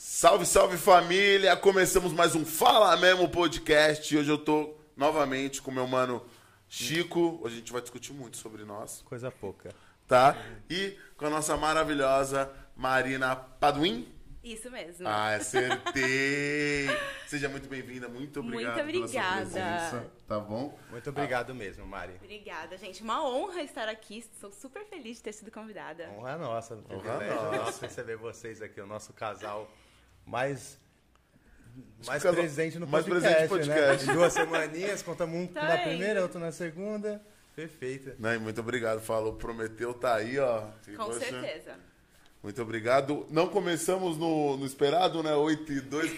Salve, 0.00 0.46
salve 0.46 0.76
família! 0.76 1.56
Começamos 1.56 2.12
mais 2.12 2.36
um 2.36 2.44
Fala 2.46 2.96
Mesmo 2.96 3.28
podcast. 3.28 4.16
Hoje 4.16 4.30
eu 4.30 4.38
tô 4.38 4.76
novamente 4.96 5.60
com 5.60 5.72
meu 5.72 5.88
mano 5.88 6.24
Chico. 6.68 7.40
Hoje 7.42 7.56
a 7.56 7.58
gente 7.58 7.72
vai 7.72 7.82
discutir 7.82 8.12
muito 8.12 8.36
sobre 8.36 8.62
nós, 8.62 9.02
Coisa 9.02 9.28
pouca. 9.28 9.74
tá? 10.06 10.36
E 10.70 10.96
com 11.16 11.26
a 11.26 11.30
nossa 11.30 11.56
maravilhosa 11.56 12.48
Marina 12.76 13.34
Paduim. 13.34 14.06
Isso 14.40 14.70
mesmo. 14.70 15.08
Ah, 15.08 15.34
acertei! 15.34 16.86
Seja 17.26 17.48
muito 17.48 17.68
bem-vinda, 17.68 18.08
muito 18.08 18.38
obrigado 18.38 18.84
Muito 18.84 18.92
pela 18.92 19.08
sua 19.08 19.20
obrigada. 19.20 19.40
presença, 19.40 20.12
tá 20.28 20.38
bom? 20.38 20.78
Muito 20.90 21.10
obrigado 21.10 21.52
mesmo, 21.56 21.84
Mari. 21.84 22.12
Obrigada, 22.22 22.78
gente. 22.78 23.02
Uma 23.02 23.28
honra 23.28 23.62
estar 23.62 23.88
aqui. 23.88 24.24
Sou 24.40 24.52
super 24.52 24.84
feliz 24.84 25.16
de 25.16 25.24
ter 25.24 25.32
sido 25.32 25.50
convidada. 25.50 26.08
Honra 26.16 26.38
nossa, 26.38 26.76
um 26.76 26.84
Honra 26.88 27.16
privilégio 27.18 27.34
nossa. 27.34 27.56
nosso 27.56 27.80
receber 27.80 28.16
vocês 28.16 28.62
aqui, 28.62 28.80
o 28.80 28.86
nosso 28.86 29.12
casal 29.12 29.68
mais 30.28 30.78
mais 32.06 32.22
presente 32.22 32.78
no 32.78 32.86
mais 32.86 33.04
podcast, 33.04 33.28
presente 33.28 33.42
no 33.42 33.48
podcast. 33.48 34.06
né? 34.06 34.12
Duas 34.14 34.32
semaninhas, 34.32 35.02
contamos 35.02 35.36
um 35.36 35.46
Tá 35.46 35.62
na 35.62 35.72
aí. 35.74 35.88
primeira, 35.88 36.22
outro 36.22 36.38
na 36.38 36.52
segunda. 36.52 37.20
Perfeita. 37.56 38.14
Né, 38.18 38.36
e 38.36 38.38
muito 38.38 38.60
obrigado, 38.60 39.00
falou, 39.00 39.32
prometeu, 39.34 39.92
tá 39.94 40.14
aí, 40.16 40.38
ó. 40.38 40.68
Com 40.96 41.06
Poxa, 41.06 41.18
certeza. 41.20 41.74
Muito 42.42 42.62
obrigado. 42.62 43.26
Não 43.30 43.48
começamos 43.48 44.16
no, 44.16 44.56
no 44.56 44.64
esperado, 44.64 45.22
né? 45.24 45.34
8 45.34 45.72
e 45.72 45.80
2. 45.80 46.10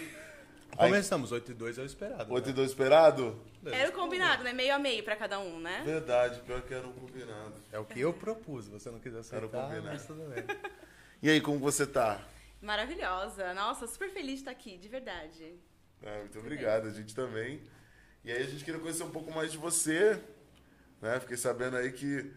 Aí, 0.77 0.91
Começamos, 0.91 1.33
8 1.33 1.51
e 1.51 1.55
2 1.55 1.79
é 1.79 1.83
o 1.83 1.87
esperado. 1.87 2.33
8 2.35 2.45
e 2.45 2.49
né? 2.51 2.55
2 2.57 2.71
esperado? 2.71 3.41
Era 3.65 3.89
o 3.89 3.93
combinado, 3.93 4.45
né? 4.45 4.53
Meio 4.53 4.75
a 4.75 4.79
meio 4.79 5.03
pra 5.03 5.17
cada 5.17 5.39
um, 5.39 5.59
né? 5.61 5.81
Verdade, 5.83 6.41
pior 6.41 6.61
que 6.61 6.75
era 6.75 6.87
um 6.87 6.93
combinado. 6.93 7.55
É 7.73 7.79
o 7.79 7.85
que 7.87 7.99
eu 8.01 8.13
propus, 8.13 8.67
se 8.67 8.71
você 8.71 8.91
não 8.91 8.99
quiser 8.99 9.23
Era 9.33 9.47
o 9.47 9.49
aceitar, 9.49 9.63
combinado. 9.63 9.87
mas 9.87 10.05
tudo 10.07 10.23
bem. 10.29 10.45
E 11.23 11.29
aí, 11.31 11.41
como 11.41 11.59
você 11.59 11.87
tá? 11.87 12.19
Maravilhosa. 12.61 13.55
Nossa, 13.55 13.87
super 13.87 14.11
feliz 14.11 14.35
de 14.35 14.41
estar 14.41 14.51
aqui, 14.51 14.77
de 14.77 14.89
verdade. 14.89 15.59
Ah, 16.05 16.19
muito 16.19 16.39
obrigado, 16.39 16.89
a 16.89 16.91
gente 16.93 17.15
também. 17.15 17.63
E 18.25 18.31
aí 18.31 18.43
a 18.43 18.47
gente 18.47 18.65
queria 18.65 18.81
conhecer 18.81 19.03
um 19.03 19.11
pouco 19.11 19.31
mais 19.33 19.51
de 19.51 19.59
você, 19.59 20.23
né? 21.01 21.19
Fiquei 21.21 21.37
sabendo 21.37 21.77
aí 21.77 21.91
que 21.93 22.31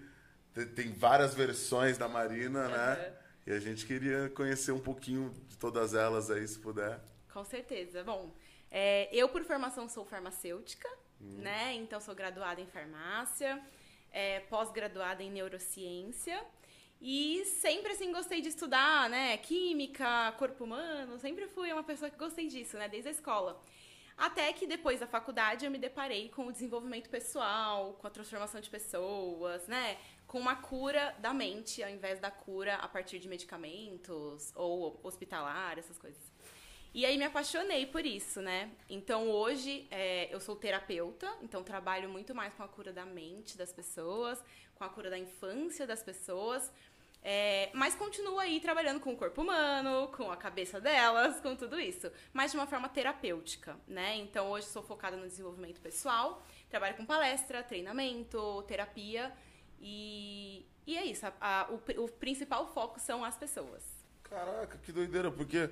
te- 0.54 0.66
tem 0.68 0.94
várias 0.94 1.34
versões 1.34 1.98
da 1.98 2.08
Marina, 2.08 2.68
né? 2.70 3.14
E 3.46 3.52
a 3.52 3.60
gente 3.60 3.86
queria 3.86 4.30
conhecer 4.30 4.72
um 4.72 4.80
pouquinho 4.80 5.30
de 5.50 5.58
todas 5.58 5.94
elas 5.94 6.32
aí, 6.32 6.48
se 6.48 6.58
puder. 6.60 7.00
Com 7.34 7.44
certeza. 7.44 8.02
Bom, 8.04 8.34
é, 8.72 9.10
eu 9.14 9.28
por 9.28 9.44
formação 9.44 9.90
sou 9.90 10.06
farmacêutica, 10.06 10.88
né? 11.20 11.74
Então 11.74 12.00
sou 12.00 12.16
graduada 12.16 12.62
em 12.62 12.68
farmácia, 12.68 13.62
é, 14.12 14.40
pós-graduada 14.42 15.22
em 15.22 15.30
neurociência. 15.32 16.42
E 17.06 17.44
sempre 17.44 17.92
assim 17.92 18.14
gostei 18.14 18.40
de 18.40 18.48
estudar, 18.48 19.10
né? 19.10 19.36
Química, 19.36 20.34
corpo 20.38 20.64
humano, 20.64 21.20
sempre 21.20 21.48
fui 21.48 21.70
uma 21.74 21.84
pessoa 21.84 22.10
que 22.10 22.18
gostei 22.18 22.48
disso, 22.48 22.78
né? 22.78 22.88
Desde 22.88 23.10
a 23.10 23.12
escola. 23.12 23.62
Até 24.18 24.54
que 24.54 24.66
depois 24.66 25.02
da 25.02 25.06
faculdade 25.06 25.66
eu 25.66 25.72
me 25.72 25.78
deparei 25.78 26.30
com 26.30 26.48
o 26.48 26.52
desenvolvimento 26.54 27.10
pessoal, 27.10 27.98
com 28.00 28.08
a 28.08 28.10
transformação 28.10 28.62
de 28.62 28.70
pessoas, 28.70 29.68
né? 29.68 29.98
Com 30.26 30.40
uma 30.40 30.56
cura 30.56 31.14
da 31.20 31.34
mente, 31.34 31.84
ao 31.84 31.90
invés 31.90 32.22
da 32.22 32.32
cura 32.32 32.76
a 32.76 32.88
partir 32.88 33.20
de 33.20 33.28
medicamentos 33.28 34.54
ou 34.56 34.98
hospitalar, 35.04 35.78
essas 35.78 35.98
coisas. 35.98 36.32
E 36.94 37.08
aí 37.08 37.18
me 37.18 37.26
apaixonei 37.26 37.88
por 37.88 38.06
isso, 38.06 38.40
né? 38.40 38.72
Então 38.88 39.28
hoje 39.30 39.88
é, 39.92 40.34
eu 40.34 40.40
sou 40.40 40.56
terapeuta, 40.56 41.28
então 41.42 41.64
trabalho 41.64 42.08
muito 42.08 42.34
mais 42.34 42.54
com 42.54 42.64
a 42.64 42.68
cura 42.68 42.94
da 42.94 43.04
mente 43.04 43.58
das 43.58 43.74
pessoas, 43.74 44.42
com 44.76 44.84
a 44.84 44.90
cura 44.90 45.10
da 45.10 45.18
infância 45.18 45.88
das 45.88 46.04
pessoas. 46.04 46.72
É, 47.24 47.70
mas 47.74 47.96
continuo 47.96 48.38
aí 48.38 48.60
trabalhando 48.60 49.00
com 49.00 49.14
o 49.14 49.18
corpo 49.18 49.42
humano, 49.42 50.10
com 50.10 50.30
a 50.30 50.36
cabeça 50.36 50.82
delas, 50.82 51.40
com 51.40 51.56
tudo 51.56 51.80
isso. 51.80 52.12
Mas 52.34 52.52
de 52.52 52.58
uma 52.58 52.68
forma 52.68 52.90
terapêutica, 52.90 53.78
né? 53.88 54.18
Então 54.18 54.50
hoje 54.52 54.68
sou 54.68 54.84
focada 54.84 55.16
no 55.16 55.26
desenvolvimento 55.28 55.80
pessoal, 55.80 56.46
trabalho 56.70 56.96
com 56.98 57.06
palestra, 57.06 57.64
treinamento, 57.64 58.62
terapia. 58.64 59.32
E, 59.80 60.66
e 60.86 60.98
é 60.98 61.06
isso. 61.06 61.26
a- 61.26 61.34
a- 61.40 61.70
o, 61.72 62.04
o 62.04 62.10
principal 62.10 62.74
foco 62.74 63.00
são 63.00 63.24
as 63.24 63.38
pessoas. 63.38 63.84
Caraca, 64.24 64.78
que 64.80 64.92
doideira, 64.92 65.32
porque 65.32 65.70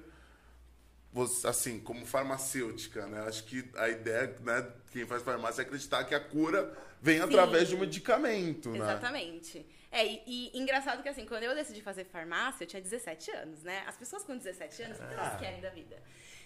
você, 1.14 1.46
assim, 1.48 1.80
como 1.80 2.06
farmacêutica, 2.06 3.06
né? 3.08 3.22
Acho 3.28 3.44
que 3.44 3.70
a 3.76 3.90
ideia, 3.90 4.34
né, 4.42 4.72
quem 4.92 5.06
faz 5.06 5.22
farmácia 5.22 5.62
é 5.62 5.66
acreditar 5.66 6.06
que 6.06 6.16
a 6.16 6.20
cura 6.20 6.78
vem 7.02 7.18
Sim. 7.18 7.24
através 7.24 7.68
de 7.68 7.76
um 7.76 7.80
medicamento, 7.80 8.70
né? 8.70 8.78
Exatamente. 8.80 9.66
É, 9.92 10.06
e, 10.06 10.52
e 10.54 10.58
engraçado 10.60 11.04
que 11.04 11.10
assim, 11.10 11.26
quando 11.26 11.44
eu 11.44 11.54
decidi 11.54 11.82
fazer 11.82 12.06
farmácia, 12.06 12.64
eu 12.64 12.68
tinha 12.68 12.82
17 12.82 13.30
anos, 13.32 13.62
né? 13.64 13.84
As 13.86 13.98
pessoas 13.98 14.24
com 14.24 14.38
17 14.38 14.84
anos, 14.84 14.98
o 15.00 15.06
que 15.08 15.14
elas 15.14 15.38
querem 15.40 15.60
da 15.62 15.70
vida? 15.70 16.02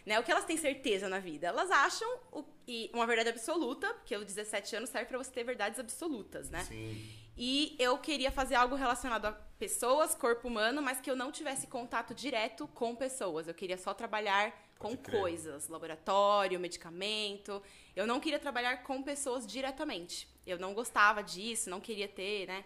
Né? 0.06 0.20
O 0.20 0.24
que 0.24 0.32
elas 0.32 0.46
têm 0.46 0.58
certeza 0.58 1.08
na 1.10 1.20
vida? 1.20 1.48
Elas 1.48 1.70
acham 1.72 2.08
o- 2.32 2.44
e 2.68 2.90
uma 2.94 3.06
verdade 3.08 3.30
absoluta, 3.30 3.92
porque 3.96 4.16
os 4.16 4.26
17 4.26 4.76
anos 4.76 4.90
serve 4.90 5.08
pra 5.08 5.18
você 5.18 5.32
ter 5.32 5.44
verdades 5.44 5.80
absolutas, 5.80 6.50
né? 6.50 6.64
Sim. 6.64 7.10
E 7.38 7.76
eu 7.80 7.98
queria 7.98 8.32
fazer 8.32 8.56
algo 8.56 8.76
relacionado 8.76 9.26
a 9.26 9.32
pessoas, 9.60 10.16
corpo 10.16 10.48
humano, 10.48 10.82
mas 10.82 11.02
que 11.02 11.10
eu 11.12 11.16
não 11.16 11.32
tivesse 11.32 11.68
contato 11.68 12.14
direto 12.16 12.68
com 12.70 12.96
pessoas. 12.96 13.48
Eu 13.48 13.54
queria 13.54 13.78
só 13.78 13.94
trabalhar 13.94 14.54
com 14.80 14.96
coisas, 14.96 15.68
laboratório, 15.68 16.60
medicamento. 16.60 17.62
Eu 17.96 18.06
não 18.08 18.20
queria 18.20 18.40
trabalhar 18.40 18.84
com 18.84 19.02
pessoas 19.04 19.46
diretamente. 19.46 20.28
Eu 20.46 20.58
não 20.60 20.74
gostava 20.74 21.22
disso, 21.24 21.70
não 21.70 21.82
queria 21.82 22.08
ter, 22.08 22.48
né? 22.48 22.64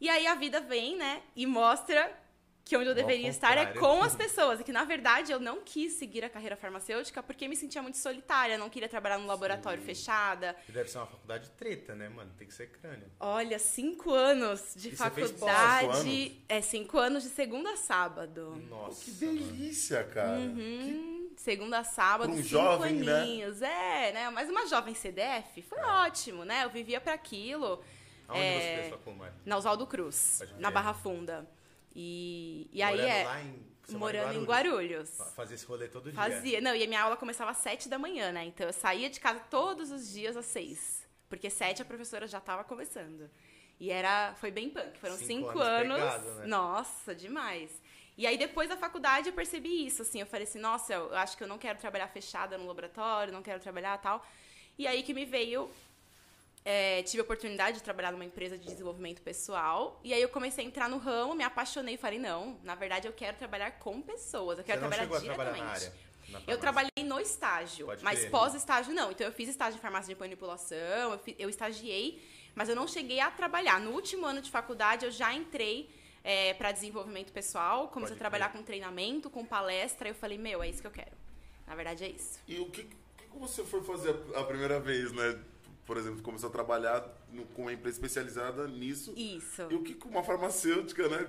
E 0.00 0.08
aí 0.08 0.26
a 0.26 0.34
vida 0.34 0.60
vem, 0.60 0.96
né, 0.96 1.22
e 1.36 1.46
mostra 1.46 2.10
que 2.70 2.76
onde 2.76 2.86
eu 2.86 2.92
Ao 2.92 2.94
deveria 2.94 3.28
estar 3.28 3.58
é 3.58 3.66
com 3.66 4.00
as 4.00 4.14
pessoas. 4.14 4.60
E 4.60 4.64
que, 4.64 4.70
na 4.70 4.84
verdade, 4.84 5.32
eu 5.32 5.40
não 5.40 5.60
quis 5.60 5.94
seguir 5.94 6.24
a 6.24 6.30
carreira 6.30 6.54
farmacêutica 6.54 7.20
porque 7.20 7.48
me 7.48 7.56
sentia 7.56 7.82
muito 7.82 7.98
solitária. 7.98 8.56
Não 8.56 8.70
queria 8.70 8.88
trabalhar 8.88 9.18
num 9.18 9.26
laboratório 9.26 9.82
fechada. 9.82 10.54
E 10.68 10.72
deve 10.72 10.88
ser 10.88 10.98
uma 10.98 11.06
faculdade 11.08 11.50
treta, 11.50 11.96
né, 11.96 12.08
mano? 12.08 12.30
Tem 12.38 12.46
que 12.46 12.54
ser 12.54 12.70
crânio. 12.70 13.10
Olha, 13.18 13.58
cinco 13.58 14.12
anos 14.12 14.72
de 14.76 14.90
E 14.90 14.96
você 14.96 15.10
fez 15.10 15.32
pós, 15.32 15.50
faculdade. 15.50 16.40
É, 16.48 16.60
cinco 16.60 16.96
anos 16.96 17.24
de 17.24 17.30
segunda 17.30 17.72
a 17.72 17.76
sábado. 17.76 18.54
Nossa. 18.68 19.04
Que 19.04 19.10
delícia, 19.10 20.04
cara. 20.04 20.38
Uhum, 20.38 21.30
Segunda 21.36 21.78
a 21.78 21.84
sábado, 21.84 22.30
um 22.30 22.36
cinco 22.36 22.48
jovem, 22.48 22.96
né? 22.96 23.12
aninhos. 23.14 23.62
É, 23.62 24.12
né? 24.12 24.30
Mas 24.30 24.48
uma 24.48 24.66
jovem 24.66 24.94
CDF 24.94 25.62
foi 25.62 25.80
ótimo, 25.80 26.44
né? 26.44 26.64
Eu 26.64 26.70
vivia 26.70 27.00
para 27.00 27.14
aquilo. 27.14 27.82
Aonde 28.30 28.42
É, 28.44 28.60
você 28.60 28.80
fez 28.80 28.88
faculdade? 28.90 29.34
Na 29.44 29.56
Oswaldo 29.56 29.86
Cruz, 29.86 30.42
na. 30.58 30.70
Barra 30.70 30.94
Funda. 30.94 31.46
E, 31.94 32.68
e 32.72 32.82
aí 32.82 33.00
é. 33.00 33.24
lá 33.24 33.40
em, 33.42 33.66
morando 33.90 34.32
em 34.34 34.44
Guarulhos? 34.44 34.46
Guarulhos. 34.46 35.10
Fa- 35.16 35.24
Fazia 35.26 35.54
esse 35.56 35.66
rolê 35.66 35.88
todo 35.88 36.04
dia. 36.04 36.14
Fazia. 36.14 36.60
Não, 36.60 36.74
e 36.74 36.82
a 36.84 36.86
minha 36.86 37.02
aula 37.02 37.16
começava 37.16 37.50
às 37.50 37.56
sete 37.58 37.88
da 37.88 37.98
manhã, 37.98 38.30
né? 38.32 38.44
Então 38.44 38.66
eu 38.66 38.72
saía 38.72 39.10
de 39.10 39.18
casa 39.18 39.40
todos 39.50 39.90
os 39.90 40.08
dias 40.12 40.36
às 40.36 40.46
seis. 40.46 41.06
Porque 41.28 41.50
sete 41.50 41.82
a 41.82 41.84
professora 41.84 42.26
já 42.26 42.40
tava 42.40 42.64
começando. 42.64 43.28
E 43.78 43.90
era. 43.90 44.34
Foi 44.34 44.50
bem 44.50 44.70
punk. 44.70 44.98
Foram 44.98 45.16
Cinco 45.16 45.48
cinco, 45.48 45.58
anos 45.58 45.98
anos. 45.98 46.14
pegado, 46.14 46.34
né? 46.40 46.46
Nossa, 46.46 47.14
demais. 47.14 47.70
E 48.18 48.26
aí, 48.26 48.36
depois 48.36 48.68
da 48.68 48.76
faculdade, 48.76 49.28
eu 49.30 49.32
percebi 49.32 49.86
isso, 49.86 50.02
assim. 50.02 50.20
Eu 50.20 50.26
falei 50.26 50.46
assim, 50.46 50.58
nossa, 50.58 50.92
eu 50.92 51.14
acho 51.16 51.36
que 51.36 51.42
eu 51.42 51.48
não 51.48 51.56
quero 51.56 51.78
trabalhar 51.78 52.06
fechada 52.08 52.58
no 52.58 52.66
laboratório, 52.66 53.32
não 53.32 53.42
quero 53.42 53.60
trabalhar 53.60 53.96
tal. 53.98 54.24
E 54.78 54.86
aí 54.86 55.02
que 55.02 55.14
me 55.14 55.24
veio. 55.24 55.70
É, 56.64 57.02
tive 57.04 57.20
a 57.20 57.24
oportunidade 57.24 57.78
de 57.78 57.82
trabalhar 57.82 58.12
numa 58.12 58.24
empresa 58.24 58.56
de 58.58 58.64
desenvolvimento 58.66 59.22
pessoal. 59.22 60.00
E 60.04 60.12
aí 60.12 60.20
eu 60.20 60.28
comecei 60.28 60.64
a 60.64 60.66
entrar 60.66 60.88
no 60.88 60.98
ramo, 60.98 61.34
me 61.34 61.42
apaixonei 61.44 61.94
e 61.94 61.98
falei, 61.98 62.18
não, 62.18 62.58
na 62.62 62.74
verdade 62.74 63.06
eu 63.06 63.12
quero 63.12 63.36
trabalhar 63.36 63.70
com 63.72 64.00
pessoas, 64.02 64.58
eu 64.58 64.64
Você 64.64 64.70
quero 64.72 64.80
não 64.82 64.88
trabalhar 64.90 65.20
diretamente. 65.20 65.34
trabalhar 65.44 65.64
na 65.64 65.70
área? 65.72 65.92
Eu 66.46 66.58
trabalhei 66.58 66.90
no 67.04 67.18
estágio, 67.18 67.86
Pode 67.86 68.04
mas 68.04 68.24
pós-estágio 68.26 68.94
não. 68.94 69.10
Então 69.10 69.26
eu 69.26 69.32
fiz 69.32 69.48
estágio 69.48 69.78
em 69.78 69.80
farmácia 69.80 70.14
de 70.14 70.20
manipulação, 70.20 71.12
eu, 71.12 71.18
fi- 71.18 71.34
eu 71.38 71.48
estagiei, 71.48 72.22
mas 72.54 72.68
eu 72.68 72.76
não 72.76 72.86
cheguei 72.86 73.18
a 73.20 73.30
trabalhar. 73.30 73.80
No 73.80 73.90
último 73.92 74.26
ano 74.26 74.40
de 74.40 74.50
faculdade 74.50 75.04
eu 75.06 75.10
já 75.10 75.32
entrei 75.34 75.88
para 76.58 76.70
desenvolvimento 76.70 77.32
pessoal, 77.32 77.88
comecei 77.88 78.14
a 78.14 78.18
trabalhar 78.18 78.52
com 78.52 78.62
treinamento, 78.62 79.30
com 79.30 79.44
palestra. 79.44 80.08
Eu 80.10 80.14
falei, 80.14 80.36
meu, 80.36 80.62
é 80.62 80.68
isso 80.68 80.80
que 80.82 80.86
eu 80.86 80.90
quero. 80.92 81.16
Na 81.66 81.74
verdade 81.74 82.04
é 82.04 82.08
isso. 82.10 82.38
E 82.46 82.60
o 82.60 82.66
que, 82.70 82.84
que 82.84 82.96
você 83.38 83.64
foi 83.64 83.82
fazer 83.82 84.14
a 84.36 84.44
primeira 84.44 84.78
vez, 84.78 85.10
né? 85.12 85.38
Por 85.90 85.96
exemplo, 85.96 86.22
começou 86.22 86.48
a 86.48 86.52
trabalhar 86.52 87.04
no- 87.32 87.44
com 87.46 87.62
uma 87.62 87.72
empresa 87.72 87.96
especializada 87.96 88.68
nisso. 88.68 89.12
Isso. 89.16 89.62
E 89.68 89.74
o 89.74 89.82
que 89.82 89.94
com 89.94 90.08
uma 90.08 90.22
farmacêutica, 90.22 91.08
né? 91.08 91.28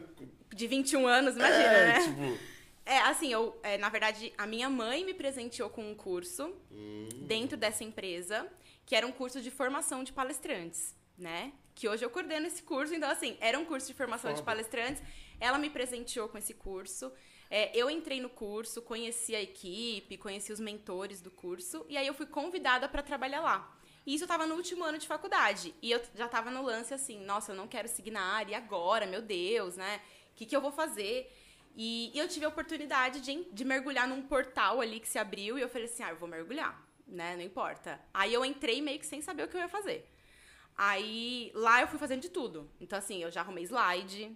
De 0.53 0.67
21 0.67 1.07
anos, 1.07 1.35
imagina, 1.35 1.63
é, 1.63 1.87
né? 1.87 1.99
tipo... 1.99 2.37
É, 2.85 2.99
assim, 2.99 3.33
eu, 3.33 3.59
é, 3.63 3.79
na 3.79 3.89
verdade, 3.89 4.31
a 4.37 4.45
minha 4.45 4.69
mãe 4.69 5.03
me 5.03 5.15
presenteou 5.15 5.67
com 5.67 5.89
um 5.89 5.95
curso 5.95 6.53
hum, 6.71 7.09
dentro 7.23 7.57
dessa 7.57 7.83
empresa, 7.83 8.47
que 8.85 8.95
era 8.95 9.07
um 9.07 9.11
curso 9.11 9.41
de 9.41 9.49
formação 9.49 10.03
de 10.03 10.13
palestrantes, 10.13 10.95
né? 11.17 11.53
Que 11.73 11.89
hoje 11.89 12.05
eu 12.05 12.11
coordeno 12.11 12.45
esse 12.45 12.61
curso, 12.61 12.93
então, 12.93 13.09
assim, 13.09 13.37
era 13.41 13.57
um 13.57 13.65
curso 13.65 13.87
de 13.87 13.95
formação 13.95 14.29
de 14.29 14.41
Foda. 14.41 14.45
palestrantes. 14.45 15.01
Ela 15.39 15.57
me 15.57 15.71
presenteou 15.71 16.29
com 16.29 16.37
esse 16.37 16.53
curso. 16.53 17.11
É, 17.49 17.75
eu 17.75 17.89
entrei 17.89 18.21
no 18.21 18.29
curso, 18.29 18.79
conheci 18.83 19.35
a 19.35 19.41
equipe, 19.41 20.17
conheci 20.17 20.53
os 20.53 20.59
mentores 20.59 21.19
do 21.19 21.31
curso, 21.31 21.83
e 21.89 21.97
aí 21.97 22.05
eu 22.05 22.13
fui 22.13 22.27
convidada 22.27 22.87
para 22.87 23.01
trabalhar 23.01 23.41
lá. 23.41 23.80
E 24.05 24.15
isso 24.15 24.23
eu 24.23 24.27
tava 24.27 24.47
no 24.47 24.55
último 24.55 24.83
ano 24.83 24.97
de 24.97 25.07
faculdade. 25.07 25.73
E 25.81 25.91
eu 25.91 26.01
já 26.15 26.27
tava 26.27 26.49
no 26.49 26.63
lance 26.63 26.93
assim, 26.93 27.23
nossa, 27.23 27.51
eu 27.51 27.55
não 27.55 27.67
quero 27.67 27.87
seguir 27.87 28.11
na 28.11 28.21
área 28.21 28.51
e 28.51 28.55
agora, 28.55 29.05
meu 29.05 29.21
Deus, 29.21 29.77
né? 29.77 30.01
O 30.31 30.35
que, 30.35 30.45
que 30.45 30.55
eu 30.55 30.61
vou 30.61 30.71
fazer? 30.71 31.31
E, 31.75 32.11
e 32.13 32.19
eu 32.19 32.27
tive 32.27 32.45
a 32.45 32.49
oportunidade 32.49 33.21
de, 33.21 33.45
de 33.51 33.63
mergulhar 33.65 34.07
num 34.07 34.21
portal 34.21 34.81
ali 34.81 34.99
que 34.99 35.07
se 35.07 35.17
abriu 35.19 35.57
e 35.57 35.61
eu 35.61 35.69
falei 35.69 35.85
assim: 35.85 36.03
ah, 36.03 36.09
eu 36.09 36.17
vou 36.17 36.27
mergulhar, 36.27 36.83
né? 37.07 37.35
Não 37.35 37.43
importa. 37.43 37.99
Aí 38.13 38.33
eu 38.33 38.43
entrei 38.43 38.81
meio 38.81 38.99
que 38.99 39.05
sem 39.05 39.21
saber 39.21 39.43
o 39.43 39.47
que 39.47 39.55
eu 39.55 39.61
ia 39.61 39.69
fazer. 39.69 40.09
Aí 40.75 41.51
lá 41.53 41.81
eu 41.81 41.87
fui 41.87 41.99
fazendo 41.99 42.21
de 42.21 42.29
tudo. 42.29 42.69
Então, 42.79 42.97
assim, 42.97 43.21
eu 43.21 43.29
já 43.29 43.41
arrumei 43.41 43.63
slide, 43.65 44.35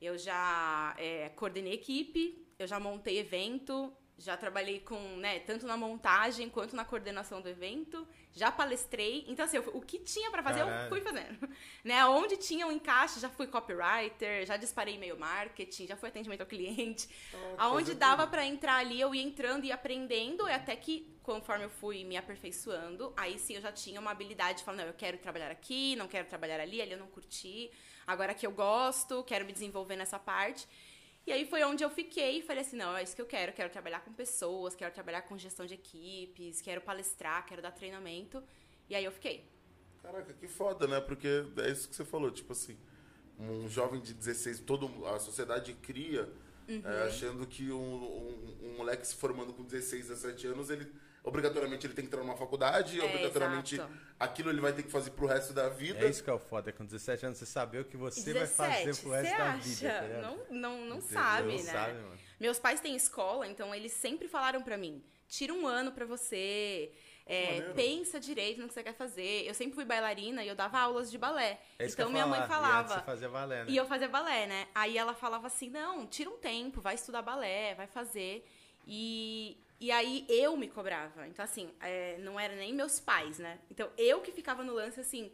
eu 0.00 0.18
já 0.18 0.94
é, 0.98 1.30
coordenei 1.30 1.72
equipe, 1.72 2.46
eu 2.58 2.66
já 2.66 2.78
montei 2.78 3.18
evento, 3.18 3.92
já 4.18 4.36
trabalhei 4.36 4.80
com, 4.80 4.98
né, 5.16 5.40
tanto 5.40 5.66
na 5.66 5.76
montagem 5.76 6.48
quanto 6.48 6.74
na 6.74 6.84
coordenação 6.84 7.42
do 7.42 7.48
evento, 7.48 8.06
já 8.32 8.50
palestrei. 8.50 9.24
Então, 9.28 9.44
assim, 9.44 9.58
eu, 9.58 9.70
o 9.74 9.80
que 9.80 9.98
tinha 9.98 10.30
para 10.30 10.42
fazer, 10.42 10.60
Caralho. 10.60 10.84
eu 10.84 10.88
fui 10.88 11.00
fazendo. 11.02 11.48
né, 11.84 12.04
onde 12.06 12.36
tinha 12.38 12.66
um 12.66 12.72
encaixe, 12.72 13.20
já 13.20 13.28
fui 13.28 13.46
copywriter, 13.46 14.46
já 14.46 14.56
disparei 14.56 14.94
e-mail 14.94 15.18
marketing, 15.18 15.86
já 15.86 15.96
fui 15.96 16.08
atendimento 16.08 16.40
ao 16.40 16.46
cliente. 16.46 17.08
Oh, 17.34 17.54
Aonde 17.58 17.94
dava 17.94 18.26
para 18.26 18.44
entrar 18.44 18.76
ali, 18.76 18.98
eu 18.98 19.14
ia 19.14 19.22
entrando 19.22 19.64
e 19.64 19.72
aprendendo, 19.72 20.48
e 20.48 20.52
até 20.52 20.74
que, 20.76 21.14
conforme 21.22 21.64
eu 21.66 21.70
fui 21.70 22.02
me 22.02 22.16
aperfeiçoando, 22.16 23.12
aí 23.18 23.38
sim 23.38 23.56
eu 23.56 23.60
já 23.60 23.70
tinha 23.70 24.00
uma 24.00 24.12
habilidade 24.12 24.58
de 24.58 24.64
falar, 24.64 24.78
não, 24.78 24.84
eu 24.84 24.94
quero 24.94 25.18
trabalhar 25.18 25.50
aqui, 25.50 25.94
não 25.96 26.08
quero 26.08 26.26
trabalhar 26.26 26.58
ali, 26.58 26.80
ali 26.80 26.92
eu 26.92 26.98
não 26.98 27.08
curti. 27.08 27.70
Agora 28.06 28.32
que 28.32 28.46
eu 28.46 28.52
gosto, 28.52 29.24
quero 29.24 29.44
me 29.44 29.52
desenvolver 29.52 29.96
nessa 29.96 30.18
parte. 30.18 30.66
E 31.26 31.32
aí 31.32 31.44
foi 31.44 31.64
onde 31.64 31.82
eu 31.82 31.90
fiquei 31.90 32.38
e 32.38 32.42
falei 32.42 32.62
assim, 32.62 32.76
não, 32.76 32.96
é 32.96 33.02
isso 33.02 33.16
que 33.16 33.20
eu 33.20 33.26
quero, 33.26 33.52
quero 33.52 33.68
trabalhar 33.68 34.00
com 34.00 34.12
pessoas, 34.12 34.76
quero 34.76 34.94
trabalhar 34.94 35.22
com 35.22 35.36
gestão 35.36 35.66
de 35.66 35.74
equipes, 35.74 36.60
quero 36.60 36.80
palestrar, 36.80 37.44
quero 37.44 37.60
dar 37.60 37.72
treinamento. 37.72 38.42
E 38.88 38.94
aí 38.94 39.04
eu 39.04 39.10
fiquei. 39.10 39.44
Caraca, 40.00 40.32
que 40.32 40.46
foda, 40.46 40.86
né? 40.86 41.00
Porque 41.00 41.44
é 41.56 41.70
isso 41.70 41.88
que 41.88 41.96
você 41.96 42.04
falou, 42.04 42.30
tipo 42.30 42.52
assim, 42.52 42.78
um 43.40 43.68
jovem 43.68 44.00
de 44.00 44.14
16, 44.14 44.60
todo, 44.60 45.04
a 45.06 45.18
sociedade 45.18 45.74
cria 45.74 46.32
uhum. 46.68 46.82
é, 46.84 47.02
achando 47.08 47.44
que 47.44 47.72
um, 47.72 47.76
um, 47.76 48.58
um, 48.62 48.76
moleque 48.76 49.04
se 49.04 49.16
formando 49.16 49.52
com 49.52 49.64
16, 49.64 50.06
17 50.08 50.46
anos, 50.46 50.70
ele 50.70 50.90
obrigatoriamente 51.26 51.86
ele 51.86 51.92
tem 51.92 52.04
que 52.04 52.08
entrar 52.08 52.22
numa 52.22 52.36
faculdade, 52.36 53.00
é, 53.00 53.04
obrigatoriamente 53.04 53.74
exato. 53.74 53.92
aquilo 54.18 54.48
ele 54.48 54.60
vai 54.60 54.72
ter 54.72 54.84
que 54.84 54.90
fazer 54.90 55.10
pro 55.10 55.26
resto 55.26 55.52
da 55.52 55.68
vida. 55.68 56.06
É 56.06 56.08
isso 56.08 56.22
que 56.22 56.30
é 56.30 56.32
o 56.32 56.38
foda, 56.38 56.70
é 56.70 56.72
com 56.72 56.84
17 56.84 57.26
anos 57.26 57.38
você 57.38 57.44
saber 57.44 57.80
o 57.80 57.84
que 57.84 57.96
você 57.96 58.32
17, 58.32 58.56
vai 58.56 58.70
fazer 58.70 59.02
pro 59.02 59.10
resto 59.10 59.36
da 59.36 59.44
acha? 59.52 59.60
vida. 59.60 59.92
Tá 59.92 60.20
não, 60.22 60.38
não, 60.50 60.84
não 60.86 61.00
sabe, 61.00 61.56
não 61.56 61.64
né? 61.64 61.72
Sabe, 61.72 61.98
Meus 62.38 62.58
pais 62.60 62.80
têm 62.80 62.94
escola, 62.94 63.46
então 63.48 63.74
eles 63.74 63.92
sempre 63.92 64.28
falaram 64.28 64.62
para 64.62 64.76
mim: 64.76 65.02
tira 65.28 65.52
um 65.52 65.66
ano 65.66 65.90
para 65.90 66.06
você. 66.06 66.92
É, 67.28 67.72
pensa 67.74 68.20
direito 68.20 68.60
no 68.60 68.68
que 68.68 68.74
você 68.74 68.84
quer 68.84 68.94
fazer. 68.94 69.44
Eu 69.44 69.52
sempre 69.52 69.74
fui 69.74 69.84
bailarina 69.84 70.44
e 70.44 70.48
eu 70.48 70.54
dava 70.54 70.78
aulas 70.78 71.10
de 71.10 71.18
balé. 71.18 71.58
É 71.76 71.86
então 71.88 72.08
minha 72.08 72.24
mãe 72.24 72.46
falava. 72.46 72.94
E 72.94 72.98
você 72.98 73.04
fazia 73.04 73.28
balé, 73.28 73.64
né? 73.64 73.70
E 73.72 73.76
eu 73.76 73.84
fazia 73.84 74.08
balé, 74.08 74.46
né? 74.46 74.68
Aí 74.72 74.96
ela 74.96 75.12
falava 75.12 75.48
assim: 75.48 75.68
não, 75.68 76.06
tira 76.06 76.30
um 76.30 76.36
tempo, 76.36 76.80
vai 76.80 76.94
estudar 76.94 77.22
balé, 77.22 77.74
vai 77.74 77.88
fazer. 77.88 78.46
E, 78.86 79.58
e 79.78 79.90
aí 79.90 80.24
eu 80.28 80.56
me 80.56 80.68
cobrava. 80.68 81.26
Então, 81.26 81.44
assim, 81.44 81.70
é, 81.80 82.18
não 82.18 82.38
era 82.40 82.54
nem 82.56 82.72
meus 82.72 82.98
pais, 82.98 83.38
né? 83.38 83.58
Então, 83.70 83.90
eu 83.98 84.20
que 84.20 84.32
ficava 84.32 84.64
no 84.64 84.72
lance 84.72 85.00
assim. 85.00 85.32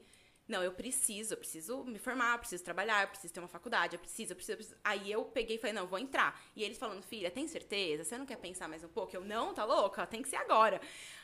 Não, 0.49 0.63
eu 0.63 0.73
preciso, 0.73 1.35
eu 1.35 1.39
preciso 1.39 1.85
me 1.85 1.99
formar, 1.99 2.35
eu 2.35 2.39
preciso 2.41 2.65
trabalhar, 2.65 3.05
eu 3.05 3.09
preciso 3.09 3.33
ter 3.33 3.39
uma 3.39 3.49
faculdade, 3.49 3.95
eu 3.95 4.01
preciso, 4.01 4.33
eu 4.33 4.37
preciso, 4.37 4.53
eu 4.53 4.57
preciso. 4.57 4.81
Aí 4.83 5.11
eu 5.11 5.25
peguei 5.25 5.57
e 5.57 5.59
falei, 5.59 5.73
não, 5.73 5.87
vou 5.87 5.99
entrar. 5.99 6.43
E 6.57 6.65
eles 6.65 6.79
falando, 6.79 7.03
filha, 7.03 7.31
tem 7.31 7.47
certeza? 7.47 8.03
Você 8.03 8.19
não 8.19 8.27
quer 8.27 8.37
pensar 8.37 8.69
mais 8.69 8.83
um 8.83 8.89
pouco? 8.89 9.15
Eu, 9.15 9.25
não, 9.25 9.55
tá 9.55 9.65
louca? 9.65 10.05
Tem 10.05 10.21
que 10.21 10.29
ser 10.29 10.37
agora. 10.37 10.81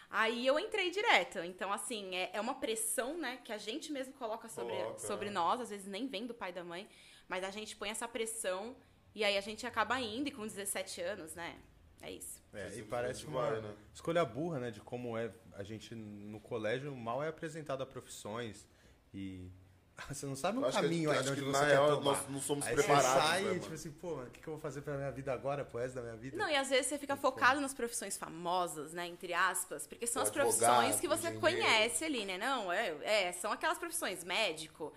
Aí 0.09 0.47
eu 0.47 0.59
entrei 0.59 0.91
direto. 0.91 1.41
Então, 1.41 1.73
assim, 1.73 2.15
é, 2.15 2.31
é 2.33 2.41
uma 2.41 2.55
pressão, 2.55 3.19
né, 3.19 3.41
que 3.45 3.53
a 3.53 3.59
gente 3.59 3.93
mesmo 3.93 4.15
coloca 4.15 4.49
sobre, 4.49 4.75
coloca. 4.75 4.99
sobre 5.01 5.31
nós, 5.31 5.61
às 5.61 5.71
vezes 5.71 5.87
nem 5.87 6.07
vem 6.07 6.25
do 6.25 6.33
pai 6.33 6.51
e 6.51 6.55
da 6.55 6.65
mãe, 6.65 6.89
mas 7.29 7.43
a 7.43 7.51
gente 7.51 7.77
põe 7.77 7.91
essa 7.91 8.07
pressão 8.07 8.77
e 9.15 9.25
aí 9.25 9.37
a 9.37 9.41
gente 9.41 9.67
acaba 9.67 10.01
indo, 10.01 10.29
e 10.29 10.31
com 10.31 10.47
17 10.47 11.01
anos, 11.03 11.35
né? 11.35 11.59
É 12.01 12.11
isso. 12.11 12.43
É, 12.53 12.77
e 12.77 12.83
parece 12.83 13.27
uma 13.27 13.51
vai, 13.51 13.61
né? 13.61 13.75
escolha 13.93 14.25
burra, 14.25 14.59
né? 14.59 14.71
De 14.71 14.81
como 14.81 15.17
é 15.17 15.31
a 15.53 15.63
gente 15.63 15.95
no 15.95 16.41
colégio 16.41 16.95
mal 16.95 17.23
é 17.23 17.29
apresentado 17.29 17.83
a 17.83 17.87
profissões 17.87 18.67
e 19.13 19.51
você 20.09 20.27
não 20.27 20.37
sabe 20.37 20.59
o 20.59 20.73
caminho 20.73 21.11
ainda 21.11 21.31
onde 21.33 21.41
você 21.41 21.61
quer 21.61 21.73
real, 21.73 21.97
tomar. 21.97 22.13
Nós 22.13 22.29
não 22.29 22.41
somos 22.41 22.67
Aí 22.67 22.75
preparados. 22.75 23.11
Você 23.11 23.27
sai 23.27 23.43
né, 23.43 23.59
tipo 23.59 23.75
assim, 23.75 23.91
pô, 23.91 24.15
o 24.23 24.31
que, 24.31 24.41
que 24.41 24.49
eu 24.49 24.53
vou 24.53 24.61
fazer 24.61 24.81
pra 24.83 24.97
minha 24.97 25.11
vida 25.11 25.33
agora, 25.33 25.65
pro 25.65 25.81
resto 25.81 25.97
da 25.97 26.03
minha 26.03 26.17
vida? 26.17 26.37
Não, 26.37 26.49
e 26.49 26.57
às 26.57 26.71
vezes 26.71 26.87
você 26.87 26.99
fica 26.99 27.17
focado 27.17 27.61
nas 27.61 27.75
profissões 27.75 28.17
famosas, 28.17 28.93
né, 28.93 29.07
entre 29.07 29.35
aspas, 29.35 29.87
porque 29.87 30.07
são 30.07 30.23
o 30.23 30.25
as 30.25 30.31
profissões 30.31 31.01
que 31.01 31.09
você 31.09 31.33
conhece 31.33 32.05
ali, 32.05 32.25
né? 32.25 32.39
Não, 32.39 32.73
é, 32.73 32.97
é, 33.03 33.33
são 33.33 33.51
aquelas 33.51 33.79
profissões, 33.79 34.23
médico, 34.23 34.93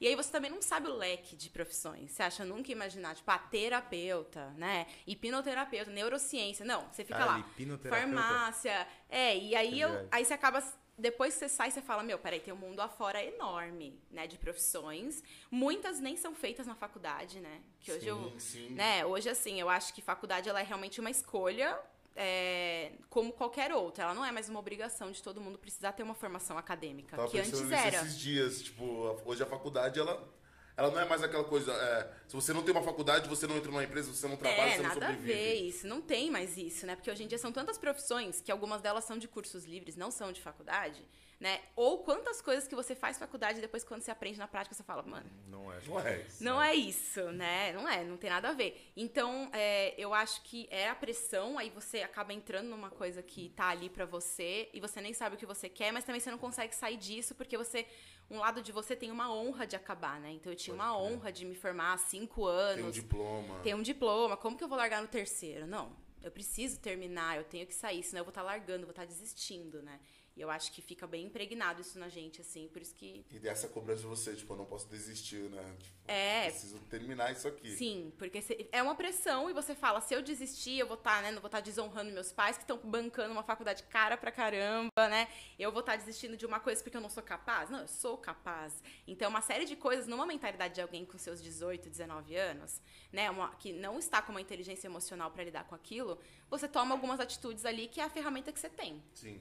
e 0.00 0.06
aí 0.06 0.14
você 0.14 0.30
também 0.30 0.50
não 0.50 0.62
sabe 0.62 0.88
o 0.88 0.94
leque 0.94 1.36
de 1.36 1.50
profissões. 1.50 2.10
Você 2.10 2.22
acha 2.22 2.44
nunca 2.44 2.72
imaginar, 2.72 3.14
tipo, 3.14 3.30
a 3.30 3.38
terapeuta, 3.38 4.50
né? 4.56 4.86
Hipnoterapeuta, 5.06 5.90
neurociência. 5.90 6.64
Não, 6.64 6.88
você 6.90 7.04
fica 7.04 7.24
lá. 7.24 7.44
Farmácia. 7.88 8.86
É, 9.08 9.36
e 9.36 9.54
aí, 9.54 9.80
eu, 9.80 10.08
aí 10.10 10.24
você 10.24 10.34
acaba 10.34 10.62
depois 10.96 11.34
que 11.34 11.40
você 11.40 11.48
sai, 11.48 11.70
você 11.70 11.82
fala, 11.82 12.02
meu, 12.02 12.18
peraí, 12.18 12.40
tem 12.40 12.54
um 12.54 12.56
mundo 12.56 12.80
afora 12.80 13.22
enorme, 13.22 14.00
né, 14.10 14.26
de 14.26 14.38
profissões. 14.38 15.22
Muitas 15.50 15.98
nem 15.98 16.16
são 16.16 16.34
feitas 16.34 16.66
na 16.66 16.74
faculdade, 16.74 17.40
né? 17.40 17.62
Que 17.80 17.90
hoje 17.90 18.00
sim, 18.02 18.08
eu, 18.08 18.34
sim. 18.38 18.68
né, 18.70 19.04
hoje 19.04 19.28
assim, 19.28 19.60
eu 19.60 19.68
acho 19.68 19.92
que 19.92 20.00
faculdade 20.00 20.48
ela 20.48 20.60
é 20.60 20.62
realmente 20.62 21.00
uma 21.00 21.10
escolha 21.10 21.78
é, 22.16 22.92
como 23.08 23.32
qualquer 23.32 23.72
outra. 23.72 24.04
Ela 24.04 24.14
não 24.14 24.24
é 24.24 24.30
mais 24.30 24.48
uma 24.48 24.60
obrigação 24.60 25.10
de 25.10 25.22
todo 25.22 25.40
mundo 25.40 25.58
precisar 25.58 25.92
ter 25.92 26.02
uma 26.02 26.14
formação 26.14 26.56
acadêmica, 26.56 27.16
Tava 27.16 27.28
que 27.28 27.38
antes 27.38 27.70
era. 27.70 27.96
esses 27.96 28.18
dias, 28.18 28.62
tipo, 28.62 28.84
hoje 29.24 29.42
a 29.42 29.46
faculdade 29.46 29.98
ela 29.98 30.32
ela 30.76 30.90
não 30.90 30.98
é 30.98 31.04
mais 31.04 31.22
aquela 31.22 31.44
coisa. 31.44 31.72
É, 31.72 32.10
se 32.26 32.34
você 32.34 32.52
não 32.52 32.62
tem 32.62 32.72
uma 32.72 32.82
faculdade, 32.82 33.28
você 33.28 33.46
não 33.46 33.56
entra 33.56 33.70
numa 33.70 33.84
empresa, 33.84 34.12
você 34.12 34.26
não 34.26 34.36
trabalha, 34.36 34.70
é, 34.70 34.76
você 34.76 34.82
não 34.82 34.92
sobrevive. 34.92 35.28
nada 35.28 35.32
a 35.32 35.36
ver 35.36 35.54
isso. 35.54 35.86
Não 35.86 36.00
tem 36.00 36.30
mais 36.32 36.56
isso, 36.56 36.84
né? 36.84 36.96
Porque 36.96 37.08
hoje 37.08 37.22
em 37.22 37.28
dia 37.28 37.38
são 37.38 37.52
tantas 37.52 37.78
profissões 37.78 38.40
que 38.40 38.50
algumas 38.50 38.82
delas 38.82 39.04
são 39.04 39.16
de 39.16 39.28
cursos 39.28 39.64
livres, 39.64 39.94
não 39.94 40.10
são 40.10 40.32
de 40.32 40.40
faculdade 40.40 41.00
né? 41.40 41.60
Ou 41.76 41.98
quantas 41.98 42.40
coisas 42.40 42.66
que 42.66 42.74
você 42.74 42.94
faz 42.94 43.18
faculdade 43.18 43.58
e 43.58 43.60
depois 43.60 43.84
quando 43.84 44.02
você 44.02 44.10
aprende 44.10 44.38
na 44.38 44.48
prática 44.48 44.74
você 44.74 44.82
fala, 44.82 45.02
mano, 45.02 45.30
não 45.46 45.72
é, 45.72 45.80
não 45.86 46.00
é 46.00 46.16
isso. 46.18 46.44
Não 46.44 46.62
é 46.62 46.74
isso, 46.74 47.32
né? 47.32 47.72
Não 47.72 47.88
é, 47.88 48.04
não 48.04 48.16
tem 48.16 48.30
nada 48.30 48.50
a 48.50 48.52
ver. 48.52 48.92
Então, 48.96 49.50
é, 49.52 49.94
eu 49.98 50.14
acho 50.14 50.42
que 50.42 50.66
é 50.70 50.88
a 50.88 50.94
pressão, 50.94 51.58
aí 51.58 51.70
você 51.70 52.02
acaba 52.02 52.32
entrando 52.32 52.68
numa 52.68 52.90
coisa 52.90 53.22
que 53.22 53.50
tá 53.50 53.68
ali 53.68 53.88
para 53.88 54.04
você 54.04 54.68
e 54.72 54.80
você 54.80 55.00
nem 55.00 55.12
sabe 55.12 55.36
o 55.36 55.38
que 55.38 55.46
você 55.46 55.68
quer, 55.68 55.92
mas 55.92 56.04
também 56.04 56.20
você 56.20 56.30
não 56.30 56.38
consegue 56.38 56.74
sair 56.74 56.96
disso 56.96 57.34
porque 57.34 57.56
você 57.56 57.86
um 58.30 58.38
lado 58.38 58.62
de 58.62 58.72
você 58.72 58.96
tem 58.96 59.10
uma 59.10 59.32
honra 59.32 59.66
de 59.66 59.76
acabar, 59.76 60.18
né? 60.20 60.32
Então 60.32 60.50
eu 60.50 60.56
tinha 60.56 60.74
Pode 60.74 60.88
uma 60.88 60.96
crer. 60.96 61.12
honra 61.12 61.32
de 61.32 61.44
me 61.44 61.54
formar 61.54 61.92
há 61.92 61.98
cinco 61.98 62.46
anos. 62.46 62.76
Tem 62.76 62.84
um 62.84 62.90
diploma. 62.90 63.60
Tem 63.60 63.74
um 63.74 63.82
diploma. 63.82 64.36
Como 64.36 64.56
que 64.56 64.64
eu 64.64 64.68
vou 64.68 64.78
largar 64.78 65.02
no 65.02 65.08
terceiro? 65.08 65.66
Não. 65.66 65.92
Eu 66.22 66.30
preciso 66.30 66.80
terminar, 66.80 67.36
eu 67.36 67.44
tenho 67.44 67.66
que 67.66 67.74
sair, 67.74 68.02
senão 68.02 68.20
eu 68.20 68.24
vou 68.24 68.30
estar 68.30 68.40
tá 68.40 68.46
largando, 68.46 68.86
vou 68.86 68.92
estar 68.92 69.02
tá 69.02 69.08
desistindo, 69.08 69.82
né? 69.82 70.00
E 70.36 70.40
eu 70.40 70.50
acho 70.50 70.72
que 70.72 70.82
fica 70.82 71.06
bem 71.06 71.26
impregnado 71.26 71.80
isso 71.80 71.96
na 71.96 72.08
gente, 72.08 72.40
assim, 72.40 72.68
por 72.68 72.82
isso 72.82 72.94
que. 72.94 73.24
E 73.30 73.38
dessa 73.38 73.68
cobrança 73.68 74.02
de 74.02 74.08
você, 74.08 74.34
tipo, 74.34 74.52
eu 74.52 74.56
não 74.56 74.64
posso 74.64 74.88
desistir, 74.88 75.48
né? 75.48 75.76
Tipo, 75.78 75.94
é. 76.08 76.50
Preciso 76.50 76.78
terminar 76.90 77.30
isso 77.30 77.46
aqui. 77.46 77.70
Sim, 77.76 78.12
porque 78.18 78.42
é 78.72 78.82
uma 78.82 78.96
pressão 78.96 79.48
e 79.48 79.52
você 79.52 79.76
fala, 79.76 80.00
se 80.00 80.12
eu 80.12 80.20
desistir, 80.20 80.78
eu 80.78 80.88
vou 80.88 80.96
estar, 80.96 81.16
tá, 81.16 81.22
né? 81.22 81.30
Não 81.30 81.40
vou 81.40 81.46
estar 81.46 81.58
tá 81.58 81.64
desonrando 81.64 82.10
meus 82.10 82.32
pais 82.32 82.56
que 82.56 82.64
estão 82.64 82.76
bancando 82.78 83.32
uma 83.32 83.44
faculdade 83.44 83.84
cara 83.84 84.16
pra 84.16 84.32
caramba, 84.32 85.08
né? 85.08 85.28
Eu 85.56 85.70
vou 85.70 85.80
estar 85.80 85.92
tá 85.92 85.98
desistindo 85.98 86.36
de 86.36 86.44
uma 86.44 86.58
coisa 86.58 86.82
porque 86.82 86.96
eu 86.96 87.00
não 87.00 87.10
sou 87.10 87.22
capaz. 87.22 87.70
Não, 87.70 87.80
eu 87.80 87.88
sou 87.88 88.18
capaz. 88.18 88.82
Então, 89.06 89.30
uma 89.30 89.40
série 89.40 89.64
de 89.64 89.76
coisas 89.76 90.08
numa 90.08 90.26
mentalidade 90.26 90.74
de 90.74 90.80
alguém 90.80 91.04
com 91.04 91.16
seus 91.16 91.40
18, 91.40 91.88
19 91.88 92.34
anos, 92.34 92.82
né? 93.12 93.30
Uma, 93.30 93.54
que 93.54 93.72
não 93.72 94.00
está 94.00 94.20
com 94.20 94.32
uma 94.32 94.40
inteligência 94.40 94.88
emocional 94.88 95.30
para 95.30 95.44
lidar 95.44 95.62
com 95.64 95.76
aquilo, 95.76 96.18
você 96.50 96.66
toma 96.66 96.92
algumas 96.92 97.20
atitudes 97.20 97.64
ali 97.64 97.86
que 97.86 98.00
é 98.00 98.04
a 98.04 98.10
ferramenta 98.10 98.52
que 98.52 98.58
você 98.58 98.68
tem. 98.68 99.00
Sim. 99.14 99.40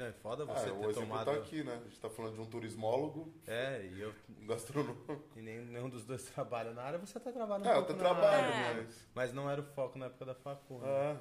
Não, 0.00 0.06
é 0.06 0.12
foda 0.12 0.46
você 0.46 0.70
ah, 0.70 0.72
ter 0.72 0.86
o 0.86 0.94
tomado... 0.94 1.26
tá 1.26 1.32
aqui, 1.32 1.62
né? 1.62 1.74
A 1.78 1.84
gente 1.84 2.00
tá 2.00 2.08
falando 2.08 2.36
de 2.36 2.40
um 2.40 2.46
turismólogo. 2.46 3.30
É, 3.46 3.84
e 3.84 4.00
eu... 4.00 4.14
Gastronômico. 4.46 5.22
E 5.36 5.42
nem, 5.42 5.58
nenhum 5.60 5.90
dos 5.90 6.06
dois 6.06 6.24
trabalha 6.32 6.72
na 6.72 6.82
área, 6.82 6.98
você 6.98 7.20
tá 7.20 7.30
trabalhando 7.30 7.68
É, 7.68 7.74
um 7.74 7.76
eu 7.80 7.86
tô 7.86 7.92
trabalhando, 7.92 8.50
é. 8.50 8.74
mas... 8.74 9.08
Mas 9.14 9.32
não 9.34 9.50
era 9.50 9.60
o 9.60 9.64
foco 9.64 9.98
na 9.98 10.06
época 10.06 10.24
da 10.24 10.34
facu, 10.34 10.78
né? 10.78 10.88
É. 10.88 11.16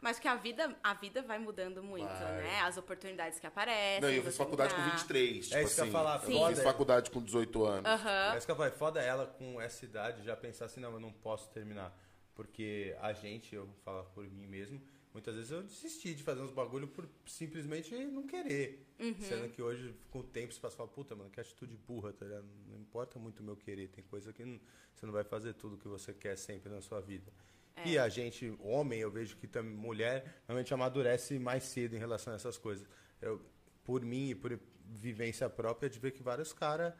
Mas 0.00 0.18
que 0.18 0.26
a 0.26 0.34
vida, 0.34 0.74
a 0.82 0.94
vida 0.94 1.20
vai 1.20 1.38
mudando 1.38 1.82
muito, 1.82 2.08
vai. 2.08 2.42
né? 2.42 2.60
As 2.60 2.78
oportunidades 2.78 3.38
que 3.38 3.46
aparecem. 3.46 4.00
Não, 4.00 4.08
eu 4.08 4.22
fiz 4.22 4.36
faculdade 4.36 4.72
entrar. 4.72 4.84
com 4.84 4.90
23. 4.92 5.44
Tipo 5.44 5.56
é 5.56 5.62
isso 5.62 5.66
assim, 5.66 5.74
que 5.74 5.80
eu 5.80 5.84
assim. 5.84 5.92
falar. 5.92 6.14
Eu 6.14 6.38
Foda 6.38 6.54
fiz 6.54 6.64
faculdade 6.64 7.10
com 7.10 7.22
18 7.22 7.64
anos. 7.64 8.02
Uhum. 8.02 8.08
É 8.08 8.38
isso 8.38 8.46
que 8.46 8.52
eu 8.52 8.56
falei. 8.56 8.72
Foda 8.72 9.00
ela 9.00 9.26
com 9.26 9.60
essa 9.60 9.84
idade 9.84 10.22
já 10.22 10.36
pensar 10.36 10.66
assim, 10.66 10.80
não, 10.80 10.92
eu 10.92 11.00
não 11.00 11.12
posso 11.12 11.50
terminar. 11.50 11.94
Porque 12.34 12.96
a 13.00 13.12
gente, 13.12 13.54
eu 13.54 13.66
vou 13.66 13.76
falar 13.84 14.04
por 14.04 14.24
mim 14.28 14.46
mesmo, 14.46 14.80
Muitas 15.16 15.34
vezes 15.34 15.50
eu 15.50 15.62
desisti 15.62 16.14
de 16.14 16.22
fazer 16.22 16.42
uns 16.42 16.50
bagulho 16.50 16.86
por 16.88 17.08
simplesmente 17.24 17.96
não 18.08 18.26
querer. 18.26 18.86
Uhum. 19.00 19.14
Sendo 19.18 19.48
que 19.48 19.62
hoje, 19.62 19.94
com 20.10 20.18
o 20.18 20.22
tempo, 20.22 20.52
você 20.52 20.60
passa 20.60 20.74
e 20.74 20.76
fala, 20.76 20.90
puta, 20.90 21.16
mano, 21.16 21.30
que 21.30 21.40
atitude 21.40 21.74
burra, 21.74 22.12
tá 22.12 22.26
ligado? 22.26 22.44
Não 22.68 22.78
importa 22.78 23.18
muito 23.18 23.40
o 23.40 23.42
meu 23.42 23.56
querer. 23.56 23.88
Tem 23.88 24.04
coisa 24.04 24.30
que 24.30 24.44
não, 24.44 24.60
você 24.94 25.06
não 25.06 25.14
vai 25.14 25.24
fazer 25.24 25.54
tudo 25.54 25.78
que 25.78 25.88
você 25.88 26.12
quer 26.12 26.36
sempre 26.36 26.70
na 26.70 26.82
sua 26.82 27.00
vida. 27.00 27.32
É. 27.76 27.88
E 27.88 27.98
a 27.98 28.10
gente, 28.10 28.54
homem, 28.60 29.00
eu 29.00 29.10
vejo 29.10 29.38
que 29.38 29.46
também 29.46 29.72
mulher, 29.72 30.42
realmente 30.46 30.74
amadurece 30.74 31.38
mais 31.38 31.64
cedo 31.64 31.96
em 31.96 31.98
relação 31.98 32.34
a 32.34 32.36
essas 32.36 32.58
coisas. 32.58 32.86
Eu, 33.18 33.40
por 33.84 34.04
mim 34.04 34.28
e 34.28 34.34
por 34.34 34.60
vivência 34.84 35.48
própria, 35.48 35.88
de 35.88 35.98
ver 35.98 36.10
que 36.10 36.22
vários 36.22 36.52
caras 36.52 36.92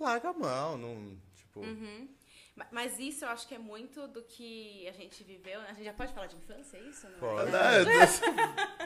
largam 0.00 0.30
a 0.30 0.38
mão, 0.38 0.78
não, 0.78 1.18
tipo... 1.34 1.60
Uhum. 1.60 2.08
Ma- 2.54 2.68
Mas 2.70 2.98
isso 2.98 3.24
eu 3.24 3.28
acho 3.30 3.48
que 3.48 3.54
é 3.54 3.58
muito 3.58 4.06
do 4.08 4.22
que 4.22 4.86
a 4.88 4.92
gente 4.92 5.24
viveu. 5.24 5.58
né? 5.60 5.68
A 5.70 5.72
gente 5.74 5.84
já 5.84 5.92
pode 5.94 6.12
falar 6.12 6.26
de 6.26 6.36
infância, 6.36 6.76
é 6.76 6.80
isso? 6.82 7.08
Não 7.08 7.18
Pode. 7.18 7.54
É? 7.54 7.80
É, 7.80 7.84
desse- 7.84 8.22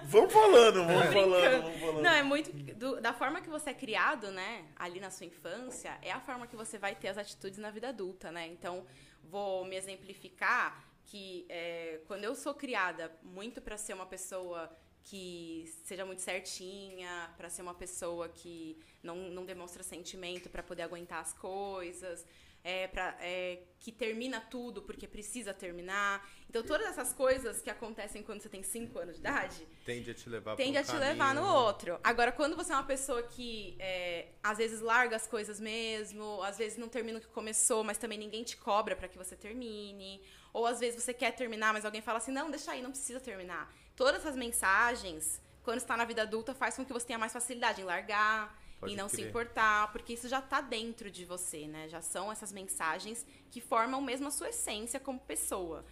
vamos 0.04 0.32
falando, 0.32 0.84
vamos 0.84 1.12
falando, 1.12 1.62
vamos 1.62 1.80
falando. 1.80 2.02
Não, 2.02 2.12
é 2.12 2.22
muito. 2.22 2.52
do- 2.76 3.00
da 3.00 3.12
forma 3.12 3.40
que 3.40 3.48
você 3.48 3.70
é 3.70 3.74
criado, 3.74 4.30
né? 4.30 4.66
Ali 4.76 5.00
na 5.00 5.10
sua 5.10 5.26
infância, 5.26 5.98
é 6.02 6.12
a 6.12 6.20
forma 6.20 6.46
que 6.46 6.54
você 6.56 6.78
vai 6.78 6.94
ter 6.94 7.08
as 7.08 7.18
atitudes 7.18 7.58
na 7.58 7.70
vida 7.70 7.88
adulta, 7.88 8.30
né? 8.30 8.46
Então, 8.46 8.86
vou 9.24 9.64
me 9.64 9.74
exemplificar 9.76 10.84
que 11.04 11.46
é, 11.48 12.00
quando 12.06 12.24
eu 12.24 12.34
sou 12.34 12.52
criada 12.54 13.12
muito 13.22 13.60
para 13.60 13.76
ser 13.76 13.94
uma 13.94 14.06
pessoa 14.06 14.70
que 15.02 15.64
seja 15.84 16.04
muito 16.04 16.20
certinha, 16.20 17.32
para 17.36 17.48
ser 17.48 17.62
uma 17.62 17.74
pessoa 17.74 18.28
que 18.28 18.76
não, 19.04 19.14
não 19.30 19.44
demonstra 19.44 19.82
sentimento 19.84 20.50
para 20.50 20.64
poder 20.64 20.82
aguentar 20.82 21.20
as 21.20 21.32
coisas, 21.32 22.26
é, 22.66 22.88
pra, 22.88 23.16
é, 23.20 23.60
que 23.78 23.92
termina 23.92 24.40
tudo 24.40 24.82
porque 24.82 25.06
precisa 25.06 25.54
terminar. 25.54 26.28
Então, 26.50 26.64
todas 26.64 26.84
essas 26.88 27.12
coisas 27.12 27.62
que 27.62 27.70
acontecem 27.70 28.24
quando 28.24 28.40
você 28.40 28.48
tem 28.48 28.60
5 28.60 28.98
anos 28.98 29.14
de 29.14 29.20
idade, 29.20 29.68
Tende 29.84 30.10
a 30.10 30.14
te 30.14 30.28
levar 30.28 30.56
tende 30.56 30.72
pra 30.72 30.80
a 30.80 30.82
um 30.82 30.86
te 30.86 30.96
levar 30.96 31.32
no 31.32 31.42
caminho, 31.42 31.56
outro. 31.56 32.00
Agora, 32.02 32.32
quando 32.32 32.56
você 32.56 32.72
é 32.72 32.74
uma 32.74 32.82
pessoa 32.82 33.22
que 33.22 33.76
é, 33.78 34.30
às 34.42 34.58
vezes 34.58 34.80
larga 34.80 35.14
as 35.14 35.28
coisas 35.28 35.60
mesmo, 35.60 36.42
às 36.42 36.58
vezes 36.58 36.76
não 36.76 36.88
termina 36.88 37.18
o 37.18 37.20
que 37.20 37.28
começou, 37.28 37.84
mas 37.84 37.98
também 37.98 38.18
ninguém 38.18 38.42
te 38.42 38.56
cobra 38.56 38.96
pra 38.96 39.06
que 39.06 39.16
você 39.16 39.36
termine, 39.36 40.20
ou 40.52 40.66
às 40.66 40.80
vezes 40.80 41.00
você 41.00 41.14
quer 41.14 41.30
terminar, 41.36 41.72
mas 41.72 41.84
alguém 41.84 42.02
fala 42.02 42.18
assim: 42.18 42.32
não, 42.32 42.50
deixa 42.50 42.72
aí, 42.72 42.82
não 42.82 42.90
precisa 42.90 43.20
terminar. 43.20 43.72
Todas 43.94 44.22
essas 44.22 44.34
mensagens, 44.34 45.40
quando 45.62 45.78
está 45.78 45.96
na 45.96 46.04
vida 46.04 46.22
adulta, 46.22 46.52
faz 46.52 46.74
com 46.74 46.84
que 46.84 46.92
você 46.92 47.06
tenha 47.06 47.18
mais 47.18 47.32
facilidade 47.32 47.80
em 47.80 47.84
largar. 47.84 48.60
Pode 48.78 48.92
e 48.92 48.96
não 48.96 49.08
se 49.08 49.16
importar, 49.28 49.90
porque 49.92 50.12
isso 50.12 50.28
já 50.28 50.40
tá 50.42 50.60
dentro 50.60 51.10
de 51.10 51.24
você, 51.24 51.66
né? 51.66 51.88
Já 51.88 52.02
são 52.02 52.30
essas 52.30 52.52
mensagens 52.52 53.24
que 53.50 53.60
formam 53.60 54.00
mesmo 54.02 54.28
a 54.28 54.30
sua 54.30 54.50
essência 54.50 55.00
como 55.00 55.18
pessoa. 55.18 55.84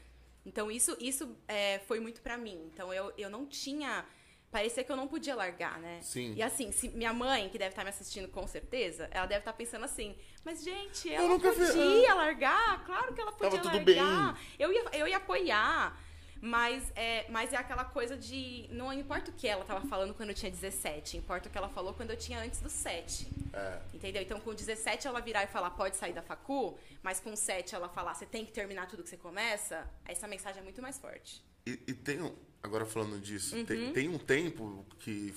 Então, 0.44 0.70
isso, 0.70 0.94
isso 1.00 1.34
é, 1.48 1.78
foi 1.80 1.98
muito 2.00 2.20
pra 2.20 2.36
mim. 2.36 2.70
Então, 2.72 2.92
eu, 2.92 3.12
eu 3.16 3.30
não 3.30 3.46
tinha. 3.46 4.04
Parecia 4.50 4.84
que 4.84 4.92
eu 4.92 4.96
não 4.96 5.08
podia 5.08 5.34
largar, 5.34 5.80
né? 5.80 6.00
Sim. 6.02 6.34
E 6.36 6.42
assim, 6.42 6.70
se 6.70 6.88
minha 6.90 7.12
mãe, 7.12 7.48
que 7.48 7.58
deve 7.58 7.70
estar 7.70 7.82
me 7.82 7.88
assistindo 7.90 8.28
com 8.28 8.46
certeza, 8.46 9.08
ela 9.10 9.26
deve 9.26 9.40
estar 9.40 9.52
pensando 9.54 9.84
assim: 9.84 10.14
mas, 10.44 10.62
gente, 10.62 11.08
Eu 11.08 11.14
ela 11.14 11.28
nunca 11.28 11.50
vi- 11.50 11.66
podia 11.66 12.14
largar, 12.14 12.84
claro 12.84 13.14
que 13.14 13.20
ela 13.20 13.32
Tava 13.32 13.50
podia 13.50 13.62
tudo 13.62 13.74
largar. 13.74 14.38
Eu 14.58 14.72
ia, 14.72 14.84
eu 14.92 15.08
ia 15.08 15.16
apoiar. 15.16 15.98
Mas 16.46 16.92
é, 16.94 17.24
mas 17.30 17.54
é 17.54 17.56
aquela 17.56 17.86
coisa 17.86 18.18
de. 18.18 18.66
Não 18.70 18.92
importa 18.92 19.30
o 19.30 19.34
que 19.34 19.48
ela 19.48 19.64
tava 19.64 19.80
falando 19.88 20.12
quando 20.12 20.28
eu 20.28 20.34
tinha 20.34 20.50
17, 20.50 21.16
importa 21.16 21.48
o 21.48 21.50
que 21.50 21.56
ela 21.56 21.70
falou 21.70 21.94
quando 21.94 22.10
eu 22.10 22.18
tinha 22.18 22.38
antes 22.38 22.60
dos 22.60 22.70
7. 22.72 23.26
É. 23.54 23.78
Entendeu? 23.94 24.20
Então, 24.20 24.38
com 24.38 24.52
17 24.54 25.06
ela 25.06 25.20
virar 25.22 25.44
e 25.44 25.46
falar, 25.46 25.70
pode 25.70 25.96
sair 25.96 26.12
da 26.12 26.20
facu, 26.20 26.76
mas 27.02 27.18
com 27.18 27.34
7 27.34 27.74
ela 27.74 27.88
falar, 27.88 28.12
você 28.12 28.26
tem 28.26 28.44
que 28.44 28.52
terminar 28.52 28.86
tudo 28.88 29.02
que 29.02 29.08
você 29.08 29.16
começa, 29.16 29.88
essa 30.04 30.28
mensagem 30.28 30.60
é 30.60 30.62
muito 30.62 30.82
mais 30.82 30.98
forte. 30.98 31.42
E, 31.66 31.80
e 31.86 31.94
tem 31.94 32.20
um, 32.20 32.34
agora 32.62 32.84
falando 32.84 33.18
disso, 33.18 33.56
Uhum. 33.56 33.64
tem, 33.64 33.92
tem 33.94 34.08
um 34.10 34.18
tempo 34.18 34.84
que, 34.98 35.34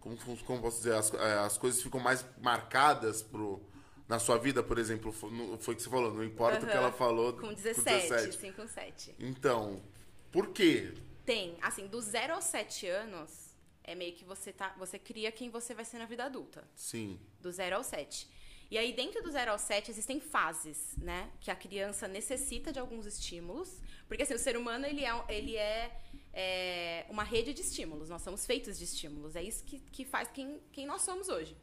como, 0.00 0.16
como 0.44 0.62
posso 0.62 0.78
dizer, 0.78 0.94
as, 0.94 1.12
é, 1.12 1.34
as 1.40 1.58
coisas 1.58 1.82
ficam 1.82 2.00
mais 2.00 2.24
marcadas 2.40 3.20
pro, 3.22 3.60
na 4.08 4.18
sua 4.18 4.38
vida, 4.38 4.62
por 4.62 4.78
exemplo, 4.78 5.12
foi, 5.12 5.30
no- 5.30 5.58
foi 5.58 5.74
o 5.74 5.76
que 5.76 5.82
você 5.82 5.90
falou, 5.90 6.14
não 6.14 6.24
importa 6.24 6.64
o 6.64 6.66
que 6.66 6.72
ela 6.74 6.92
falou. 6.92 7.34
Com 7.34 7.52
17, 7.52 8.32
sim, 8.38 8.52
com 8.52 8.66
7. 8.66 9.14
Então, 9.18 9.82
por 10.30 10.52
quê? 10.52 10.94
Tem, 11.24 11.56
assim, 11.60 11.86
do 11.86 12.00
0 12.00 12.34
aos 12.34 12.44
7 12.44 12.86
anos, 12.86 13.54
é 13.84 13.94
meio 13.94 14.14
que 14.14 14.24
você 14.24 14.52
tá. 14.52 14.74
Você 14.78 14.98
cria 14.98 15.32
quem 15.32 15.50
você 15.50 15.74
vai 15.74 15.84
ser 15.84 15.98
na 15.98 16.06
vida 16.06 16.24
adulta. 16.24 16.62
Sim. 16.74 17.18
do 17.40 17.50
0 17.50 17.76
ao 17.76 17.84
7. 17.84 18.28
E 18.70 18.76
aí, 18.76 18.92
dentro 18.92 19.22
do 19.22 19.30
0 19.30 19.52
ao 19.52 19.58
7, 19.58 19.90
existem 19.90 20.20
fases, 20.20 20.94
né? 20.98 21.30
Que 21.40 21.50
a 21.50 21.56
criança 21.56 22.06
necessita 22.06 22.70
de 22.70 22.78
alguns 22.78 23.06
estímulos. 23.06 23.80
Porque, 24.06 24.22
assim, 24.22 24.34
o 24.34 24.38
ser 24.38 24.58
humano, 24.58 24.84
ele 24.84 25.06
é, 25.06 25.24
ele 25.30 25.56
é, 25.56 25.90
é, 26.34 27.06
uma 27.08 27.22
rede 27.22 27.54
de 27.54 27.62
estímulos. 27.62 28.10
Nós 28.10 28.20
somos 28.20 28.44
feitos 28.44 28.78
de 28.78 28.84
estímulos. 28.84 29.36
É 29.36 29.42
isso 29.42 29.64
que, 29.64 29.80
que 29.80 30.04
faz 30.04 30.28
quem, 30.30 30.60
quem 30.70 30.86
nós 30.86 31.00
somos 31.00 31.30
hoje. 31.30 31.56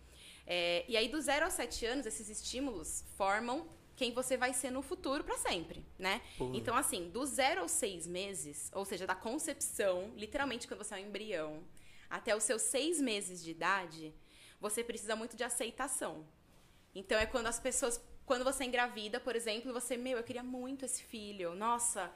É, 0.47 0.83
e 0.87 0.97
aí, 0.97 1.07
do 1.07 1.21
0 1.21 1.45
aos 1.45 1.53
7 1.53 1.85
anos, 1.85 2.05
esses 2.07 2.27
estímulos 2.27 3.03
formam 3.15 3.67
quem 3.95 4.11
você 4.13 4.35
vai 4.37 4.53
ser 4.53 4.71
no 4.71 4.81
futuro 4.81 5.23
para 5.23 5.37
sempre, 5.37 5.85
né? 5.97 6.21
Então, 6.53 6.75
assim, 6.75 7.09
do 7.09 7.25
0 7.25 7.61
aos 7.61 7.71
6 7.71 8.05
meses, 8.05 8.69
ou 8.73 8.83
seja, 8.85 9.07
da 9.07 9.15
concepção, 9.15 10.11
literalmente 10.15 10.67
quando 10.67 10.83
você 10.83 10.95
é 10.95 10.97
um 10.97 11.01
embrião, 11.07 11.63
até 12.09 12.35
os 12.35 12.43
seus 12.43 12.61
6 12.63 12.99
meses 13.01 13.43
de 13.43 13.51
idade, 13.51 14.13
você 14.59 14.83
precisa 14.83 15.15
muito 15.15 15.35
de 15.35 15.43
aceitação. 15.43 16.25
Então 16.93 17.17
é 17.17 17.25
quando 17.25 17.47
as 17.47 17.59
pessoas, 17.59 18.01
quando 18.25 18.43
você 18.43 18.63
engravida, 18.63 19.19
por 19.19 19.35
exemplo, 19.35 19.69
e 19.69 19.73
você, 19.73 19.97
meu, 19.97 20.17
eu 20.17 20.23
queria 20.23 20.43
muito 20.43 20.85
esse 20.85 21.03
filho. 21.03 21.55
Nossa, 21.55 22.11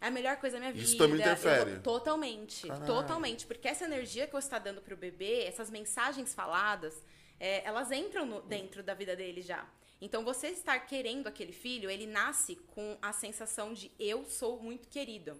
é 0.00 0.06
a 0.06 0.10
melhor 0.10 0.36
coisa 0.38 0.56
da 0.56 0.60
minha 0.60 0.72
vida. 0.72 0.84
Isso 0.84 0.96
também 0.98 1.20
interfere? 1.20 1.72
Eu- 1.72 1.82
totalmente, 1.82 2.66
Caralho. 2.66 2.86
totalmente, 2.86 3.46
porque 3.46 3.68
essa 3.68 3.84
energia 3.84 4.26
que 4.26 4.32
você 4.32 4.46
está 4.46 4.58
dando 4.58 4.80
pro 4.80 4.96
bebê, 4.96 5.44
essas 5.44 5.70
mensagens 5.70 6.34
faladas, 6.34 6.94
é, 7.38 7.62
elas 7.64 7.90
entram 7.92 8.24
no- 8.26 8.42
dentro 8.42 8.82
da 8.82 8.94
vida 8.94 9.14
dele 9.16 9.42
já. 9.42 9.66
Então 10.00 10.24
você 10.24 10.48
estar 10.48 10.78
querendo 10.80 11.26
aquele 11.26 11.52
filho, 11.52 11.90
ele 11.90 12.06
nasce 12.06 12.56
com 12.74 12.96
a 13.02 13.12
sensação 13.12 13.74
de 13.74 13.90
eu 13.98 14.24
sou 14.24 14.58
muito 14.60 14.88
querido. 14.88 15.38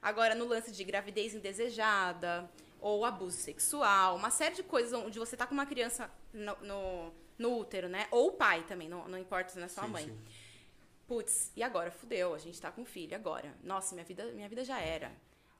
Agora, 0.00 0.34
no 0.34 0.46
lance 0.46 0.72
de 0.72 0.82
gravidez 0.82 1.34
indesejada, 1.34 2.50
ou 2.80 3.04
abuso 3.04 3.36
sexual, 3.36 4.16
uma 4.16 4.30
série 4.30 4.56
de 4.56 4.62
coisas 4.64 4.92
onde 4.92 5.18
você 5.18 5.36
tá 5.36 5.46
com 5.46 5.54
uma 5.54 5.66
criança 5.66 6.10
no, 6.32 6.56
no, 6.62 7.12
no 7.38 7.58
útero, 7.58 7.88
né? 7.88 8.08
Ou 8.10 8.28
o 8.28 8.32
pai 8.32 8.64
também, 8.64 8.88
não, 8.88 9.06
não 9.06 9.16
importa 9.16 9.50
se 9.50 9.58
não 9.58 9.66
é 9.66 9.68
sua 9.68 9.86
mãe. 9.86 10.06
sim. 10.06 10.18
Putz, 11.06 11.52
e 11.54 11.62
agora? 11.62 11.90
Fudeu, 11.90 12.34
a 12.34 12.38
gente 12.38 12.60
tá 12.60 12.72
com 12.72 12.84
filho, 12.84 13.14
agora? 13.14 13.54
Nossa, 13.62 13.94
minha 13.94 14.04
vida, 14.04 14.24
minha 14.32 14.48
vida 14.48 14.64
já 14.64 14.80
era. 14.80 15.12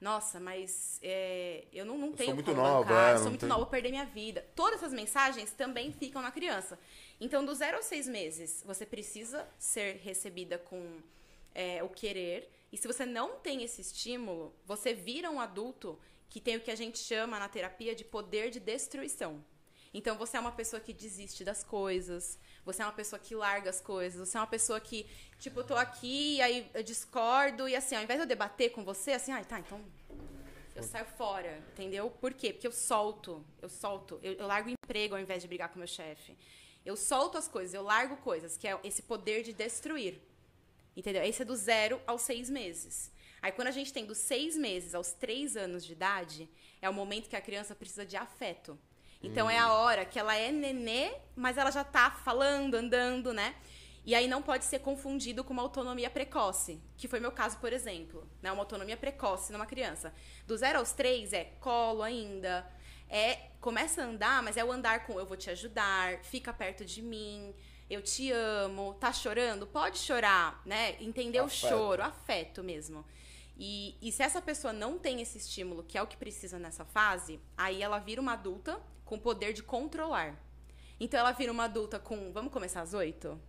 Nossa, 0.02 0.40
mas 0.40 0.98
é, 1.00 1.64
eu 1.72 1.84
não, 1.86 1.96
não 1.96 2.08
sou 2.08 2.16
tenho 2.16 2.34
muito 2.34 2.50
como 2.50 2.60
nova, 2.60 2.82
bancar, 2.88 3.10
é, 3.10 3.14
eu 3.14 3.18
sou 3.18 3.28
muito 3.28 3.40
tenho- 3.40 3.50
nova, 3.50 3.60
vou 3.62 3.70
perder 3.70 3.90
minha 3.90 4.04
vida. 4.04 4.44
Todas 4.56 4.80
essas 4.80 4.92
mensagens 4.92 5.52
também 5.52 5.92
ficam 5.92 6.20
na 6.20 6.32
criança. 6.32 6.76
Então, 7.20 7.44
do 7.44 7.54
zero 7.54 7.76
aos 7.76 7.86
seis 7.86 8.08
meses, 8.08 8.64
você 8.66 8.84
precisa 8.84 9.48
ser 9.56 10.00
recebida 10.02 10.58
com 10.58 10.98
é, 11.54 11.80
o 11.84 11.88
querer. 11.88 12.50
E 12.72 12.76
se 12.76 12.88
você 12.88 13.06
não 13.06 13.36
tem 13.36 13.62
esse 13.62 13.80
estímulo, 13.80 14.52
você 14.66 14.92
vira 14.92 15.30
um 15.30 15.38
adulto 15.40 15.96
que 16.28 16.40
tem 16.40 16.56
o 16.56 16.60
que 16.60 16.70
a 16.72 16.74
gente 16.76 16.98
chama 16.98 17.38
na 17.38 17.48
terapia 17.48 17.94
de 17.94 18.02
poder 18.04 18.50
de 18.50 18.58
destruição. 18.58 19.44
Então 19.94 20.16
você 20.18 20.36
é 20.36 20.40
uma 20.40 20.50
pessoa 20.50 20.80
que 20.80 20.92
desiste 20.92 21.44
das 21.44 21.62
coisas, 21.62 22.40
você 22.64 22.82
é 22.82 22.84
uma 22.84 22.92
pessoa 22.92 23.18
que 23.18 23.34
larga 23.34 23.70
as 23.70 23.80
coisas, 23.80 24.28
você 24.28 24.36
é 24.36 24.40
uma 24.40 24.46
pessoa 24.46 24.80
que, 24.80 25.06
tipo, 25.38 25.60
eu 25.60 25.64
tô 25.64 25.76
aqui, 25.76 26.40
aí 26.40 26.70
eu 26.72 26.82
discordo, 26.82 27.68
e 27.68 27.74
assim, 27.74 27.96
ao 27.96 28.02
invés 28.02 28.18
de 28.18 28.24
eu 28.24 28.28
debater 28.28 28.70
com 28.70 28.84
você, 28.84 29.12
assim, 29.12 29.32
ai, 29.32 29.44
tá, 29.44 29.58
então 29.58 29.80
eu 30.74 30.82
saio 30.82 31.04
fora, 31.04 31.62
entendeu? 31.72 32.10
Por 32.10 32.32
quê? 32.32 32.52
Porque 32.52 32.66
eu 32.66 32.72
solto, 32.72 33.44
eu 33.60 33.68
solto, 33.68 34.18
eu, 34.22 34.34
eu 34.34 34.46
largo 34.46 34.68
o 34.68 34.72
emprego 34.72 35.14
ao 35.14 35.20
invés 35.20 35.42
de 35.42 35.48
brigar 35.48 35.68
com 35.68 35.78
meu 35.78 35.88
chefe. 35.88 36.36
Eu 36.84 36.96
solto 36.96 37.38
as 37.38 37.46
coisas, 37.46 37.74
eu 37.74 37.82
largo 37.82 38.16
coisas, 38.16 38.56
que 38.56 38.66
é 38.66 38.78
esse 38.82 39.02
poder 39.02 39.42
de 39.42 39.52
destruir. 39.52 40.20
Entendeu? 40.96 41.22
Esse 41.22 41.42
é 41.42 41.44
do 41.44 41.54
zero 41.54 42.00
aos 42.06 42.22
seis 42.22 42.50
meses. 42.50 43.12
Aí, 43.40 43.52
quando 43.52 43.68
a 43.68 43.72
gente 43.72 43.92
tem 43.92 44.04
dos 44.04 44.18
seis 44.18 44.56
meses 44.56 44.94
aos 44.94 45.12
três 45.12 45.56
anos 45.56 45.84
de 45.84 45.92
idade, 45.92 46.48
é 46.80 46.88
o 46.88 46.94
momento 46.94 47.28
que 47.28 47.36
a 47.36 47.40
criança 47.40 47.74
precisa 47.74 48.04
de 48.04 48.16
afeto. 48.16 48.78
Então, 49.22 49.48
é 49.48 49.58
a 49.58 49.72
hora 49.72 50.04
que 50.04 50.18
ela 50.18 50.36
é 50.36 50.50
nenê, 50.50 51.12
mas 51.36 51.56
ela 51.56 51.70
já 51.70 51.84
tá 51.84 52.10
falando, 52.10 52.74
andando, 52.74 53.32
né? 53.32 53.54
E 54.04 54.16
aí 54.16 54.26
não 54.26 54.42
pode 54.42 54.64
ser 54.64 54.80
confundido 54.80 55.44
com 55.44 55.52
uma 55.52 55.62
autonomia 55.62 56.10
precoce, 56.10 56.80
que 56.96 57.06
foi 57.06 57.20
meu 57.20 57.30
caso, 57.30 57.58
por 57.58 57.72
exemplo. 57.72 58.28
Né? 58.42 58.50
Uma 58.50 58.62
autonomia 58.62 58.96
precoce 58.96 59.52
numa 59.52 59.64
criança. 59.64 60.12
Do 60.44 60.56
zero 60.56 60.80
aos 60.80 60.92
três 60.92 61.32
é 61.32 61.44
colo 61.60 62.02
ainda, 62.02 62.68
é 63.08 63.50
começa 63.60 64.02
a 64.02 64.06
andar, 64.06 64.42
mas 64.42 64.56
é 64.56 64.64
o 64.64 64.72
andar 64.72 65.06
com 65.06 65.20
eu 65.20 65.26
vou 65.26 65.36
te 65.36 65.50
ajudar, 65.50 66.18
fica 66.24 66.52
perto 66.52 66.84
de 66.84 67.00
mim, 67.00 67.54
eu 67.88 68.02
te 68.02 68.32
amo, 68.32 68.94
tá 68.94 69.12
chorando? 69.12 69.68
Pode 69.68 69.98
chorar, 69.98 70.60
né? 70.66 70.96
Entender 71.00 71.40
o 71.40 71.44
Afeto. 71.44 71.68
choro, 71.68 72.02
afeto 72.02 72.64
mesmo. 72.64 73.04
E, 73.56 73.96
e 74.02 74.10
se 74.10 74.24
essa 74.24 74.42
pessoa 74.42 74.72
não 74.72 74.98
tem 74.98 75.20
esse 75.20 75.38
estímulo, 75.38 75.84
que 75.84 75.96
é 75.96 76.02
o 76.02 76.08
que 76.08 76.16
precisa 76.16 76.58
nessa 76.58 76.84
fase, 76.84 77.38
aí 77.56 77.80
ela 77.80 78.00
vira 78.00 78.20
uma 78.20 78.32
adulta 78.32 78.80
com 79.04 79.18
poder 79.18 79.52
de 79.52 79.62
controlar. 79.62 80.34
Então 80.98 81.18
ela 81.18 81.32
vira 81.32 81.50
uma 81.50 81.64
adulta 81.64 81.98
com. 81.98 82.32
Vamos 82.32 82.52
começar 82.52 82.80
às 82.82 82.94
oito? 82.94 83.40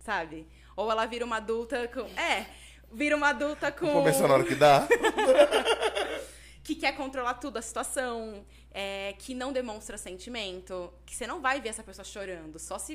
Sabe? 0.00 0.46
Ou 0.76 0.90
ela 0.90 1.06
vira 1.06 1.24
uma 1.24 1.36
adulta 1.36 1.88
com. 1.88 2.00
É, 2.18 2.46
vira 2.92 3.16
uma 3.16 3.28
adulta 3.28 3.70
com 3.70 3.86
Vou 3.86 4.02
começar 4.02 4.26
na 4.26 4.34
hora 4.34 4.44
que 4.44 4.54
dá. 4.54 4.86
que 6.64 6.74
quer 6.74 6.92
controlar 6.96 7.34
tudo 7.34 7.56
a 7.58 7.62
situação, 7.62 8.44
é, 8.70 9.14
que 9.18 9.34
não 9.34 9.52
demonstra 9.52 9.96
sentimento, 9.96 10.92
que 11.06 11.16
você 11.16 11.26
não 11.26 11.40
vai 11.40 11.60
ver 11.60 11.70
essa 11.70 11.82
pessoa 11.82 12.04
chorando, 12.04 12.58
só 12.58 12.78
se 12.78 12.94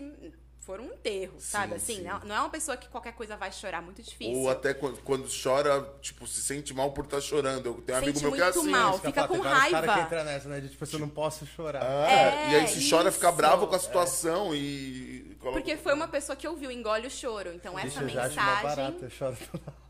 for 0.66 0.80
um 0.80 0.86
enterro, 0.86 1.34
sabe? 1.40 1.72
Sim, 1.72 1.76
Assim, 1.76 1.96
sim. 2.04 2.28
não 2.28 2.36
é 2.36 2.40
uma 2.40 2.50
pessoa 2.50 2.78
que 2.78 2.88
qualquer 2.88 3.14
coisa 3.14 3.36
vai 3.36 3.52
chorar, 3.52 3.82
muito 3.82 4.02
difícil. 4.02 4.34
Ou 4.38 4.50
até 4.50 4.74
quando, 4.74 5.02
quando 5.04 5.28
chora, 5.44 5.82
tipo, 6.02 6.26
se 6.26 6.42
sente 6.42 6.74
mal 6.74 6.92
por 6.92 7.06
estar 7.06 7.20
chorando. 7.22 7.66
Eu 7.68 7.74
tenho 7.82 7.98
um 7.98 8.02
amigo 8.02 8.22
meu 8.22 8.32
que 8.32 8.42
é 8.42 8.46
assim. 8.46 8.70
mal. 8.70 8.92
Isso 8.96 9.02
fica 9.06 9.28
com 9.28 9.40
raiva. 9.40 9.94
que 9.94 10.00
entra 10.00 10.24
nessa, 10.24 10.48
né? 10.50 10.60
De 10.62 10.70
tipo, 10.70 10.84
assim, 10.84 10.94
eu 10.94 11.00
não 11.00 11.10
posso 11.10 11.46
chorar. 11.46 11.84
Ah, 11.84 12.12
É, 12.12 12.52
e 12.52 12.56
aí 12.56 12.68
se 12.68 12.90
chora, 12.90 13.12
fica 13.12 13.28
isso. 13.28 13.38
bravo 13.38 13.68
com 13.68 13.76
a 13.76 13.80
situação 13.80 14.56
e 14.56 15.36
coloca- 15.40 15.60
Porque 15.60 15.76
foi 15.78 15.94
uma 15.94 16.08
pessoa 16.08 16.36
que 16.36 16.48
ouviu, 16.48 16.72
engole 16.72 17.08
o 17.08 17.12
choro. 17.12 17.52
Então 17.54 17.78
essa 17.78 17.88
Isso 17.88 17.98
acho 18.00 18.06
uma 18.08 18.24
mensagem. 18.24 18.64
barata, 18.64 19.06
eu 19.06 19.10
choro 19.10 19.38
toda. 19.52 19.83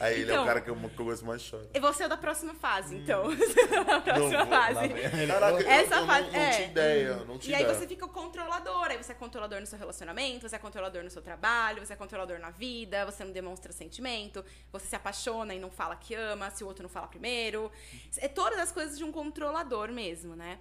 Aí 0.00 0.20
ele 0.20 0.30
é 0.30 0.34
Então- 0.34 0.42
o 0.42 0.46
cara 0.46 0.60
que 0.60 0.68
eu, 0.70 0.76
que 0.76 0.98
eu 1.00 1.04
gosto 1.04 1.24
mais 1.24 1.48
chora. 1.48 1.68
E 1.74 1.80
você 1.80 2.04
é 2.04 2.08
da 2.08 2.16
próxima 2.16 2.54
fase, 2.54 2.96
então. 2.96 3.24
Hum. 3.28 3.84
da 3.84 4.00
próxima 4.00 4.46
fase. 4.46 4.88
Caraca, 5.26 5.60
eu- 5.62 5.68
Essa 5.68 5.94
eu, 5.96 6.06
fase- 6.06 6.26
não, 6.26 6.32
não 6.32 6.40
é. 6.40 6.50
tinha 6.52 6.66
ideia, 6.68 7.16
não 7.26 7.38
tinha 7.38 7.52
E 7.52 7.54
aí 7.56 7.62
ideia. 7.62 7.78
você 7.78 7.86
fica 7.86 8.04
o 8.04 8.08
controlador. 8.08 8.86
Aí 8.90 8.96
você 8.96 9.12
é 9.12 9.14
controlador 9.14 9.60
no 9.60 9.66
seu 9.66 9.78
relacionamento, 9.78 10.48
você 10.48 10.56
é 10.56 10.58
controlador 10.58 11.02
no 11.02 11.10
seu 11.10 11.22
trabalho, 11.22 11.84
você 11.84 11.92
é 11.92 11.96
controlador 11.96 12.38
na 12.38 12.50
vida, 12.50 13.04
você 13.06 13.24
não 13.24 13.32
demonstra 13.32 13.72
sentimento, 13.72 14.44
você 14.72 14.86
se 14.86 14.96
apaixona 14.96 15.54
e 15.54 15.58
não 15.58 15.70
fala 15.70 15.96
que 15.96 16.14
ama, 16.14 16.50
se 16.50 16.62
o 16.62 16.66
outro 16.66 16.82
não 16.82 16.90
fala 16.90 17.06
primeiro. 17.06 17.70
É 18.18 18.28
todas 18.28 18.58
as 18.58 18.70
coisas 18.72 18.96
de 18.98 19.04
um 19.04 19.12
controlador 19.12 19.90
mesmo, 19.90 20.34
né? 20.36 20.58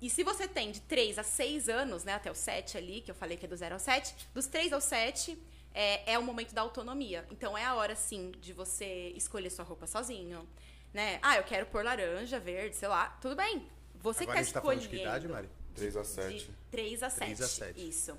E 0.00 0.08
se 0.08 0.22
você 0.22 0.46
tem 0.46 0.70
de 0.70 0.80
3 0.82 1.18
a 1.18 1.24
6 1.24 1.68
anos, 1.68 2.04
né, 2.04 2.14
até 2.14 2.30
o 2.30 2.34
7 2.34 2.78
ali, 2.78 3.00
que 3.00 3.10
eu 3.10 3.14
falei 3.16 3.36
que 3.36 3.46
é 3.46 3.48
do 3.48 3.56
0 3.56 3.74
ao 3.74 3.80
7, 3.80 4.14
dos 4.32 4.46
3 4.46 4.72
ao 4.72 4.80
7 4.80 5.36
é, 5.80 6.14
é 6.14 6.18
o 6.18 6.22
momento 6.24 6.52
da 6.52 6.60
autonomia. 6.62 7.24
Então 7.30 7.56
é 7.56 7.64
a 7.64 7.72
hora, 7.76 7.94
sim, 7.94 8.32
de 8.40 8.52
você 8.52 9.12
escolher 9.14 9.48
sua 9.48 9.64
roupa 9.64 9.86
sozinho, 9.86 10.44
né? 10.92 11.20
Ah, 11.22 11.36
eu 11.36 11.44
quero 11.44 11.66
pôr 11.66 11.84
laranja, 11.84 12.40
verde, 12.40 12.74
sei 12.74 12.88
lá. 12.88 13.10
Tudo 13.20 13.36
bem. 13.36 13.64
Você 14.00 14.24
Agora 14.24 14.34
que 14.34 14.40
a 14.40 14.42
gente 14.42 14.52
tá 14.54 14.60
tá 14.60 14.66
escolhendo. 14.66 14.82
de 14.82 14.88
que 14.88 15.02
idade, 15.02 15.28
Mari? 15.28 15.48
3 15.76 15.96
a 15.96 16.02
7. 16.02 16.36
De 16.46 16.52
3 16.72 17.02
a 17.04 17.10
7. 17.10 17.18
3 17.26 17.40
a 17.42 17.46
7. 17.48 17.88
Isso. 17.88 18.18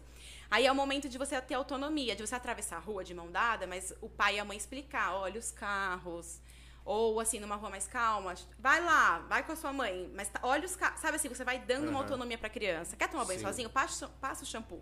Aí 0.50 0.66
é 0.66 0.72
o 0.72 0.76
momento 0.76 1.10
de 1.10 1.18
você 1.18 1.40
ter 1.42 1.56
autonomia, 1.56 2.16
de 2.16 2.26
você 2.26 2.34
atravessar 2.34 2.78
a 2.78 2.80
rua 2.80 3.04
de 3.04 3.14
mão 3.14 3.30
dada, 3.30 3.68
mas 3.68 3.94
o 4.02 4.08
pai 4.08 4.38
e 4.38 4.40
a 4.40 4.46
mãe 4.46 4.56
explicar, 4.58 5.14
olha 5.16 5.38
os 5.38 5.52
carros. 5.52 6.40
Ou 6.86 7.20
assim, 7.20 7.40
numa 7.42 7.58
rua 7.58 7.70
mais 7.70 7.88
calma, 7.88 8.34
vai 8.58 8.82
lá, 8.82 9.20
vai 9.28 9.44
com 9.46 9.52
a 9.52 9.56
sua 9.58 9.74
mãe, 9.74 10.10
mas 10.16 10.30
tá- 10.30 10.40
olha 10.44 10.66
os 10.66 10.78
carros. 10.78 11.02
Sabe 11.02 11.18
assim, 11.18 11.28
você 11.28 11.44
vai 11.44 11.60
dando 11.60 11.90
uma 11.90 12.00
Aham. 12.00 12.04
autonomia 12.04 12.38
pra 12.38 12.50
criança. 12.50 12.96
Quer 12.96 13.10
tomar 13.10 13.26
banho 13.26 13.40
Sim. 13.40 13.46
sozinho? 13.46 13.70
Passa, 13.70 14.08
passa 14.22 14.44
o 14.44 14.46
shampoo 14.48 14.82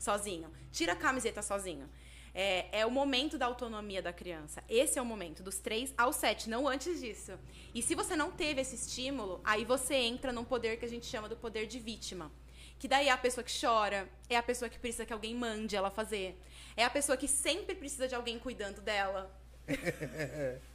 sozinho. 0.00 0.50
Tira 0.72 0.94
a 0.94 0.96
camiseta 0.96 1.42
sozinho. 1.42 1.88
É, 2.34 2.80
é 2.80 2.86
o 2.86 2.90
momento 2.90 3.36
da 3.36 3.46
autonomia 3.46 4.00
da 4.00 4.12
criança. 4.12 4.64
Esse 4.68 4.98
é 4.98 5.02
o 5.02 5.04
momento, 5.04 5.42
dos 5.42 5.58
3 5.58 5.92
aos 5.98 6.16
7, 6.16 6.48
não 6.48 6.66
antes 6.66 7.00
disso. 7.00 7.32
E 7.74 7.82
se 7.82 7.94
você 7.94 8.16
não 8.16 8.30
teve 8.30 8.60
esse 8.60 8.74
estímulo, 8.74 9.40
aí 9.44 9.64
você 9.64 9.94
entra 9.94 10.32
num 10.32 10.44
poder 10.44 10.78
que 10.78 10.84
a 10.84 10.88
gente 10.88 11.06
chama 11.06 11.28
do 11.28 11.36
poder 11.36 11.66
de 11.66 11.78
vítima. 11.78 12.30
Que 12.78 12.88
daí 12.88 13.08
é 13.08 13.10
a 13.10 13.18
pessoa 13.18 13.44
que 13.44 13.52
chora, 13.60 14.08
é 14.28 14.36
a 14.36 14.42
pessoa 14.42 14.68
que 14.68 14.78
precisa 14.78 15.04
que 15.04 15.12
alguém 15.12 15.34
mande 15.34 15.76
ela 15.76 15.90
fazer. 15.90 16.40
É 16.76 16.84
a 16.84 16.90
pessoa 16.90 17.16
que 17.16 17.28
sempre 17.28 17.74
precisa 17.74 18.08
de 18.08 18.14
alguém 18.14 18.38
cuidando 18.38 18.80
dela. 18.80 19.30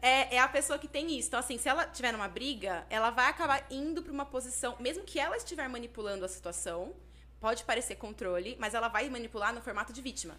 É, 0.00 0.36
é 0.36 0.38
a 0.38 0.48
pessoa 0.48 0.78
que 0.78 0.88
tem 0.88 1.18
isso. 1.18 1.28
Então, 1.28 1.40
assim, 1.40 1.58
se 1.58 1.68
ela 1.68 1.86
tiver 1.86 2.12
numa 2.12 2.28
briga, 2.28 2.86
ela 2.88 3.10
vai 3.10 3.26
acabar 3.26 3.66
indo 3.70 4.02
pra 4.02 4.12
uma 4.12 4.24
posição, 4.24 4.76
mesmo 4.80 5.04
que 5.04 5.18
ela 5.18 5.36
estiver 5.36 5.68
manipulando 5.68 6.24
a 6.24 6.28
situação, 6.28 6.94
pode 7.40 7.64
parecer 7.64 7.96
controle, 7.96 8.56
mas 8.58 8.74
ela 8.74 8.88
vai 8.88 9.08
manipular 9.08 9.52
no 9.52 9.60
formato 9.60 9.92
de 9.92 10.00
vítima. 10.00 10.38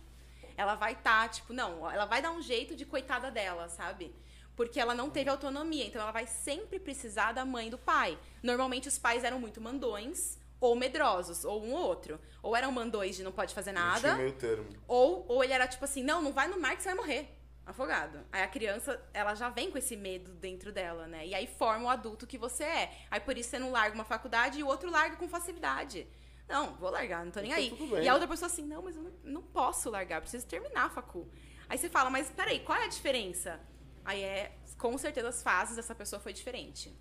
Ela 0.58 0.76
vai 0.76 0.94
estar, 0.94 1.30
tipo, 1.30 1.54
não, 1.54 1.90
ela 1.90 2.06
vai 2.06 2.22
dar 2.22 2.32
um 2.32 2.42
jeito 2.42 2.76
de 2.76 2.86
coitada 2.86 3.30
dela, 3.30 3.68
sabe? 3.70 4.16
Porque 4.56 4.80
ela 4.80 4.96
não 4.96 5.10
teve 5.10 5.30
autonomia, 5.30 5.86
então 5.86 6.02
ela 6.02 6.12
vai 6.12 6.26
sempre 6.26 6.80
precisar 6.80 7.34
da 7.34 7.44
mãe 7.44 7.68
e 7.68 7.70
do 7.70 7.78
pai. 7.78 8.18
Normalmente 8.42 8.88
os 8.88 8.98
pais 8.98 9.24
eram 9.24 9.40
muito 9.40 9.60
mandões 9.60 10.40
ou 10.60 10.76
medrosos, 10.76 11.44
ou 11.44 11.64
um 11.64 11.74
ou 11.74 11.86
outro. 11.86 12.20
Ou 12.42 12.56
eram 12.56 12.72
mandões 12.72 13.16
de 13.16 13.24
não 13.24 13.32
pode 13.32 13.54
fazer 13.54 13.72
nada, 13.72 14.16
meio 14.16 14.32
termo. 14.32 14.66
ou, 14.88 15.26
ou 15.28 15.44
ele 15.44 15.54
era 15.54 15.68
tipo 15.68 15.84
assim, 15.84 16.04
não, 16.04 16.22
não 16.22 16.32
vai 16.32 16.48
no 16.48 16.60
mar 16.60 16.76
que 16.76 16.84
você 16.84 16.90
vai 16.90 16.98
morrer. 16.98 17.30
Afogado. 17.66 18.20
Aí 18.32 18.44
a 18.44 18.48
criança, 18.48 19.04
ela 19.12 19.34
já 19.34 19.50
vem 19.50 19.72
com 19.72 19.78
esse 19.78 19.98
medo 19.98 20.32
dentro 20.36 20.72
dela, 20.72 21.08
né? 21.08 21.26
E 21.26 21.34
aí 21.34 21.48
forma 21.48 21.86
o 21.86 21.90
adulto 21.90 22.28
que 22.28 22.38
você 22.38 22.64
é. 22.64 22.92
Aí 23.10 23.20
por 23.20 23.36
isso 23.38 23.50
você 23.50 23.60
não 23.60 23.72
larga 23.72 23.96
uma 23.96 24.06
faculdade 24.06 24.60
e 24.60 24.64
o 24.64 24.68
outro 24.68 24.92
larga 24.92 25.16
com 25.16 25.28
facilidade. 25.28 26.08
Não, 26.48 26.76
vou 26.76 26.92
largar, 26.92 27.26
não 27.26 27.32
tô 27.32 27.40
nem 27.40 27.52
Então 27.52 27.98
aí. 27.98 28.04
E 28.04 28.08
a 28.08 28.14
outra 28.14 28.28
pessoa 28.28 28.48
assim, 28.48 28.64
não, 28.64 28.82
mas 28.82 28.96
eu 28.96 29.04
não, 29.04 29.12
não 29.24 29.42
posso 29.42 29.90
largar, 29.90 30.22
preciso 30.22 30.46
terminar 30.46 30.86
a 30.86 30.90
facu. 30.90 31.28
Aí 31.68 31.78
você 31.78 31.90
fala, 31.90 32.10
mas 32.10 32.30
peraí, 32.30 32.60
qual 32.60 32.78
é 32.78 32.86
a 32.86 32.88
diferença? 32.88 33.60
Aí 34.04 34.22
é, 34.22 34.56
com 34.78 34.96
certeza 34.98 35.30
as 35.30 35.42
fases 35.42 35.76
dessa 35.76 35.96
pessoa 35.96 36.20
foi 36.20 36.32
diferente. 36.34 36.96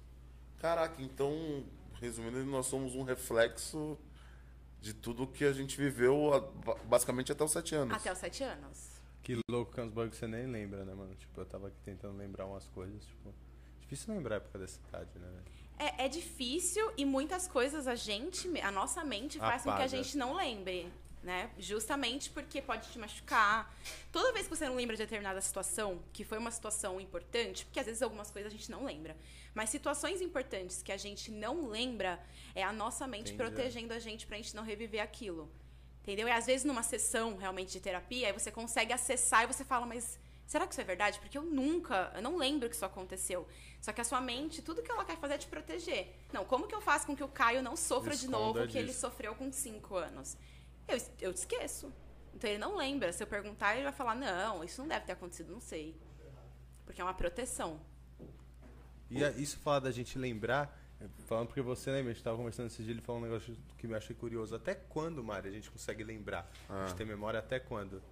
Caraca, 0.58 1.02
então, 1.02 1.64
resumindo, 2.00 2.42
nós 2.46 2.66
somos 2.66 2.94
um 2.94 3.02
reflexo 3.02 3.98
de 4.80 4.94
tudo 4.94 5.26
que 5.26 5.44
a 5.44 5.52
gente 5.52 5.76
viveu 5.76 6.30
basicamente 6.84 7.30
até 7.32 7.44
os 7.44 7.50
7 7.50 7.74
anos. 7.74 7.96
Até 7.96 8.12
os 8.12 8.18
sete 8.18 8.42
anos. 8.42 8.94
Que 9.22 9.38
louco 9.50 9.74
bugs 9.86 10.10
que 10.10 10.16
você 10.16 10.26
nem 10.26 10.46
lembra, 10.46 10.84
né, 10.84 10.94
mano? 10.94 11.14
Tipo, 11.14 11.40
eu 11.40 11.46
tava 11.46 11.68
aqui 11.68 11.78
tentando 11.82 12.16
lembrar 12.16 12.46
umas 12.46 12.66
coisas, 12.68 13.04
tipo... 13.06 13.34
Difícil 13.80 14.14
lembrar 14.14 14.34
a 14.34 14.38
época 14.38 14.58
dessa 14.58 14.78
idade, 14.88 15.18
né? 15.18 15.26
velho? 15.26 15.63
É, 15.78 16.04
é 16.04 16.08
difícil 16.08 16.92
e 16.96 17.04
muitas 17.04 17.48
coisas 17.48 17.86
a 17.86 17.94
gente, 17.94 18.48
a 18.60 18.70
nossa 18.70 19.04
mente 19.04 19.38
faz 19.38 19.62
com 19.62 19.70
que 19.70 19.70
a 19.70 19.84
Apaga. 19.84 19.88
gente 19.88 20.16
não 20.16 20.34
lembre, 20.34 20.92
né? 21.22 21.50
Justamente 21.58 22.30
porque 22.30 22.62
pode 22.62 22.90
te 22.90 22.98
machucar. 22.98 23.74
Toda 24.12 24.32
vez 24.32 24.46
que 24.46 24.54
você 24.54 24.68
não 24.68 24.76
lembra 24.76 24.94
de 24.96 25.02
determinada 25.02 25.40
situação, 25.40 26.00
que 26.12 26.24
foi 26.24 26.38
uma 26.38 26.50
situação 26.50 27.00
importante, 27.00 27.64
porque 27.64 27.80
às 27.80 27.86
vezes 27.86 28.02
algumas 28.02 28.30
coisas 28.30 28.52
a 28.52 28.56
gente 28.56 28.70
não 28.70 28.84
lembra, 28.84 29.16
mas 29.52 29.70
situações 29.70 30.20
importantes 30.20 30.82
que 30.82 30.92
a 30.92 30.96
gente 30.96 31.30
não 31.30 31.68
lembra, 31.68 32.22
é 32.54 32.62
a 32.62 32.72
nossa 32.72 33.06
mente 33.06 33.32
Entendi. 33.32 33.50
protegendo 33.50 33.92
a 33.94 33.98
gente 33.98 34.26
pra 34.26 34.36
gente 34.36 34.54
não 34.54 34.62
reviver 34.62 35.02
aquilo. 35.02 35.50
Entendeu? 36.02 36.28
E 36.28 36.30
às 36.30 36.46
vezes 36.46 36.64
numa 36.64 36.82
sessão 36.82 37.36
realmente 37.36 37.72
de 37.72 37.80
terapia, 37.80 38.26
aí 38.26 38.32
você 38.32 38.52
consegue 38.52 38.92
acessar 38.92 39.44
e 39.44 39.46
você 39.46 39.64
fala, 39.64 39.86
mas 39.86 40.18
será 40.46 40.66
que 40.66 40.72
isso 40.72 40.80
é 40.80 40.84
verdade? 40.84 41.18
Porque 41.20 41.36
eu 41.38 41.42
nunca, 41.42 42.12
eu 42.14 42.22
não 42.22 42.36
lembro 42.36 42.68
que 42.68 42.74
isso 42.74 42.84
aconteceu. 42.84 43.46
Só 43.80 43.92
que 43.92 44.00
a 44.00 44.04
sua 44.04 44.20
mente, 44.20 44.62
tudo 44.62 44.82
que 44.82 44.90
ela 44.90 45.04
quer 45.04 45.16
fazer 45.18 45.34
é 45.34 45.38
te 45.38 45.46
proteger. 45.46 46.14
Não, 46.32 46.44
como 46.44 46.66
que 46.66 46.74
eu 46.74 46.80
faço 46.80 47.06
com 47.06 47.14
que 47.16 47.22
o 47.24 47.28
Caio 47.28 47.62
não 47.62 47.76
sofra 47.76 48.10
de 48.10 48.24
Esconda 48.24 48.38
novo 48.38 48.62
o 48.62 48.68
que 48.68 48.78
ele 48.78 48.92
sofreu 48.92 49.34
com 49.34 49.50
5 49.52 49.96
anos? 49.96 50.36
Eu, 50.88 50.98
eu 51.20 51.30
esqueço. 51.32 51.92
Então 52.34 52.48
ele 52.50 52.58
não 52.58 52.76
lembra. 52.76 53.12
Se 53.12 53.22
eu 53.22 53.26
perguntar, 53.26 53.74
ele 53.74 53.84
vai 53.84 53.92
falar, 53.92 54.14
não, 54.14 54.64
isso 54.64 54.80
não 54.80 54.88
deve 54.88 55.06
ter 55.06 55.12
acontecido, 55.12 55.52
não 55.52 55.60
sei. 55.60 55.94
Porque 56.84 57.00
é 57.00 57.04
uma 57.04 57.14
proteção. 57.14 57.80
E 59.10 59.22
a- 59.24 59.30
isso 59.30 59.58
fala 59.58 59.80
da 59.82 59.90
gente 59.90 60.18
lembrar, 60.18 60.76
é, 61.00 61.06
falando 61.26 61.46
porque 61.48 61.60
você 61.62 61.90
lembra, 61.90 62.10
a 62.10 62.14
gente 62.14 62.24
tava 62.24 62.36
conversando 62.36 62.66
esse 62.66 62.82
dia, 62.82 62.92
ele 62.92 63.00
falou 63.00 63.20
um 63.20 63.24
negócio 63.24 63.56
que 63.78 63.86
me 63.86 63.94
achei 63.94 64.14
curioso. 64.16 64.54
Até 64.54 64.74
quando, 64.74 65.22
Mari, 65.22 65.48
a 65.48 65.52
gente 65.52 65.70
consegue 65.70 66.02
lembrar? 66.02 66.50
A 66.68 66.84
Ah. 66.84 66.86
gente 66.86 66.96
tem 66.96 67.06
memória 67.06 67.38
até 67.38 67.58
quando? 67.60 68.02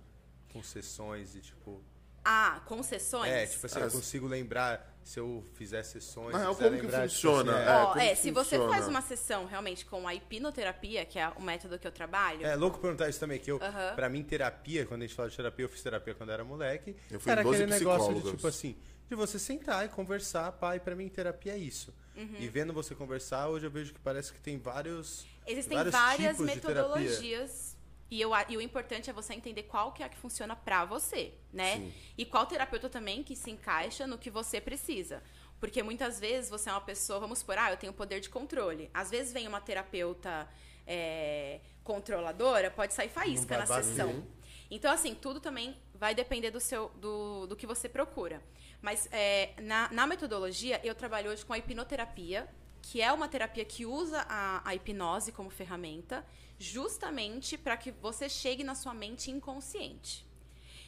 Com 0.52 0.62
sessões 0.62 1.34
e 1.34 1.40
tipo. 1.40 1.82
Ah, 2.24 2.60
concessões? 2.66 3.30
É, 3.30 3.46
tipo 3.46 3.66
assim, 3.66 3.78
Ah, 3.80 3.84
eu 3.84 3.90
consigo 3.90 4.26
lembrar 4.28 4.96
se 5.02 5.18
eu 5.18 5.44
fizer 5.54 5.82
sessões. 5.82 6.36
Quiser 6.36 6.46
como 6.54 6.70
que 6.80 6.86
tipo 6.86 6.92
funciona? 6.92 7.52
assim, 7.58 7.68
É, 7.68 7.74
Ó, 7.74 7.86
como 7.88 8.00
é, 8.00 8.14
se 8.14 8.30
você 8.30 8.58
faz 8.68 8.86
uma 8.86 9.00
sessão 9.02 9.46
realmente 9.46 9.84
com 9.84 10.06
a 10.06 10.14
hipnoterapia, 10.14 11.04
que 11.04 11.18
é 11.18 11.28
o 11.30 11.42
método 11.42 11.78
que 11.78 11.86
eu 11.86 11.90
trabalho, 11.90 12.46
É 12.46 12.54
louco 12.54 12.78
perguntar 12.78 13.08
isso 13.08 13.18
também, 13.18 13.40
que 13.40 13.50
eu, 13.50 13.58
Aham. 13.60 13.94
pra 13.96 14.08
mim, 14.08 14.22
terapia, 14.22 14.86
quando 14.86 15.02
a 15.02 15.06
gente 15.06 15.16
fala 15.16 15.28
de 15.28 15.36
terapia, 15.36 15.64
eu 15.64 15.68
fiz 15.68 15.82
terapia 15.82 16.14
quando 16.14 16.30
era 16.30 16.44
moleque. 16.44 16.94
Eu 17.10 17.18
fui 17.18 17.32
era 17.32 17.42
12 17.42 17.62
aquele 17.64 17.78
negócio 17.78 17.98
de 18.08 18.14
psicólogos. 18.14 18.30
tipo 18.36 18.46
assim, 18.46 18.76
de 19.08 19.14
você 19.16 19.38
sentar 19.38 19.84
e 19.84 19.88
conversar, 19.88 20.52
pai, 20.52 20.78
pra 20.78 20.94
mim 20.94 21.08
terapia 21.08 21.54
é 21.54 21.58
isso. 21.58 21.92
Uhum. 22.16 22.36
E 22.38 22.46
vendo 22.48 22.72
você 22.72 22.94
conversar, 22.94 23.48
hoje 23.48 23.66
eu 23.66 23.70
vejo 23.70 23.92
que 23.92 24.00
parece 24.00 24.32
que 24.32 24.38
tem 24.38 24.58
vários. 24.58 25.26
Existem 25.46 25.76
vários 25.76 25.92
várias 25.92 26.36
tipos 26.36 26.52
de 26.52 26.60
terapia. 26.60 26.82
metodologias. 26.84 27.71
E, 28.12 28.20
eu, 28.20 28.32
e 28.46 28.58
o 28.58 28.60
importante 28.60 29.08
é 29.08 29.12
você 29.12 29.32
entender 29.32 29.62
qual 29.62 29.90
que 29.90 30.02
é 30.02 30.06
a 30.06 30.08
que 30.10 30.18
funciona 30.18 30.54
pra 30.54 30.84
você, 30.84 31.32
né? 31.50 31.76
Sim. 31.76 31.92
E 32.18 32.26
qual 32.26 32.44
terapeuta 32.44 32.90
também 32.90 33.22
que 33.22 33.34
se 33.34 33.50
encaixa 33.50 34.06
no 34.06 34.18
que 34.18 34.28
você 34.28 34.60
precisa. 34.60 35.22
Porque 35.58 35.82
muitas 35.82 36.20
vezes 36.20 36.50
você 36.50 36.68
é 36.68 36.72
uma 36.74 36.82
pessoa, 36.82 37.18
vamos 37.18 37.38
supor, 37.38 37.56
ah, 37.56 37.70
eu 37.70 37.78
tenho 37.78 37.90
poder 37.90 38.20
de 38.20 38.28
controle. 38.28 38.90
Às 38.92 39.08
vezes 39.08 39.32
vem 39.32 39.48
uma 39.48 39.62
terapeuta 39.62 40.46
é, 40.86 41.60
controladora, 41.82 42.70
pode 42.70 42.92
sair 42.92 43.08
faísca 43.08 43.56
na 43.56 43.64
bater. 43.64 43.82
sessão. 43.82 44.22
Então, 44.70 44.92
assim, 44.92 45.14
tudo 45.14 45.40
também 45.40 45.74
vai 45.94 46.14
depender 46.14 46.50
do, 46.50 46.60
seu, 46.60 46.90
do, 46.96 47.46
do 47.46 47.56
que 47.56 47.66
você 47.66 47.88
procura. 47.88 48.42
Mas 48.82 49.08
é, 49.10 49.54
na, 49.62 49.90
na 49.90 50.06
metodologia, 50.06 50.82
eu 50.84 50.94
trabalho 50.94 51.30
hoje 51.30 51.46
com 51.46 51.54
a 51.54 51.58
hipnoterapia, 51.58 52.46
que 52.82 53.00
é 53.00 53.10
uma 53.10 53.26
terapia 53.26 53.64
que 53.64 53.86
usa 53.86 54.26
a, 54.28 54.60
a 54.68 54.74
hipnose 54.74 55.32
como 55.32 55.48
ferramenta, 55.48 56.22
justamente 56.58 57.56
para 57.58 57.76
que 57.76 57.90
você 57.90 58.28
chegue 58.28 58.62
na 58.62 58.74
sua 58.74 58.94
mente 58.94 59.30
inconsciente. 59.30 60.26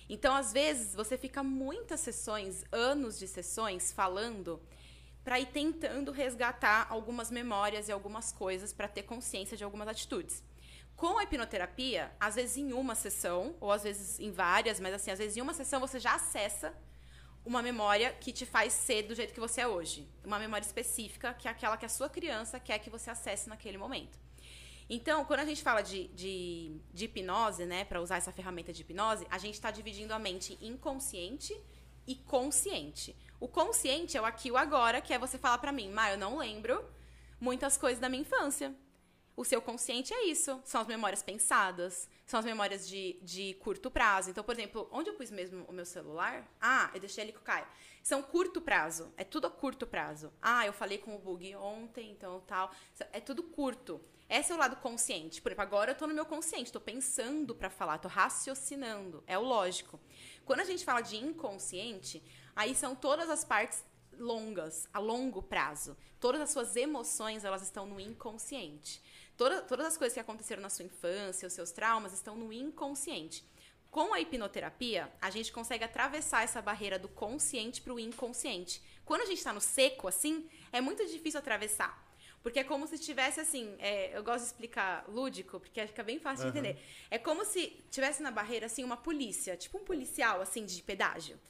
Então, 0.09 0.35
às 0.35 0.53
vezes, 0.53 0.94
você 0.94 1.16
fica 1.16 1.42
muitas 1.42 2.00
sessões, 2.00 2.64
anos 2.70 3.18
de 3.18 3.27
sessões, 3.27 3.92
falando 3.92 4.61
para 5.24 5.40
ir 5.40 5.46
tentando 5.46 6.12
resgatar 6.12 6.87
algumas 6.90 7.31
memórias 7.31 7.88
e 7.88 7.92
algumas 7.92 8.31
coisas 8.31 8.72
para 8.72 8.87
ter 8.87 9.05
consciência 9.05 9.57
de 9.57 9.64
algumas 9.64 9.88
atitudes. 9.88 10.42
Com 10.94 11.18
a 11.18 11.24
hipnoterapia, 11.24 12.14
às 12.20 12.35
vezes 12.35 12.59
em 12.59 12.72
uma 12.72 12.94
sessão, 12.94 13.57
ou 13.61 13.72
às 13.72 13.83
vezes 13.83 14.20
em 14.20 14.31
várias, 14.31 14.79
mas 14.79 14.94
assim, 14.94 15.11
às 15.11 15.18
vezes 15.18 15.37
em 15.37 15.40
uma 15.40 15.55
sessão 15.55 15.81
você 15.81 15.98
já 15.98 16.14
acessa 16.14 16.74
uma 17.44 17.62
memória 17.62 18.12
que 18.12 18.33
te 18.33 18.46
faz 18.46 18.72
ser 18.72 19.03
do 19.03 19.14
jeito 19.14 19.35
que 19.35 19.40
você 19.40 19.62
é 19.62 19.68
hoje. 19.68 20.09
Uma 20.24 20.38
memória 20.38 20.64
específica, 20.64 21.35
que 21.35 21.48
é 21.48 21.50
aquela 21.50 21.77
que 21.77 21.85
a 21.85 21.88
sua 21.88 22.09
criança 22.09 22.61
quer 22.61 22.79
que 22.79 22.88
você 22.88 23.11
acesse 23.11 23.48
naquele 23.48 23.77
momento. 23.77 24.18
Então, 24.88 25.25
quando 25.25 25.40
a 25.40 25.44
gente 25.44 25.62
fala 25.62 25.81
de, 25.81 26.09
de, 26.09 26.77
de 26.92 27.07
hipnose, 27.07 27.64
né, 27.64 27.85
para 27.85 28.01
usar 28.01 28.16
essa 28.16 28.33
ferramenta 28.33 28.73
de 28.73 28.83
hipnose, 28.83 29.27
a 29.31 29.38
gente 29.38 29.55
está 29.55 29.70
dividindo 29.70 30.12
a 30.12 30.18
mente 30.18 30.59
inconsciente 30.61 31.59
e 32.07 32.14
consciente. 32.16 33.16
O 33.40 33.49
consciente 33.49 34.16
é 34.16 34.20
o 34.20 34.25
aqui 34.25 34.49
e 34.49 34.53
o 34.53 34.57
agora, 34.57 35.01
que 35.01 35.12
é 35.12 35.18
você 35.18 35.38
falar 35.38 35.59
para 35.59 35.73
mim, 35.73 35.90
Má, 35.90 36.11
eu 36.11 36.18
não 36.18 36.38
lembro 36.38 36.85
muitas 37.40 37.77
coisas 37.77 37.99
da 37.99 38.09
minha 38.09 38.23
infância. 38.23 38.75
O 39.37 39.44
seu 39.44 39.61
consciente 39.61 40.14
é 40.14 40.27
isso. 40.27 40.61
São 40.64 40.81
as 40.81 40.87
memórias 40.87 41.23
pensadas, 41.23 42.09
são 42.25 42.38
as 42.38 42.47
memórias 42.47 42.88
de, 42.88 43.18
de 43.20 43.55
curto 43.55 43.90
prazo. 43.90 44.31
Então, 44.31 44.44
por 44.44 44.55
exemplo, 44.55 44.88
onde 44.92 45.11
eu 45.11 45.14
pus 45.14 45.31
mesmo 45.31 45.64
o 45.64 45.73
meu 45.73 45.85
celular? 45.85 46.47
Ah, 46.61 46.90
eu 46.94 47.01
deixei 47.01 47.25
ele 47.25 47.37
o 47.37 47.40
Caio. 47.40 47.66
São 48.01 48.23
curto 48.23 48.61
prazo. 48.61 49.12
É 49.16 49.25
tudo 49.25 49.49
a 49.49 49.51
curto 49.51 49.87
prazo. 49.87 50.33
Ah, 50.40 50.64
eu 50.64 50.73
falei 50.73 50.99
com 50.99 51.16
o 51.16 51.18
Bug 51.18 51.55
ontem, 51.57 52.12
então 52.12 52.40
tal. 52.47 52.70
É 53.12 53.18
tudo 53.18 53.42
curto. 53.42 54.01
Esse 54.29 54.53
é 54.53 54.55
o 54.55 54.59
lado 54.59 54.77
consciente. 54.77 55.43
Por 55.43 55.51
exemplo, 55.51 55.63
agora 55.63 55.91
eu 55.93 55.95
tô 55.95 56.07
no 56.07 56.15
meu 56.15 56.25
consciente, 56.25 56.73
tô 56.73 56.81
pensando 56.81 57.55
para 57.55 57.69
falar, 57.69 57.99
tô 57.99 58.09
raciocinando. 58.09 59.23
É 59.27 59.39
o 59.39 59.43
lógico. 59.43 60.01
Quando 60.45 60.61
a 60.61 60.65
gente 60.65 60.85
fala 60.85 61.01
de 61.01 61.17
inconsciente, 61.17 62.23
aí 62.57 62.75
são 62.75 62.95
todas 62.95 63.29
as 63.29 63.45
partes 63.45 63.85
longas, 64.19 64.89
a 64.93 64.99
longo 64.99 65.43
prazo. 65.43 65.97
Todas 66.19 66.41
as 66.41 66.51
suas 66.51 66.75
emoções, 66.77 67.45
elas 67.45 67.63
estão 67.63 67.87
no 67.87 68.01
inconsciente. 68.01 69.03
Toda, 69.37 69.63
todas 69.63 69.87
as 69.87 69.97
coisas 69.97 70.15
que 70.15 70.21
aconteceram 70.21 70.63
na 70.63 70.71
sua 70.71 70.85
infância, 70.85 71.47
os 71.47 71.53
seus 71.53 71.71
traumas, 71.71 72.13
estão 72.13 72.37
no 72.37 72.53
inconsciente. 72.53 73.45
Com 73.91 74.13
a 74.13 74.21
hipnoterapia, 74.21 75.13
a 75.21 75.31
gente 75.31 75.53
consegue 75.53 75.85
atravessar 75.85 76.43
essa 76.43 76.61
barreira 76.61 76.99
do 76.99 77.09
consciente 77.09 77.81
para 77.81 77.93
o 77.93 78.01
inconsciente. 78.01 78.83
Quando 79.05 79.21
a 79.21 79.27
gente 79.27 79.39
está 79.39 79.53
no 79.53 79.61
seco, 79.61 80.09
assim, 80.09 80.49
é 80.73 80.81
muito 80.81 81.07
difícil 81.07 81.39
atravessar. 81.39 82.04
Porque 82.44 82.59
é 82.59 82.64
como 82.64 82.87
se 82.87 82.98
tivesse 82.98 83.40
assim, 83.40 83.74
é, 83.78 84.14
eu 84.14 84.22
gosto 84.22 84.40
de 84.40 84.48
explicar 84.48 85.07
lúdico, 85.09 85.59
porque 85.59 85.87
fica 85.87 86.02
bem 86.02 86.18
fácil 86.18 86.44
uhum. 86.44 86.52
de 86.52 86.59
entender. 86.59 86.83
É 87.11 87.18
como 87.18 87.42
se 87.42 87.68
tivesse 87.90 88.22
na 88.22 88.30
barreira 88.30 88.66
assim 88.66 88.85
uma 88.85 88.98
polícia, 88.98 89.57
tipo 89.57 89.78
um 89.78 89.85
policial 89.85 90.42
assim 90.42 90.66
de 90.66 90.83
pedágio. 90.83 91.40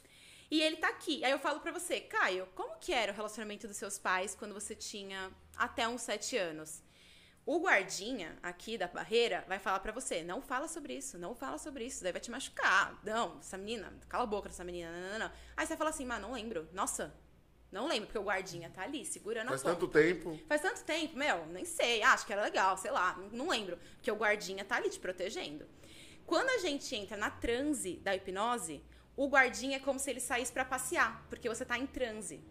E 0.49 0.61
ele 0.61 0.77
tá 0.77 0.87
aqui. 0.87 1.21
Aí 1.25 1.31
eu 1.31 1.39
falo 1.39 1.59
para 1.59 1.73
você, 1.73 1.99
Caio, 1.99 2.47
como 2.55 2.79
que 2.79 2.93
era 2.93 3.11
o 3.11 3.15
relacionamento 3.15 3.67
dos 3.67 3.75
seus 3.75 3.99
pais 3.99 4.35
quando 4.35 4.53
você 4.53 4.73
tinha 4.73 5.29
até 5.57 5.85
uns 5.85 6.01
sete 6.01 6.37
anos? 6.37 6.81
O 7.45 7.59
guardinha 7.59 8.39
aqui 8.41 8.77
da 8.77 8.87
barreira 8.87 9.43
vai 9.49 9.59
falar 9.59 9.81
para 9.81 9.91
você, 9.91 10.23
não 10.23 10.41
fala 10.41 10.69
sobre 10.69 10.93
isso, 10.95 11.17
não 11.17 11.35
fala 11.35 11.57
sobre 11.57 11.85
isso, 11.85 12.03
daí 12.03 12.13
vai 12.13 12.21
te 12.21 12.31
machucar. 12.31 12.97
Não, 13.03 13.37
essa 13.39 13.57
menina, 13.57 13.93
cala 14.07 14.23
a 14.23 14.27
boca 14.27 14.47
dessa 14.47 14.63
menina, 14.63 14.89
não, 14.89 15.11
não, 15.11 15.19
não. 15.27 15.31
Aí 15.57 15.67
você 15.67 15.75
fala 15.75 15.89
assim, 15.89 16.05
mas 16.05 16.21
não 16.21 16.31
lembro. 16.31 16.69
Nossa, 16.71 17.13
não 17.75 17.87
lembro, 17.87 18.05
porque 18.07 18.17
o 18.17 18.23
guardinha 18.23 18.69
tá 18.69 18.83
ali, 18.83 19.05
segurando 19.05 19.49
Faz 19.49 19.59
a 19.59 19.63
Faz 19.65 19.75
tanto 19.75 19.91
tempo. 19.91 20.39
Faz 20.47 20.61
tanto 20.61 20.81
tempo, 20.85 21.17
meu, 21.17 21.45
nem 21.47 21.65
sei. 21.65 22.01
Acho 22.01 22.25
que 22.25 22.31
era 22.31 22.41
legal, 22.41 22.77
sei 22.77 22.89
lá, 22.89 23.19
não 23.33 23.49
lembro. 23.49 23.77
Porque 23.95 24.09
o 24.09 24.15
guardinha 24.15 24.63
tá 24.63 24.77
ali 24.77 24.89
te 24.89 24.97
protegendo. 24.97 25.67
Quando 26.25 26.49
a 26.51 26.57
gente 26.59 26.95
entra 26.95 27.17
na 27.17 27.29
transe 27.29 27.97
da 27.97 28.15
hipnose, 28.15 28.81
o 29.17 29.27
guardinha 29.27 29.75
é 29.75 29.79
como 29.81 29.99
se 29.99 30.09
ele 30.09 30.21
saísse 30.21 30.53
para 30.53 30.63
passear, 30.63 31.25
porque 31.29 31.49
você 31.49 31.65
tá 31.65 31.77
em 31.77 31.85
transe. 31.85 32.41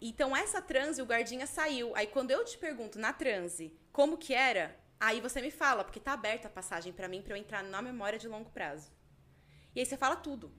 Então, 0.00 0.34
essa 0.34 0.62
transe, 0.62 1.02
o 1.02 1.04
guardinha 1.04 1.46
saiu. 1.46 1.94
Aí, 1.94 2.06
quando 2.06 2.30
eu 2.30 2.42
te 2.42 2.56
pergunto 2.56 2.98
na 2.98 3.12
transe 3.12 3.76
como 3.92 4.16
que 4.16 4.32
era, 4.32 4.74
aí 4.98 5.20
você 5.20 5.42
me 5.42 5.50
fala, 5.50 5.84
porque 5.84 6.00
tá 6.00 6.14
aberta 6.14 6.48
a 6.48 6.50
passagem 6.50 6.92
para 6.92 7.06
mim, 7.06 7.20
para 7.20 7.34
eu 7.34 7.36
entrar 7.36 7.62
na 7.62 7.82
memória 7.82 8.18
de 8.18 8.26
longo 8.26 8.50
prazo. 8.50 8.90
E 9.74 9.80
aí 9.80 9.84
você 9.84 9.96
fala 9.98 10.16
tudo. 10.16 10.50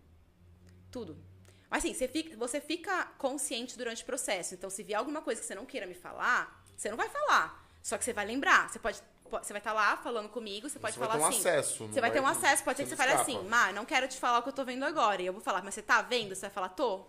Tudo. 0.92 1.29
Mas 1.70 1.84
assim, 1.84 1.94
você 1.94 2.08
fica, 2.08 2.36
você 2.36 2.60
fica 2.60 3.06
consciente 3.18 3.78
durante 3.78 4.02
o 4.02 4.06
processo. 4.06 4.56
Então, 4.56 4.70
se 4.70 4.82
vier 4.82 4.98
alguma 4.98 5.22
coisa 5.22 5.40
que 5.40 5.46
você 5.46 5.54
não 5.54 5.66
queira 5.66 5.86
me 5.86 5.94
falar, 5.94 6.64
você 6.76 6.90
não 6.90 6.98
vai 6.98 7.10
falar. 7.10 7.64
Só 7.84 7.98
que 7.98 8.04
você 8.04 8.14
vai 8.14 8.26
lembrar. 8.26 8.70
Você 8.70 8.80
pode. 8.80 9.02
Você 9.30 9.54
vai 9.54 9.60
estar 9.60 9.72
tá 9.72 9.74
lá 9.74 9.96
falando 9.98 10.28
comigo, 10.28 10.68
você 10.68 10.80
pode 10.80 10.96
você 10.96 11.00
falar 11.00 11.18
vai 11.18 11.20
ter 11.20 11.26
um 11.26 11.30
assim. 11.30 11.40
Acesso, 11.48 11.88
você 11.88 12.02
vai 12.02 12.10
ter 12.10 12.20
um 12.20 12.26
acesso, 12.26 12.64
pode 12.64 12.78
ser 12.78 12.84
que 12.84 12.90
você 12.90 12.96
fale 12.96 13.12
assim, 13.12 13.44
Má, 13.44 13.72
não 13.72 13.86
quero 13.86 14.08
te 14.08 14.18
falar 14.18 14.40
o 14.40 14.42
que 14.42 14.50
eu 14.50 14.54
tô 14.54 14.66
vendo 14.66 14.84
agora. 14.84 15.22
E 15.22 15.28
eu 15.28 15.34
vou 15.34 15.42
falar, 15.42 15.62
mas 15.64 15.76
você 15.76 15.84
tá 15.84 16.02
vendo? 16.02 16.34
Você 16.34 16.42
vai 16.42 16.50
falar, 16.50 16.70
tô. 16.70 17.06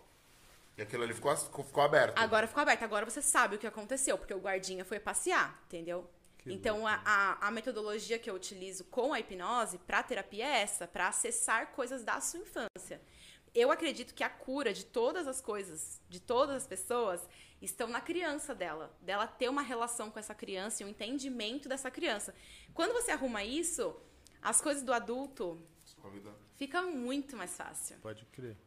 E 0.77 0.83
aquilo 0.83 1.01
ali 1.03 1.15
ficou, 1.15 1.35
ficou 1.35 1.81
aberto. 1.81 2.15
Agora 2.19 2.45
ficou 2.45 2.61
aberto. 2.61 2.83
Agora 2.83 3.09
você 3.09 3.23
sabe 3.23 3.55
o 3.55 3.57
que 3.57 3.65
aconteceu, 3.65 4.19
porque 4.19 4.35
o 4.35 4.39
guardinha 4.39 4.85
foi 4.85 4.99
passear, 4.99 5.59
entendeu? 5.65 6.07
Que 6.37 6.53
então, 6.53 6.85
a, 6.85 7.01
a, 7.03 7.47
a, 7.47 7.51
metodologia 7.51 8.19
que 8.19 8.29
eu 8.29 8.35
utilizo 8.35 8.83
com 8.85 9.13
a 9.13 9.19
hipnose 9.19 9.79
para 9.79 10.03
terapia 10.03 10.45
é 10.45 10.61
essa, 10.61 10.87
para 10.87 11.07
acessar 11.07 11.71
coisas 11.71 12.03
da 12.03 12.21
sua 12.21 12.39
infância 12.39 13.01
eu 13.53 13.71
acredito 13.71 14.13
que 14.13 14.23
a 14.23 14.29
cura 14.29 14.73
de 14.73 14.85
todas 14.85 15.27
as 15.27 15.41
coisas, 15.41 16.01
de 16.09 16.19
todas 16.19 16.55
as 16.55 16.67
pessoas, 16.67 17.21
estão 17.61 17.87
na 17.87 18.01
criança 18.01 18.55
dela, 18.55 18.95
dela 19.01 19.27
ter 19.27 19.49
uma 19.49 19.61
relação 19.61 20.09
com 20.09 20.17
essa 20.17 20.33
criança 20.33 20.81
e 20.81 20.85
um 20.85 20.89
entendimento 20.89 21.69
dessa 21.69 21.91
criança. 21.91 22.33
Quando 22.73 22.93
você 22.93 23.11
arruma 23.11 23.43
isso, 23.43 23.95
as 24.41 24.61
coisas 24.61 24.83
do 24.83 24.93
adulto 24.93 25.61
fica 26.55 26.81
muito 26.81 27.35
mais 27.35 27.55
fácil. 27.55 27.97
Pode 28.01 28.25
crer. 28.25 28.57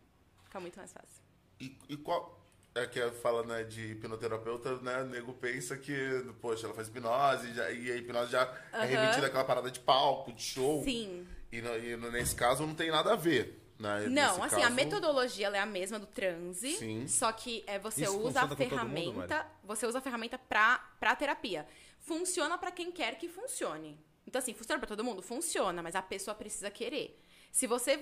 Fica 0.45 0.61
muito 0.61 0.77
mais 0.77 0.93
fácil. 0.93 1.23
E, 1.59 1.77
e 1.89 1.97
qual 1.97 2.45
é 2.75 2.87
que 2.87 3.01
fala 3.13 3.45
né, 3.45 3.65
de 3.65 3.93
hipnoterapeuta, 3.93 4.77
né? 4.81 5.03
O 5.03 5.07
nego 5.07 5.33
pensa 5.33 5.77
que, 5.77 5.95
poxa, 6.41 6.67
ela 6.67 6.75
faz 6.75 6.89
hipnose 6.89 7.55
já, 7.55 7.71
e 7.71 7.91
a 7.91 7.97
hipnose 7.97 8.33
já 8.33 8.47
uhum. 8.47 8.81
é 8.81 8.87
remetida 8.87 9.27
àquela 9.29 9.45
parada 9.45 9.71
de 9.71 9.81
palco, 9.81 10.33
de 10.33 10.43
show. 10.43 10.85
Sim. 10.85 11.27
E, 11.51 11.59
e 11.59 11.97
nesse 11.97 12.35
caso 12.35 12.67
não 12.67 12.75
tem 12.75 12.91
nada 12.91 13.13
a 13.13 13.17
ver. 13.17 13.64
Né? 13.79 14.07
Não, 14.09 14.43
assim, 14.43 14.57
caso... 14.57 14.67
a 14.67 14.71
metodologia 14.71 15.49
é 15.49 15.59
a 15.59 15.67
mesma 15.67 15.99
do 15.99 16.07
transe, 16.07 16.77
Sim. 16.77 17.09
só 17.09 17.33
que 17.33 17.65
é, 17.67 17.79
você 17.79 18.05
Isso 18.05 18.19
usa 18.19 18.43
a 18.43 18.57
ferramenta, 18.57 19.37
mundo, 19.37 19.47
você 19.65 19.87
usa 19.87 19.99
a 19.99 20.01
ferramenta 20.01 20.39
pra, 20.39 20.79
pra 21.01 21.17
terapia. 21.17 21.67
Funciona 21.99 22.57
para 22.57 22.71
quem 22.71 22.93
quer 22.93 23.17
que 23.17 23.29
funcione. 23.29 23.99
Então, 24.27 24.39
assim, 24.39 24.55
funciona 24.55 24.79
para 24.79 24.89
todo 24.89 25.05
mundo? 25.05 25.23
Funciona, 25.23 25.83
mas 25.83 25.95
a 25.95 26.03
pessoa 26.03 26.35
precisa 26.35 26.71
querer. 26.71 27.21
Se 27.51 27.67
você 27.67 28.01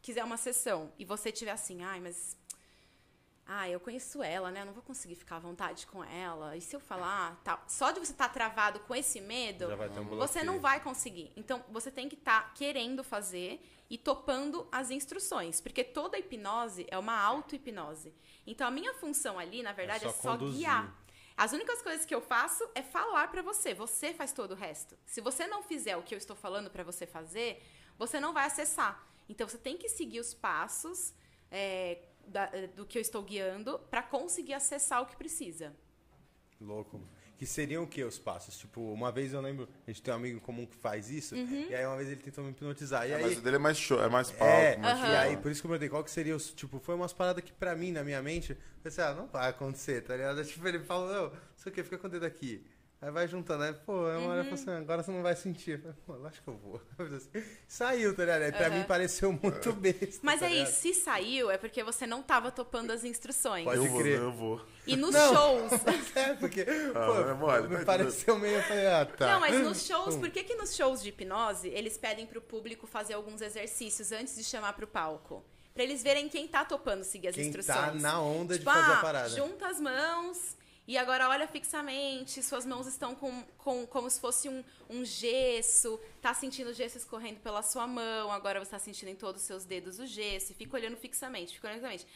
quiser 0.00 0.22
uma 0.24 0.36
sessão 0.36 0.92
e 0.98 1.04
você 1.04 1.32
tiver 1.32 1.50
assim, 1.50 1.82
ai, 1.82 2.00
mas. 2.00 2.36
Ah, 3.54 3.68
eu 3.68 3.78
conheço 3.78 4.22
ela, 4.22 4.50
né? 4.50 4.62
Eu 4.62 4.66
não 4.66 4.72
vou 4.72 4.82
conseguir 4.82 5.14
ficar 5.14 5.36
à 5.36 5.38
vontade 5.38 5.86
com 5.86 6.02
ela. 6.02 6.56
E 6.56 6.60
se 6.62 6.74
eu 6.74 6.80
falar, 6.80 7.38
tal. 7.44 7.62
Só 7.68 7.90
de 7.90 8.00
você 8.00 8.12
estar 8.12 8.28
tá 8.28 8.32
travado 8.32 8.80
com 8.80 8.94
esse 8.94 9.20
medo, 9.20 9.66
um 9.66 10.16
você 10.16 10.42
não 10.42 10.58
vai 10.58 10.80
conseguir. 10.80 11.30
Então, 11.36 11.62
você 11.68 11.90
tem 11.90 12.08
que 12.08 12.14
estar 12.14 12.44
tá 12.44 12.50
querendo 12.54 13.04
fazer 13.04 13.62
e 13.90 13.98
topando 13.98 14.66
as 14.72 14.90
instruções, 14.90 15.60
porque 15.60 15.84
toda 15.84 16.18
hipnose 16.18 16.86
é 16.90 16.96
uma 16.96 17.14
auto-hipnose. 17.14 18.14
Então 18.46 18.66
a 18.66 18.70
minha 18.70 18.94
função 18.94 19.38
ali, 19.38 19.62
na 19.62 19.74
verdade, 19.74 20.06
é 20.06 20.10
só, 20.10 20.34
é 20.34 20.38
só 20.38 20.46
guiar. 20.46 20.96
As 21.36 21.52
únicas 21.52 21.82
coisas 21.82 22.06
que 22.06 22.14
eu 22.14 22.22
faço 22.22 22.66
é 22.74 22.80
falar 22.80 23.28
para 23.28 23.42
você. 23.42 23.74
Você 23.74 24.14
faz 24.14 24.32
todo 24.32 24.52
o 24.52 24.54
resto. 24.54 24.96
Se 25.04 25.20
você 25.20 25.46
não 25.46 25.62
fizer 25.62 25.94
o 25.94 26.02
que 26.02 26.14
eu 26.14 26.18
estou 26.18 26.34
falando 26.34 26.70
para 26.70 26.82
você 26.82 27.06
fazer, 27.06 27.62
você 27.98 28.18
não 28.18 28.32
vai 28.32 28.46
acessar. 28.46 29.06
Então 29.28 29.46
você 29.46 29.58
tem 29.58 29.76
que 29.76 29.90
seguir 29.90 30.20
os 30.20 30.32
passos 30.32 31.12
é, 31.50 31.98
da, 32.26 32.50
do 32.74 32.86
que 32.86 32.98
eu 32.98 33.02
estou 33.02 33.22
guiando 33.22 33.78
para 33.90 34.02
conseguir 34.02 34.54
acessar 34.54 35.02
o 35.02 35.06
que 35.06 35.16
precisa. 35.16 35.72
Louco. 36.60 37.00
Que 37.36 37.46
seriam 37.46 37.82
o 37.82 37.86
que 37.88 38.04
os 38.04 38.20
passos? 38.20 38.56
Tipo, 38.56 38.80
uma 38.92 39.10
vez 39.10 39.32
eu 39.32 39.40
lembro, 39.40 39.68
a 39.84 39.90
gente 39.90 40.00
tem 40.00 40.14
um 40.14 40.16
amigo 40.16 40.40
comum 40.40 40.64
que 40.64 40.76
faz 40.76 41.10
isso, 41.10 41.34
uhum. 41.34 41.66
e 41.68 41.74
aí 41.74 41.84
uma 41.84 41.96
vez 41.96 42.08
ele 42.08 42.20
tentou 42.20 42.44
me 42.44 42.50
hipnotizar. 42.50 43.08
E 43.08 43.10
é, 43.10 43.16
aí, 43.16 43.22
mas 43.22 43.38
o 43.38 43.40
dele 43.40 43.56
é 43.56 43.58
mais 43.58 43.76
show, 43.76 44.00
é 44.00 44.08
mais 44.08 44.30
palco. 44.30 44.54
É, 44.54 44.76
mais 44.76 45.00
uhum. 45.00 45.06
E 45.06 45.16
aí, 45.16 45.36
por 45.36 45.50
isso 45.50 45.60
que 45.60 45.66
eu 45.66 45.70
perguntei, 45.70 45.88
qual 45.88 46.04
que 46.04 46.10
seria 46.12 46.36
os. 46.36 46.52
Tipo, 46.52 46.78
foi 46.78 46.94
umas 46.94 47.12
paradas 47.12 47.42
que 47.42 47.52
pra 47.52 47.74
mim, 47.74 47.90
na 47.90 48.04
minha 48.04 48.22
mente, 48.22 48.52
eu 48.52 48.56
pensei, 48.80 49.02
ah, 49.02 49.12
não 49.12 49.26
vai 49.26 49.50
acontecer, 49.50 50.02
tá 50.02 50.16
ligado? 50.16 50.44
Tipo, 50.46 50.68
ele 50.68 50.78
falou, 50.84 51.12
não, 51.12 51.32
isso 51.56 51.68
aqui, 51.68 51.82
fica 51.82 51.98
com 51.98 52.06
o 52.06 52.10
dedo 52.10 52.24
aqui. 52.24 52.64
Aí 53.02 53.10
vai 53.10 53.26
juntando, 53.26 53.64
aí, 53.64 53.72
pô, 53.72 54.08
é 54.08 54.16
uma 54.16 54.30
hora 54.30 54.44
uhum. 54.44 54.54
assim, 54.54 54.70
agora 54.70 55.02
você 55.02 55.10
não 55.10 55.24
vai 55.24 55.34
sentir. 55.34 55.82
pô, 56.06 56.14
eu 56.14 56.24
acho 56.24 56.40
que 56.40 56.46
eu 56.46 56.56
vou. 56.56 56.80
Saiu, 57.66 58.14
tá 58.14 58.22
ligado? 58.22 58.42
Aí 58.42 58.52
pra 58.52 58.68
uhum. 58.68 58.78
mim 58.78 58.84
pareceu 58.84 59.32
muito 59.32 59.72
besta. 59.74 60.20
Mas 60.22 60.38
tá 60.38 60.46
aí, 60.46 60.64
se 60.66 60.94
saiu, 60.94 61.50
é 61.50 61.58
porque 61.58 61.82
você 61.82 62.06
não 62.06 62.22
tava 62.22 62.52
topando 62.52 62.92
as 62.92 63.02
instruções. 63.02 63.64
Pode 63.64 63.84
eu 63.84 63.96
crer. 63.96 64.20
Vou, 64.20 64.28
eu 64.28 64.32
vou. 64.32 64.66
E 64.86 64.94
nos 64.94 65.12
não, 65.12 65.34
shows. 65.34 65.72
é, 66.14 66.34
porque, 66.34 66.64
ah, 66.94 67.06
pô, 67.06 67.28
é 67.28 67.34
mole, 67.34 67.76
me 67.76 67.84
pareceu 67.84 68.38
meio, 68.38 68.58
eu 68.58 68.62
falei, 68.62 68.86
ah, 68.86 69.04
tá. 69.04 69.32
Não, 69.32 69.40
mas 69.40 69.60
nos 69.60 69.84
shows, 69.84 70.14
por 70.14 70.30
que 70.30 70.44
que 70.44 70.54
nos 70.54 70.76
shows 70.76 71.02
de 71.02 71.08
hipnose, 71.08 71.66
eles 71.70 71.98
pedem 71.98 72.24
pro 72.24 72.40
público 72.40 72.86
fazer 72.86 73.14
alguns 73.14 73.42
exercícios 73.42 74.12
antes 74.12 74.36
de 74.36 74.44
chamar 74.44 74.74
pro 74.74 74.86
palco? 74.86 75.44
Pra 75.74 75.82
eles 75.82 76.04
verem 76.04 76.28
quem 76.28 76.46
tá 76.46 76.64
topando 76.64 77.02
seguir 77.02 77.28
as 77.28 77.34
quem 77.34 77.46
instruções. 77.48 77.76
tá 77.76 77.94
na 77.94 78.20
onda 78.20 78.56
tipo, 78.56 78.70
de 78.70 78.76
fazer 78.76 78.92
ah, 78.92 78.98
a 78.98 79.02
parada. 79.02 79.28
junta 79.30 79.66
as 79.66 79.80
mãos 79.80 80.61
e 80.86 80.98
agora 80.98 81.28
olha 81.28 81.46
fixamente, 81.46 82.42
suas 82.42 82.66
mãos 82.66 82.86
estão 82.86 83.14
com, 83.14 83.44
com 83.58 83.86
como 83.86 84.10
se 84.10 84.20
fosse 84.20 84.48
um, 84.48 84.64
um 84.90 85.04
gesso, 85.04 85.98
tá 86.20 86.34
sentindo 86.34 86.70
o 86.70 86.72
gesso 86.72 86.98
escorrendo 86.98 87.40
pela 87.40 87.62
sua 87.62 87.86
mão, 87.86 88.32
agora 88.32 88.58
você 88.58 88.74
está 88.74 88.78
sentindo 88.78 89.08
em 89.08 89.14
todos 89.14 89.42
os 89.42 89.46
seus 89.46 89.64
dedos 89.64 89.98
o 89.98 90.06
gesso, 90.06 90.52
e 90.52 90.54
fica 90.54 90.76
olhando 90.76 90.96
fixamente, 90.96 91.54
fica 91.54 91.68
olhando 91.68 91.80
fixamente. 91.80 92.06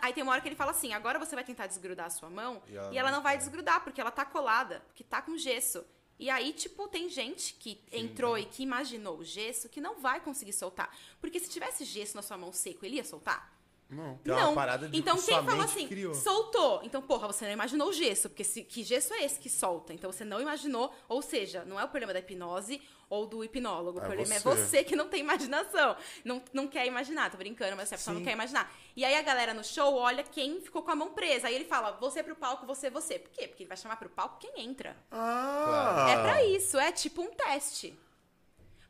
Aí 0.00 0.12
tem 0.12 0.22
uma 0.22 0.32
hora 0.32 0.40
que 0.40 0.48
ele 0.48 0.54
fala 0.54 0.70
assim: 0.70 0.92
agora 0.92 1.18
você 1.18 1.34
vai 1.34 1.42
tentar 1.42 1.66
desgrudar 1.66 2.06
a 2.06 2.10
sua 2.10 2.30
mão, 2.30 2.62
e 2.68 2.76
ela, 2.76 2.94
e 2.94 2.98
ela 2.98 3.10
não 3.10 3.22
vai 3.22 3.36
desgrudar, 3.36 3.82
porque 3.82 4.00
ela 4.00 4.12
tá 4.12 4.24
colada, 4.24 4.80
porque 4.86 5.02
tá 5.02 5.20
com 5.20 5.36
gesso. 5.36 5.84
E 6.18 6.28
aí, 6.30 6.52
tipo, 6.52 6.88
tem 6.88 7.08
gente 7.08 7.54
que 7.54 7.80
entrou 7.92 8.36
Sim, 8.36 8.42
e 8.42 8.46
que 8.46 8.62
imaginou 8.62 9.18
o 9.18 9.24
gesso 9.24 9.68
que 9.68 9.80
não 9.80 10.00
vai 10.00 10.20
conseguir 10.20 10.52
soltar. 10.52 10.96
Porque 11.20 11.38
se 11.38 11.48
tivesse 11.48 11.84
gesso 11.84 12.16
na 12.16 12.22
sua 12.22 12.36
mão 12.36 12.52
seco, 12.52 12.84
ele 12.84 12.96
ia 12.96 13.04
soltar? 13.04 13.56
Não. 13.88 14.18
Então 14.20 14.36
é 14.36 14.40
não. 14.42 14.48
uma 14.50 14.54
parada 14.54 14.86
de 14.88 14.98
então 14.98 15.16
que 15.16 15.24
quem 15.24 15.42
mente 15.42 15.60
assim, 15.64 15.88
criou. 15.88 16.14
soltou. 16.14 16.80
Então, 16.82 17.00
porra, 17.00 17.26
você 17.26 17.46
não 17.46 17.52
imaginou 17.52 17.88
o 17.88 17.92
gesso, 17.92 18.28
porque 18.28 18.44
se, 18.44 18.62
que 18.62 18.82
gesso 18.82 19.14
é 19.14 19.24
esse 19.24 19.40
que 19.40 19.48
solta? 19.48 19.94
Então 19.94 20.12
você 20.12 20.24
não 20.26 20.40
imaginou, 20.40 20.92
ou 21.08 21.22
seja, 21.22 21.64
não 21.64 21.80
é 21.80 21.84
o 21.84 21.88
problema 21.88 22.12
da 22.12 22.18
hipnose 22.18 22.82
ou 23.08 23.26
do 23.26 23.42
hipnólogo. 23.42 23.98
O 23.98 24.02
É 24.02 24.04
problema 24.04 24.34
é 24.34 24.38
você. 24.40 24.62
você 24.62 24.84
que 24.84 24.94
não 24.94 25.08
tem 25.08 25.20
imaginação. 25.20 25.96
Não, 26.22 26.42
não 26.52 26.68
quer 26.68 26.86
imaginar, 26.86 27.30
tô 27.30 27.38
brincando, 27.38 27.74
mas 27.76 27.90
a 27.90 27.96
pessoa 27.96 28.12
não 28.12 28.22
quer 28.22 28.32
imaginar. 28.32 28.70
E 28.94 29.02
aí 29.06 29.14
a 29.14 29.22
galera 29.22 29.54
no 29.54 29.64
show 29.64 29.94
olha 29.94 30.22
quem 30.22 30.60
ficou 30.60 30.82
com 30.82 30.90
a 30.90 30.94
mão 30.96 31.14
presa. 31.14 31.48
Aí 31.48 31.54
ele 31.54 31.64
fala, 31.64 31.92
você 31.92 32.22
pro 32.22 32.36
palco, 32.36 32.66
você, 32.66 32.90
você. 32.90 33.18
Por 33.18 33.30
quê? 33.30 33.48
Porque 33.48 33.62
ele 33.62 33.68
vai 33.68 33.76
chamar 33.78 33.96
pro 33.96 34.10
palco 34.10 34.36
quem 34.38 34.60
entra. 34.66 34.94
Ah! 35.10 36.06
É 36.10 36.22
pra 36.22 36.44
isso, 36.44 36.76
é 36.78 36.92
tipo 36.92 37.22
um 37.22 37.30
teste. 37.30 37.98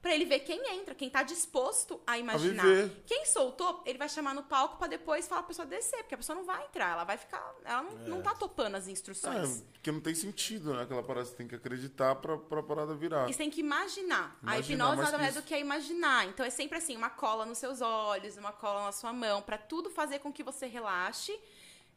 Pra 0.01 0.15
ele 0.15 0.25
ver 0.25 0.41
quem 0.41 0.79
entra, 0.79 0.95
quem 0.95 1.11
tá 1.11 1.25
disposto 1.25 2.01
a 2.07 2.17
imaginar. 2.17 2.63
viver. 2.63 3.03
Quem 3.05 3.27
soltou, 3.27 3.83
ele 3.85 3.99
vai 3.99 4.09
chamar 4.09 4.33
no 4.33 4.45
palco 4.45 4.77
pra 4.79 4.87
depois 4.87 5.27
falar 5.27 5.43
pra 5.43 5.49
pessoa 5.49 5.67
descer, 5.67 5.99
porque 5.99 6.15
a 6.15 6.19
pessoa 6.19 6.37
não 6.37 6.45
vai 6.45 6.65
entrar, 6.67 6.93
ela 6.93 7.03
vai 7.03 7.19
ficar. 7.19 7.53
Ela 7.65 7.83
não, 7.83 7.93
não 8.07 8.23
tá 8.23 8.33
topando 8.33 8.77
as 8.77 8.87
instruções. 8.87 9.61
É, 9.61 9.65
porque 9.73 9.91
não 9.91 10.01
tem 10.01 10.15
sentido, 10.15 10.73
né? 10.73 10.83
Aquela 10.83 11.03
parada 11.03 11.27
você 11.27 11.35
tem 11.35 11.49
que 11.49 11.57
acreditar 11.57 12.15
pra, 12.15 12.39
pra 12.39 12.63
parada 12.63 12.95
virar. 12.95 13.29
E 13.29 13.33
você 13.33 13.39
tem 13.39 13.51
que 13.51 13.61
imaginar. 13.61 14.39
a 14.41 14.55
Imaginar 14.55 14.63
hipnose 14.63 14.97
mais 14.97 15.11
nada 15.11 15.19
mais 15.23 15.35
do 15.35 15.43
que 15.43 15.53
é 15.53 15.59
imaginar. 15.59 16.27
Então 16.27 16.47
é 16.47 16.51
sempre 16.51 16.79
assim, 16.79 16.97
uma 16.97 17.11
cola 17.11 17.45
nos 17.45 17.59
seus 17.59 17.81
olhos, 17.81 18.37
uma 18.37 18.53
cola 18.53 18.85
na 18.85 18.93
sua 18.93 19.13
mão, 19.13 19.43
pra 19.43 19.59
tudo 19.59 19.91
fazer 19.91 20.21
com 20.21 20.33
que 20.33 20.45
você 20.45 20.67
relaxe, 20.67 21.37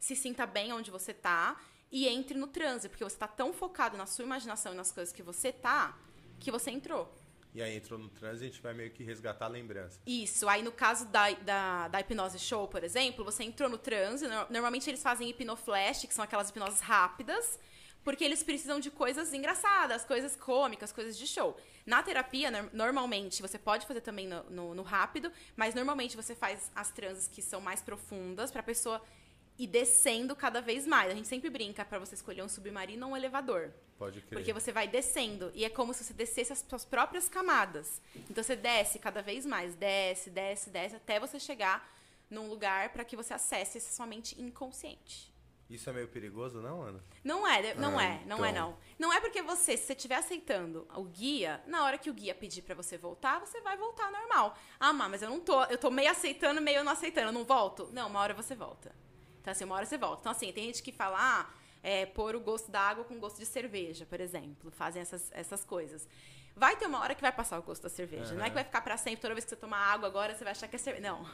se 0.00 0.16
sinta 0.16 0.44
bem 0.44 0.72
onde 0.72 0.90
você 0.90 1.14
tá 1.14 1.56
e 1.92 2.08
entre 2.08 2.36
no 2.36 2.48
transe, 2.48 2.88
porque 2.88 3.04
você 3.04 3.16
tá 3.16 3.28
tão 3.28 3.52
focado 3.52 3.96
na 3.96 4.06
sua 4.06 4.24
imaginação 4.24 4.72
e 4.72 4.76
nas 4.76 4.90
coisas 4.90 5.14
que 5.14 5.22
você 5.22 5.52
tá, 5.52 5.96
que 6.40 6.50
você 6.50 6.72
entrou. 6.72 7.21
E 7.54 7.60
aí 7.62 7.76
entrou 7.76 7.98
no 7.98 8.08
transe, 8.08 8.44
a 8.44 8.48
gente 8.48 8.62
vai 8.62 8.72
meio 8.72 8.90
que 8.90 9.02
resgatar 9.04 9.44
a 9.44 9.48
lembrança. 9.48 10.00
Isso. 10.06 10.48
Aí, 10.48 10.62
no 10.62 10.72
caso 10.72 11.04
da, 11.06 11.30
da, 11.32 11.88
da 11.88 12.00
hipnose 12.00 12.38
show, 12.38 12.66
por 12.66 12.82
exemplo, 12.82 13.24
você 13.24 13.44
entrou 13.44 13.68
no 13.68 13.76
transe. 13.76 14.26
no- 14.26 14.46
Normalmente 14.48 14.88
eles 14.88 15.02
fazem 15.02 15.28
hipnoflash, 15.28 16.06
que 16.06 16.14
são 16.14 16.24
aquelas 16.24 16.48
hipnoses 16.48 16.80
rápidas, 16.80 17.58
porque 18.02 18.24
eles 18.24 18.42
precisam 18.42 18.80
de 18.80 18.90
coisas 18.90 19.34
engraçadas, 19.34 20.02
coisas 20.04 20.34
cômicas, 20.34 20.92
coisas 20.92 21.16
de 21.16 21.26
show. 21.26 21.54
Na 21.84 22.02
terapia, 22.02 22.50
nor- 22.50 22.70
normalmente, 22.72 23.42
você 23.42 23.58
pode 23.58 23.86
fazer 23.86 24.00
também 24.00 24.26
no, 24.26 24.42
no- 24.44 24.74
no 24.74 24.82
rápido, 24.82 25.30
mas 25.54 25.74
normalmente 25.74 26.16
você 26.16 26.34
faz 26.34 26.70
as 26.74 26.90
transes 26.90 27.28
que 27.28 27.42
são 27.42 27.60
mais 27.60 27.82
profundas 27.82 28.50
pra 28.50 28.62
pessoa 28.62 29.00
ir 29.58 29.66
descendo 29.66 30.34
cada 30.34 30.60
vez 30.60 30.86
mais. 30.86 31.10
A 31.10 31.14
gente 31.14 31.28
sempre 31.28 31.50
brinca 31.50 31.84
pra 31.84 31.98
você 31.98 32.14
escolher 32.14 32.42
um 32.42 32.48
submarino 32.48 33.06
ou 33.06 33.12
um 33.12 33.16
elevador. 33.16 33.72
Pode 33.98 34.20
crer. 34.22 34.38
Porque 34.38 34.52
você 34.52 34.72
vai 34.72 34.88
descendo. 34.88 35.50
E 35.54 35.64
é 35.64 35.68
como 35.68 35.94
se 35.94 36.02
você 36.02 36.12
descesse 36.12 36.52
as 36.52 36.64
suas 36.68 36.84
próprias 36.84 37.28
camadas. 37.28 38.00
Então 38.28 38.42
você 38.42 38.56
desce 38.56 38.98
cada 38.98 39.22
vez 39.22 39.46
mais. 39.46 39.74
Desce, 39.74 40.30
desce, 40.30 40.70
desce, 40.70 40.96
até 40.96 41.20
você 41.20 41.38
chegar 41.38 41.88
num 42.28 42.48
lugar 42.48 42.88
para 42.90 43.04
que 43.04 43.14
você 43.14 43.34
acesse 43.34 43.78
essa 43.78 43.92
sua 43.94 44.06
mente 44.06 44.40
inconsciente. 44.40 45.30
Isso 45.70 45.88
é 45.88 45.92
meio 45.92 46.08
perigoso, 46.08 46.60
não, 46.60 46.82
Ana? 46.82 47.02
Não 47.24 47.46
é, 47.46 47.74
não 47.74 47.98
Ah, 47.98 48.04
é, 48.04 48.22
não 48.26 48.44
é 48.44 48.50
então. 48.50 48.70
não. 48.70 48.78
Não 48.98 49.12
é 49.12 49.20
porque 49.20 49.40
você, 49.40 49.74
se 49.76 49.84
você 49.86 49.92
estiver 49.94 50.16
aceitando 50.16 50.86
o 50.94 51.02
guia, 51.04 51.62
na 51.66 51.84
hora 51.84 51.96
que 51.96 52.10
o 52.10 52.14
guia 52.14 52.34
pedir 52.34 52.60
pra 52.60 52.74
você 52.74 52.98
voltar, 52.98 53.38
você 53.38 53.58
vai 53.62 53.74
voltar 53.76 54.10
normal. 54.10 54.54
Ah, 54.78 54.92
mas 54.92 55.22
eu 55.22 55.30
não 55.30 55.40
tô, 55.40 55.62
eu 55.64 55.78
tô 55.78 55.90
meio 55.90 56.10
aceitando, 56.10 56.60
meio 56.60 56.84
não 56.84 56.92
aceitando, 56.92 57.28
eu 57.28 57.32
não 57.32 57.44
volto? 57.44 57.88
Não, 57.92 58.08
uma 58.08 58.20
hora 58.20 58.34
você 58.34 58.54
volta. 58.54 58.94
Então 59.42 59.50
assim, 59.50 59.64
uma 59.64 59.74
hora 59.74 59.84
você 59.84 59.98
volta. 59.98 60.20
Então 60.20 60.32
assim, 60.32 60.50
tem 60.52 60.64
gente 60.64 60.82
que 60.82 60.92
fala, 60.92 61.18
ah, 61.20 61.50
é, 61.82 62.06
pôr 62.06 62.34
o 62.34 62.40
gosto 62.40 62.70
da 62.70 62.80
água 62.80 63.04
com 63.04 63.18
gosto 63.18 63.38
de 63.38 63.44
cerveja, 63.44 64.06
por 64.06 64.20
exemplo. 64.20 64.70
Fazem 64.70 65.02
essas, 65.02 65.30
essas 65.32 65.64
coisas. 65.64 66.08
Vai 66.54 66.76
ter 66.76 66.86
uma 66.86 67.00
hora 67.00 67.14
que 67.14 67.20
vai 67.20 67.32
passar 67.32 67.58
o 67.58 67.62
gosto 67.62 67.82
da 67.82 67.88
cerveja. 67.88 68.34
Não 68.34 68.44
é 68.44 68.48
que 68.48 68.54
vai 68.54 68.64
ficar 68.64 68.82
pra 68.82 68.96
sempre, 68.96 69.20
toda 69.20 69.34
vez 69.34 69.44
que 69.44 69.50
você 69.50 69.56
tomar 69.56 69.78
água 69.78 70.06
agora, 70.06 70.34
você 70.34 70.44
vai 70.44 70.52
achar 70.52 70.68
que 70.68 70.76
é 70.76 70.78
cerveja. 70.78 71.10
Não. 71.10 71.26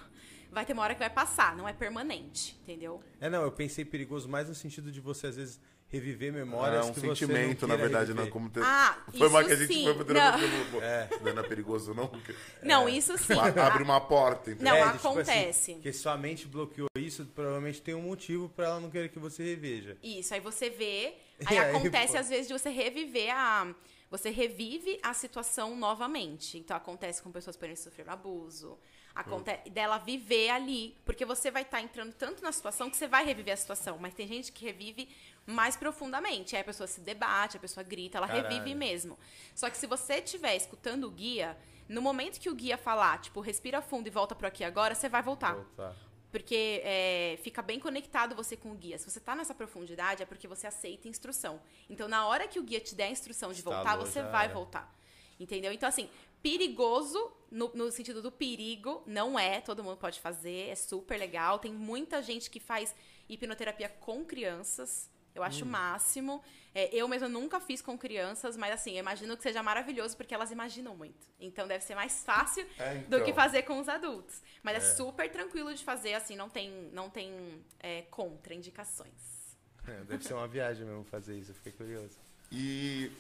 Vai 0.51 0.65
ter 0.65 0.73
uma 0.73 0.83
hora 0.83 0.95
que 0.95 1.01
vai 1.01 1.11
passar, 1.11 1.55
não 1.57 1.69
é 1.69 1.73
permanente, 1.73 2.57
entendeu? 2.63 3.03
É, 3.21 3.29
não, 3.29 3.43
eu 3.43 3.53
pensei 3.53 3.85
perigoso 3.85 4.29
mais 4.29 4.49
no 4.49 4.55
sentido 4.55 4.91
de 4.91 5.01
você, 5.01 5.27
às 5.27 5.37
vezes, 5.37 5.61
reviver 5.91 6.33
memórias 6.33 6.85
É 6.87 6.89
um 6.91 6.93
que 6.93 7.01
você 7.01 7.07
sentimento, 7.09 7.63
não 7.67 7.69
na 7.69 7.77
verdade, 7.81 8.07
reviver. 8.07 8.25
não 8.25 8.31
como 8.31 8.51
ter... 8.51 8.63
Ah, 8.63 8.99
Foi 9.17 9.29
mal 9.29 9.41
isso 9.41 9.49
que 9.49 9.55
a 9.55 9.57
gente 9.57 9.75
sim. 9.75 9.85
foi 9.85 9.95
pro. 10.05 10.19
É. 10.83 11.09
Não 11.35 11.43
é 11.43 11.49
perigoso, 11.49 11.95
não? 11.95 12.07
Porque 12.07 12.35
Não, 12.63 12.89
isso 12.89 13.17
sim. 13.19 13.35
abre 13.35 13.83
uma 13.83 14.01
porta, 14.01 14.51
entendeu? 14.51 14.73
Não, 14.75 14.77
É, 14.79 14.87
de, 14.87 14.93
tipo 14.97 15.09
acontece. 15.09 15.49
assim, 15.73 15.81
que 15.81 15.93
sua 15.93 16.17
mente 16.17 16.47
bloqueou 16.47 16.89
isso, 16.99 17.25
provavelmente 17.35 17.81
tem 17.81 17.95
um 17.95 18.03
motivo 18.03 18.49
pra 18.49 18.67
ela 18.67 18.81
não 18.81 18.91
querer 18.91 19.09
que 19.09 19.19
você 19.19 19.43
reveja. 19.43 19.97
Isso, 20.03 20.35
aí 20.35 20.41
você 20.41 20.69
vê, 20.71 21.15
aí 21.47 21.59
aí, 21.59 21.75
acontece 21.75 22.13
pô? 22.13 22.19
às 22.19 22.29
vezes 22.29 22.47
de 22.49 22.53
você 22.53 22.71
reviver 22.71 23.31
a. 23.35 23.75
Você 24.11 24.31
revive 24.31 24.99
a 25.03 25.13
situação 25.13 25.77
novamente. 25.77 26.57
Então 26.59 26.75
acontece 26.75 27.23
com 27.23 27.31
pessoas 27.31 27.57
podendo 27.57 27.77
sofrer 27.77 28.09
abuso. 28.09 28.79
Acontece 29.15 29.69
dela 29.69 29.99
viver 29.99 30.49
ali. 30.49 30.97
Porque 31.05 31.27
você 31.27 31.51
vai 31.51 31.61
estar 31.61 31.83
entrando 31.83 32.15
tanto 32.15 32.43
na 32.43 32.51
situação 32.51 32.89
que 32.89 32.97
você 32.97 33.07
vai 33.07 33.25
reviver 33.27 33.53
a 33.53 33.57
situação. 33.57 33.99
Mas 34.01 34.15
tem 34.15 34.27
gente 34.27 34.51
que 34.51 34.65
revive 34.65 35.09
mais 35.49 35.77
profundamente. 35.77 36.55
Aí 36.55 36.61
a 36.61 36.65
pessoa 36.65 36.87
se 36.87 37.01
debate, 37.01 37.57
a 37.57 37.61
pessoa 37.61 37.83
grita, 37.83 38.19
ela 38.19 38.29
Caralho. 38.29 38.49
revive 38.49 38.75
mesmo. 38.75 39.19
Só 39.55 39.71
que 39.71 39.79
se 39.79 39.87
você 39.87 40.17
estiver 40.17 40.55
escutando 40.55 41.05
o 41.05 41.11
guia, 41.11 41.57
no 41.89 42.03
momento 42.03 42.39
que 42.39 42.51
o 42.51 42.55
guia 42.55 42.77
falar, 42.77 43.19
tipo, 43.19 43.41
respira 43.41 43.81
fundo 43.81 44.07
e 44.07 44.11
volta 44.11 44.35
pro 44.35 44.47
aqui 44.47 44.63
agora, 44.63 44.95
você 44.95 45.09
vai 45.09 45.23
voltar. 45.23 45.55
Voltar. 45.55 45.97
Porque 46.31 46.83
é, 46.85 47.39
fica 47.43 47.63
bem 47.63 47.81
conectado 47.81 48.35
você 48.35 48.55
com 48.59 48.73
o 48.73 48.75
guia. 48.75 48.99
Se 48.99 49.11
você 49.11 49.19
tá 49.19 49.35
nessa 49.35 49.55
profundidade, 49.55 50.23
é 50.23 50.27
porque 50.27 50.47
você 50.47 50.67
aceita 50.67 51.09
instrução. 51.09 51.59
Então, 51.89 52.07
na 52.07 52.27
hora 52.27 52.47
que 52.47 52.59
o 52.59 52.63
guia 52.63 52.81
te 52.81 52.95
der 52.95 53.05
a 53.05 53.11
instrução 53.11 53.51
de 53.51 53.63
voltar, 53.63 53.97
você 53.97 54.21
já 54.21 54.29
vai 54.29 54.45
era. 54.45 54.55
voltar. 54.55 54.95
Entendeu? 55.41 55.73
Então, 55.73 55.89
assim, 55.89 56.11
perigoso, 56.43 57.33
no, 57.51 57.71
no 57.75 57.91
sentido 57.91 58.21
do 58.21 58.31
perigo, 58.31 59.03
não 59.07 59.39
é. 59.39 59.63
Todo 59.63 59.83
mundo 59.83 59.97
pode 59.97 60.21
fazer, 60.21 60.69
é 60.69 60.75
super 60.75 61.19
legal. 61.19 61.59
Tem 61.59 61.73
muita 61.73 62.23
gente 62.23 62.51
que 62.51 62.61
faz 62.61 62.95
hipnoterapia 63.27 63.89
com 63.89 64.23
crianças. 64.27 65.09
Eu 65.39 65.45
acho 65.45 65.65
o 65.65 65.69
Hum. 65.69 65.71
máximo. 65.71 66.43
É, 66.75 66.95
eu 66.95 67.07
mesma 67.09 67.29
nunca 67.29 67.61
fiz 67.61 67.81
com 67.81 67.97
crianças, 67.97 68.57
mas 68.57 68.73
assim, 68.75 68.93
eu 68.93 68.99
imagino 68.99 69.37
que 69.37 69.43
seja 69.43 69.63
maravilhoso 69.63 70.17
porque 70.17 70.35
elas 70.35 70.51
imaginam 70.51 70.97
muito. 70.97 71.27
Então 71.41 71.67
deve 71.67 71.85
ser 71.85 71.95
mais 71.95 72.25
fácil 72.25 72.67
É, 72.79 72.95
do 72.95 73.17
então. 73.17 73.25
que 73.25 73.33
fazer 73.33 73.63
com 73.63 73.79
os 73.79 73.89
adultos. 73.89 74.43
Mas 74.63 74.77
é, 74.77 74.81
super 74.81 75.31
tranquilo 75.31 75.73
de 75.73 75.83
fazer, 75.85 76.15
assim, 76.15 76.37
não 76.37 76.49
tem, 76.49 76.71
não 76.93 77.09
tem 77.09 77.65
é, 77.81 78.03
contraindicações. 78.11 79.57
É, 79.87 80.05
deve 80.05 80.23
ser 80.25 80.35
uma 80.35 80.47
viagem 80.49 80.85
mesmo 80.85 81.05
fazer 81.05 81.39
isso, 81.39 81.53
eu 81.53 81.55
fiquei 81.55 81.73
curioso. 81.73 82.17
E 82.53 83.11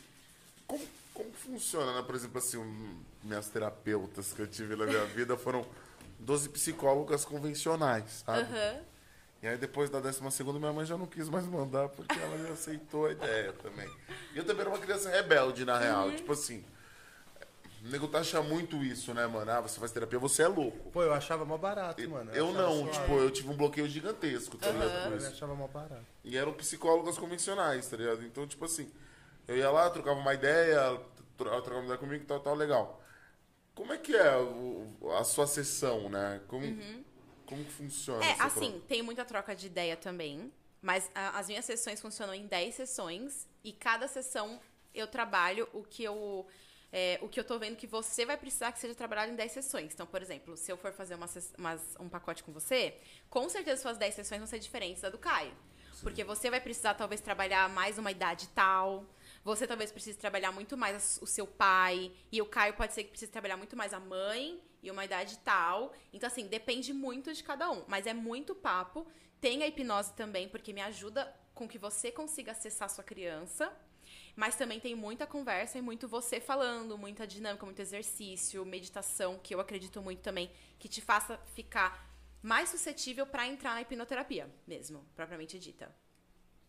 como, 0.66 0.86
como 1.14 1.32
funciona, 1.32 1.94
né? 1.94 2.02
Por 2.02 2.14
exemplo, 2.14 2.38
assim, 2.38 2.58
um- 2.58 3.00
minhas 3.22 3.48
terapeutas 3.48 4.32
que 4.32 4.42
eu 4.42 4.46
tive 4.46 4.76
na 4.76 4.84
minha 4.84 5.04
vida 5.06 5.36
foram 5.36 5.64
12 6.18 6.48
psicólogas 6.50 7.24
convencionais, 7.24 8.22
sabe? 8.26 8.40
Aham. 8.40 8.84
E 9.42 9.46
aí 9.46 9.56
depois 9.56 9.88
da 9.88 10.00
12 10.00 10.30
segunda 10.32 10.58
minha 10.58 10.72
mãe 10.72 10.84
já 10.84 10.96
não 10.98 11.06
quis 11.06 11.28
mais 11.28 11.46
mandar, 11.46 11.88
porque 11.90 12.18
ela 12.18 12.38
já 12.38 12.52
aceitou 12.52 13.06
a 13.06 13.12
ideia 13.12 13.52
também. 13.52 13.88
E 14.34 14.38
eu 14.38 14.44
também 14.44 14.62
era 14.62 14.70
uma 14.70 14.78
criança 14.78 15.08
rebelde, 15.10 15.64
na 15.64 15.78
real. 15.78 16.10
Tipo 16.10 16.32
assim, 16.32 16.64
o 17.84 17.88
nego 17.88 18.08
taxa 18.08 18.42
muito 18.42 18.82
isso, 18.82 19.14
né, 19.14 19.26
mano? 19.28 19.48
Ah, 19.50 19.60
você 19.60 19.78
faz 19.78 19.92
terapia, 19.92 20.18
você 20.18 20.42
é 20.42 20.48
louco. 20.48 20.90
Pô, 20.90 21.02
eu 21.04 21.12
achava 21.14 21.44
mó 21.44 21.56
barato, 21.56 22.08
mano. 22.10 22.32
eu 22.32 22.48
achava 22.48 22.62
não, 22.62 22.78
suave. 22.78 22.90
tipo, 22.98 23.12
eu 23.14 23.30
tive 23.30 23.48
um 23.50 23.56
bloqueio 23.56 23.88
gigantesco, 23.88 24.56
tá 24.58 24.70
ligado? 24.70 25.02
por 25.04 25.12
Eu 25.12 25.18
isso. 25.18 25.28
achava 25.28 25.54
mó 25.54 25.68
barato. 25.68 26.04
E 26.24 26.36
eram 26.36 26.52
psicólogas 26.52 27.16
convencionais, 27.16 27.86
tá 27.86 27.96
ligado? 27.96 28.24
Então, 28.24 28.44
tipo 28.46 28.64
assim, 28.64 28.90
eu 29.46 29.56
ia 29.56 29.70
lá, 29.70 29.88
trocava 29.90 30.18
uma 30.18 30.34
ideia, 30.34 30.74
ela 30.74 31.06
trocava 31.36 31.76
uma 31.76 31.84
ideia 31.84 31.98
comigo, 31.98 32.24
tal, 32.26 32.40
tal, 32.40 32.56
legal. 32.56 33.00
Como 33.72 33.92
é 33.92 33.96
que 33.96 34.16
é 34.16 34.34
a 35.16 35.22
sua 35.22 35.46
sessão, 35.46 36.08
né? 36.08 36.40
Como, 36.48 36.66
como 37.48 37.64
que 37.64 37.72
funciona? 37.72 38.24
É, 38.24 38.36
assim, 38.40 38.70
troca? 38.72 38.86
tem 38.88 39.02
muita 39.02 39.24
troca 39.24 39.54
de 39.56 39.66
ideia 39.66 39.96
também. 39.96 40.52
Mas 40.80 41.10
a- 41.14 41.38
as 41.38 41.48
minhas 41.48 41.64
sessões 41.64 42.00
funcionam 42.00 42.32
em 42.34 42.46
10 42.46 42.74
sessões. 42.76 43.48
E 43.64 43.72
cada 43.72 44.06
sessão 44.06 44.60
eu 44.94 45.06
trabalho 45.06 45.68
o 45.72 45.82
que 45.82 46.04
eu. 46.04 46.46
é, 46.90 47.18
o 47.20 47.28
que 47.28 47.38
eu 47.38 47.44
tô 47.44 47.58
vendo 47.58 47.76
que 47.76 47.86
você 47.86 48.24
vai 48.24 48.36
precisar 48.38 48.72
que 48.72 48.78
seja 48.78 48.94
trabalhado 48.94 49.30
em 49.30 49.34
10 49.36 49.52
sessões. 49.52 49.92
Então, 49.92 50.06
por 50.06 50.22
exemplo, 50.22 50.56
se 50.56 50.72
eu 50.72 50.76
for 50.78 50.90
fazer 50.92 51.16
uma, 51.16 51.28
umas- 51.58 51.96
um 52.00 52.08
pacote 52.08 52.42
com 52.42 52.50
você, 52.50 52.94
com 53.28 53.46
certeza 53.48 53.82
suas 53.82 53.98
10 53.98 54.14
sessões 54.14 54.38
vão 54.38 54.46
ser 54.46 54.58
diferentes 54.58 55.02
da 55.02 55.10
do 55.10 55.18
Caio. 55.18 55.52
Porque 56.02 56.24
você 56.24 56.48
vai 56.48 56.60
precisar, 56.60 56.94
talvez, 56.94 57.20
trabalhar 57.20 57.68
mais 57.68 57.98
uma 57.98 58.10
idade 58.10 58.48
tal. 58.54 59.04
Você 59.48 59.66
talvez 59.66 59.90
precise 59.90 60.18
trabalhar 60.18 60.52
muito 60.52 60.76
mais 60.76 61.18
o 61.22 61.26
seu 61.26 61.46
pai. 61.46 62.12
E 62.30 62.42
o 62.42 62.44
Caio 62.44 62.74
pode 62.74 62.92
ser 62.92 63.04
que 63.04 63.08
precise 63.08 63.32
trabalhar 63.32 63.56
muito 63.56 63.74
mais 63.74 63.94
a 63.94 63.98
mãe 63.98 64.62
e 64.82 64.90
uma 64.90 65.02
idade 65.06 65.38
tal. 65.38 65.94
Então, 66.12 66.26
assim, 66.26 66.46
depende 66.46 66.92
muito 66.92 67.32
de 67.32 67.42
cada 67.42 67.70
um. 67.70 67.82
Mas 67.88 68.06
é 68.06 68.12
muito 68.12 68.54
papo. 68.54 69.06
Tem 69.40 69.62
a 69.62 69.66
hipnose 69.66 70.12
também, 70.12 70.50
porque 70.50 70.70
me 70.74 70.82
ajuda 70.82 71.34
com 71.54 71.66
que 71.66 71.78
você 71.78 72.12
consiga 72.12 72.52
acessar 72.52 72.84
a 72.84 72.88
sua 72.90 73.02
criança. 73.02 73.74
Mas 74.36 74.54
também 74.54 74.80
tem 74.80 74.94
muita 74.94 75.26
conversa 75.26 75.78
e 75.78 75.80
muito 75.80 76.06
você 76.06 76.42
falando, 76.42 76.98
muita 76.98 77.26
dinâmica, 77.26 77.64
muito 77.64 77.80
exercício, 77.80 78.66
meditação, 78.66 79.38
que 79.38 79.54
eu 79.54 79.60
acredito 79.60 80.02
muito 80.02 80.20
também, 80.20 80.50
que 80.78 80.90
te 80.90 81.00
faça 81.00 81.38
ficar 81.54 82.06
mais 82.42 82.68
suscetível 82.68 83.26
pra 83.26 83.46
entrar 83.46 83.72
na 83.72 83.80
hipnoterapia 83.80 84.46
mesmo, 84.66 85.06
propriamente 85.16 85.58
dita. 85.58 85.90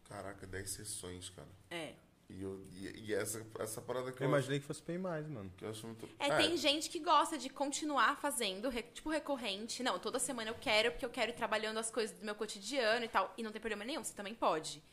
Caraca, 0.06 0.48
10 0.48 0.70
sessões, 0.70 1.30
cara. 1.30 1.50
É. 1.70 1.94
E, 2.30 2.44
eu, 2.44 2.64
e, 2.76 3.08
e 3.10 3.14
essa, 3.14 3.44
essa 3.58 3.82
parada 3.82 4.12
que 4.12 4.22
Eu 4.22 4.26
eu, 4.26 4.30
imaginei 4.30 4.60
que 4.60 4.66
fosse 4.66 4.84
bem 4.84 5.00
mais, 5.00 5.28
mano. 5.28 5.52
que 5.58 5.66
eu 5.66 5.70
acho 5.70 5.86
muito. 5.88 6.08
É, 6.20 6.30
tem 6.38 6.56
gente 6.58 6.88
que 6.90 7.00
gosta 7.00 7.38
de 7.40 7.50
continuar 7.50 8.18
fazendo, 8.22 8.70
re- 8.70 8.84
tipo, 8.84 9.10
recorrente. 9.10 9.82
Não, 9.82 9.98
toda 9.98 10.20
semana 10.20 10.52
eu 10.52 10.56
quero, 10.56 10.92
porque 10.92 11.06
eu 11.06 11.10
quero 11.10 11.32
ir 11.32 11.36
trabalhando 11.36 11.78
as 11.80 11.90
coisas 11.90 12.16
do 12.18 12.24
meu 12.24 12.36
cotidiano 12.36 13.04
e 13.04 13.08
tal. 13.08 13.34
E 13.36 13.42
não 13.42 13.52
tem 13.52 13.60
problema 13.60 13.84
nenhum, 13.84 14.04
você 14.04 14.14
também 14.14 14.36
pode. 14.36 14.84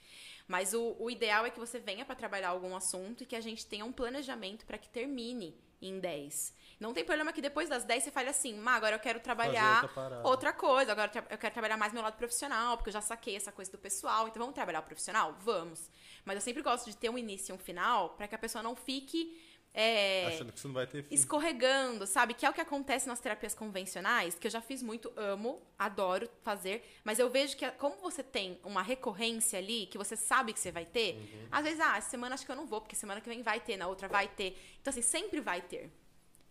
Mas 0.46 0.72
o, 0.74 0.96
o 0.98 1.10
ideal 1.10 1.44
é 1.44 1.50
que 1.50 1.58
você 1.58 1.78
venha 1.78 2.04
pra 2.04 2.14
trabalhar 2.14 2.50
algum 2.50 2.76
assunto 2.76 3.22
e 3.22 3.26
que 3.26 3.34
a 3.34 3.40
gente 3.40 3.66
tenha 3.66 3.84
um 3.84 3.92
planejamento 3.92 4.64
pra 4.64 4.78
que 4.78 4.88
termine 4.88 5.58
em 5.80 5.98
10. 5.98 6.54
Não 6.78 6.92
tem 6.92 7.04
problema 7.04 7.32
que 7.32 7.40
depois 7.40 7.68
das 7.68 7.84
10 7.84 8.04
você 8.04 8.10
fale 8.10 8.28
assim, 8.28 8.54
Má, 8.58 8.74
agora 8.74 8.96
eu 8.96 9.00
quero 9.00 9.20
trabalhar 9.20 9.82
outra 9.82 9.88
parada." 9.88 10.28
outra 10.28 10.52
coisa, 10.52 10.92
agora 10.92 11.10
eu 11.30 11.38
quero 11.38 11.52
trabalhar 11.52 11.76
mais 11.76 11.92
meu 11.92 12.02
lado 12.02 12.16
profissional, 12.16 12.76
porque 12.76 12.90
eu 12.90 12.92
já 12.92 13.00
saquei 13.00 13.36
essa 13.36 13.50
coisa 13.50 13.70
do 13.70 13.78
pessoal, 13.78 14.28
então 14.28 14.40
vamos 14.40 14.54
trabalhar 14.54 14.80
o 14.80 14.82
profissional? 14.82 15.34
Vamos. 15.40 15.90
Mas 16.24 16.36
eu 16.36 16.42
sempre 16.42 16.62
gosto 16.62 16.90
de 16.90 16.96
ter 16.96 17.08
um 17.08 17.18
início 17.18 17.52
e 17.52 17.54
um 17.54 17.58
final 17.58 18.10
pra 18.10 18.28
que 18.28 18.34
a 18.34 18.38
pessoa 18.38 18.62
não 18.62 18.76
fique. 18.76 19.40
É, 19.78 20.26
Achando 20.28 20.52
que 20.52 20.58
isso 20.58 20.68
não 20.68 20.74
vai 20.74 20.86
ter 20.86 21.02
fim. 21.02 21.14
escorregando, 21.14 22.06
sabe? 22.06 22.32
Que 22.32 22.46
é 22.46 22.50
o 22.50 22.52
que 22.54 22.60
acontece 22.62 23.06
nas 23.06 23.20
terapias 23.20 23.54
convencionais, 23.54 24.34
que 24.34 24.46
eu 24.46 24.50
já 24.50 24.62
fiz 24.62 24.82
muito, 24.82 25.12
amo, 25.16 25.60
adoro 25.78 26.28
fazer, 26.42 26.82
mas 27.04 27.18
eu 27.18 27.28
vejo 27.28 27.54
que 27.56 27.70
como 27.72 27.96
você 27.98 28.22
tem 28.22 28.58
uma 28.64 28.80
recorrência 28.82 29.58
ali, 29.58 29.84
que 29.86 29.98
você 29.98 30.16
sabe 30.16 30.54
que 30.54 30.58
você 30.60 30.72
vai 30.72 30.86
ter, 30.86 31.16
Uhum. 31.16 31.48
às 31.52 31.62
vezes, 31.64 31.78
ah, 31.80 31.98
essa 31.98 32.08
semana 32.08 32.34
acho 32.34 32.46
que 32.46 32.50
eu 32.50 32.56
não 32.56 32.66
vou, 32.66 32.80
porque 32.80 32.96
semana 32.96 33.20
que 33.20 33.28
vem 33.28 33.42
vai 33.42 33.60
ter, 33.60 33.76
na 33.76 33.86
outra 33.86 34.08
vai 34.08 34.26
ter. 34.28 34.58
Então, 34.80 34.90
assim, 34.90 35.02
sempre 35.02 35.40
vai 35.42 35.60
ter. 35.60 35.90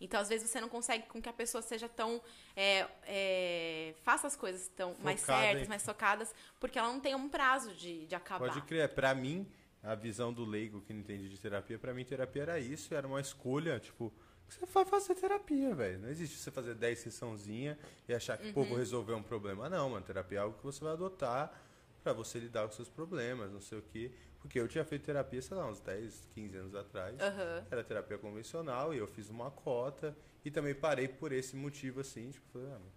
Então, 0.00 0.20
às 0.20 0.28
vezes, 0.28 0.48
você 0.50 0.60
não 0.60 0.68
consegue 0.68 1.04
com 1.06 1.20
que 1.22 1.28
a 1.28 1.32
pessoa 1.32 1.62
seja 1.62 1.88
tão. 1.88 2.22
é, 2.54 2.86
é, 3.04 3.94
faça 4.04 4.26
as 4.26 4.36
coisas 4.36 4.68
tão 4.68 4.94
mais 5.02 5.20
Focada 5.20 5.40
certas, 5.42 5.62
em- 5.64 5.68
mais 5.68 5.82
focadas, 5.82 6.34
porque 6.60 6.78
ela 6.78 6.92
não 6.92 7.00
tem 7.00 7.14
um 7.14 7.28
prazo 7.28 7.74
de, 7.74 8.06
de 8.06 8.14
acabar. 8.14 8.46
Pode 8.48 8.60
crer. 8.66 8.88
Pra 8.94 9.14
mim, 9.14 9.46
a 9.86 9.94
visão 9.94 10.32
do 10.32 10.44
leigo 10.44 10.80
que 10.82 10.92
não 10.92 11.00
entende 11.00 11.28
de 11.28 11.38
terapia, 11.40 11.78
pra 11.78 11.94
mim, 11.94 12.04
terapia 12.04 12.42
era 12.42 12.58
isso. 12.60 12.94
Era 12.94 13.06
uma 13.06 13.20
escolha, 13.20 13.78
tipo... 13.80 14.12
Você 14.48 14.64
vai 14.66 14.84
fazer 14.84 15.14
terapia, 15.16 15.74
velho. 15.74 15.98
Não 15.98 16.08
existe 16.08 16.38
você 16.38 16.50
fazer 16.52 16.74
10 16.74 16.98
sessãozinha 17.00 17.76
e 18.08 18.14
achar 18.14 18.38
que, 18.38 18.52
pô, 18.52 18.60
Uhum. 18.60 18.68
vou 18.68 18.78
resolver 18.78 19.12
um 19.14 19.22
problema. 19.22 19.68
Não, 19.68 19.90
mano. 19.90 20.04
Terapia 20.06 20.38
é 20.38 20.40
algo 20.42 20.56
que 20.56 20.62
você 20.62 20.84
vai 20.84 20.92
adotar 20.92 21.52
pra 22.02 22.12
você 22.12 22.38
lidar 22.38 22.64
com 22.66 22.72
seus 22.72 22.88
problemas, 22.88 23.50
não 23.50 23.60
sei 23.60 23.78
o 23.78 23.82
quê. 23.82 24.12
Porque 24.40 24.60
eu 24.60 24.68
tinha 24.68 24.84
feito 24.84 25.02
terapia, 25.04 25.42
sei 25.42 25.56
lá, 25.56 25.68
uns 25.68 25.80
10, 25.80 26.28
15 26.30 26.56
anos 26.58 26.74
atrás. 26.76 27.18
Aham. 27.20 27.66
Era 27.68 27.82
terapia 27.82 28.18
convencional 28.18 28.94
e 28.94 28.98
eu 28.98 29.08
fiz 29.08 29.28
uma 29.28 29.50
cota. 29.50 30.16
E 30.44 30.50
também 30.50 30.74
parei 30.76 31.08
por 31.08 31.32
esse 31.32 31.56
motivo, 31.56 31.98
assim. 31.98 32.30
Tipo, 32.30 32.46
falei, 32.52 32.68
ah, 32.68 32.78
mano, 32.78 32.92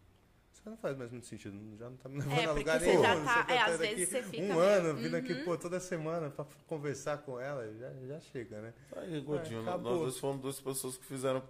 isso 0.60 0.70
não 0.70 0.78
faz 0.78 0.98
mais 0.98 1.12
muito 1.12 1.26
sentido. 1.28 1.58
Já 1.78 1.90
não 1.90 1.98
tá 1.98 2.10
me 2.10 2.18
levando 2.20 2.40
É, 2.40 2.46
a 2.46 2.52
lugar 2.52 2.80
nenhum. 2.82 3.02
já 3.02 3.16
tá- 3.24 3.44
tá 3.46 3.54
é, 3.54 3.60
às 3.62 3.80
vezes 3.80 3.94
aqui 3.94 4.06
você 4.06 4.24
fica 4.24 4.44
Um 4.44 4.48
meio- 4.48 4.60
ano 4.60 4.94
vindo 4.96 5.16
aqui, 5.16 5.34
Uhum. 5.34 5.46
pô, 5.46 5.58
toda 5.58 5.80
semana 5.80 6.30
pra 6.30 6.46
conversar 6.68 7.18
com 7.20 7.40
ela, 7.40 7.66
já, 7.78 7.92
já 8.08 8.20
chega, 8.20 8.62
né? 8.62 8.74
Aí, 8.96 9.20
Gordinho, 9.22 9.60
nós 9.62 9.70
acabou. 9.70 10.00
dois 10.00 10.18
fomos 10.18 10.42
duas 10.42 10.60
pessoas 10.60 10.98
que 10.98 11.06
fizeram. 11.06 11.42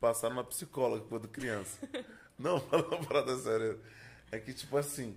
passaram 0.00 0.36
na 0.36 0.44
psicóloga 0.44 1.04
quando 1.08 1.26
criança. 1.26 1.76
não, 2.38 2.60
falando 2.70 2.86
uma 2.94 3.04
parada 3.04 3.36
séria. 3.38 3.76
É 4.30 4.38
que, 4.38 4.54
tipo 4.54 4.76
assim. 4.76 5.16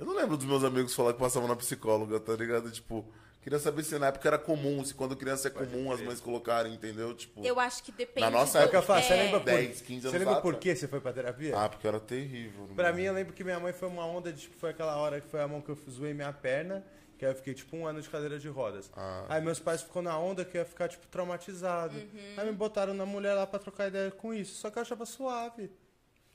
Eu 0.00 0.04
não 0.06 0.14
lembro 0.16 0.36
dos 0.36 0.46
meus 0.46 0.64
amigos 0.64 0.92
falar 0.92 1.12
que 1.12 1.20
passavam 1.20 1.48
na 1.48 1.54
psicóloga, 1.54 2.18
tá 2.18 2.34
ligado? 2.34 2.68
Tipo, 2.72 3.04
queria 3.44 3.58
saber 3.60 3.84
se 3.84 3.96
na 3.98 4.06
época 4.08 4.26
era 4.28 4.38
comum, 4.38 4.82
se 4.84 4.92
quando 4.94 5.14
criança 5.16 5.46
é 5.48 5.50
comum 5.50 5.92
as 5.92 6.00
mães 6.00 6.18
colocarem, 6.20 6.74
entendeu? 6.74 7.14
Tipo. 7.14 7.44
Eu 7.46 7.60
acho 7.60 7.82
que 7.84 7.92
depende. 7.92 8.20
Na 8.22 8.30
nossa 8.30 8.58
do- 8.58 8.64
época, 8.64 8.80
Você 9.02 9.12
é, 9.12 9.22
lembra 9.22 9.38
por, 9.40 9.46
10, 9.46 9.80
15 9.82 10.00
você 10.00 10.08
anos 10.08 10.18
lembra 10.18 10.40
por 10.40 10.54
atrás. 10.54 10.62
que 10.62 10.74
você 10.76 10.88
foi 10.88 11.00
pra 11.00 11.12
terapia? 11.12 11.56
Ah, 11.56 11.68
porque 11.68 11.86
era 11.86 12.00
terrível. 12.00 12.68
Pra 12.74 12.92
mim, 12.92 13.02
eu 13.02 13.12
lembro 13.12 13.32
que 13.32 13.44
minha 13.44 13.60
mãe 13.60 13.72
foi 13.72 13.86
uma 13.88 14.04
onda 14.04 14.32
de, 14.32 14.40
tipo, 14.42 14.56
foi 14.58 14.70
aquela 14.70 14.96
hora 14.96 15.20
que 15.20 15.28
foi 15.28 15.40
a 15.40 15.46
mão 15.46 15.60
que 15.60 15.68
eu 15.68 15.78
zoei 15.88 16.12
minha 16.14 16.32
perna, 16.32 16.84
que 17.18 17.24
aí 17.24 17.30
eu 17.30 17.36
fiquei, 17.36 17.54
tipo, 17.54 17.76
um 17.76 17.86
ano 17.86 18.00
de 18.02 18.08
cadeira 18.08 18.38
de 18.38 18.48
rodas. 18.48 18.90
Ah. 18.96 19.26
Aí 19.28 19.40
meus 19.42 19.60
pais 19.60 19.82
ficou 19.82 20.02
na 20.02 20.18
onda 20.18 20.44
que 20.44 20.56
eu 20.56 20.62
ia 20.62 20.64
ficar, 20.64 20.88
tipo, 20.88 21.06
traumatizado. 21.06 21.94
Uhum. 21.96 22.34
Aí 22.36 22.46
me 22.46 22.52
botaram 22.52 22.94
na 22.94 23.06
mulher 23.06 23.34
lá 23.34 23.46
pra 23.46 23.58
trocar 23.60 23.88
ideia 23.88 24.10
com 24.10 24.32
isso, 24.34 24.54
só 24.60 24.70
que 24.70 24.78
eu 24.78 24.82
achava 24.82 25.04
suave. 25.06 25.70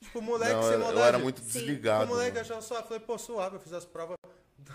Tipo, 0.00 0.22
moleque 0.22 0.54
Não, 0.54 0.62
sem 0.62 0.78
maldade. 0.78 0.98
eu 0.98 1.04
era 1.04 1.18
muito 1.18 1.42
desligado. 1.42 2.04
O 2.04 2.08
moleque 2.08 2.30
mano. 2.30 2.40
achava 2.40 2.62
suave. 2.62 2.84
Falei, 2.88 3.00
pô, 3.00 3.18
suave, 3.18 3.56
eu 3.56 3.60
fiz 3.60 3.72
as 3.74 3.84
provas 3.84 4.16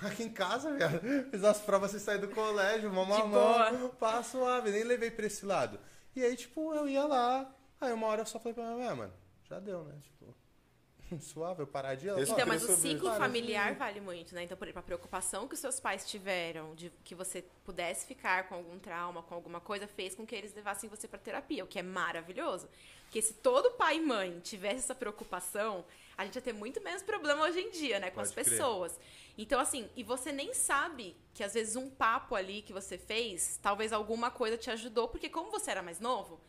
aqui 0.02 0.24
em 0.24 0.32
casa, 0.32 0.74
velho. 0.74 1.30
Fiz 1.30 1.44
as 1.44 1.60
provas 1.60 1.92
sem 1.92 2.00
sair 2.00 2.20
do 2.20 2.30
colégio, 2.30 2.92
mamãe, 2.92 3.30
boa. 3.30 3.90
pá, 4.00 4.24
suave, 4.24 4.72
nem 4.72 4.84
levei 4.84 5.12
pra 5.12 5.26
esse 5.26 5.46
lado. 5.46 5.80
E 6.16 6.24
aí, 6.24 6.36
tipo, 6.36 6.74
eu 6.74 6.88
ia 6.88 7.06
lá. 7.06 7.54
Aí 7.80 7.92
uma 7.94 8.08
hora 8.08 8.22
eu 8.22 8.26
só 8.26 8.40
falei 8.40 8.54
pra 8.54 8.64
minha 8.64 8.76
mãe, 8.78 8.88
ah, 8.88 8.96
mano, 8.96 9.14
já 9.50 9.60
deu, 9.60 9.84
né? 9.84 9.96
Tipo, 10.02 10.34
suave, 11.20 11.62
eu 11.62 11.68
parar 11.68 11.96
de 11.96 12.08
ir. 12.08 12.20
Então, 12.20 12.48
mas 12.48 12.64
o 12.64 12.76
ciclo 12.76 13.14
familiar 13.16 13.76
vale 13.76 14.00
muito, 14.00 14.34
né? 14.34 14.44
Então, 14.44 14.58
por 14.58 14.66
exemplo, 14.66 14.80
a 14.80 14.84
preocupação 14.84 15.48
que 15.48 15.54
os 15.54 15.60
seus 15.60 15.80
pais 15.80 16.10
tiveram 16.10 16.74
de 16.76 16.92
que 17.04 17.14
você 17.14 17.44
pudesse 17.64 18.06
ficar 18.06 18.48
com 18.48 18.56
algum 18.56 18.80
trauma, 18.80 19.22
com 19.24 19.36
alguma 19.36 19.60
coisa, 19.60 19.88
fez 19.88 20.16
com 20.16 20.26
que 20.26 20.36
eles 20.36 20.54
levassem 20.54 20.90
você 20.90 21.08
pra 21.08 21.20
terapia, 21.20 21.64
o 21.64 21.68
que 21.68 21.80
é 21.80 21.84
maravilhoso. 21.84 22.68
Porque 23.04 23.22
se 23.22 23.34
todo 23.34 23.72
pai 23.72 23.98
e 23.98 24.02
mãe 24.02 24.40
tivesse 24.40 24.78
essa 24.78 24.96
preocupação, 24.96 25.86
a 26.18 26.24
gente 26.26 26.36
ia 26.36 26.42
ter 26.42 26.54
muito 26.54 26.82
menos 26.82 27.02
problema 27.04 27.44
hoje 27.44 27.60
em 27.60 27.72
dia, 27.72 28.00
né? 28.00 28.10
Com 28.10 28.16
Pode 28.18 28.28
as 28.30 28.34
crer. 28.34 28.46
pessoas. 28.46 29.00
Então, 29.38 29.60
assim, 29.60 29.90
e 29.96 30.04
você 30.04 30.32
nem 30.32 30.54
sabe 30.54 31.16
que 31.34 31.44
às 31.44 31.54
vezes 31.54 31.76
um 31.76 31.90
papo 31.90 32.36
ali 32.36 32.62
que 32.62 32.72
você 32.72 32.98
fez, 32.98 33.60
talvez 33.62 33.92
alguma 33.92 34.32
coisa 34.32 34.58
te 34.58 34.72
ajudou, 34.72 35.08
porque 35.08 35.30
como 35.30 35.52
você 35.52 35.72
era 35.72 35.82
mais 35.82 36.00
novo, 36.00 36.40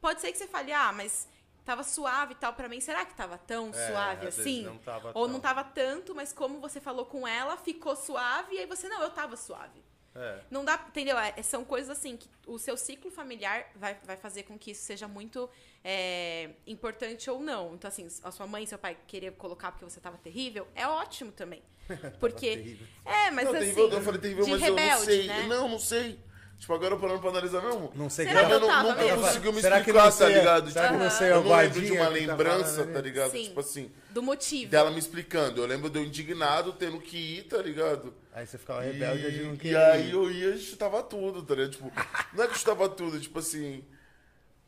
pode 0.00 0.20
ser 0.20 0.30
que 0.32 0.38
você 0.38 0.46
fale, 0.46 0.72
ah, 0.72 0.92
mas 0.92 1.28
tava 1.64 1.82
suave 1.82 2.34
e 2.34 2.36
tal 2.36 2.52
pra 2.52 2.68
mim, 2.68 2.80
será 2.80 3.04
que 3.04 3.14
tava 3.14 3.36
tão 3.38 3.70
É, 3.70 3.88
suave 3.90 4.28
assim? 4.28 4.62
não 4.62 4.78
tava 4.78 5.08
Ou 5.08 5.24
tão. 5.24 5.28
não 5.28 5.40
tava 5.40 5.64
tanto, 5.64 6.14
mas 6.14 6.32
como 6.32 6.60
você 6.60 6.80
falou 6.80 7.04
com 7.06 7.26
ela, 7.26 7.56
ficou 7.56 7.96
suave, 7.96 8.54
e 8.54 8.58
aí 8.60 8.66
você, 8.66 8.88
não, 8.88 9.02
eu 9.02 9.10
tava 9.10 9.36
suave. 9.36 9.82
É. 10.16 10.40
Não 10.50 10.64
dá, 10.64 10.82
entendeu? 10.88 11.18
É, 11.18 11.42
são 11.42 11.64
coisas 11.64 11.90
assim 11.90 12.16
que 12.16 12.28
o 12.46 12.58
seu 12.58 12.76
ciclo 12.76 13.10
familiar 13.10 13.70
vai, 13.74 13.96
vai 14.04 14.16
fazer 14.16 14.44
com 14.44 14.58
que 14.58 14.70
isso 14.70 14.82
seja 14.82 15.06
muito 15.06 15.48
é, 15.84 16.50
importante 16.66 17.30
ou 17.30 17.40
não. 17.40 17.74
Então, 17.74 17.88
assim, 17.88 18.08
a 18.22 18.30
sua 18.30 18.46
mãe 18.46 18.64
e 18.64 18.66
seu 18.66 18.78
pai 18.78 18.96
querer 19.06 19.32
colocar 19.32 19.70
porque 19.72 19.84
você 19.84 20.00
tava 20.00 20.16
terrível, 20.18 20.66
é 20.74 20.86
ótimo 20.86 21.32
também. 21.32 21.62
Porque. 22.18 22.76
é, 23.04 23.30
mas 23.30 23.44
Não, 23.44 23.52
assim. 23.54 23.60
terrível, 23.60 23.90
eu 23.90 24.02
falei 24.02 24.20
terrível, 24.20 24.44
de 24.44 24.50
mas 24.50 24.62
eu 24.62 24.68
não 24.70 24.76
rebelde, 24.76 25.04
sei. 25.04 25.26
né? 25.28 25.46
Não, 25.46 25.68
não 25.68 25.78
sei. 25.78 26.18
Tipo, 26.58 26.72
agora 26.72 26.94
eu 26.94 26.98
parando 26.98 27.20
pra 27.20 27.28
analisar 27.30 27.60
mesmo. 27.60 27.92
Não 27.94 28.08
sei 28.08 28.26
Será 28.26 28.40
que 28.40 28.46
que 28.46 28.52
eu 28.54 28.60
não, 28.60 28.66
tava 28.68 28.88
nunca 28.88 29.02
mesmo? 29.04 29.20
conseguiu 29.22 29.52
me 29.52 29.60
Será 29.60 29.74
que 29.76 29.80
explicar, 29.90 29.98
não 30.04 30.10
tá 30.10 30.16
sei- 30.16 30.34
ligado? 30.38 30.70
será 30.70 30.86
que 30.86 30.92
Tipo, 30.94 31.04
não 31.04 31.10
sei 31.10 31.26
eu 31.30 31.34
não 31.34 31.42
lembro 31.42 31.46
de 31.46 31.50
guardinha 31.90 31.92
uma 32.02 32.06
que 32.12 32.14
tá 32.26 32.26
lembrança, 32.32 32.74
falando, 32.76 32.92
tá 32.94 33.00
ligado? 33.02 33.30
Sim. 33.30 33.44
Tipo 33.44 33.60
assim, 33.60 33.92
Do 34.10 34.22
motivo. 34.22 34.70
dela 34.70 34.90
me 34.90 34.98
explicando. 34.98 35.60
Eu 35.60 35.66
lembro 35.66 35.90
de 35.90 35.98
eu 35.98 36.04
indignado, 36.04 36.72
tendo 36.72 36.98
que 36.98 37.16
ir, 37.16 37.42
tá 37.44 37.58
ligado? 37.58 38.14
Aí 38.32 38.46
você 38.46 38.56
ficava 38.56 38.80
rebelde 38.80 39.30
de 39.30 39.44
não 39.44 39.54
E, 39.54 39.56
querer. 39.58 39.72
e 39.74 39.76
aí 39.76 40.10
eu 40.12 40.30
ia 40.30 40.54
e 40.54 40.58
chutava 40.58 41.02
tudo, 41.02 41.42
tá 41.42 41.54
ligado? 41.54 41.72
Tipo, 41.72 41.92
não 42.32 42.44
é 42.44 42.48
que 42.48 42.58
chutava 42.58 42.88
tudo, 42.88 43.20
tipo 43.20 43.38
assim. 43.38 43.84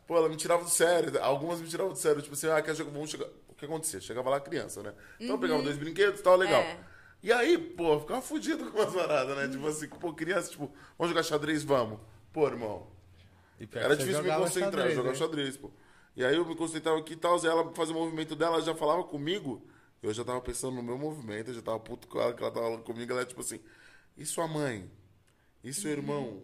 Pô, 0.07 0.17
ela 0.17 0.29
me 0.29 0.37
tirava 0.37 0.63
do 0.65 0.71
sério. 0.71 1.13
Algumas 1.23 1.59
me 1.61 1.69
tiravam 1.69 1.93
do 1.93 1.99
sério. 1.99 2.21
Tipo 2.23 2.35
assim, 2.35 2.49
ah, 2.49 2.61
quer 2.63 2.75
jogar, 2.75 2.91
vamos 2.93 3.11
chegar. 3.11 3.27
O 3.49 3.55
que 3.55 3.65
acontecia? 3.65 4.01
Chegava 4.01 4.29
lá 4.31 4.39
criança, 4.41 4.83
né? 4.83 4.93
Então 5.19 5.37
eu 5.37 5.41
pegava 5.41 5.63
dois 5.63 5.77
brinquedos 5.77 6.21
e 6.21 6.23
tal, 6.23 6.37
legal. 6.37 6.61
É. 6.61 6.77
E 7.23 7.33
aí, 7.33 7.59
pô, 7.59 7.99
ficava 8.01 8.23
fudido 8.23 8.71
com 8.71 8.81
as 8.81 8.93
paradas, 8.95 9.37
né? 9.37 9.49
Tipo 9.49 9.67
assim, 9.67 9.89
pô, 9.89 10.13
criança, 10.15 10.51
tipo, 10.51 10.73
vamos 10.97 11.11
jogar 11.11 11.23
xadrez, 11.23 11.65
vamos. 11.65 11.99
Pô, 12.33 12.47
irmão, 12.47 12.87
E 13.59 13.69
era 13.75 13.97
difícil 13.97 14.23
me 14.23 14.31
concentrar, 14.35 14.73
xadrez, 14.73 14.95
jogar 14.95 15.15
xadrez, 15.15 15.57
pô. 15.57 15.71
E 16.15 16.25
aí 16.25 16.37
eu 16.37 16.45
me 16.45 16.55
concentrava 16.55 16.99
aqui 16.99 17.15
e 17.15 17.17
tal, 17.17 17.45
ela 17.45 17.73
fazia 17.75 17.95
o 17.95 17.99
movimento 17.99 18.37
dela, 18.37 18.57
ela 18.57 18.65
já 18.65 18.75
falava 18.75 19.05
comigo, 19.05 19.67
eu 20.03 20.13
já 20.13 20.25
tava 20.25 20.41
pensando 20.41 20.77
no 20.77 20.83
meu 20.83 20.99
movimento, 20.99 21.49
eu 21.49 21.55
já 21.55 21.63
tava 21.63 21.81
puto 21.81 22.07
com 22.09 22.21
ela, 22.21 22.33
que 22.33 22.43
ela 22.43 22.53
tava 22.53 22.67
falando 22.67 22.83
comigo, 22.83 23.13
ela 23.13 23.21
era 23.21 23.29
tipo 23.29 23.41
assim, 23.41 23.61
e 24.17 24.25
sua 24.25 24.47
mãe? 24.47 24.91
E 25.63 25.73
seu 25.73 25.91
irmão? 25.91 26.43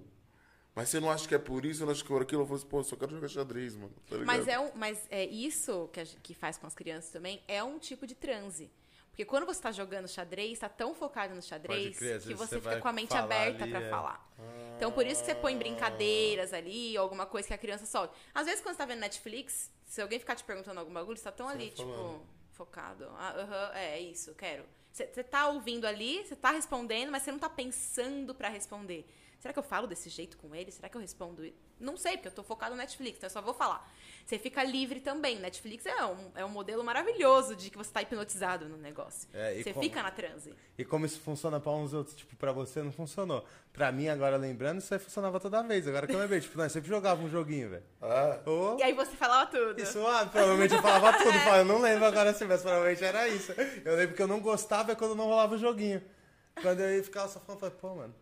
Mas 0.74 0.88
você 0.88 0.98
não 0.98 1.10
acha 1.10 1.28
que 1.28 1.34
é 1.34 1.38
por 1.38 1.64
isso, 1.64 1.82
eu 1.82 1.86
não 1.86 1.92
acho 1.92 2.04
que 2.04 2.12
é 2.12 2.14
por 2.16 2.22
aquilo? 2.22 2.42
Eu 2.42 2.46
falei 2.46 2.60
assim, 2.60 2.68
pô, 2.68 2.82
só 2.82 2.96
quero 2.96 3.12
jogar 3.12 3.28
xadrez, 3.28 3.76
mano. 3.76 3.94
Tá? 4.08 4.16
Mas 4.24 4.48
é, 4.48 4.58
um, 4.58 4.70
mas 4.74 5.06
é 5.08 5.24
isso 5.24 5.88
que, 5.92 6.00
a 6.00 6.04
que 6.04 6.34
faz 6.34 6.58
com 6.58 6.66
as 6.66 6.74
crianças 6.74 7.10
também, 7.10 7.40
é 7.46 7.62
um 7.62 7.78
tipo 7.78 8.06
de 8.06 8.14
transe. 8.14 8.70
Porque 9.14 9.24
quando 9.24 9.46
você 9.46 9.62
tá 9.62 9.70
jogando 9.70 10.08
xadrez, 10.08 10.58
tá 10.58 10.68
tão 10.68 10.92
focado 10.92 11.36
no 11.36 11.40
xadrez 11.40 11.96
crer, 11.96 12.20
que 12.20 12.34
você 12.34 12.34
você 12.34 12.60
fica 12.60 12.80
com 12.80 12.88
a 12.88 12.92
mente 12.92 13.16
aberta 13.16 13.62
ali, 13.62 13.70
pra 13.70 13.80
é. 13.80 13.88
falar. 13.88 14.34
Então 14.76 14.90
por 14.90 15.06
isso 15.06 15.20
que 15.20 15.26
você 15.26 15.36
põe 15.36 15.56
brincadeiras 15.56 16.52
ali, 16.52 16.98
ou 16.98 17.04
alguma 17.04 17.24
coisa 17.24 17.46
que 17.46 17.54
a 17.54 17.58
criança 17.58 17.86
solta. 17.86 18.12
Às 18.34 18.46
vezes 18.46 18.60
quando 18.60 18.74
você 18.74 18.78
tá 18.78 18.84
vendo 18.84 18.98
Netflix, 18.98 19.70
se 19.86 20.02
alguém 20.02 20.18
ficar 20.18 20.34
te 20.34 20.42
perguntando 20.42 20.80
algum 20.80 20.92
bagulho, 20.92 21.16
você 21.16 21.22
tá 21.22 21.30
tão 21.30 21.48
ali, 21.48 21.70
tipo, 21.70 21.88
falando. 21.88 22.22
focado. 22.54 23.08
Ah, 23.16 23.34
aham, 23.36 23.70
é 23.74 24.00
isso, 24.00 24.34
quero. 24.34 24.64
Você 24.90 25.22
tá 25.22 25.46
ouvindo 25.48 25.86
ali, 25.86 26.24
você 26.24 26.34
tá 26.34 26.50
respondendo, 26.50 27.12
mas 27.12 27.22
você 27.22 27.30
não 27.30 27.38
tá 27.38 27.48
pensando 27.48 28.34
pra 28.34 28.48
responder. 28.48 29.06
Será 29.38 29.52
que 29.52 29.58
eu 29.58 29.62
falo 29.62 29.86
desse 29.86 30.08
jeito 30.08 30.36
com 30.38 30.54
ele? 30.54 30.70
Será 30.70 30.88
que 30.88 30.96
eu 30.96 31.00
respondo? 31.00 31.42
Não 31.78 31.96
sei, 31.96 32.12
porque 32.12 32.28
eu 32.28 32.32
tô 32.32 32.42
focado 32.42 32.70
no 32.70 32.78
Netflix, 32.80 33.18
então 33.18 33.26
eu 33.26 33.32
só 33.32 33.42
vou 33.42 33.52
falar. 33.52 33.86
Você 34.24 34.38
fica 34.38 34.62
livre 34.62 35.00
também. 35.00 35.38
Netflix 35.38 35.84
é 35.84 36.04
um, 36.06 36.30
é 36.36 36.44
um 36.44 36.48
modelo 36.48 36.82
maravilhoso 36.82 37.54
de 37.54 37.68
que 37.68 37.76
você 37.76 37.90
tá 37.92 38.00
hipnotizado 38.00 38.68
no 38.68 38.76
negócio. 38.78 39.28
É, 39.34 39.54
você 39.62 39.72
como- 39.74 39.82
fica 39.84 40.02
na 40.02 40.10
transe. 40.10 40.54
E 40.78 40.84
como 40.84 41.04
isso 41.04 41.20
funciona 41.20 41.60
pra 41.60 41.72
uns 41.72 41.92
outros, 41.92 42.16
tipo, 42.16 42.34
pra 42.36 42.52
você 42.52 42.82
não 42.82 42.90
funcionou. 42.92 43.44
Pra 43.72 43.92
mim, 43.92 44.08
agora 44.08 44.36
lembrando, 44.36 44.78
isso 44.80 44.94
aí 44.94 45.00
funcionava 45.00 45.38
toda 45.40 45.62
vez. 45.62 45.86
Agora 45.86 46.06
que 46.06 46.14
eu 46.14 46.18
lembrei, 46.18 46.40
tipo, 46.40 46.56
nós 46.56 46.72
sempre 46.72 46.88
jogava 46.88 47.22
um 47.22 47.28
joguinho, 47.28 47.68
velho. 47.70 47.84
Ah, 48.00 48.40
Ô, 48.46 48.76
E 48.78 48.82
aí 48.82 48.94
você 48.94 49.12
falava 49.16 49.50
tudo. 49.50 49.78
Isso, 49.80 50.06
ah, 50.06 50.24
provavelmente 50.24 50.74
eu 50.74 50.80
falava 50.80 51.18
tudo, 51.18 51.32
falava, 51.40 51.58
eu 51.58 51.64
não 51.66 51.80
lembro 51.80 52.04
agora 52.06 52.32
se 52.32 52.44
mas 52.46 52.62
provavelmente 52.62 53.04
era 53.04 53.28
isso. 53.28 53.52
Eu 53.84 53.96
lembro 53.96 54.14
que 54.16 54.22
eu 54.22 54.28
não 54.28 54.40
gostava 54.40 54.92
é 54.92 54.94
quando 54.94 55.14
não 55.14 55.24
rolava 55.26 55.54
o 55.54 55.58
joguinho. 55.58 56.00
Quando 56.62 56.80
eu 56.80 56.96
ia 56.96 57.02
ficar 57.04 57.26
só 57.28 57.40
falando, 57.40 57.62
eu 57.64 57.70
falei, 57.70 57.76
pô, 57.80 57.94
mano. 57.96 58.14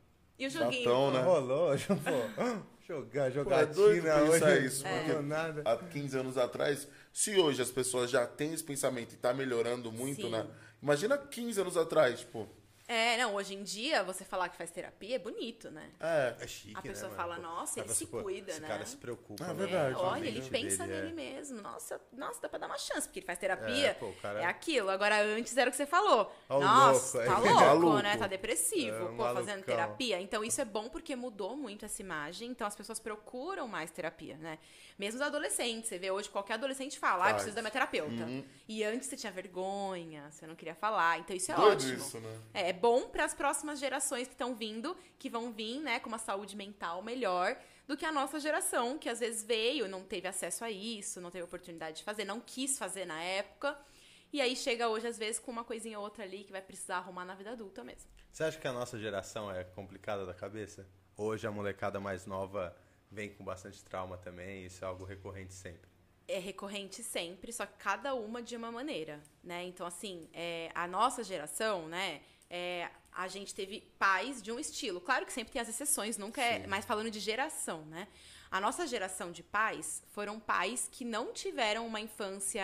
E 0.43 0.47
o 0.47 0.51
joguinho? 0.51 0.83
Chatão, 0.83 1.11
né? 1.13 1.23
Rolou, 1.23 1.71
pô. 1.71 2.63
Jogar, 2.85 3.31
Pô, 3.45 3.53
é 3.53 3.65
doido 3.67 4.03
jogatina 4.03 4.33
pensar 4.33 4.51
hoje. 4.51 4.67
isso, 4.67 4.83
porque 4.83 5.07
rolou 5.13 5.23
nada. 5.23 5.63
há 5.65 5.77
15 5.77 6.19
anos 6.19 6.37
atrás, 6.37 6.89
se 7.13 7.39
hoje 7.39 7.63
as 7.63 7.71
pessoas 7.71 8.11
já 8.11 8.27
têm 8.27 8.53
esse 8.53 8.65
pensamento 8.65 9.13
e 9.13 9.17
tá 9.17 9.33
melhorando 9.33 9.93
muito, 9.93 10.23
Sim. 10.23 10.31
né? 10.31 10.47
Imagina 10.83 11.17
15 11.17 11.61
anos 11.61 11.77
atrás, 11.77 12.21
tipo, 12.21 12.49
É, 12.89 13.17
não, 13.17 13.35
hoje 13.37 13.55
em 13.55 13.63
dia 13.63 14.03
você 14.03 14.25
falar 14.25 14.49
que 14.49 14.57
faz 14.57 14.71
terapia 14.71 15.17
é 15.17 15.19
bonito, 15.19 15.71
né? 15.71 15.91
é, 16.01 16.35
É 16.41 16.47
chique, 16.47 16.77
A 16.77 16.83
pessoa 16.83 17.11
né, 17.11 17.17
fala, 17.17 17.37
mano? 17.37 17.49
nossa, 17.55 17.81
ele 17.81 17.89
se 17.95 18.07
pô, 18.07 18.23
cuida, 18.23 18.51
esse 18.51 18.61
né? 18.61 18.69
cara 18.69 18.85
se 18.85 18.97
preocupa. 18.97 19.45
Ah, 19.45 19.49
né? 19.49 19.55
verdade. 19.55 19.95
É, 19.95 19.99
olha, 19.99 20.27
ele 20.27 20.43
pensa 20.43 20.87
dele, 20.87 21.11
nele 21.13 21.23
é. 21.31 21.35
mesmo. 21.35 21.63
Nossa, 21.63 22.01
nossa, 22.13 22.41
dá 22.43 22.49
pra 22.49 22.59
dar 22.59 22.67
uma 22.67 22.77
chance, 22.79 23.07
porque 23.07 23.21
ele 23.21 23.27
faz 23.27 23.39
terapia. 23.39 23.91
É, 23.91 23.95
pô, 23.95 24.13
cara- 24.21 24.41
É 24.43 24.45
aquilo. 24.45 24.91
Agora, 24.91 25.23
antes 25.23 25.57
era 25.57 25.69
o 25.69 25.71
que 25.71 25.77
você 25.77 25.87
falou. 25.87 26.31
Ó 26.49 26.61
nossa, 26.61 27.19
louco, 27.25 27.33
tá 27.43 27.49
é. 27.49 27.51
louco, 27.53 27.65
Maluco. 27.65 28.03
né? 28.03 28.17
Tá 28.17 28.27
depressivo, 28.27 28.97
É, 28.97 29.03
um 29.05 29.17
pô, 29.17 29.23
fazendo 29.23 29.47
malucão. 29.47 29.63
terapia. 29.63 30.21
Então, 30.21 30.45
isso 30.45 30.61
é 30.61 30.65
bom 30.65 30.89
porque 30.89 31.15
mudou 31.17 31.57
muito 31.57 31.85
essa 31.85 32.03
imagem. 32.03 32.51
Então, 32.51 32.67
as 32.67 32.75
pessoas 32.75 32.99
procuram 32.99 33.69
mais 33.69 33.91
terapia, 33.91 34.37
né? 34.37 34.59
Mesmo 34.99 35.21
os 35.21 35.27
adolescentes. 35.27 35.89
Você 35.89 35.99
vê 35.99 36.11
hoje, 36.11 36.29
qualquer 36.29 36.55
adolescente 36.55 36.99
fala, 36.99 37.27
ah, 37.27 37.31
eu 37.31 37.35
preciso 37.35 37.55
da 37.55 37.63
minha 37.63 37.71
terapeuta. 37.73 38.27
E 38.69 38.83
antes 38.85 39.09
você 39.09 39.17
tinha 39.17 39.33
vergonha, 39.33 40.31
você 40.31 40.47
não 40.47 40.57
queria 40.57 40.75
falar. 40.75 41.19
Então, 41.21 41.35
isso 41.35 41.51
é 41.53 41.55
doido 41.55 41.73
ótimo. 41.73 41.95
isso, 41.95 42.19
né? 42.21 42.39
É, 42.53 42.72
é 42.73 42.75
bom 42.75 43.11
para 43.11 43.27
as 43.27 43.35
próximas 43.35 43.79
gerações 43.79 44.27
que 44.27 44.33
estão 44.33 44.55
vindo, 44.55 44.97
que 45.19 45.29
vão 45.29 45.53
vir, 45.53 45.79
né, 45.81 46.01
com 46.01 46.09
uma 46.09 46.19
saúde 46.19 46.57
mental 46.57 47.03
melhor 47.03 47.55
do 47.87 47.99
que 47.99 48.07
a 48.07 48.11
nossa 48.11 48.41
geração, 48.41 48.99
que 48.99 49.11
às 49.11 49.21
vezes 49.21 49.45
veio, 49.45 49.87
não 49.87 50.03
teve 50.03 50.27
acesso 50.27 50.65
a 50.65 50.71
isso, 50.71 51.21
não 51.21 51.31
teve 51.31 51.45
oportunidade 51.45 51.99
de 51.99 52.03
fazer, 52.03 52.25
não 52.25 52.41
quis 52.41 52.79
fazer 52.79 53.05
na 53.05 53.23
época. 53.23 53.79
E 54.33 54.41
aí 54.41 54.57
chega 54.57 54.89
hoje, 54.89 55.07
às 55.07 55.19
vezes, 55.19 55.39
com 55.39 55.51
uma 55.51 55.65
coisinha 55.65 55.99
ou 55.99 56.05
outra 56.05 56.25
ali 56.25 56.45
que 56.45 56.53
vai 56.53 56.63
precisar 56.63 56.97
arrumar 56.97 57.27
na 57.27 57.35
vida 57.35 57.51
adulta 57.51 57.85
mesmo. 57.85 58.11
Você 58.31 58.45
acha 58.45 58.59
que 58.59 58.67
a 58.67 58.73
nossa 58.73 58.99
geração 58.99 59.51
é 59.51 59.63
complicada 59.63 60.25
da 60.25 60.33
cabeça? 60.33 60.89
Hoje 61.15 61.47
a 61.47 61.51
molecada 61.51 62.01
mais 62.01 62.25
nova 62.25 62.75
vem 63.11 63.29
com 63.29 63.45
bastante 63.45 63.85
trauma 63.85 64.17
também, 64.17 64.65
isso 64.65 64.83
é 64.83 64.89
algo 64.89 65.05
recorrente 65.05 65.53
sempre. 65.53 65.91
É 66.27 66.39
recorrente 66.39 67.03
sempre, 67.03 67.53
só 67.53 67.67
que 67.67 67.77
cada 67.77 68.15
uma 68.15 68.41
de 68.41 68.57
uma 68.57 68.73
maneira, 68.73 69.21
né? 69.45 69.65
Então, 69.65 69.87
assim, 69.87 70.31
é, 70.33 70.71
a 70.75 70.87
nossa 70.87 71.23
geração, 71.23 71.87
né? 71.89 72.23
É, 72.53 72.91
a 73.11 73.27
gente 73.29 73.55
teve 73.55 73.81
pais 73.99 74.43
de 74.43 74.53
um 74.53 74.59
estilo. 74.59 75.01
Claro 75.01 75.25
que 75.25 75.33
sempre 75.33 75.55
tem 75.55 75.63
as 75.63 75.71
exceções, 75.71 76.19
nunca 76.19 76.43
é. 76.43 76.67
Mas 76.67 76.85
falando 76.85 77.11
de 77.11 77.19
geração, 77.19 77.87
né? 77.87 78.07
A 78.51 78.61
nossa 78.61 78.87
geração 78.87 79.33
de 79.33 79.43
pais 79.43 80.03
foram 80.13 80.39
pais 80.39 80.87
que 80.93 81.03
não 81.03 81.33
tiveram 81.33 81.87
uma 81.87 81.99
infância 81.99 82.63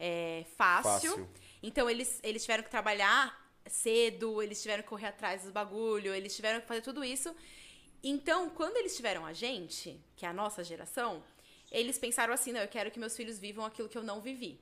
é, 0.00 0.46
fácil. 0.56 1.10
Fácil. 1.10 1.30
Então, 1.62 1.88
eles, 1.90 2.18
eles 2.22 2.42
tiveram 2.42 2.64
que 2.64 2.70
trabalhar 2.70 3.38
cedo, 3.66 4.42
eles 4.42 4.62
tiveram 4.62 4.82
que 4.82 4.88
correr 4.88 5.08
atrás 5.08 5.42
dos 5.42 5.50
bagulho, 5.50 6.14
eles 6.14 6.34
tiveram 6.34 6.62
que 6.62 6.66
fazer 6.66 6.80
tudo 6.80 7.04
isso. 7.04 7.34
Então, 8.02 8.48
quando 8.48 8.78
eles 8.78 8.96
tiveram 8.96 9.26
a 9.26 9.34
gente, 9.34 10.00
que 10.16 10.24
é 10.24 10.28
a 10.30 10.32
nossa 10.32 10.64
geração, 10.64 11.22
eles 11.70 11.98
pensaram 11.98 12.32
assim: 12.32 12.52
não, 12.52 12.60
eu 12.60 12.68
quero 12.68 12.90
que 12.90 12.98
meus 12.98 13.14
filhos 13.14 13.38
vivam 13.38 13.66
aquilo 13.66 13.88
que 13.88 13.98
eu 13.98 14.02
não 14.02 14.22
vivi. 14.22 14.58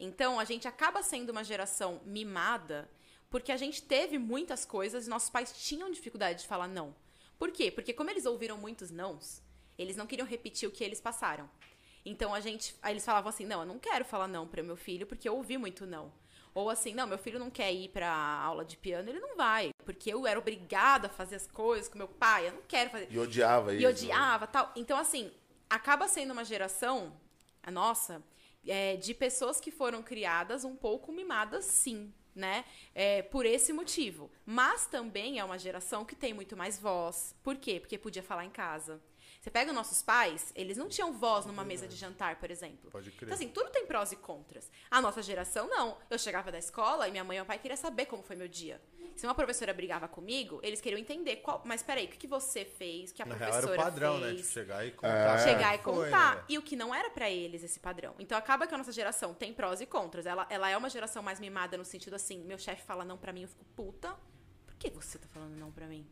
Então, 0.00 0.40
a 0.40 0.44
gente 0.44 0.66
acaba 0.66 1.02
sendo 1.02 1.28
uma 1.30 1.44
geração 1.44 2.00
mimada, 2.06 2.88
porque 3.34 3.50
a 3.50 3.56
gente 3.56 3.82
teve 3.82 4.16
muitas 4.16 4.64
coisas 4.64 5.08
e 5.08 5.10
nossos 5.10 5.28
pais 5.28 5.52
tinham 5.66 5.90
dificuldade 5.90 6.42
de 6.42 6.46
falar 6.46 6.68
não. 6.68 6.94
Por 7.36 7.50
quê? 7.50 7.68
Porque 7.68 7.92
como 7.92 8.08
eles 8.08 8.26
ouviram 8.26 8.56
muitos 8.56 8.92
nãos, 8.92 9.42
eles 9.76 9.96
não 9.96 10.06
queriam 10.06 10.24
repetir 10.24 10.68
o 10.68 10.70
que 10.70 10.84
eles 10.84 11.00
passaram. 11.00 11.50
Então 12.04 12.32
a 12.32 12.38
gente, 12.38 12.76
aí 12.80 12.92
eles 12.92 13.04
falavam 13.04 13.30
assim: 13.30 13.44
"Não, 13.44 13.58
eu 13.62 13.66
não 13.66 13.76
quero 13.76 14.04
falar 14.04 14.28
não 14.28 14.46
para 14.46 14.62
meu 14.62 14.76
filho 14.76 15.04
porque 15.04 15.28
eu 15.28 15.34
ouvi 15.34 15.58
muito 15.58 15.84
não". 15.84 16.12
Ou 16.54 16.70
assim: 16.70 16.94
"Não, 16.94 17.08
meu 17.08 17.18
filho 17.18 17.40
não 17.40 17.50
quer 17.50 17.72
ir 17.74 17.88
para 17.88 18.08
aula 18.08 18.64
de 18.64 18.76
piano, 18.76 19.08
ele 19.08 19.18
não 19.18 19.36
vai, 19.36 19.70
porque 19.84 20.14
eu 20.14 20.28
era 20.28 20.38
obrigada 20.38 21.08
a 21.08 21.10
fazer 21.10 21.34
as 21.34 21.48
coisas 21.48 21.88
com 21.88 21.98
meu 21.98 22.06
pai, 22.06 22.46
eu 22.46 22.52
não 22.52 22.62
quero 22.68 22.90
fazer". 22.90 23.08
E 23.10 23.18
odiava 23.18 23.74
isso. 23.74 23.82
E 23.82 23.86
odiava 23.88 24.46
tal. 24.46 24.70
Então, 24.76 24.96
assim, 24.96 25.32
acaba 25.68 26.06
sendo 26.06 26.30
uma 26.30 26.44
geração, 26.44 27.12
a 27.64 27.70
nossa, 27.72 28.22
é, 28.64 28.94
de 28.94 29.12
pessoas 29.12 29.60
que 29.60 29.72
foram 29.72 30.04
criadas 30.04 30.62
um 30.62 30.76
pouco 30.76 31.10
mimadas, 31.10 31.64
sim, 31.64 32.14
né? 32.34 32.64
É, 32.94 33.22
por 33.22 33.46
esse 33.46 33.72
motivo. 33.72 34.30
Mas 34.44 34.86
também 34.86 35.38
é 35.38 35.44
uma 35.44 35.58
geração 35.58 36.04
que 36.04 36.16
tem 36.16 36.34
muito 36.34 36.56
mais 36.56 36.78
voz. 36.78 37.34
Por 37.42 37.56
quê? 37.56 37.80
Porque 37.80 37.98
podia 37.98 38.22
falar 38.22 38.44
em 38.44 38.50
casa. 38.50 39.00
Você 39.44 39.50
pega 39.50 39.70
os 39.70 39.76
nossos 39.76 40.00
pais, 40.00 40.52
eles 40.54 40.78
não 40.78 40.88
tinham 40.88 41.12
voz 41.12 41.44
numa 41.44 41.62
mesa 41.62 41.86
de 41.86 41.94
jantar, 41.96 42.36
por 42.36 42.50
exemplo. 42.50 42.90
Pode 42.90 43.10
crer. 43.10 43.28
Então, 43.28 43.34
assim, 43.34 43.48
tudo 43.48 43.68
tem 43.70 43.84
prós 43.84 44.10
e 44.10 44.16
contras. 44.16 44.70
A 44.90 45.02
nossa 45.02 45.22
geração, 45.22 45.68
não. 45.68 45.98
Eu 46.08 46.18
chegava 46.18 46.50
da 46.50 46.58
escola 46.58 47.06
e 47.06 47.10
minha 47.10 47.22
mãe 47.22 47.36
e 47.36 47.40
meu 47.40 47.44
pai 47.44 47.58
queriam 47.58 47.76
saber 47.76 48.06
como 48.06 48.22
foi 48.22 48.36
meu 48.36 48.48
dia. 48.48 48.80
Se 49.14 49.26
uma 49.26 49.34
professora 49.34 49.72
brigava 49.72 50.08
comigo, 50.08 50.58
eles 50.62 50.80
queriam 50.80 50.98
entender 50.98 51.36
qual. 51.36 51.62
Mas 51.64 51.82
peraí, 51.82 52.06
o 52.06 52.08
que, 52.08 52.16
que 52.16 52.26
você 52.26 52.64
fez? 52.64 53.10
O 53.10 53.14
que 53.14 53.22
a 53.22 53.26
Na 53.26 53.34
real 53.36 53.48
era 53.50 53.58
professora 53.62 53.80
o 53.80 53.84
padrão, 53.84 54.18
fez? 54.20 54.24
né? 54.26 54.36
Tipo, 54.36 54.48
chegar 54.48 54.86
e 54.86 54.90
contar. 54.90 55.38
chegar 55.44 55.74
e 55.74 55.78
Foi, 55.78 56.04
contar. 56.04 56.36
né? 56.36 56.44
E 56.48 56.58
o 56.58 56.62
que 56.62 56.74
não 56.76 56.94
era 56.94 57.10
pra 57.10 57.30
eles 57.30 57.62
esse 57.62 57.78
padrão. 57.78 58.14
Então 58.18 58.36
acaba 58.36 58.66
que 58.66 58.74
a 58.74 58.78
nossa 58.78 58.92
geração 58.92 59.32
tem 59.32 59.54
prós 59.54 59.80
e 59.80 59.86
contras. 59.86 60.26
Ela, 60.26 60.46
ela 60.50 60.68
é 60.68 60.76
uma 60.76 60.90
geração 60.90 61.22
mais 61.22 61.38
mimada 61.38 61.76
no 61.78 61.84
sentido 61.84 62.14
assim, 62.14 62.42
meu 62.44 62.58
chefe 62.58 62.82
fala 62.82 63.04
não 63.04 63.16
pra 63.16 63.32
mim, 63.32 63.42
eu 63.42 63.48
fico 63.48 63.64
puta. 63.76 64.16
Por 64.66 64.74
que 64.76 64.90
você 64.90 65.18
tá 65.18 65.28
falando 65.28 65.56
não 65.56 65.70
pra 65.70 65.86
mim? 65.86 66.06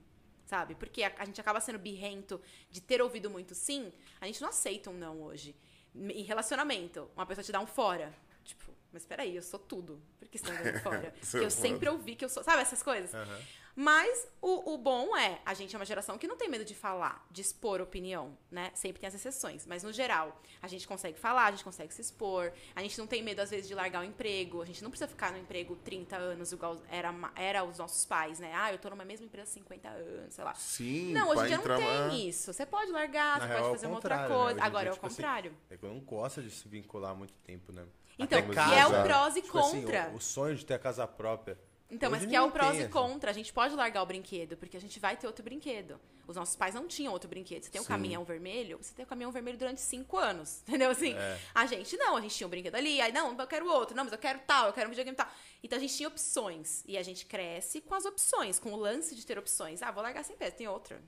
Sabe? 0.45 0.75
Porque 0.75 1.03
a, 1.03 1.13
a 1.19 1.25
gente 1.25 1.41
acaba 1.41 1.61
sendo 1.61 1.79
birrento 1.79 2.41
de 2.71 2.81
ter 2.81 3.03
ouvido 3.03 3.29
muito 3.31 3.55
sim. 3.55 3.93
A 4.21 4.27
gente 4.27 4.41
não 4.41 4.49
aceita 4.51 4.91
um 4.91 4.95
não 4.95 5.23
hoje. 5.23 5.57
Em 5.95 6.23
relacionamento, 6.23 7.11
uma 7.17 7.27
pessoa 7.27 7.43
te 7.45 7.51
dá 7.53 7.59
um 7.61 7.67
fora. 7.67 8.13
Tipo, 8.45 8.73
mas 8.93 9.05
peraí, 9.05 9.35
eu 9.37 9.43
sou 9.43 9.59
tudo. 9.59 10.01
Por 10.19 10.29
que 10.29 10.39
você 10.39 10.45
tá 10.47 10.53
me 10.53 10.59
dando 10.65 10.81
fora? 10.83 11.15
Porque 11.21 11.37
eu 11.39 11.47
é 11.47 11.51
sempre 11.51 11.89
ouvi 11.89 12.15
que 12.17 12.25
eu 12.25 12.29
sou. 12.29 12.43
Sabe 12.43 12.63
essas 12.63 12.83
coisas? 12.83 13.13
Aham. 13.15 13.39
Mas 13.75 14.29
o, 14.43 14.75
o 14.75 14.77
bom 14.77 15.17
é, 15.17 15.41
a 15.47 15.55
gente 15.55 15.75
é 15.75 15.79
uma 15.79 15.85
geração 15.87 16.19
que 16.19 16.27
não 16.29 16.37
tem 16.37 16.47
medo 16.47 16.63
de 16.63 16.75
falar, 16.75 17.27
de 17.31 17.41
expor 17.41 17.81
opinião, 17.81 18.37
né? 18.51 18.71
Sempre 18.75 19.01
tem 19.01 19.09
as 19.09 19.15
exceções, 19.15 19.65
mas 19.65 19.83
no 19.83 19.91
geral, 19.91 20.39
a 20.61 20.69
gente 20.69 20.87
consegue 20.87 21.19
falar, 21.19 21.47
a 21.47 21.51
gente 21.53 21.65
consegue 21.65 21.93
se 21.95 22.03
expor, 22.03 22.53
a 22.77 22.83
gente 22.83 22.99
não 22.99 23.07
tem 23.07 23.23
medo, 23.23 23.41
às 23.41 23.49
vezes, 23.49 23.67
de 23.67 23.75
largar 23.75 24.03
o 24.03 24.05
emprego, 24.05 24.61
a 24.61 24.67
gente 24.67 24.83
não 24.83 24.91
precisa 24.91 25.09
ficar 25.09 25.33
no 25.33 25.39
emprego 25.39 25.75
30 25.77 26.17
anos, 26.17 26.53
igual 26.53 26.83
era, 26.91 27.15
era 27.35 27.65
os 27.65 27.79
nossos 27.79 28.05
pais, 28.05 28.39
né? 28.39 28.53
Ah, 28.55 28.71
eu 28.71 28.79
tô 28.79 28.91
numa 28.91 29.07
mesma 29.07 29.25
empresa 29.25 29.49
há 29.49 29.55
50 29.55 29.89
anos, 29.89 30.35
sei 30.35 30.45
lá. 30.45 30.55
Sim, 30.55 31.15
Não, 31.15 31.31
hoje 31.31 31.43
em 31.45 31.47
dia 31.47 31.57
não 31.57 31.63
entrar 31.65 31.77
tem 31.79 31.87
uma- 31.87 32.15
isso. 32.15 32.53
Você 32.53 32.67
pode 32.67 32.91
largar, 32.91 33.39
Na 33.39 33.47
você 33.47 33.53
real, 33.53 33.59
pode 33.63 33.69
é 33.69 33.73
fazer 33.73 33.87
uma 33.87 33.95
outra 33.95 34.17
né? 34.19 34.29
coisa. 34.29 34.61
Em 34.61 34.63
Agora 34.63 34.83
dia, 34.83 34.91
é 34.91 34.93
o 34.93 34.95
tipo 34.97 35.07
assim, 35.07 35.17
contrário. 35.17 35.57
É 35.71 35.77
que 35.79 35.83
eu 35.83 35.89
não 35.89 36.01
gosto 36.01 36.43
de 36.43 36.51
se 36.51 36.69
vincular 36.69 37.15
muito 37.17 37.33
tempo, 37.43 37.73
né? 37.73 37.87
Então, 38.19 38.39
Até 38.39 38.47
mas 38.49 38.57
em 38.57 38.71
que 38.71 38.77
é 38.79 38.87
o 38.87 38.91
casa, 38.91 39.03
prós 39.03 39.37
e 39.37 39.43
tipo 39.43 39.59
assim, 39.59 39.83
contra. 39.83 40.11
o, 40.13 40.17
o 40.17 40.21
sonho 40.21 40.55
de 40.57 40.65
ter 40.67 40.75
a 40.75 40.79
casa 40.79 41.07
própria. 41.07 41.59
Então, 41.91 42.11
mas 42.11 42.21
Hoje 42.23 42.31
que 42.31 42.37
é 42.37 42.41
o 42.41 42.51
prós 42.51 42.77
e 42.79 42.81
assim. 42.83 42.91
contra. 42.91 43.31
A 43.31 43.35
gente 43.35 43.53
pode 43.53 43.75
largar 43.75 44.03
o 44.03 44.07
brinquedo, 44.07 44.57
porque 44.57 44.79
a 44.79 44.81
gente 44.81 44.99
vai 44.99 45.15
ter 45.15 45.27
outro 45.27 45.45
brinquedo. 45.45 46.01
Os 46.27 46.37
nossos 46.37 46.57
pais 46.57 46.75
não 46.75 46.87
tinham 46.89 47.13
outro 47.13 47.29
brinquedo. 47.29 47.65
Você 47.65 47.71
tem 47.71 47.81
um 47.81 47.85
Sim. 47.85 47.89
caminhão 47.91 48.25
vermelho, 48.25 48.79
você 48.81 48.95
tem 48.95 49.05
o 49.05 49.09
caminhão 49.09 49.31
vermelho 49.31 49.59
durante 49.59 49.83
cinco 49.83 50.17
anos. 50.17 50.63
Entendeu? 50.67 50.89
Assim, 50.89 51.13
É. 51.15 51.39
a 51.55 51.67
gente 51.67 51.95
não, 51.99 52.17
a 52.17 52.21
gente 52.23 52.35
tinha 52.35 52.47
um 52.47 52.51
brinquedo 52.51 52.77
ali, 52.77 52.99
aí 52.99 53.13
não, 53.13 53.37
eu 53.39 53.47
quero 53.47 53.69
outro, 53.69 53.95
não, 53.95 54.05
mas 54.05 54.13
eu 54.13 54.19
quero 54.19 54.39
tal, 54.47 54.69
eu 54.69 54.73
quero 54.73 54.87
um 54.87 54.91
videogame 54.91 55.15
tal. 55.15 55.29
Então 55.63 55.77
a 55.77 55.81
gente 55.81 55.95
tinha 55.95 56.09
opções. 56.09 56.83
E 56.87 56.97
a 56.97 57.03
gente 57.03 57.27
cresce 57.27 57.83
com 57.83 57.95
as 57.95 58.07
opções, 58.07 58.59
com 58.59 58.73
o 58.73 58.77
lance 58.77 59.15
de 59.15 59.27
ter 59.27 59.39
opções. 59.39 59.83
Ah, 59.83 59.91
vou 59.91 60.03
largar 60.03 60.25
sem 60.25 60.35
peso, 60.35 60.57
tem 60.57 60.69
outra. 60.69 60.99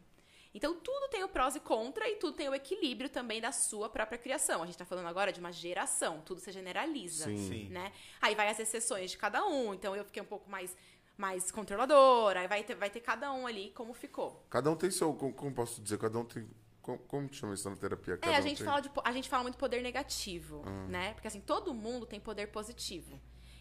Então 0.55 0.73
tudo 0.77 1.09
tem 1.09 1.25
o 1.25 1.29
prós 1.29 1.57
e 1.57 1.61
contra 1.61 2.09
e 2.09 2.15
tudo 2.17 2.37
tem 2.37 2.49
o 2.49 2.55
equilíbrio 2.55 3.11
também 3.11 3.41
da 3.41 3.51
sua 3.51 3.89
própria 3.89 4.17
criação. 4.17 4.63
A 4.63 4.67
gente 4.67 4.79
tá 4.79 4.85
falando 4.85 5.09
agora 5.09 5.33
de 5.33 5.41
uma 5.41 5.51
geração, 5.51 6.21
tudo 6.25 6.41
se 6.41 6.53
generaliza 6.53 7.25
Sim. 7.25 7.49
Sim. 7.49 7.69
né? 7.71 7.93
Aí 8.23 8.37
vai 8.37 8.49
as 8.49 8.61
exceções 8.61 9.11
de 9.11 9.19
cada 9.19 9.45
um. 9.45 9.75
Então 9.75 9.97
eu 9.97 10.05
fiquei 10.05 10.23
um 10.23 10.27
pouco 10.27 10.49
mais, 10.49 10.77
mais 11.19 11.51
controladora. 11.51 12.41
Aí 12.41 12.47
vai 12.47 12.63
ter, 12.63 12.77
vai 12.77 12.89
ter 12.89 13.01
cada 13.01 13.33
um 13.33 13.49
ali 13.49 13.71
como 13.71 13.93
ficou. 13.93 14.47
Cada 14.49 14.71
um 14.71 14.77
tem 14.77 14.91
seu. 14.93 15.13
Como, 15.13 15.33
como 15.33 15.53
posso 15.53 15.83
dizer? 15.83 15.99
Cada 15.99 16.19
um 16.19 16.25
tem. 16.25 16.49
Como, 16.81 16.99
como 16.99 17.29
que 17.29 17.35
chama 17.37 17.55
isso 17.55 17.69
na 17.69 17.75
terapia? 17.77 18.17
Cada 18.19 18.33
é, 18.33 18.37
a 18.37 18.39
um 18.39 18.43
gente, 18.43 18.59
tem- 18.59 18.67
fala 18.67 18.81
de, 18.81 18.91
a 19.03 19.13
gente 19.13 19.29
fala 19.29 19.43
muito 19.43 19.59
poder 19.59 19.83
negativo, 19.83 20.63
né? 20.89 21.15
Porque 21.15 21.27
assim, 21.27 21.41
todo 21.41 21.75
mundo 21.75 22.07
tem 22.07 22.21
poder 22.21 22.49
positivo. 22.49 23.21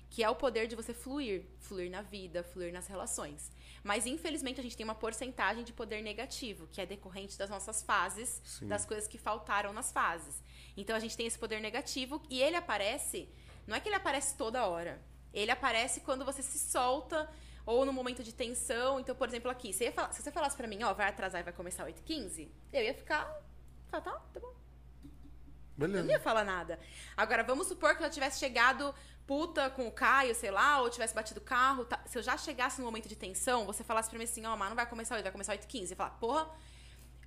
Que 0.09 0.23
é 0.23 0.29
o 0.29 0.35
poder 0.35 0.67
de 0.67 0.75
você 0.75 0.93
fluir. 0.93 1.45
Fluir 1.57 1.89
na 1.89 2.03
vida, 2.03 2.43
fluir 2.43 2.71
nas 2.71 2.85
relações. 2.85 3.51
Mas, 3.83 4.05
infelizmente, 4.05 4.59
a 4.59 4.63
gente 4.63 4.77
tem 4.77 4.83
uma 4.85 4.95
porcentagem 4.95 5.63
de 5.63 5.73
poder 5.73 6.01
negativo, 6.01 6.67
que 6.71 6.79
é 6.79 6.85
decorrente 6.85 7.37
das 7.37 7.49
nossas 7.49 7.81
fases, 7.83 8.41
Sim. 8.45 8.67
das 8.67 8.85
coisas 8.85 9.07
que 9.07 9.17
faltaram 9.17 9.73
nas 9.73 9.91
fases. 9.91 10.41
Então, 10.77 10.95
a 10.95 10.99
gente 10.99 11.17
tem 11.17 11.25
esse 11.27 11.37
poder 11.37 11.59
negativo 11.59 12.21
e 12.29 12.41
ele 12.41 12.55
aparece. 12.55 13.27
Não 13.67 13.75
é 13.75 13.79
que 13.81 13.89
ele 13.89 13.95
aparece 13.95 14.37
toda 14.37 14.65
hora. 14.67 15.01
Ele 15.33 15.51
aparece 15.51 15.99
quando 16.01 16.23
você 16.23 16.41
se 16.41 16.57
solta 16.59 17.29
ou 17.65 17.85
no 17.85 17.91
momento 17.91 18.23
de 18.23 18.33
tensão. 18.33 18.99
Então, 18.99 19.15
por 19.15 19.27
exemplo, 19.27 19.51
aqui, 19.51 19.73
você 19.73 19.91
falar- 19.91 20.13
se 20.13 20.21
você 20.21 20.31
falasse 20.31 20.55
pra 20.55 20.67
mim, 20.67 20.81
ó, 20.83 20.93
vai 20.93 21.07
atrasar 21.09 21.41
e 21.41 21.43
vai 21.43 21.53
começar 21.53 21.83
8h15, 21.85 22.49
eu 22.71 22.83
ia 22.83 22.93
ficar. 22.93 23.25
Falar, 23.89 24.03
tá, 24.03 24.11
tá 24.33 24.39
bom. 24.39 24.47
Eu 25.75 25.87
Beleza. 25.87 26.03
não 26.03 26.11
ia 26.11 26.19
falar 26.19 26.43
nada. 26.43 26.79
Agora, 27.17 27.43
vamos 27.43 27.67
supor 27.67 27.97
que 27.97 28.03
eu 28.03 28.09
tivesse 28.09 28.39
chegado 28.39 28.93
puta 29.27 29.69
com 29.69 29.87
o 29.87 29.91
Caio, 29.91 30.35
sei 30.35 30.51
lá, 30.51 30.81
ou 30.81 30.89
tivesse 30.89 31.13
batido 31.15 31.39
o 31.39 31.43
carro. 31.43 31.85
tá- 31.85 32.01
Se 32.05 32.17
eu 32.17 32.21
já 32.23 32.37
chegasse 32.37 32.79
no 32.79 32.85
momento 32.85 33.07
de 33.07 33.15
tensão, 33.15 33.65
você 33.65 33.83
falasse 33.83 34.09
pra 34.09 34.17
mim 34.17 34.25
assim, 34.25 34.45
ó, 34.45 34.55
mas 34.55 34.69
não 34.69 34.75
vai 34.75 34.85
começar 34.85 35.15
8, 35.15 35.23
vai 35.23 35.31
começar 35.31 35.53
8h15. 35.53 35.83
Eu 35.83 35.89
ia 35.91 35.95
falar, 35.95 36.09
porra, 36.11 36.49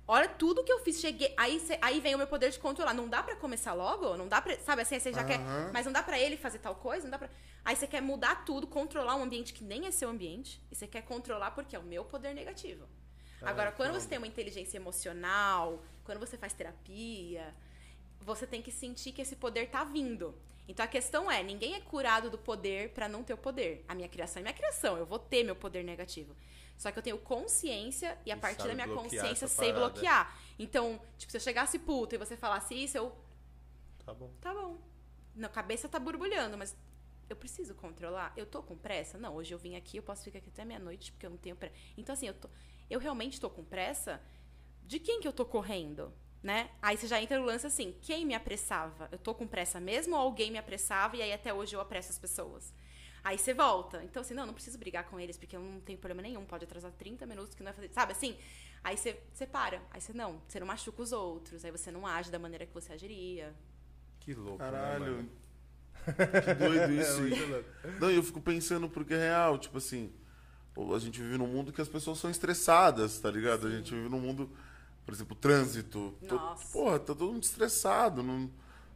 olha 0.07 0.27
tudo 0.29 0.63
que 0.63 0.71
eu 0.71 0.79
fiz, 0.79 0.99
cheguei. 0.99 1.33
Aí, 1.37 1.59
cê- 1.59 1.77
aí 1.81 1.99
vem 1.99 2.15
o 2.15 2.17
meu 2.17 2.27
poder 2.27 2.51
de 2.51 2.59
controlar. 2.59 2.93
Não 2.93 3.07
dá 3.09 3.23
pra 3.23 3.35
começar 3.35 3.73
logo? 3.73 4.15
Não 4.15 4.27
dá 4.27 4.41
pra. 4.41 4.57
Sabe 4.59 4.81
assim, 4.83 4.99
você 4.99 5.11
já 5.11 5.23
quer. 5.23 5.39
Aham. 5.39 5.71
Mas 5.73 5.85
não 5.85 5.91
dá 5.93 6.03
pra 6.03 6.19
ele 6.19 6.37
fazer 6.37 6.59
tal 6.59 6.75
coisa? 6.75 7.03
Não 7.03 7.11
dá 7.11 7.17
pra. 7.17 7.29
Aí 7.65 7.75
você 7.75 7.87
quer 7.87 8.01
mudar 8.01 8.45
tudo, 8.45 8.65
controlar 8.67 9.15
um 9.15 9.23
ambiente 9.23 9.53
que 9.53 9.63
nem 9.63 9.87
é 9.87 9.91
seu 9.91 10.09
ambiente. 10.09 10.61
E 10.71 10.75
você 10.75 10.87
quer 10.87 11.01
controlar 11.01 11.51
porque 11.51 11.75
é 11.75 11.79
o 11.79 11.83
meu 11.83 12.05
poder 12.05 12.33
negativo. 12.33 12.87
Agora, 13.41 13.69
Ah, 13.69 13.71
quando 13.73 13.93
que 13.95 14.01
você 14.01 14.07
tem 14.07 14.17
uma 14.17 14.25
inteligência 14.27 14.77
emocional, 14.77 15.83
quando 16.05 16.19
você 16.19 16.37
faz 16.37 16.53
terapia, 16.53 17.53
você 18.21 18.47
tem 18.47 18.61
que 18.61 18.71
sentir 18.71 19.11
que 19.11 19.21
esse 19.21 19.35
poder 19.35 19.69
tá 19.69 19.83
vindo. 19.83 20.33
Então 20.67 20.83
a 20.83 20.87
questão 20.87 21.31
é, 21.31 21.41
ninguém 21.41 21.75
é 21.75 21.79
curado 21.81 22.29
do 22.29 22.37
poder 22.37 22.89
pra 22.91 23.07
não 23.07 23.23
ter 23.23 23.33
o 23.33 23.37
poder. 23.37 23.85
A 23.87 23.95
minha 23.95 24.09
criação 24.09 24.39
é 24.39 24.43
minha 24.43 24.53
criação, 24.53 24.97
eu 24.97 25.05
vou 25.05 25.17
ter 25.19 25.43
meu 25.43 25.55
poder 25.55 25.83
negativo. 25.83 26.35
Só 26.77 26.91
que 26.91 26.99
eu 26.99 27.03
tenho 27.03 27.17
consciência 27.17 28.17
e 28.25 28.31
a 28.31 28.35
E 28.35 28.39
partir 28.39 28.67
da 28.67 28.75
minha 28.75 28.87
consciência 28.87 29.47
sei 29.47 29.73
parada. 29.73 29.89
bloquear. 29.91 30.37
Então, 30.59 31.01
tipo, 31.17 31.31
se 31.31 31.37
eu 31.37 31.41
chegasse 31.41 31.79
puto 31.79 32.13
e 32.15 32.17
você 32.17 32.35
falasse 32.37 32.75
isso, 32.75 32.97
eu 32.97 33.11
Tá 34.05 34.13
bom. 34.13 34.31
Tá 34.39 34.53
bom. 34.53 34.77
Na 35.35 35.49
cabeça 35.49 35.89
tá 35.89 35.99
borbulhando, 35.99 36.57
mas 36.57 36.75
eu 37.29 37.35
preciso 37.35 37.73
controlar. 37.75 38.31
Eu 38.37 38.45
tô 38.45 38.61
com 38.63 38.77
pressa? 38.77 39.17
Não, 39.17 39.35
hoje 39.35 39.53
eu 39.53 39.57
vim 39.57 39.75
aqui, 39.75 39.97
eu 39.97 40.03
posso 40.03 40.23
ficar 40.23 40.39
aqui 40.39 40.49
até 40.49 40.63
meia-noite 40.63 41.11
porque 41.11 41.25
eu 41.25 41.29
não 41.29 41.37
tenho 41.37 41.55
pressa. 41.55 41.75
Então, 41.97 42.13
assim, 42.13 42.27
eu, 42.27 42.33
tô, 42.33 42.49
eu 42.89 42.99
realmente 42.99 43.39
tô 43.39 43.49
com 43.49 43.63
pressa? 43.63 44.21
De 44.83 44.99
quem 44.99 45.19
que 45.19 45.27
eu 45.27 45.33
tô 45.33 45.45
correndo? 45.45 46.13
Né? 46.43 46.69
Aí 46.81 46.95
você 46.95 47.07
já 47.07 47.21
entra 47.21 47.39
no 47.39 47.45
lance 47.45 47.65
assim: 47.65 47.95
quem 48.01 48.25
me 48.25 48.35
apressava? 48.35 49.09
Eu 49.11 49.17
tô 49.17 49.33
com 49.33 49.47
pressa 49.47 49.79
mesmo 49.79 50.15
ou 50.15 50.21
alguém 50.21 50.51
me 50.51 50.57
apressava 50.57 51.15
e 51.17 51.21
aí 51.21 51.33
até 51.33 51.53
hoje 51.53 51.75
eu 51.75 51.81
apresso 51.81 52.11
as 52.11 52.19
pessoas? 52.19 52.73
Aí 53.23 53.37
você 53.37 53.53
volta. 53.53 54.01
Então, 54.03 54.21
assim, 54.21 54.33
não, 54.33 54.45
não 54.45 54.53
preciso 54.53 54.77
brigar 54.77 55.03
com 55.05 55.19
eles 55.19 55.35
porque 55.37 55.55
eu 55.55 55.59
não 55.59 55.81
tenho 55.81 55.97
problema 55.97 56.21
nenhum. 56.21 56.45
Pode 56.45 56.63
atrasar 56.63 56.91
30 56.93 57.25
minutos 57.25 57.53
que 57.53 57.61
não 57.61 57.65
vai 57.65 57.73
fazer. 57.73 57.89
Sabe 57.91 58.11
assim? 58.13 58.37
Aí 58.83 58.95
você, 58.95 59.19
você 59.33 59.45
para. 59.45 59.81
Aí 59.91 59.99
você 59.99 60.13
não, 60.13 60.41
você 60.47 60.59
não 60.59 60.67
machuca 60.67 61.01
os 61.01 61.11
outros. 61.11 61.65
Aí 61.65 61.71
você 61.71 61.91
não 61.91 62.07
age 62.07 62.31
da 62.31 62.39
maneira 62.39 62.65
que 62.65 62.73
você 62.73 62.93
agiria. 62.93 63.53
Que 64.21 64.33
louco, 64.33 64.63
né, 64.63 64.71
Caralho. 64.71 65.05
mano? 65.05 65.29
Que 66.45 66.53
doido 66.53 66.79
É 66.93 67.01
isso. 67.01 67.49
louco. 67.49 67.65
Não, 67.99 68.11
e 68.11 68.15
eu 68.15 68.23
fico 68.23 68.39
pensando 68.39 68.87
porque 68.87 69.13
é 69.13 69.17
real, 69.17 69.57
tipo 69.57 69.77
assim, 69.77 70.13
a 70.95 70.99
gente 70.99 71.21
vive 71.21 71.37
num 71.37 71.47
mundo 71.47 71.73
que 71.73 71.81
as 71.81 71.89
pessoas 71.89 72.19
são 72.19 72.29
estressadas, 72.29 73.19
tá 73.19 73.29
ligado? 73.29 73.67
A 73.67 73.71
gente 73.71 73.93
vive 73.93 74.07
num 74.07 74.19
mundo, 74.21 74.49
por 75.07 75.13
exemplo, 75.13 75.35
trânsito. 75.37 76.13
To- 76.27 76.35
Nossa. 76.35 76.67
Porra, 76.73 76.99
tá 76.99 77.15
todo 77.15 77.31
mundo 77.31 77.43
estressado. 77.43 78.21
Não, 78.21 78.51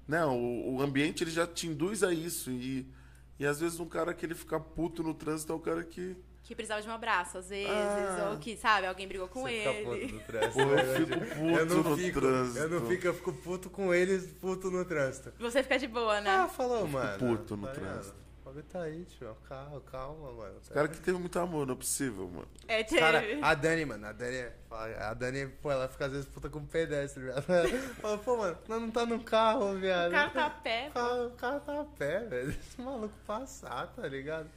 né? 0.06 0.26
o, 0.26 0.74
o 0.76 0.82
ambiente 0.82 1.24
ele 1.24 1.32
já 1.32 1.48
te 1.48 1.68
induz 1.68 2.04
a 2.04 2.12
isso. 2.14 2.52
E, 2.52 2.86
e 3.40 3.46
às 3.46 3.62
vezes 3.62 3.80
um 3.80 3.86
cara 3.88 4.14
que 4.14 4.26
ele 4.26 4.36
fica 4.36 4.60
puto 4.60 5.02
no 5.02 5.14
trânsito 5.14 5.54
é 5.54 5.56
o 5.56 5.60
cara 5.60 5.82
que. 5.86 6.18
que 6.44 6.54
precisava 6.54 6.82
de 6.82 6.90
um 6.90 6.92
abraço, 6.92 7.38
às 7.38 7.48
vezes, 7.48 7.70
Ah. 7.72 8.32
ou 8.34 8.38
que, 8.40 8.58
sabe, 8.58 8.88
alguém 8.88 9.08
brigou 9.08 9.30
com 9.30 9.44
Você 9.44 9.58
fica 9.60 9.74
puto 9.86 9.96
ele. 9.96 10.12
no 10.12 10.20
trânsito. 10.20 10.54
Pô, 10.54 10.60
eu 10.60 10.76
né, 10.76 10.96
fico 10.98 11.20
puto 11.20 11.58
eu 11.60 11.66
não 11.66 11.84
no 11.84 11.98
fico, 11.98 12.20
trânsito. 12.20 12.60
Eu 12.60 12.70
não 12.70 12.88
fico, 12.90 13.08
eu 13.08 13.14
fico 13.14 13.34
puto 13.34 13.70
com 13.70 13.94
eles, 13.94 14.26
puto 14.34 14.70
no 14.70 14.84
trânsito. 14.84 15.32
Você 15.40 15.64
fica 15.64 15.80
de 15.80 15.88
boa, 15.88 16.20
né? 16.20 16.30
Ah, 16.30 16.48
falou, 16.50 16.86
mano. 16.90 17.18
puto 17.20 17.56
no 17.56 17.68
Tá 17.68 17.74
trânsito. 17.74 18.16
Bagulho 18.52 18.66
tá 18.66 18.82
aí, 18.82 19.06
tio. 19.06 19.36
Calma, 19.48 19.82
calma, 19.82 20.32
mano. 20.34 20.60
O 20.60 20.74
cara 20.74 20.88
que 20.88 21.00
teve 21.00 21.18
muito 21.18 21.40
amor, 21.40 21.66
não 21.66 21.74
é 21.74 21.78
possível, 21.78 22.28
mano. 22.28 22.48
é, 22.68 22.84
teve. 22.84 23.00
Cara, 23.00 23.24
a 23.42 23.54
Dani, 23.56 23.86
mano, 23.86 24.06
a 24.06 24.12
Dani, 24.12 24.52
a 24.70 25.14
Dani, 25.14 25.48
pô, 25.62 25.72
ela 25.72 25.88
fica 25.88 26.06
às 26.06 26.12
vezes 26.12 26.28
puta 26.28 26.50
com 26.50 26.66
pedestre, 26.66 27.24
viado. 27.24 27.44
Fala, 28.02 28.18
pô, 28.18 28.38
mano, 28.38 28.58
nós 28.68 28.82
não 28.82 28.92
tá 28.92 29.06
no 29.06 29.24
carro, 29.24 29.76
viado. 29.78 30.10
o 30.10 30.14
cara 30.14 30.30
tá 30.30 30.46
a 30.46 30.50
pé. 30.50 30.90
O 30.92 30.94
cara, 30.94 31.28
o 31.28 31.32
cara 31.32 31.60
tá 31.60 31.82
a 31.82 31.86
pé, 31.86 32.20
velho. 32.26 32.52
Deixa 32.52 32.82
o 32.82 32.86
maluco 32.86 33.16
passar, 33.26 33.88
tá 33.88 34.08
ligado? 34.08 34.50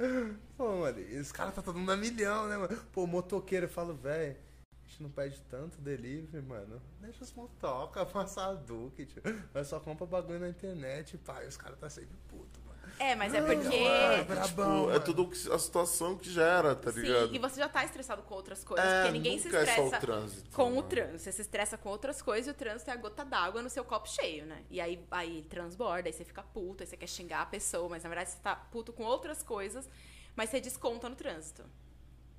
Pô, 0.57 0.77
mano, 0.79 1.01
e 1.01 1.19
os 1.19 1.31
caras 1.33 1.55
tá 1.55 1.63
todo 1.63 1.79
mundo 1.79 1.93
a 1.93 1.97
milhão, 1.97 2.49
né, 2.49 2.57
mano? 2.57 2.77
Pô, 2.93 3.07
motoqueiro, 3.07 3.67
eu 3.67 3.71
falo, 3.71 3.95
velho, 3.95 4.37
a 4.85 4.89
gente 4.89 5.03
não 5.03 5.11
pede 5.11 5.41
tanto 5.43 5.81
delivery, 5.81 6.45
mano. 6.45 6.81
Deixa 7.01 7.23
os 7.23 7.33
motoca 7.33 8.05
passar 8.07 8.51
a 8.51 8.55
Duque, 8.55 9.07
tio. 9.07 9.23
Nós 9.55 9.69
só 9.69 9.79
compra 9.79 10.07
bagulho 10.07 10.41
na 10.41 10.49
internet, 10.49 11.17
pai. 11.19 11.47
Os 11.47 11.57
caras 11.57 11.79
tá 11.79 11.89
sempre 11.89 12.17
puto, 12.29 12.61
mano. 12.61 12.64
É, 12.99 13.15
mas 13.17 13.35
é 13.35 13.41
Não, 13.41 13.47
porque. 13.49 13.81
mano, 13.81 14.25
brabão, 14.25 14.47
Tipo, 14.47 14.63
é 14.63 14.93
mano. 14.93 15.01
tudo 15.05 15.25
o 15.25 15.55
a 15.55 15.59
situação 15.59 16.17
que 16.17 16.31
gera, 16.31 16.75
tá 16.77 16.91
ligado? 16.93 17.29
Sim, 17.29 17.35
e 17.35 17.39
você 17.39 17.61
já 17.61 17.69
tá 17.69 17.85
estressado 17.85 18.23
com 18.23 18.35
outras 18.35 18.63
coisas, 18.63 18.85
É, 18.87 19.03
porque 19.03 19.13
ninguém 19.13 19.39
se 19.39 19.47
nunca 19.47 19.59
é 19.59 19.67
só 19.67 19.81
o 19.83 19.85
estressa 19.87 20.07
trânsito, 20.07 20.51
com 20.57 20.73
o 20.73 20.83
né? 20.83 20.89
trânsito. 20.89 21.19
Você 21.19 21.33
se 21.33 21.43
estressa 21.43 21.77
com 21.77 21.89
outras 21.89 22.23
coisas 22.23 22.47
e 22.47 22.51
o 22.51 22.55
trânsito 22.55 22.91
é 22.91 22.95
a 22.95 22.97
gota 22.97 23.25
d'água 23.25 23.61
no 23.63 23.69
seu 23.71 23.85
copo 23.85 24.09
cheio, 24.09 24.47
né? 24.47 24.63
E 24.71 24.81
aí, 24.81 25.05
aí 25.11 25.43
transborda, 25.51 26.09
aí 26.09 26.13
você 26.13 26.25
fica 26.25 26.43
puto, 26.43 26.83
aí 26.83 26.87
você 26.87 26.97
quer 26.97 27.09
xingar 27.09 27.43
a 27.43 27.47
pessoa, 27.47 27.89
mas 27.89 28.03
na 28.05 28.09
verdade 28.09 28.31
você 28.31 28.39
tá 28.39 28.55
puto 28.55 28.93
com 28.93 29.03
outras 29.05 29.43
coisas, 29.43 29.89
mas 30.37 30.51
você 30.51 30.61
desconta 30.61 31.09
no 31.09 31.17
trânsito. 31.17 31.65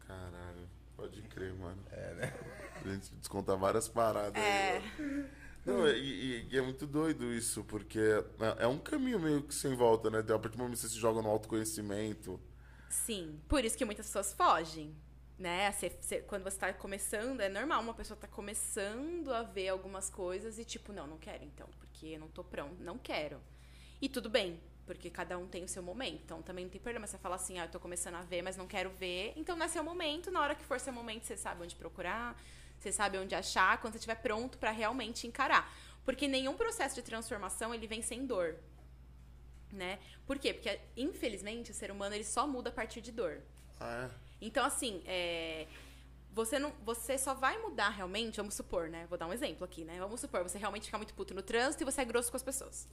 Caralho, 0.07 0.69
pode 0.95 1.21
crer, 1.23 1.53
mano. 1.53 1.83
É, 1.91 2.13
né? 2.13 2.33
A 2.83 2.87
gente 2.87 3.13
desconta 3.15 3.55
várias 3.55 3.87
paradas 3.87 4.41
É. 4.41 4.77
aí. 4.77 5.25
Não, 5.65 5.87
e, 5.87 6.43
e- 6.43 6.47
e 6.51 6.57
é 6.57 6.61
muito 6.61 6.85
doido 6.85 7.33
isso, 7.33 7.63
porque 7.63 7.99
é, 7.99 8.63
é 8.65 8.67
um 8.67 8.77
caminho 8.77 9.19
meio 9.19 9.41
que 9.43 9.53
sem 9.53 9.75
volta, 9.75 10.09
né? 10.11 10.19
A 10.19 10.23
partir 10.39 10.51
do 10.51 10.57
momento 10.59 10.75
que 10.75 10.81
você 10.81 10.89
se 10.89 10.99
joga 10.99 11.21
no 11.21 11.29
autoconhecimento. 11.29 12.39
Sim, 12.89 13.39
por 13.47 13.63
isso 13.65 13.77
que 13.77 13.85
muitas 13.85 14.05
pessoas 14.07 14.33
fogem, 14.33 14.95
né? 15.37 15.71
Você- 15.71 15.89
você- 15.99 16.21
quando 16.21 16.43
você 16.43 16.57
tá 16.57 16.73
começando, 16.73 17.41
é 17.41 17.49
normal 17.49 17.81
uma 17.81 17.93
pessoa 17.93 18.17
tá 18.17 18.27
começando 18.27 19.33
a 19.33 19.43
ver 19.43 19.69
algumas 19.69 20.09
coisas 20.09 20.57
e 20.59 20.65
tipo, 20.65 20.93
não, 20.93 21.07
não 21.07 21.17
quero 21.17 21.43
então, 21.43 21.67
porque 21.79 22.07
eu 22.07 22.19
não 22.19 22.27
tô 22.29 22.43
pronto, 22.43 22.81
não 22.83 22.97
quero. 22.97 23.41
E 24.01 24.07
tudo 24.07 24.29
bem, 24.29 24.59
porque 24.85 25.09
cada 25.09 25.37
um 25.37 25.47
tem 25.47 25.63
o 25.63 25.67
seu 25.67 25.81
momento, 25.83 26.21
então 26.23 26.41
também 26.41 26.65
não 26.65 26.71
tem 26.71 26.79
problema 26.81 27.07
você 27.07 27.17
falar 27.17 27.35
assim, 27.37 27.59
ah, 27.59 27.65
eu 27.65 27.71
tô 27.71 27.79
começando 27.79 28.15
a 28.15 28.21
ver, 28.21 28.41
mas 28.41 28.55
não 28.55 28.67
quero 28.67 28.89
ver. 28.91 29.33
Então 29.35 29.55
não 29.57 29.65
é 29.65 29.69
seu 29.69 29.83
momento, 29.83 30.31
na 30.31 30.41
hora 30.41 30.55
que 30.55 30.63
for 30.63 30.79
seu 30.79 30.93
momento, 30.93 31.25
você 31.25 31.35
sabe 31.35 31.63
onde 31.63 31.75
procurar, 31.75 32.39
você 32.79 32.91
sabe 32.91 33.17
onde 33.17 33.33
achar, 33.35 33.79
quando 33.79 33.93
você 33.93 33.97
estiver 33.97 34.15
pronto 34.15 34.57
pra 34.57 34.71
realmente 34.71 35.27
encarar. 35.27 35.73
Porque 36.03 36.27
nenhum 36.27 36.55
processo 36.55 36.95
de 36.95 37.01
transformação 37.01 37.73
ele 37.73 37.87
vem 37.87 38.01
sem 38.01 38.25
dor 38.25 38.55
né? 39.75 39.99
Por 40.25 40.39
quê? 40.39 40.53
Porque, 40.53 40.79
infelizmente, 40.97 41.71
o 41.71 41.73
ser 41.73 41.91
humano 41.91 42.15
ele 42.15 42.23
só 42.23 42.47
muda 42.47 42.69
a 42.69 42.73
partir 42.73 43.01
de 43.01 43.11
dor. 43.11 43.41
Ah, 43.79 44.09
Então, 44.41 44.65
assim, 44.65 45.03
é, 45.05 45.67
você 46.31 46.57
não, 46.57 46.71
você 46.83 47.17
só 47.17 47.33
vai 47.33 47.57
mudar 47.59 47.89
realmente, 47.89 48.37
vamos 48.37 48.55
supor, 48.55 48.89
né? 48.89 49.05
Vou 49.07 49.17
dar 49.17 49.27
um 49.27 49.33
exemplo 49.33 49.63
aqui, 49.63 49.83
né? 49.83 49.99
Vamos 49.99 50.19
supor, 50.21 50.41
você 50.43 50.57
realmente 50.57 50.85
fica 50.85 50.97
muito 50.97 51.13
puto 51.13 51.33
no 51.33 51.41
trânsito 51.41 51.83
e 51.83 51.85
você 51.85 52.01
é 52.01 52.05
grosso 52.05 52.31
com 52.31 52.37
as 52.37 52.43
pessoas. 52.43 52.87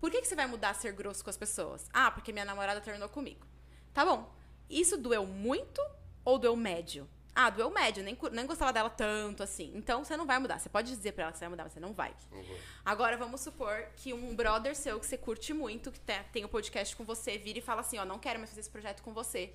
Por 0.00 0.10
que, 0.10 0.20
que 0.20 0.28
você 0.28 0.36
vai 0.36 0.46
mudar 0.46 0.70
a 0.70 0.74
ser 0.74 0.92
grosso 0.92 1.24
com 1.24 1.30
as 1.30 1.36
pessoas? 1.36 1.88
Ah, 1.92 2.10
porque 2.10 2.32
minha 2.32 2.44
namorada 2.44 2.80
terminou 2.80 3.08
comigo. 3.08 3.46
Tá 3.92 4.04
bom. 4.04 4.32
Isso 4.68 4.96
doeu 4.96 5.26
muito 5.26 5.80
ou 6.24 6.38
doeu 6.38 6.54
médio? 6.54 7.08
Ah, 7.40 7.50
doeu 7.50 7.70
médio, 7.70 8.02
nem, 8.02 8.18
nem 8.32 8.46
gostava 8.46 8.72
dela 8.72 8.90
tanto 8.90 9.44
assim. 9.44 9.70
Então 9.76 10.04
você 10.04 10.16
não 10.16 10.26
vai 10.26 10.40
mudar. 10.40 10.58
Você 10.58 10.68
pode 10.68 10.88
dizer 10.90 11.12
pra 11.12 11.22
ela 11.24 11.32
que 11.32 11.38
você 11.38 11.44
vai 11.44 11.50
mudar, 11.50 11.62
mas 11.64 11.72
você 11.72 11.78
não 11.78 11.92
vai. 11.92 12.12
é. 12.32 12.44
Agora 12.84 13.16
vamos 13.16 13.40
supor 13.42 13.86
que 13.96 14.12
um 14.12 14.34
brother 14.34 14.74
seu 14.74 14.98
que 14.98 15.06
você 15.06 15.16
curte 15.16 15.54
muito, 15.54 15.92
que 15.92 16.00
te- 16.00 16.24
tem 16.32 16.44
o 16.44 16.48
podcast 16.48 16.96
com 16.96 17.04
você, 17.04 17.38
vira 17.38 17.58
e 17.60 17.62
fala 17.62 17.80
assim, 17.82 17.96
ó, 17.96 18.04
não 18.04 18.18
quero 18.18 18.38
mais 18.40 18.50
fazer 18.50 18.60
esse 18.62 18.70
projeto 18.70 19.02
com 19.02 19.14
você. 19.14 19.52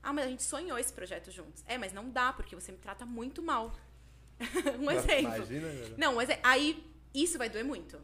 Ah, 0.00 0.12
mas 0.12 0.26
a 0.26 0.28
gente 0.28 0.44
sonhou 0.44 0.78
esse 0.78 0.92
projeto 0.92 1.30
juntos. 1.32 1.64
É, 1.66 1.76
mas 1.76 1.92
não 1.92 2.08
dá, 2.08 2.32
porque 2.32 2.54
você 2.54 2.70
me 2.70 2.78
trata 2.78 3.04
muito 3.04 3.42
mal. 3.42 3.74
um 4.78 4.88
exemplo. 4.90 5.34
Imagina, 5.34 5.68
velho. 5.68 5.94
Não, 5.98 6.14
mas 6.14 6.30
é- 6.30 6.38
aí 6.44 6.86
isso 7.12 7.36
vai 7.36 7.48
doer 7.48 7.64
muito. 7.64 8.00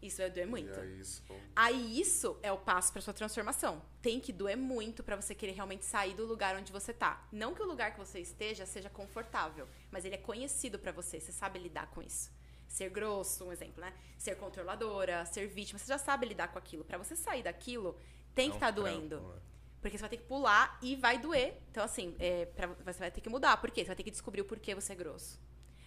Isso 0.00 0.18
vai 0.18 0.30
doer 0.30 0.46
muito. 0.46 0.68
e 0.78 0.80
aí 0.80 1.00
isso. 1.00 1.22
Aí 1.56 2.00
isso 2.00 2.38
é 2.42 2.52
o 2.52 2.58
passo 2.58 2.92
pra 2.92 3.02
sua 3.02 3.12
transformação. 3.12 3.82
Tem 4.00 4.20
que 4.20 4.32
doer 4.32 4.56
muito 4.56 5.02
pra 5.02 5.16
você 5.16 5.34
querer 5.34 5.52
realmente 5.52 5.84
sair 5.84 6.14
do 6.14 6.24
lugar 6.24 6.54
onde 6.56 6.70
você 6.72 6.92
tá. 6.92 7.26
Não 7.32 7.52
que 7.54 7.62
o 7.62 7.66
lugar 7.66 7.92
que 7.92 7.98
você 7.98 8.20
esteja 8.20 8.64
seja 8.64 8.88
confortável, 8.88 9.66
mas 9.90 10.04
ele 10.04 10.14
é 10.14 10.18
conhecido 10.18 10.78
pra 10.78 10.92
você, 10.92 11.18
você 11.20 11.32
sabe 11.32 11.58
lidar 11.58 11.88
com 11.90 12.00
isso. 12.00 12.30
Ser 12.68 12.90
grosso, 12.90 13.44
um 13.46 13.52
exemplo, 13.52 13.80
né? 13.80 13.92
Ser 14.16 14.36
controladora, 14.36 15.24
ser 15.26 15.46
vítima, 15.48 15.78
você 15.78 15.86
já 15.86 15.98
sabe 15.98 16.26
lidar 16.26 16.48
com 16.48 16.58
aquilo. 16.58 16.84
Pra 16.84 16.98
você 16.98 17.16
sair 17.16 17.42
daquilo, 17.42 17.98
tem 18.34 18.50
que 18.50 18.52
É 18.52 18.54
um 18.54 18.56
estar 18.58 18.72
trampo, 18.72 18.90
doendo. 18.98 19.20
mano. 19.20 19.42
Porque 19.80 19.96
você 19.96 20.02
vai 20.02 20.10
ter 20.10 20.16
que 20.18 20.24
pular 20.24 20.78
e 20.82 20.94
vai 20.96 21.18
doer. 21.18 21.56
Então, 21.70 21.82
assim, 21.84 22.14
é, 22.18 22.46
pra- 22.46 22.66
você 22.66 22.98
vai 22.98 23.10
ter 23.10 23.20
que 23.20 23.28
mudar. 23.28 23.56
Por 23.56 23.70
quê? 23.70 23.80
Você 23.82 23.86
vai 23.86 23.96
ter 23.96 24.02
que 24.02 24.10
descobrir 24.10 24.40
o 24.42 24.44
porquê 24.44 24.74
você 24.74 24.92
é 24.92 24.96
grosso. 24.96 25.40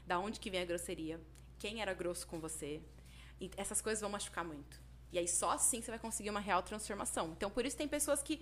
Da 0.07 0.17
onde 0.17 0.39
que 0.39 0.49
vem 0.49 0.61
a 0.61 0.65
grosseria. 0.65 1.19
Quem 1.59 1.81
era 1.81 1.93
grosso 1.93 2.25
com 2.25 2.39
você. 2.39 2.81
E 3.41 3.49
essas 3.57 3.81
coisas 3.81 3.99
vão 3.99 4.09
machucar 4.09 4.45
muito. 4.45 4.79
E 5.11 5.17
aí, 5.19 5.27
só 5.27 5.51
assim 5.51 5.81
você 5.81 5.89
vai 5.89 5.99
conseguir 5.99 6.29
uma 6.29 6.39
real 6.39 6.61
transformação. 6.61 7.33
Então, 7.35 7.49
por 7.49 7.65
isso 7.65 7.75
tem 7.75 7.87
pessoas 7.87 8.21
que... 8.23 8.39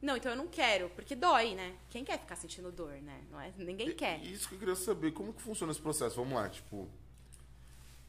Não, 0.00 0.16
então 0.16 0.32
eu 0.32 0.36
não 0.36 0.48
quero. 0.48 0.88
Porque 0.90 1.14
dói, 1.14 1.54
né? 1.54 1.76
Quem 1.90 2.04
quer 2.04 2.18
ficar 2.18 2.34
sentindo 2.36 2.72
dor, 2.72 2.92
né? 3.02 3.20
Não 3.30 3.40
é? 3.40 3.52
Ninguém 3.58 3.94
quer. 3.94 4.20
e 4.24 4.32
Isso 4.32 4.48
que 4.48 4.54
eu 4.54 4.58
queria 4.58 4.74
saber, 4.74 5.12
como 5.12 5.32
que 5.32 5.42
funciona 5.42 5.70
esse 5.70 5.80
processo? 5.80 6.16
Vamos 6.16 6.34
lá, 6.34 6.48
tipo. 6.48 6.88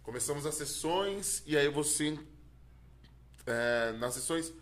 Começamos 0.04 0.46
as 0.46 0.56
sessões 0.56 1.44
e 1.46 1.58
aí 1.58 1.68
você. 1.68 2.18
é, 3.46 3.92
nas 3.94 4.14
sessões. 4.14 4.54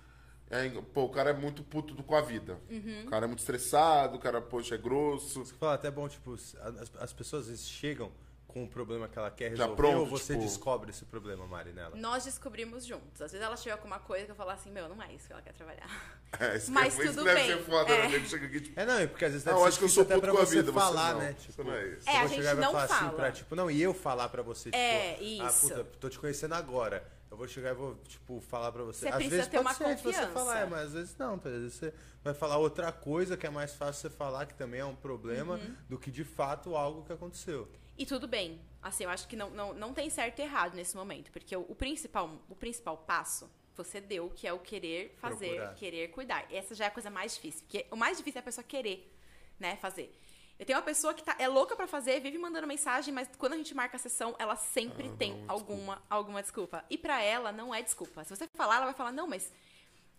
é, 0.50 0.70
pô, 0.94 1.04
o 1.04 1.10
cara 1.10 1.30
é 1.32 1.34
muito 1.34 1.64
puto 1.64 2.02
com 2.02 2.16
a 2.16 2.22
vida. 2.22 2.60
Uhum. 2.70 3.04
O 3.06 3.10
cara 3.10 3.26
é 3.26 3.28
muito 3.28 3.40
estressado, 3.40 4.18
o 4.18 4.20
cara, 4.20 4.42
poxa, 4.42 4.76
é 4.76 4.78
grosso. 4.78 5.46
Você 5.46 5.54
fala 5.54 5.74
até 5.74 5.92
bom, 5.92 6.08
tipo, 6.08 6.34
as, 6.34 6.56
as 6.98 7.14
pessoas 7.14 7.44
às 7.44 7.50
vezes 7.50 7.68
chegam 7.68 8.12
com 8.58 8.64
um 8.64 8.68
problema 8.68 9.08
que 9.08 9.18
ela 9.18 9.30
quer 9.30 9.46
Já 9.56 9.64
resolver 9.64 9.76
pronto, 9.76 10.00
ou 10.00 10.06
você 10.08 10.34
tipo- 10.34 10.46
descobre 10.46 10.90
esse 10.90 11.06
problema, 11.06 11.46
Mari, 11.46 11.72
nela? 11.72 11.96
Nós 11.96 12.26
descobrimos 12.26 12.86
juntos. 12.86 13.22
Às 13.22 13.32
vezes 13.32 13.46
ela 13.46 13.56
chega 13.56 13.78
com 13.78 13.86
uma 13.88 14.00
coisa 14.00 14.26
que 14.26 14.32
eu 14.32 14.36
falo 14.36 14.50
assim, 14.50 14.72
meu, 14.72 14.90
não 14.90 15.02
é 15.02 15.14
isso 15.14 15.28
que 15.28 15.34
ela 15.34 15.42
quer 15.42 15.54
trabalhar. 15.54 15.88
É, 16.40 16.58
isso 16.58 16.70
Mas 16.74 16.94
isso 17.00 17.08
tudo 17.14 17.24
deve 17.24 17.36
bem. 17.40 17.48
ser 17.58 17.64
foda, 17.64 17.90
É. 17.90 18.10
né? 18.10 18.26
Chega 18.26 18.46
aqui, 18.48 18.60
tipo, 18.60 18.78
É, 18.78 18.86
não, 18.86 19.00
é 19.00 19.08
porque 19.08 19.24
às 19.24 19.32
vezes 19.32 19.46
Não, 19.46 19.54
deve 19.54 19.62
eu 19.62 19.64
ser 19.64 19.70
acho 19.70 19.80
que 19.80 19.86
eu 19.86 19.90
sou 19.90 20.04
até 20.04 20.16
puto 20.16 20.26
pra 20.26 20.36
com 20.36 20.42
a 20.42 20.46
você 20.46 20.56
vida, 20.58 20.72
você 20.74 20.80
falar, 20.80 21.14
não. 21.14 21.20
né? 21.22 21.36
Você 21.40 21.48
Tipo, 21.48 21.64
não 21.64 21.74
é 21.74 21.88
isso. 21.88 22.10
É, 22.10 22.18
a 22.18 22.22
você 22.28 22.28
gente 22.36 22.46
e 22.46 22.54
não 22.54 22.72
falar 22.72 22.84
assim 22.84 22.94
fala. 22.96 23.12
pra, 23.14 23.32
tipo, 23.32 23.56
não, 23.56 23.72
e 23.72 23.82
eu 23.82 23.94
falar 23.94 24.28
pra 24.30 24.42
você, 24.42 24.64
tipo, 24.66 24.76
É, 24.76 25.12
ah, 25.16 25.24
isso. 25.48 25.62
puta, 25.70 25.84
tô 26.02 26.10
te 26.10 26.20
conhecendo 26.20 26.54
agora. 26.54 27.02
eu 27.32 27.38
vou 27.38 27.48
chegar 27.48 27.72
e 27.72 27.74
vou, 27.76 27.96
tipo, 28.08 28.42
falar 28.42 28.72
pra 28.74 28.84
você. 28.84 29.00
Você 29.02 29.08
às 29.08 29.16
precisa 29.16 29.36
vezes 29.38 29.52
ter 29.52 29.58
pode 29.58 29.68
uma 29.68 29.74
ser 29.76 29.84
você 29.98 30.04
confiança. 30.04 30.28
falar, 30.34 30.60
é, 30.60 30.66
mas 30.66 30.82
às 30.88 30.94
vezes 30.94 31.16
não, 31.18 31.38
tá? 31.40 31.50
às 31.50 31.56
vezes 31.56 31.74
você 31.76 31.94
vai 32.24 32.34
falar 32.34 32.58
outra 32.58 32.92
coisa 32.92 33.38
que 33.38 33.48
é 33.48 33.50
mais 33.50 33.74
fácil 33.74 34.02
você 34.02 34.10
falar, 34.10 34.46
que 34.48 34.54
também 34.54 34.80
é 34.82 34.86
um 34.86 34.96
problema, 34.96 35.56
Uhum. 35.56 35.76
do 35.90 35.98
que 35.98 36.12
de 36.12 36.24
fato 36.26 36.76
algo 36.76 37.04
que 37.04 37.14
aconteceu. 37.14 37.68
E 37.98 38.06
tudo 38.06 38.28
bem. 38.28 38.62
Assim, 38.82 39.04
eu 39.06 39.10
acho 39.10 39.28
que 39.28 39.36
não, 39.36 39.50
não, 39.50 39.74
não 39.74 39.94
tem 39.94 40.10
certo 40.10 40.40
e 40.40 40.44
errado 40.44 40.76
nesse 40.76 40.96
momento. 40.96 41.32
Porque 41.32 41.56
o, 41.56 41.62
o 41.62 41.76
principal, 41.76 42.30
o 42.48 42.56
principal 42.56 42.98
passo 42.98 43.50
você 43.76 44.02
deu, 44.02 44.30
que 44.32 44.48
é 44.48 44.54
o 44.54 44.60
querer 44.60 45.16
fazer, 45.20 45.50
Procurar. 45.50 45.76
querer 45.76 46.08
cuidar. 46.10 46.46
Essa 46.52 46.74
já 46.74 46.86
é 46.86 46.88
a 46.88 46.92
coisa 46.92 47.10
mais 47.10 47.36
difícil. 47.36 47.62
Porque 47.62 47.86
o 47.92 47.96
mais 47.96 48.18
difícil 48.18 48.40
é 48.40 48.42
a 48.42 48.44
pessoa 48.44 48.64
querer, 48.64 49.12
né, 49.60 49.76
fazer. 49.78 50.16
Eu 50.58 50.66
tenho 50.66 50.80
uma 50.80 50.84
pessoa 50.84 51.14
que 51.14 51.24
tá, 51.24 51.36
é 51.38 51.48
louca 51.48 51.76
pra 51.76 51.86
fazer, 51.86 52.20
vive 52.20 52.40
mandando 52.40 52.66
mensagem, 52.66 53.14
mas 53.14 53.30
quando 53.38 53.54
a 53.54 53.58
gente 53.58 53.76
marca 53.76 53.96
a 53.96 54.00
sessão, 54.00 54.36
ela 54.40 54.56
sempre 54.56 55.10
tem 55.10 55.44
alguma, 55.48 56.02
alguma 56.10 56.42
desculpa. 56.42 56.84
E 56.90 56.98
pra 56.98 57.22
ela, 57.22 57.52
não 57.52 57.74
é 57.74 57.84
desculpa. 57.84 58.24
Se 58.24 58.36
você 58.36 58.48
falar, 58.48 58.78
ela 58.78 58.86
vai 58.86 58.96
falar, 58.96 59.12
não, 59.12 59.28
mas 59.28 59.54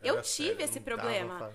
eu 0.02 0.14
Era 0.14 0.22
tive 0.22 0.62
esse 0.62 0.78
dava 0.78 0.84
problema. 0.84 1.52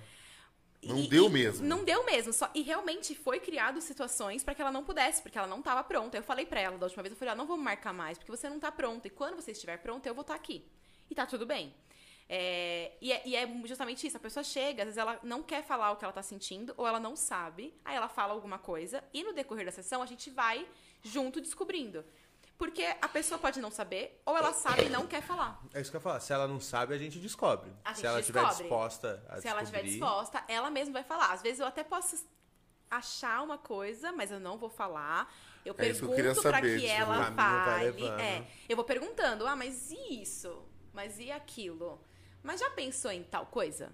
Não 0.85 0.99
E- 0.99 1.07
deu 1.07 1.25
e- 1.27 1.29
mesmo. 1.29 1.65
Não 1.65 1.83
deu 1.83 2.05
mesmo. 2.05 2.31
Só, 2.33 2.49
e 2.53 2.61
realmente 2.61 3.15
foi 3.15 3.39
criado 3.39 3.79
situações 3.81 4.43
pra 4.43 4.53
que 4.55 4.61
ela 4.61 4.71
não 4.71 4.83
pudesse, 4.83 5.21
porque 5.21 5.37
ela 5.37 5.47
não 5.47 5.61
tava 5.61 5.83
pronta. 5.83 6.17
Eu 6.17 6.23
falei 6.23 6.45
pra 6.45 6.59
ela 6.59 6.77
da 6.77 6.85
última 6.85 7.03
vez, 7.03 7.11
eu 7.13 7.17
falei, 7.17 7.33
ó, 7.33 7.37
não 7.37 7.45
vamos 7.47 7.63
marcar 7.63 7.93
mais, 7.93 8.17
porque 8.17 8.31
você 8.31 8.49
não 8.49 8.59
tá 8.59 8.71
pronta. 8.71 9.07
E 9.07 9.11
quando 9.11 9.35
você 9.35 9.51
estiver 9.51 9.77
pronta, 9.77 10.07
eu 10.09 10.13
vou 10.13 10.21
estar 10.21 10.35
aqui. 10.35 10.65
E 11.09 11.15
tá 11.15 11.25
tudo 11.25 11.45
bem. 11.45 11.73
É, 12.29 12.93
e, 13.01 13.11
é, 13.11 13.21
e 13.25 13.35
é 13.35 13.47
justamente 13.65 14.07
isso, 14.07 14.15
a 14.15 14.19
pessoa 14.19 14.43
chega, 14.43 14.83
às 14.83 14.87
vezes 14.87 14.97
ela 14.97 15.19
não 15.23 15.43
quer 15.43 15.61
falar 15.63 15.91
o 15.91 15.97
que 15.97 16.05
ela 16.05 16.13
tá 16.13 16.23
sentindo, 16.23 16.73
ou 16.77 16.87
ela 16.87 16.99
não 16.99 17.15
sabe, 17.17 17.73
aí 17.83 17.95
ela 17.95 18.07
fala 18.07 18.33
alguma 18.33 18.57
coisa, 18.57 19.03
e 19.13 19.23
no 19.23 19.33
decorrer 19.33 19.65
da 19.65 19.71
sessão 19.71 20.01
a 20.01 20.05
gente 20.05 20.29
vai 20.29 20.65
junto 21.03 21.41
descobrindo. 21.41 22.03
Porque 22.63 22.95
a 23.01 23.09
pessoa 23.09 23.37
pode 23.37 23.59
não 23.59 23.69
saber, 23.69 24.21
ou 24.25 24.37
ela 24.37 24.53
sabe 24.53 24.85
e 24.85 24.89
não 24.89 25.05
quer 25.05 25.21
falar. 25.21 25.61
É 25.73 25.81
isso 25.81 25.91
que 25.91 25.97
eu 25.97 25.99
ia 25.99 26.03
falar. 26.03 26.21
Se 26.21 26.31
ela 26.31 26.47
não 26.47 26.61
sabe, 26.61 26.93
a 26.93 26.97
gente 26.97 27.19
descobre. 27.19 27.69
A 27.83 27.89
Se 27.89 27.97
gente 27.97 28.07
ela 28.07 28.19
estiver 28.21 28.45
disposta 28.45 29.25
a 29.27 29.41
Se 29.41 29.47
ela 29.49 29.61
estiver 29.63 29.83
descobrir, 29.83 29.99
disposta, 29.99 30.43
ela 30.47 30.71
mesma 30.71 30.93
vai 30.93 31.03
falar. 31.03 31.33
Às 31.33 31.41
vezes 31.41 31.59
eu 31.59 31.65
até 31.65 31.83
posso 31.83 32.25
achar 32.89 33.43
uma 33.43 33.57
coisa, 33.57 34.13
mas 34.13 34.31
eu 34.31 34.39
não 34.39 34.57
vou 34.57 34.69
falar. 34.69 35.29
Eu 35.65 35.75
É 35.77 35.89
isso 35.89 36.05
que 36.05 36.05
eu 36.05 36.15
pergunto 36.15 36.41
pra 36.41 36.51
saber, 36.53 36.79
que 36.79 36.87
tipo, 36.87 37.01
ela 37.01 37.31
fale. 37.33 38.07
É, 38.21 38.47
eu 38.69 38.77
vou 38.77 38.85
perguntando, 38.85 39.45
ah, 39.45 39.57
mas 39.57 39.91
e 39.91 40.21
isso? 40.21 40.63
Mas 40.93 41.19
e 41.19 41.33
aquilo? 41.33 42.01
Mas 42.41 42.61
já 42.61 42.69
pensou 42.69 43.11
em 43.11 43.23
tal 43.23 43.45
coisa? 43.47 43.91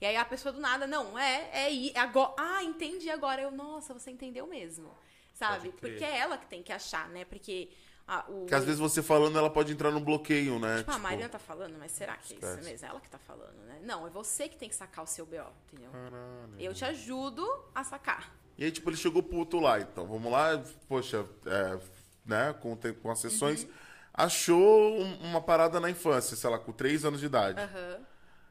E 0.00 0.06
aí 0.06 0.16
a 0.16 0.24
pessoa 0.24 0.50
do 0.50 0.60
nada, 0.60 0.86
não, 0.86 1.18
é, 1.18 1.50
é, 1.52 1.88
é 1.90 1.98
agora. 1.98 2.32
Ah, 2.38 2.64
entendi 2.64 3.10
agora. 3.10 3.42
Eu, 3.42 3.50
nossa, 3.50 3.92
você 3.92 4.10
entendeu 4.10 4.46
mesmo. 4.46 4.96
Sabe? 5.34 5.72
Porque 5.72 6.02
é 6.02 6.16
ela 6.16 6.38
que 6.38 6.46
tem 6.46 6.64
que 6.64 6.72
achar, 6.72 7.08
né? 7.10 7.24
Porque 7.26 7.70
ah, 8.08 8.24
o. 8.28 8.40
Porque 8.40 8.54
às 8.54 8.64
vezes 8.64 8.80
você 8.80 9.02
falando, 9.02 9.38
ela 9.38 9.50
pode 9.50 9.70
entrar 9.72 9.90
no 9.90 10.00
bloqueio, 10.00 10.58
né? 10.58 10.78
Tipo, 10.78 10.90
a 10.90 10.94
Tipo, 10.94 11.02
Mariana 11.02 11.28
tá 11.28 11.38
falando, 11.38 11.76
mas 11.78 11.92
será 11.92 12.16
que 12.16 12.34
é 12.34 12.38
isso 12.38 12.64
mesmo? 12.64 12.86
É 12.86 12.88
ela 12.88 13.00
que 13.00 13.10
tá 13.10 13.18
falando, 13.18 13.56
né? 13.66 13.80
Não, 13.84 14.06
é 14.06 14.10
você 14.10 14.48
que 14.48 14.56
tem 14.56 14.68
que 14.68 14.74
sacar 14.74 15.04
o 15.04 15.06
seu 15.06 15.26
BO, 15.26 15.36
entendeu? 15.70 15.90
Caralho. 15.92 16.54
Eu 16.58 16.72
te 16.74 16.84
ajudo 16.84 17.46
a 17.74 17.84
sacar. 17.84 18.34
E 18.56 18.64
aí, 18.64 18.72
tipo, 18.72 18.88
ele 18.90 18.96
chegou 18.96 19.22
puto 19.22 19.60
lá, 19.60 19.78
então. 19.78 20.06
Vamos 20.06 20.32
lá, 20.32 20.60
poxa, 20.88 21.24
é, 21.46 21.78
né, 22.26 22.52
com, 22.54 22.76
com 23.00 23.10
as 23.10 23.18
sessões. 23.20 23.62
Uhum. 23.64 23.70
Achou 24.14 24.98
um- 25.00 25.18
uma 25.28 25.40
parada 25.40 25.78
na 25.78 25.88
infância, 25.90 26.36
sei 26.36 26.50
lá, 26.50 26.58
com 26.58 26.72
3 26.72 27.04
anos 27.04 27.20
de 27.20 27.26
idade. 27.26 27.60
Aham. 27.60 28.00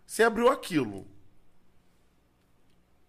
Você 0.06 0.24
abriu 0.24 0.48
aquilo. 0.50 1.06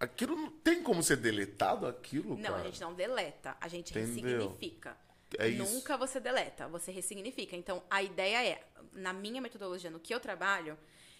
Aquilo 0.00 0.36
não 0.36 0.50
tem 0.50 0.82
como 0.82 1.02
ser 1.02 1.16
deletado 1.16 1.86
aquilo, 1.86 2.36
Não, 2.36 2.42
cara? 2.50 2.56
a 2.56 2.62
gente 2.64 2.80
não 2.80 2.94
deleta, 2.94 3.56
a 3.60 3.66
gente 3.68 3.90
Entendeu? 3.96 4.38
ressignifica. 4.48 4.96
É. 5.36 5.50
Nunca 5.50 5.96
você 5.96 6.18
deleta, 6.20 6.68
você 6.68 6.90
ressignifica. 6.90 7.56
Então, 7.56 7.82
a 7.90 8.02
ideia 8.02 8.42
é, 8.46 8.64
na 8.92 9.12
minha 9.12 9.40
metodologia, 9.40 9.90
no 9.90 10.00
que 10.00 10.14
eu 10.14 10.20
trabalho, 10.20 10.78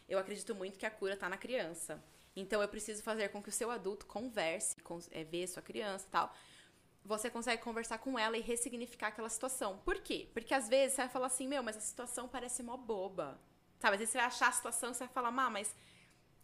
eu 0.09 0.19
acredito 0.19 0.55
muito 0.55 0.79
que 0.79 0.87
a 0.87 0.91
cura 0.91 1.17
tá 1.17 1.29
na 1.29 1.37
criança. 1.37 2.03
Então, 2.35 2.63
eu 2.63 2.69
preciso 2.69 3.03
fazer 3.03 3.29
com 3.29 3.43
que 3.43 3.49
o 3.49 3.53
seu 3.53 3.71
adulto 3.71 4.07
converse, 4.07 4.77
com, 4.83 4.99
é, 5.11 5.25
ver 5.25 5.47
sua 5.49 5.63
criança 5.63 6.07
e 6.07 6.11
tal. 6.11 6.35
Você 7.05 7.31
consegue 7.31 7.63
conversar 7.63 7.99
com 7.99 8.19
ela 8.19 8.37
e 8.37 8.41
ressignificar 8.41 9.09
aquela 9.09 9.29
situação. 9.29 9.79
Por 9.79 10.01
quê? 10.01 10.29
Porque 10.33 10.55
às 10.55 10.69
vezes 10.69 10.95
você 10.95 11.03
vai 11.03 11.09
falar 11.09 11.27
assim, 11.27 11.47
meu, 11.49 11.63
mas 11.63 11.77
a 11.77 11.81
situação 11.81 12.29
parece 12.29 12.63
mó 12.63 12.77
boba. 12.77 13.41
Sabe, 13.79 13.95
às 13.95 14.01
vezes 14.01 14.13
você 14.13 14.19
vai 14.19 14.27
achar 14.27 14.49
a 14.49 14.53
situação 14.53 14.91
e 14.91 14.95
você 14.95 15.05
vai 15.05 15.13
falar, 15.13 15.31
má, 15.31 15.49
mas 15.49 15.75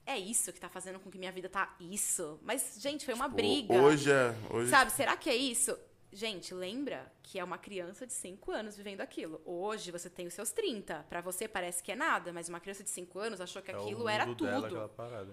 é 0.06 0.18
isso 0.18 0.52
que 0.52 0.60
tá 0.60 0.68
fazendo 0.68 1.00
com 1.00 1.10
que 1.10 1.18
minha 1.18 1.32
vida 1.32 1.48
tá 1.48 1.74
isso. 1.80 2.38
Mas, 2.42 2.76
gente, 2.78 3.04
foi 3.04 3.14
uma 3.14 3.24
Tipo, 3.24 3.36
briga. 3.36 3.74
Hoje 3.74 4.10
é. 4.10 4.34
Hoje... 4.50 4.70
Sabe, 4.70 4.92
será 4.92 5.16
que 5.16 5.28
é 5.30 5.36
isso? 5.36 5.76
Gente, 6.16 6.54
lembra 6.54 7.12
que 7.24 7.40
é 7.40 7.42
uma 7.42 7.58
criança 7.58 8.06
de 8.06 8.12
5 8.12 8.52
anos 8.52 8.76
vivendo 8.76 9.00
aquilo. 9.00 9.42
Hoje 9.44 9.90
você 9.90 10.08
tem 10.08 10.28
os 10.28 10.32
seus 10.34 10.52
30. 10.52 11.04
Pra 11.08 11.20
você 11.20 11.48
parece 11.48 11.82
que 11.82 11.90
é 11.90 11.96
nada, 11.96 12.32
mas 12.32 12.48
uma 12.48 12.60
criança 12.60 12.84
de 12.84 12.90
5 12.90 13.18
anos 13.18 13.40
achou 13.40 13.60
que 13.60 13.72
é 13.72 13.74
aquilo 13.74 14.08
era 14.08 14.24
dela, 14.24 14.68
tudo. 14.68 14.76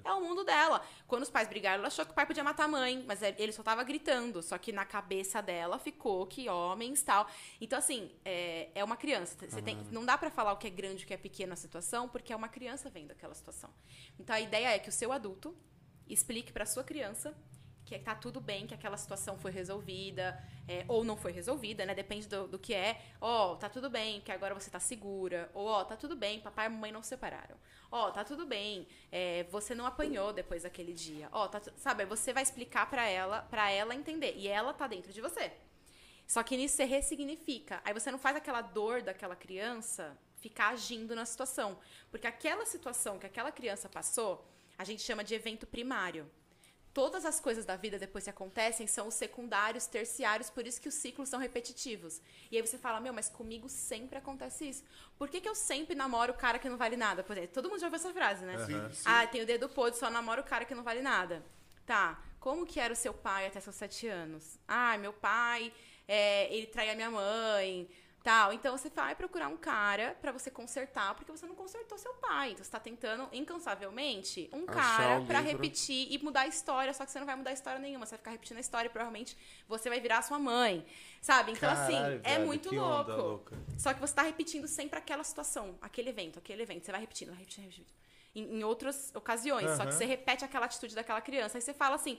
É 0.04 0.12
o 0.12 0.20
mundo 0.22 0.44
dela. 0.44 0.84
Quando 1.08 1.22
os 1.22 1.30
pais 1.30 1.48
brigaram, 1.48 1.78
ela 1.82 1.88
achou 1.88 2.04
que 2.04 2.12
o 2.12 2.16
pai 2.16 2.26
podia 2.26 2.44
matar 2.44 2.64
a 2.64 2.68
mãe, 2.68 3.04
mas 3.08 3.22
é- 3.22 3.36
ele 3.38 3.52
só 3.52 3.62
tava 3.62 3.84
gritando. 3.84 4.42
Só 4.42 4.58
que 4.58 4.72
na 4.72 4.84
cabeça 4.84 5.40
dela 5.40 5.78
ficou 5.78 6.26
que 6.26 6.50
homens 6.50 7.04
tal. 7.04 7.28
Então, 7.62 7.78
assim, 7.78 8.12
é, 8.26 8.70
é 8.74 8.84
uma 8.84 8.98
criança. 8.98 9.38
Você 9.48 9.62
tem, 9.62 9.78
não 9.92 10.04
dá 10.04 10.18
pra 10.18 10.32
falar 10.32 10.52
o 10.54 10.58
que 10.58 10.66
é 10.66 10.72
grande 10.72 11.04
e 11.04 11.06
o 11.06 11.08
que 11.08 11.14
é 11.14 11.18
pequeno 11.18 11.54
a 11.54 11.58
situação, 11.58 12.10
porque 12.10 12.34
é 12.34 12.36
uma 12.36 12.50
criança 12.50 12.90
vendo 12.90 13.12
aquela 13.12 13.36
situação. 13.36 13.70
Então, 14.20 14.36
a 14.36 14.42
ideia 14.42 14.70
é 14.76 14.80
que 14.80 14.90
o 14.90 14.92
seu 14.92 15.12
adulto 15.12 15.56
explique 16.10 16.52
pra 16.52 16.66
sua 16.66 16.84
criança 16.84 17.38
que 17.98 18.06
tá 18.06 18.16
tudo 18.16 18.40
bem, 18.40 18.66
que 18.66 18.74
aquela 18.74 18.96
situação 18.96 19.38
foi 19.38 19.52
resolvida, 19.52 20.42
é, 20.68 20.86
ou 20.88 21.04
não 21.04 21.18
foi 21.18 21.32
resolvida, 21.32 21.86
né? 21.86 21.94
Depende 21.94 22.28
do, 22.28 22.48
do 22.48 22.58
que 22.58 22.74
é. 22.74 23.02
Ó, 23.20 23.56
tá 23.56 23.68
tudo 23.68 23.90
bem, 23.90 24.22
que 24.22 24.32
agora 24.32 24.54
você 24.54 24.70
tá 24.70 24.80
segura. 24.80 25.50
Ou, 25.54 25.68
ó, 25.68 25.84
tá 25.84 25.98
tudo 25.98 26.16
bem, 26.16 26.40
papai 26.40 26.68
e 26.68 26.70
mamãe 26.70 26.92
não 26.92 27.04
se 27.04 27.10
separaram. 27.10 27.58
Ó, 27.92 28.10
tá 28.12 28.24
tudo 28.24 28.46
bem, 28.46 28.88
é, 29.12 29.44
você 29.52 29.76
não 29.76 29.86
apanhou 29.86 30.32
depois 30.32 30.64
daquele 30.64 30.94
dia. 30.94 31.28
Ó, 31.32 31.48
tá, 31.48 31.62
sabe, 31.76 32.06
você 32.06 32.32
vai 32.32 32.44
explicar 32.44 32.90
pra 32.90 33.06
ela, 33.06 33.42
para 33.44 33.70
ela 33.70 33.94
entender. 33.94 34.36
E 34.38 34.48
ela 34.48 34.74
tá 34.74 34.88
dentro 34.88 35.12
de 35.12 35.20
você. 35.20 35.52
Só 36.26 36.42
que 36.44 36.56
nisso 36.56 36.78
você 36.78 36.86
ressignifica. 36.86 37.82
Aí 37.84 37.94
você 37.94 38.10
não 38.10 38.20
faz 38.20 38.38
aquela 38.38 38.62
dor 38.62 39.02
daquela 39.02 39.36
criança 39.36 40.18
ficar 40.38 40.70
agindo 40.70 41.14
na 41.14 41.26
situação. 41.26 41.78
Porque 42.10 42.26
aquela 42.26 42.66
situação 42.66 43.20
que 43.20 43.26
aquela 43.26 43.52
criança 43.52 43.90
passou, 43.90 44.48
a 44.78 44.86
gente 44.86 45.02
chama 45.02 45.26
de 45.26 45.36
evento 45.36 45.68
primário. 45.68 46.32
Todas 46.94 47.26
as 47.26 47.40
coisas 47.40 47.66
da 47.66 47.78
vida 47.78 47.98
depois 47.98 48.26
que 48.26 48.30
acontecem 48.30 48.86
são 48.86 49.08
os 49.08 49.14
secundários, 49.14 49.86
terciários, 49.86 50.50
por 50.50 50.68
isso 50.68 50.82
que 50.82 50.90
os 50.90 50.96
ciclos 50.96 51.30
são 51.30 51.40
repetitivos. 51.40 52.22
E 52.52 52.58
aí 52.58 52.66
você 52.66 52.78
fala, 52.78 53.00
meu, 53.00 53.14
mas 53.14 53.30
comigo 53.30 53.70
sempre 53.70 54.18
acontece 54.18 54.68
isso. 54.68 54.84
Por 55.18 55.30
que, 55.30 55.40
que 55.40 55.48
eu 55.48 55.56
sempre 55.56 55.96
namoro 55.96 56.34
o 56.34 56.36
cara 56.36 56.60
que 56.60 56.68
não 56.68 56.78
vale 56.78 56.98
nada? 56.98 57.24
Por 57.24 57.38
exemplo, 57.38 57.54
todo 57.54 57.70
mundo 57.70 57.80
já 57.80 57.88
ouviu 57.88 57.96
essa 57.96 58.14
frase, 58.14 58.44
né? 58.44 58.58
Sim. 58.66 59.02
Ah, 59.06 59.26
tem 59.26 59.42
o 59.42 59.46
dedo 59.46 59.70
podre, 59.70 59.98
só 59.98 60.10
namoro 60.10 60.42
o 60.42 60.46
cara 60.46 60.66
que 60.66 60.76
não 60.76 60.84
vale 60.84 61.02
nada. 61.02 61.42
Tá, 61.86 62.22
como 62.40 62.66
que 62.66 62.80
era 62.80 62.94
o 62.94 62.96
seu 62.96 63.14
pai 63.14 63.48
até 63.48 63.60
seus 63.60 63.76
sete 63.76 64.08
anos? 64.08 64.60
Ah, 64.68 64.98
meu 64.98 65.14
pai, 65.14 65.74
é, 66.08 66.54
ele 66.54 66.68
traía 66.68 66.94
minha 66.94 67.10
mãe, 67.10 67.90
tal. 68.24 68.54
Então 68.54 68.78
você 68.78 68.90
vai 68.90 69.16
procurar 69.16 69.48
um 69.48 69.58
cara 69.58 70.16
pra 70.22 70.32
você 70.32 70.50
consertar, 70.52 71.16
porque 71.16 71.32
você 71.32 71.46
não 71.46 71.56
consertou 71.56 71.98
seu 71.98 72.14
pai. 72.16 72.52
Então 72.52 72.64
você 72.64 72.72
tá 72.72 72.80
tentando 72.80 73.28
incansavelmente 73.34 74.50
um 74.54 74.64
Achar 74.70 74.98
cara 74.98 75.22
pra- 75.26 75.40
repetir 75.40 76.08
e 76.12 76.18
mudar 76.24 76.42
a 76.42 76.48
história, 76.48 76.94
só 76.94 77.06
que 77.06 77.12
você 77.12 77.20
não 77.20 77.26
vai 77.26 77.36
mudar 77.36 77.50
a 77.50 77.54
história 77.54 77.80
nenhuma, 77.80 78.06
você 78.06 78.12
vai 78.12 78.20
ficar 78.20 78.32
repetindo 78.32 78.58
a 78.58 78.62
história 78.62 78.88
e 78.88 78.92
provavelmente 78.92 79.38
você 79.68 79.90
vai 79.90 80.00
virar 80.00 80.22
sua 80.22 80.40
mãe. 80.40 80.86
Sabe? 81.22 81.52
Então, 81.52 81.70
assim, 81.70 81.94
Caralho, 81.94 82.22
é 82.24 82.34
velho, 82.36 82.48
muito 82.48 82.70
que 82.70 82.76
louco. 82.76 83.56
Só 83.78 83.94
que 83.94 84.00
você 84.00 84.14
tá 84.14 84.22
repetindo 84.24 84.68
sempre 84.68 84.98
aquela 84.98 85.24
situação, 85.24 85.78
aquele 85.82 86.10
evento, 86.10 86.40
aquele 86.40 86.64
evento. 86.64 86.86
Você 86.86 86.92
vai 86.92 87.02
repetindo, 87.02 87.30
vai 87.30 87.38
repetindo, 87.40 87.64
repetindo. 87.64 87.88
Em, 88.34 88.60
em 88.60 88.64
outras 88.64 89.12
ocasiões. 89.14 89.70
Só 89.78 89.86
que 89.86 89.94
você 89.94 90.06
repete 90.06 90.44
aquela 90.46 90.66
atitude 90.66 90.96
daquela 90.96 91.22
criança. 91.22 91.58
Aí 91.58 91.62
você 91.62 91.74
fala 91.74 91.96
assim, 91.96 92.18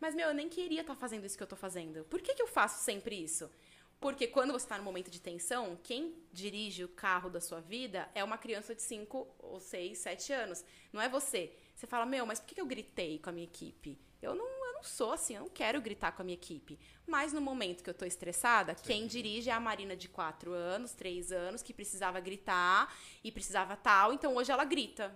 mas 0.00 0.14
meu, 0.14 0.28
eu 0.28 0.34
nem 0.34 0.48
queria 0.48 0.80
estar 0.80 0.94
fazendo 0.96 1.26
isso 1.26 1.36
que 1.36 1.42
eu 1.42 1.46
tô 1.46 1.54
fazendo. 1.56 2.02
Por 2.04 2.20
que, 2.22 2.34
que 2.34 2.42
eu 2.42 2.46
faço 2.48 2.82
sempre 2.82 3.14
isso? 3.22 3.50
Porque 4.00 4.26
quando 4.26 4.52
você 4.52 4.66
tá 4.66 4.78
no 4.78 4.84
momento 4.84 5.10
de 5.10 5.20
tensão, 5.20 5.78
quem 5.84 6.14
dirige 6.32 6.82
o 6.82 6.88
carro 6.88 7.28
da 7.28 7.40
sua 7.40 7.60
vida 7.60 8.08
é 8.14 8.24
uma 8.24 8.38
criança 8.38 8.74
de 8.74 8.80
5 8.80 9.28
ou 9.38 9.60
6, 9.60 9.98
7 9.98 10.32
anos. 10.32 10.64
Não 10.90 11.02
é 11.02 11.08
você. 11.08 11.54
Você 11.76 11.86
fala, 11.86 12.06
meu, 12.06 12.24
mas 12.24 12.40
por 12.40 12.46
que 12.48 12.60
eu 12.60 12.66
gritei 12.66 13.18
com 13.18 13.28
a 13.28 13.32
minha 13.32 13.44
equipe? 13.44 13.98
Eu 14.22 14.34
não, 14.34 14.46
eu 14.46 14.72
não 14.72 14.82
sou 14.82 15.12
assim, 15.12 15.34
eu 15.34 15.42
não 15.42 15.48
quero 15.50 15.80
gritar 15.82 16.12
com 16.12 16.22
a 16.22 16.24
minha 16.24 16.34
equipe. 16.34 16.78
Mas 17.06 17.32
no 17.34 17.40
momento 17.42 17.82
que 17.84 17.90
eu 17.90 17.94
tô 17.94 18.06
estressada, 18.06 18.74
quem 18.74 19.06
dirige 19.06 19.50
é 19.50 19.52
a 19.52 19.60
Marina 19.60 19.94
de 19.94 20.08
4 20.08 20.52
anos, 20.52 20.92
3 20.92 21.30
anos, 21.30 21.62
que 21.62 21.74
precisava 21.74 22.20
gritar 22.20 22.94
e 23.22 23.30
precisava 23.30 23.76
tal. 23.76 24.14
Então 24.14 24.34
hoje 24.34 24.50
ela 24.50 24.64
grita. 24.64 25.14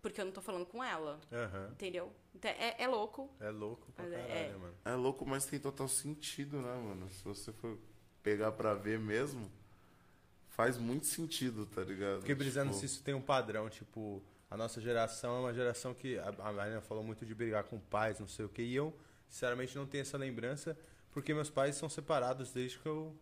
Porque 0.00 0.20
eu 0.20 0.24
não 0.26 0.32
tô 0.32 0.42
falando 0.42 0.66
com 0.66 0.82
ela. 0.84 1.18
Aham. 1.32 1.70
Entendeu? 1.72 2.12
Então, 2.34 2.50
é, 2.50 2.74
é 2.78 2.86
louco. 2.86 3.30
É 3.40 3.48
louco 3.50 3.90
pra 3.92 4.06
é- 4.06 4.10
caralho, 4.10 4.34
é. 4.34 4.56
mano. 4.58 4.74
É 4.84 4.94
louco, 4.94 5.24
mas 5.26 5.46
tem 5.46 5.58
total 5.58 5.88
sentido, 5.88 6.60
né, 6.60 6.74
mano? 6.74 7.08
Se 7.08 7.24
você 7.24 7.50
for 7.52 7.78
pegar 8.24 8.50
pra 8.52 8.74
ver 8.74 8.98
mesmo, 8.98 9.48
faz 10.48 10.78
muito 10.78 11.06
sentido, 11.06 11.66
tá 11.66 11.82
ligado? 11.82 12.20
Fiquei 12.20 12.34
brisando 12.34 12.70
Tipo, 12.70 12.80
se 12.80 12.86
isso 12.86 13.02
tem 13.04 13.14
um 13.14 13.20
padrão, 13.20 13.68
tipo, 13.68 14.20
a 14.50 14.56
nossa 14.56 14.80
geração 14.80 15.36
é 15.36 15.40
uma 15.40 15.54
geração 15.54 15.94
que. 15.94 16.18
A 16.18 16.28
a 16.38 16.52
Marina 16.52 16.80
falou 16.80 17.04
muito 17.04 17.24
de 17.24 17.34
brigar 17.34 17.62
com 17.64 17.78
pais, 17.78 18.18
não 18.18 18.26
sei 18.26 18.46
o 18.46 18.48
que, 18.48 18.62
e 18.62 18.74
eu, 18.74 18.96
sinceramente, 19.28 19.76
não 19.76 19.86
tenho 19.86 20.02
essa 20.02 20.16
lembrança, 20.16 20.76
porque 21.12 21.32
meus 21.32 21.50
pais 21.50 21.76
são 21.76 21.88
separados 21.88 22.50
desde 22.50 22.78
que 22.78 22.86
eu 22.86 23.14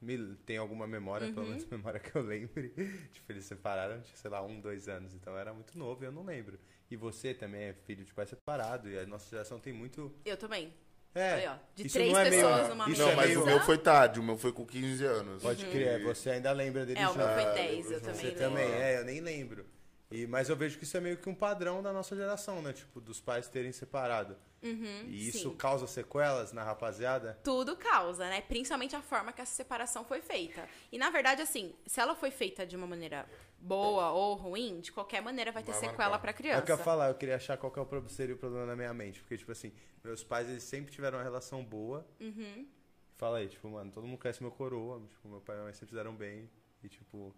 me, 0.00 0.36
tem 0.46 0.56
alguma 0.56 0.86
memória, 0.86 1.32
pelo 1.32 1.46
menos 1.46 1.64
memória 1.68 1.98
que 1.98 2.14
eu 2.14 2.22
lembre. 2.22 2.68
tipo, 3.12 3.32
eles 3.32 3.44
separaram, 3.44 4.00
tinha, 4.02 4.16
sei 4.16 4.30
lá, 4.30 4.40
um, 4.42 4.60
dois 4.60 4.88
anos. 4.88 5.12
Então 5.14 5.32
eu 5.32 5.38
era 5.38 5.52
muito 5.52 5.76
novo 5.76 6.04
e 6.04 6.06
eu 6.06 6.12
não 6.12 6.24
lembro. 6.24 6.58
E 6.88 6.94
você 6.96 7.34
também 7.34 7.62
é 7.62 7.72
filho 7.72 8.04
de 8.04 8.14
pai 8.14 8.26
separado. 8.26 8.88
E 8.88 8.96
a 8.96 9.06
nossa 9.06 9.28
geração 9.28 9.58
tem 9.58 9.72
muito. 9.72 10.14
Eu 10.24 10.36
também. 10.36 10.72
É, 11.16 11.32
Aí, 11.34 11.46
ó, 11.46 11.54
de 11.74 11.86
isso 11.86 11.94
três 11.94 12.12
não 12.12 12.20
é 12.20 12.30
meio- 12.30 12.42
pessoas 12.46 12.68
numa 12.68 12.90
isso 12.90 13.00
Não, 13.02 13.10
é 13.10 13.16
mas 13.16 13.36
o 13.36 13.44
meu 13.46 13.60
foi 13.60 13.78
tarde, 13.78 14.20
o 14.20 14.22
meu 14.22 14.36
foi 14.36 14.52
com 14.52 14.66
15 14.66 15.04
anos. 15.04 15.42
Pode 15.42 15.64
E- 15.64 15.70
crer, 15.70 16.02
você 16.02 16.30
ainda 16.30 16.52
lembra 16.52 16.84
dele 16.84 17.00
É, 17.00 17.08
o 17.08 17.12
já. 17.14 17.18
meu 17.26 17.28
foi 17.34 17.44
Ah, 17.44 17.52
10, 17.54 17.86
eu 17.86 17.92
eu- 17.92 18.00
também 18.00 18.14
Você 18.16 18.26
lembro. 18.26 18.38
também, 18.40 18.70
é, 18.72 18.98
eu 19.00 19.04
nem 19.04 19.20
lembro. 19.20 19.66
E, 20.10 20.24
mas 20.26 20.48
eu 20.48 20.54
vejo 20.54 20.78
que 20.78 20.84
isso 20.84 20.96
é 20.96 21.00
meio 21.00 21.16
que 21.16 21.28
um 21.28 21.34
padrão 21.34 21.82
da 21.82 21.92
nossa 21.92 22.14
geração, 22.14 22.62
né? 22.62 22.72
Tipo, 22.72 23.00
dos 23.00 23.20
pais 23.20 23.48
terem 23.48 23.72
separado. 23.72 24.36
e 24.62 25.28
isso 25.28 25.46
Uhum, 25.46 25.50
sim. 25.52 25.56
causa 25.58 25.86
sequelas 25.86 26.52
na 26.52 26.64
rapaziada? 26.64 27.38
Tudo 27.44 27.76
causa, 27.76 28.28
né? 28.28 28.40
Principalmente 28.40 28.96
a 28.96 29.00
forma 29.02 29.32
que 29.32 29.40
essa 29.40 29.54
separação 29.54 30.04
foi 30.04 30.20
feita. 30.20 30.68
E 30.90 30.98
na 30.98 31.08
verdade, 31.08 31.40
assim, 31.40 31.72
se 31.86 32.00
ela 32.00 32.16
foi 32.16 32.32
feita 32.32 32.66
de 32.66 32.74
uma 32.74 32.86
maneira 32.86 33.26
boa 33.58 34.10
ou 34.12 34.34
ruim, 34.34 34.80
de 34.80 34.92
qualquer 34.92 35.20
maneira 35.22 35.50
vai 35.52 35.62
ter 35.62 35.72
Vai 35.72 35.80
sequela 35.80 36.10
marcar. 36.10 36.18
pra 36.20 36.30
É 36.30 36.32
o 36.32 36.36
criança. 36.36 36.62
que 36.62 36.72
eu 36.72 36.76
ia 36.76 36.82
falar, 36.84 37.08
eu 37.08 37.14
queria 37.14 37.36
achar 37.36 37.56
qual 37.56 37.72
que 37.72 37.78
é 37.78 37.82
o 37.82 38.08
seria 38.08 38.34
o 38.34 38.38
problema 38.38 38.66
na 38.66 38.76
minha 38.76 38.92
mente. 38.94 39.20
Porque, 39.20 39.36
tipo 39.36 39.50
assim, 39.52 39.72
meus 40.04 40.22
pais, 40.22 40.48
eles 40.48 40.62
sempre 40.62 40.92
tiveram 40.92 41.18
uma 41.18 41.24
relação 41.24 41.64
boa. 41.64 42.06
Uhum. 42.20 42.66
Fala 43.16 43.38
aí, 43.38 43.48
tipo, 43.48 43.68
mano, 43.68 43.90
todo 43.90 44.06
mundo 44.06 44.18
conhece 44.18 44.42
meu 44.42 44.50
coroa. 44.52 45.00
Tipo, 45.08 45.28
meu 45.28 45.40
pai 45.40 45.54
e 45.54 45.58
minha 45.58 45.64
mãe 45.64 45.72
sempre 45.72 45.88
fizeram 45.88 46.14
bem. 46.14 46.50
E, 46.82 46.88
tipo... 46.88 47.34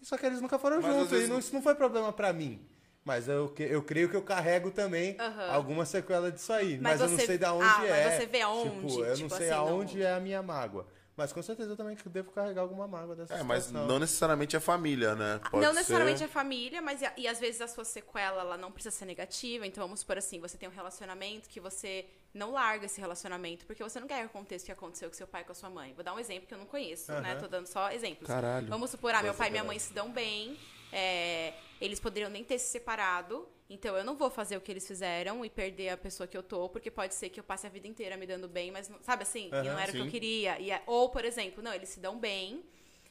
Só 0.00 0.16
que 0.18 0.26
eles 0.26 0.40
nunca 0.40 0.58
foram 0.58 0.80
Mas, 0.82 0.92
juntos. 0.94 1.10
vezes- 1.10 1.28
E 1.28 1.30
não, 1.30 1.38
isso 1.38 1.54
não 1.54 1.62
foi 1.62 1.74
problema 1.74 2.12
pra 2.12 2.32
mim. 2.32 2.66
Mas 3.04 3.28
eu, 3.28 3.50
que- 3.50 3.62
eu 3.62 3.82
creio 3.82 4.08
que 4.08 4.16
eu 4.16 4.22
carrego 4.22 4.70
também 4.70 5.14
Aham. 5.20 5.50
alguma 5.52 5.84
sequela 5.84 6.32
disso 6.32 6.52
aí. 6.52 6.78
Mas 6.78 6.98
Mas, 6.98 7.00
eu 7.02 7.08
não 7.08 7.16
você- 7.18 7.26
sei 7.26 7.38
da 7.38 7.52
onde 7.52 7.64
ah, 7.66 7.78
mas 7.80 7.90
é. 7.90 8.18
você 8.18 8.26
vê 8.26 8.40
aonde, 8.40 8.70
Tipo, 8.70 9.00
eu 9.04 9.06
não 9.08 9.14
tipo 9.14 9.28
sei 9.36 9.50
assim, 9.50 9.56
não- 9.56 9.68
aonde 9.68 10.02
é 10.02 10.12
a 10.14 10.20
minha 10.20 10.42
mágoa. 10.42 10.86
Mas 11.16 11.32
com 11.32 11.40
certeza 11.42 11.70
eu 11.70 11.76
também 11.76 11.96
devo 12.06 12.32
carregar 12.32 12.62
alguma 12.62 12.88
mágoa 12.88 13.14
dessa 13.14 13.34
É, 13.34 13.42
mas 13.42 13.64
situação. 13.64 13.86
não 13.88 13.98
necessariamente 14.00 14.56
é 14.56 14.60
família, 14.60 15.14
né? 15.14 15.40
Pode 15.48 15.64
não 15.64 15.72
necessariamente 15.72 16.18
ser... 16.18 16.24
a 16.24 16.28
família, 16.28 16.82
mas 16.82 17.02
e, 17.02 17.12
e 17.18 17.28
às 17.28 17.38
vezes 17.38 17.60
a 17.60 17.68
sua 17.68 17.84
sequela 17.84 18.40
ela 18.40 18.56
não 18.56 18.72
precisa 18.72 18.94
ser 18.94 19.04
negativa. 19.04 19.64
Então 19.66 19.84
vamos 19.84 20.00
supor 20.00 20.18
assim, 20.18 20.40
você 20.40 20.58
tem 20.58 20.68
um 20.68 20.72
relacionamento 20.72 21.48
que 21.48 21.60
você 21.60 22.06
não 22.32 22.50
larga 22.50 22.86
esse 22.86 23.00
relacionamento 23.00 23.64
porque 23.64 23.82
você 23.82 24.00
não 24.00 24.08
quer 24.08 24.18
que 24.18 24.26
aconteça 24.26 24.64
o 24.64 24.66
que 24.66 24.72
aconteceu 24.72 25.08
com 25.08 25.14
seu 25.14 25.26
pai 25.28 25.42
e 25.42 25.44
com 25.44 25.52
a 25.52 25.54
sua 25.54 25.70
mãe. 25.70 25.92
Vou 25.94 26.02
dar 26.02 26.12
um 26.14 26.18
exemplo 26.18 26.48
que 26.48 26.54
eu 26.54 26.58
não 26.58 26.66
conheço, 26.66 27.12
né? 27.12 27.32
Aham. 27.32 27.40
Tô 27.40 27.46
dando 27.46 27.66
só 27.66 27.92
exemplos. 27.92 28.26
Caralho. 28.26 28.66
Vamos 28.66 28.90
supor, 28.90 29.14
ah, 29.14 29.22
meu 29.22 29.34
pai 29.34 29.48
e 29.48 29.50
minha 29.52 29.64
mãe 29.64 29.78
se 29.78 29.92
dão 29.92 30.10
bem, 30.10 30.58
é, 30.92 31.54
eles 31.80 32.00
poderiam 32.00 32.30
nem 32.30 32.42
ter 32.42 32.58
se 32.58 32.70
separado, 32.72 33.48
então 33.68 33.96
eu 33.96 34.04
não 34.04 34.16
vou 34.16 34.30
fazer 34.30 34.56
o 34.56 34.60
que 34.60 34.70
eles 34.70 34.86
fizeram 34.86 35.44
e 35.44 35.50
perder 35.50 35.88
a 35.90 35.96
pessoa 35.96 36.26
que 36.26 36.36
eu 36.36 36.42
tô, 36.42 36.68
porque 36.68 36.90
pode 36.90 37.14
ser 37.14 37.30
que 37.30 37.40
eu 37.40 37.44
passe 37.44 37.66
a 37.66 37.70
vida 37.70 37.88
inteira 37.88 38.16
me 38.16 38.26
dando 38.26 38.48
bem, 38.48 38.70
mas, 38.70 38.88
não- 38.88 39.02
sabe 39.02 39.22
assim, 39.22 39.48
e 39.48 39.52
Aham, 39.54 39.64
não 39.64 39.78
era 39.78 39.90
o 39.90 39.94
que 39.94 40.00
eu 40.00 40.04
sim. 40.04 40.10
queria. 40.10 40.58
E, 40.60 40.70
a- 40.70 40.82
ou, 40.86 41.08
por 41.10 41.24
exemplo, 41.24 41.62
não, 41.62 41.72
eles 41.72 41.88
se 41.88 42.00
dão 42.00 42.18
bem, 42.18 42.64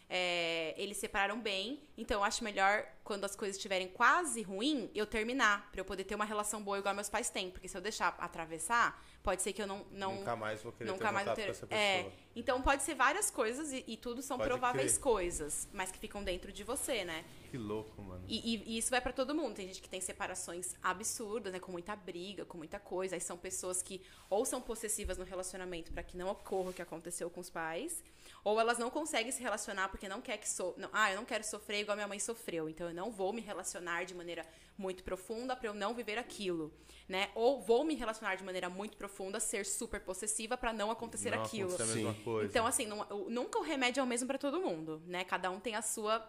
é, 0.10 0.76
eles 0.78 0.97
separaram 0.97 1.39
bem, 1.39 1.82
então 1.97 2.20
eu 2.20 2.24
acho 2.24 2.43
melhor, 2.43 2.86
quando 3.04 3.26
as 3.26 3.36
coisas 3.36 3.56
estiverem 3.58 3.88
quase 3.88 4.41
ruim, 4.43 4.91
eu 4.93 5.08
terminar, 5.08 5.70
pra 5.72 5.82
eu 5.82 5.86
poder 5.86 6.04
ter 6.04 6.14
uma 6.14 6.26
relação 6.26 6.62
boa 6.64 6.78
igual 6.78 6.93
meus 6.93 7.10
pais 7.10 7.30
têm, 7.30 7.49
porque 7.49 7.68
se 7.68 7.76
eu 7.76 7.82
deixar 7.82 8.16
atravessar, 8.20 9.04
pode 9.24 9.41
ser 9.41 9.53
que 9.53 9.61
eu 9.61 9.67
não... 9.67 9.86
não 9.91 10.15
Nunca 10.17 10.36
mais 10.36 10.61
vou 10.61 10.71
querer 10.74 10.91
Nunca 10.91 11.07
ter 11.07 11.13
mais 11.13 11.26
vou 11.26 11.36
com 11.36 11.41
ter. 11.41 11.49
essa 11.49 11.65
pessoa. 11.65 11.82
É, 11.88 12.11
então 12.36 12.61
pode 12.61 12.84
ser 12.84 12.93
várias 12.95 13.32
coisas 13.32 13.71
e, 13.71 13.84
e 13.88 13.95
tudo 13.97 14.21
são 14.21 14.38
Pode 14.38 14.49
prováveis 14.49 14.93
crer. 14.93 15.01
coisas, 15.03 15.67
mas 15.74 15.91
que 15.91 15.97
ficam 15.97 16.24
dentro 16.24 16.51
de 16.51 16.63
você, 16.63 17.05
né? 17.05 17.24
Que 17.49 17.57
louco, 17.57 18.01
mano. 18.01 18.24
E, 18.28 18.55
e- 18.55 18.63
e 18.74 18.78
isso 18.78 18.89
vai 18.89 18.99
pra 18.99 19.13
todo 19.13 19.34
mundo. 19.34 19.55
Tem 19.55 19.67
gente 19.67 19.82
que 19.82 19.88
tem 19.89 20.01
separações 20.01 20.76
absurdas, 20.84 21.53
né? 21.53 21.59
Com 21.59 21.71
muita 21.71 21.95
briga, 21.95 22.43
com 22.45 22.57
muita 22.57 22.80
coisa. 22.80 23.15
Aí 23.15 23.21
são 23.21 23.38
pessoas 23.38 23.82
que 23.82 24.01
ou 24.30 24.43
são 24.45 24.59
possessivas 24.61 25.17
no 25.17 25.24
relacionamento 25.24 25.91
pra 25.93 26.03
que 26.03 26.17
não 26.17 26.28
ocorra 26.30 26.71
o 26.71 26.74
que 26.74 26.82
aconteceu 26.82 27.30
com 27.30 27.39
os 27.39 27.49
pais, 27.49 28.03
ou 28.43 28.59
elas 28.59 28.78
não 28.78 28.89
conseguem 28.89 29.32
se 29.32 29.41
relacionar 29.41 29.88
porque 29.89 30.09
não 30.09 30.19
quer 30.21 30.38
que 30.38 30.49
so... 30.49 30.74
não, 30.78 30.89
ah, 30.91 31.11
eu 31.11 31.15
não 31.17 31.26
quero 31.26 31.43
sofrer 31.43 31.82
igual 31.82 31.95
minha 31.95 32.07
mãe 32.07 32.19
sofreu, 32.19 32.67
então 32.67 32.88
eu 32.89 32.93
não 32.93 33.11
vou 33.11 33.32
me 33.32 33.41
relacionar 33.41 34.03
de 34.05 34.13
maneira 34.15 34.45
muito 34.78 35.03
profunda 35.03 35.55
pra 35.55 35.67
eu 35.69 35.74
não 35.74 35.93
viver 35.93 36.17
aquilo, 36.17 36.74
né? 37.07 37.30
Ou 37.36 37.61
vou 37.61 37.84
me 37.84 37.95
relacionar 37.95 38.36
de 38.36 38.43
maneira 38.43 38.69
muito 38.69 38.97
profunda, 38.97 39.39
ser 39.39 39.65
super 39.65 39.99
possessiva 40.01 40.57
pra 40.57 40.74
não 40.74 40.89
acontecer 40.89 41.32
não 41.32 41.43
aquilo. 41.43 41.69
acontecer 41.69 41.91
a 41.91 41.95
mesma 41.95 42.13
Sim. 42.13 42.24
coisa. 42.24 42.49
Então, 42.49 42.65
assim, 42.65 42.86
não- 42.86 43.05
nunca 43.30 43.59
o 43.59 43.61
remédio 43.61 44.01
é 44.01 44.03
o 44.03 44.07
mesmo 44.07 44.28
pra 44.28 44.38
todo 44.38 44.59
mundo, 44.59 45.01
né? 45.05 45.24
Cada 45.24 45.49
um 45.51 45.59
tem 45.59 45.76
a 45.76 45.82
sua 45.82 46.28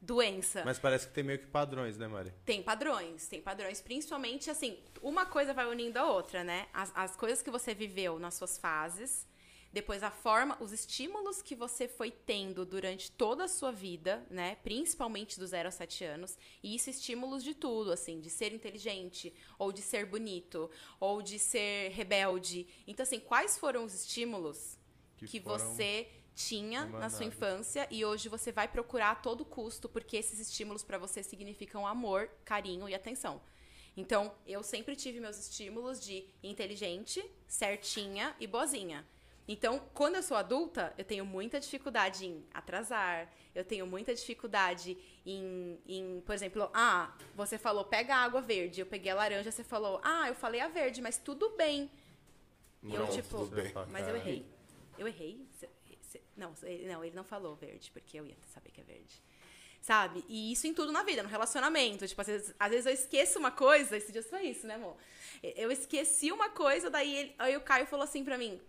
doença. 0.00 0.62
Mas 0.64 0.78
parece 0.78 1.08
que 1.08 1.12
tem 1.12 1.24
meio 1.24 1.38
que 1.40 1.46
padrões, 1.46 1.96
né, 1.98 2.06
Mari? 2.06 2.32
Tem 2.44 2.62
padrões, 2.62 3.26
tem 3.26 3.40
padrões. 3.42 3.80
Principalmente, 3.80 4.48
assim, 4.50 4.78
uma 5.02 5.26
coisa 5.26 5.52
vai 5.52 5.66
unindo 5.66 5.98
a 5.98 6.10
outra, 6.10 6.44
né? 6.44 6.68
As, 6.72 6.92
as 6.94 7.16
coisas 7.16 7.42
que 7.42 7.50
você 7.50 7.74
viveu 7.74 8.18
nas 8.18 8.34
suas 8.34 8.56
fases, 8.58 9.26
depois 9.72 10.02
a 10.02 10.10
forma, 10.10 10.56
os 10.60 10.72
estímulos 10.72 11.42
que 11.42 11.54
você 11.54 11.86
foi 11.86 12.10
tendo 12.10 12.64
durante 12.64 13.12
toda 13.12 13.44
a 13.44 13.48
sua 13.48 13.70
vida, 13.70 14.26
né? 14.30 14.56
Principalmente 14.62 15.38
do 15.38 15.46
0 15.46 15.68
aos 15.68 15.74
7 15.74 16.04
anos. 16.04 16.38
E 16.62 16.74
isso 16.74 16.88
estímulos 16.88 17.44
de 17.44 17.54
tudo, 17.54 17.92
assim, 17.92 18.18
de 18.20 18.30
ser 18.30 18.52
inteligente, 18.54 19.32
ou 19.58 19.70
de 19.70 19.82
ser 19.82 20.06
bonito, 20.06 20.70
ou 20.98 21.20
de 21.20 21.38
ser 21.38 21.90
rebelde. 21.90 22.66
Então, 22.86 23.02
assim, 23.02 23.20
quais 23.20 23.58
foram 23.58 23.84
os 23.84 23.94
estímulos 23.94 24.78
Que 25.18 25.26
que, 25.26 25.40
você 25.40 26.08
tinha 26.34 26.86
na 26.86 27.10
sua 27.10 27.26
infância 27.26 27.86
e 27.90 28.04
hoje 28.04 28.28
você 28.28 28.52
vai 28.52 28.68
procurar 28.68 29.10
a 29.10 29.14
todo 29.16 29.44
custo 29.44 29.88
porque 29.88 30.16
esses 30.16 30.38
estímulos 30.38 30.84
pra 30.84 30.96
você 30.96 31.20
significam 31.20 31.84
amor, 31.86 32.30
carinho 32.44 32.88
e 32.88 32.94
atenção. 32.94 33.42
Então, 33.96 34.32
eu 34.46 34.62
sempre 34.62 34.94
tive 34.94 35.18
meus 35.18 35.36
estímulos 35.36 36.00
de 36.00 36.24
inteligente, 36.42 37.20
certinha 37.48 38.34
e 38.38 38.46
boazinha. 38.46 39.04
Então, 39.50 39.78
quando 39.94 40.16
eu 40.16 40.22
sou 40.22 40.36
adulta, 40.36 40.92
eu 40.98 41.04
tenho 41.04 41.24
muita 41.24 41.58
dificuldade 41.58 42.26
em 42.26 42.44
atrasar, 42.52 43.32
eu 43.54 43.64
tenho 43.64 43.86
muita 43.86 44.14
dificuldade 44.14 44.96
em, 45.24 45.80
em, 45.86 46.20
por 46.20 46.34
exemplo, 46.34 46.70
ah, 46.74 47.16
você 47.34 47.56
falou 47.56 47.82
pega 47.84 48.14
a 48.14 48.18
água 48.18 48.42
verde, 48.42 48.80
eu 48.82 48.86
peguei 48.86 49.10
a 49.10 49.14
laranja, 49.14 49.50
você 49.50 49.64
falou, 49.64 50.00
ah, 50.04 50.28
eu 50.28 50.34
falei 50.34 50.60
a 50.60 50.68
verde, 50.68 51.00
mas 51.00 51.16
tudo 51.16 51.48
bem. 51.56 51.90
E 52.82 52.94
eu, 52.94 53.00
Não, 53.00 53.08
tipo, 53.10 53.38
tudo 53.38 53.56
bem. 53.56 53.72
mas 53.90 54.06
eu 54.06 54.16
errei. 54.16 54.44
Eu 54.98 55.08
errei? 55.08 55.46
Não, 56.36 56.52
ele- 56.62 56.86
não, 56.86 57.02
ele 57.04 57.16
não 57.16 57.24
falou 57.24 57.56
verde, 57.56 57.90
porque 57.90 58.20
eu 58.20 58.26
ia 58.26 58.36
saber 58.52 58.70
que 58.70 58.80
é 58.80 58.84
verde. 58.84 59.20
Sabe? 59.80 60.24
E 60.28 60.52
isso 60.52 60.66
em 60.66 60.74
tudo 60.74 60.92
na 60.92 61.02
vida, 61.02 61.22
no 61.22 61.28
relacionamento. 61.28 62.06
Tipo, 62.06 62.20
às 62.20 62.26
vezes, 62.26 62.54
às 62.58 62.70
vezes 62.70 62.86
eu 62.86 62.92
esqueço 62.92 63.38
uma 63.38 63.50
coisa, 63.50 63.96
esse 63.96 64.12
dia 64.12 64.22
foi 64.22 64.42
isso, 64.42 64.66
né, 64.66 64.74
amor? 64.74 64.96
Eu 65.42 65.70
esqueci 65.72 66.30
uma 66.30 66.50
coisa, 66.50 66.90
daí 66.90 67.16
ele- 67.16 67.34
aí 67.38 67.56
o 67.56 67.60
Caio 67.62 67.86
falou 67.86 68.04
assim 68.04 68.24
pra 68.24 68.36
mim: 68.38 68.60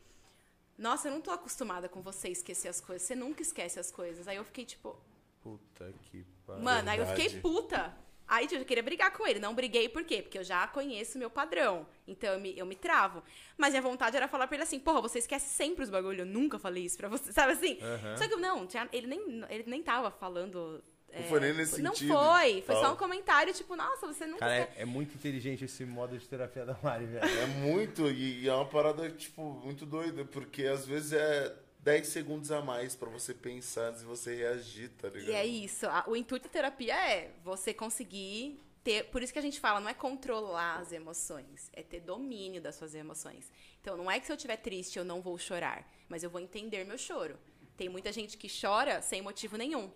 Nossa, 0.79 1.07
eu 1.09 1.11
não 1.13 1.21
tô 1.21 1.29
acostumada 1.31 1.87
com 1.89 2.01
você 2.01 2.29
esquecer 2.29 2.69
as 2.69 2.79
coisas, 2.79 3.05
você 3.05 3.13
nunca 3.15 3.41
esquece 3.41 3.79
as 3.79 3.91
coisas. 3.91 4.27
Aí 4.27 4.37
eu 4.37 4.43
fiquei 4.45 4.65
tipo, 4.65 4.97
Puta 5.43 5.93
que 6.03 6.25
pariu. 6.47 6.63
Mano, 6.63 6.89
aí 6.89 6.97
eu 6.99 7.05
fiquei 7.05 7.39
puta. 7.41 7.95
Aí 8.27 8.47
tipo, 8.47 8.61
eu 8.61 8.65
queria 8.65 8.83
brigar 8.83 9.11
com 9.11 9.25
ele. 9.27 9.39
Não 9.39 9.53
briguei 9.55 9.89
por 9.89 10.03
quê? 10.03 10.21
Porque 10.21 10.37
eu 10.37 10.43
já 10.43 10.67
conheço 10.67 11.17
o 11.17 11.19
meu 11.19 11.29
padrão. 11.29 11.85
Então 12.07 12.31
eu 12.33 12.39
me, 12.39 12.57
eu 12.57 12.65
me 12.65 12.75
travo. 12.75 13.23
Mas 13.57 13.71
minha 13.71 13.81
vontade 13.81 14.15
era 14.15 14.27
falar 14.27 14.47
pra 14.47 14.55
ele 14.55 14.63
assim, 14.63 14.79
porra, 14.79 15.01
você 15.01 15.19
esquece 15.19 15.47
sempre 15.53 15.83
os 15.83 15.89
bagulho. 15.89 16.21
Eu 16.21 16.25
nunca 16.25 16.57
falei 16.59 16.85
isso 16.85 16.97
pra 16.97 17.09
você. 17.09 17.31
Sabe 17.33 17.53
assim? 17.53 17.77
Aham. 17.81 18.17
Só 18.17 18.27
que 18.27 18.35
não, 18.35 18.67
tinha- 18.67 18.87
ele, 18.93 19.07
nem, 19.07 19.19
ele 19.49 19.63
nem 19.67 19.81
tava 19.83 20.11
falando. 20.11 20.83
Não 21.15 21.23
foi 21.23 21.39
nem 21.39 21.53
nesse 21.53 21.81
Não 21.81 21.93
sentido 21.93 22.13
foi. 22.13 22.57
e 22.59 22.61
Foi 22.61 22.75
só 22.75 22.93
um 22.93 22.95
comentário, 22.95 23.53
tipo, 23.53 23.75
nossa, 23.75 24.05
você 24.07 24.25
nunca. 24.25 24.39
Cara, 24.39 24.59
esque- 24.61 24.79
é, 24.79 24.81
é 24.81 24.85
muito 24.85 25.15
inteligente 25.15 25.65
esse 25.65 25.85
modo 25.85 26.17
de 26.17 26.27
terapia 26.27 26.65
da 26.65 26.77
Mari, 26.83 27.05
velho. 27.05 27.25
É 27.39 27.45
muito, 27.47 28.09
e, 28.09 28.41
e 28.43 28.47
é 28.49 28.53
uma 28.53 28.65
parada, 28.65 29.09
tipo, 29.11 29.41
muito 29.63 29.85
doida, 29.85 30.23
porque 30.25 30.65
às 30.65 30.85
vezes 30.85 31.13
é 31.13 31.55
10 31.79 32.07
segundos 32.07 32.51
a 32.51 32.61
mais 32.61 32.95
pra 32.95 33.09
você 33.09 33.33
pensar 33.33 33.89
antes 33.89 34.01
de 34.01 34.05
você 34.05 34.35
reagir, 34.35 34.89
tá 34.89 35.07
ligado? 35.09 35.29
E 35.29 35.33
é 35.33 35.45
isso. 35.45 35.85
A- 35.87 36.03
O 36.07 36.15
intuito 36.15 36.47
da 36.47 36.51
terapia 36.51 36.93
é 36.95 37.31
você 37.43 37.73
conseguir 37.73 38.59
ter. 38.83 39.05
Por 39.05 39.21
isso 39.23 39.33
que 39.33 39.39
a 39.39 39.41
gente 39.41 39.59
fala, 39.59 39.79
não 39.79 39.89
é 39.89 39.93
controlar 39.93 40.77
as 40.79 40.91
emoções, 40.91 41.69
é 41.73 41.81
ter 41.81 41.99
domínio 42.01 42.61
das 42.61 42.75
suas 42.75 42.93
emoções. 42.95 43.51
Então, 43.81 43.95
não 43.97 44.09
é 44.11 44.19
que 44.19 44.25
se 44.25 44.31
eu 44.31 44.35
estiver 44.35 44.57
triste 44.57 44.97
eu 44.99 45.05
não 45.05 45.21
vou 45.21 45.37
chorar, 45.37 45.89
mas 46.07 46.21
eu 46.23 46.29
vou 46.29 46.39
entender 46.41 46.83
meu 46.85 46.97
choro. 46.97 47.37
Tem 47.77 47.87
muita 47.89 48.11
gente 48.11 48.37
que 48.37 48.47
chora 48.49 49.01
sem 49.01 49.21
motivo 49.21 49.55
nenhum. 49.57 49.89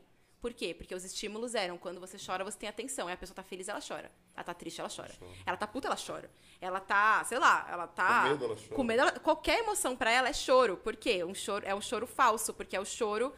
Por 0.43 0.53
quê? 0.53 0.73
Porque 0.73 0.93
os 0.93 1.05
estímulos 1.05 1.55
eram 1.55 1.77
quando 1.77 2.01
você 2.01 2.17
chora, 2.17 2.43
você 2.43 2.57
tem 2.57 2.67
atenção. 2.67 3.09
E 3.09 3.13
a 3.13 3.15
pessoa 3.15 3.33
tá 3.33 3.43
feliz, 3.43 3.69
ela 3.69 3.79
chora. 3.79 4.11
Ela 4.35 4.43
tá 4.43 4.53
triste, 4.53 4.81
ela 4.81 4.89
chora. 4.93 5.13
Ela 5.45 5.55
tá 5.55 5.65
puta, 5.65 5.87
ela 5.87 5.95
chora. 5.95 6.29
Ela 6.59 6.81
tá, 6.81 7.23
sei 7.23 7.39
lá, 7.39 7.65
ela 7.71 7.87
tá. 7.87 8.23
Com 8.23 8.29
medo, 8.29 8.43
ela 8.45 8.55
chora. 8.57 8.75
com 8.75 8.83
medo, 8.83 8.99
ela- 9.03 9.19
qualquer 9.19 9.59
emoção 9.59 9.95
pra 9.95 10.11
ela 10.11 10.27
é 10.27 10.33
choro. 10.33 10.75
Por 10.75 10.97
quê? 10.97 11.23
Um 11.23 11.33
choro, 11.33 11.65
é 11.65 11.73
um 11.73 11.79
choro 11.79 12.05
falso, 12.05 12.53
porque 12.53 12.75
é 12.75 12.79
o 12.81 12.83
choro 12.85 13.33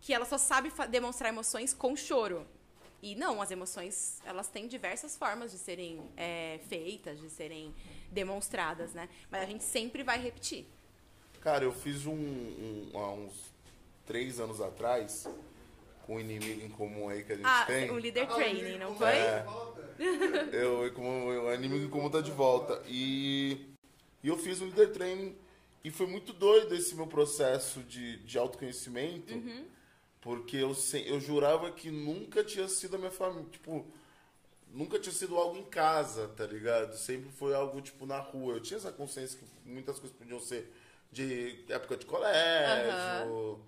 que 0.00 0.12
ela 0.12 0.24
só 0.24 0.36
sabe 0.36 0.72
demonstrar 0.88 1.28
emoções 1.32 1.72
com 1.72 1.94
choro. 1.94 2.44
E 3.00 3.14
não, 3.14 3.40
as 3.40 3.52
emoções, 3.52 4.20
elas 4.24 4.48
têm 4.48 4.66
diversas 4.66 5.16
formas 5.16 5.52
de 5.52 5.58
serem 5.58 6.02
é, 6.16 6.58
feitas, 6.68 7.20
de 7.20 7.30
serem 7.30 7.72
demonstradas, 8.10 8.92
né? 8.92 9.08
Mas 9.30 9.42
a 9.42 9.46
gente 9.46 9.62
sempre 9.62 10.02
vai 10.02 10.18
repetir. 10.20 10.66
Cara, 11.40 11.62
eu 11.62 11.72
fiz 11.72 12.06
um, 12.06 12.12
um- 12.12 12.90
há 12.94 13.12
uns 13.12 13.54
três 14.04 14.40
anos 14.40 14.60
atrás, 14.60 15.28
um 16.14 16.20
inimigo 16.20 16.62
em 16.64 16.68
comum 16.70 17.08
aí 17.08 17.22
que 17.24 17.32
a 17.32 17.36
gente 17.36 17.44
Ah, 17.46 17.64
tem. 17.66 17.90
um 17.90 17.96
leader 17.96 18.26
training, 18.28 18.78
não 18.78 18.94
foi? 18.96 19.08
É. 19.08 19.44
Eu, 20.52 20.90
como, 20.94 21.26
o 21.28 21.54
inimigo 21.54 21.84
em 21.84 21.88
comum 21.90 22.10
tá 22.10 22.20
de 22.20 22.30
volta. 22.30 22.82
E, 22.86 23.66
e 24.22 24.28
eu 24.28 24.36
fiz 24.36 24.60
um 24.60 24.66
líder 24.66 24.92
training 24.92 25.36
E 25.84 25.90
foi 25.90 26.06
muito 26.06 26.32
doido 26.34 26.74
esse 26.74 26.94
meu 26.94 27.06
processo 27.06 27.80
de, 27.84 28.18
de 28.18 28.36
autoconhecimento, 28.38 29.32
porque 30.20 30.56
eu, 30.58 30.76
eu 31.06 31.20
jurava 31.20 31.70
que 31.70 31.90
nunca 31.90 32.44
tinha 32.44 32.68
sido 32.68 32.96
a 32.96 32.98
minha 32.98 33.10
família. 33.10 33.46
Tipo, 33.50 33.86
nunca 34.72 34.98
tinha 34.98 35.12
sido 35.12 35.36
algo 35.38 35.56
em 35.56 35.64
casa, 35.64 36.28
tá 36.28 36.46
ligado? 36.46 36.94
Sempre 36.96 37.30
foi 37.30 37.54
algo, 37.54 37.80
tipo, 37.80 38.04
na 38.06 38.18
rua. 38.18 38.54
Eu 38.54 38.60
tinha 38.60 38.76
essa 38.76 38.92
consciência 38.92 39.38
que 39.38 39.44
muitas 39.68 39.98
coisas 39.98 40.16
podiam 40.16 40.38
ser 40.40 40.70
de 41.10 41.64
época 41.68 41.96
de 41.96 42.04
colégio. 42.06 43.58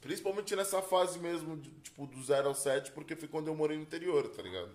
Principalmente 0.00 0.54
nessa 0.54 0.80
fase 0.82 1.18
mesmo, 1.18 1.56
de, 1.56 1.70
tipo, 1.82 2.06
do 2.06 2.22
0 2.22 2.48
ao 2.48 2.54
7, 2.54 2.92
porque 2.92 3.16
foi 3.16 3.28
quando 3.28 3.48
eu 3.48 3.54
morei 3.54 3.76
no 3.76 3.82
interior, 3.82 4.28
tá 4.28 4.42
ligado? 4.42 4.70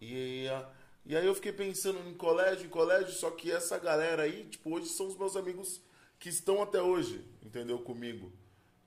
E, 0.00 0.46
a- 0.48 0.68
e 1.06 1.16
aí 1.16 1.24
eu 1.26 1.34
fiquei 1.34 1.52
pensando 1.52 1.98
em 2.08 2.14
colégio, 2.14 2.66
em 2.66 2.68
colégio, 2.70 3.12
só 3.12 3.30
que 3.30 3.50
essa 3.50 3.78
galera 3.78 4.22
aí, 4.24 4.44
tipo, 4.44 4.74
hoje 4.74 4.88
são 4.88 5.06
os 5.06 5.16
meus 5.16 5.36
amigos 5.36 5.80
que 6.18 6.28
estão 6.28 6.62
até 6.62 6.82
hoje, 6.82 7.24
entendeu? 7.42 7.78
Comigo. 7.78 8.32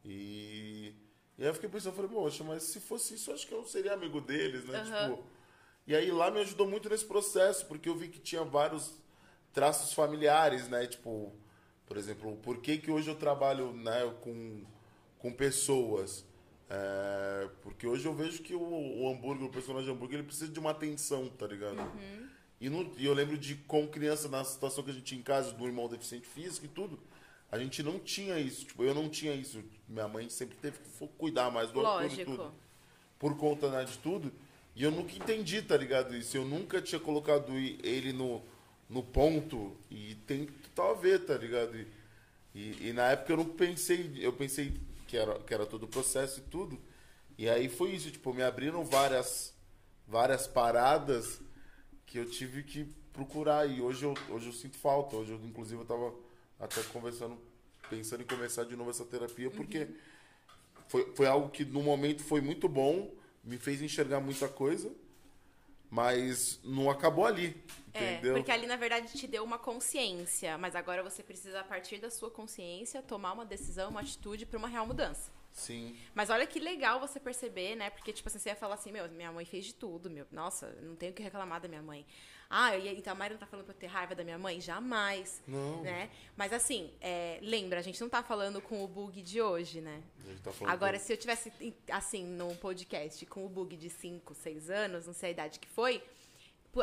E, 0.04 0.94
e 1.38 1.42
aí 1.44 1.48
eu 1.48 1.54
fiquei 1.54 1.70
pensando, 1.70 1.96
falei, 1.96 2.12
poxa, 2.12 2.44
mas 2.44 2.64
se 2.64 2.80
fosse 2.80 3.16
isso, 3.16 3.30
eu 3.32 3.36
acho 3.36 3.48
que 3.48 3.54
eu 3.54 3.64
seria 3.66 3.94
amigo 3.94 4.20
deles, 4.22 4.66
né? 4.66 4.80
Aham. 4.80 5.10
Tipo, 5.12 5.24
e 5.88 5.96
aí 5.96 6.12
lá 6.12 6.30
me 6.30 6.40
ajudou 6.42 6.68
muito 6.68 6.90
nesse 6.90 7.06
processo, 7.06 7.66
porque 7.66 7.90
eu 7.90 7.96
vi 7.96 8.08
que 8.10 8.20
tinha 8.20 8.44
vários 8.44 8.94
traços 9.54 9.94
familiares, 9.94 10.68
né? 10.68 10.86
Tipo, 10.86 11.34
por 11.88 11.98
exemplo, 11.98 12.36
por 12.44 12.58
que 12.60 12.78
que 12.78 12.92
hoje 12.92 13.10
eu 13.10 13.16
trabalho 13.16 13.74
né, 13.74 14.14
com, 14.22 14.64
com 15.20 15.32
pessoas? 15.32 16.26
É, 16.70 17.50
porque 17.64 17.86
hoje 17.88 18.06
eu 18.06 18.14
vejo 18.14 18.42
que 18.44 18.54
o, 18.54 18.62
o 18.62 19.10
hambúrguer, 19.10 19.46
o 19.48 19.50
personagem 19.52 19.92
hambúrguer, 19.92 20.20
ele 20.20 20.28
precisa 20.28 20.52
de 20.52 20.60
uma 20.60 20.72
atenção, 20.72 21.28
tá 21.30 21.48
ligado? 21.48 21.78
E, 22.62 22.70
no- 22.70 22.92
e 22.98 23.06
eu 23.06 23.14
lembro 23.14 23.38
de, 23.38 23.56
com 23.56 23.88
criança, 23.88 24.28
na 24.28 24.44
situação 24.44 24.84
que 24.84 24.92
a 24.92 24.94
gente 24.94 25.04
tinha 25.06 25.20
em 25.20 25.24
casa, 25.24 25.52
do 25.54 25.66
irmão 25.66 25.88
deficiente 25.88 26.28
físico 26.28 26.66
e 26.66 26.70
tudo, 26.70 27.00
a 27.52 27.58
gente 27.58 27.82
não 27.82 27.98
tinha 28.00 28.38
isso. 28.40 28.66
Tipo, 28.66 28.84
eu 28.84 28.94
não 28.94 29.10
tinha 29.10 29.34
isso. 29.34 29.64
Minha 29.88 30.08
mãe 30.08 30.30
sempre 30.30 30.58
teve 30.58 30.78
que 30.80 31.08
cuidar 31.18 31.50
mais 31.52 31.72
do 31.72 31.80
Arthur 31.86 32.02
e 32.02 32.10
Lógico. 32.10 32.32
tudo 32.32 32.54
por 33.18 33.36
conta 33.38 33.70
né, 33.72 33.84
de 33.86 33.98
tudo. 33.98 34.32
E 34.76 34.84
eu 34.84 34.92
nunca 34.92 35.14
entendi, 35.16 35.62
tá 35.62 35.76
ligado? 35.76 36.16
Isso. 36.16 36.38
Eu 36.38 36.46
nunca 36.46 36.82
tinha 36.82 37.00
colocado 37.02 37.52
ele 37.58 38.14
no, 38.14 38.42
no 38.88 39.02
ponto 39.02 39.76
e 39.90 40.16
tem 40.28 40.46
total 40.46 40.92
a 40.92 40.94
ver, 40.94 41.26
tá 41.26 41.36
ligado? 41.36 41.76
E, 41.76 41.88
e, 42.54 42.90
e 42.90 42.94
na 42.94 43.10
época 43.12 43.34
eu 43.34 43.38
não 43.38 43.46
pensei, 43.46 44.12
eu 44.20 44.32
pensei 44.34 44.74
que 45.10 45.18
era, 45.18 45.40
que 45.40 45.52
era 45.52 45.66
todo 45.66 45.84
o 45.84 45.88
processo 45.88 46.40
e 46.40 46.44
tudo. 46.44 46.80
E 47.36 47.50
aí 47.50 47.68
foi 47.68 47.90
isso, 47.92 48.12
tipo, 48.12 48.32
me 48.32 48.44
abriram 48.44 48.86
várias, 48.86 49.56
várias 50.08 50.46
paradas 50.46 51.42
que 52.06 52.20
eu 52.20 52.30
tive 52.30 52.62
que 52.62 52.86
procurar. 53.12 53.68
E 53.68 53.82
hoje 53.82 54.04
eu, 54.06 54.14
hoje 54.30 54.48
eu 54.48 54.54
sinto 54.54 54.78
falta. 54.78 55.16
Hoje 55.16 55.32
eu, 55.32 55.40
inclusive, 55.44 55.82
eu 55.82 55.86
tava 55.86 56.14
até 56.60 56.84
conversando, 56.84 57.40
pensando 57.90 58.22
em 58.22 58.28
começar 58.28 58.66
de 58.66 58.76
novo 58.76 58.92
essa 58.92 59.04
terapia, 59.04 59.50
porque 59.50 59.88
foi, 60.88 61.12
foi 61.16 61.26
algo 61.26 61.50
que 61.50 61.66
no 61.66 61.82
momento 61.82 62.22
foi 62.22 62.40
muito 62.40 62.70
bom, 62.70 63.12
me 63.44 63.58
fez 63.58 63.82
enxergar 63.82 64.20
muita 64.20 64.48
coisa, 64.48 64.92
mas 65.90 66.60
não 66.64 66.88
acabou 66.88 67.26
ali, 67.26 67.60
É, 67.94 68.14
entendeu? 68.14 68.34
porque 68.36 68.52
ali 68.52 68.68
na 68.68 68.76
verdade 68.76 69.08
te 69.18 69.26
deu 69.28 69.44
uma 69.44 69.58
consciência, 69.60 70.58
mas 70.58 70.76
agora 70.76 71.02
você 71.04 71.24
precisa, 71.24 71.60
a 71.60 71.64
partir 71.64 71.98
da 72.00 72.10
sua 72.10 72.30
consciência, 72.30 73.02
tomar 73.02 73.34
uma 73.34 73.46
decisão, 73.46 73.90
uma 73.90 74.02
atitude 74.02 74.46
para 74.46 74.58
uma 74.58 74.68
real 74.68 74.86
mudança. 74.86 75.32
Sim. 75.52 75.98
Mas 76.14 76.30
olha 76.30 76.46
que 76.46 76.60
legal 76.60 77.00
você 77.00 77.20
perceber, 77.20 77.76
né? 77.76 77.90
Porque, 77.90 78.14
tipo 78.14 78.30
assim, 78.30 78.38
você 78.38 78.50
ia 78.50 78.56
falar 78.56 78.76
assim, 78.76 78.92
meu, 78.92 79.10
minha 79.10 79.32
mãe 79.32 79.44
fez 79.44 79.66
de 79.66 79.74
tudo, 79.74 80.10
meu. 80.10 80.26
Nossa, 80.32 80.68
não 80.82 80.96
tenho 80.96 81.12
o 81.12 81.16
que 81.16 81.24
reclamar 81.24 81.60
da 81.60 81.68
minha 81.68 81.82
mãe. 81.82 82.06
Ah, 82.48 82.76
ia- 82.78 82.94
então 82.94 83.14
a 83.14 83.16
Mari 83.16 83.34
não 83.34 83.40
tá 83.40 83.46
falando 83.48 83.66
pra 83.66 83.74
eu 83.74 83.80
ter 83.80 83.88
raiva 83.88 84.14
da 84.16 84.24
minha 84.24 84.38
mãe? 84.38 84.62
Jamais. 84.62 85.42
Não. 85.48 85.82
Né? 85.82 86.10
Mas 86.38 86.54
assim, 86.54 86.92
é, 87.02 87.40
lembra, 87.42 87.80
a 87.80 87.82
gente 87.82 88.00
não 88.00 88.10
tá 88.10 88.22
falando 88.24 88.62
com 88.62 88.84
o 88.84 88.88
bug 88.88 89.22
de 89.22 89.42
hoje, 89.42 89.82
né? 89.82 90.02
A 90.24 90.30
gente 90.30 90.42
tá 90.42 90.52
falando 90.52 90.72
Agora, 90.74 90.98
que- 90.98 91.04
se 91.04 91.14
eu 91.14 91.18
tivesse, 91.18 91.52
assim, 91.92 92.24
num 92.26 92.56
podcast 92.56 93.26
com 93.26 93.44
o 93.46 93.50
bug 93.50 93.76
de 93.76 93.90
5, 93.90 94.34
6 94.36 94.70
anos, 94.70 95.08
não 95.08 95.14
sei 95.14 95.30
a 95.30 95.32
idade 95.32 95.60
que 95.60 95.68
foi, 95.68 96.02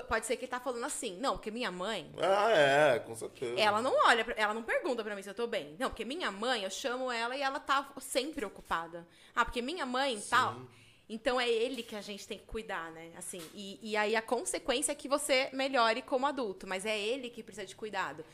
pode 0.08 0.26
ser 0.26 0.36
que 0.36 0.44
ele 0.44 0.50
tá 0.50 0.58
falando 0.60 0.84
assim, 0.84 1.16
não, 1.18 1.34
porque 1.36 1.50
minha 1.50 1.70
mãe, 1.70 2.10
Ah, 2.20 2.50
é, 2.50 2.98
com 2.98 3.14
certeza. 3.14 3.58
ela 3.60 3.80
não 3.80 3.94
olha, 4.06 4.24
pra- 4.24 4.34
ela 4.36 4.52
não 4.52 4.62
pergunta 4.62 5.02
pra 5.04 5.14
mim 5.14 5.22
se 5.22 5.30
eu 5.30 5.34
tô 5.34 5.46
bem. 5.46 5.76
Não, 5.78 5.88
porque 5.90 6.04
minha 6.04 6.30
mãe, 6.30 6.64
eu 6.64 6.70
chamo 6.70 7.10
ela 7.10 7.36
e 7.36 7.42
ela 7.42 7.60
tá 7.60 7.88
sempre 8.00 8.44
ocupada. 8.44 9.06
Ah, 9.34 9.44
porque 9.44 9.62
minha 9.62 9.86
mãe 9.86 10.20
tal. 10.28 10.60
Então 11.08 11.40
é 11.40 11.48
ele 11.48 11.84
que 11.84 11.94
a 11.94 12.00
gente 12.00 12.26
tem 12.26 12.36
que 12.36 12.44
cuidar, 12.46 12.90
né? 12.90 13.12
Assim, 13.16 13.40
e, 13.54 13.78
e 13.80 13.96
aí 13.96 14.16
a 14.16 14.22
consequência 14.22 14.90
é 14.90 14.94
que 14.94 15.06
você 15.08 15.48
melhore 15.52 16.02
como 16.02 16.26
adulto, 16.26 16.66
mas 16.66 16.84
é 16.84 16.98
ele 16.98 17.30
que 17.30 17.44
precisa 17.44 17.64
de 17.64 17.76
cuidado. 17.76 18.24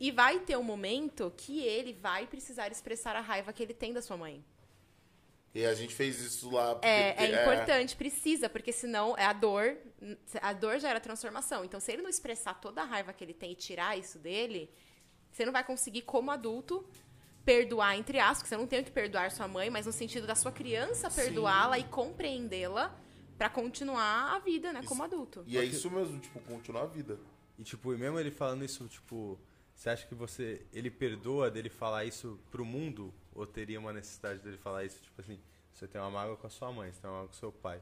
E 0.00 0.10
vai 0.10 0.40
ter 0.40 0.56
um 0.58 0.62
momento 0.62 1.32
que 1.36 1.62
ele 1.62 1.92
vai 1.92 2.26
precisar 2.26 2.68
expressar 2.70 3.14
a 3.14 3.20
raiva 3.20 3.52
que 3.52 3.62
ele 3.62 3.72
tem 3.72 3.92
da 3.92 4.02
sua 4.02 4.16
mãe. 4.16 4.44
E 5.58 5.64
a 5.64 5.72
gente 5.74 5.94
fez 5.94 6.20
isso 6.20 6.50
lá. 6.50 6.74
porque- 6.74 6.86
É, 6.86 7.14
é 7.24 7.26
importante, 7.42 7.96
precisa, 7.96 8.48
porque 8.48 8.72
senão 8.72 9.16
é 9.16 9.24
a 9.24 9.32
dor. 9.32 9.76
A 10.42 10.52
dor 10.52 10.78
gera 10.78 11.00
transformação. 11.00 11.64
Então, 11.64 11.80
se 11.80 11.90
ele 11.92 12.02
não 12.02 12.10
expressar 12.10 12.54
toda 12.60 12.82
a 12.82 12.84
raiva 12.84 13.12
que 13.12 13.24
ele 13.24 13.32
tem 13.32 13.52
e 13.52 13.54
tirar 13.54 13.96
isso 13.98 14.18
dele, 14.18 14.70
você 15.32 15.44
não 15.46 15.52
vai 15.52 15.64
conseguir, 15.64 16.02
como 16.02 16.30
adulto, 16.30 16.86
perdoar, 17.44 17.96
entre 17.96 18.18
aspas, 18.18 18.42
que 18.42 18.48
você 18.48 18.56
não 18.56 18.66
tem 18.66 18.84
que 18.84 18.90
perdoar 18.90 19.30
sua 19.30 19.48
mãe, 19.48 19.70
mas 19.70 19.86
no 19.86 19.92
sentido 19.92 20.26
da 20.26 20.34
sua 20.34 20.52
criança 20.52 21.08
perdoá-la 21.10 21.78
e 21.78 21.84
compreendê-la 21.84 22.94
pra 23.38 23.48
continuar 23.48 24.34
a 24.34 24.38
vida, 24.38 24.72
né, 24.72 24.80
como 24.88 25.02
adulto. 25.04 25.42
E 25.46 25.56
é 25.56 25.64
isso 25.64 25.90
mesmo, 25.90 26.18
tipo, 26.20 26.40
continuar 26.40 26.82
a 26.82 26.86
vida. 26.86 27.18
E 27.58 27.62
tipo, 27.64 27.94
e 27.94 27.96
mesmo 27.96 28.18
ele 28.18 28.30
falando 28.30 28.64
isso, 28.64 28.86
tipo, 28.88 29.38
você 29.76 29.90
acha 29.90 30.06
que 30.06 30.14
você 30.14 30.66
ele 30.72 30.90
perdoa 30.90 31.50
dele 31.50 31.68
falar 31.68 32.04
isso 32.06 32.40
pro 32.50 32.64
mundo 32.64 33.12
ou 33.34 33.46
teria 33.46 33.78
uma 33.78 33.92
necessidade 33.92 34.40
dele 34.40 34.56
falar 34.56 34.84
isso, 34.84 35.00
tipo 35.02 35.20
assim, 35.20 35.38
você 35.72 35.86
tem 35.86 36.00
uma 36.00 36.10
mágoa 36.10 36.36
com 36.36 36.46
a 36.46 36.50
sua 36.50 36.72
mãe, 36.72 36.90
você 36.90 37.00
tem 37.00 37.10
uma 37.10 37.16
mágoa 37.18 37.28
com 37.28 37.34
o 37.34 37.38
seu 37.38 37.52
pai. 37.52 37.80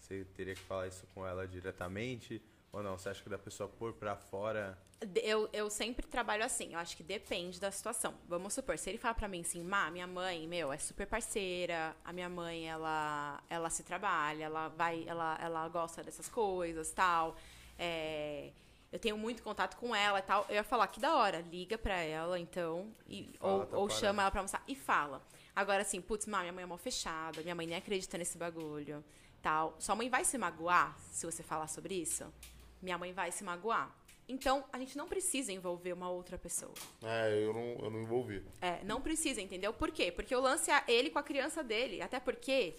Você 0.00 0.24
teria 0.34 0.54
que 0.54 0.60
falar 0.60 0.88
isso 0.88 1.06
com 1.14 1.24
ela 1.24 1.46
diretamente 1.46 2.42
ou 2.72 2.82
não? 2.82 2.98
Você 2.98 3.08
acha 3.08 3.22
que 3.22 3.28
da 3.30 3.38
pessoa 3.38 3.68
pôr 3.68 3.92
pra 3.92 4.16
fora 4.16 4.76
Eu, 5.22 5.48
eu 5.52 5.70
sempre 5.70 6.04
trabalho 6.06 6.44
assim, 6.44 6.72
eu 6.72 6.80
acho 6.80 6.96
que 6.96 7.04
depende 7.04 7.60
da 7.60 7.70
situação. 7.70 8.14
Vamos 8.28 8.52
supor, 8.52 8.76
se 8.76 8.90
ele 8.90 8.98
falar 8.98 9.14
pra 9.14 9.28
mim 9.28 9.42
assim, 9.42 9.62
Má, 9.62 9.88
minha 9.90 10.06
mãe, 10.06 10.48
meu, 10.48 10.72
é 10.72 10.78
super 10.78 11.06
parceira, 11.06 11.94
a 12.04 12.12
minha 12.12 12.28
mãe, 12.28 12.68
ela, 12.68 13.40
ela 13.48 13.70
se 13.70 13.84
trabalha, 13.84 14.44
ela 14.44 14.68
vai, 14.68 15.04
ela, 15.06 15.38
ela 15.40 15.68
gosta 15.68 16.02
dessas 16.02 16.28
coisas, 16.28 16.90
tal. 16.90 17.36
É, 17.78 18.50
eu 18.92 18.98
tenho 18.98 19.16
muito 19.18 19.42
contato 19.42 19.76
com 19.76 19.94
ela 19.94 20.18
e 20.18 20.22
tal. 20.22 20.46
Eu 20.48 20.56
ia 20.56 20.64
falar, 20.64 20.86
que 20.88 21.00
da 21.00 21.14
hora, 21.16 21.40
liga 21.40 21.76
pra 21.76 21.96
ela, 21.96 22.38
então, 22.38 22.90
e, 23.08 23.30
Fala, 23.38 23.52
ou, 23.52 23.66
tá 23.66 23.78
ou 23.78 23.90
chama 23.90 24.22
ela 24.22 24.30
pra 24.30 24.40
almoçar 24.40 24.62
e 24.66 24.74
fala. 24.74 25.22
Agora, 25.54 25.82
assim, 25.82 26.00
putz, 26.00 26.26
Má, 26.26 26.40
minha 26.40 26.52
mãe 26.52 26.64
é 26.64 26.66
mal 26.66 26.78
fechada, 26.78 27.42
minha 27.42 27.54
mãe 27.54 27.66
nem 27.66 27.76
acredita 27.76 28.16
nesse 28.18 28.36
bagulho, 28.36 29.04
tal. 29.42 29.74
Sua 29.78 29.94
mãe 29.94 30.08
vai 30.08 30.24
se 30.24 30.36
magoar 30.38 30.96
se 31.10 31.26
você 31.26 31.42
falar 31.42 31.68
sobre 31.68 31.94
isso? 31.94 32.24
Minha 32.80 32.98
mãe 32.98 33.12
vai 33.12 33.32
se 33.32 33.42
magoar. 33.42 33.94
Então, 34.28 34.64
a 34.72 34.78
gente 34.78 34.96
não 34.96 35.06
precisa 35.06 35.52
envolver 35.52 35.92
uma 35.92 36.10
outra 36.10 36.36
pessoa. 36.36 36.74
É, 37.02 37.44
eu 37.44 37.54
não, 37.54 37.84
eu 37.84 37.90
não 37.90 38.02
envolvi. 38.02 38.42
É, 38.60 38.82
não 38.82 39.00
precisa, 39.00 39.40
entendeu? 39.40 39.72
Por 39.72 39.90
quê? 39.92 40.10
Porque 40.10 40.34
o 40.34 40.40
lance 40.40 40.70
é 40.70 40.82
ele 40.88 41.10
com 41.10 41.18
a 41.18 41.22
criança 41.22 41.62
dele. 41.62 42.02
Até 42.02 42.18
porque 42.18 42.74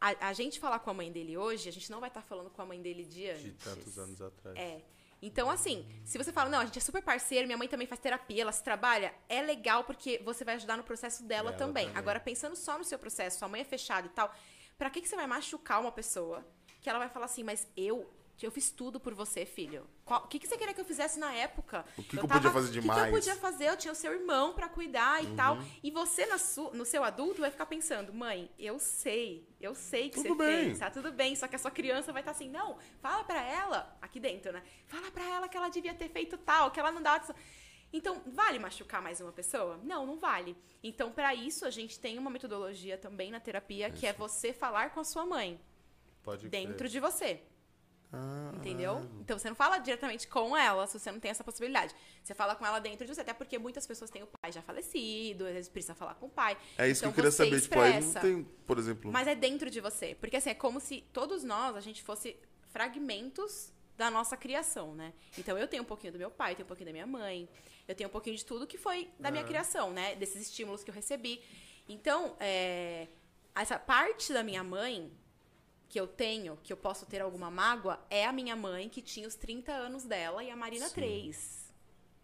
a, 0.00 0.28
a 0.28 0.32
gente 0.32 0.60
falar 0.60 0.78
com 0.78 0.90
a 0.90 0.94
mãe 0.94 1.10
dele 1.10 1.36
hoje, 1.36 1.68
a 1.68 1.72
gente 1.72 1.90
não 1.90 1.98
vai 1.98 2.08
estar 2.08 2.22
falando 2.22 2.50
com 2.50 2.62
a 2.62 2.66
mãe 2.66 2.80
dele 2.80 3.04
de 3.04 3.28
antes. 3.28 3.42
de 3.42 3.52
tantos 3.52 3.98
anos 3.98 4.22
atrás? 4.22 4.56
É. 4.56 4.80
Então, 5.20 5.50
assim, 5.50 5.86
se 6.04 6.18
você 6.18 6.32
fala, 6.32 6.50
não, 6.50 6.60
a 6.60 6.64
gente 6.64 6.78
é 6.78 6.80
super 6.80 7.02
parceiro, 7.02 7.46
minha 7.46 7.56
mãe 7.56 7.68
também 7.68 7.86
faz 7.86 8.00
terapia, 8.00 8.42
ela 8.42 8.52
se 8.52 8.62
trabalha, 8.62 9.14
é 9.28 9.40
legal 9.40 9.84
porque 9.84 10.20
você 10.24 10.44
vai 10.44 10.56
ajudar 10.56 10.76
no 10.76 10.84
processo 10.84 11.24
dela 11.24 11.52
também. 11.52 11.86
também. 11.86 11.98
Agora, 11.98 12.20
pensando 12.20 12.54
só 12.54 12.76
no 12.76 12.84
seu 12.84 12.98
processo, 12.98 13.38
sua 13.38 13.48
mãe 13.48 13.62
é 13.62 13.64
fechada 13.64 14.06
e 14.06 14.10
tal, 14.10 14.34
pra 14.76 14.90
que, 14.90 15.00
que 15.00 15.08
você 15.08 15.16
vai 15.16 15.26
machucar 15.26 15.80
uma 15.80 15.90
pessoa 15.90 16.46
que 16.80 16.90
ela 16.90 16.98
vai 16.98 17.08
falar 17.08 17.26
assim, 17.26 17.42
mas 17.42 17.66
eu. 17.76 18.08
Eu 18.44 18.50
fiz 18.50 18.70
tudo 18.70 19.00
por 19.00 19.14
você, 19.14 19.46
filho. 19.46 19.86
Qual- 20.04 20.24
O 20.24 20.28
que, 20.28 20.38
que 20.38 20.46
você 20.46 20.58
queria 20.58 20.74
que 20.74 20.80
eu 20.80 20.84
fizesse 20.84 21.18
na 21.18 21.32
época? 21.32 21.84
O 21.96 22.02
que 22.02 22.16
que 22.16 22.18
eu 22.18 22.28
podia 22.28 22.50
fazer 22.50 22.68
O 22.68 22.72
que, 22.72 22.76
que 22.76 22.80
demais? 22.82 23.04
eu 23.06 23.10
podia 23.12 23.36
fazer? 23.36 23.68
Eu 23.70 23.76
tinha 23.78 23.92
o 23.92 23.94
seu 23.94 24.12
irmão 24.12 24.52
pra 24.52 24.68
cuidar 24.68 25.24
e 25.24 25.34
tal. 25.34 25.56
Uhum. 25.56 25.66
E 25.82 25.90
você, 25.90 26.36
su- 26.38 26.70
no 26.74 26.84
seu 26.84 27.02
adulto, 27.02 27.40
vai 27.40 27.50
ficar 27.50 27.64
pensando, 27.66 28.12
mãe, 28.12 28.50
eu 28.58 28.78
sei, 28.78 29.48
eu 29.60 29.74
sei 29.74 30.10
que 30.10 30.16
Tudo 30.16 30.34
você 30.36 30.44
bem. 30.44 30.64
fez, 30.66 30.78
tá 30.78 30.90
tudo 30.90 31.10
bem. 31.12 31.34
Só 31.34 31.48
que 31.48 31.56
a 31.56 31.58
sua 31.58 31.70
criança 31.70 32.12
vai 32.12 32.20
estar 32.20 32.32
assim, 32.32 32.48
não, 32.50 32.76
fala 33.00 33.24
pra 33.24 33.42
ela, 33.42 33.96
aqui 34.02 34.20
dentro, 34.20 34.52
né? 34.52 34.62
Fala 34.86 35.10
pra 35.10 35.24
ela 35.24 35.48
que 35.48 35.56
ela 35.56 35.68
devia 35.70 35.94
ter 35.94 36.08
feito 36.10 36.36
tal, 36.36 36.70
que 36.70 36.78
ela 36.78 36.92
não 36.92 37.00
dá. 37.02 37.22
Então, 37.92 38.20
vale 38.26 38.58
machucar 38.58 39.00
mais 39.00 39.20
uma 39.20 39.32
pessoa? 39.32 39.80
Não, 39.82 40.04
não 40.04 40.18
vale. 40.18 40.54
Então, 40.82 41.10
pra 41.10 41.34
isso, 41.34 41.64
a 41.64 41.70
gente 41.70 41.98
tem 41.98 42.18
uma 42.18 42.28
metodologia 42.30 42.98
também 42.98 43.30
na 43.30 43.40
terapia, 43.40 43.90
que 43.90 44.06
é 44.06 44.12
você 44.12 44.52
falar 44.52 44.90
com 44.90 45.00
a 45.00 45.04
sua 45.04 45.24
mãe, 45.24 45.58
Pode 46.22 46.48
dentro 46.50 46.76
crer. 46.76 46.90
de 46.90 47.00
você. 47.00 47.40
Ah, 48.12 48.52
Entendeu? 48.54 49.04
Então 49.20 49.38
você 49.38 49.48
não 49.48 49.56
fala 49.56 49.78
diretamente 49.78 50.28
com 50.28 50.56
ela 50.56 50.86
se 50.86 50.98
você 50.98 51.10
não 51.10 51.18
tem 51.18 51.30
essa 51.30 51.42
possibilidade. 51.42 51.94
Você 52.22 52.34
fala 52.34 52.54
com 52.54 52.64
ela 52.64 52.78
dentro 52.78 53.06
de 53.06 53.14
você, 53.14 53.20
até 53.20 53.32
porque 53.32 53.58
muitas 53.58 53.86
pessoas 53.86 54.10
têm 54.10 54.22
o 54.22 54.26
pai 54.26 54.52
já 54.52 54.62
falecido, 54.62 55.44
às 55.46 55.52
vezes 55.52 55.68
precisa 55.68 55.94
falar 55.94 56.14
com 56.14 56.26
o 56.26 56.30
pai. 56.30 56.56
É 56.78 56.88
isso 56.88 57.00
então 57.00 57.12
que 57.12 57.20
eu 57.20 57.24
queria 57.24 57.30
saber. 57.30 57.60
Tipo, 57.60 57.80
aí 57.80 58.00
não 58.00 58.12
tem, 58.14 58.44
por 58.66 58.78
exemplo. 58.78 59.12
Mas 59.12 59.26
é 59.26 59.34
dentro 59.34 59.70
de 59.70 59.80
você. 59.80 60.16
Porque 60.20 60.36
assim, 60.36 60.50
é 60.50 60.54
como 60.54 60.80
se 60.80 61.02
todos 61.12 61.42
nós, 61.42 61.76
a 61.76 61.80
gente 61.80 62.02
fosse 62.02 62.36
fragmentos 62.68 63.72
da 63.96 64.10
nossa 64.10 64.36
criação, 64.36 64.94
né? 64.94 65.12
Então 65.38 65.58
eu 65.58 65.66
tenho 65.66 65.82
um 65.82 65.86
pouquinho 65.86 66.12
do 66.12 66.18
meu 66.18 66.30
pai, 66.30 66.52
eu 66.52 66.56
tenho 66.56 66.66
um 66.66 66.68
pouquinho 66.68 66.86
da 66.86 66.92
minha 66.92 67.06
mãe, 67.06 67.48
eu 67.88 67.94
tenho 67.94 68.08
um 68.08 68.12
pouquinho 68.12 68.36
de 68.36 68.44
tudo 68.44 68.66
que 68.66 68.78
foi 68.78 69.10
da 69.18 69.30
minha 69.30 69.44
criação, 69.44 69.90
né? 69.90 70.14
Desses 70.14 70.42
estímulos 70.42 70.84
que 70.84 70.90
eu 70.90 70.94
recebi. 70.94 71.42
Então, 71.88 72.36
é, 72.38 73.08
essa 73.54 73.78
parte 73.78 74.32
da 74.32 74.42
minha 74.42 74.62
mãe 74.62 75.10
que 75.88 75.98
eu 76.00 76.06
tenho, 76.06 76.58
que 76.62 76.72
eu 76.72 76.76
posso 76.76 77.06
ter 77.06 77.20
alguma 77.22 77.50
mágoa, 77.50 77.98
é 78.10 78.26
a 78.26 78.32
minha 78.32 78.56
mãe 78.56 78.88
que 78.88 79.00
tinha 79.00 79.26
os 79.28 79.34
30 79.34 79.72
anos 79.72 80.04
dela 80.04 80.42
e 80.42 80.50
a 80.50 80.56
Marina 80.56 80.88
Sim. 80.88 80.94
3. 80.94 81.66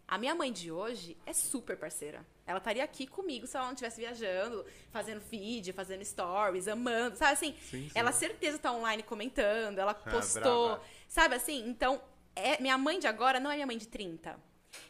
A 0.09 0.19
minha 0.19 0.35
mãe 0.35 0.53
de 0.53 0.71
hoje 0.71 1.17
é 1.25 1.33
super 1.33 1.77
parceira. 1.77 2.27
Ela 2.47 2.59
estaria 2.59 2.83
aqui 2.85 3.07
comigo 3.07 3.47
se 3.47 3.57
ela 3.57 3.67
não 3.67 3.73
estivesse 3.73 4.01
viajando, 4.01 4.67
fazendo 4.91 5.21
vídeo, 5.21 5.73
fazendo 5.73 6.05
stories, 6.05 6.69
amando, 6.69 7.17
sabe 7.17 7.33
assim? 7.33 7.53
Sim, 7.63 7.89
sim. 7.89 7.91
Ela 7.95 8.13
certeza 8.13 8.59
tá 8.59 8.73
online 8.73 9.03
comentando, 9.03 9.79
ela 9.79 9.93
Ah, 9.93 10.11
postou, 10.11 10.69
brava. 10.71 10.85
sabe 11.09 11.35
assim? 11.37 11.67
Então, 11.69 12.03
é, 12.35 12.61
minha 12.61 12.77
mãe 12.77 12.99
de 12.99 13.07
agora 13.07 13.39
não 13.41 13.51
é 13.51 13.55
minha 13.55 13.67
mãe 13.67 13.79
de 13.79 13.87
30. 13.87 14.39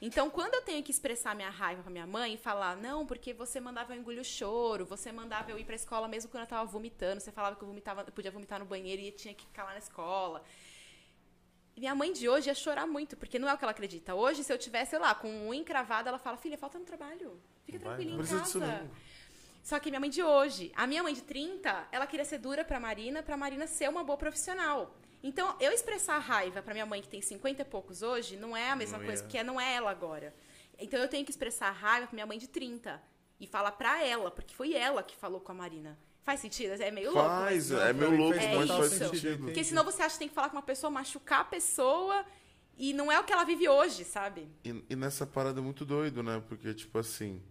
Então, 0.01 0.29
quando 0.29 0.55
eu 0.55 0.63
tenho 0.63 0.83
que 0.83 0.91
expressar 0.91 1.35
minha 1.35 1.49
raiva 1.49 1.83
pra 1.83 1.91
minha 1.91 2.07
mãe 2.07 2.35
e 2.35 2.37
falar, 2.37 2.77
não, 2.77 3.07
porque 3.07 3.33
você 3.33 3.61
mandava 3.61 3.95
eu 3.95 4.01
engolir 4.01 4.21
o 4.21 4.25
choro, 4.25 4.85
você 4.85 5.13
mandava 5.13 5.51
eu 5.51 5.59
ir 5.59 5.65
pra 5.65 5.77
escola 5.77 6.09
mesmo 6.09 6.31
quando 6.31 6.43
eu 6.43 6.49
tava 6.49 6.65
vomitando, 6.65 7.21
você 7.21 7.31
falava 7.31 7.55
que 7.55 7.63
eu, 7.63 7.69
vomitava, 7.69 8.03
eu 8.03 8.13
podia 8.13 8.31
vomitar 8.31 8.59
no 8.59 8.65
banheiro 8.65 9.01
e 9.01 9.13
tinha 9.13 9.33
que 9.33 9.47
ficar 9.47 9.65
lá 9.65 9.73
na 9.73 9.79
escola. 9.79 10.43
E 11.77 11.81
Minha 11.81 11.95
mãe 11.95 12.13
de 12.13 12.29
hoje 12.29 12.49
ia 12.49 12.55
chorar 12.55 12.87
muito, 12.87 13.17
porque 13.17 13.39
não 13.39 13.49
é 13.49 13.55
o 13.55 13.59
que 13.59 13.65
ela 13.65 13.71
acredita. 13.71 14.15
Hoje, 14.15 14.43
se 14.45 14.53
eu 14.53 14.59
tivesse, 14.59 14.91
sei 14.91 14.99
lá, 14.99 15.15
com 15.15 15.29
um 15.29 15.55
encravado, 15.55 16.09
ela 16.09 16.19
fala, 16.19 16.37
filha, 16.37 16.59
falta 16.59 16.79
no 16.79 16.85
trabalho. 16.85 17.41
Fica 17.65 17.79
tranquilinha 17.79 18.17
Não 18.17 18.25
em 18.25 18.27
casa. 18.27 18.91
Só 19.63 19.79
que 19.79 19.89
minha 19.89 20.01
mãe 20.01 20.11
de 20.11 20.23
hoje, 20.23 20.73
a 20.75 20.87
minha 20.87 21.03
mãe 21.03 21.15
de 21.15 21.23
30, 21.23 21.89
ela 21.93 22.07
queria 22.07 22.25
ser 22.25 22.39
dura 22.39 22.65
pra 22.65 22.81
Marina, 22.81 23.23
pra 23.23 23.37
Marina 23.37 23.69
ser 23.69 23.89
uma 23.89 24.03
boa 24.03 24.19
profissional. 24.19 24.93
Então, 25.23 25.55
eu 25.61 25.71
expressar 25.73 26.19
raiva 26.19 26.61
pra 26.63 26.75
minha 26.75 26.87
mãe 26.87 27.01
que 27.01 27.09
tem 27.09 27.21
50 27.23 27.63
e 27.63 27.65
poucos 27.65 28.03
hoje, 28.03 28.37
não 28.37 28.57
é 28.57 28.71
a 28.71 28.77
mesma 28.77 28.99
Não 28.99 29.05
coisa, 29.05 29.23
ia. 29.23 29.27
porque 29.29 29.43
não 29.43 29.61
é 29.61 29.75
ela 29.75 29.91
agora. 29.91 30.35
Então, 30.79 30.99
eu 31.01 31.09
tenho 31.09 31.25
que 31.25 31.31
expressar 31.31 31.71
raiva 31.71 32.07
pra 32.09 32.15
minha 32.15 32.27
mãe 32.27 32.39
de 32.39 32.49
30 32.49 33.01
e 33.39 33.47
falar 33.47 33.73
pra 33.73 34.05
ela, 34.05 34.31
porque 34.31 34.55
foi 34.55 34.73
ela 34.75 35.03
que 35.03 35.15
falou 35.17 35.41
com 35.41 35.53
a 35.53 35.55
Marina. 35.55 35.97
Faz 36.25 36.41
sentido? 36.41 36.81
É 36.81 36.91
meio 36.91 37.13
louco. 37.13 37.29
Faz, 37.29 37.71
mas- 37.71 37.81
é 37.83 37.93
Não, 37.93 38.01
meio 38.01 38.17
louco, 38.17 38.39
fez 38.39 38.55
mas 38.57 38.69
total 38.69 38.79
faz 38.89 38.93
sentido. 38.93 39.45
Porque 39.45 39.65
senão 39.65 39.85
você 39.85 40.03
acha 40.03 40.15
que 40.15 40.19
tem 40.21 40.29
que 40.29 40.35
falar 40.35 40.49
com 40.51 40.57
uma 40.57 40.63
pessoa, 40.63 40.91
machucar 40.91 41.41
a 41.41 41.45
pessoa, 41.45 42.25
e 42.77 42.93
não 42.93 43.11
é 43.11 43.19
o 43.21 43.25
que 43.25 43.33
ela 43.33 43.45
vive 43.45 43.69
hoje, 43.69 44.05
sabe? 44.05 44.49
E, 44.65 44.85
e 44.91 44.97
nessa 44.97 45.27
parada 45.27 45.61
é 45.61 45.63
muito 45.63 45.85
doido, 45.85 46.23
né? 46.23 46.43
Porque, 46.49 46.73
tipo 46.75 46.97
assim, 46.99 47.43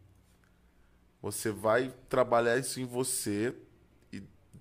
você 1.22 1.52
vai 1.52 1.94
trabalhar 2.10 2.58
isso 2.58 2.80
em 2.80 2.86
você 2.86 3.54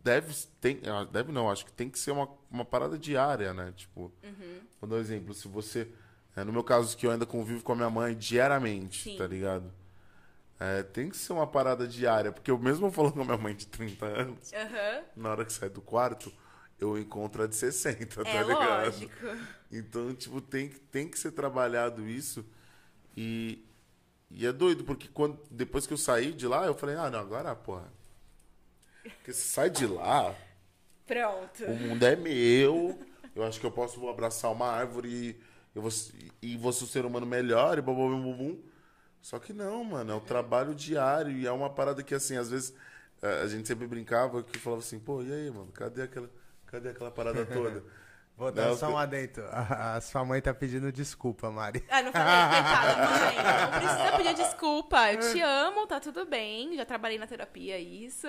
deve, 0.03 0.35
tem, 0.61 0.81
ah, 0.87 1.05
deve 1.05 1.33
não, 1.33 1.51
acho 1.51 1.65
que 1.65 1.73
tem 1.73 1.89
que 1.91 1.99
ser 1.99 2.11
uma, 2.13 2.29
uma 2.51 2.65
parada 2.65 2.99
diária, 2.99 3.53
né? 3.55 3.73
Tipo, 3.77 4.13
Uhum. 4.23 4.61
vou 4.81 4.91
dar 4.91 4.97
um 4.97 5.01
exemplo, 5.01 5.35
se 5.35 5.49
você, 5.49 5.89
é, 6.37 6.45
no 6.45 6.53
meu 6.53 6.65
caso 6.65 6.97
que 6.97 7.07
eu 7.07 7.11
ainda 7.11 7.27
convivo 7.27 7.63
com 7.63 7.73
a 7.73 7.77
minha 7.77 7.91
mãe 7.91 8.15
diariamente, 8.17 9.05
Sim. 9.05 9.17
tá 9.19 9.27
ligado? 9.27 9.71
É, 10.59 10.83
tem 10.83 11.09
que 11.09 11.17
ser 11.17 11.33
uma 11.33 11.47
parada 11.47 11.89
diária, 11.89 12.33
porque 12.33 12.51
eu 12.51 12.59
mesmo 12.59 12.91
falando 12.93 13.15
com 13.15 13.23
a 13.23 13.25
minha 13.25 13.39
mãe 13.39 13.55
de 13.55 13.67
30 13.67 14.07
anos, 14.07 14.53
Aham. 14.53 15.03
na 15.17 15.31
hora 15.31 15.45
que 15.45 15.53
sai 15.53 15.69
do 15.71 15.81
quarto, 15.81 16.33
eu 16.79 16.99
encontro 16.99 17.43
a 17.43 17.47
de 17.47 17.57
60, 17.57 18.25
tá 18.25 18.31
É 18.31 18.43
ligado? 18.43 18.85
lógico. 18.85 19.13
Então, 19.73 20.15
tipo, 20.15 20.41
tem, 20.41 20.69
que- 20.69 20.81
tem 20.81 21.09
que 21.09 21.19
ser 21.19 21.31
trabalhado 21.33 22.07
isso. 22.09 22.45
E, 23.17 23.65
e 24.31 24.47
é 24.47 24.53
doido, 24.53 24.85
porque 24.85 25.09
quando, 25.09 25.39
depois 25.51 25.87
que 25.87 25.93
eu 25.93 25.99
saí 25.99 26.33
de 26.33 26.47
lá, 26.47 26.67
eu 26.67 26.75
falei, 26.75 26.97
ah, 26.97 27.11
não, 27.11 27.19
agora, 27.21 27.55
porra. 27.55 27.91
Porque 29.31 29.33
você 29.33 29.49
sai 29.49 29.71
de 29.71 29.87
lá, 29.87 30.35
Pronto. 31.07 31.65
o 31.65 31.75
mundo 31.75 32.05
é 32.05 32.17
meu. 32.17 32.99
Eu 33.35 33.45
acho 33.45 33.61
que 33.61 33.67
eu 33.67 33.71
posso 33.71 34.09
abraçar 34.09 34.51
uma 34.51 34.67
árvore 34.67 35.09
e 35.09 35.41
eu 35.75 35.83
vou, 35.83 35.91
e 36.43 36.57
vou 36.57 36.73
ser 36.73 36.85
um 36.85 36.87
ser 36.89 37.05
humano 37.05 37.27
melhor 37.27 37.79
e 37.79 37.81
bum, 37.81 37.95
bum, 37.95 38.37
bum. 38.37 38.59
Só 39.23 39.39
que 39.39 39.53
não, 39.53 39.85
mano, 39.85 40.13
é 40.13 40.15
o 40.15 40.21
trabalho 40.21 40.75
diário 40.75 41.31
e 41.31 41.47
é 41.47 41.53
uma 41.53 41.71
parada 41.71 42.03
que, 42.03 42.15
assim, 42.15 42.37
às 42.37 42.51
vezes 42.51 42.75
a 43.23 43.43
a 43.43 43.47
gente 43.49 43.69
sempre 43.69 43.87
brincava 43.87 44.43
que 44.43 44.59
falava 44.59 44.83
assim, 44.83 44.99
pô, 44.99 45.23
e 45.23 45.33
aí, 45.33 45.51
mano, 45.51 45.71
cadê 45.73 46.03
aquela, 46.03 46.31
cadê 46.67 46.89
aquela 46.89 47.11
parada 47.11 47.47
toda? 47.47 47.85
Vou 48.41 48.51
dar 48.51 48.69
Não, 48.69 48.77
só 48.79 48.89
um 48.89 48.97
adentro. 48.97 49.45
A, 49.53 49.97
a 49.97 50.01
sua 50.01 50.25
mãe 50.25 50.41
tá 50.41 50.55
pedindo 50.55 50.91
desculpa, 50.91 51.51
Mari. 51.51 51.85
Ah, 51.91 52.01
não 52.03 52.11
falei, 52.11 52.63
coitada, 52.63 52.97
mãe. 53.07 53.37
Não 53.71 53.81
precisa 53.81 54.17
pedir 54.17 54.35
desculpa. 54.35 55.13
Eu 55.13 55.21
te 55.33 55.41
amo, 55.43 55.87
tá 55.87 56.01
tudo 56.01 56.25
bem. 56.25 56.75
Já 56.75 56.87
trabalhei 56.87 57.19
na 57.19 57.27
terapia, 57.27 57.79
isso. 57.79 58.27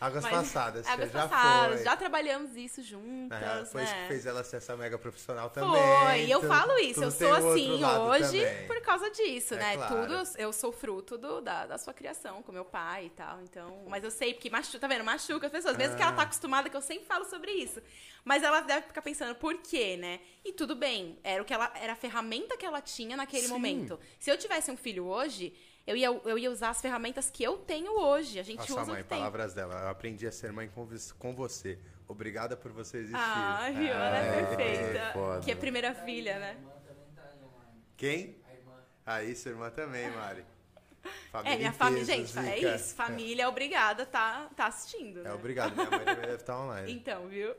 Águas 0.00 0.24
Mas- 0.24 0.32
passadas, 0.32 0.84
Águas 0.88 1.12
já 1.12 1.28
passadas. 1.28 1.74
foi. 1.76 1.84
Já 1.84 1.96
trabalhamos 1.96 2.56
isso 2.56 2.82
juntas, 2.82 3.40
É, 3.40 3.64
foi 3.66 3.84
isso 3.84 3.92
né? 3.94 4.02
que 4.02 4.08
fez 4.08 4.26
ela 4.26 4.42
ser 4.42 4.56
essa 4.56 4.76
mega 4.76 4.98
profissional 4.98 5.48
também. 5.48 5.70
Foi, 5.70 6.24
e 6.24 6.30
eu 6.32 6.40
Tu- 6.40 6.48
falo 6.48 6.76
isso, 6.80 7.04
eu 7.04 7.10
sou 7.12 7.32
assim 7.32 7.84
hoje 7.84 8.40
também. 8.44 8.66
por 8.66 8.80
causa 8.80 9.08
disso, 9.12 9.54
É 9.54 9.58
né? 9.58 9.76
claro. 9.76 9.94
Tudo 10.08 10.22
eu, 10.38 10.52
sou 10.52 10.72
fruto 10.72 11.16
do, 11.16 11.40
da, 11.40 11.66
da 11.66 11.78
sua 11.78 11.94
criação 11.94 12.42
com 12.42 12.50
meu 12.50 12.64
pai 12.64 13.06
e 13.06 13.10
tal. 13.10 13.40
Então, 13.42 13.84
mas 13.86 14.02
eu 14.02 14.10
sei 14.10 14.34
porque 14.34 14.50
machuca, 14.50 14.80
tá 14.80 14.88
vendo? 14.88 15.04
Machuca 15.04 15.46
as 15.46 15.52
pessoas, 15.52 15.76
mesmo 15.76 15.96
que 15.96 16.02
ela 16.02 16.10
tá 16.12 16.22
Ah. 16.22 16.24
acostumada 16.24 16.68
que 16.68 16.76
eu 16.76 16.82
sempre 16.82 17.06
falo 17.06 17.24
sobre 17.26 17.52
isso. 17.52 17.80
Mas 18.24 18.42
ela 18.42 18.60
deve 18.60 18.88
ficar 18.88 19.02
pensando 19.02 19.35
por 19.36 19.56
quê, 19.58 19.96
né? 19.96 20.20
E 20.44 20.52
tudo 20.52 20.74
bem, 20.74 21.18
era 21.22 21.42
o 21.42 21.44
que 21.46 21.52
ela 21.54 21.72
era 21.76 21.92
a 21.92 21.96
ferramenta 21.96 22.56
que 22.56 22.64
ela 22.66 22.80
tinha 22.80 23.16
naquele 23.16 23.46
Sim. 23.46 23.52
momento. 23.52 23.98
Se 24.18 24.30
eu 24.30 24.36
tivesse 24.38 24.70
um 24.70 24.76
filho 24.76 25.04
hoje, 25.06 25.52
eu 25.86 25.96
ia, 25.96 26.08
eu 26.08 26.38
ia 26.38 26.50
usar 26.50 26.70
as 26.70 26.80
ferramentas 26.80 27.30
que 27.30 27.42
eu 27.44 27.58
tenho 27.58 27.92
hoje. 28.00 28.38
A 28.40 28.42
gente 28.42 28.60
A 28.60 28.64
usa 28.64 28.72
sua 28.74 28.82
o 28.82 28.86
mãe, 28.88 29.02
que 29.02 29.08
tem. 29.08 29.18
palavras 29.18 29.54
dela. 29.54 29.74
Eu 29.82 29.88
aprendi 29.88 30.26
a 30.26 30.32
ser 30.32 30.52
mãe 30.52 30.68
com, 30.68 31.32
você. 31.34 31.78
Obrigada 32.08 32.56
por 32.56 32.72
você 32.72 32.98
existir. 32.98 33.16
Ah, 33.16 33.68
viu? 33.72 33.88
Ela 33.88 34.18
é 34.18 34.40
Ah, 34.42 34.46
perfeita. 34.56 35.10
foda. 35.12 35.40
Que 35.40 35.50
é 35.50 35.54
a 35.54 35.56
primeira 35.56 35.94
filha, 35.94 36.38
né? 36.38 36.56
Quem? 37.96 38.36
A 38.48 38.52
irmã. 38.54 38.72
Aí, 39.04 39.34
sua 39.34 39.50
irmã 39.52 39.70
também, 39.70 40.10
Mari. 40.10 40.44
É, 41.44 41.56
minha 41.56 41.72
família, 41.72 42.04
gente, 42.04 42.36
é 42.36 42.42
Zica. 42.56 42.74
isso. 42.76 42.94
Família 42.94 43.42
é 43.44 43.48
obrigada 43.48 44.04
tá, 44.06 44.48
tá 44.56 44.66
assistindo, 44.68 45.20
É, 45.20 45.24
né? 45.24 45.32
obrigado. 45.34 45.74
Minha 45.76 45.90
mãe 45.90 46.04
deve 46.04 46.34
estar 46.34 46.58
online. 46.58 46.90
Então, 46.92 47.28
viu? 47.28 47.54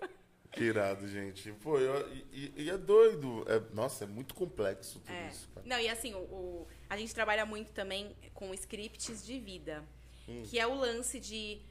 Que 0.51 0.63
irado, 0.63 1.07
gente. 1.07 1.51
Pô, 1.53 1.77
eu- 1.79 2.07
e, 2.31 2.53
e- 2.55 2.69
é 2.69 2.77
doido. 2.77 3.45
É, 3.47 3.59
nossa, 3.73 4.05
é 4.05 4.07
muito 4.07 4.33
complexo 4.33 4.99
tudo 4.99 5.11
É. 5.13 5.27
isso, 5.27 5.47
cara. 5.53 5.67
Não, 5.67 5.79
e 5.79 5.87
assim, 5.89 6.13
o, 6.15 6.19
o- 6.19 6.67
a 6.89 6.97
gente 6.97 7.13
trabalha 7.13 7.45
muito 7.45 7.71
também 7.71 8.15
com 8.33 8.53
scripts 8.53 9.25
de 9.25 9.39
vida. 9.39 9.83
Hum. 10.27 10.43
Que 10.45 10.59
é 10.59 10.65
o 10.65 10.73
lance 10.73 11.19
de, 11.19 11.61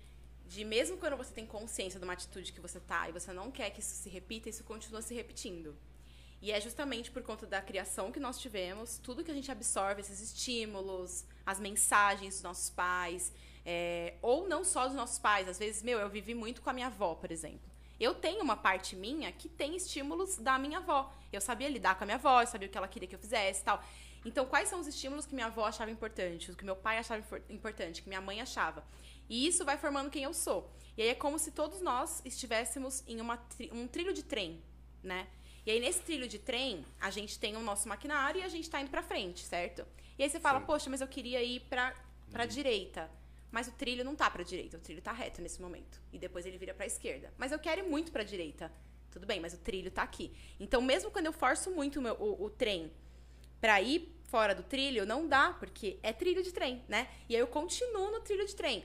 de 0.46 0.64
mesmo 0.64 0.96
quando 0.98 1.16
você 1.16 1.32
tem 1.32 1.44
consciência 1.46 1.98
de 1.98 2.04
uma 2.04 2.12
atitude 2.12 2.52
que 2.52 2.60
você 2.60 2.78
tá 2.80 3.08
e 3.08 3.12
você 3.12 3.32
não 3.32 3.50
quer 3.50 3.70
que 3.70 3.80
isso 3.80 3.94
se 3.94 4.08
repita, 4.08 4.48
isso 4.48 4.62
continua 4.64 5.02
se 5.02 5.14
repetindo. 5.14 5.76
E 6.40 6.52
é 6.52 6.60
justamente 6.60 7.10
por 7.10 7.22
conta 7.22 7.46
da 7.46 7.60
criação 7.62 8.12
que 8.12 8.20
nós 8.20 8.38
tivemos, 8.38 8.98
tudo 8.98 9.24
que 9.24 9.30
a 9.30 9.34
gente 9.34 9.50
absorve, 9.50 10.00
esses 10.02 10.20
estímulos, 10.20 11.24
as 11.44 11.58
mensagens 11.58 12.34
dos 12.34 12.42
nossos 12.42 12.70
pais, 12.70 13.32
é, 13.64 14.14
ou 14.22 14.46
não 14.46 14.62
só 14.62 14.86
dos 14.86 14.94
nossos 14.94 15.18
pais. 15.18 15.48
Às 15.48 15.58
vezes, 15.58 15.82
meu, 15.82 15.98
eu 15.98 16.08
vivi 16.08 16.34
muito 16.34 16.60
com 16.62 16.70
a 16.70 16.72
minha 16.72 16.86
avó, 16.86 17.14
por 17.14 17.30
exemplo. 17.32 17.60
Eu 17.98 18.14
tenho 18.14 18.42
uma 18.42 18.56
parte 18.56 18.94
minha 18.94 19.32
que 19.32 19.48
tem 19.48 19.74
estímulos 19.76 20.36
da 20.36 20.58
minha 20.58 20.78
avó. 20.78 21.12
Eu 21.32 21.40
sabia 21.40 21.68
lidar 21.68 21.96
com 21.96 22.04
a 22.04 22.06
minha 22.06 22.16
avó, 22.16 22.42
eu 22.42 22.46
sabia 22.46 22.68
o 22.68 22.70
que 22.70 22.76
ela 22.76 22.88
queria 22.88 23.08
que 23.08 23.14
eu 23.14 23.18
fizesse 23.18 23.62
e 23.62 23.64
tal. 23.64 23.82
Então, 24.24 24.44
quais 24.44 24.68
são 24.68 24.80
os 24.80 24.86
estímulos 24.86 25.24
que 25.24 25.34
minha 25.34 25.46
avó 25.46 25.64
achava 25.64 25.90
importante, 25.90 26.50
o 26.50 26.56
que 26.56 26.64
meu 26.64 26.74
pai 26.74 26.98
achava 26.98 27.22
importante, 27.48 28.02
que 28.02 28.08
minha 28.08 28.20
mãe 28.20 28.40
achava? 28.40 28.84
E 29.28 29.46
isso 29.46 29.64
vai 29.64 29.78
formando 29.78 30.10
quem 30.10 30.24
eu 30.24 30.34
sou. 30.34 30.70
E 30.96 31.02
aí 31.02 31.08
é 31.08 31.14
como 31.14 31.38
se 31.38 31.52
todos 31.52 31.80
nós 31.80 32.22
estivéssemos 32.24 33.04
em 33.06 33.20
uma 33.20 33.38
um 33.72 33.86
trilho 33.86 34.12
de 34.12 34.22
trem, 34.22 34.62
né? 35.02 35.28
E 35.64 35.70
aí, 35.70 35.80
nesse 35.80 36.00
trilho 36.00 36.28
de 36.28 36.38
trem, 36.38 36.84
a 37.00 37.10
gente 37.10 37.38
tem 37.38 37.56
o 37.56 37.60
nosso 37.60 37.88
maquinário 37.88 38.40
e 38.40 38.44
a 38.44 38.48
gente 38.48 38.70
tá 38.70 38.80
indo 38.80 38.90
pra 38.90 39.02
frente, 39.02 39.44
certo? 39.44 39.84
E 40.18 40.22
aí 40.22 40.30
você 40.30 40.38
fala, 40.38 40.60
poxa, 40.60 40.88
mas 40.88 41.00
eu 41.00 41.08
queria 41.08 41.42
ir 41.42 41.60
pra, 41.60 41.94
pra 42.30 42.46
direita. 42.46 43.10
Mas 43.56 43.68
o 43.68 43.72
trilho 43.72 44.04
não 44.04 44.14
tá 44.14 44.28
pra 44.30 44.42
direita, 44.42 44.76
o 44.76 44.80
trilho 44.80 45.00
tá 45.00 45.12
reto 45.12 45.40
nesse 45.40 45.62
momento. 45.62 45.98
E 46.12 46.18
depois 46.18 46.44
ele 46.44 46.58
vira 46.58 46.74
pra 46.74 46.84
esquerda. 46.84 47.32
Mas 47.38 47.52
eu 47.52 47.58
quero 47.58 47.80
ir 47.80 47.88
muito 47.88 48.12
pra 48.12 48.22
direita. 48.22 48.70
Tudo 49.10 49.26
bem, 49.26 49.40
mas 49.40 49.54
o 49.54 49.56
trilho 49.56 49.90
tá 49.90 50.02
aqui. 50.02 50.30
Então, 50.60 50.82
mesmo 50.82 51.10
quando 51.10 51.24
eu 51.24 51.32
forço 51.32 51.70
muito 51.70 51.98
o, 51.98 52.02
meu- 52.02 52.16
o- 52.16 52.44
o 52.44 52.50
trem 52.50 52.92
pra 53.58 53.80
ir 53.80 54.14
fora 54.24 54.54
do 54.54 54.62
trilho, 54.62 55.06
não 55.06 55.26
dá, 55.26 55.54
porque 55.58 55.98
é 56.02 56.12
trilho 56.12 56.42
de 56.42 56.52
trem, 56.52 56.82
né? 56.86 57.08
E 57.30 57.34
aí 57.34 57.40
eu 57.40 57.46
continuo 57.46 58.10
no 58.10 58.20
trilho 58.20 58.46
de 58.46 58.54
trem. 58.54 58.84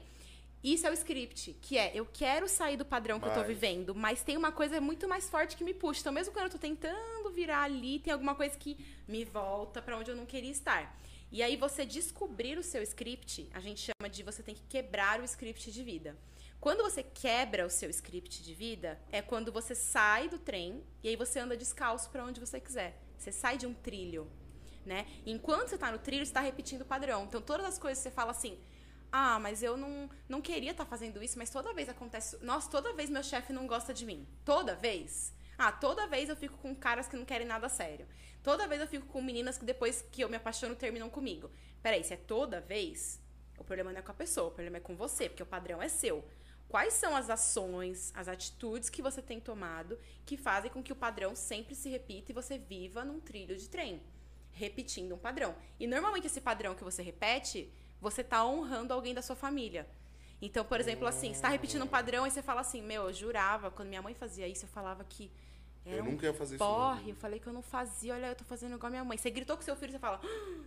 Isso 0.63 0.87
é 0.87 0.89
o 0.89 0.93
script, 0.93 1.53
que 1.61 1.77
é 1.77 1.91
eu 1.93 2.05
quero 2.05 2.47
sair 2.47 2.77
do 2.77 2.85
padrão 2.85 3.19
que 3.19 3.25
eu 3.27 3.33
tô 3.33 3.39
Mas- 3.39 3.47
vivendo, 3.49 3.93
mas 3.93 4.23
tem 4.23 4.37
uma 4.37 4.53
coisa 4.53 4.79
muito 4.79 5.05
mais 5.05 5.29
forte 5.29 5.57
que 5.57 5.65
me 5.65 5.73
puxa. 5.73 5.99
Então, 5.99 6.13
mesmo 6.13 6.31
quando 6.31 6.45
eu 6.45 6.51
tô 6.51 6.57
tentando 6.57 7.29
virar 7.31 7.63
ali, 7.63 7.99
tem 7.99 8.13
alguma 8.13 8.35
coisa 8.35 8.57
que 8.57 8.77
me 9.05 9.25
volta 9.25 9.81
pra 9.81 9.97
onde 9.97 10.11
eu 10.11 10.15
não 10.15 10.25
queria 10.25 10.51
estar. 10.51 10.97
E 11.31 11.41
aí 11.41 11.55
você 11.55 11.85
descobrir 11.85 12.57
o 12.57 12.63
seu 12.63 12.83
script, 12.83 13.49
a 13.53 13.61
gente 13.61 13.79
chama 13.79 14.09
de 14.09 14.21
você 14.21 14.43
tem 14.43 14.53
que 14.53 14.63
quebrar 14.63 15.21
o 15.21 15.23
script 15.23 15.71
de 15.71 15.81
vida. 15.81 16.17
Quando 16.59 16.83
você 16.83 17.01
quebra 17.01 17.65
o 17.65 17.69
seu 17.69 17.89
script 17.89 18.43
de 18.43 18.53
vida, 18.53 18.99
é 19.11 19.21
quando 19.21 19.51
você 19.51 19.73
sai 19.73 20.27
do 20.27 20.37
trem 20.37 20.83
e 21.01 21.07
aí 21.07 21.15
você 21.15 21.39
anda 21.39 21.55
descalço 21.55 22.09
pra 22.09 22.25
onde 22.25 22.39
você 22.39 22.59
quiser. 22.59 22.99
Você 23.17 23.31
sai 23.31 23.57
de 23.57 23.65
um 23.65 23.73
trilho, 23.73 24.29
né? 24.85 25.07
Enquanto 25.25 25.69
você 25.69 25.77
tá 25.77 25.89
no 25.89 25.99
trilho, 25.99 26.25
você 26.25 26.33
tá 26.33 26.41
repetindo 26.41 26.81
o 26.81 26.85
padrão. 26.85 27.23
Então, 27.23 27.41
todas 27.41 27.65
as 27.65 27.79
coisas 27.79 28.03
você 28.03 28.11
fala 28.11 28.31
assim, 28.31 28.59
ah, 29.11 29.39
mas 29.39 29.63
eu 29.63 29.77
não, 29.77 30.09
não 30.27 30.41
queria 30.41 30.71
estar 30.71 30.85
fazendo 30.85 31.23
isso, 31.23 31.37
mas 31.37 31.49
toda 31.49 31.73
vez 31.73 31.87
acontece. 31.87 32.37
Nossa, 32.43 32.69
toda 32.69 32.93
vez 32.93 33.09
meu 33.09 33.23
chefe 33.23 33.53
não 33.53 33.65
gosta 33.67 33.93
de 33.93 34.05
mim. 34.05 34.27
Toda 34.43 34.75
vez. 34.75 35.33
Ah, 35.57 35.71
toda 35.71 36.07
vez 36.07 36.29
eu 36.29 36.35
fico 36.35 36.57
com 36.57 36.75
caras 36.75 37.07
que 37.07 37.15
não 37.15 37.25
querem 37.25 37.47
nada 37.47 37.69
sério. 37.69 38.07
Toda 38.43 38.67
vez 38.67 38.81
eu 38.81 38.87
fico 38.87 39.05
com 39.07 39.21
meninas 39.21 39.57
que 39.57 39.65
depois 39.65 40.01
que 40.11 40.21
eu 40.21 40.29
me 40.29 40.35
apaixono 40.35 40.75
terminam 40.75 41.09
comigo. 41.09 41.51
Peraí, 41.81 42.03
se 42.03 42.13
é 42.13 42.17
toda 42.17 42.59
vez, 42.59 43.21
o 43.57 43.63
problema 43.63 43.91
não 43.91 43.99
é 43.99 44.01
com 44.01 44.11
a 44.11 44.15
pessoa, 44.15 44.47
o 44.47 44.51
problema 44.51 44.77
é 44.77 44.79
com 44.79 44.95
você, 44.95 45.29
porque 45.29 45.43
o 45.43 45.45
padrão 45.45 45.81
é 45.81 45.87
seu. 45.87 46.23
Quais 46.67 46.93
são 46.93 47.15
as 47.15 47.29
ações, 47.29 48.11
as 48.15 48.27
atitudes 48.27 48.89
que 48.89 49.01
você 49.01 49.21
tem 49.21 49.39
tomado 49.39 49.99
que 50.25 50.37
fazem 50.37 50.71
com 50.71 50.81
que 50.81 50.93
o 50.93 50.95
padrão 50.95 51.35
sempre 51.35 51.75
se 51.75 51.89
repita 51.89 52.31
e 52.31 52.33
você 52.33 52.57
viva 52.57 53.03
num 53.03 53.19
trilho 53.19 53.57
de 53.57 53.67
trem? 53.67 54.01
Repetindo 54.53 55.13
um 55.13 55.17
padrão. 55.17 55.53
E 55.79 55.85
normalmente 55.85 56.27
esse 56.27 56.39
padrão 56.39 56.73
que 56.73 56.83
você 56.83 57.03
repete, 57.03 57.71
você 57.99 58.23
tá 58.23 58.45
honrando 58.45 58.93
alguém 58.93 59.13
da 59.13 59.21
sua 59.21 59.35
família. 59.35 59.85
Então, 60.41 60.65
por 60.65 60.79
exemplo, 60.79 61.05
assim, 61.05 61.33
você 61.33 61.41
tá 61.41 61.49
repetindo 61.49 61.83
um 61.83 61.87
padrão 61.87 62.25
e 62.25 62.31
você 62.31 62.41
fala 62.41 62.61
assim, 62.61 62.81
meu, 62.81 63.03
eu 63.03 63.13
jurava, 63.13 63.69
quando 63.69 63.89
minha 63.89 64.01
mãe 64.01 64.15
fazia 64.15 64.47
isso, 64.47 64.65
eu 64.65 64.69
falava 64.69 65.03
que 65.03 65.31
era 65.85 65.97
Eu 65.97 66.03
nunca 66.03 66.25
ia 66.25 66.33
fazer 66.33 66.55
isso. 66.55 66.63
porre, 66.63 67.11
eu 67.11 67.15
falei 67.15 67.39
que 67.39 67.47
eu 67.47 67.53
não 67.53 67.61
fazia, 67.61 68.13
olha, 68.13 68.27
eu 68.27 68.35
tô 68.35 68.43
fazendo 68.43 68.75
igual 68.75 68.87
a 68.87 68.89
minha 68.91 69.03
mãe. 69.03 69.17
Você 69.17 69.29
gritou 69.29 69.55
com 69.57 69.63
seu 69.63 69.75
filho, 69.75 69.91
você 69.91 69.99
fala, 69.99 70.19
"Ah, 70.23 70.63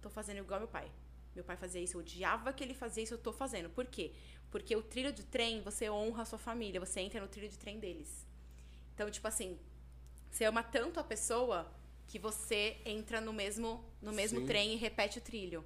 tô 0.00 0.10
fazendo 0.10 0.38
igual 0.38 0.60
meu 0.60 0.68
pai. 0.68 0.90
Meu 1.34 1.44
pai 1.44 1.56
fazia 1.56 1.80
isso, 1.80 1.96
eu 1.96 2.00
odiava 2.00 2.52
que 2.52 2.62
ele 2.62 2.74
fazia 2.74 3.02
isso, 3.02 3.14
eu 3.14 3.18
tô 3.18 3.32
fazendo. 3.32 3.70
Por 3.70 3.86
quê? 3.86 4.12
Porque 4.50 4.76
o 4.76 4.82
trilho 4.82 5.12
de 5.12 5.24
trem, 5.24 5.62
você 5.62 5.88
honra 5.88 6.22
a 6.22 6.26
sua 6.26 6.38
família, 6.38 6.78
você 6.78 7.00
entra 7.00 7.20
no 7.20 7.28
trilho 7.28 7.48
de 7.48 7.58
trem 7.58 7.78
deles. 7.78 8.26
Então, 8.94 9.10
tipo 9.10 9.26
assim, 9.26 9.58
você 10.30 10.44
ama 10.44 10.62
tanto 10.62 11.00
a 11.00 11.04
pessoa 11.04 11.72
que 12.06 12.18
você 12.18 12.76
entra 12.84 13.20
no 13.20 13.32
mesmo, 13.32 13.82
no 14.02 14.12
mesmo 14.12 14.40
Sim. 14.40 14.46
trem 14.46 14.74
e 14.74 14.76
repete 14.76 15.18
o 15.18 15.22
trilho. 15.22 15.64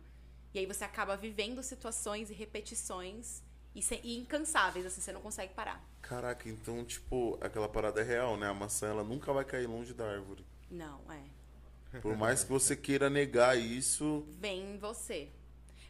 E 0.55 0.61
aí 0.61 0.67
você 0.67 0.85
acaba 0.85 1.17
vivendo 1.17 1.63
situações 1.63 2.31
e 2.31 2.35
repetições 2.35 3.43
e, 3.77 3.83
se- 3.83 4.01
e 4.03 4.19
incansáveis, 4.19 4.87
assim, 4.87 5.01
você 5.01 5.13
não 5.13 5.21
consegue 5.21 5.55
parar. 5.55 5.81
Caraca, 6.03 6.49
então, 6.49 6.85
tipo, 6.85 7.39
aquela 7.41 7.69
parada 7.69 8.01
é 8.01 8.05
real, 8.05 8.37
né? 8.37 8.49
A 8.49 8.55
maçã, 8.55 8.89
ela 8.89 9.05
nunca 9.05 9.33
vai 9.33 9.45
cair 9.45 9.67
longe 9.69 9.95
da 9.95 10.09
árvore. 10.11 10.45
Não, 10.71 11.01
é. 11.13 12.01
Por 12.01 12.17
mais 12.17 12.45
que 12.45 12.51
você 12.51 12.77
queira 12.77 13.09
negar 13.09 13.57
isso, 13.59 14.27
vem 14.41 14.75
em 14.75 14.79
você. 14.79 15.31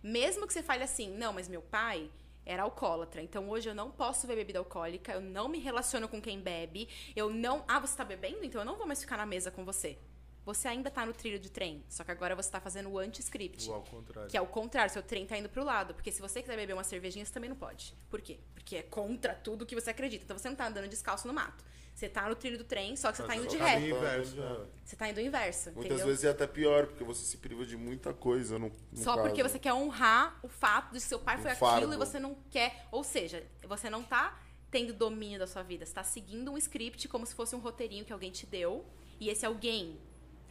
Mesmo 0.02 0.46
que 0.46 0.52
você 0.52 0.62
fale 0.62 0.84
assim, 0.84 1.10
não, 1.16 1.32
mas 1.32 1.48
meu 1.48 1.62
pai 1.62 2.10
era 2.44 2.62
alcoólatra, 2.62 3.20
então 3.20 3.48
hoje 3.50 3.68
eu 3.68 3.74
não 3.74 3.90
posso 3.90 4.26
beber 4.26 4.42
bebida 4.42 4.60
alcoólica, 4.60 5.12
eu 5.12 5.20
não 5.20 5.48
me 5.48 5.58
relaciono 5.58 6.08
com 6.08 6.20
quem 6.22 6.40
bebe, 6.40 6.88
eu 7.16 7.28
não. 7.28 7.64
Ah, 7.66 7.80
você 7.80 7.96
tá 7.96 8.04
bebendo? 8.04 8.44
Então 8.44 8.60
eu 8.60 8.64
não 8.64 8.76
vou 8.76 8.86
mais 8.86 9.00
ficar 9.00 9.16
na 9.16 9.26
mesa 9.26 9.50
com 9.50 9.64
você. 9.64 9.98
Você 10.46 10.68
ainda 10.68 10.88
tá 10.92 11.04
no 11.04 11.12
trilho 11.12 11.40
de 11.40 11.50
trem, 11.50 11.82
só 11.88 12.04
que 12.04 12.10
agora 12.12 12.36
você 12.36 12.48
tá 12.48 12.60
fazendo 12.60 12.88
o 12.88 12.98
anti-script. 13.00 13.68
Ou 13.68 13.74
ao 13.74 13.82
contrário. 13.82 14.30
Que 14.30 14.36
é 14.36 14.40
o 14.40 14.46
contrário, 14.46 14.92
seu 14.92 15.02
trem 15.02 15.26
tá 15.26 15.36
indo 15.36 15.48
pro 15.48 15.64
lado. 15.64 15.92
Porque 15.92 16.12
se 16.12 16.20
você 16.20 16.40
quiser 16.40 16.54
beber 16.56 16.72
uma 16.72 16.84
cervejinha, 16.84 17.24
você 17.26 17.32
também 17.32 17.50
não 17.50 17.56
pode. 17.56 17.92
Por 18.08 18.20
quê? 18.22 18.38
Porque 18.54 18.76
é 18.76 18.82
contra 18.84 19.34
tudo 19.34 19.66
que 19.66 19.74
você 19.74 19.90
acredita. 19.90 20.22
Então 20.22 20.38
você 20.38 20.48
não 20.48 20.54
tá 20.54 20.68
andando 20.68 20.86
descalço 20.88 21.26
no 21.26 21.34
mato. 21.34 21.64
Você 21.92 22.08
tá 22.08 22.28
no 22.28 22.36
trilho 22.36 22.58
do 22.58 22.62
trem, 22.64 22.94
só 22.94 23.10
que 23.10 23.16
você 23.16 23.24
tá 23.24 23.34
indo 23.34 23.48
de. 23.48 23.56
Caminho 23.56 23.96
inverso. 23.96 24.36
né? 24.36 24.66
Você 24.84 24.94
tá 24.94 25.08
indo 25.08 25.20
inverso, 25.20 25.70
muitas 25.72 25.84
entendeu? 25.86 26.06
vezes 26.06 26.24
é 26.24 26.28
até 26.28 26.46
pior, 26.46 26.86
porque 26.86 27.02
você 27.02 27.24
se 27.24 27.38
priva 27.38 27.66
de 27.66 27.76
muita 27.76 28.14
coisa 28.14 28.56
no, 28.56 28.70
no 28.92 29.02
Só 29.02 29.16
porque 29.16 29.42
caso. 29.42 29.52
você 29.52 29.58
quer 29.58 29.72
honrar 29.72 30.38
o 30.44 30.48
fato 30.48 30.92
de 30.92 31.00
que 31.00 31.06
seu 31.06 31.18
pai 31.18 31.38
Um 31.38 31.42
foi 31.42 31.54
fardo. 31.56 31.76
aquilo 31.78 31.94
e 31.94 31.96
você 31.96 32.20
não 32.20 32.36
quer. 32.50 32.86
Ou 32.92 33.02
seja, 33.02 33.42
você 33.66 33.90
não 33.90 34.04
tá 34.04 34.38
tendo 34.70 34.92
domínio 34.92 35.40
da 35.40 35.46
sua 35.48 35.62
vida. 35.64 35.84
Você 35.84 35.92
tá 35.94 36.04
seguindo 36.04 36.52
um 36.52 36.58
script 36.58 37.08
como 37.08 37.26
se 37.26 37.34
fosse 37.34 37.56
um 37.56 37.58
roteirinho 37.58 38.04
que 38.04 38.12
alguém 38.12 38.30
te 38.30 38.46
deu. 38.46 38.84
E 39.18 39.28
esse 39.30 39.44
alguém 39.46 39.98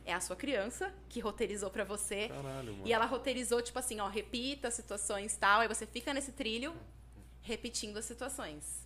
é 0.05 0.13
a 0.13 0.19
sua 0.19 0.35
criança 0.35 0.93
que 1.09 1.19
roteirizou 1.19 1.69
pra 1.69 1.83
você. 1.83 2.27
Caralho, 2.29 2.73
mano. 2.73 2.87
E 2.87 2.93
ela 2.93 3.05
roteirizou, 3.05 3.61
tipo 3.61 3.79
assim, 3.79 3.99
ó, 3.99 4.07
repita 4.07 4.67
as 4.67 4.73
situações 4.73 5.33
e 5.33 5.39
tal. 5.39 5.61
Aí 5.61 5.67
você 5.67 5.85
fica 5.85 6.13
nesse 6.13 6.31
trilho 6.31 6.73
repetindo 7.41 7.97
as 7.97 8.05
situações. 8.05 8.85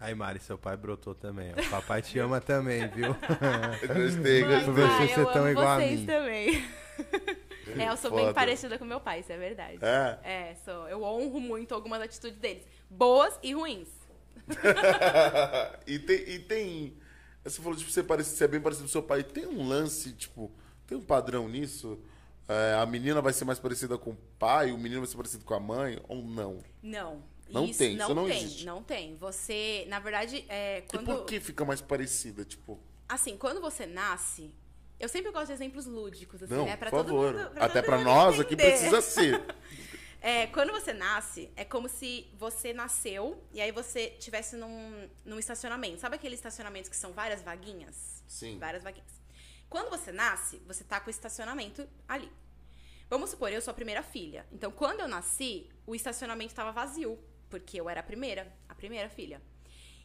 Aí, 0.00 0.14
Mari, 0.14 0.38
seu 0.38 0.56
pai 0.56 0.76
brotou 0.76 1.14
também. 1.14 1.52
ó. 1.52 1.70
Papai 1.70 2.00
te 2.02 2.18
ama 2.20 2.40
também, 2.40 2.86
viu? 2.88 3.14
Gostei, 3.82 4.44
gostei. 4.44 4.74
pai, 4.74 5.08
você 5.08 5.20
eu 5.20 5.28
é 5.28 5.32
tão 5.32 5.42
amo 5.42 5.48
igual 5.48 5.66
a 5.66 5.76
vocês 5.76 6.00
mim. 6.00 6.06
também. 6.06 6.64
é, 7.78 7.88
eu 7.88 7.96
sou 7.96 8.10
bem 8.12 8.20
Foda. 8.20 8.34
parecida 8.34 8.78
com 8.78 8.84
meu 8.84 9.00
pai, 9.00 9.20
isso 9.20 9.32
é 9.32 9.36
verdade. 9.36 9.78
É. 9.82 10.18
É, 10.22 10.54
sou. 10.64 10.88
Eu 10.88 11.02
honro 11.02 11.40
muito 11.40 11.74
algumas 11.74 12.00
atitudes 12.00 12.38
deles. 12.38 12.64
Boas 12.88 13.36
e 13.42 13.52
ruins. 13.52 13.88
e, 15.86 15.98
tem, 15.98 16.16
e 16.28 16.38
tem. 16.38 16.96
Você 17.50 17.60
falou 17.62 17.76
de 17.76 17.90
ser, 17.90 18.02
parecido, 18.04 18.36
ser 18.36 18.48
bem 18.48 18.60
parecido 18.60 18.86
com 18.86 18.92
seu 18.92 19.02
pai. 19.02 19.22
Tem 19.22 19.46
um 19.46 19.66
lance, 19.66 20.12
tipo, 20.12 20.50
tem 20.86 20.96
um 20.96 21.02
padrão 21.02 21.48
nisso? 21.48 21.98
É, 22.48 22.74
a 22.80 22.86
menina 22.86 23.20
vai 23.20 23.32
ser 23.32 23.44
mais 23.44 23.58
parecida 23.58 23.98
com 23.98 24.10
o 24.10 24.16
pai, 24.38 24.72
o 24.72 24.78
menino 24.78 25.00
vai 25.00 25.08
ser 25.08 25.16
parecido 25.16 25.44
com 25.44 25.54
a 25.54 25.60
mãe, 25.60 26.00
ou 26.08 26.22
não? 26.22 26.58
Não. 26.82 27.22
Não 27.50 27.64
isso 27.64 27.78
tem, 27.78 27.96
não 27.96 28.06
isso 28.06 28.14
não 28.14 28.26
tem, 28.26 28.42
existe. 28.42 28.66
não 28.66 28.82
tem. 28.82 29.14
Você, 29.16 29.86
na 29.88 29.98
verdade, 29.98 30.44
é, 30.48 30.78
E 30.78 30.82
quando 30.82 31.06
por 31.06 31.24
que 31.24 31.40
fica 31.40 31.64
mais 31.64 31.80
parecida? 31.80 32.44
Tipo, 32.44 32.78
assim, 33.08 33.38
quando 33.38 33.58
você 33.60 33.86
nasce, 33.86 34.50
eu 35.00 35.08
sempre 35.08 35.30
gosto 35.32 35.46
de 35.46 35.52
exemplos 35.54 35.86
lúdicos 35.86 36.42
assim, 36.42 36.52
não, 36.54 36.66
né, 36.66 36.76
Pra 36.76 36.90
por 36.90 36.96
todo 36.98 37.08
favor. 37.08 37.32
mundo- 37.34 37.50
pra 37.52 37.64
Até 37.64 37.80
mundo 37.80 38.04
nós 38.04 38.38
aqui 38.40 38.52
entender. 38.54 38.70
precisa 38.70 39.00
ser. 39.00 39.42
É, 40.20 40.48
quando 40.48 40.72
você 40.72 40.92
nasce, 40.92 41.50
é 41.54 41.64
como 41.64 41.88
se 41.88 42.28
você 42.34 42.72
nasceu 42.72 43.42
e 43.52 43.60
aí 43.60 43.70
você 43.70 44.10
tivesse 44.18 44.56
num, 44.56 45.08
num 45.24 45.38
estacionamento. 45.38 46.00
Sabe 46.00 46.16
aqueles 46.16 46.38
estacionamentos 46.38 46.90
que 46.90 46.96
são 46.96 47.12
várias 47.12 47.42
vaguinhas? 47.42 48.24
Sim. 48.26 48.58
Várias 48.58 48.82
vaguinhas. 48.82 49.12
Quando 49.68 49.90
você 49.90 50.10
nasce, 50.10 50.58
você 50.66 50.82
tá 50.82 50.98
com 50.98 51.08
o 51.08 51.10
estacionamento 51.10 51.86
ali. 52.08 52.30
Vamos 53.08 53.30
supor, 53.30 53.52
eu 53.52 53.60
sou 53.60 53.70
a 53.70 53.74
primeira 53.74 54.02
filha. 54.02 54.46
Então, 54.52 54.70
quando 54.70 55.00
eu 55.00 55.08
nasci, 55.08 55.70
o 55.86 55.94
estacionamento 55.94 56.50
estava 56.50 56.72
vazio, 56.72 57.18
porque 57.48 57.80
eu 57.80 57.88
era 57.88 58.00
a 58.00 58.02
primeira, 58.02 58.52
a 58.68 58.74
primeira 58.74 59.08
filha. 59.08 59.40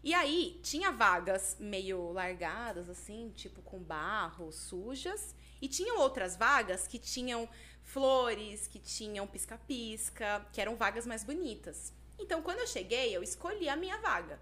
E 0.03 0.13
aí, 0.13 0.59
tinha 0.61 0.91
vagas 0.91 1.57
meio 1.59 2.11
largadas, 2.11 2.89
assim, 2.89 3.31
tipo 3.35 3.61
com 3.61 3.79
barro, 3.79 4.51
sujas. 4.51 5.33
E 5.61 5.67
tinham 5.67 5.99
outras 5.99 6.35
vagas 6.35 6.87
que 6.87 6.99
tinham 6.99 7.47
flores, 7.83 8.67
que 8.67 8.79
tinham 8.79 9.27
pisca-pisca, 9.27 10.45
que 10.51 10.59
eram 10.61 10.75
vagas 10.75 11.05
mais 11.05 11.23
bonitas. 11.23 11.93
Então, 12.17 12.41
quando 12.41 12.59
eu 12.59 12.67
cheguei, 12.67 13.15
eu 13.15 13.21
escolhi 13.21 13.67
a 13.69 13.75
minha 13.75 13.97
vaga. 13.97 14.39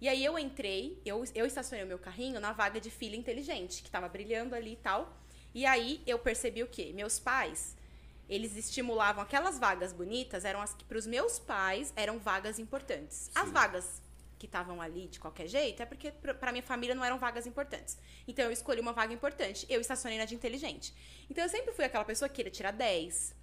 E 0.00 0.08
aí 0.08 0.24
eu 0.24 0.38
entrei, 0.38 1.00
eu, 1.04 1.24
eu 1.34 1.46
estacionei 1.46 1.84
o 1.84 1.88
meu 1.88 1.98
carrinho 1.98 2.40
na 2.40 2.52
vaga 2.52 2.80
de 2.80 2.90
filha 2.90 3.16
inteligente, 3.16 3.82
que 3.82 3.90
tava 3.90 4.08
brilhando 4.08 4.54
ali 4.54 4.72
e 4.72 4.76
tal. 4.76 5.16
E 5.54 5.64
aí 5.64 6.02
eu 6.06 6.18
percebi 6.18 6.62
o 6.62 6.66
quê? 6.66 6.90
Meus 6.92 7.20
pais, 7.20 7.76
eles 8.28 8.56
estimulavam 8.56 9.22
aquelas 9.22 9.60
vagas 9.60 9.92
bonitas, 9.92 10.44
eram 10.44 10.60
as 10.60 10.74
que 10.74 10.84
para 10.84 10.98
os 10.98 11.06
meus 11.06 11.38
pais 11.38 11.92
eram 11.94 12.18
vagas 12.18 12.58
importantes. 12.58 13.30
As 13.32 13.50
vagas 13.52 14.01
que 14.42 14.46
estavam 14.46 14.82
ali 14.82 15.06
de 15.06 15.20
qualquer 15.20 15.46
jeito 15.46 15.80
é 15.84 15.86
porque 15.86 16.10
para 16.10 16.50
minha 16.50 16.64
família 16.64 16.96
não 16.96 17.04
eram 17.04 17.16
vagas 17.16 17.46
importantes. 17.46 17.96
Então 18.26 18.44
eu 18.44 18.50
escolhi 18.50 18.80
uma 18.80 18.92
vaga 18.92 19.14
importante, 19.14 19.64
eu 19.68 19.80
estacionei 19.80 20.18
na 20.18 20.24
de 20.24 20.34
inteligente. 20.34 20.92
Então 21.30 21.44
eu 21.44 21.48
sempre 21.48 21.72
fui 21.72 21.84
aquela 21.84 22.04
pessoa 22.04 22.28
que 22.28 22.34
queria 22.34 22.50
tirar 22.50 22.72
10, 22.72 23.36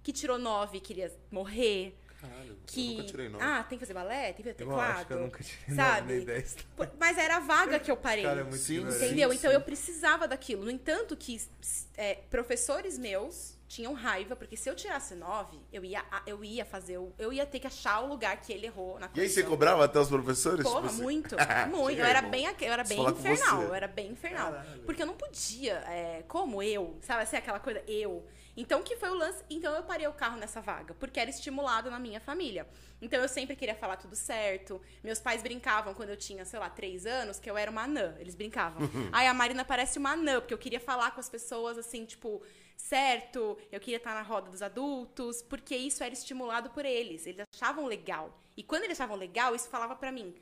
que 0.00 0.12
tirou 0.12 0.38
9 0.38 0.78
e 0.78 0.80
queria 0.80 1.12
morrer. 1.28 1.98
Caralho, 2.20 2.56
Que... 2.66 2.92
eu 2.92 2.96
nunca 2.98 3.08
tirei 3.08 3.28
nove. 3.28 3.44
Ah, 3.44 3.64
tem 3.64 3.76
que 3.76 3.84
fazer 3.84 3.94
balé? 3.94 4.32
Tem 4.32 4.34
que 4.34 4.42
fazer 4.44 4.50
Eu 4.62 4.68
teclado? 4.68 4.92
acho 4.92 5.06
que 5.06 5.12
eu 5.12 5.20
nunca 5.20 5.42
tirei 5.42 5.74
sabe? 5.74 6.12
nem 6.14 6.24
dez. 6.24 6.56
Pô, 6.76 6.86
Mas 7.00 7.18
era 7.18 7.36
a 7.38 7.40
vaga 7.40 7.80
que 7.80 7.90
eu 7.90 7.96
parei. 7.96 8.22
Cara, 8.22 8.40
é 8.42 8.44
muito 8.44 8.58
Sim. 8.58 8.78
Entendeu? 8.78 9.30
Sim, 9.30 9.36
então 9.36 9.50
sim. 9.50 9.56
eu 9.56 9.60
precisava 9.60 10.28
daquilo. 10.28 10.64
No 10.64 10.70
entanto, 10.70 11.16
que 11.16 11.42
é, 11.96 12.14
professores 12.30 12.96
meus 12.96 13.53
tinham 13.66 13.92
raiva, 13.94 14.36
porque 14.36 14.56
se 14.56 14.68
eu 14.68 14.74
tirasse 14.76 15.14
nove, 15.14 15.58
eu 15.72 15.84
ia, 15.84 16.04
eu 16.26 16.44
ia 16.44 16.64
fazer. 16.64 16.98
o- 16.98 17.12
Eu 17.18 17.32
ia 17.32 17.46
ter 17.46 17.58
que 17.58 17.66
achar 17.66 18.00
o 18.00 18.06
lugar 18.06 18.36
que 18.40 18.52
ele 18.52 18.66
errou 18.66 18.98
na 18.98 19.08
E 19.14 19.20
aí 19.20 19.28
você 19.28 19.42
cobrava 19.42 19.84
até 19.84 19.98
os 19.98 20.08
professores? 20.08 20.62
Porra, 20.64 20.76
Tipo 20.82 20.86
assim? 20.88 21.02
muito, 21.02 21.36
Ah, 21.40 21.66
muito. 21.66 21.88
chega 21.90 22.00
Eu 22.02 22.04
aí, 22.04 22.10
era 22.10 22.22
bem, 22.22 22.44
eu 22.46 22.72
era 22.72 22.84
bem 22.84 23.00
infernal, 23.04 23.62
eu 23.62 23.74
era 23.74 23.88
bem 23.88 24.10
infernal. 24.12 24.52
Caralho. 24.52 24.82
Porque 24.84 25.02
eu 25.02 25.06
não 25.06 25.14
podia, 25.14 25.74
é, 25.88 26.22
como 26.28 26.62
eu, 26.62 26.96
sabe 27.00 27.22
assim, 27.22 27.36
aquela 27.36 27.58
coisa, 27.58 27.82
eu. 27.88 28.24
Então, 28.56 28.82
que 28.84 28.94
foi 28.96 29.08
o 29.10 29.14
lance? 29.14 29.42
Então, 29.50 29.74
eu 29.74 29.82
parei 29.82 30.06
o 30.06 30.12
carro 30.12 30.36
nessa 30.36 30.60
vaga, 30.60 30.94
porque 30.94 31.18
era 31.18 31.28
estimulado 31.28 31.90
na 31.90 31.98
minha 31.98 32.20
família. 32.20 32.68
Então, 33.02 33.20
eu 33.20 33.28
sempre 33.28 33.56
queria 33.56 33.74
falar 33.74 33.96
tudo 33.96 34.14
certo. 34.14 34.80
Meus 35.02 35.18
pais 35.18 35.42
brincavam 35.42 35.92
quando 35.92 36.10
eu 36.10 36.16
tinha, 36.16 36.44
sei 36.44 36.60
lá, 36.60 36.70
três 36.70 37.04
anos, 37.04 37.40
que 37.40 37.50
eu 37.50 37.56
era 37.58 37.68
uma 37.68 37.82
anã. 37.82 38.14
Eles 38.20 38.36
brincavam. 38.36 38.78
Ai, 39.12 39.26
a 39.26 39.34
Marina 39.34 39.64
parece 39.64 39.98
uma 39.98 40.12
anã, 40.12 40.40
porque 40.40 40.54
eu 40.54 40.58
queria 40.58 40.78
falar 40.78 41.10
com 41.10 41.18
as 41.18 41.28
pessoas, 41.28 41.76
assim, 41.76 42.04
tipo, 42.04 42.40
certo, 42.84 43.56
eu 43.72 43.80
queria 43.80 43.96
estar 43.96 44.14
na 44.14 44.22
roda 44.22 44.50
dos 44.50 44.60
adultos, 44.60 45.42
porque 45.42 45.74
isso 45.74 46.04
era 46.04 46.12
estimulado 46.12 46.70
por 46.70 46.84
eles. 46.84 47.26
Eles 47.26 47.46
achavam 47.54 47.86
legal. 47.86 48.38
E 48.56 48.62
quando 48.62 48.84
eles 48.84 49.00
achavam 49.00 49.16
legal, 49.16 49.54
isso 49.54 49.68
falava 49.68 49.96
pra 49.96 50.12
mim, 50.12 50.34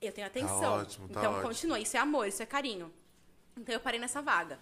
eu 0.00 0.12
tenho 0.12 0.26
atenção. 0.26 0.74
ótimo, 0.74 1.08
tá 1.08 1.20
então 1.20 1.32
ótimo. 1.32 1.48
continua, 1.48 1.80
isso 1.80 1.96
é 1.96 2.00
amor, 2.00 2.26
isso 2.28 2.42
é 2.42 2.46
carinho. 2.46 2.92
Então 3.56 3.74
eu 3.74 3.80
parei 3.80 3.98
nessa 3.98 4.20
vaga. 4.20 4.58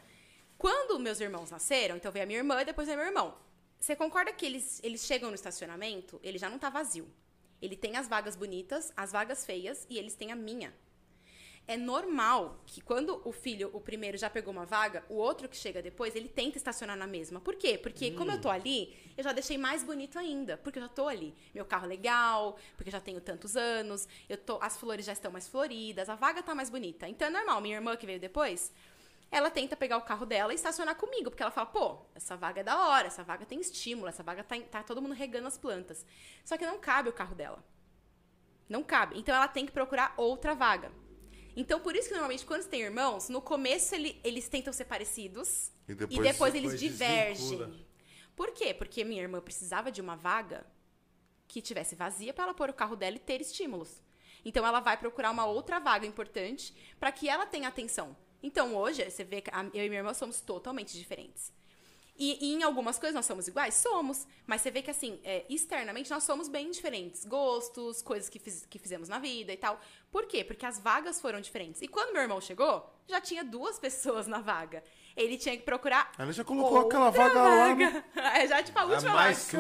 Quando 0.57 0.99
meus 0.99 1.21
irmãos 1.21 1.51
nasceram, 1.51 1.97
então 1.97 2.13
veio 2.13 2.25
a 2.25 2.27
minha 2.27 2.39
irmã 2.39 2.61
e 2.61 2.65
depois 2.65 2.87
veio 2.87 2.99
meu 2.99 3.07
irmão. 3.09 3.37
Você 3.79 3.97
concorda 3.97 4.33
que 4.33 4.47
eles, 4.47 4.81
eles 4.83 5.05
chegam 5.05 5.31
no 5.31 5.35
estacionamento, 5.35 6.21
ele 6.23 6.39
já 6.39 6.49
não 6.49 6.59
tá 6.59 6.69
vazio. 6.69 7.09
Ele 7.61 7.77
tem 7.77 7.97
as 7.97 8.07
vagas 8.07 8.37
bonitas, 8.37 8.93
as 8.97 9.13
vagas 9.13 9.45
feias 9.45 9.87
e 9.91 9.99
eles 9.99 10.15
têm 10.15 10.33
a 10.33 10.37
minha. 10.37 10.73
É 11.71 11.77
normal 11.77 12.61
que 12.67 12.81
quando 12.81 13.23
o 13.25 13.31
filho, 13.31 13.71
o 13.73 13.81
primeiro, 13.81 14.19
já 14.19 14.29
pegou 14.29 14.53
uma 14.53 14.67
vaga, 14.67 15.05
o 15.09 15.15
outro 15.15 15.49
que 15.49 15.57
chega 15.57 15.81
depois, 15.81 16.17
ele 16.17 16.29
tenta 16.29 16.59
estacionar 16.59 16.97
na 16.97 17.07
mesma. 17.07 17.41
Por 17.41 17.55
quê? 17.55 17.79
Porque 17.79 18.11
como 18.11 18.33
eu 18.33 18.41
tô 18.41 18.51
ali, 18.51 18.93
eu 19.17 19.23
já 19.23 19.33
deixei 19.33 19.57
mais 19.57 19.85
bonito 19.85 20.19
ainda. 20.19 20.57
Porque 20.57 20.81
eu 20.81 20.83
já 20.83 20.89
tô 20.89 21.07
ali. 21.07 21.33
Meu 21.55 21.65
carro 21.65 21.87
legal, 21.87 22.59
porque 22.77 22.89
eu 22.89 22.93
já 22.93 22.99
tenho 23.01 23.21
tantos 23.21 23.57
anos, 23.57 24.09
eu 24.29 24.37
tô, 24.37 24.59
as 24.61 24.77
flores 24.77 25.07
já 25.07 25.13
estão 25.13 25.31
mais 25.31 25.47
floridas, 25.47 26.09
a 26.09 26.17
vaga 26.17 26.43
tá 26.43 26.57
mais 26.57 26.69
bonita. 26.69 27.09
Então 27.09 27.29
é 27.29 27.31
normal. 27.31 27.61
Minha 27.61 27.77
irmã 27.77 27.97
que 27.97 28.05
veio 28.05 28.19
depois, 28.19 28.73
ela 29.31 29.49
tenta 29.49 29.77
pegar 29.77 29.97
o 29.97 30.03
carro 30.03 30.27
dela 30.27 30.51
e 30.53 30.57
estacionar 30.57 30.97
comigo, 30.97 31.31
porque 31.31 31.45
ela 31.45 31.53
fala, 31.53 31.67
pô, 31.67 31.99
essa 32.17 32.37
vaga 32.37 32.63
é 32.63 32.65
da 32.65 32.89
hora, 32.89 33.07
essa 33.07 33.23
vaga 33.23 33.47
tem 33.47 33.61
estímulo, 33.61 34.09
essa 34.09 34.25
vaga 34.25 34.43
tá, 34.43 34.59
tá 34.61 34.83
todo 34.83 35.01
mundo 35.01 35.15
regando 35.15 35.47
as 35.47 35.57
plantas. 35.57 36.05
Só 36.45 36.57
que 36.59 36.67
não 36.67 36.81
cabe 36.81 37.09
o 37.09 37.13
carro 37.13 37.37
dela. 37.37 37.63
Não 38.69 38.83
cabe. 38.83 39.17
Então 39.17 39.33
ela 39.33 39.47
tem 39.47 39.65
que 39.65 39.71
procurar 39.71 40.15
outra 40.17 40.53
vaga. 40.53 40.91
Então, 41.61 41.79
por 41.79 41.95
isso 41.95 42.09
que 42.09 42.15
normalmente, 42.15 42.47
quando 42.47 42.63
você 42.63 42.71
tem 42.71 42.81
irmãos, 42.81 43.29
no 43.29 43.41
começo 43.43 43.95
ele- 43.95 44.19
eles 44.25 44.49
tentam 44.49 44.73
ser 44.73 44.87
parecidos 44.87 45.71
E 45.87 45.93
e 45.93 45.95
depois, 45.95 46.23
depois, 46.31 46.55
eles 46.55 46.73
depois 46.73 46.81
divergem. 46.81 47.35
desvincula. 47.59 47.87
Por 48.35 48.51
quê? 48.53 48.73
Porque 48.73 49.05
minha 49.05 49.21
irmã 49.21 49.39
precisava 49.43 49.93
de 49.93 50.01
uma 50.01 50.17
vaga 50.17 50.67
que 51.47 51.61
tivesse 51.61 51.95
vazia 51.95 52.33
para 52.33 52.45
ela 52.45 52.55
pôr 52.55 52.71
o 52.71 52.73
carro 52.73 52.97
dela 52.97 53.17
e 53.17 53.19
ter 53.19 53.43
estímulos. 53.43 54.03
Então 54.43 54.67
ela 54.67 54.81
vai 54.81 54.97
procurar 54.97 55.31
uma 55.31 55.45
outra 55.45 55.79
vaga 55.79 56.07
importante 56.07 56.75
para 56.99 57.13
que 57.13 57.29
ela 57.29 57.45
tenha 57.45 57.69
atenção. 57.69 58.17
Então 58.43 58.75
hoje, 58.75 59.05
você 59.11 59.23
vê 59.23 59.43
que 59.43 59.51
eu 59.75 59.85
e 59.85 59.89
minha 59.91 60.01
irmã 60.01 60.15
somos 60.15 60.41
totalmente 60.41 60.97
diferentes. 60.97 61.53
E, 62.21 62.39
e 62.49 62.53
em 62.55 62.63
algumas 62.63 62.99
coisas 62.99 63.15
nós 63.15 63.25
somos 63.25 63.49
iguais? 63.49 63.75
Somos. 63.75 64.27
Mas 64.47 64.61
você 64.61 64.71
vê 64.71 64.83
que, 64.83 64.91
assim, 64.91 65.19
é, 65.25 65.47
externamente 65.49 66.11
nós 66.11 66.23
somos 66.23 66.49
bem 66.49 66.71
diferentes. 66.71 67.25
Gostos, 67.25 68.03
coisas 68.03 68.29
que, 68.29 68.39
fiz- 68.39 68.67
que 68.67 68.79
fizemos 68.79 69.09
na 69.09 69.19
vida 69.19 69.51
e 69.53 69.57
tal. 69.57 69.81
Por 70.13 70.27
quê? 70.27 70.45
Porque 70.45 70.67
as 70.67 70.79
vagas 70.79 71.19
foram 71.21 71.41
diferentes. 71.41 71.81
E 71.81 71.89
quando 71.89 72.13
meu 72.13 72.21
irmão 72.23 72.39
chegou, 72.39 72.89
já 73.09 73.23
tinha 73.23 73.43
duas 73.43 73.79
pessoas 73.81 74.27
na 74.27 74.41
vaga. 74.41 74.85
Ele 75.23 75.37
tinha 75.37 75.57
que 75.57 75.63
procurar. 75.63 76.11
Ela 76.19 76.33
já 76.33 76.43
colocou 76.45 76.81
aquela 76.81 77.07
outra 77.07 77.29
vaga 77.29 77.43
lá. 77.43 77.51
no- 77.75 77.77
vaga. 77.91 78.05
É 78.41 78.47
já 78.47 78.63
tipo 78.63 78.79
a 78.79 78.83
A 78.83 78.85
última 78.87 79.13
mais 79.13 79.53
vaga. 79.53 79.59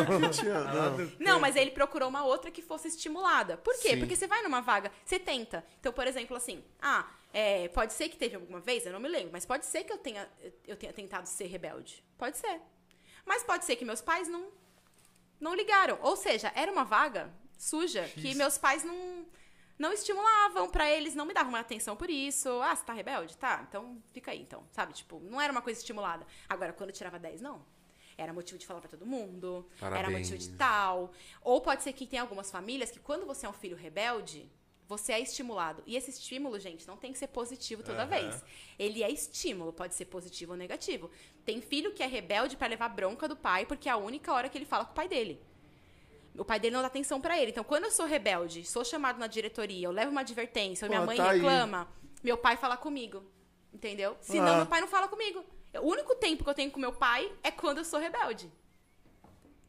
Aquela 0.00 0.22
lá 0.26 0.32
suja, 0.32 0.60
né? 0.64 1.12
Não. 1.18 1.40
mas 1.40 1.56
ele 1.56 1.70
procurou 1.70 2.08
uma 2.08 2.24
outra 2.24 2.50
que 2.50 2.60
fosse 2.62 2.88
estimulada. 2.88 3.56
Por 3.56 3.74
quê? 3.80 3.90
Sim. 3.90 3.98
Porque 4.00 4.16
você 4.16 4.26
vai 4.26 4.42
numa 4.42 4.60
vaga, 4.60 4.90
você 5.04 5.18
tenta. 5.18 5.64
Então, 5.78 5.92
por 5.92 6.06
exemplo, 6.06 6.36
assim, 6.36 6.62
ah, 6.80 7.06
é, 7.32 7.68
pode 7.68 7.92
ser 7.92 8.08
que 8.08 8.16
teve 8.16 8.34
alguma 8.36 8.60
vez, 8.60 8.84
eu 8.84 8.92
não 8.92 9.00
me 9.00 9.08
lembro, 9.08 9.30
mas 9.32 9.46
pode 9.46 9.64
ser 9.66 9.84
que 9.84 9.92
eu 9.92 9.98
tenha, 9.98 10.28
eu 10.66 10.76
tenha 10.76 10.92
tentado 10.92 11.26
ser 11.26 11.46
rebelde. 11.46 12.04
Pode 12.18 12.36
ser. 12.38 12.60
Mas 13.24 13.42
pode 13.42 13.64
ser 13.64 13.76
que 13.76 13.84
meus 13.84 14.00
pais 14.00 14.28
não, 14.28 14.48
não 15.40 15.54
ligaram. 15.54 15.98
Ou 16.02 16.16
seja, 16.16 16.52
era 16.54 16.70
uma 16.70 16.84
vaga 16.84 17.30
suja 17.56 18.02
que 18.14 18.34
meus 18.34 18.58
pais 18.58 18.82
não, 18.84 19.24
não 19.80 19.94
estimulavam 19.94 20.68
pra 20.68 20.90
eles, 20.90 21.14
não 21.14 21.24
me 21.24 21.32
davam 21.32 21.54
atenção 21.56 21.96
por 21.96 22.10
isso. 22.10 22.48
Ah, 22.60 22.76
você 22.76 22.84
tá 22.84 22.92
rebelde? 22.92 23.34
Tá, 23.38 23.64
então 23.66 23.96
fica 24.12 24.30
aí, 24.30 24.42
então. 24.42 24.62
Sabe? 24.70 24.92
Tipo, 24.92 25.18
não 25.20 25.40
era 25.40 25.50
uma 25.50 25.62
coisa 25.62 25.80
estimulada. 25.80 26.26
Agora, 26.46 26.72
quando 26.74 26.90
eu 26.90 26.94
tirava 26.94 27.18
10, 27.18 27.40
não. 27.40 27.64
Era 28.18 28.30
motivo 28.34 28.58
de 28.58 28.66
falar 28.66 28.80
pra 28.80 28.90
todo 28.90 29.06
mundo. 29.06 29.66
Era 29.80 29.90
Parabéns. 29.92 30.30
motivo 30.30 30.38
de 30.38 30.56
tal. 30.58 31.12
Ou 31.42 31.62
pode 31.62 31.82
ser 31.82 31.94
que 31.94 32.06
tem 32.06 32.18
algumas 32.20 32.50
famílias 32.50 32.90
que 32.90 33.00
quando 33.00 33.24
você 33.24 33.46
é 33.46 33.48
um 33.48 33.54
filho 33.54 33.74
rebelde, 33.74 34.52
você 34.86 35.14
é 35.14 35.20
estimulado. 35.20 35.82
E 35.86 35.96
esse 35.96 36.10
estímulo, 36.10 36.58
gente, 36.58 36.86
não 36.86 36.98
tem 36.98 37.10
que 37.12 37.18
ser 37.18 37.28
positivo 37.28 37.82
toda 37.82 38.02
Aham. 38.02 38.10
vez. 38.10 38.44
Ele 38.78 39.02
é 39.02 39.10
estímulo, 39.10 39.72
pode 39.72 39.94
ser 39.94 40.04
positivo 40.04 40.52
ou 40.52 40.58
negativo. 40.58 41.10
Tem 41.42 41.62
filho 41.62 41.94
que 41.94 42.02
é 42.02 42.06
rebelde 42.06 42.54
pra 42.56 42.66
levar 42.66 42.90
bronca 42.90 43.26
do 43.26 43.36
pai, 43.36 43.64
porque 43.64 43.88
é 43.88 43.92
a 43.92 43.96
única 43.96 44.30
hora 44.30 44.50
que 44.50 44.58
ele 44.58 44.66
fala 44.66 44.84
com 44.84 44.92
o 44.92 44.94
pai 44.94 45.08
dele. 45.08 45.40
O 46.38 46.44
pai 46.44 46.58
dele 46.60 46.74
não 46.74 46.80
dá 46.82 46.86
atenção 46.86 47.20
pra 47.20 47.38
ele. 47.38 47.50
Então, 47.50 47.64
quando 47.64 47.84
eu 47.84 47.90
sou 47.90 48.06
rebelde, 48.06 48.64
sou 48.64 48.84
chamado 48.84 49.18
na 49.18 49.26
diretoria, 49.26 49.86
eu 49.86 49.90
levo 49.90 50.10
uma 50.10 50.20
advertência, 50.22 50.86
ou 50.86 50.88
minha 50.88 51.00
Pô, 51.00 51.06
mãe 51.06 51.16
tá 51.16 51.30
aí. 51.30 51.38
reclama, 51.38 51.88
meu 52.22 52.38
pai 52.38 52.56
fala 52.56 52.76
comigo. 52.76 53.22
Entendeu? 53.72 54.16
Senão, 54.20 54.54
Ah. 54.54 54.56
meu 54.58 54.66
pai 54.66 54.80
não 54.80 54.88
fala 54.88 55.06
comigo. 55.08 55.44
O 55.74 55.86
único 55.88 56.14
tempo 56.16 56.42
que 56.42 56.50
eu 56.50 56.54
tenho 56.54 56.70
com 56.70 56.80
meu 56.80 56.92
pai 56.92 57.30
é 57.42 57.50
quando 57.50 57.78
eu 57.78 57.84
sou 57.84 58.00
rebelde. 58.00 58.50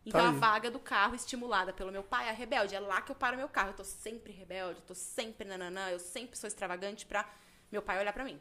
Então, 0.05 0.19
Tá 0.21 0.27
a 0.27 0.31
aí. 0.31 0.37
vaga 0.37 0.71
do 0.71 0.79
carro 0.79 1.13
estimulada 1.13 1.71
pelo 1.71 1.91
meu 1.91 2.01
pai 2.03 2.27
é 2.29 2.31
rebelde. 2.31 2.73
É 2.73 2.79
lá 2.79 3.01
que 3.01 3.11
eu 3.11 3.15
paro 3.15 3.37
meu 3.37 3.47
carro. 3.47 3.69
Eu 3.69 3.73
tô 3.75 3.83
sempre 3.83 4.33
rebelde, 4.33 4.79
eu 4.79 4.85
tô 4.85 4.95
sempre 4.95 5.47
nananã, 5.47 5.89
eu 5.91 5.99
sempre 5.99 6.35
sou 6.37 6.47
extravagante 6.47 7.05
pra 7.05 7.29
meu 7.71 7.81
pai 7.83 7.99
olhar 7.99 8.11
pra 8.13 8.23
mim. 8.23 8.39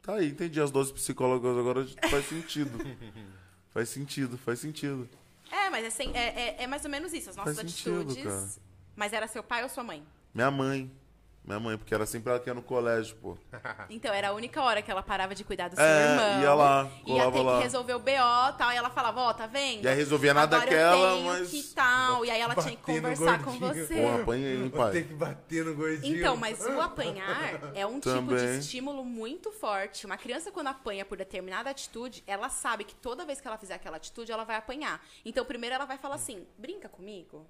Tá 0.00 0.14
aí, 0.14 0.28
entendi. 0.28 0.60
As 0.60 0.70
12 0.70 0.92
psicólogas 0.94 1.56
agora 1.58 1.86
faz 2.10 2.26
sentido. 2.26 2.78
faz 3.68 3.88
sentido, 3.90 4.38
faz 4.38 4.58
sentido. 4.60 5.08
É, 5.54 5.70
mas 5.70 5.84
é, 5.84 5.90
sem- 5.90 6.10
é, 6.16 6.56
é- 6.58 6.62
é 6.64 6.66
mais 6.66 6.84
ou 6.84 6.90
menos 6.90 7.12
isso. 7.12 7.30
As 7.30 7.36
nossas 7.36 7.56
Faz 7.56 7.70
sentido, 7.70 8.00
atitudes. 8.00 8.24
cara. 8.24 8.48
Mas 8.96 9.12
era 9.12 9.26
seu 9.28 9.42
pai 9.42 9.62
ou 9.62 9.68
sua 9.68 9.84
mãe? 9.84 10.04
Minha 10.34 10.50
mãe. 10.50 10.90
Minha 11.44 11.60
mãe, 11.60 11.76
porque 11.76 11.94
era 11.94 12.06
sempre 12.06 12.30
ela 12.30 12.40
que 12.40 12.48
ia 12.48 12.54
no 12.54 12.62
colégio, 12.62 13.14
pô. 13.16 13.36
Então, 13.90 14.12
era 14.14 14.28
a 14.28 14.32
única 14.32 14.62
hora 14.62 14.80
que 14.80 14.90
ela 14.90 15.02
parava 15.02 15.34
de 15.34 15.44
cuidar 15.44 15.68
do 15.68 15.76
seu 15.76 15.84
É, 15.84 16.10
irmão. 16.12 16.40
ia 16.42 16.54
lá, 16.54 16.90
Ia 17.06 17.30
ter 17.30 17.42
lá. 17.42 17.56
que 17.58 17.62
resolver 17.64 17.94
o 17.94 17.98
BO 17.98 18.10
e 18.10 18.52
tal. 18.56 18.72
E 18.72 18.76
ela 18.76 18.88
falava, 18.88 19.20
ó, 19.20 19.32
tá 19.34 19.46
vendo? 19.46 19.84
E 19.84 19.88
aí 19.88 19.94
resolvia 19.94 20.32
nada 20.32 20.56
Agora 20.56 20.70
daquela, 20.70 20.96
eu 20.96 21.14
tenho 21.16 21.26
mas- 21.26 21.50
que 21.50 21.62
tal. 21.74 22.24
E 22.24 22.30
aí 22.30 22.40
ela 22.40 22.54
tinha 22.54 22.74
que 22.76 22.82
conversar 22.82 23.44
com 23.44 23.52
você. 23.58 23.94
Pô, 23.94 24.22
apanhei, 24.22 24.56
hein, 24.56 24.70
pai. 24.70 24.92
ter 24.92 25.06
que 25.06 25.12
bater 25.14 25.64
no 25.66 25.74
gordinho. 25.74 26.16
Então, 26.18 26.34
mas 26.34 26.64
o 26.64 26.80
apanhar 26.80 27.60
é 27.74 27.84
um 27.84 28.00
tipo 28.00 28.08
Também. 28.14 28.36
de 28.38 28.58
estímulo 28.60 29.04
muito 29.04 29.52
forte. 29.52 30.06
Uma 30.06 30.16
criança, 30.16 30.50
quando 30.50 30.68
apanha 30.68 31.04
por 31.04 31.18
determinada 31.18 31.68
atitude, 31.68 32.24
ela 32.26 32.48
sabe 32.48 32.84
que 32.84 32.94
toda 32.94 33.26
vez 33.26 33.38
que 33.38 33.46
ela 33.46 33.58
fizer 33.58 33.74
aquela 33.74 33.98
atitude, 33.98 34.32
ela 34.32 34.44
vai 34.44 34.56
apanhar. 34.56 35.04
Então, 35.26 35.44
primeiro 35.44 35.74
ela 35.74 35.84
vai 35.84 35.98
falar 35.98 36.14
assim: 36.14 36.46
brinca 36.56 36.88
comigo? 36.88 37.46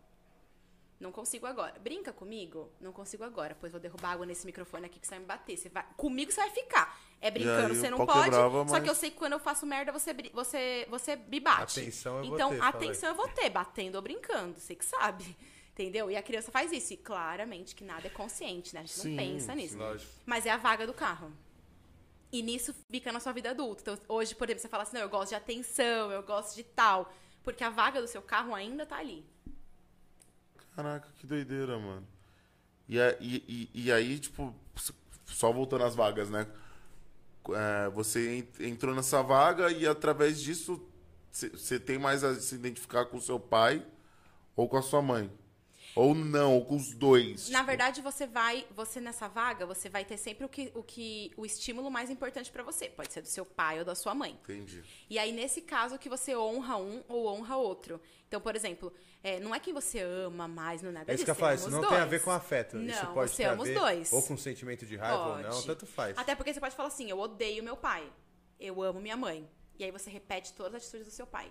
Não 1.00 1.10
consigo 1.10 1.46
agora. 1.46 1.74
Brinca 1.80 2.12
comigo? 2.12 2.70
Não 2.80 2.92
consigo 2.92 3.24
agora. 3.24 3.56
Pois 3.58 3.72
vou 3.72 3.80
derrubar 3.80 4.12
água 4.12 4.24
nesse 4.24 4.46
microfone 4.46 4.86
aqui 4.86 4.98
que 5.00 5.06
você 5.06 5.10
vai 5.14 5.20
me 5.20 5.26
bater. 5.26 5.56
Você 5.56 5.68
vai... 5.68 5.84
Comigo 5.96 6.30
você 6.32 6.40
vai 6.40 6.50
ficar. 6.50 6.98
É 7.20 7.30
brincando, 7.30 7.72
aí 7.72 7.76
você 7.76 7.90
não 7.90 8.06
pode. 8.06 8.24
quebrava, 8.24 8.58
Só 8.68 8.72
mas- 8.74 8.82
que 8.84 8.90
eu 8.90 8.94
sei 8.94 9.10
que 9.10 9.16
quando 9.16 9.32
eu 9.32 9.38
faço 9.40 9.66
merda, 9.66 9.90
você, 9.92 10.12
bri- 10.12 10.30
você, 10.32 10.86
você 10.88 11.16
me 11.16 11.40
bate. 11.40 11.80
Atenção 11.80 12.18
eu 12.18 12.24
vou 12.26 12.34
então, 12.34 12.50
ter, 12.50 12.56
fala 12.58 12.70
aí. 12.70 12.76
atenção 12.76 13.08
eu 13.10 13.14
vou 13.16 13.28
ter, 13.28 13.50
batendo 13.50 13.96
ou 13.96 14.02
brincando. 14.02 14.58
Você 14.58 14.74
que 14.74 14.84
sabe. 14.84 15.36
Entendeu? 15.72 16.10
E 16.10 16.16
a 16.16 16.22
criança 16.22 16.52
faz 16.52 16.70
isso. 16.72 16.92
E 16.94 16.96
claramente 16.96 17.74
que 17.74 17.82
nada 17.82 18.06
é 18.06 18.10
consciente, 18.10 18.72
né? 18.74 18.80
A 18.80 18.84
gente 18.84 18.94
Sim, 19.00 19.10
não 19.10 19.16
pensa 19.16 19.54
nisso. 19.54 19.76
Lógico. 19.76 20.10
Mas 20.24 20.46
é 20.46 20.50
a 20.50 20.56
vaga 20.56 20.86
do 20.86 20.94
carro. 20.94 21.32
E 22.30 22.42
nisso 22.42 22.74
fica 22.90 23.10
na 23.12 23.20
sua 23.20 23.32
vida 23.32 23.50
adulta. 23.50 23.82
Então, 23.82 23.98
hoje, 24.08 24.34
por 24.34 24.46
exemplo, 24.48 24.62
você 24.62 24.68
fala 24.68 24.82
assim, 24.84 24.94
não, 24.94 25.02
eu 25.02 25.08
gosto 25.08 25.30
de 25.30 25.34
atenção, 25.36 26.10
eu 26.12 26.22
gosto 26.22 26.54
de 26.54 26.62
tal. 26.64 27.12
Porque 27.42 27.62
a 27.64 27.70
vaga 27.70 28.00
do 28.00 28.06
seu 28.08 28.22
carro 28.22 28.54
ainda 28.54 28.86
tá 28.86 28.96
ali. 28.96 29.24
Caraca, 30.74 31.08
que 31.18 31.26
doideira, 31.26 31.78
mano. 31.78 32.06
E, 32.88 33.00
a- 33.00 33.16
e, 33.20 33.70
e, 33.74 33.84
e 33.86 33.92
aí, 33.92 34.18
tipo, 34.18 34.54
só 35.26 35.52
voltando 35.52 35.84
às 35.84 35.94
vagas, 35.94 36.28
né? 36.30 36.46
É, 37.50 37.88
você 37.90 38.38
en- 38.38 38.66
entrou 38.68 38.94
nessa 38.94 39.22
vaga 39.22 39.70
e 39.70 39.86
através 39.86 40.40
disso 40.40 40.80
você 41.30 41.78
tem 41.80 41.98
mais 41.98 42.22
a 42.24 42.34
se 42.40 42.54
identificar 42.54 43.06
com 43.06 43.16
o 43.16 43.20
seu 43.20 43.38
pai 43.40 43.84
ou 44.56 44.68
com 44.68 44.76
a 44.76 44.82
sua 44.82 45.02
mãe. 45.02 45.30
Ou 45.96 46.12
não, 46.12 46.54
ou 46.54 46.64
com 46.64 46.74
os 46.76 46.92
dois. 46.92 47.48
Na 47.50 47.58
tipo. 47.58 47.66
verdade, 47.68 48.02
você 48.02 48.26
vai, 48.26 48.66
você 48.74 49.00
nessa 49.00 49.28
vaga, 49.28 49.64
você 49.64 49.88
vai 49.88 50.04
ter 50.04 50.16
sempre 50.16 50.44
o 50.44 50.48
que 50.48 50.72
o, 50.74 50.82
que, 50.82 51.30
o 51.36 51.46
estímulo 51.46 51.88
mais 51.88 52.10
importante 52.10 52.50
pra 52.50 52.64
você. 52.64 52.88
Pode 52.88 53.12
ser 53.12 53.20
do 53.20 53.28
seu 53.28 53.44
pai 53.46 53.78
ou 53.78 53.84
da 53.84 53.94
sua 53.94 54.12
mãe. 54.12 54.36
Entendi. 54.42 54.82
E 55.08 55.18
aí, 55.20 55.30
nesse 55.30 55.60
caso, 55.60 55.96
que 55.98 56.08
você 56.08 56.34
honra 56.36 56.78
um 56.78 57.04
ou 57.08 57.28
honra 57.28 57.56
outro. 57.56 58.00
Então, 58.26 58.40
por 58.40 58.56
exemplo, 58.56 58.92
é, 59.24 59.40
não 59.40 59.52
é 59.54 59.58
quem 59.58 59.72
você 59.74 60.00
ama 60.00 60.46
mais, 60.46 60.82
não 60.82 60.90
é 60.90 60.92
nada 60.92 61.10
É 61.10 61.14
isso 61.14 61.24
disso. 61.24 61.24
que 61.24 61.30
eu 61.30 61.34
falo, 61.34 61.54
isso 61.56 61.70
não 61.70 61.80
os 61.80 61.86
tem 61.88 61.96
a 61.96 62.00
dois. 62.00 62.10
ver 62.10 62.22
com 62.22 62.30
afeto. 62.30 62.76
Não, 62.76 62.84
isso 62.94 63.06
pode 63.08 63.30
você 63.32 63.36
ter 63.42 63.48
a 63.48 63.52
ama 63.52 63.62
os 63.64 63.70
dois. 63.70 64.12
ou 64.12 64.22
com 64.22 64.36
sentimento 64.36 64.84
de 64.86 64.96
raiva 64.96 65.26
ou 65.26 65.38
não, 65.38 65.50
Pode. 65.50 65.66
tanto 65.66 65.86
faz. 65.86 66.16
Até 66.16 66.34
porque 66.36 66.52
você 66.54 66.60
pode 66.60 66.76
falar 66.76 66.88
assim, 66.88 67.10
eu 67.10 67.18
odeio 67.18 67.64
meu 67.64 67.76
pai. 67.76 68.06
Eu 68.60 68.80
amo 68.82 69.00
minha 69.00 69.16
mãe. 69.16 69.48
E 69.78 69.82
aí 69.84 69.90
você 69.90 70.08
repete 70.10 70.52
todas 70.52 70.74
as 70.76 70.82
atitudes 70.82 71.06
do 71.08 71.12
seu 71.12 71.26
pai. 71.26 71.50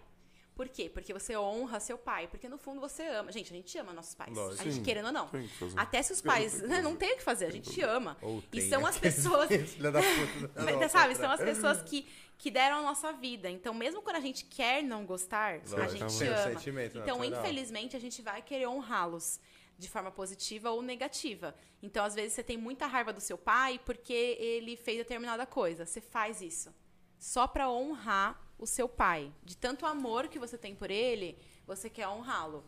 Por 0.56 0.70
quê? 0.70 0.88
Porque 0.88 1.12
você 1.12 1.36
honra 1.36 1.80
seu 1.80 1.98
pai. 1.98 2.28
Porque 2.28 2.48
no 2.48 2.60
fundo 2.60 2.80
você 2.80 3.02
ama. 3.08 3.32
Gente, 3.32 3.52
a 3.52 3.56
gente 3.56 3.76
ama 3.80 3.92
nossos 3.92 4.14
pais. 4.14 4.32
Lógico. 4.32 4.62
A 4.62 4.66
gente 4.66 4.76
Sim, 4.76 4.84
querendo 4.84 5.08
ou 5.08 5.12
não. 5.12 5.28
Até 5.76 6.00
se 6.04 6.14
os 6.14 6.22
pais. 6.22 6.52
fazer. 6.54 6.68
né, 6.68 6.80
não 6.82 6.96
tem 6.96 7.14
o 7.14 7.18
que 7.18 7.24
fazer, 7.24 7.46
a 7.48 7.52
gente 7.52 7.82
ama. 7.82 8.16
Ou 8.22 8.38
E 8.54 8.60
tem 8.62 8.70
são 8.70 8.86
as 8.86 8.96
aqueles 8.98 9.16
pessoas. 9.16 9.50
Filha 9.50 9.92
da 9.92 10.00
puta. 10.00 10.52
Mas, 10.64 10.80
Não, 10.80 10.90
sabe, 10.90 11.16
são 11.16 11.32
as 11.32 11.40
pessoas 11.42 11.82
que, 11.82 12.08
que 12.44 12.52
deram 12.52 12.80
a 12.80 12.82
nossa 12.82 13.14
vida. 13.14 13.50
Então, 13.50 13.74
mesmo 13.74 14.02
quando 14.02 14.18
a 14.18 14.20
gente 14.20 14.44
quer 14.44 14.84
não 14.84 15.06
gostar, 15.06 15.62
a 15.62 15.78
Lógico, 15.78 15.98
gente 16.10 16.20
tem 16.20 16.28
o 16.28 16.34
ama. 16.34 16.52
sentimento 16.52 16.98
Então, 17.00 17.18
natural. 17.20 17.40
infelizmente, 17.42 17.96
a 17.96 18.00
gente 18.02 18.22
vai 18.22 18.42
querer 18.42 18.68
honrá-los 18.68 19.40
de 19.78 19.88
forma 19.88 20.12
positiva 20.12 20.70
ou 20.70 20.82
negativa. 20.82 21.56
Então, 21.82 22.04
às 22.04 22.14
vezes, 22.14 22.34
você 22.34 22.44
tem 22.44 22.58
muita 22.58 22.86
raiva 22.86 23.14
do 23.14 23.22
seu 23.22 23.38
pai 23.38 23.80
porque 23.86 24.36
ele 24.42 24.76
fez 24.76 24.98
determinada 24.98 25.46
coisa. 25.46 25.86
Você 25.86 26.02
faz 26.02 26.42
isso 26.42 26.76
só 27.18 27.48
pra 27.48 27.70
honrar 27.70 28.38
o 28.60 28.68
seu 28.68 28.90
pai. 28.90 29.32
De 29.42 29.56
tanto 29.56 29.86
amor 29.86 30.28
que 30.28 30.38
você 30.38 30.58
tem 30.58 30.76
por 30.76 30.92
ele, 30.92 31.38
você 31.66 31.90
quer 31.90 32.10
honrá-lo. 32.10 32.66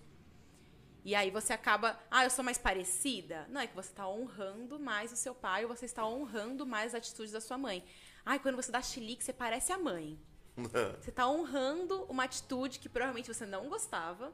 E 1.04 1.14
aí 1.14 1.30
você 1.30 1.52
acaba, 1.52 2.00
ah, 2.10 2.24
eu 2.24 2.30
sou 2.30 2.46
mais 2.46 2.58
parecida? 2.58 3.46
Não, 3.50 3.60
é 3.60 3.68
que 3.68 3.76
você 3.76 3.90
está 3.90 4.08
honrando 4.08 4.80
mais 4.80 5.12
o 5.12 5.18
seu 5.18 5.36
pai 5.36 5.66
ou 5.66 5.70
você 5.76 5.86
está 5.86 6.08
honrando 6.08 6.66
mais 6.66 6.96
as 6.96 7.00
atitudes 7.00 7.34
da 7.34 7.42
sua 7.42 7.58
mãe. 7.58 7.84
Ai, 8.26 8.40
quando 8.40 8.56
você 8.56 8.72
dá 8.72 8.82
chilique, 8.82 9.24
você 9.24 9.34
parece 9.34 9.72
a 9.72 9.78
mãe. 9.78 10.18
Você 11.02 11.10
está 11.10 11.28
honrando 11.28 12.04
uma 12.06 12.24
atitude 12.24 12.80
que 12.80 12.88
provavelmente 12.88 13.28
você 13.28 13.46
não 13.46 13.68
gostava, 13.68 14.32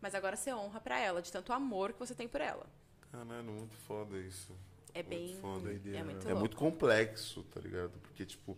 mas 0.00 0.14
agora 0.14 0.36
você 0.36 0.54
honra 0.54 0.80
pra 0.80 1.00
ela, 1.00 1.20
de 1.20 1.32
tanto 1.32 1.52
amor 1.52 1.92
que 1.92 1.98
você 1.98 2.14
tem 2.14 2.28
por 2.28 2.40
ela. 2.40 2.64
Caralho, 3.10 3.50
muito 3.50 3.74
foda 3.78 4.16
isso. 4.18 4.52
É 4.94 5.02
bem. 5.02 5.36
foda. 5.40 5.62
Doideira, 5.64 5.98
é 5.98 6.04
muito 6.04 6.22
É 6.22 6.28
louco. 6.28 6.38
muito 6.38 6.56
complexo, 6.56 7.42
tá 7.52 7.60
ligado? 7.60 7.98
Porque, 8.02 8.24
tipo, 8.24 8.56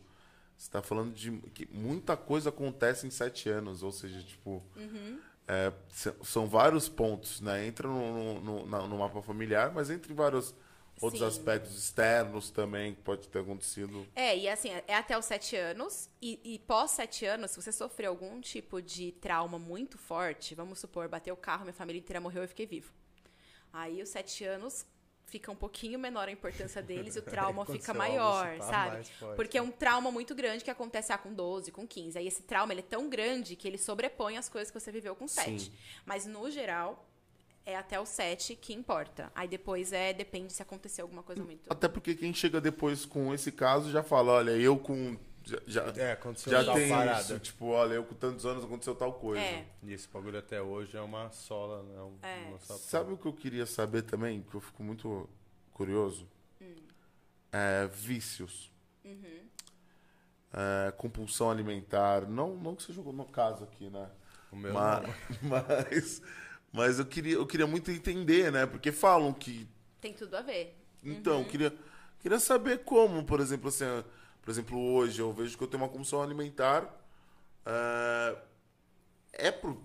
você 0.59 0.71
tá 0.71 0.83
falando 0.83 1.15
de 1.15 1.33
que 1.55 1.67
muita 1.73 2.19
coisa 2.19 2.51
acontece 2.51 3.07
em 3.07 3.11
sete 3.11 3.49
anos, 3.49 3.83
ou 3.83 3.91
seja, 3.93 4.23
tipo. 4.23 4.63
Uhum. 4.77 5.19
é, 5.49 5.73
são 6.23 6.47
vários 6.47 6.87
pontos, 6.87 7.41
né? 7.41 7.67
Entra 7.67 7.89
no, 7.89 8.41
no, 8.43 8.67
na- 8.67 8.87
no 8.87 8.99
mapa 8.99 9.23
familiar, 9.23 9.73
mas 9.73 9.89
entra 9.89 10.13
em 10.13 10.15
vários 10.15 10.55
outros 11.01 11.21
Sim. 11.21 11.29
aspectos 11.29 11.77
externos 11.77 12.51
também 12.51 12.95
que 12.95 13.03
pode 13.03 13.29
ter 13.29 13.41
acontecido. 13.41 14.07
É, 14.15 14.37
e 14.37 14.49
assim, 14.49 14.71
é 14.87 14.95
até 14.95 15.17
os 15.17 15.25
sete 15.25 15.57
anos. 15.57 16.09
E, 16.21 16.41
e 16.43 16.59
pós 16.61 16.93
sete 16.93 17.25
anos, 17.27 17.51
se 17.51 17.63
você 17.63 17.73
sofreu 17.73 18.11
algum 18.11 18.41
tipo 18.41 18.81
de 18.81 19.13
trauma 19.13 19.59
muito 19.59 19.99
forte, 19.99 20.55
vamos 20.55 20.79
supor, 20.79 21.09
bateu 21.09 21.35
o 21.35 21.37
carro, 21.37 21.63
minha 21.63 21.75
família 21.75 21.99
inteira 21.99 22.21
morreu 22.21 22.43
e 22.43 22.45
eu 22.45 22.49
fiquei 22.49 22.67
vivo. 22.67 22.93
Aí 23.73 24.03
os 24.03 24.09
sete 24.09 24.45
anos 24.45 24.87
fica 25.27 25.51
um 25.51 25.57
pouquinho 25.57 25.99
menor 25.99 26.29
a 26.29 26.31
importância 26.31 26.81
deles 26.81 27.17
e 27.17 27.19
o 27.19 27.23
trauma 27.23 27.67
fica 27.67 27.93
maior, 27.93 28.57
pá, 28.59 28.65
sabe? 28.65 29.07
Porque 29.35 29.59
é 29.59 29.63
um 29.63 29.71
trauma 29.71 30.11
muito 30.11 30.35
grande 30.35 30.65
que 30.65 30.71
acontece 30.71 31.13
ah, 31.13 31.19
com 31.19 31.35
12, 31.35 31.73
com 31.73 31.87
15. 31.87 32.19
Aí 32.19 32.27
esse 32.27 32.43
trauma 32.43 32.73
ele 32.73 32.81
é 32.81 32.85
tão 32.85 33.09
grande 33.09 33.55
que 33.57 33.69
ele 33.69 33.77
sobrepõe 33.77 34.39
as 34.39 34.49
coisas 34.49 34.71
que 34.71 34.81
você 34.81 34.91
viveu 34.91 35.15
com 35.15 35.29
7. 35.29 35.61
Sim. 35.61 35.73
Mas 36.07 36.25
no 36.27 36.51
geral, 36.51 37.07
é 37.67 37.77
até 37.77 38.01
o 38.01 38.07
7 38.07 38.55
que 38.57 38.73
importa. 38.73 39.31
Aí 39.35 39.47
depois 39.49 39.93
é 39.93 40.13
depende 40.15 40.53
se 40.53 40.63
acontecer 40.63 41.03
alguma 41.03 41.23
coisa 41.23 41.43
muito. 41.45 41.71
Até 41.71 41.89
porque 41.89 42.15
quem 42.15 42.33
chega 42.33 42.61
depois 42.61 43.05
com 43.05 43.35
esse 43.35 43.53
caso 43.53 43.91
já 43.91 44.03
fala, 44.03 44.33
olha, 44.33 44.53
eu 44.53 44.79
com. 44.79 45.19
Já, 45.45 45.59
já, 45.67 45.83
É, 46.03 46.13
aconteceu 46.13 46.51
já 46.51 46.65
tal 46.65 46.75
tem 46.75 46.89
parada. 46.89 47.21
isso, 47.21 47.39
tipo, 47.39 47.67
olha, 47.67 47.95
eu 47.95 48.05
com 48.05 48.15
tantos 48.17 48.45
anos 48.47 48.65
aconteceu 48.65 48.95
tal 48.97 49.13
coisa. 49.13 49.41
É. 49.41 49.65
E 49.83 49.93
esse 49.93 50.09
bagulho 50.09 50.39
até 50.39 50.61
hoje 50.61 50.97
é 50.97 51.01
uma 51.01 51.31
sola, 51.31 51.83
né? 51.85 52.01
Um, 52.01 52.19
É. 52.23 52.47
uma 52.49 52.59
Sabe 52.59 53.13
o 53.13 53.17
que 53.17 53.27
eu 53.27 53.33
queria 53.33 53.65
saber 53.67 54.03
também, 54.03 54.43
que 54.43 54.55
eu 54.57 54.61
fico 54.61 54.83
muito 54.83 55.29
curioso? 55.73 56.27
Hum. 56.61 56.75
É, 57.53 57.87
vícios. 57.93 58.73
Uhum. 59.05 59.47
É, 60.53 60.91
compulsão 60.93 61.51
alimentar. 61.51 62.23
Não, 62.29 62.57
não 62.57 62.75
que 62.75 62.83
seja 62.83 63.01
no 63.03 63.25
caso 63.27 63.63
aqui, 63.65 63.89
né? 63.89 64.09
O 64.51 64.57
meu 64.57 64.73
Ma- 64.73 65.01
não. 65.01 65.15
Mas, 65.49 66.23
mas 66.77 66.99
eu, 66.99 67.07
queria, 67.07 67.35
eu 67.35 67.47
queria 67.47 67.67
muito 67.67 67.91
entender, 67.91 68.53
né? 68.53 68.67
Porque 68.67 68.93
falam 68.93 69.33
que. 69.33 69.67
Tem 70.01 70.13
tudo 70.13 70.37
a 70.37 70.43
ver. 70.43 70.77
Então, 71.03 71.41
eu 71.41 71.45
queria, 71.47 71.75
queria 72.21 72.39
saber 72.39 72.85
como, 72.85 73.25
por 73.25 73.41
exemplo, 73.41 73.69
assim, 73.69 73.85
por 74.43 74.51
exemplo, 74.51 74.79
hoje 74.79 75.21
eu 75.21 75.33
vejo 75.33 75.57
que 75.57 75.63
eu 75.65 75.69
tenho 75.69 75.83
uma 75.83 75.89
compulsão 75.89 76.23
alimentar. 76.23 76.89
é, 77.65 78.37
é 79.33 79.51
por, 79.51 79.77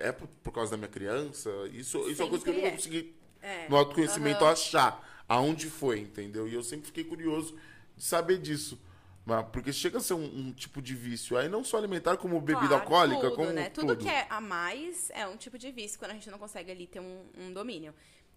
é 0.00 0.12
por, 0.12 0.28
por 0.42 0.52
causa 0.52 0.70
da 0.72 0.76
minha 0.76 0.88
criança? 0.88 1.50
Isso, 1.72 1.98
isso 2.10 2.22
é 2.22 2.24
uma 2.24 2.30
coisa 2.30 2.44
que 2.44 2.50
eu 2.50 2.54
não 2.54 2.66
é. 2.66 2.70
conseguir 2.70 3.14
É. 3.42 3.68
no 3.68 3.76
autoconhecimento 3.76 4.44
Aham. 4.44 4.52
achar 4.52 5.24
aonde 5.28 5.68
foi, 5.68 6.00
entendeu? 6.00 6.48
E 6.48 6.54
eu 6.54 6.62
sempre 6.62 6.86
fiquei 6.86 7.04
curioso 7.04 7.56
de 7.96 8.04
saber 8.04 8.38
disso. 8.38 8.78
Mas, 9.28 9.46
porque 9.52 9.74
chega 9.74 9.98
a 9.98 10.00
ser 10.00 10.14
um, 10.14 10.24
um 10.24 10.52
tipo 10.54 10.80
de 10.80 10.94
vício, 10.94 11.36
aí 11.36 11.50
não 11.50 11.62
só 11.62 11.76
alimentar, 11.76 12.16
como 12.16 12.40
bebida 12.40 12.68
Claro, 12.68 12.82
alcoólica, 12.82 13.20
tudo, 13.20 13.36
como 13.36 13.52
né? 13.52 13.68
tudo. 13.68 13.88
Tudo 13.88 14.02
que 14.02 14.08
é 14.08 14.26
a 14.30 14.40
mais 14.40 15.10
é 15.10 15.26
um 15.26 15.36
tipo 15.36 15.58
de 15.58 15.70
vício 15.70 15.98
quando 15.98 16.12
a 16.12 16.14
gente 16.14 16.30
não 16.30 16.38
consegue 16.38 16.70
ali 16.70 16.86
ter 16.86 17.00
um, 17.00 17.26
um 17.36 17.52
domínio. 17.52 17.94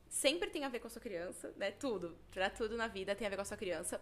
Sempre 0.10 0.50
tem 0.50 0.66
a 0.66 0.70
ver 0.70 0.80
com 0.80 0.88
a 0.88 0.90
sua 0.90 1.02
criança, 1.02 1.54
né? 1.56 1.72
Tudo. 1.72 2.18
Pra 2.30 2.50
tudo 2.50 2.76
na 2.76 2.88
vida 2.88 3.16
tem 3.16 3.26
a 3.26 3.30
ver 3.30 3.38
com 3.38 3.42
a 3.42 3.46
sua 3.46 3.56
criança. 3.56 4.02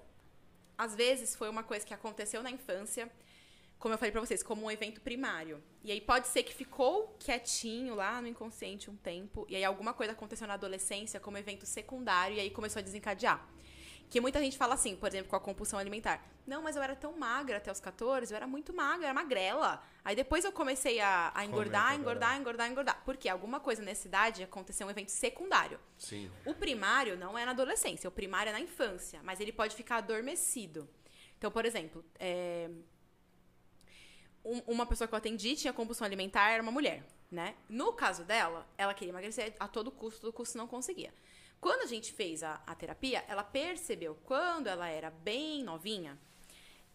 Às 0.76 0.96
vezes 0.96 1.36
foi 1.36 1.48
uma 1.48 1.62
coisa 1.62 1.86
que 1.86 1.94
aconteceu 1.94 2.42
na 2.42 2.50
infância, 2.50 3.08
como 3.78 3.94
eu 3.94 3.98
falei 4.00 4.12
pra 4.12 4.22
vocês, 4.22 4.42
como 4.42 4.66
um 4.66 4.72
evento 4.72 5.00
primário. 5.00 5.62
E 5.84 5.92
aí 5.92 6.02
pode 6.02 6.28
ser 6.28 6.42
que 6.42 6.56
ficou 6.56 7.16
quietinho 7.20 7.94
lá 7.94 8.20
no 8.20 8.28
inconsciente 8.28 8.90
um 8.90 8.96
tempo, 8.96 9.46
e 9.48 9.56
aí 9.56 9.64
alguma 9.64 9.94
coisa 9.94 10.14
aconteceu 10.14 10.48
na 10.48 10.56
adolescência 10.56 11.20
como 11.20 11.38
evento 11.38 11.68
secundário, 11.68 12.36
e 12.38 12.40
aí 12.40 12.50
começou 12.50 12.80
a 12.80 12.84
desencadear. 12.84 13.48
Que 14.10 14.20
muita 14.20 14.40
gente 14.40 14.58
fala 14.58 14.74
assim, 14.74 14.96
por 14.96 15.08
exemplo, 15.08 15.30
com 15.30 15.36
a 15.36 15.40
compulsão 15.40 15.78
alimentar. 15.78 16.24
Não, 16.48 16.64
mas 16.64 16.76
eu 16.76 16.82
era 16.82 16.96
tão 16.96 17.14
magra 17.16 17.58
até 17.58 17.72
os 17.72 17.80
14, 17.80 18.34
eu 18.34 18.36
era 18.36 18.48
muito 18.48 18.74
magra, 18.74 19.06
era 19.06 19.14
magrela. 19.14 19.84
Aí 20.04 20.16
depois 20.16 20.44
eu 20.44 20.52
comecei 20.52 21.00
a, 21.00 21.32
a 21.36 21.46
engordar, 21.46 21.94
engordar, 21.96 22.36
engordar, 22.40 22.72
engordar. 22.72 23.02
Porque 23.06 23.30
alguma 23.30 23.60
coisa 23.60 23.84
nessa 23.84 24.08
idade 24.08 24.42
aconteceu 24.42 24.88
um 24.88 24.90
evento 24.90 25.10
secundário. 25.12 25.80
Sim. 25.98 26.32
O 26.44 26.56
primário 26.56 27.16
não 27.18 27.38
é 27.38 27.46
na 27.46 27.52
adolescência, 27.52 28.08
o 28.08 28.12
primário 28.12 28.50
é 28.50 28.54
na 28.54 28.60
infância, 28.60 29.20
mas 29.22 29.40
ele 29.40 29.52
pode 29.52 29.76
ficar 29.76 29.98
adormecido. 29.98 30.90
Então, 31.38 31.52
por 31.52 31.64
exemplo, 31.64 32.04
é, 32.20 32.68
um- 34.44 34.62
uma 34.68 34.86
pessoa 34.86 35.08
que 35.08 35.14
eu 35.14 35.18
atendi 35.18 35.56
tinha 35.56 35.72
compulsão 35.74 36.06
alimentar, 36.06 36.50
era 36.50 36.64
uma 36.64 36.72
mulher, 36.72 37.04
né? 37.32 37.56
No 37.70 37.94
caso 37.94 38.24
dela, 38.24 38.68
ela 38.78 38.94
queria 38.94 39.12
emagrecer 39.12 39.54
a 39.60 39.68
todo 39.68 39.92
custo, 39.92 40.22
todo 40.22 40.34
custo 40.34 40.58
não 40.58 40.68
conseguia. 40.68 41.14
Quando 41.60 41.82
a 41.82 41.86
gente 41.86 42.14
fez 42.14 42.42
a, 42.44 42.62
a 42.66 42.74
terapia, 42.74 43.24
ela 43.28 43.44
percebeu 43.44 44.16
quando 44.24 44.68
ela 44.68 44.88
era 44.88 45.10
bem 45.10 45.64
novinha, 45.64 46.18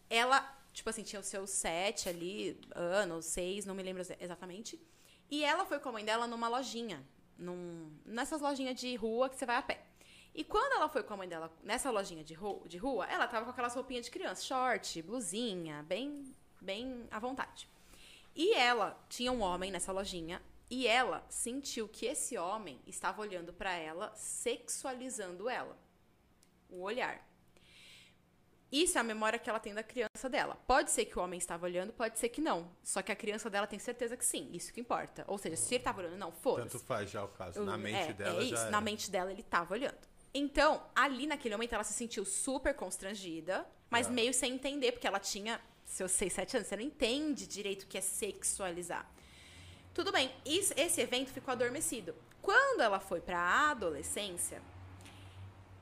ela, 0.09 0.41
tipo 0.73 0.89
assim, 0.89 1.03
tinha 1.03 1.19
os 1.19 1.27
seus 1.27 1.49
sete 1.51 2.09
ali, 2.09 2.59
anos, 2.73 3.25
seis, 3.25 3.65
não 3.65 3.75
me 3.75 3.83
lembro 3.83 4.01
exa- 4.01 4.17
exatamente. 4.19 4.79
E 5.29 5.43
ela 5.43 5.65
foi 5.65 5.79
com 5.79 5.89
a 5.89 5.91
mãe 5.91 6.05
dela 6.05 6.27
numa 6.27 6.47
lojinha, 6.47 7.03
num, 7.37 7.91
nessas 8.05 8.41
lojinhas 8.41 8.79
de 8.79 8.95
rua 8.95 9.29
que 9.29 9.35
você 9.35 9.45
vai 9.45 9.57
a 9.57 9.61
pé. 9.61 9.83
E 10.33 10.43
quando 10.43 10.73
ela 10.73 10.89
foi 10.89 11.01
com 11.03 11.13
a 11.13 11.17
mãe 11.17 11.29
dela 11.29 11.51
nessa 11.63 11.89
lojinha 11.89 12.23
de 12.23 12.33
rua, 12.33 12.67
de 12.67 12.77
rua 12.77 13.05
ela 13.07 13.27
tava 13.27 13.45
com 13.45 13.51
aquelas 13.51 13.73
roupinhas 13.73 14.05
de 14.05 14.11
criança, 14.11 14.43
short, 14.43 15.01
blusinha, 15.01 15.83
bem, 15.83 16.35
bem 16.59 17.07
à 17.09 17.19
vontade. 17.19 17.69
E 18.35 18.53
ela 18.53 18.99
tinha 19.07 19.31
um 19.31 19.41
homem 19.41 19.71
nessa 19.71 19.91
lojinha 19.93 20.41
e 20.69 20.87
ela 20.87 21.23
sentiu 21.29 21.87
que 21.87 22.05
esse 22.05 22.37
homem 22.37 22.79
estava 22.87 23.21
olhando 23.21 23.53
pra 23.53 23.73
ela, 23.73 24.13
sexualizando 24.15 25.47
ela. 25.49 25.77
O 26.69 26.81
olhar. 26.81 27.23
Isso 28.71 28.97
é 28.97 29.01
a 29.01 29.03
memória 29.03 29.37
que 29.39 29.49
ela 29.49 29.59
tem 29.59 29.73
da 29.73 29.83
criança 29.83 30.27
dela. 30.27 30.55
Pode 30.67 30.91
ser 30.91 31.05
que 31.05 31.17
o 31.17 31.21
homem 31.21 31.37
estava 31.37 31.65
olhando, 31.65 31.93
pode 31.93 32.17
ser 32.19 32.29
que 32.29 32.41
não. 32.41 32.69
Só 32.83 33.01
que 33.01 33.11
a 33.11 33.15
criança 33.15 33.49
dela 33.49 33.67
tem 33.67 33.79
certeza 33.79 34.17
que 34.17 34.25
sim, 34.25 34.49
isso 34.51 34.73
que 34.73 34.81
importa. 34.81 35.23
Ou 35.27 35.37
seja, 35.37 35.55
se 35.55 35.75
ele 35.75 35.81
estava 35.81 36.01
olhando, 36.01 36.17
não, 36.17 36.31
foda-se. 36.31 36.69
Tanto 36.71 36.83
faz 36.83 37.09
já 37.09 37.23
o 37.23 37.27
caso. 37.29 37.63
Na 37.63 37.77
mente 37.77 38.09
é, 38.09 38.13
dela 38.13 38.37
é 38.37 38.41
já 38.41 38.53
isso, 38.53 38.61
era. 38.63 38.71
na 38.71 38.81
mente 38.81 39.11
dela 39.11 39.31
ele 39.31 39.43
tava 39.43 39.73
olhando. 39.75 39.97
Então, 40.33 40.83
ali 40.93 41.27
naquele 41.27 41.55
momento 41.55 41.73
ela 41.73 41.83
se 41.83 41.93
sentiu 41.93 42.25
super 42.25 42.73
constrangida, 42.73 43.65
mas 43.89 44.07
É. 44.07 44.09
meio 44.09 44.33
sem 44.33 44.53
entender, 44.55 44.91
porque 44.91 45.07
ela 45.07 45.19
tinha 45.19 45.61
seus 45.85 46.11
6, 46.11 46.33
7 46.33 46.57
anos, 46.57 46.67
você 46.67 46.75
não 46.75 46.83
entende 46.83 47.47
direito 47.47 47.83
o 47.83 47.87
que 47.87 47.97
é 47.97 48.01
sexualizar. 48.01 49.09
Tudo 49.95 50.11
bem, 50.11 50.31
isso- 50.45 50.73
esse 50.77 51.01
evento 51.01 51.31
ficou 51.31 51.51
adormecido. 51.53 52.13
Quando 52.41 52.81
ela 52.81 52.99
foi 52.99 53.19
pra 53.21 53.39
adolescência, 53.71 54.61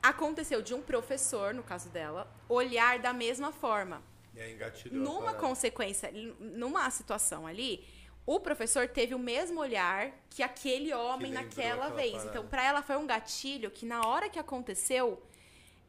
aconteceu 0.02 0.62
de 0.62 0.72
um 0.72 0.80
professor, 0.80 1.52
no 1.52 1.62
caso 1.62 1.88
dela, 1.90 2.26
olhar 2.48 2.98
da 3.00 3.12
mesma 3.12 3.52
forma. 3.52 4.02
E 4.34 4.40
aí 4.40 4.52
engatilhou 4.54 5.00
a 5.00 5.04
Numa 5.04 5.34
consequência, 5.34 6.10
numa 6.40 6.88
situação 6.90 7.46
ali, 7.46 7.86
o 8.26 8.40
professor 8.40 8.88
teve 8.88 9.14
o 9.14 9.18
mesmo 9.18 9.60
olhar 9.60 10.12
que 10.30 10.42
aquele 10.42 10.94
homem 10.94 11.32
lembrou 11.32 11.44
naquela 11.44 11.84
aquela 11.86 11.96
vez. 11.96 12.12
parada. 12.12 12.30
Então, 12.30 12.46
pra 12.46 12.64
ela 12.64 12.82
foi 12.82 12.96
um 12.96 13.06
gatilho 13.06 13.70
que 13.70 13.84
na 13.84 14.06
hora 14.06 14.28
que 14.30 14.38
aconteceu, 14.38 15.22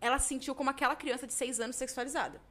ela 0.02 0.20
se 0.20 0.28
sentiu 0.30 0.54
como 0.54 0.70
aquela 0.70 0.96
criança 0.96 1.26
de 1.26 1.34
seis 1.34 1.60
anos 1.60 1.76
sexualizada. 1.76 2.42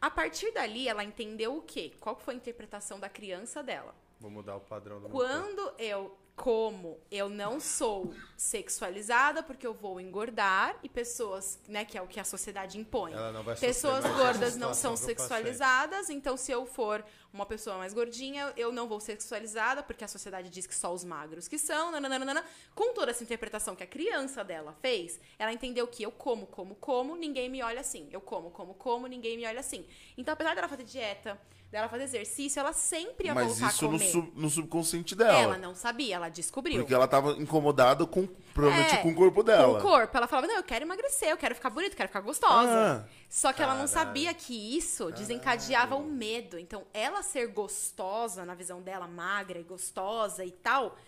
A 0.00 0.10
partir 0.10 0.50
dali, 0.52 0.88
ela 0.88 1.04
entendeu 1.04 1.56
o 1.56 1.62
quê? 1.62 1.92
Qual 2.00 2.16
que 2.16 2.22
foi 2.24 2.34
a 2.34 2.36
interpretação 2.36 2.98
da 2.98 3.08
criança 3.08 3.62
dela? 3.62 3.94
Vou 4.22 4.30
mudar 4.30 4.54
o 4.54 4.60
padrão 4.60 5.00
do. 5.00 5.08
Quando 5.08 5.74
eu 5.78 6.16
como 6.34 6.98
eu 7.10 7.28
não 7.28 7.60
sou 7.60 8.14
sexualizada 8.36 9.42
porque 9.42 9.66
eu 9.66 9.74
vou 9.74 10.00
engordar 10.00 10.78
e 10.82 10.88
pessoas, 10.88 11.60
né, 11.68 11.84
que 11.84 11.98
é 11.98 12.02
o 12.02 12.06
que 12.06 12.18
a 12.18 12.24
sociedade 12.24 12.78
impõe. 12.78 13.12
Ela 13.12 13.32
não 13.32 13.42
vai 13.42 13.54
sofrer 13.54 13.68
Pessoas 13.68 14.04
gordas 14.04 14.56
não 14.56 14.72
são 14.72 14.96
sexualizadas, 14.96 16.08
então 16.08 16.36
se 16.36 16.50
eu 16.50 16.64
for 16.64 17.04
uma 17.32 17.44
pessoa 17.44 17.76
mais 17.76 17.92
gordinha, 17.92 18.52
eu 18.56 18.72
não 18.72 18.88
vou 18.88 18.98
ser 18.98 19.12
sexualizada, 19.12 19.82
porque 19.82 20.04
a 20.04 20.08
sociedade 20.08 20.48
diz 20.48 20.66
que 20.66 20.74
só 20.74 20.92
os 20.92 21.04
magros 21.04 21.48
que 21.48 21.58
são, 21.58 21.90
nananana. 21.90 22.44
Com 22.74 22.94
toda 22.94 23.10
essa 23.10 23.22
interpretação 23.22 23.76
que 23.76 23.82
a 23.82 23.86
criança 23.86 24.42
dela 24.42 24.72
fez, 24.80 25.20
ela 25.38 25.52
entendeu 25.52 25.86
que 25.86 26.02
eu 26.02 26.10
como, 26.10 26.46
como, 26.46 26.74
como, 26.76 27.14
ninguém 27.14 27.48
me 27.48 27.62
olha 27.62 27.80
assim. 27.80 28.08
Eu 28.10 28.20
como, 28.20 28.50
como, 28.50 28.74
como, 28.74 29.06
ninguém 29.06 29.36
me 29.36 29.46
olha 29.46 29.60
assim. 29.60 29.86
Então, 30.16 30.32
apesar 30.32 30.54
dela 30.54 30.68
fazer 30.68 30.84
dieta, 30.84 31.40
dela 31.72 31.88
fazer 31.88 32.04
exercício, 32.04 32.60
ela 32.60 32.72
sempre 32.74 33.26
ia 33.28 33.34
Mas 33.34 33.46
voltar 33.46 33.66
a 33.66 33.68
isso 33.70 33.84
no, 33.86 33.92
comer. 33.92 34.10
sub- 34.10 34.32
no 34.36 34.50
subconsciente 34.50 35.14
dela. 35.16 35.38
Ela 35.38 35.56
não 35.58 35.74
sabia, 35.74 36.16
ela 36.16 36.28
descobriu. 36.28 36.80
Porque 36.82 36.92
ela 36.92 37.08
tava 37.08 37.32
incomodada 37.32 38.04
com, 38.04 38.28
provavelmente 38.52 38.94
É, 38.94 38.98
com 38.98 39.08
o 39.10 39.14
corpo 39.14 39.42
dela. 39.42 39.80
Com 39.80 39.88
o 39.88 39.90
corpo. 39.90 40.14
Ela 40.16 40.26
falava, 40.28 40.46
não, 40.46 40.56
eu 40.56 40.62
quero 40.62 40.84
emagrecer, 40.84 41.30
eu 41.30 41.36
quero 41.38 41.54
ficar 41.54 41.70
bonita, 41.70 41.94
eu 41.94 41.96
quero 41.96 42.08
ficar 42.10 42.20
gostosa. 42.20 42.70
Ah. 42.70 43.04
Só 43.34 43.50
que 43.50 43.62
ela 43.62 43.74
não 43.74 43.86
Caralho. 43.88 44.08
sabia 44.08 44.34
que 44.34 44.76
isso 44.76 45.10
desencadeava 45.10 45.96
o 45.96 46.04
medo. 46.04 46.58
Então, 46.58 46.86
ela 46.92 47.22
ser 47.22 47.46
gostosa, 47.46 48.44
na 48.44 48.54
visão 48.54 48.82
dela, 48.82 49.08
magra 49.08 49.58
e 49.58 49.62
gostosa 49.62 50.44
e 50.44 50.50
tal, 50.50 50.98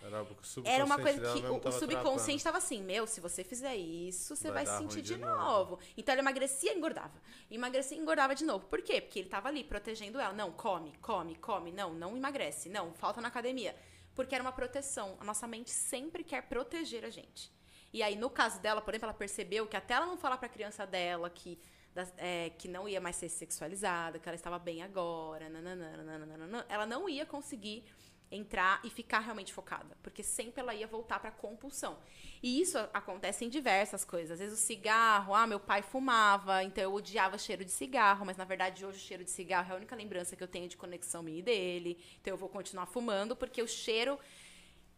Era, 0.63 0.83
uma 0.83 0.97
coisa 0.97 1.21
que 1.21 1.45
o, 1.45 1.61
o 1.63 1.71
subconsciente 1.71 2.37
estava 2.37 2.57
assim, 2.57 2.81
meu, 2.81 3.05
se 3.05 3.21
você 3.21 3.43
fizer 3.43 3.75
isso, 3.75 4.35
você 4.35 4.49
Vai 4.49 4.65
vai, 4.65 4.75
sentir 4.79 5.03
de 5.03 5.13
de 5.13 5.17
novo. 5.17 5.37
novo. 5.37 5.79
Então 5.95 6.13
ela 6.13 6.21
emagrecia 6.23 6.73
e 6.73 6.77
engordava. 6.77 7.13
Emagrecia 7.51 7.95
e 7.95 8.01
engordava 8.01 8.33
de 8.33 8.43
novo. 8.43 8.65
Por 8.65 8.81
quê? 8.81 9.01
Porque 9.01 9.19
ele 9.19 9.27
estava 9.27 9.47
ali 9.49 9.63
protegendo 9.63 10.19
ela. 10.19 10.33
Não, 10.33 10.51
come, 10.51 10.93
come, 11.03 11.35
come. 11.35 11.71
Não, 11.71 11.93
não 11.93 12.17
emagrece. 12.17 12.69
Não, 12.69 12.91
falta 12.95 13.21
na 13.21 13.27
academia. 13.27 13.75
Porque 14.15 14.33
era 14.33 14.43
uma 14.43 14.51
proteção. 14.51 15.15
A 15.19 15.23
nossa 15.23 15.45
mente 15.45 15.69
sempre 15.69 16.23
quer 16.23 16.41
proteger 16.49 17.05
a 17.05 17.11
gente. 17.11 17.53
E 17.93 18.01
aí, 18.01 18.15
no 18.15 18.31
caso 18.31 18.59
dela, 18.59 18.81
por 18.81 18.93
exemplo, 18.95 19.09
ela 19.09 19.13
percebeu 19.13 19.67
que 19.67 19.77
até 19.77 19.93
ela 19.93 20.07
não 20.07 20.17
falar 20.17 20.37
pra 20.37 20.49
criança 20.49 20.87
dela 20.87 21.29
que, 21.29 21.59
das- 21.95 22.13
é, 22.17 22.51
que 22.59 22.67
não 22.67 22.87
ia 22.87 23.01
mais 23.01 23.15
ser 23.15 23.29
sexualizada, 23.29 24.19
que 24.19 24.27
ela 24.29 24.35
estava 24.35 24.59
bem 24.59 24.83
agora, 24.83 25.49
nananana, 25.49 26.03
nananana, 26.03 26.65
ela 26.69 26.85
não 26.85 27.07
ia 27.09 27.25
conseguir 27.25 27.83
entrar 28.31 28.81
e 28.83 28.89
ficar 28.89 29.19
realmente 29.19 29.53
focada, 29.53 29.95
porque 30.03 30.23
sempre 30.23 30.59
ela 30.59 30.73
ia 30.73 30.87
voltar 30.87 31.19
pra 31.19 31.31
compulsão. 31.31 31.97
E 32.41 32.59
isso 32.59 32.77
a- 32.77 32.89
acontece 32.93 33.45
em 33.45 33.49
diversas 33.49 34.03
coisas. 34.03 34.31
Às 34.31 34.39
vezes 34.39 34.59
o 34.59 34.61
cigarro, 34.61 35.33
ah, 35.33 35.47
meu 35.47 35.59
pai 35.59 35.81
fumava, 35.83 36.63
então 36.63 36.83
eu 36.83 36.93
odiava 36.93 37.37
cheiro 37.37 37.63
de 37.63 37.71
cigarro, 37.71 38.25
mas 38.25 38.35
na 38.35 38.43
verdade 38.43 38.85
hoje 38.85 38.97
o 38.97 39.01
cheiro 39.01 39.23
de 39.23 39.29
cigarro 39.31 39.69
é 39.71 39.73
a 39.73 39.77
única 39.77 39.95
lembrança 39.95 40.35
que 40.35 40.43
eu 40.43 40.47
tenho 40.47 40.67
de 40.67 40.75
conexão 40.75 41.21
minha 41.23 41.39
e 41.39 41.43
dele. 41.43 41.97
Então 42.19 42.33
eu 42.33 42.37
vou 42.37 42.49
continuar 42.49 42.87
fumando 42.87 43.35
porque 43.35 43.61
o 43.61 43.67
cheiro 43.67 44.19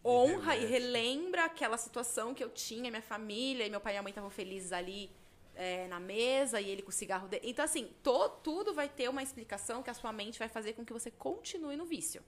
honra 0.04 0.56
e 0.56 0.66
relembra 0.66 1.46
aquela 1.46 1.78
situação 1.78 2.34
que 2.34 2.44
eu 2.44 2.50
tinha, 2.50 2.90
minha 2.90 3.02
família, 3.02 3.66
e 3.66 3.70
meu 3.70 3.82
pai 3.82 3.94
e 3.94 3.96
minha 3.96 4.04
mãe 4.04 4.12
estavam 4.12 4.30
felizes 4.30 4.72
ali 4.72 5.12
é, 5.58 5.88
na 5.88 6.00
mesa 6.00 6.62
e 6.62 6.70
ele 6.70 6.82
com 6.82 6.90
o 6.90 6.94
cigarro 6.94 7.28
dele. 7.28 7.50
Então, 7.50 7.66
assim, 7.66 7.92
to- 8.04 8.30
tudo 8.44 8.74
vai 8.74 8.88
ter 8.88 9.10
uma 9.10 9.24
explicação 9.24 9.84
que 9.84 9.90
a 9.90 9.94
sua 9.94 10.14
mente 10.14 10.40
vai 10.40 10.48
fazer 10.48 10.74
com 10.74 10.86
que 10.86 10.94
você 10.94 11.12
continue 11.12 11.76
no 11.76 11.86
vício 11.86 12.24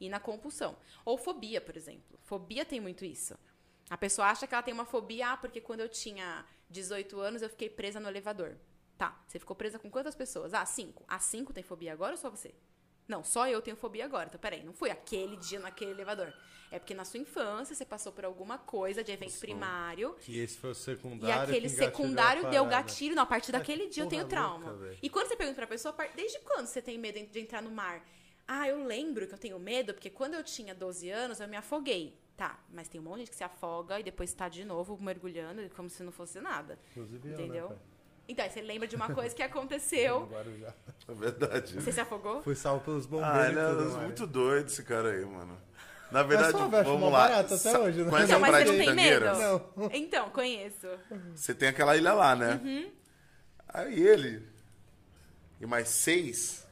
e 0.00 0.08
na 0.08 0.20
compulsão. 0.20 0.76
Ou 1.04 1.16
fobia, 1.18 1.60
por 1.60 1.76
exemplo. 1.76 2.18
Fobia 2.24 2.64
tem 2.64 2.80
muito 2.80 3.04
isso. 3.04 3.36
A 3.88 3.96
pessoa 3.96 4.28
acha 4.28 4.46
que 4.46 4.54
ela 4.54 4.62
tem 4.62 4.74
uma 4.74 4.84
fobia, 4.84 5.30
ah, 5.32 5.36
porque 5.36 5.60
quando 5.60 5.80
eu 5.80 5.88
tinha 5.88 6.44
18 6.68 7.18
anos 7.20 7.42
eu 7.42 7.48
fiquei 7.48 7.68
presa 7.70 7.98
no 8.00 8.08
elevador. 8.08 8.56
Tá, 8.98 9.22
você 9.26 9.38
ficou 9.38 9.54
presa 9.54 9.78
com 9.78 9.90
quantas 9.90 10.14
pessoas? 10.14 10.54
Ah, 10.54 10.64
cinco. 10.66 11.04
A 11.06 11.18
cinco 11.18 11.52
tem 11.52 11.62
fobia 11.62 11.92
agora 11.92 12.12
ou 12.12 12.18
só 12.18 12.30
você? 12.30 12.54
Não, 13.08 13.22
só 13.22 13.48
eu 13.48 13.62
tenho 13.62 13.76
fobia 13.76 14.04
agora. 14.04 14.26
Então, 14.28 14.40
peraí, 14.40 14.62
não 14.64 14.72
foi 14.72 14.90
aquele 14.90 15.36
dia 15.36 15.58
naquele 15.60 15.92
elevador. 15.92 16.32
É 16.70 16.78
porque 16.80 16.94
na 16.94 17.04
sua 17.04 17.20
infância 17.20 17.74
você 17.76 17.84
passou 17.84 18.10
por 18.12 18.24
alguma 18.24 18.58
coisa 18.58 19.04
de 19.04 19.12
evento 19.12 19.38
primário 19.38 20.14
Que 20.18 20.38
esse 20.40 20.58
foi 20.58 20.70
o 20.70 20.72
e 20.72 20.74
secundário. 20.74 21.42
aquele 21.42 21.68
que 21.68 21.74
engatilhou 21.74 21.90
secundário 21.92 22.50
deu 22.50 22.66
gatilho. 22.66 23.14
Não, 23.14 23.22
a 23.22 23.26
partir 23.26 23.52
daquele 23.52 23.86
dia 23.88 24.02
eu 24.02 24.08
tenho 24.08 24.26
trauma. 24.26 24.76
e 25.00 25.08
quando 25.08 25.28
você 25.28 25.36
pergunta 25.36 25.56
pra 25.56 25.66
pessoa, 25.68 25.94
desde 26.16 26.40
quando 26.40 26.66
você 26.66 26.82
tem 26.82 26.98
medo 26.98 27.18
de 27.30 27.40
entrar 27.40 27.62
no 27.62 27.70
mar? 27.70 28.04
Ah, 28.48 28.68
eu 28.68 28.84
lembro 28.84 29.26
que 29.26 29.34
eu 29.34 29.38
tenho 29.38 29.58
medo 29.58 29.94
porque 29.94 30.10
quando 30.10 30.34
eu 30.34 30.42
tinha 30.42 30.74
12 30.74 31.08
anos 31.10 31.40
eu 31.40 31.48
me 31.48 31.56
afoguei. 31.56 32.18
Tá, 32.36 32.62
mas 32.68 32.86
tem 32.86 33.00
um 33.00 33.04
monte 33.04 33.14
de 33.14 33.20
gente 33.20 33.30
que 33.30 33.36
se 33.36 33.44
afoga 33.44 33.98
e 33.98 34.02
depois 34.02 34.30
tá 34.34 34.46
de 34.48 34.62
novo 34.62 34.98
mergulhando 35.00 35.66
como 35.70 35.88
se 35.88 36.02
não 36.02 36.12
fosse 36.12 36.38
nada. 36.40 36.78
Inclusive 36.90 37.28
eu, 37.28 37.32
Entendeu? 37.34 37.68
né, 37.70 37.74
pai? 37.76 37.95
Então, 38.28 38.44
aí 38.44 38.50
você 38.50 38.60
lembra 38.60 38.88
de 38.88 38.96
uma 38.96 39.08
coisa 39.14 39.34
que 39.34 39.42
aconteceu. 39.42 40.26
Guarujá. 40.30 40.74
É 41.08 41.14
verdade. 41.14 41.74
Você 41.80 41.92
se 41.92 42.00
afogou? 42.00 42.42
Fui 42.42 42.54
salvo 42.54 42.84
pelos 42.84 43.04
Ah, 43.04 43.08
bombeiros 43.08 43.48
ele 43.82 43.92
e 43.92 43.94
é 43.94 44.00
muito 44.04 44.26
doido 44.26 44.66
esse 44.66 44.82
cara 44.82 45.10
aí, 45.10 45.24
mano. 45.24 45.56
Na 46.10 46.22
verdade, 46.22 46.52
só, 46.52 46.68
vamos 46.68 47.12
lá. 47.12 47.28
barato 47.28 47.54
até 47.54 47.78
hoje, 47.78 48.02
né? 48.04 48.10
Conhece 48.10 48.30
Então, 48.32 48.40
mas 48.40 48.50
você 48.52 48.64
de 48.64 48.70
não 48.70 48.84
tem 48.84 48.94
medo? 48.94 49.24
Não. 49.26 49.90
Então, 49.92 50.30
conheço. 50.30 50.86
Você 51.34 51.52
tem 51.54 51.68
aquela 51.68 51.96
ilha 51.96 52.12
lá, 52.12 52.34
né? 52.36 52.60
Uhum. 52.62 52.90
Aí 53.68 54.06
ele 54.06 54.46
e 55.60 55.66
mais 55.66 55.88
seis 55.88 56.64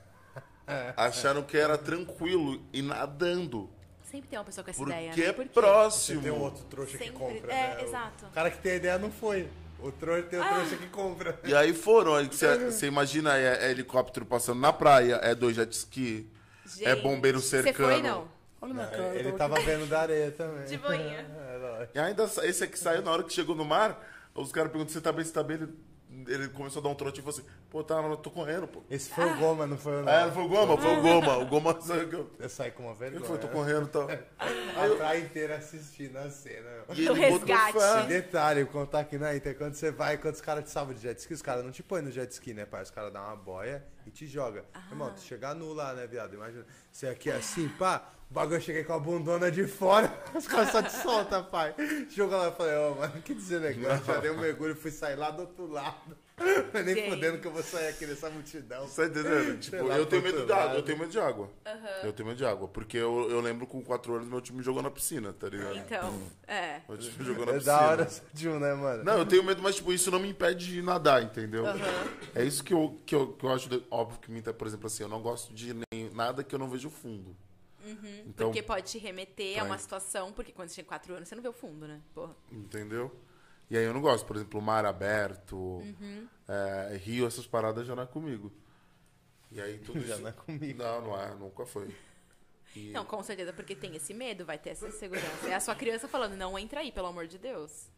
É. 0.66 0.94
acharam 0.96 1.42
que 1.42 1.56
era 1.56 1.76
tranquilo 1.76 2.64
ir 2.72 2.82
nadando. 2.82 3.68
Sempre 4.10 4.28
tem 4.28 4.38
uma 4.38 4.44
pessoa 4.44 4.64
com 4.64 4.70
essa 4.70 4.78
Porque 4.78 4.92
ideia, 4.92 5.10
é 5.10 5.16
né? 5.26 5.32
Por 5.32 5.42
quê? 5.42 5.48
Você 5.52 5.60
próximo. 5.60 6.22
tem 6.22 6.30
um 6.30 6.40
outro 6.40 6.64
trouxa 6.66 6.92
que 6.96 7.04
Sempre- 7.04 7.18
compra, 7.18 7.52
é, 7.52 7.76
né? 7.76 7.82
O 7.82 7.84
exato. 7.86 8.26
cara 8.32 8.50
que 8.50 8.58
tem 8.58 8.72
a 8.72 8.76
ideia 8.76 8.98
não 8.98 9.10
foi. 9.10 9.48
O 9.86 9.92
trouxa 9.92 10.22
tem 10.24 10.38
o 10.38 10.42
Ah. 10.42 10.54
trouxa 10.54 10.76
que 10.76 10.86
compra. 10.88 11.38
E 11.44 11.54
aí 11.54 11.72
foram. 11.74 12.14
aí 12.14 12.26
Você 12.26 12.70
você 12.70 12.86
imagina 12.86 13.36
é, 13.36 13.66
é 13.66 13.70
helicóptero 13.70 14.24
passando 14.24 14.60
na 14.60 14.72
praia, 14.72 15.16
é 15.22 15.34
dois 15.34 15.54
jet 15.56 15.70
ski, 15.72 16.26
é 16.80 16.94
Gente, 16.94 17.02
bombeiro 17.02 17.38
Você 17.40 17.62
cercando. 17.62 17.88
foi, 17.92 18.02
não? 18.02 18.26
Olha 18.62 18.74
na 18.74 18.86
cara. 18.86 19.14
Ele 19.14 19.32
tava 19.32 19.60
vendo 19.60 19.86
da 19.86 20.00
areia 20.00 20.30
também. 20.30 20.64
De 20.64 20.76
boinha. 20.78 21.26
É. 21.74 21.88
E 21.94 21.98
ainda 21.98 22.24
esse 22.44 22.62
aqui 22.64 22.78
saiu 22.78 23.02
na 23.02 23.10
hora 23.10 23.22
que 23.24 23.32
chegou 23.32 23.56
no 23.56 23.64
mar, 23.64 24.00
os 24.34 24.52
caras 24.52 24.70
perguntam 24.70 24.92
se 24.94 25.00
tá 25.00 25.10
bem, 25.10 25.24
se 25.24 25.32
tá 25.32 25.42
bem. 25.42 25.56
Ele, 25.56 25.68
ele 26.28 26.48
começou 26.48 26.80
a 26.80 26.82
dar 26.82 26.88
um 26.90 26.94
trote 26.94 27.20
e 27.20 27.22
falou 27.22 27.38
assim: 27.38 27.48
pô, 27.70 27.82
tá, 27.82 27.96
eu 28.02 28.16
tô 28.16 28.30
correndo, 28.30 28.66
pô. 28.66 28.82
Esse 28.90 29.10
foi 29.10 29.24
o 29.24 29.36
Goma, 29.36 29.66
não 29.66 29.76
foi 29.76 30.00
o 30.00 30.04
não. 30.04 30.32
foi 30.32 30.42
o 30.44 30.48
Goma, 30.48 30.76
foi 30.78 30.96
o 30.96 31.00
Goma. 31.02 31.36
O 31.38 31.46
Goma 31.46 31.78
saiu 31.82 32.08
que 32.08 32.14
eu. 32.14 32.30
Eu 32.38 32.48
saí 32.48 32.70
com 32.70 32.82
uma 32.84 32.92
Ele 32.92 32.98
vergonha. 33.00 33.24
foi, 33.24 33.38
tô 33.38 33.48
correndo 33.48 33.86
e 33.86 33.90
tal. 33.90 34.08
A 34.40 34.96
praia 34.96 35.20
inteira 35.20 35.56
assistindo 35.56 36.16
a 36.16 36.28
cena. 36.30 36.68
E 36.94 37.08
O 37.08 37.16
ele 37.16 37.30
botou 37.30 37.54
resgate. 37.56 38.08
detalhe, 38.08 38.64
vou 38.64 38.72
contar 38.72 39.00
aqui 39.00 39.16
na 39.18 39.34
Inter, 39.34 39.56
quando 39.56 39.74
você 39.74 39.90
vai, 39.90 40.18
quando 40.18 40.34
os 40.34 40.40
caras 40.40 40.64
te 40.64 40.70
salvam 40.70 40.94
de 40.94 41.00
jet 41.00 41.18
ski, 41.18 41.34
os 41.34 41.42
caras 41.42 41.64
não 41.64 41.70
te 41.70 41.82
põem 41.82 42.02
no 42.02 42.10
jet 42.10 42.30
ski, 42.32 42.52
né, 42.52 42.66
pai? 42.66 42.82
Os 42.82 42.90
caras 42.90 43.12
dão 43.12 43.22
uma 43.22 43.36
boia 43.36 43.84
e 44.06 44.10
te 44.10 44.26
joga. 44.26 44.64
Irmão, 44.90 45.12
tu 45.12 45.20
chegar 45.20 45.54
nu 45.54 45.72
lá, 45.72 45.92
né, 45.94 46.06
viado? 46.06 46.34
Imagina, 46.34 46.64
você 46.90 47.06
aqui 47.08 47.30
assim, 47.30 47.68
pá, 47.68 48.10
o 48.30 48.34
bagulho 48.34 48.56
eu 48.56 48.60
cheguei 48.60 48.84
com 48.84 48.92
a 48.92 48.98
bundona 48.98 49.50
de 49.50 49.66
fora, 49.66 50.12
os 50.34 50.46
caras 50.46 50.70
só 50.70 50.82
te 50.82 50.92
soltam, 50.92 51.44
pai. 51.44 51.74
Joga 52.10 52.36
lá, 52.36 52.44
eu 52.46 52.52
falei, 52.52 52.76
ô, 52.76 52.94
mano, 52.94 53.22
que 53.22 53.34
deselegante. 53.34 54.06
Já 54.06 54.18
dei 54.20 54.30
um 54.30 54.38
mergulho 54.38 54.72
e 54.72 54.76
fui 54.76 54.90
sair 54.90 55.16
lá 55.16 55.30
do 55.30 55.42
outro 55.42 55.66
lado. 55.70 56.16
Nem 56.84 56.96
Gente. 56.96 57.10
fudendo 57.10 57.38
que 57.38 57.46
eu 57.46 57.52
vou 57.52 57.62
sair 57.62 57.86
aqui 57.86 58.06
nessa 58.06 58.28
multidão. 58.28 58.88
Você 58.88 59.04
entendendo? 59.06 59.56
Tipo, 59.60 59.86
lá, 59.86 59.96
eu 59.96 60.04
tenho 60.04 60.20
medo 60.20 60.44
de 60.44 60.52
água, 60.52 60.74
eu 60.74 60.82
tenho 60.82 60.98
medo 60.98 61.10
de 61.12 61.20
água. 61.20 61.50
Eu 62.02 62.12
tenho 62.12 62.28
medo 62.28 62.38
de 62.38 62.44
água. 62.44 62.66
Porque 62.66 62.96
eu, 62.98 63.30
eu 63.30 63.40
lembro 63.40 63.68
com 63.68 63.80
4 63.80 64.14
anos 64.16 64.26
meu 64.26 64.40
time 64.40 64.60
jogou 64.60 64.82
na 64.82 64.90
piscina, 64.90 65.32
tá 65.32 65.48
ligado? 65.48 65.76
Então, 65.76 66.20
é. 66.48 66.80
Meu 66.88 66.98
time 66.98 67.24
jogou 67.24 67.46
na 67.46 67.52
É 67.52 67.54
piscina. 67.54 67.76
da 67.76 67.86
hora 67.86 68.08
de 68.32 68.48
um, 68.48 68.58
né, 68.58 68.74
mano? 68.74 69.04
Não, 69.04 69.18
eu 69.18 69.26
tenho 69.26 69.44
medo, 69.44 69.62
mas 69.62 69.76
tipo, 69.76 69.92
isso 69.92 70.10
não 70.10 70.18
me 70.18 70.28
impede 70.28 70.66
de 70.66 70.82
nadar, 70.82 71.22
entendeu? 71.22 71.66
É 72.34 72.42
isso 72.42 72.64
que 72.64 72.74
eu, 72.74 72.98
que 73.06 73.14
eu, 73.14 73.28
que 73.34 73.46
eu 73.46 73.52
acho 73.52 73.68
óbvio 73.94 74.20
que 74.20 74.30
me 74.30 74.42
por 74.42 74.66
exemplo, 74.66 74.86
assim, 74.86 75.02
eu 75.02 75.08
não 75.08 75.22
gosto 75.22 75.52
de 75.54 75.72
nem, 75.74 76.10
nada 76.10 76.42
que 76.44 76.54
eu 76.54 76.58
não 76.58 76.68
vejo 76.68 76.90
fundo. 76.90 77.36
Então, 78.26 78.48
Porque 78.48 78.62
pode 78.62 78.90
te 78.90 78.98
remeter 78.98 79.56
a 79.58 79.60
Vai. 79.60 79.70
uma 79.72 79.78
situação, 79.78 80.32
porque 80.32 80.52
quando 80.52 80.68
você 80.68 80.74
tinha 80.76 80.84
4 80.84 81.14
anos, 81.14 81.28
você 81.28 81.34
não 81.34 81.42
vê 81.42 81.48
o 81.48 81.52
fundo, 81.52 81.86
né? 81.86 82.00
Porra. 82.14 82.34
entendeu? 82.50 83.14
E 83.70 83.76
aí 83.76 83.84
eu 83.84 83.92
não 83.94 84.00
gosto, 84.00 84.24
por 84.26 84.36
exemplo, 84.36 84.60
mar 84.60 84.84
aberto, 84.84 85.82
é, 86.48 86.96
rio, 86.96 87.26
essas 87.26 87.46
paradas 87.46 87.86
já 87.86 87.94
não 87.94 88.02
é 88.02 88.06
comigo. 88.06 88.52
E 89.50 89.60
aí 89.60 89.78
tudo 89.78 90.00
Já 90.06 90.14
isso... 90.14 90.22
não 90.22 90.28
é 90.28 90.32
comigo. 90.32 90.82
Não, 90.82 91.00
não 91.02 91.20
é, 91.20 91.34
nunca 91.34 91.64
foi. 91.66 91.94
E- 92.74 92.90
Não, 92.90 93.04
com 93.04 93.22
certeza, 93.22 93.52
porque 93.52 93.74
tem 93.74 93.94
esse 93.94 94.12
medo, 94.12 94.44
vai 94.44 94.58
ter 94.58 94.70
essa 94.70 94.88
insegurança. 94.88 95.48
É 95.48 95.54
a 95.54 95.60
sua 95.60 95.74
criança 95.74 96.08
falando, 96.08 96.36
não 96.36 96.58
entra 96.58 96.80
aí, 96.80 96.90
pelo 96.90 97.06
amor 97.06 97.26
de 97.26 97.38
Deus. 97.38 97.88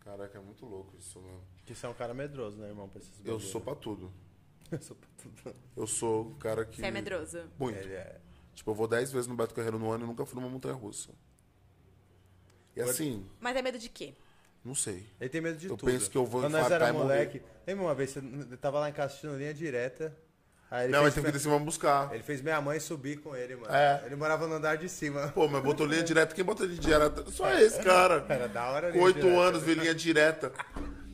Caraca, 0.00 0.36
é 0.36 0.40
muito 0.40 0.66
louco 0.66 0.94
isso, 0.98 1.20
mano. 1.20 1.42
Que 1.64 1.74
você 1.74 1.86
é 1.86 1.88
um 1.88 1.94
cara 1.94 2.12
medroso, 2.12 2.58
né, 2.58 2.68
irmão? 2.68 2.88
Pra 2.88 3.00
esses 3.00 3.12
Eu 3.24 3.40
sou 3.40 3.60
pra 3.60 3.74
tudo. 3.74 4.12
Eu 4.70 4.80
sou 4.80 4.96
pra 4.96 5.08
tudo. 5.22 5.56
Eu 5.76 5.86
sou 5.86 6.30
o 6.30 6.34
cara 6.36 6.64
que. 6.64 6.76
Você 6.80 6.86
é 6.86 6.90
medroso. 6.90 7.38
Muito. 7.58 7.78
Ele 7.78 7.94
é. 7.94 8.16
Tipo, 8.54 8.70
eu 8.70 8.74
vou 8.74 8.86
10 8.88 9.12
vezes 9.12 9.26
no 9.26 9.34
Beto 9.34 9.54
Carreiro 9.54 9.78
no 9.78 9.90
ano 9.90 10.04
e 10.04 10.06
nunca 10.06 10.24
fui 10.24 10.40
numa 10.40 10.48
montanha 10.50 10.74
russa. 10.74 11.10
E 12.76 12.80
assim, 12.80 13.24
Mas 13.40 13.56
é 13.56 13.62
medo 13.62 13.78
de 13.78 13.88
quê? 13.88 14.14
não 14.64 14.74
sei. 14.74 15.06
Ele 15.20 15.28
tem 15.30 15.40
medo 15.40 15.58
de 15.58 15.66
Eu 15.68 15.76
tudo. 15.76 15.90
penso 15.92 16.10
que 16.10 16.16
eu 16.16 16.24
vou 16.24 16.40
Quando 16.40 16.52
nós 16.52 16.70
era 16.70 16.88
e 16.88 16.92
morrer. 16.92 17.04
moleque. 17.04 17.42
Lembra 17.66 17.84
uma 17.84 17.94
vez, 17.94 18.10
você 18.10 18.56
tava 18.56 18.80
lá 18.80 18.88
em 18.88 18.92
casa 18.92 19.06
assistindo 19.08 19.36
linha 19.36 19.52
direta. 19.54 20.16
Aí 20.70 20.84
ele, 20.86 20.92
Não, 20.92 21.02
mas 21.02 21.12
fez, 21.14 21.22
tem 21.22 21.24
que 21.32 21.38
descer 21.38 21.48
pra 21.50 21.58
buscar. 21.58 22.12
ele 22.14 22.22
fez 22.22 22.40
minha 22.40 22.60
mãe 22.60 22.80
subir 22.80 23.18
com 23.20 23.36
ele, 23.36 23.54
mano. 23.56 23.72
É. 23.72 24.02
Ele 24.06 24.16
morava 24.16 24.48
no 24.48 24.54
andar 24.54 24.76
de 24.76 24.88
cima. 24.88 25.28
Pô, 25.28 25.46
mas 25.46 25.62
botou 25.62 25.86
linha 25.86 26.02
direta. 26.02 26.34
Quem 26.34 26.44
botou 26.44 26.66
linha 26.66 26.80
direta? 26.80 27.30
Só 27.30 27.52
esse, 27.52 27.80
cara. 27.82 28.24
Era 28.28 28.48
da 28.48 28.68
hora 28.70 28.86
8 28.96 29.20
direta. 29.20 29.40
anos, 29.40 29.62
vê 29.62 29.74
linha 29.74 29.94
direta. 29.94 30.52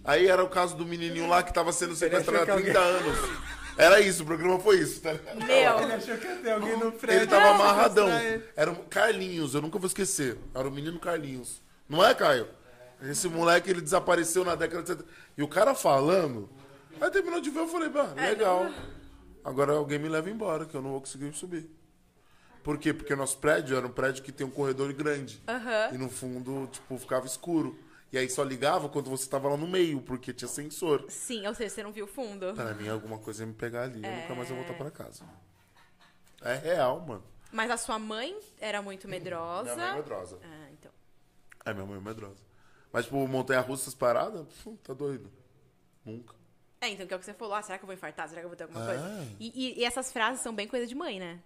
Aí 0.04 0.26
era 0.26 0.42
o 0.42 0.48
caso 0.48 0.76
do 0.76 0.86
menininho 0.86 1.28
lá 1.28 1.42
que 1.42 1.52
tava 1.52 1.72
sendo 1.72 1.94
sequestrado 1.94 2.38
há 2.38 2.42
achou 2.42 2.56
que 2.56 2.62
30 2.62 2.78
anos. 2.78 3.18
Era 3.76 4.00
isso, 4.00 4.22
o 4.22 4.26
programa 4.26 4.58
foi 4.58 4.78
isso, 4.78 5.00
tá 5.00 5.12
ligado? 5.12 5.44
Meu, 5.44 5.80
Ele 5.80 5.92
achou 5.92 6.16
que 6.18 6.26
ia 6.26 6.36
ter 6.36 6.50
alguém 6.50 6.76
no 6.76 6.92
prédio. 6.92 7.20
Ele 7.20 7.26
tava 7.26 7.50
amarradão. 7.50 8.08
Era 8.56 8.70
o 8.70 8.76
Carlinhos, 8.84 9.54
eu 9.54 9.62
nunca 9.62 9.78
vou 9.78 9.86
esquecer. 9.86 10.38
Era 10.54 10.68
o 10.68 10.70
menino 10.70 10.98
Carlinhos. 10.98 11.62
Não 11.88 12.04
é, 12.04 12.14
Caio? 12.14 12.48
Esse 13.02 13.28
moleque, 13.28 13.70
ele 13.70 13.80
desapareceu 13.80 14.44
na 14.44 14.54
década 14.54 14.82
de 14.82 14.88
70. 14.88 15.08
E 15.38 15.42
o 15.42 15.48
cara 15.48 15.74
falando. 15.74 16.50
Aí 17.00 17.10
terminou 17.10 17.40
de 17.40 17.48
ver, 17.48 17.60
eu 17.60 17.68
falei, 17.68 17.88
bah, 17.88 18.12
legal. 18.14 18.66
Agora 19.42 19.72
alguém 19.72 19.98
me 19.98 20.08
leva 20.08 20.28
embora, 20.28 20.66
que 20.66 20.74
eu 20.74 20.82
não 20.82 20.90
vou 20.90 21.00
conseguir 21.00 21.32
subir. 21.32 21.70
Por 22.62 22.76
quê? 22.76 22.92
Porque 22.92 23.14
nosso 23.16 23.38
prédio 23.38 23.76
era 23.76 23.86
um 23.86 23.90
prédio 23.90 24.22
que 24.22 24.30
tem 24.30 24.46
um 24.46 24.50
corredor 24.50 24.92
grande. 24.92 25.42
E 25.92 25.96
no 25.96 26.10
fundo, 26.10 26.68
tipo, 26.70 26.98
ficava 26.98 27.26
escuro. 27.26 27.78
E 28.12 28.18
aí 28.18 28.28
só 28.28 28.42
ligava 28.42 28.88
quando 28.88 29.08
você 29.08 29.28
tava 29.28 29.48
lá 29.48 29.56
no 29.56 29.68
meio, 29.68 30.00
porque 30.02 30.32
tinha 30.32 30.48
sensor. 30.48 31.04
sim, 31.08 31.46
ou 31.46 31.54
seja, 31.54 31.70
você 31.74 31.82
não 31.82 31.92
viu 31.92 32.06
o 32.06 32.08
fundo. 32.08 32.52
Pra 32.54 32.74
mim, 32.74 32.88
alguma 32.88 33.18
coisa 33.18 33.42
ia 33.42 33.46
me 33.46 33.54
pegar 33.54 33.82
ali, 33.84 34.04
eu 34.04 34.10
nunca 34.10 34.34
mais 34.34 34.50
ia 34.50 34.56
É. 34.56 34.58
voltar 34.58 34.74
pra 34.74 34.90
casa. 34.90 35.24
É 36.42 36.54
real, 36.56 37.00
mano. 37.00 37.22
Mas 37.52 37.70
a 37.70 37.76
sua 37.76 37.98
mãe 37.98 38.36
era 38.58 38.80
muito 38.82 39.06
medrosa. 39.08 39.74
Minha 39.74 39.76
mãe 39.76 39.88
é 39.88 39.96
medrosa. 39.96 40.38
Ah, 40.42 40.68
então. 40.72 40.90
É, 41.64 41.72
minha 41.74 41.86
mãe 41.86 41.98
é 41.98 42.00
medrosa. 42.00 42.42
Mas, 42.92 43.04
tipo, 43.04 43.26
montanha-russa, 43.28 43.82
essas 43.84 43.94
paradas, 43.94 44.46
tá 44.82 44.92
doido. 44.94 45.30
Nunca. 46.04 46.34
É, 46.80 46.88
então, 46.88 47.06
que 47.06 47.12
é 47.12 47.16
o 47.16 47.20
que 47.20 47.26
você 47.26 47.34
falou. 47.34 47.54
Ah, 47.54 47.62
será 47.62 47.76
que 47.78 47.84
eu 47.84 47.86
vou 47.86 47.94
infartar? 47.94 48.28
Será 48.28 48.40
que 48.40 48.44
eu 48.46 48.48
vou 48.48 48.56
ter 48.56 48.64
alguma 48.64 48.82
Ah. 48.82 48.86
coisa? 48.86 49.28
E, 49.38 49.48
e- 49.76 49.80
e 49.80 49.84
essas 49.84 50.10
frases 50.12 50.40
são 50.40 50.54
bem 50.54 50.66
coisa 50.66 50.86
de 50.86 50.94
mãe, 50.94 51.20
né? 51.20 51.38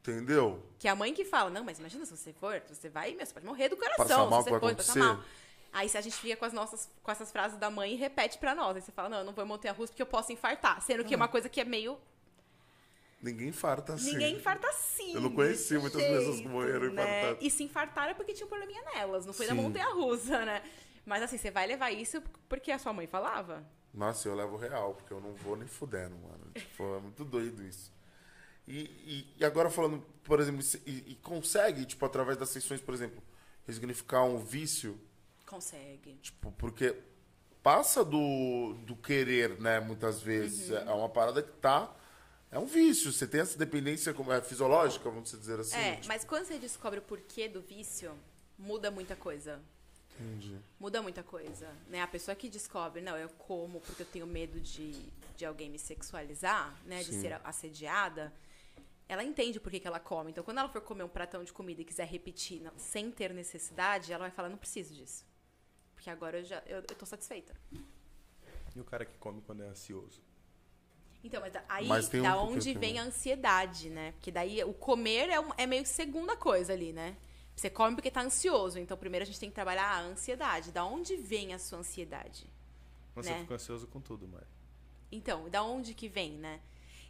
Entendeu? 0.00 0.62
Que 0.78 0.88
é 0.88 0.90
a 0.90 0.96
mãe 0.96 1.14
que 1.14 1.24
fala, 1.24 1.48
não, 1.48 1.64
mas 1.64 1.78
imagina 1.78 2.04
se 2.04 2.14
você 2.16 2.32
for, 2.32 2.60
você 2.68 2.88
vai, 2.88 3.14
meu, 3.14 3.24
você 3.24 3.32
pode 3.32 3.46
morrer 3.46 3.68
do 3.68 3.76
coração. 3.76 4.04
Passar 4.06 4.26
mal 4.26 4.42
se 4.42 4.44
você 4.44 4.50
vai 4.50 4.60
for, 4.60 4.76
passar 4.76 4.92
acontecer. 4.92 4.98
mal. 5.16 5.24
Aí 5.72 5.88
se 5.88 5.96
a 5.96 6.00
gente 6.00 6.16
fica 6.16 6.36
com 6.36 6.44
as 6.44 6.52
nossas, 6.52 6.90
com 7.02 7.10
essas 7.10 7.32
frases 7.32 7.58
da 7.58 7.70
mãe 7.70 7.94
e 7.94 7.96
repete 7.96 8.36
pra 8.38 8.54
nós. 8.54 8.76
Aí 8.76 8.82
você 8.82 8.92
fala, 8.92 9.08
não, 9.08 9.18
eu 9.18 9.24
não 9.24 9.32
vou 9.32 9.44
em 9.44 9.48
montanha 9.48 9.72
russa 9.72 9.92
porque 9.92 10.02
eu 10.02 10.06
posso 10.06 10.30
infartar. 10.30 10.82
Sendo 10.82 11.04
que 11.04 11.14
é 11.14 11.16
uma 11.16 11.28
coisa 11.28 11.48
que 11.48 11.60
é 11.60 11.64
meio. 11.64 11.98
Ninguém 13.22 13.48
infarta 13.48 13.94
assim. 13.94 14.12
Ninguém 14.12 14.36
infarta 14.36 14.68
assim. 14.68 15.14
Eu 15.14 15.20
não 15.20 15.32
conheci 15.32 15.78
muitas 15.78 16.02
pessoas 16.02 16.26
que 16.26 16.42
jeito, 16.42 16.48
morreram 16.48 16.92
né? 16.92 17.02
infartadas. 17.02 17.38
E 17.40 17.50
se 17.50 17.62
infartaram 17.62 18.10
é 18.10 18.14
porque 18.14 18.34
tinha 18.34 18.44
um 18.44 18.48
probleminha 18.48 18.82
nelas, 18.94 19.24
não 19.24 19.32
foi 19.32 19.46
da 19.46 19.54
Sim. 19.54 19.60
montanha 19.62 19.88
russa, 19.94 20.44
né? 20.44 20.62
Mas 21.06 21.22
assim, 21.22 21.38
você 21.38 21.50
vai 21.50 21.66
levar 21.66 21.90
isso 21.90 22.22
porque 22.48 22.70
a 22.70 22.78
sua 22.78 22.92
mãe 22.92 23.06
falava? 23.06 23.64
Nossa, 23.94 24.28
eu 24.28 24.34
levo 24.34 24.56
real, 24.56 24.94
porque 24.94 25.12
eu 25.12 25.20
não 25.20 25.34
vou 25.34 25.56
nem 25.56 25.68
fudendo, 25.68 26.16
mano. 26.16 26.50
Tipo, 26.54 26.96
é 26.96 27.00
muito 27.00 27.24
doido 27.24 27.62
isso. 27.62 27.92
E, 28.66 28.80
e, 28.80 29.34
e 29.38 29.44
agora 29.44 29.68
falando, 29.68 30.04
por 30.24 30.40
exemplo, 30.40 30.62
e, 30.86 31.12
e, 31.12 31.14
consegue, 31.16 31.84
tipo, 31.84 32.04
através 32.06 32.38
das 32.38 32.48
sessões, 32.48 32.80
por 32.80 32.94
exemplo, 32.94 33.22
ressignificar 33.66 34.24
um 34.24 34.38
vício? 34.38 34.98
Consegue. 35.52 36.14
Tipo, 36.22 36.50
porque 36.52 36.96
passa 37.62 38.02
do, 38.02 38.72
do 38.86 38.96
querer, 38.96 39.60
né, 39.60 39.80
muitas 39.80 40.22
vezes. 40.22 40.70
Uhum. 40.70 40.78
É 40.78 40.94
uma 40.94 41.10
parada 41.10 41.42
que 41.42 41.52
tá. 41.58 41.94
É 42.50 42.58
um 42.58 42.64
vício. 42.64 43.12
Você 43.12 43.26
tem 43.26 43.42
essa 43.42 43.58
dependência 43.58 44.14
como 44.14 44.32
é 44.32 44.40
fisiológica, 44.40 45.10
vamos 45.10 45.30
dizer 45.30 45.60
assim. 45.60 45.76
É, 45.76 45.96
tipo... 45.96 46.08
mas 46.08 46.24
quando 46.24 46.46
você 46.46 46.58
descobre 46.58 47.00
o 47.00 47.02
porquê 47.02 47.50
do 47.50 47.60
vício, 47.60 48.18
muda 48.58 48.90
muita 48.90 49.14
coisa. 49.14 49.60
Entendi. 50.18 50.58
Muda 50.80 51.02
muita 51.02 51.22
coisa, 51.22 51.68
né? 51.86 52.00
A 52.00 52.06
pessoa 52.06 52.34
que 52.34 52.48
descobre, 52.48 53.02
não, 53.02 53.18
eu 53.18 53.28
como 53.28 53.78
porque 53.80 54.04
eu 54.04 54.06
tenho 54.06 54.26
medo 54.26 54.58
de, 54.58 54.92
de 55.36 55.44
alguém 55.44 55.68
me 55.68 55.78
sexualizar, 55.78 56.74
né? 56.86 57.02
Sim. 57.02 57.10
De 57.10 57.20
ser 57.20 57.40
assediada 57.44 58.32
ela 59.06 59.22
entende 59.22 59.60
por 59.60 59.70
que, 59.70 59.78
que 59.78 59.86
ela 59.86 60.00
come. 60.00 60.30
Então, 60.30 60.42
quando 60.42 60.56
ela 60.56 60.70
for 60.70 60.80
comer 60.80 61.02
um 61.02 61.08
pratão 61.08 61.44
de 61.44 61.52
comida 61.52 61.82
e 61.82 61.84
quiser 61.84 62.06
repetir 62.06 62.62
não, 62.62 62.72
sem 62.78 63.10
ter 63.10 63.34
necessidade, 63.34 64.10
ela 64.10 64.24
vai 64.24 64.30
falar, 64.30 64.48
não 64.48 64.56
preciso 64.56 64.94
disso. 64.94 65.26
Porque 66.02 66.10
agora 66.10 66.40
eu 66.40 66.44
já 66.44 66.60
eu, 66.66 66.78
eu 66.78 66.96
tô 66.96 67.06
satisfeita. 67.06 67.54
E 68.74 68.80
o 68.80 68.84
cara 68.84 69.04
que 69.04 69.16
come 69.18 69.40
quando 69.40 69.62
é 69.62 69.68
ansioso? 69.68 70.20
Então, 71.22 71.40
mas 71.40 71.54
aí 71.68 71.86
mas 71.86 72.12
um 72.12 72.22
da 72.22 72.42
onde 72.42 72.74
vem 72.74 72.98
a 72.98 73.04
ansiedade, 73.04 73.88
né? 73.88 74.10
Porque 74.10 74.32
daí 74.32 74.64
o 74.64 74.74
comer 74.74 75.30
é, 75.30 75.38
um, 75.38 75.50
é 75.56 75.64
meio 75.64 75.84
que 75.84 75.88
segunda 75.88 76.36
coisa 76.36 76.72
ali, 76.72 76.92
né? 76.92 77.16
Você 77.54 77.70
come 77.70 77.94
porque 77.94 78.10
tá 78.10 78.20
ansioso. 78.20 78.80
Então, 78.80 78.96
primeiro 78.96 79.22
a 79.22 79.26
gente 79.26 79.38
tem 79.38 79.48
que 79.48 79.54
trabalhar 79.54 79.86
a 79.86 80.00
ansiedade. 80.00 80.72
Da 80.72 80.84
onde 80.84 81.14
vem 81.14 81.54
a 81.54 81.58
sua 81.60 81.78
ansiedade? 81.78 82.50
Você 83.14 83.30
né? 83.30 83.38
fica 83.42 83.54
ansioso 83.54 83.86
com 83.86 84.00
tudo, 84.00 84.26
Mari. 84.26 84.46
Então, 85.12 85.48
da 85.48 85.62
onde 85.62 85.94
que 85.94 86.08
vem, 86.08 86.32
né? 86.32 86.60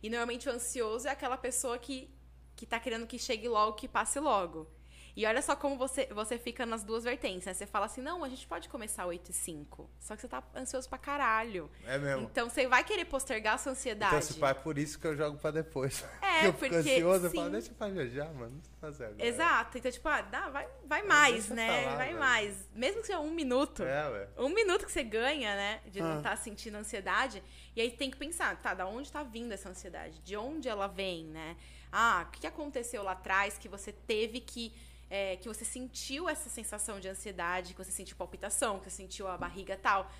E 0.02 0.10
normalmente 0.10 0.51
o 0.51 0.52
ansioso 0.52 1.09
é 1.09 1.12
aquela 1.12 1.39
pessoa 1.39 1.78
que, 1.78 2.10
que 2.55 2.66
tá 2.66 2.78
querendo 2.78 3.06
que 3.06 3.19
chegue 3.19 3.48
logo, 3.48 3.73
que 3.73 3.89
passe 3.89 4.20
logo. 4.20 4.69
E 5.14 5.26
olha 5.26 5.43
só 5.43 5.55
como 5.55 5.76
você, 5.76 6.06
você 6.06 6.39
fica 6.39 6.64
nas 6.64 6.82
duas 6.82 7.05
vertentes, 7.05 7.47
né? 7.47 7.52
Você 7.52 7.66
fala 7.66 7.86
assim, 7.86 8.01
não, 8.01 8.24
a 8.24 8.28
gente 8.28 8.47
pode 8.47 8.68
começar 8.68 9.05
8 9.05 9.30
e 9.30 9.34
5. 9.34 9.90
Só 10.01 10.16
que 10.16 10.22
você 10.22 10.28
tá 10.28 10.43
ansioso 10.56 10.89
pra 10.89 10.97
caralho. 10.97 11.70
É 11.84 11.98
mesmo. 11.98 12.22
Então 12.30 12.48
você 12.48 12.66
vai 12.66 12.82
querer 12.82 13.05
postergar 13.05 13.55
a 13.55 13.59
sua 13.59 13.72
ansiedade. 13.72 14.14
Então, 14.14 14.22
se 14.22 14.34
pá, 14.34 14.51
é 14.51 14.55
por 14.55 14.78
isso 14.78 14.98
que 14.98 15.06
eu 15.06 15.14
jogo 15.14 15.36
pra 15.39 15.51
depois. 15.51 16.05
É, 16.22 16.47
eu 16.48 16.55
porque. 16.55 16.76
ansioso, 16.76 17.26
eu 17.26 17.30
falo, 17.30 17.51
deixa 17.51 17.72
pra 17.74 17.89
viajar, 17.89 18.32
mano. 18.32 18.52
Não 18.52 18.72
fazer 18.80 19.05
agora. 19.05 19.26
Exato. 19.26 19.78
Então, 19.78 19.93
tipo, 19.93 20.09
ah, 20.09 20.22
dá, 20.22 20.48
vai, 20.48 20.66
vai 20.86 21.02
mais, 21.02 21.48
né? 21.51 21.82
Falar, 21.82 21.97
vai 21.97 22.06
velho. 22.09 22.18
mais. 22.18 22.68
Mesmo 22.74 23.01
que 23.02 23.06
seja 23.06 23.20
um 23.20 23.30
minuto. 23.30 23.82
É, 23.82 24.09
ué. 24.09 24.28
Um 24.39 24.48
minuto 24.48 24.86
que 24.86 24.93
você 24.93 25.05
ganha, 25.05 25.55
né? 25.55 25.80
De 25.86 26.01
ah. 26.01 26.05
não 26.05 26.16
estar 26.18 26.30
tá 26.30 26.36
sentindo 26.36 26.76
ansiedade. 26.76 27.43
E 27.74 27.80
aí 27.80 27.90
tem 27.90 28.10
que 28.10 28.16
pensar, 28.16 28.60
tá, 28.60 28.74
da 28.74 28.86
onde 28.86 29.10
tá 29.10 29.22
vindo 29.22 29.52
essa 29.52 29.68
ansiedade? 29.68 30.18
De 30.20 30.36
onde 30.36 30.68
ela 30.68 30.86
vem, 30.86 31.24
né? 31.24 31.56
Ah, 31.90 32.26
o 32.28 32.30
que 32.30 32.46
aconteceu 32.46 33.02
lá 33.02 33.12
atrás 33.12 33.58
que 33.58 33.68
você 33.68 33.92
teve 33.92 34.40
que 34.40 34.72
é, 35.12 35.36
que 35.36 35.46
você 35.46 35.62
sentiu 35.62 36.26
essa 36.26 36.48
sensação 36.48 36.98
de 36.98 37.06
ansiedade, 37.06 37.74
que 37.74 37.84
você 37.84 37.90
sentiu 37.90 38.16
palpitação, 38.16 38.78
que 38.78 38.84
você 38.84 38.96
sentiu 38.96 39.28
a 39.28 39.36
barriga 39.36 39.76
tal. 39.76 40.10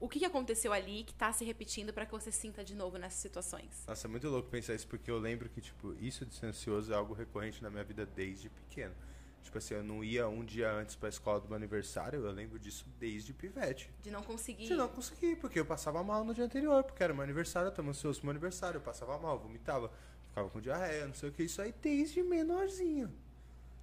O 0.00 0.08
que, 0.08 0.24
aconteceu 0.24 0.72
ali 0.72 1.04
que 1.04 1.14
tá 1.14 1.32
se 1.32 1.44
repetindo 1.44 1.92
para 1.92 2.04
que 2.04 2.10
você 2.10 2.32
sinta 2.32 2.64
de 2.64 2.74
novo 2.74 2.98
nessas 2.98 3.20
situações? 3.20 3.84
Nossa, 3.86 4.08
é 4.08 4.10
muito 4.10 4.28
louco 4.28 4.48
pensar 4.48 4.74
isso, 4.74 4.88
porque 4.88 5.08
eu 5.08 5.18
lembro 5.18 5.48
que, 5.48 5.60
tipo, 5.60 5.94
isso 6.00 6.26
de 6.26 6.34
ser 6.34 6.46
ansioso 6.46 6.92
é 6.92 6.96
algo 6.96 7.14
recorrente 7.14 7.62
na 7.62 7.70
minha 7.70 7.84
vida 7.84 8.04
desde 8.04 8.48
pequeno. 8.48 8.94
Tipo 9.42 9.58
assim, 9.58 9.74
eu 9.74 9.82
não 9.82 10.04
ia 10.04 10.28
um 10.28 10.44
dia 10.44 10.70
antes 10.70 10.94
pra 10.94 11.08
escola 11.08 11.40
do 11.40 11.48
meu 11.48 11.56
aniversário, 11.56 12.24
eu 12.24 12.30
lembro 12.30 12.58
disso 12.58 12.86
desde 12.98 13.32
pivete. 13.32 13.90
De 14.02 14.10
não 14.10 14.22
conseguir. 14.22 14.66
De 14.66 14.74
não 14.74 14.88
conseguir, 14.88 15.36
porque 15.36 15.58
eu 15.58 15.64
passava 15.64 16.02
mal 16.04 16.24
no 16.24 16.34
dia 16.34 16.44
anterior, 16.44 16.84
porque 16.84 17.02
era 17.02 17.12
meu 17.12 17.22
aniversário, 17.22 17.68
eu 17.68 17.72
tava 17.72 17.88
ansioso 17.88 18.20
pro 18.20 18.26
meu 18.26 18.32
aniversário, 18.32 18.76
eu 18.78 18.82
passava 18.82 19.18
mal, 19.18 19.38
vomitava, 19.38 19.90
ficava 20.28 20.48
com 20.50 20.60
diarreia, 20.60 21.06
não 21.06 21.14
sei 21.14 21.30
o 21.30 21.32
que, 21.32 21.42
isso 21.42 21.60
aí 21.60 21.74
desde 21.82 22.22
menorzinho. 22.22 23.10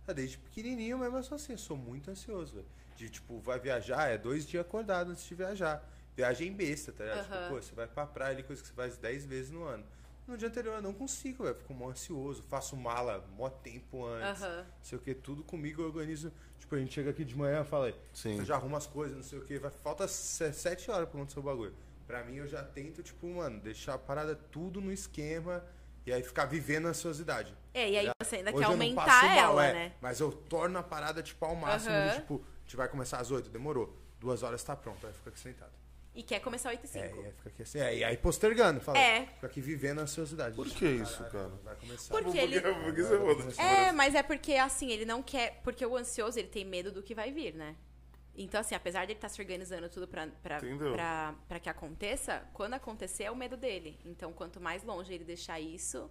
É, 0.08 0.14
desde 0.14 0.38
pequenininho 0.38 0.98
mesmo 0.98 1.18
eu 1.18 1.24
sou 1.24 1.36
assim, 1.36 1.54
eu 1.54 1.58
sou 1.58 1.76
muito 1.76 2.10
ansioso, 2.10 2.54
véio. 2.56 2.66
De 2.96 3.10
tipo, 3.10 3.40
vai 3.40 3.60
viajar, 3.60 4.08
é 4.08 4.18
dois 4.18 4.46
dias 4.46 4.62
acordado 4.62 5.12
antes 5.12 5.26
de 5.26 5.36
viajar. 5.36 5.88
Viagem 6.16 6.52
besta, 6.54 6.92
tá 6.92 7.04
ligado? 7.04 7.18
Uhum. 7.18 7.38
Tipo, 7.38 7.50
pô, 7.50 7.62
você 7.62 7.76
vai 7.76 7.88
pra 7.88 8.06
praia 8.08 8.32
ali, 8.32 8.44
coisa 8.44 8.62
que 8.62 8.68
você 8.68 8.74
faz 8.74 8.98
dez 8.98 9.26
vezes 9.26 9.52
no 9.52 9.64
ano. 9.64 9.86
No 10.28 10.36
dia 10.36 10.50
anterior 10.50 10.76
eu 10.76 10.82
não 10.82 10.94
consigo, 10.94 11.44
velho. 11.44 11.56
Fico 11.56 11.74
mó 11.74 11.90
ansioso, 11.90 12.44
faço 12.44 12.76
mala 12.76 13.26
mó 13.38 13.50
tempo 13.50 14.06
antes. 14.06 14.42
Uhum. 14.42 14.58
Não 14.58 14.66
sei 14.84 14.98
o 14.98 15.02
que, 15.02 15.16
tudo 15.16 15.44
comigo 15.44 15.82
eu 15.82 15.88
organizo. 15.88 16.34
Tipo, 16.60 16.76
a 16.76 16.80
gente 16.80 16.94
chega 16.94 17.12
aqui 17.12 17.24
de 17.24 17.36
manhã 17.36 17.62
e 17.62 17.66
fala, 17.66 17.94
Sim. 18.14 18.44
já 18.44 18.56
arruma 18.56 18.78
as 18.78 18.86
coisas, 18.86 19.16
não 19.16 19.24
sei 19.24 19.40
o 19.40 19.46
que. 19.46 19.58
Vai, 19.58 19.72
falta 19.72 20.08
sete 20.08 20.92
horas 20.92 21.08
pra 21.08 21.18
acontecer 21.18 21.40
o 21.40 21.44
bagulho. 21.44 21.74
Pra 22.06 22.24
mim 22.24 22.36
eu 22.36 22.48
já 22.48 22.62
tento, 22.64 23.02
tipo, 23.02 23.28
mano, 23.28 23.60
deixar 23.62 23.94
a 23.94 23.98
parada 23.98 24.36
tudo 24.36 24.82
no 24.82 24.92
esquema 24.92 25.64
e 26.06 26.12
aí 26.12 26.22
ficar 26.24 26.46
vivendo 26.46 26.88
a 26.88 26.90
ansiosidade. 26.90 27.56
É, 27.74 27.90
e 27.90 27.98
aí 27.98 28.10
você 28.22 28.38
ainda 28.38 28.52
Hoje 28.52 28.60
quer 28.60 28.72
aumentar 28.72 29.24
mal, 29.24 29.38
ela, 29.38 29.66
é, 29.66 29.74
né? 29.74 29.94
Mas 30.02 30.20
eu 30.20 30.32
torno 30.32 30.78
a 30.78 30.84
parada, 30.84 31.22
tipo, 31.24 31.46
ao 31.46 31.56
máximo. 31.56 31.94
Uhum. 31.94 32.10
De, 32.10 32.16
tipo, 32.16 32.36
a 32.36 32.62
gente 32.62 32.76
vai 32.76 32.88
começar 32.90 33.20
às 33.20 33.32
oito, 33.32 33.50
demorou. 33.50 33.96
Duas 34.20 34.42
horas 34.44 34.64
tá 34.64 34.76
pronto, 34.76 35.06
aí 35.06 35.14
fica 35.14 35.30
aqui 35.30 35.40
sentado. 35.40 35.72
E 36.18 36.24
quer 36.24 36.40
começar 36.40 36.70
8 36.70 36.84
e 36.84 36.88
5. 36.88 37.06
É, 37.06 37.10
e 37.10 37.26
aí 37.26 37.32
fica 37.32 37.50
aqui 37.50 37.62
assim. 37.62 37.80
É, 37.80 37.96
e 37.96 38.04
aí 38.04 38.18
postergando, 38.18 38.82
fala. 38.82 38.98
É. 38.98 39.28
Fica 39.28 39.46
aqui 39.46 39.62
vivendo 39.62 40.00
a 40.00 40.02
ansiosidade. 40.02 40.56
Por 40.56 40.68
que 40.68 40.88
isso, 40.88 41.24
cara? 41.26 41.52
Vai 41.64 41.76
começar. 41.76 42.12
Porque 42.12 42.36
ele... 42.36 42.60
Porque 42.60 43.04
você 43.04 43.62
é, 43.62 43.92
mas 43.92 44.16
é 44.16 44.24
porque, 44.24 44.56
assim, 44.56 44.90
ele 44.90 45.06
não 45.06 45.22
quer... 45.22 45.62
Porque 45.64 45.86
o 45.86 45.96
ansioso, 45.96 46.40
ele 46.40 46.48
tem 46.48 46.66
medo 46.66 46.92
do 46.92 47.04
que 47.04 47.14
vai 47.14 47.32
vir, 47.32 47.54
né? 47.54 47.76
Então, 48.36 48.60
assim, 48.60 48.74
apesar 48.74 49.06
de 49.06 49.12
ele 49.12 49.20
estar 49.20 49.28
tá 49.30 49.34
se 49.36 49.40
organizando 49.40 49.88
tudo 49.90 50.08
pra, 50.08 50.26
pra, 50.42 50.60
pra, 50.60 51.36
pra 51.48 51.60
que 51.60 51.70
aconteça, 51.70 52.44
quando 52.52 52.74
acontecer 52.74 53.26
é 53.26 53.32
o 53.32 53.36
medo 53.36 53.56
dele. 53.56 54.00
Então, 54.04 54.34
quanto 54.34 54.60
mais 54.60 54.84
longe 54.84 55.14
ele 55.14 55.24
deixar 55.24 55.60
isso... 55.60 56.10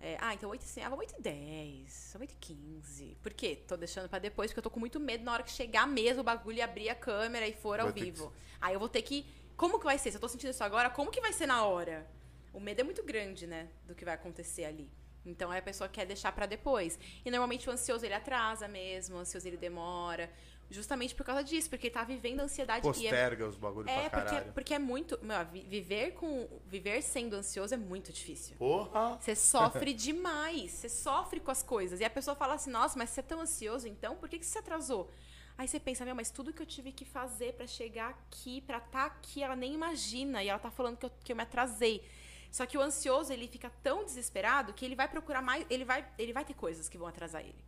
É, 0.00 0.16
ah, 0.20 0.32
então 0.32 0.48
8 0.50 0.62
e 0.62 0.64
5, 0.64 0.96
8 0.96 1.14
e 1.18 1.22
10, 1.22 2.16
8 2.20 2.32
e 2.32 2.36
15. 2.36 3.16
Por 3.20 3.32
quê? 3.32 3.56
Tô 3.66 3.76
deixando 3.76 4.08
pra 4.08 4.18
depois, 4.18 4.50
porque 4.50 4.60
eu 4.60 4.62
tô 4.62 4.70
com 4.70 4.78
muito 4.78 5.00
medo 5.00 5.24
na 5.24 5.32
hora 5.32 5.42
que 5.42 5.50
chegar 5.50 5.88
mesmo 5.88 6.20
o 6.20 6.24
bagulho 6.24 6.58
e 6.58 6.62
abrir 6.62 6.88
a 6.88 6.94
câmera 6.94 7.48
e 7.48 7.52
for 7.52 7.80
ao 7.80 7.90
vivo. 7.90 8.30
Que... 8.30 8.36
Aí 8.60 8.74
eu 8.74 8.80
vou 8.80 8.88
ter 8.88 9.02
que. 9.02 9.26
Como 9.56 9.78
que 9.78 9.84
vai 9.84 9.98
ser? 9.98 10.12
Se 10.12 10.16
eu 10.16 10.20
tô 10.20 10.28
sentindo 10.28 10.50
isso 10.50 10.62
agora, 10.62 10.88
como 10.88 11.10
que 11.10 11.20
vai 11.20 11.32
ser 11.32 11.46
na 11.46 11.64
hora? 11.64 12.06
O 12.52 12.60
medo 12.60 12.80
é 12.80 12.84
muito 12.84 13.02
grande, 13.02 13.46
né? 13.46 13.68
Do 13.86 13.94
que 13.94 14.04
vai 14.04 14.14
acontecer 14.14 14.64
ali. 14.64 14.88
Então 15.26 15.50
aí 15.50 15.58
a 15.58 15.62
pessoa 15.62 15.88
quer 15.88 16.06
deixar 16.06 16.30
para 16.32 16.46
depois. 16.46 16.98
E 17.24 17.30
normalmente 17.30 17.68
o 17.68 17.72
ansioso 17.72 18.06
ele 18.06 18.14
atrasa 18.14 18.68
mesmo, 18.68 19.16
o 19.16 19.18
ansioso 19.18 19.46
ele 19.48 19.56
demora. 19.56 20.30
Justamente 20.70 21.14
por 21.14 21.24
causa 21.24 21.42
disso, 21.42 21.70
porque 21.70 21.86
ele 21.86 21.94
tá 21.94 22.04
vivendo 22.04 22.40
a 22.40 22.42
ansiedade. 22.42 22.82
Posterga 22.82 23.44
é, 23.44 23.48
os 23.48 23.56
bagulhos 23.56 23.90
é, 23.90 24.08
pra 24.08 24.22
caralho. 24.22 24.36
Porque, 24.36 24.52
porque 24.52 24.74
é 24.74 24.78
muito. 24.78 25.18
Meu, 25.22 25.44
viver 25.46 26.12
com. 26.12 26.46
Viver 26.66 27.00
sendo 27.02 27.36
ansioso 27.36 27.72
é 27.72 27.76
muito 27.78 28.12
difícil. 28.12 28.54
Porra! 28.56 29.16
Você 29.18 29.34
sofre 29.34 29.94
demais. 29.94 30.72
Você 30.72 30.88
sofre 30.90 31.40
com 31.40 31.50
as 31.50 31.62
coisas. 31.62 32.00
E 32.00 32.04
a 32.04 32.10
pessoa 32.10 32.36
fala 32.36 32.54
assim, 32.54 32.70
nossa, 32.70 32.98
mas 32.98 33.10
você 33.10 33.20
é 33.20 33.22
tão 33.22 33.40
ansioso, 33.40 33.88
então, 33.88 34.14
por 34.16 34.28
que, 34.28 34.38
que 34.38 34.44
você 34.44 34.58
atrasou? 34.58 35.10
Aí 35.56 35.66
você 35.66 35.80
pensa, 35.80 36.04
meu, 36.04 36.14
mas 36.14 36.30
tudo 36.30 36.52
que 36.52 36.62
eu 36.62 36.66
tive 36.66 36.92
que 36.92 37.04
fazer 37.04 37.54
para 37.54 37.66
chegar 37.66 38.10
aqui, 38.10 38.60
para 38.60 38.76
estar 38.78 38.90
tá 38.90 39.06
aqui, 39.06 39.42
ela 39.42 39.56
nem 39.56 39.72
imagina. 39.72 40.44
E 40.44 40.48
ela 40.48 40.58
tá 40.58 40.70
falando 40.70 40.98
que 40.98 41.06
eu, 41.06 41.10
que 41.24 41.32
eu 41.32 41.36
me 41.36 41.42
atrasei. 41.42 42.04
Só 42.50 42.66
que 42.66 42.76
o 42.76 42.80
ansioso, 42.80 43.32
ele 43.32 43.48
fica 43.48 43.70
tão 43.82 44.04
desesperado 44.04 44.72
que 44.72 44.84
ele 44.84 44.94
vai 44.94 45.08
procurar 45.08 45.40
mais. 45.40 45.66
Ele 45.70 45.84
vai, 45.84 46.06
ele 46.18 46.32
vai 46.32 46.44
ter 46.44 46.54
coisas 46.54 46.88
que 46.88 46.98
vão 46.98 47.08
atrasar 47.08 47.40
ele. 47.40 47.64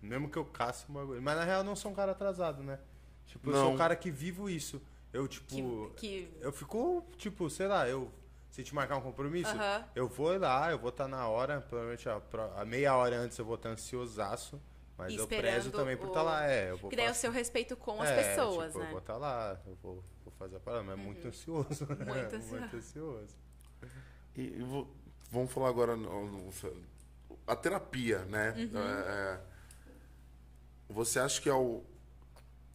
Mesmo 0.00 0.30
que 0.30 0.38
eu 0.38 0.44
casse 0.44 0.86
um 0.88 0.94
bagulho. 0.94 1.20
Mas 1.20 1.36
na 1.36 1.44
real 1.44 1.58
eu 1.58 1.64
não 1.64 1.76
sou 1.76 1.90
um 1.90 1.94
cara 1.94 2.12
atrasado, 2.12 2.62
né? 2.62 2.78
Tipo, 3.26 3.50
eu 3.50 3.54
sou 3.54 3.72
um 3.72 3.76
cara 3.76 3.94
que 3.94 4.10
vivo 4.10 4.48
isso. 4.48 4.80
Eu, 5.12 5.28
tipo. 5.28 5.90
Que, 5.96 6.26
que... 6.26 6.36
Eu 6.40 6.52
fico, 6.52 7.04
tipo, 7.16 7.48
sei 7.50 7.66
lá, 7.66 7.88
eu. 7.88 8.10
Se 8.50 8.64
te 8.64 8.74
marcar 8.74 8.96
um 8.96 9.00
compromisso, 9.00 9.52
eu 9.94 10.08
vou 10.08 10.36
lá, 10.36 10.72
eu 10.72 10.78
vou 10.78 10.88
estar 10.88 11.04
tá 11.04 11.08
na 11.08 11.28
hora, 11.28 11.60
provavelmente 11.60 12.08
a, 12.08 12.20
a, 12.56 12.64
meia 12.64 12.96
hora 12.96 13.16
antes 13.16 13.38
eu 13.38 13.44
vou 13.44 13.54
estar 13.54 13.68
ansiosaço. 13.68 14.60
Mas 14.98 15.14
eu 15.14 15.26
prezo 15.28 15.70
também 15.70 15.96
por 15.96 16.08
estar 16.08 16.20
tá 16.20 16.24
lá. 16.24 16.50
É, 16.50 16.70
eu 16.72 16.76
vou 16.76 16.90
que 16.90 16.96
daí 16.96 17.06
é 17.06 17.10
o 17.10 17.14
seu 17.14 17.30
respeito 17.30 17.76
com 17.76 18.02
as 18.02 18.08
é, 18.10 18.16
pessoas, 18.16 18.66
tipo, 18.72 18.80
né? 18.80 18.86
Eu 18.86 18.90
vou 18.90 18.98
estar 18.98 19.12
tá 19.12 19.18
lá, 19.18 19.60
eu 19.64 19.76
vou, 19.80 20.04
vou 20.24 20.32
fazer 20.36 20.56
a 20.56 20.60
parada, 20.60 20.82
mas 20.82 20.98
é 20.98 21.00
muito 21.00 21.22
uhum. 21.22 21.28
ansioso. 21.28 21.86
Muito 22.04 22.36
ansioso. 22.36 22.50
muito 22.50 22.76
ansioso. 22.76 23.36
E, 24.34 24.42
e 24.42 24.62
vou, 24.62 24.92
vamos 25.30 25.52
falar 25.52 25.68
agora 25.68 25.94
no, 25.94 26.26
no, 26.26 26.50
a 27.46 27.54
terapia, 27.54 28.24
né? 28.24 28.52
Uhum. 28.58 28.80
É, 28.80 29.36
é 29.36 29.49
você 30.92 31.18
acha 31.18 31.40
que 31.40 31.48
ao, 31.48 31.84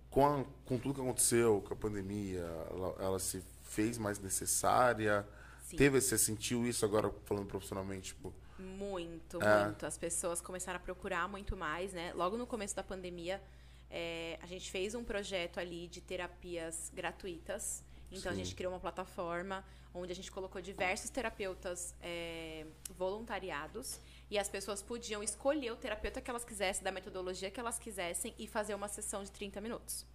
com, 0.09 0.25
a, 0.25 0.45
com 0.65 0.77
tudo 0.77 0.95
que 0.95 1.01
aconteceu, 1.01 1.61
com 1.67 1.73
a 1.73 1.77
pandemia, 1.77 2.41
ela, 2.71 2.95
ela 2.99 3.19
se 3.19 3.43
fez 3.63 3.97
mais 3.97 4.19
necessária? 4.19 5.27
Sim. 5.63 5.77
Teve, 5.77 5.99
você 5.99 6.17
sentiu 6.17 6.65
isso 6.65 6.85
agora 6.85 7.11
falando 7.25 7.47
profissionalmente? 7.47 8.13
Tipo, 8.13 8.33
muito, 8.57 9.41
é. 9.41 9.65
muito. 9.65 9.85
As 9.85 9.97
pessoas 9.97 10.39
começaram 10.39 10.77
a 10.77 10.79
procurar 10.79 11.27
muito 11.27 11.57
mais, 11.57 11.91
né? 11.91 12.13
Logo 12.13 12.37
no 12.37 12.47
começo 12.47 12.75
da 12.75 12.83
pandemia, 12.83 13.41
é, 13.89 14.39
a 14.41 14.45
gente 14.45 14.71
fez 14.71 14.95
um 14.95 15.03
projeto 15.03 15.59
ali 15.59 15.87
de 15.87 16.01
terapias 16.01 16.91
gratuitas. 16.93 17.83
Então 18.11 18.31
Sim. 18.31 18.41
a 18.41 18.43
gente 18.43 18.55
criou 18.55 18.71
uma 18.71 18.79
plataforma 18.79 19.65
onde 19.93 20.11
a 20.11 20.15
gente 20.15 20.31
colocou 20.31 20.61
diversos 20.61 21.09
terapeutas 21.09 21.95
é, 22.01 22.65
voluntariados 22.97 23.99
e 24.29 24.37
as 24.39 24.49
pessoas 24.49 24.81
podiam 24.81 25.21
escolher 25.21 25.71
o 25.71 25.75
terapeuta 25.75 26.19
que 26.21 26.29
elas 26.29 26.43
quisessem, 26.43 26.83
da 26.83 26.91
metodologia 26.91 27.51
que 27.51 27.59
elas 27.59 27.77
quisessem 27.77 28.33
e 28.39 28.47
fazer 28.47 28.73
uma 28.73 28.87
sessão 28.87 29.23
de 29.23 29.31
30 29.31 29.61
minutos. 29.61 30.05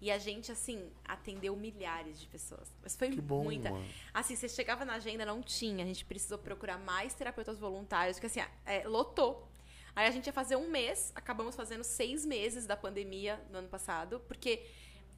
E 0.00 0.10
a 0.10 0.18
gente, 0.18 0.50
assim, 0.50 0.90
atendeu 1.04 1.54
milhares 1.54 2.18
de 2.20 2.26
pessoas. 2.26 2.68
Mas 2.82 2.96
foi 2.96 3.10
Que 3.10 3.20
bom, 3.20 3.44
muita. 3.44 3.70
mano. 3.70 3.86
Assim, 4.12 4.34
você 4.34 4.48
chegava 4.48 4.84
na 4.84 4.94
agenda, 4.94 5.24
não 5.24 5.40
tinha. 5.40 5.84
A 5.84 5.86
gente 5.86 6.04
precisou 6.04 6.38
procurar 6.38 6.76
mais 6.76 7.14
terapeutas 7.14 7.56
voluntários, 7.56 8.18
porque 8.18 8.26
assim, 8.26 8.50
é, 8.66 8.82
lotou. 8.88 9.46
Aí 9.94 10.06
a 10.08 10.10
gente 10.10 10.26
ia 10.26 10.32
fazer 10.32 10.56
um 10.56 10.68
mês, 10.68 11.12
acabamos 11.14 11.54
fazendo 11.54 11.84
seis 11.84 12.26
meses 12.26 12.66
da 12.66 12.76
pandemia 12.76 13.40
no 13.52 13.58
ano 13.58 13.68
passado, 13.68 14.20
porque 14.26 14.66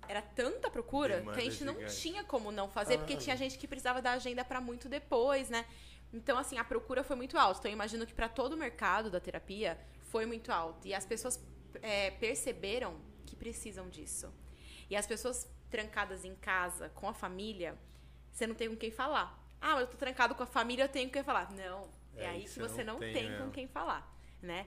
era 0.06 0.20
tanta 0.20 0.68
procura 0.68 1.16
Demanda 1.18 1.32
que 1.38 1.46
a 1.46 1.50
gente 1.50 1.64
não 1.64 1.74
gigante. 1.76 1.96
tinha 2.02 2.22
como 2.24 2.52
não 2.52 2.68
fazer, 2.68 2.98
porque 2.98 3.14
Caralho. 3.14 3.24
tinha 3.24 3.36
gente 3.38 3.56
que 3.56 3.66
precisava 3.66 4.02
da 4.02 4.12
agenda 4.12 4.44
para 4.44 4.60
muito 4.60 4.86
depois, 4.86 5.48
né? 5.48 5.64
Então, 6.14 6.38
assim, 6.38 6.56
a 6.58 6.64
procura 6.64 7.02
foi 7.02 7.16
muito 7.16 7.36
alta. 7.36 7.58
Então, 7.58 7.70
eu 7.70 7.74
imagino 7.74 8.06
que 8.06 8.14
para 8.14 8.28
todo 8.28 8.52
o 8.52 8.56
mercado 8.56 9.10
da 9.10 9.18
terapia 9.20 9.78
foi 10.10 10.24
muito 10.24 10.52
alto. 10.52 10.86
E 10.86 10.94
as 10.94 11.04
pessoas 11.04 11.44
é, 11.82 12.12
perceberam 12.12 12.96
que 13.26 13.34
precisam 13.34 13.88
disso. 13.88 14.32
E 14.88 14.94
as 14.96 15.06
pessoas 15.06 15.50
trancadas 15.68 16.24
em 16.24 16.36
casa, 16.36 16.88
com 16.90 17.08
a 17.08 17.14
família, 17.14 17.76
você 18.32 18.46
não 18.46 18.54
tem 18.54 18.68
com 18.68 18.76
quem 18.76 18.92
falar. 18.92 19.36
Ah, 19.60 19.72
mas 19.72 19.80
eu 19.80 19.86
tô 19.88 19.96
trancado 19.96 20.34
com 20.36 20.42
a 20.42 20.46
família, 20.46 20.84
eu 20.84 20.88
tenho 20.88 21.08
com 21.08 21.14
quem 21.14 21.24
falar. 21.24 21.50
Não, 21.50 21.90
é, 22.16 22.24
É, 22.24 22.28
aí 22.28 22.44
que 22.44 22.60
você 22.60 22.84
não 22.84 22.98
tem 23.00 23.28
mesmo. 23.30 23.46
com 23.46 23.50
quem 23.50 23.66
falar, 23.66 24.16
né? 24.40 24.66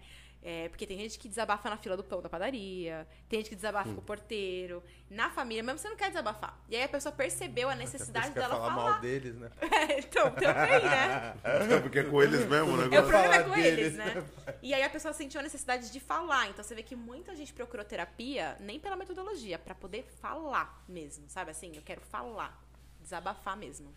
É, 0.49 0.69
porque 0.69 0.87
tem 0.87 0.97
gente 0.97 1.19
que 1.19 1.27
desabafa 1.27 1.69
na 1.69 1.75
fila 1.75 1.97
do 1.97 2.05
pão 2.05 2.21
da 2.21 2.29
padaria, 2.29 3.05
tem 3.27 3.39
gente 3.39 3.49
que 3.49 3.55
desabafa 3.57 3.91
com 3.93 3.99
o 3.99 4.01
porteiro, 4.01 4.81
na 5.09 5.29
família, 5.29 5.61
mesmo 5.61 5.77
você 5.77 5.89
não 5.89 5.97
quer 5.97 6.07
desabafar. 6.07 6.57
E 6.69 6.75
aí 6.77 6.83
a 6.83 6.87
pessoa 6.87 7.11
percebeu 7.13 7.67
a 7.69 7.75
necessidade 7.75 8.27
Você 8.27 8.33
quer 8.33 8.39
dela 8.39 8.55
falar 8.55 8.73
falar. 8.73 8.91
mal 8.91 9.01
deles, 9.01 9.35
né? 9.35 9.51
então, 9.99 10.31
também, 10.31 10.83
né? 10.85 11.35
É 11.75 11.79
porque 11.81 11.99
é 11.99 12.03
com 12.05 12.23
eles 12.23 12.45
mesmo 12.47 12.71
o 12.71 12.75
É, 12.75 12.77
o 12.77 12.89
negócio. 12.89 13.07
problema 13.07 13.35
é 13.35 13.43
com 13.43 13.49
deles, 13.55 13.79
eles, 13.79 13.95
né? 13.97 14.23
E 14.61 14.73
aí 14.73 14.83
a 14.83 14.89
pessoa 14.89 15.13
sentiu 15.13 15.41
a 15.41 15.43
necessidade 15.43 15.91
de 15.91 15.99
falar. 15.99 16.47
Então 16.47 16.63
você 16.63 16.73
vê 16.73 16.81
que 16.81 16.95
muita 16.95 17.35
gente 17.35 17.51
procurou 17.51 17.83
terapia 17.85 18.55
nem 18.61 18.79
pela 18.79 18.95
metodologia, 18.95 19.59
pra 19.59 19.75
poder 19.75 20.03
falar 20.21 20.81
mesmo, 20.87 21.25
sabe? 21.27 21.51
Assim, 21.51 21.75
eu 21.75 21.81
quero 21.81 21.99
falar, 21.99 22.57
desabafar 23.01 23.57
mesmo. 23.57 23.93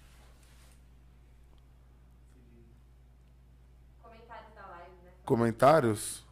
Comentários 4.02 4.52
da 4.55 4.66
live, 4.66 4.97
né? 5.05 5.12
Comentários, 5.24 6.24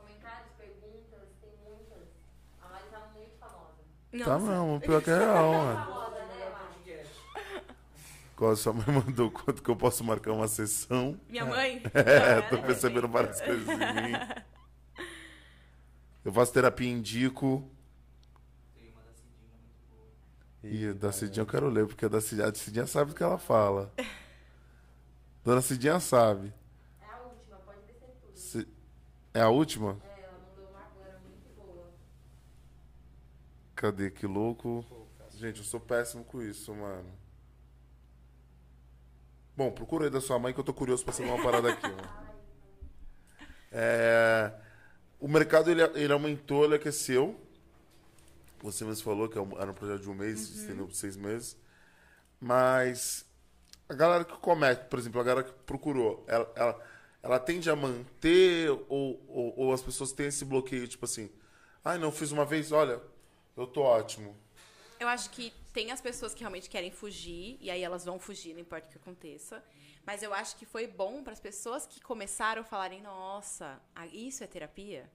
perguntas, 0.57 1.29
tem 1.41 1.51
muitas. 1.65 2.09
A 2.63 2.69
live 2.73 2.89
tá 2.91 3.01
muito 3.15 3.39
famosa. 4.13 4.25
Tá 4.25 4.39
não, 4.39 4.81
pior 4.81 5.03
que 5.03 5.11
é 5.11 5.19
real, 5.19 5.53
mano. 5.53 5.79
Né? 5.79 5.99
Qual 8.39 8.55
sua 8.55 8.73
mãe 8.73 8.87
mandou 8.87 9.33
quanto 9.33 9.61
que 9.61 9.69
eu 9.69 9.75
posso 9.75 10.05
marcar 10.05 10.31
uma 10.31 10.47
sessão? 10.47 11.19
Minha 11.29 11.45
mãe? 11.45 11.83
É, 11.93 12.41
tô 12.43 12.59
percebendo 12.63 13.09
várias 13.09 13.41
coisas 13.41 13.69
em 13.69 13.77
mim. 13.77 14.13
Eu 16.25 16.33
faço 16.33 16.53
terapia 16.53 16.89
indico. 16.89 17.69
Tem 18.77 18.91
uma 18.91 19.01
da 19.03 19.13
Cidinha 19.13 19.49
muito 19.51 19.81
boa. 19.91 20.73
Ih, 20.73 20.93
da 20.95 21.11
Cidinha 21.11 21.43
eu 21.43 21.47
quero 21.47 21.69
ler, 21.69 21.87
porque 21.89 22.05
a 22.05 22.09
da 22.09 22.21
Cidinha, 22.21 22.47
a 22.47 22.55
Cidinha 22.55 22.87
sabe 22.87 23.11
o 23.11 23.15
que 23.15 23.25
ela 23.25 23.39
fala. 23.39 23.93
Dona 25.45 25.61
Cidinha 25.61 25.99
sabe. 25.99 26.53
É 27.01 27.11
a 27.11 27.19
última, 27.25 27.57
pode 27.67 27.81
descer 27.87 28.15
tudo. 28.21 28.69
É 29.35 29.41
a 29.41 29.49
última? 29.49 29.97
É, 30.05 30.23
ela 30.23 30.39
mandou 30.49 30.71
uma 30.71 30.81
agora 30.81 31.21
muito 31.27 31.49
boa. 31.57 31.91
Cadê? 33.79 34.11
Que 34.11 34.27
louco. 34.27 34.85
Gente, 35.37 35.59
eu 35.59 35.65
sou 35.65 35.79
péssimo 35.79 36.25
com 36.25 36.43
isso, 36.43 36.75
mano. 36.75 37.09
Bom, 39.57 39.71
procura 39.71 40.07
aí 40.07 40.11
da 40.11 40.21
sua 40.21 40.37
mãe 40.37 40.53
que 40.53 40.59
eu 40.59 40.65
tô 40.65 40.75
curioso 40.75 41.05
pra 41.05 41.13
saber 41.13 41.31
uma 41.31 41.41
parada 41.41 41.73
aqui, 41.73 41.87
mano. 41.87 42.29
É, 43.71 44.51
o 45.21 45.29
mercado 45.29 45.71
ele, 45.71 45.83
ele 45.95 46.11
aumentou, 46.11 46.65
ele 46.65 46.77
aqueceu. 46.77 47.39
Você 48.63 48.83
mesmo 48.83 49.05
falou 49.05 49.29
que 49.29 49.39
é 49.39 49.43
era 49.61 49.71
um 49.71 49.75
projeto 49.75 50.01
de 50.01 50.09
um 50.09 50.15
mês, 50.15 50.41
se 50.41 50.61
estendeu 50.61 50.87
por 50.87 50.95
seis 50.95 51.19
meses. 51.19 51.55
Mas 52.41 53.27
a 53.87 53.93
galera 53.93 54.25
que 54.25 54.39
comete, 54.39 54.87
por 54.87 54.99
exemplo, 54.99 55.21
a 55.21 55.25
galera 55.25 55.47
que 55.47 55.53
procurou, 55.67 56.25
ela, 56.27 56.51
ela, 56.57 56.87
ela 57.23 57.39
tende 57.39 57.69
a 57.69 57.77
manter 57.77 58.71
ou, 58.89 59.23
ou, 59.29 59.55
ou 59.59 59.73
as 59.75 59.83
pessoas 59.83 60.13
têm 60.13 60.29
esse 60.29 60.47
bloqueio, 60.47 60.89
tipo 60.89 61.05
assim, 61.05 61.31
ai, 61.85 61.99
não, 61.99 62.11
fiz 62.11 62.33
uma 62.33 62.47
vez, 62.47 62.73
olha, 62.73 63.03
eu 63.59 63.67
tô 63.67 63.83
ótimo. 63.83 64.37
Eu 65.01 65.09
acho 65.09 65.31
que 65.31 65.53
tem 65.73 65.93
as 65.93 66.01
pessoas 66.01 66.35
que 66.35 66.41
realmente 66.41 66.69
querem 66.69 66.91
fugir, 66.91 67.57
e 67.61 67.71
aí 67.71 67.83
elas 67.83 68.05
vão 68.05 68.19
fugir, 68.19 68.53
não 68.55 68.61
importa 68.61 68.89
o 68.89 68.91
que 68.91 68.99
aconteça. 68.99 69.63
Mas 70.05 70.23
eu 70.23 70.33
acho 70.33 70.57
que 70.57 70.65
foi 70.65 70.87
bom 70.87 71.23
para 71.23 71.33
as 71.33 71.41
pessoas 71.41 71.87
que 71.87 72.01
começaram 72.01 72.63
a 72.63 72.65
falarem: 72.65 73.03
nossa, 73.03 73.81
isso 74.13 74.43
é 74.43 74.47
terapia? 74.47 75.11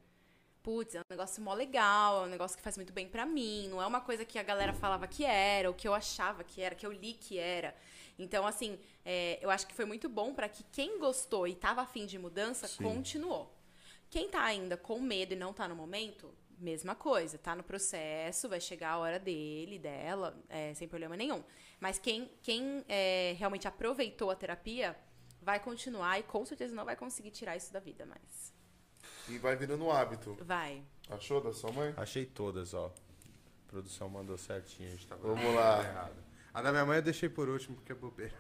Putz, 0.62 0.96
é 0.96 1.00
um 1.00 1.04
negócio 1.10 1.44
mó 1.44 1.54
legal, 1.54 2.24
é 2.24 2.28
um 2.28 2.30
negócio 2.30 2.56
que 2.56 2.64
faz 2.64 2.78
muito 2.78 2.94
bem 2.94 3.08
pra 3.10 3.26
mim. 3.26 3.68
Não 3.68 3.82
é 3.82 3.86
uma 3.86 4.00
coisa 4.00 4.24
que 4.24 4.40
a 4.40 4.44
galera 4.44 4.72
falava 4.72 5.08
que 5.08 5.26
era, 5.26 5.68
ou 5.68 5.76
que 5.76 5.86
eu 5.86 5.94
achava 5.94 6.44
que 6.44 6.62
era, 6.62 6.74
que 6.76 6.86
eu 6.86 6.92
li 6.92 7.14
que 7.14 7.38
era. 7.38 7.76
Então, 8.18 8.48
assim, 8.48 8.80
é, 9.04 9.40
eu 9.42 9.50
acho 9.50 9.68
que 9.68 9.74
foi 9.74 9.84
muito 9.84 10.08
bom 10.08 10.34
para 10.34 10.48
que 10.48 10.64
quem 10.72 11.00
gostou 11.00 11.48
e 11.48 11.56
tava 11.56 11.82
afim 11.82 12.06
de 12.06 12.18
mudança, 12.18 12.68
Sim. 12.68 12.84
continuou. 12.84 13.54
Quem 14.10 14.30
tá 14.30 14.44
ainda 14.44 14.78
com 14.78 15.02
medo 15.02 15.34
e 15.34 15.36
não 15.36 15.52
tá 15.52 15.68
no 15.68 15.76
momento, 15.76 16.34
mesma 16.60 16.96
coisa. 16.96 17.38
Tá 17.38 17.56
no 17.56 17.64
processo, 17.64 18.50
vai 18.50 18.60
chegar 18.60 18.92
a 18.92 18.98
hora 18.98 19.20
dele, 19.20 19.80
dela, 19.80 20.38
é, 20.50 20.74
sem 20.74 20.88
problema 20.88 21.16
nenhum. 21.18 21.44
Mas 21.80 22.00
quem, 22.00 22.32
quem 22.42 22.84
é, 22.88 23.36
realmente 23.38 23.68
aproveitou 23.68 24.32
a 24.32 24.36
terapia, 24.36 24.96
vai 25.42 25.60
continuar 25.60 26.20
e 26.20 26.24
com 26.24 26.46
certeza 26.46 26.74
não 26.74 26.86
vai 26.86 26.96
conseguir 26.96 27.32
tirar 27.32 27.56
isso 27.56 27.72
da 27.74 27.80
vida 27.80 28.06
mais. 28.06 28.54
E 29.28 29.38
vai 29.38 29.56
virando 29.56 29.86
um 29.86 29.92
hábito. 29.92 30.38
Vai. 30.42 30.84
Achou 31.10 31.42
da 31.42 31.54
sua 31.54 31.72
mãe? 31.72 31.94
Achei 31.98 32.26
todas, 32.26 32.74
ó. 32.74 32.94
A 33.68 33.70
produção 33.72 34.08
mandou 34.10 34.38
certinho, 34.38 34.90
a 34.90 34.92
gente 34.92 35.08
tava 35.08 35.28
Vamos 35.28 35.56
lá. 35.56 35.80
errado. 35.84 36.24
A 36.54 36.62
da 36.62 36.72
minha 36.72 36.86
mãe 36.86 36.98
eu 36.98 37.02
deixei 37.02 37.28
por 37.30 37.50
último 37.50 37.76
porque 37.76 37.92
é 37.92 37.96
bobeira. 37.96 38.34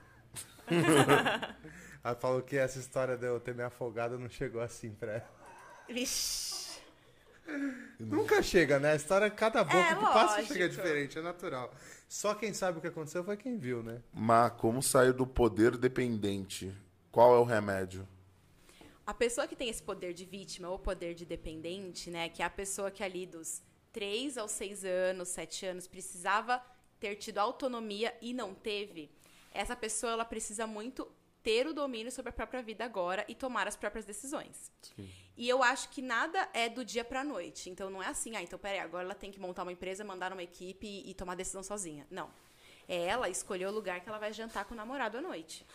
Ela 2.04 2.16
falou 2.16 2.42
que 2.42 2.58
essa 2.58 2.80
história 2.80 3.18
de 3.18 3.26
eu 3.26 3.40
ter 3.40 3.56
me 3.56 3.64
afogado 3.64 4.20
não 4.20 4.30
chegou 4.30 4.62
assim 4.62 4.94
pra 4.94 5.14
ela. 5.14 5.32
Vixe. 5.90 6.53
Nunca 8.00 8.42
chega, 8.42 8.80
né? 8.80 8.94
A 8.94 8.96
história, 8.96 9.30
cada 9.30 9.64
boca 9.64 9.78
É, 9.78 9.96
que 9.96 10.02
passa 10.02 10.36
lógico. 10.36 10.54
chega 10.54 10.70
diferente, 10.70 11.18
é 11.18 11.22
natural. 11.22 11.74
Só 12.08 12.34
quem 12.36 12.54
sabe 12.54 12.78
o 12.78 12.82
que 12.82 12.88
aconteceu 12.88 13.24
foi 13.24 13.38
quem 13.38 13.58
viu, 13.58 13.82
né? 13.84 14.02
Mas 14.14 14.54
como 14.54 14.82
sair 14.82 15.14
do 15.14 15.26
poder 15.26 15.78
dependente? 15.78 16.74
Qual 17.12 17.36
é 17.36 17.40
o 17.40 17.44
remédio? 17.44 18.08
A 19.06 19.14
pessoa 19.14 19.48
que 19.48 19.56
tem 19.56 19.70
esse 19.70 19.84
poder 19.84 20.14
de 20.14 20.26
vítima 20.26 20.70
ou 20.70 20.80
poder 20.80 21.14
de 21.14 21.26
dependente, 21.26 22.10
né? 22.10 22.30
Que 22.30 22.42
é 22.42 22.46
a 22.46 22.50
pessoa 22.50 22.90
que 22.90 23.04
ali 23.04 23.26
dos 23.26 23.62
3 23.92 24.38
aos 24.38 24.52
6 24.52 24.86
anos, 24.86 25.28
7 25.30 25.66
anos, 25.66 25.88
precisava 25.88 26.62
ter 27.00 27.16
tido 27.16 27.38
autonomia 27.40 28.14
e 28.22 28.34
não 28.34 28.54
teve. 28.54 29.12
Essa 29.52 29.76
pessoa, 29.76 30.14
ela 30.14 30.26
precisa 30.26 30.66
muito 30.66 31.08
ter 31.44 31.68
o 31.68 31.74
domínio 31.74 32.12
sobre 32.12 32.30
a 32.30 32.34
própria 32.34 32.64
vida 32.64 32.86
agora 32.86 33.26
e 33.28 33.36
tomar 33.36 33.68
as 33.68 33.76
próprias 33.76 34.06
decisões. 34.06 34.72
E 35.36 35.50
eu 35.50 35.62
acho 35.62 35.90
que 35.90 36.02
nada 36.02 36.50
é 36.54 36.70
do 36.70 36.86
dia 36.86 37.04
pra 37.04 37.24
noite. 37.24 37.70
Então 37.70 37.90
não 37.90 38.02
é 38.02 38.08
assim, 38.08 38.36
ah, 38.36 38.42
então 38.42 38.58
peraí, 38.58 38.80
agora 38.80 39.04
ela 39.04 39.16
tem 39.16 39.32
que 39.32 39.40
montar 39.40 39.64
uma 39.64 39.72
empresa, 39.72 40.04
mandar 40.04 40.32
uma 40.32 40.44
equipe 40.44 40.88
e, 40.88 41.12
e 41.12 41.14
tomar 41.14 41.36
decisão 41.36 41.62
sozinha. 41.62 42.08
Não. 42.10 42.32
É 42.88 42.98
ela 43.06 43.30
escolher 43.30 43.68
o 43.68 43.72
lugar 43.72 44.02
que 44.02 44.10
ela 44.10 44.18
vai 44.18 44.32
jantar 44.34 44.66
com 44.66 44.74
o 44.74 44.78
namorado 44.78 45.18
à 45.18 45.22
noite. 45.22 45.66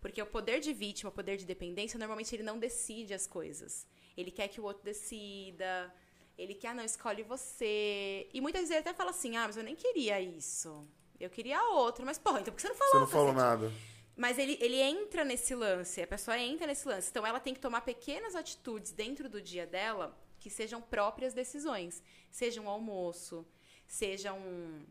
Porque 0.00 0.20
o 0.20 0.26
poder 0.26 0.60
de 0.60 0.72
vítima, 0.72 1.10
o 1.10 1.12
poder 1.12 1.36
de 1.36 1.44
dependência, 1.44 1.98
normalmente 1.98 2.34
ele 2.34 2.42
não 2.42 2.58
decide 2.58 3.12
as 3.14 3.26
coisas. 3.26 3.86
Ele 4.16 4.30
quer 4.30 4.48
que 4.48 4.60
o 4.60 4.64
outro 4.64 4.82
decida. 4.84 5.92
Ele 6.38 6.54
quer, 6.54 6.68
ah, 6.68 6.74
não, 6.74 6.84
escolhe 6.84 7.22
você. 7.22 8.28
E 8.32 8.40
muitas 8.40 8.62
vezes 8.62 8.72
ele 8.72 8.80
até 8.80 8.94
fala 8.94 9.10
assim, 9.10 9.36
ah, 9.36 9.46
mas 9.46 9.56
eu 9.56 9.64
nem 9.64 9.74
queria 9.74 10.20
isso. 10.20 10.86
Eu 11.18 11.30
queria 11.30 11.60
outro. 11.70 12.04
Mas, 12.04 12.18
porra, 12.18 12.40
então 12.40 12.52
por 12.52 12.56
que 12.56 12.62
você 12.62 12.68
não 12.68 12.76
falou? 12.76 12.92
Você 12.92 12.98
não 13.00 13.06
falou 13.06 13.32
nada. 13.32 13.72
Mas 14.16 14.38
ele, 14.38 14.56
ele 14.60 14.80
entra 14.80 15.24
nesse 15.24 15.54
lance, 15.54 16.00
a 16.00 16.06
pessoa 16.06 16.38
entra 16.38 16.66
nesse 16.66 16.88
lance. 16.88 17.10
Então 17.10 17.26
ela 17.26 17.38
tem 17.38 17.52
que 17.52 17.60
tomar 17.60 17.82
pequenas 17.82 18.34
atitudes 18.34 18.90
dentro 18.90 19.28
do 19.28 19.42
dia 19.42 19.66
dela 19.66 20.16
que 20.40 20.48
sejam 20.48 20.80
próprias 20.80 21.34
decisões. 21.34 22.02
Seja 22.30 22.60
um 22.60 22.68
almoço, 22.68 23.46
seja 23.86 24.32
um, 24.32 24.86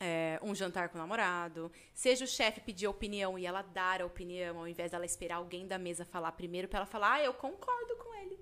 é, 0.00 0.38
um 0.42 0.54
jantar 0.54 0.88
com 0.88 0.96
o 0.96 1.00
namorado, 1.00 1.70
seja 1.92 2.24
o 2.24 2.28
chefe 2.28 2.60
pedir 2.60 2.86
opinião 2.86 3.38
e 3.38 3.44
ela 3.44 3.60
dar 3.60 4.00
a 4.00 4.06
opinião, 4.06 4.58
ao 4.58 4.68
invés 4.68 4.92
dela 4.92 5.04
esperar 5.04 5.36
alguém 5.36 5.66
da 5.66 5.78
mesa 5.78 6.04
falar 6.04 6.32
primeiro 6.32 6.68
pra 6.68 6.78
ela 6.78 6.86
falar, 6.86 7.14
ah, 7.14 7.22
eu 7.22 7.34
concordo 7.34 7.96
com 7.96 8.14
ele. 8.14 8.38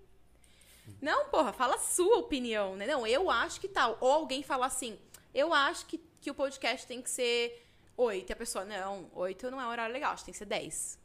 Não, 1.01 1.29
porra, 1.31 1.53
fala 1.53 1.79
sua 1.79 2.19
opinião, 2.19 2.77
né? 2.77 2.87
Não, 2.87 3.05
eu 3.05 3.29
acho 3.29 3.61
que 3.61 3.67
tal. 3.67 3.99
Ou 4.01 4.13
alguém 4.13 4.43
falar 4.43 4.67
assim, 4.67 4.97
eu 5.35 5.53
acho 5.53 5.87
que, 5.87 5.99
que 6.21 6.31
o 6.31 6.35
podcast 6.35 6.87
tem 6.87 7.03
que 7.03 7.11
ser 7.11 7.66
oito. 7.97 8.31
E 8.31 8.33
a 8.33 8.37
pessoa, 8.37 8.65
não, 8.65 9.11
oito 9.15 9.51
não 9.51 9.61
é 9.61 9.67
um 9.67 9.71
horário 9.71 9.93
legal, 9.93 10.13
acho 10.13 10.23
que 10.23 10.27
tem 10.27 10.33
que 10.33 10.39
ser 10.39 10.45
dez. 10.47 10.99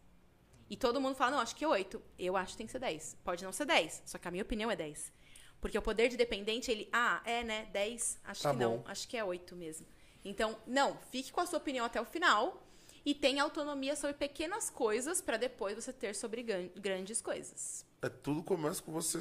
E 0.69 0.77
todo 0.77 1.01
mundo 1.01 1.15
fala, 1.15 1.31
não, 1.31 1.39
acho 1.39 1.55
que 1.55 1.65
oito. 1.65 2.01
Eu 2.17 2.37
acho 2.37 2.51
que 2.53 2.57
tem 2.57 2.65
que 2.65 2.71
ser 2.71 2.79
dez. 2.79 3.17
Pode 3.23 3.43
não 3.43 3.51
ser 3.51 3.65
dez, 3.65 4.01
só 4.05 4.17
que 4.17 4.27
a 4.27 4.31
minha 4.31 4.43
opinião 4.43 4.71
é 4.71 4.75
dez. 4.75 5.11
Porque 5.59 5.77
o 5.77 5.81
poder 5.81 6.09
de 6.09 6.17
dependente, 6.17 6.71
ele, 6.71 6.89
ah, 6.91 7.21
é, 7.25 7.43
né, 7.43 7.65
dez, 7.71 8.17
acho 8.23 8.41
Tá 8.43 8.51
que 8.51 8.57
não, 8.57 8.77
bom. 8.77 8.83
acho 8.87 9.07
que 9.07 9.15
é 9.17 9.23
oito 9.23 9.55
mesmo. 9.55 9.85
Então, 10.23 10.57
não, 10.65 10.97
fique 11.11 11.31
com 11.31 11.41
a 11.41 11.45
sua 11.45 11.59
opinião 11.59 11.85
até 11.85 11.99
o 12.01 12.05
final 12.05 12.65
e 13.05 13.13
tenha 13.13 13.43
autonomia 13.43 13.95
sobre 13.95 14.15
pequenas 14.15 14.69
coisas 14.69 15.21
pra 15.21 15.37
depois 15.37 15.75
você 15.75 15.91
ter 15.91 16.15
sobre 16.15 16.41
gran- 16.43 16.69
grandes 16.75 17.21
coisas. 17.21 17.85
É 18.01 18.09
tudo 18.09 18.41
começa 18.43 18.81
com 18.81 18.91
você 18.91 19.19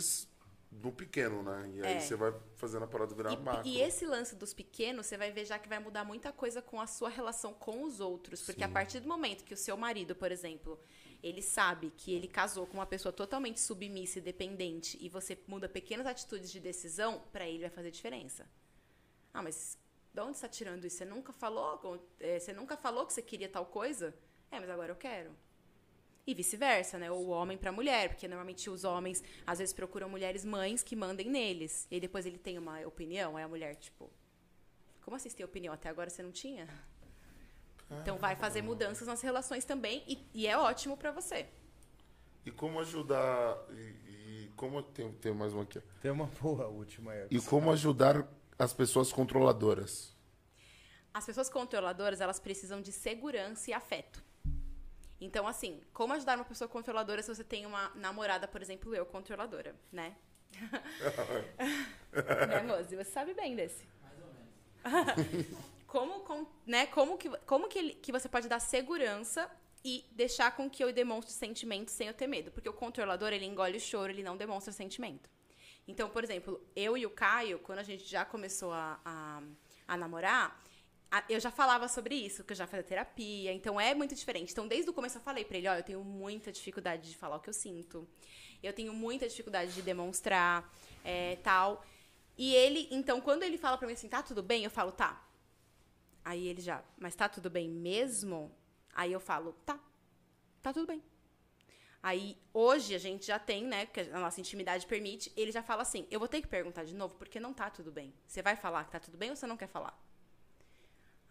no 0.71 0.93
pequeno, 0.93 1.43
né? 1.43 1.71
E 1.75 1.83
aí 1.85 1.95
É. 1.97 2.01
você 2.01 2.15
vai 2.15 2.33
fazendo 2.57 2.85
a 2.85 2.87
parada 2.87 3.15
virar 3.15 3.37
macro. 3.41 3.67
E, 3.69 3.77
e 3.79 3.81
esse 3.81 4.07
lance 4.07 4.37
dos 4.37 4.55
pequenos, 4.55 5.07
você 5.07 5.17
vai 5.17 5.33
ver 5.33 5.45
já 5.45 5.59
que 5.59 5.69
vai 5.69 5.79
mudar 5.79 6.05
muita 6.05 6.33
coisa 6.33 6.63
com 6.63 6.81
a 6.81 6.87
sua 6.87 7.09
relação 7.09 7.53
com 7.53 7.83
os 7.83 7.99
outros. 8.01 8.43
Porque 8.43 8.63
a 8.63 8.69
partir 8.69 9.01
do 9.01 9.09
momento 9.09 9.45
que 9.45 9.55
o 9.55 9.57
seu 9.57 9.77
marido, 9.77 10.15
por 10.15 10.31
exemplo, 10.31 10.79
ele 11.23 11.43
sabe 11.43 11.91
que 11.97 12.13
ele 12.13 12.29
casou 12.29 12.67
com 12.67 12.75
uma 12.75 12.87
pessoa 12.87 13.13
totalmente 13.13 13.61
submissa 13.61 14.19
e 14.19 14.23
dependente 14.23 14.97
e 15.01 15.09
você 15.09 15.37
muda 15.47 15.69
pequenas 15.69 16.07
atitudes 16.07 16.51
de 16.51 16.61
decisão, 16.61 17.23
pra 17.33 17.47
ele 17.49 17.61
vai 17.61 17.71
fazer 17.71 17.91
diferença. 17.91 18.49
Ah, 19.35 19.43
mas 19.43 19.77
de 20.15 20.21
onde 20.21 20.37
você 20.37 20.43
tá 20.43 20.49
tirando 20.49 20.85
isso? 20.87 20.99
Você 20.99 21.05
nunca 21.05 21.33
falou? 21.33 22.01
eh, 22.21 22.39
Você 22.39 22.53
nunca 22.53 22.77
falou 22.77 23.07
que 23.07 23.13
você 23.13 23.23
queria 23.23 23.49
tal 23.49 23.67
coisa? 23.67 24.15
É, 24.51 24.59
mas 24.61 24.69
agora 24.71 24.93
eu 24.93 24.97
quero. 24.97 25.31
E 26.27 26.35
vice-versa, 26.35 26.99
né? 26.99 27.11
Ou 27.11 27.27
o 27.27 27.29
homem 27.31 27.57
pra 27.57 27.73
mulher, 27.73 28.11
porque 28.11 28.29
normalmente 28.29 28.69
os 28.69 28.85
homens 28.85 29.23
às 29.47 29.59
vezes 29.59 29.73
procuram 29.75 30.09
mulheres 30.09 30.45
mães 30.45 30.83
que 30.83 30.95
mandem 30.95 31.29
neles. 31.29 31.87
E 31.91 31.95
aí 31.95 32.01
depois 32.01 32.27
ele 32.27 32.39
tem 32.39 32.59
uma 32.59 32.81
opinião, 32.87 33.37
aí 33.37 33.43
a 33.43 33.49
mulher, 33.49 33.75
tipo, 33.77 34.11
como 35.03 35.17
assim 35.17 35.29
você 35.29 35.37
tem 35.37 35.47
opinião? 35.47 35.75
Até 35.75 35.89
agora 35.89 36.11
você 36.11 36.23
não 36.23 36.31
tinha? 36.31 36.69
Então 38.03 38.17
vai 38.19 38.37
fazer 38.37 38.63
mudanças 38.63 39.09
nas 39.09 39.21
relações 39.21 39.65
também 39.65 40.05
e, 40.07 40.25
e 40.33 40.47
é 40.47 40.57
ótimo 40.57 40.97
pra 40.97 41.11
você. 41.11 41.49
E 42.45 42.51
como 42.51 42.79
ajudar. 42.81 43.59
E, 43.71 44.45
e 44.45 44.53
como. 44.57 44.83
Tem, 44.83 45.13
tem 45.15 45.35
mais 45.35 45.53
uma 45.53 45.65
aqui. 45.65 45.81
Tem 46.01 46.11
uma 46.11 46.27
boa 46.41 46.69
última 46.69 47.13
aí. 47.13 47.27
E 47.31 47.41
como 47.41 47.71
ajudar 47.73 48.27
as 48.59 48.73
pessoas 48.73 49.13
controladoras? 49.13 50.17
As 51.13 51.27
pessoas 51.27 51.51
controladoras, 51.51 52.21
elas 52.21 52.39
precisam 52.39 52.81
de 52.81 52.93
segurança 52.93 53.71
e 53.71 53.75
afeto. 53.75 54.23
Então, 55.21 55.47
assim, 55.47 55.83
como 55.93 56.15
ajudar 56.15 56.37
uma 56.39 56.45
pessoa 56.45 56.69
controladora 56.69 57.23
se 57.23 57.35
você 57.35 57.45
tem 57.45 57.67
uma 57.67 57.91
namorada, 57.95 58.49
por 58.49 58.63
exemplo, 58.63 58.95
eu, 58.95 59.05
controladora, 59.05 59.75
né? 59.93 60.17
né, 62.49 62.63
Mozi? 62.67 62.97
Você 62.97 63.11
sabe 63.11 63.35
bem 63.35 63.55
desse. 63.55 63.85
Mais 64.03 64.15
ou 64.21 65.23
menos. 65.23 65.47
como, 65.87 66.21
com- 66.21 66.47
né, 66.67 66.87
como, 66.87 67.19
que, 67.19 67.29
como 67.47 67.69
que, 67.69 67.95
que 67.95 68.13
você 68.13 68.29
pode 68.29 68.49
dar 68.49 68.61
segurança 68.61 69.51
e 69.85 70.05
deixar 70.13 70.55
com 70.57 70.69
que 70.69 70.83
eu 70.83 70.93
demonstre 70.93 71.33
sentimentos 71.33 71.95
sem 71.95 72.09
eu 72.09 72.15
ter 72.15 72.27
medo? 72.27 72.51
Porque 72.51 72.69
o 72.69 72.73
controlador, 72.73 73.33
ele 73.33 73.45
engole 73.45 73.77
o 73.77 73.81
choro, 73.81 74.11
ele 74.11 74.23
não 74.23 74.37
demonstra 74.37 74.73
sentimento. 74.73 75.29
Então, 75.87 76.09
por 76.09 76.23
exemplo, 76.25 76.61
eu 76.77 76.97
e 76.97 77.05
o 77.05 77.11
Caio, 77.11 77.59
quando 77.59 77.79
a 77.81 77.83
gente 77.83 78.05
já 78.05 78.25
começou 78.25 78.73
a, 78.73 79.01
a, 79.05 79.43
a 79.89 79.97
namorar, 79.97 80.63
eu 81.29 81.41
já 81.41 81.51
falava 81.51 81.89
sobre 81.89 82.15
isso, 82.15 82.45
que 82.45 82.53
eu 82.53 82.57
já 82.57 82.67
fazia 82.67 82.85
terapia, 82.85 83.53
então 83.53 83.81
é 83.81 83.95
muito 83.95 84.15
diferente. 84.15 84.53
Então, 84.53 84.69
desde 84.69 84.91
o 84.91 84.93
começo 84.93 85.19
eu 85.19 85.23
falei 85.23 85.45
pra 85.45 85.59
ele, 85.59 85.69
ó, 85.69 85.75
eu 85.75 85.83
tenho 85.83 86.05
muita 86.05 86.53
dificuldade 86.53 87.11
de 87.11 87.17
falar 87.17 87.37
o 87.37 87.41
que 87.41 87.49
eu 87.49 87.55
sinto. 87.55 88.09
Eu 88.63 88.73
tenho 88.73 88.93
muita 88.93 89.29
dificuldade 89.29 89.73
de 89.73 89.83
demonstrar, 89.83 90.73
é, 91.05 91.37
tal. 91.37 91.85
E 92.39 92.55
ele, 92.55 92.87
então, 92.91 93.21
quando 93.21 93.43
ele 93.43 93.59
fala 93.59 93.77
pra 93.77 93.87
mim 93.87 93.95
assim, 93.95 94.09
tá 94.09 94.23
tudo 94.23 94.43
bem? 94.43 94.63
Eu 94.63 94.71
falo, 94.71 94.93
tá. 94.93 95.27
Aí 96.25 96.47
ele 96.47 96.61
já, 96.61 96.83
mas 96.99 97.15
tá 97.15 97.29
tudo 97.29 97.51
bem 97.51 97.69
mesmo? 97.69 98.55
Aí 98.95 99.13
eu 99.13 99.21
falo, 99.21 99.53
tá, 99.65 99.81
tá 100.63 100.73
tudo 100.73 100.87
bem. 100.87 101.03
Aí, 102.03 102.39
hoje, 102.55 102.95
a 102.95 102.99
gente 102.99 103.27
já 103.27 103.39
tem, 103.39 103.65
né, 103.65 103.85
que 103.87 104.01
a 104.01 104.19
nossa 104.19 104.41
intimidade 104.41 104.87
permite, 104.87 105.33
ele 105.37 105.53
já 105.53 105.63
fala 105.63 105.83
assim, 105.83 106.07
eu 106.11 106.19
vou 106.19 106.29
ter 106.29 106.41
que 106.41 106.49
perguntar 106.49 106.85
de 106.85 106.95
novo, 106.95 107.15
porque 107.17 107.39
não 107.39 107.53
tá 107.53 107.69
tudo 107.69 107.91
bem. 107.91 108.15
Você 108.27 108.41
vai 108.41 108.57
falar 108.57 108.85
que 108.85 108.93
tá 108.93 109.01
tudo 109.01 109.19
bem 109.19 109.31
ou 109.31 109.37
você 109.37 109.47
não 109.47 109.57
quer 109.57 109.69
falar? 109.69 109.99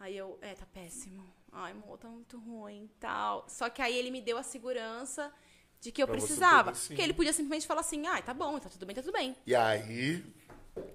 Aí 0.00 0.16
eu, 0.16 0.38
é, 0.40 0.54
tá 0.54 0.66
péssimo. 0.66 1.22
Ai, 1.52 1.72
amor, 1.72 1.98
tá 1.98 2.08
muito 2.08 2.38
ruim 2.38 2.90
tal. 2.98 3.44
Só 3.48 3.68
que 3.68 3.82
aí 3.82 3.94
ele 3.96 4.10
me 4.10 4.20
deu 4.22 4.38
a 4.38 4.42
segurança 4.42 5.32
de 5.80 5.92
que 5.92 6.02
eu 6.02 6.06
Pra 6.06 6.16
precisava. 6.16 6.72
poder. 6.72 6.86
Porque 6.88 7.02
ele 7.02 7.12
podia 7.14 7.32
simplesmente 7.32 7.66
falar 7.66 7.82
assim, 7.82 8.06
ai, 8.06 8.22
tá 8.22 8.32
bom, 8.34 8.58
tá 8.58 8.68
tudo 8.68 8.86
bem, 8.86 8.96
tá 8.96 9.02
tudo 9.02 9.12
bem. 9.12 9.36
E 9.46 9.54
aí. 9.54 10.24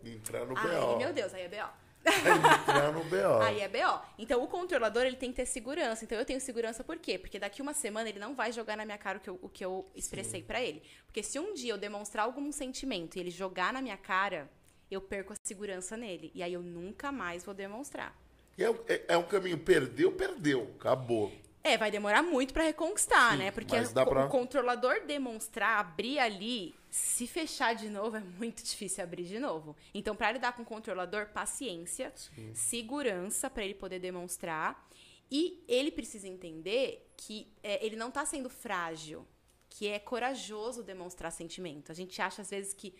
Entrar 0.03 0.45
no 0.45 0.57
Aí, 0.57 0.67
BO. 0.67 0.97
meu 0.97 1.13
Deus, 1.13 1.33
aí 1.33 1.43
é 1.43 1.47
B.O. 1.47 1.67
Entrar 2.07 2.91
no 2.91 3.03
BO. 3.03 3.41
Aí 3.43 3.61
é 3.61 3.67
BO. 3.67 3.99
Então 4.17 4.43
o 4.43 4.47
controlador 4.47 5.03
ele 5.03 5.15
tem 5.15 5.31
que 5.31 5.37
ter 5.37 5.45
segurança. 5.45 6.03
Então 6.05 6.17
eu 6.17 6.23
tenho 6.25 6.39
segurança 6.39 6.83
por 6.83 6.97
quê? 6.99 7.17
Porque 7.17 7.39
daqui 7.39 7.61
uma 7.63 7.73
semana 7.73 8.07
ele 8.09 8.19
não 8.19 8.35
vai 8.35 8.51
jogar 8.51 8.77
na 8.77 8.85
minha 8.85 8.97
cara 8.97 9.17
o 9.17 9.21
que 9.21 9.29
eu, 9.29 9.39
o 9.41 9.49
que 9.49 9.65
eu 9.65 9.89
expressei 9.95 10.43
pra 10.43 10.61
ele. 10.61 10.83
Porque 11.07 11.23
se 11.23 11.39
um 11.39 11.53
dia 11.55 11.73
eu 11.73 11.77
demonstrar 11.79 12.25
algum 12.25 12.51
sentimento 12.51 13.15
e 13.15 13.19
ele 13.19 13.31
jogar 13.31 13.73
na 13.73 13.81
minha 13.81 13.97
cara, 13.97 14.47
eu 14.89 15.01
perco 15.01 15.33
a 15.33 15.35
segurança 15.43 15.97
nele. 15.97 16.31
E 16.35 16.43
aí 16.43 16.53
eu 16.53 16.61
nunca 16.61 17.11
mais 17.11 17.43
vou 17.43 17.55
demonstrar. 17.55 18.15
E 18.57 18.63
é, 18.63 18.69
é- 18.87 19.05
é 19.09 19.17
um 19.17 19.23
caminho, 19.23 19.57
perdeu, 19.57 20.11
perdeu. 20.11 20.71
Acabou. 20.79 21.31
É, 21.63 21.77
vai 21.77 21.89
demorar 21.89 22.21
muito 22.21 22.53
pra 22.53 22.63
reconquistar, 22.63 23.31
Sim, 23.31 23.37
né? 23.39 23.51
Porque 23.51 23.75
mas 23.75 23.91
dá 23.91 24.03
o- 24.03 24.05
pra- 24.07 24.25
o 24.25 24.29
controlador 24.29 25.03
demonstrar, 25.05 25.79
abrir 25.79 26.19
ali, 26.19 26.75
se 26.91 27.25
fechar 27.25 27.73
de 27.73 27.89
novo 27.89 28.17
é 28.17 28.19
muito 28.19 28.63
difícil 28.63 29.03
abrir 29.03 29.23
de 29.23 29.39
novo. 29.39 29.75
Então, 29.93 30.15
pra 30.15 30.31
lidar 30.31 30.53
com 30.55 30.61
o 30.61 30.65
controlador, 30.65 31.27
paciência, 31.29 32.13
segurança 32.53 33.49
pra 33.49 33.63
ele 33.65 33.73
poder 33.73 33.99
demonstrar 33.99 34.87
e 35.29 35.63
ele 35.67 35.91
precisa 35.91 36.27
entender 36.27 37.11
que 37.17 37.47
é, 37.63 37.83
ele 37.85 37.95
não 37.95 38.11
tá 38.11 38.25
sendo 38.25 38.49
frágil, 38.49 39.25
que 39.69 39.87
é 39.87 39.99
corajoso 39.99 40.83
demonstrar 40.83 41.31
sentimento. 41.31 41.91
A 41.91 41.95
gente 41.95 42.21
acha 42.21 42.41
às 42.41 42.49
vezes 42.49 42.73
que 42.73 42.93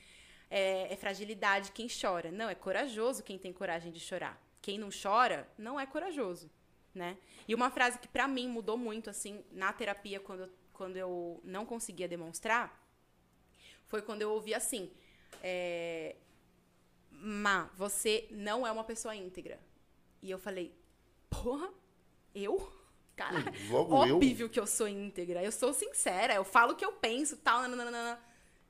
é, 0.49 0.91
é 0.91 0.95
fragilidade 0.95 1.71
quem 1.71 1.87
chora. 1.87 2.31
Não, 2.31 2.49
é 2.49 2.55
corajoso 2.55 3.23
quem 3.23 3.37
tem 3.37 3.53
coragem 3.53 3.91
de 3.91 3.99
chorar. 3.99 4.41
Quem 4.65 4.79
não 4.79 4.89
chora 4.89 5.47
não 5.59 5.79
é 5.79 5.85
corajoso, 5.85 6.49
né? 6.91 7.19
E 7.47 7.53
uma 7.53 7.69
frase 7.69 7.99
que 7.99 8.07
pra 8.07 8.27
mim 8.27 8.47
mudou 8.49 8.75
muito 8.75 9.11
assim 9.11 9.45
na 9.51 9.71
terapia 9.71 10.19
quando 10.19 10.39
eu, 10.39 10.49
quando 10.73 10.97
eu 10.97 11.39
não 11.43 11.67
conseguia 11.67 12.07
demonstrar 12.07 12.83
foi 13.85 14.01
quando 14.01 14.23
eu 14.23 14.31
ouvi 14.31 14.55
assim: 14.55 14.91
é, 15.43 16.15
"Ma, 17.11 17.69
você 17.75 18.27
não 18.31 18.65
é 18.65 18.71
uma 18.71 18.83
pessoa 18.83 19.15
íntegra". 19.15 19.59
E 20.19 20.31
eu 20.31 20.39
falei: 20.39 20.75
"Porra, 21.29 21.71
eu?" 22.33 22.57
Caralho. 23.15 23.45
Logo 23.69 24.03
eu? 24.07 24.15
Óbvio 24.15 24.49
que 24.49 24.59
eu 24.59 24.65
sou 24.65 24.87
íntegra. 24.87 25.43
Eu 25.43 25.51
sou 25.51 25.75
sincera. 25.75 26.33
Eu 26.33 26.43
falo 26.43 26.73
o 26.73 26.75
que 26.75 26.83
eu 26.83 26.91
penso, 26.93 27.37
tal. 27.37 27.61
nananana. 27.61 28.19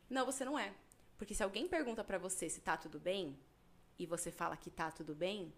Não, 0.09 0.25
você 0.25 0.43
não 0.43 0.59
é. 0.59 0.73
Porque 1.17 1.33
se 1.33 1.41
alguém 1.41 1.69
pergunta 1.69 2.03
pra 2.03 2.17
você 2.17 2.49
se 2.49 2.59
tá 2.59 2.75
tudo 2.75 2.99
bem, 2.99 3.39
e 3.97 4.05
você 4.05 4.29
fala 4.29 4.57
que 4.57 4.69
tá 4.69 4.91
tudo 4.91 5.15
bem, 5.15 5.53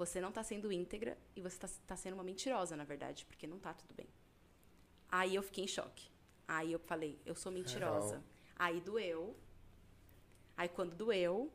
você 0.00 0.18
não 0.18 0.32
tá 0.32 0.42
sendo 0.42 0.72
íntegra 0.72 1.18
e 1.36 1.42
você 1.42 1.58
tá, 1.58 1.68
tá 1.86 1.94
sendo 1.94 2.14
uma 2.14 2.24
mentirosa, 2.24 2.74
na 2.74 2.84
verdade, 2.84 3.26
porque 3.26 3.46
não 3.46 3.58
tá 3.58 3.74
tudo 3.74 3.92
bem. 3.94 4.08
Aí 5.10 5.34
eu 5.34 5.42
fiquei 5.42 5.64
em 5.64 5.68
choque. 5.68 6.08
Aí 6.48 6.72
eu 6.72 6.78
falei, 6.78 7.20
eu 7.26 7.34
sou 7.34 7.52
mentirosa. 7.52 8.14
Real. 8.14 8.24
Aí 8.58 8.80
doeu. 8.80 9.36
Aí 10.56 10.70
quando 10.70 10.96
doeu, 10.96 11.52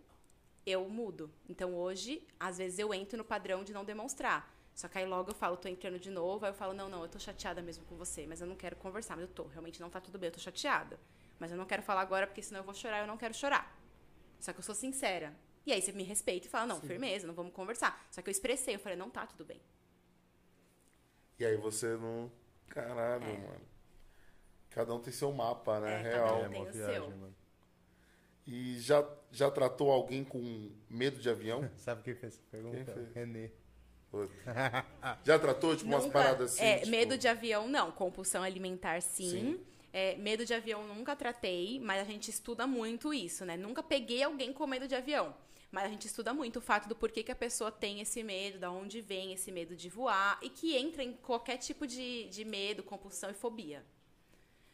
eu 0.64 0.88
mudo. 0.88 1.32
Então 1.50 1.74
hoje, 1.76 2.22
às 2.40 2.60
vezes 2.60 2.78
eu 2.78 2.94
entro 2.94 3.18
no 3.18 3.26
padrão 3.26 3.64
de 3.64 3.74
não 3.74 3.84
demonstrar. 3.84 4.54
Só 4.76 4.88
que 4.88 5.00
aí 5.00 5.08
logo 5.08 5.32
eu 5.32 5.36
falo, 5.36 5.58
tô 5.58 5.68
entrando 5.68 5.98
de 5.98 6.12
novo, 6.12 6.46
aí 6.46 6.52
eu 6.52 6.56
falo, 6.56 6.74
não, 6.74 6.88
não, 6.88 7.02
eu 7.02 7.10
tô 7.10 7.18
chateada 7.18 7.64
mesmo 7.64 7.84
com 7.86 7.96
você, 7.96 8.28
mas 8.28 8.42
eu 8.42 8.48
não 8.48 8.56
quero 8.56 8.76
conversar, 8.76 9.16
mas 9.16 9.24
eu 9.28 9.34
tô, 9.34 9.48
realmente 9.48 9.82
não 9.82 9.90
tá 9.90 10.00
tudo 10.00 10.20
bem, 10.20 10.28
eu 10.28 10.34
tô 10.34 10.40
chateada. 10.40 11.00
Mas 11.40 11.50
eu 11.52 11.58
não 11.58 11.66
quero 11.66 11.82
falar 11.82 12.02
agora, 12.02 12.28
porque 12.28 12.44
senão 12.44 12.60
eu 12.60 12.64
vou 12.64 12.76
chorar, 12.76 13.00
eu 13.00 13.08
não 13.08 13.18
quero 13.18 13.34
chorar. 13.34 13.76
Só 14.40 14.54
que 14.54 14.60
eu 14.60 14.64
sou 14.64 14.76
sincera. 14.76 15.36
E 15.66 15.74
aí 15.74 15.82
você 15.82 15.92
me 15.92 16.04
respeita 16.04 16.48
e 16.48 16.50
fala, 16.50 16.68
não, 16.68 16.80
firmeza, 16.82 17.26
não 17.26 17.34
vamos 17.34 17.54
conversar. 17.54 18.08
Só 18.12 18.22
que 18.22 18.30
eu 18.30 18.32
expressei, 18.32 18.76
eu 18.76 18.80
falei, 18.80 18.98
não 18.98 19.10
tá 19.10 19.26
tudo 19.26 19.44
bem. 19.44 19.60
E 21.40 21.46
aí 21.46 21.58
você 21.58 21.88
não. 21.98 22.32
Caralho, 22.68 23.26
mano. 23.26 23.62
Cada 24.70 24.94
um 24.94 25.00
tem 25.00 25.12
seu 25.14 25.32
mapa, 25.32 25.80
né? 25.80 26.02
É, 26.02 26.04
cada 26.12 26.26
Real. 26.26 26.40
um 26.42 26.46
É 26.46 26.50
tem 26.50 26.62
uma 26.62 26.70
o 26.70 26.72
viagem, 26.72 26.94
seu. 26.96 27.10
mano. 27.10 27.36
E 28.48 28.80
já, 28.80 29.04
já 29.32 29.50
tratou 29.50 29.92
alguém 29.92 30.24
com 30.24 30.72
medo 30.90 31.20
de 31.20 31.30
avião? 31.30 31.68
Sabe 31.78 32.04
quem 32.04 32.14
fez 32.16 32.34
essa 32.36 32.44
pergunta? 32.52 32.94
Fez? 32.94 33.14
Renê. 33.14 33.50
Já 35.26 35.38
tratou, 35.40 35.76
tipo, 35.76 35.90
umas 35.90 36.04
Nunca- 36.06 36.14
paradas 36.20 36.54
assim? 36.54 36.64
É, 36.64 36.78
tipo, 36.80 36.92
medo 36.92 37.18
de 37.18 37.28
avião, 37.28 37.68
não. 37.68 37.92
Compulsão 37.92 38.44
alimentar, 38.44 39.02
sim. 39.02 39.60
É, 39.92 40.16
medo 40.18 40.46
de 40.46 40.54
avião 40.54 40.86
nunca 40.88 41.16
tratei, 41.16 41.80
mas 41.80 42.02
a 42.02 42.04
gente 42.06 42.30
estuda 42.30 42.68
muito 42.68 43.14
isso, 43.14 43.46
né? 43.46 43.56
Nunca 43.58 43.82
peguei 43.82 44.24
alguém 44.24 44.54
com 44.54 44.68
medo 44.68 44.88
de 44.88 44.96
avião. 44.96 45.34
Mas 45.76 45.84
a 45.84 45.90
gente 45.90 46.08
estuda 46.08 46.34
muito 46.34 46.60
o 46.60 46.62
fato 46.62 46.88
do 46.88 46.96
porquê 46.96 47.22
que 47.22 47.34
a 47.34 47.36
pessoa 47.36 47.70
tem 47.70 48.00
esse 48.00 48.24
medo, 48.24 48.58
da 48.58 48.72
onde 48.72 49.02
vem 49.02 49.34
esse 49.34 49.52
medo 49.52 49.76
de 49.76 49.90
voar, 49.90 50.40
e 50.42 50.50
que 50.50 50.74
entra 50.74 51.04
em 51.04 51.12
qualquer 51.12 51.58
tipo 51.58 51.86
de, 51.86 52.30
de 52.30 52.46
medo, 52.46 52.82
compulsão 52.82 53.30
e 53.30 53.34
fobia. 53.34 53.86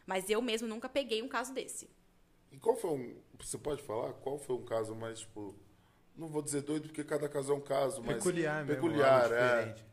Mas 0.06 0.30
eu 0.30 0.40
mesmo 0.44 0.68
nunca 0.68 0.88
peguei 0.88 1.24
um 1.24 1.28
caso 1.28 1.56
desse. 1.56 1.90
E 2.52 2.60
qual 2.60 2.76
foi 2.76 2.92
um. 2.92 3.20
Você 3.40 3.58
pode 3.58 3.82
falar? 3.82 4.14
Qual 4.14 4.38
foi 4.38 4.56
um 4.56 4.64
caso 4.64 4.94
mais, 4.94 5.22
tipo. 5.22 5.56
Não 6.16 6.28
vou 6.28 6.44
dizer 6.44 6.62
doido, 6.62 6.90
porque 6.90 7.04
cada 7.04 7.28
caso 7.28 7.52
é 7.52 7.56
um 7.56 7.62
caso, 7.62 8.04
mas. 8.04 8.18
Peculiar 8.18 8.64
mesmo. 8.64 8.76
Peculiar, 8.84 9.24
algo 9.24 9.34
é. 9.34 9.60
diferente. 9.66 9.86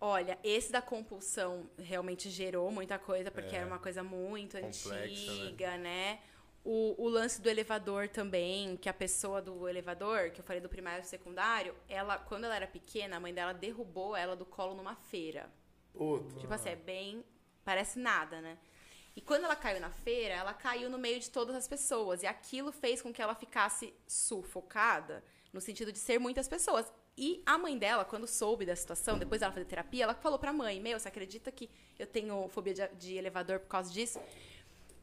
Olha, 0.00 0.36
esse 0.42 0.72
da 0.72 0.82
compulsão 0.82 1.70
realmente 1.78 2.28
gerou 2.28 2.72
muita 2.72 2.98
coisa, 2.98 3.30
porque 3.30 3.54
É. 3.54 3.60
era 3.60 3.66
uma 3.68 3.78
coisa 3.78 4.02
muito 4.02 4.56
Complexa, 4.56 4.88
né? 4.88 5.04
antiga, 5.04 5.78
né? 5.78 6.20
O, 6.64 6.94
o 6.96 7.08
lance 7.08 7.42
do 7.42 7.48
elevador 7.50 8.08
também, 8.08 8.76
que 8.78 8.88
a 8.88 8.94
pessoa 8.94 9.42
do 9.42 9.68
elevador, 9.68 10.30
que 10.30 10.40
eu 10.40 10.44
falei 10.44 10.62
do 10.62 10.68
primário 10.68 11.02
e 11.02 11.06
secundário, 11.06 11.74
ela, 11.86 12.16
quando 12.16 12.44
ela 12.44 12.56
era 12.56 12.66
pequena, 12.66 13.16
a 13.16 13.20
mãe 13.20 13.34
dela 13.34 13.52
derrubou 13.52 14.16
ela 14.16 14.34
do 14.34 14.46
colo 14.46 14.74
numa 14.74 14.94
feira. 14.94 15.52
Puta. 15.92 16.40
Tipo 16.40 16.54
assim, 16.54 16.70
é 16.70 16.76
bem. 16.76 17.22
Parece 17.64 17.98
nada, 17.98 18.40
né? 18.40 18.58
E 19.16 19.20
quando 19.20 19.44
ela 19.44 19.54
caiu 19.54 19.80
na 19.80 19.90
feira, 19.90 20.34
ela 20.34 20.52
caiu 20.52 20.90
no 20.90 20.98
meio 20.98 21.20
de 21.20 21.30
todas 21.30 21.54
as 21.54 21.68
pessoas. 21.68 22.22
E 22.22 22.26
aquilo 22.26 22.72
fez 22.72 23.00
com 23.00 23.12
que 23.12 23.22
ela 23.22 23.34
ficasse 23.34 23.94
sufocada, 24.06 25.22
no 25.52 25.60
sentido 25.60 25.92
de 25.92 25.98
ser 25.98 26.18
muitas 26.18 26.48
pessoas. 26.48 26.92
E 27.16 27.42
a 27.46 27.56
mãe 27.56 27.78
dela, 27.78 28.04
quando 28.04 28.26
soube 28.26 28.66
da 28.66 28.74
situação, 28.74 29.18
depois 29.18 29.40
dela 29.40 29.52
fazer 29.52 29.66
terapia, 29.66 30.04
ela 30.04 30.14
falou 30.14 30.38
pra 30.38 30.52
mãe: 30.52 30.80
Meu, 30.80 30.98
você 30.98 31.06
acredita 31.06 31.52
que 31.52 31.70
eu 31.96 32.06
tenho 32.06 32.48
fobia 32.48 32.74
de, 32.74 32.88
de 32.96 33.14
elevador 33.14 33.60
por 33.60 33.68
causa 33.68 33.92
disso? 33.92 34.18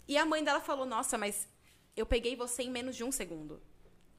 E 0.08 0.18
a 0.18 0.26
mãe 0.26 0.44
dela 0.44 0.60
falou: 0.60 0.86
Nossa, 0.86 1.18
mas 1.18 1.48
eu 1.96 2.06
peguei 2.06 2.36
você 2.36 2.64
em 2.64 2.70
menos 2.70 2.96
de 2.96 3.04
um 3.04 3.12
segundo. 3.12 3.62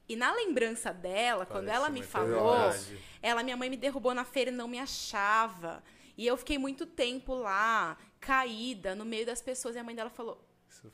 E 0.07 0.15
na 0.15 0.33
lembrança 0.33 0.91
dela, 0.93 1.45
quando 1.45 1.65
Parece 1.67 1.77
ela 1.77 1.89
me 1.89 2.03
falou, 2.03 2.69
verdade. 2.69 2.99
ela, 3.21 3.41
minha 3.43 3.55
mãe 3.55 3.69
me 3.69 3.77
derrubou 3.77 4.13
na 4.13 4.25
feira 4.25 4.51
e 4.51 4.53
não 4.53 4.67
me 4.67 4.77
achava. 4.79 5.81
E 6.17 6.27
eu 6.27 6.35
fiquei 6.37 6.57
muito 6.57 6.85
tempo 6.85 7.33
lá, 7.33 7.97
caída, 8.19 8.95
no 8.95 9.05
meio 9.05 9.25
das 9.25 9.41
pessoas. 9.41 9.75
E 9.75 9.79
a 9.79 9.83
mãe 9.83 9.95
dela 9.95 10.09
falou. 10.09 10.43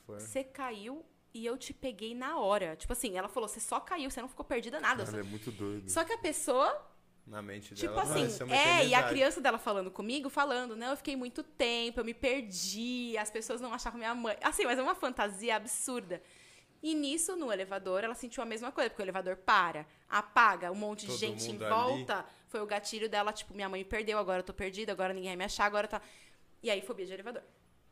Você 0.06 0.44
caiu 0.44 1.04
e 1.34 1.44
eu 1.44 1.58
te 1.58 1.72
peguei 1.72 2.14
na 2.14 2.38
hora. 2.38 2.76
Tipo 2.76 2.92
assim, 2.92 3.16
ela 3.16 3.28
falou: 3.28 3.48
Você 3.48 3.58
só 3.60 3.80
caiu, 3.80 4.10
você 4.10 4.20
não 4.20 4.28
ficou 4.28 4.44
perdida 4.44 4.78
nada. 4.78 5.02
Ela 5.02 5.20
é 5.20 5.22
muito 5.22 5.50
doido. 5.50 5.90
Só 5.90 6.04
que 6.04 6.12
a 6.12 6.18
pessoa 6.18 6.86
Na 7.26 7.42
mente 7.42 7.74
Tipo 7.74 7.94
dela. 7.94 8.02
assim, 8.02 8.20
parece 8.20 8.44
uma 8.44 8.56
é, 8.56 8.86
e 8.86 8.94
a 8.94 9.02
criança 9.08 9.40
dela 9.40 9.58
falando 9.58 9.90
comigo, 9.90 10.28
falando, 10.30 10.76
não, 10.76 10.90
eu 10.90 10.96
fiquei 10.96 11.16
muito 11.16 11.42
tempo, 11.42 12.00
eu 12.00 12.04
me 12.04 12.14
perdi, 12.14 13.16
as 13.18 13.30
pessoas 13.30 13.60
não 13.60 13.72
achavam 13.74 13.98
minha 13.98 14.14
mãe. 14.14 14.36
Assim, 14.42 14.64
mas 14.64 14.78
é 14.78 14.82
uma 14.82 14.94
fantasia 14.94 15.56
absurda. 15.56 16.22
E 16.82 16.94
nisso, 16.94 17.36
no 17.36 17.52
elevador, 17.52 18.02
ela 18.04 18.14
sentiu 18.14 18.42
a 18.42 18.46
mesma 18.46 18.72
coisa, 18.72 18.88
porque 18.88 19.02
o 19.02 19.04
elevador 19.04 19.36
para, 19.36 19.86
apaga, 20.08 20.70
um 20.72 20.74
monte 20.74 21.02
de 21.02 21.08
Todo 21.08 21.18
gente 21.18 21.50
em 21.50 21.58
volta. 21.58 22.24
Foi 22.48 22.60
o 22.60 22.66
gatilho 22.66 23.08
dela, 23.08 23.32
tipo, 23.32 23.54
minha 23.54 23.68
mãe 23.68 23.80
me 23.80 23.84
perdeu, 23.84 24.18
agora 24.18 24.40
eu 24.40 24.44
tô 24.44 24.54
perdida, 24.54 24.90
agora 24.92 25.12
ninguém 25.12 25.30
vai 25.30 25.36
me 25.36 25.44
achar, 25.44 25.66
agora 25.66 25.86
tá. 25.86 26.00
E 26.62 26.70
aí, 26.70 26.80
fobia 26.82 27.04
de 27.06 27.12
elevador. 27.12 27.42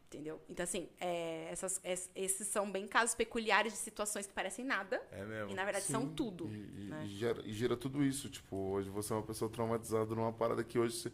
Entendeu? 0.07 0.41
Então, 0.49 0.65
assim, 0.65 0.89
é, 0.99 1.49
essas, 1.51 1.79
es- 1.85 2.11
esses 2.15 2.49
são 2.49 2.71
bem 2.71 2.89
casos 2.89 3.15
peculiares 3.15 3.75
de 3.75 3.79
situações 3.79 4.27
que 4.27 4.33
parecem 4.33 4.65
nada. 4.65 5.03
É 5.13 5.23
mesmo. 5.23 5.51
E 5.51 5.55
na 5.55 5.65
verdade 5.65 5.85
são 5.85 6.09
tudo. 6.09 6.49
E, 6.49 6.55
e- 6.57 6.89
né? 6.89 7.05
e 7.05 7.09
gera, 7.09 7.43
e 7.45 7.53
gera 7.53 7.77
tudo 7.77 8.03
isso. 8.03 8.31
Tipo, 8.31 8.57
hoje 8.57 8.89
você 8.89 9.13
é 9.13 9.17
uma 9.17 9.23
pessoa 9.23 9.51
traumatizada 9.51 10.15
numa 10.15 10.33
parada 10.33 10.65
que 10.65 10.79
hoje, 10.79 10.97
você, 10.97 11.13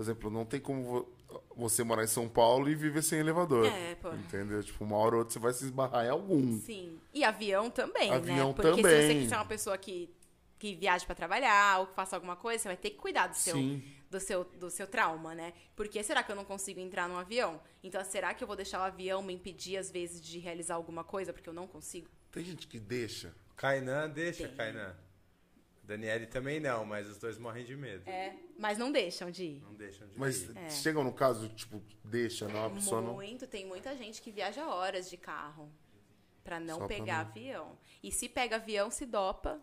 por 0.00 0.04
exemplo, 0.04 0.30
não 0.30 0.46
tem 0.46 0.58
como 0.58 0.82
vo- 0.82 1.12
você 1.54 1.84
morar 1.84 2.02
em 2.02 2.06
São 2.06 2.26
Paulo 2.26 2.70
e 2.70 2.74
viver 2.74 3.02
sem 3.02 3.18
elevador. 3.18 3.66
É, 3.66 3.94
pô. 3.96 4.10
Entendeu? 4.14 4.62
Tipo, 4.64 4.82
uma 4.82 4.96
hora 4.96 5.16
ou 5.16 5.18
outra 5.18 5.34
você 5.34 5.38
vai 5.38 5.52
se 5.52 5.64
esbarrar 5.66 6.06
em 6.06 6.08
algum. 6.08 6.58
Sim. 6.60 6.98
E 7.12 7.22
avião 7.22 7.68
também, 7.70 8.10
Avião 8.10 8.48
né? 8.48 8.54
Porque 8.54 8.76
se 8.76 8.82
também. 8.82 9.06
você 9.06 9.14
quiser 9.20 9.36
uma 9.36 9.44
pessoa 9.44 9.76
que, 9.76 10.08
que 10.58 10.74
viaje 10.74 11.04
pra 11.04 11.14
trabalhar 11.14 11.80
ou 11.80 11.86
que 11.88 11.94
faça 11.94 12.16
alguma 12.16 12.34
coisa, 12.34 12.62
você 12.62 12.68
vai 12.68 12.76
ter 12.78 12.88
que 12.90 12.96
cuidar 12.96 13.26
do 13.26 13.34
seu, 13.36 13.54
Sim. 13.56 13.82
do 14.10 14.18
seu, 14.18 14.42
do 14.42 14.70
seu 14.70 14.86
trauma, 14.86 15.34
né? 15.34 15.52
Porque 15.76 16.02
será 16.02 16.22
que 16.22 16.32
eu 16.32 16.36
não 16.36 16.46
consigo 16.46 16.80
entrar 16.80 17.06
num 17.06 17.18
avião? 17.18 17.60
Então, 17.84 18.02
será 18.02 18.32
que 18.32 18.42
eu 18.42 18.46
vou 18.48 18.56
deixar 18.56 18.80
o 18.80 18.84
avião 18.84 19.22
me 19.22 19.34
impedir, 19.34 19.76
às 19.76 19.90
vezes, 19.90 20.22
de 20.22 20.38
realizar 20.38 20.76
alguma 20.76 21.04
coisa 21.04 21.30
porque 21.30 21.50
eu 21.50 21.54
não 21.54 21.66
consigo? 21.66 22.08
Tem 22.32 22.42
gente 22.42 22.66
que 22.66 22.80
deixa. 22.80 23.34
Kainan, 23.54 24.08
deixa, 24.08 24.48
Tem. 24.48 24.56
Kainan. 24.56 24.96
Daniele 25.90 26.26
também 26.26 26.60
não, 26.60 26.84
mas 26.84 27.08
os 27.08 27.18
dois 27.18 27.36
morrem 27.36 27.64
de 27.64 27.76
medo. 27.76 28.08
É. 28.08 28.36
Mas 28.56 28.78
não 28.78 28.92
deixam 28.92 29.28
de 29.28 29.42
ir. 29.44 29.60
Não 29.62 29.74
deixam 29.74 30.06
de 30.06 30.16
Mas 30.16 30.42
ir. 30.42 30.56
É. 30.56 30.70
chegam 30.70 31.02
no 31.02 31.12
caso, 31.12 31.48
tipo, 31.48 31.82
deixa, 32.04 32.46
não, 32.46 32.66
a 32.66 32.70
pessoa 32.70 33.00
não. 33.00 33.14
Muito, 33.14 33.44
tem 33.48 33.66
muita 33.66 33.96
gente 33.96 34.22
que 34.22 34.30
viaja 34.30 34.64
horas 34.68 35.10
de 35.10 35.16
carro 35.16 35.68
pra 36.44 36.60
não 36.60 36.78
Só 36.78 36.86
pegar 36.86 37.24
não. 37.24 37.30
avião. 37.32 37.78
E 38.04 38.12
se 38.12 38.28
pega 38.28 38.54
avião, 38.54 38.88
se 38.88 39.04
dopa 39.04 39.60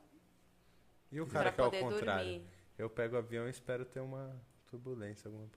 E 1.09 1.21
o 1.21 1.25
cara 1.25 1.49
que 1.49 1.61
é 1.61 1.63
ao 1.63 1.71
poder 1.71 1.83
contrário? 1.83 2.25
dormir. 2.29 2.47
Eu 2.77 2.89
pego 2.89 3.15
o 3.15 3.19
avião 3.19 3.47
e 3.47 3.49
espero 3.49 3.85
ter 3.85 4.01
uma 4.01 4.35
turbulência. 4.65 5.29
Alguma... 5.29 5.49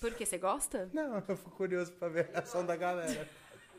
Por 0.00 0.12
quê? 0.14 0.26
Você 0.26 0.38
gosta? 0.38 0.90
Não, 0.92 1.22
eu 1.28 1.36
fico 1.36 1.50
curioso 1.52 1.92
pra 1.92 2.08
ver 2.08 2.28
a 2.30 2.32
reação 2.32 2.66
da 2.66 2.74
galera. 2.74 3.28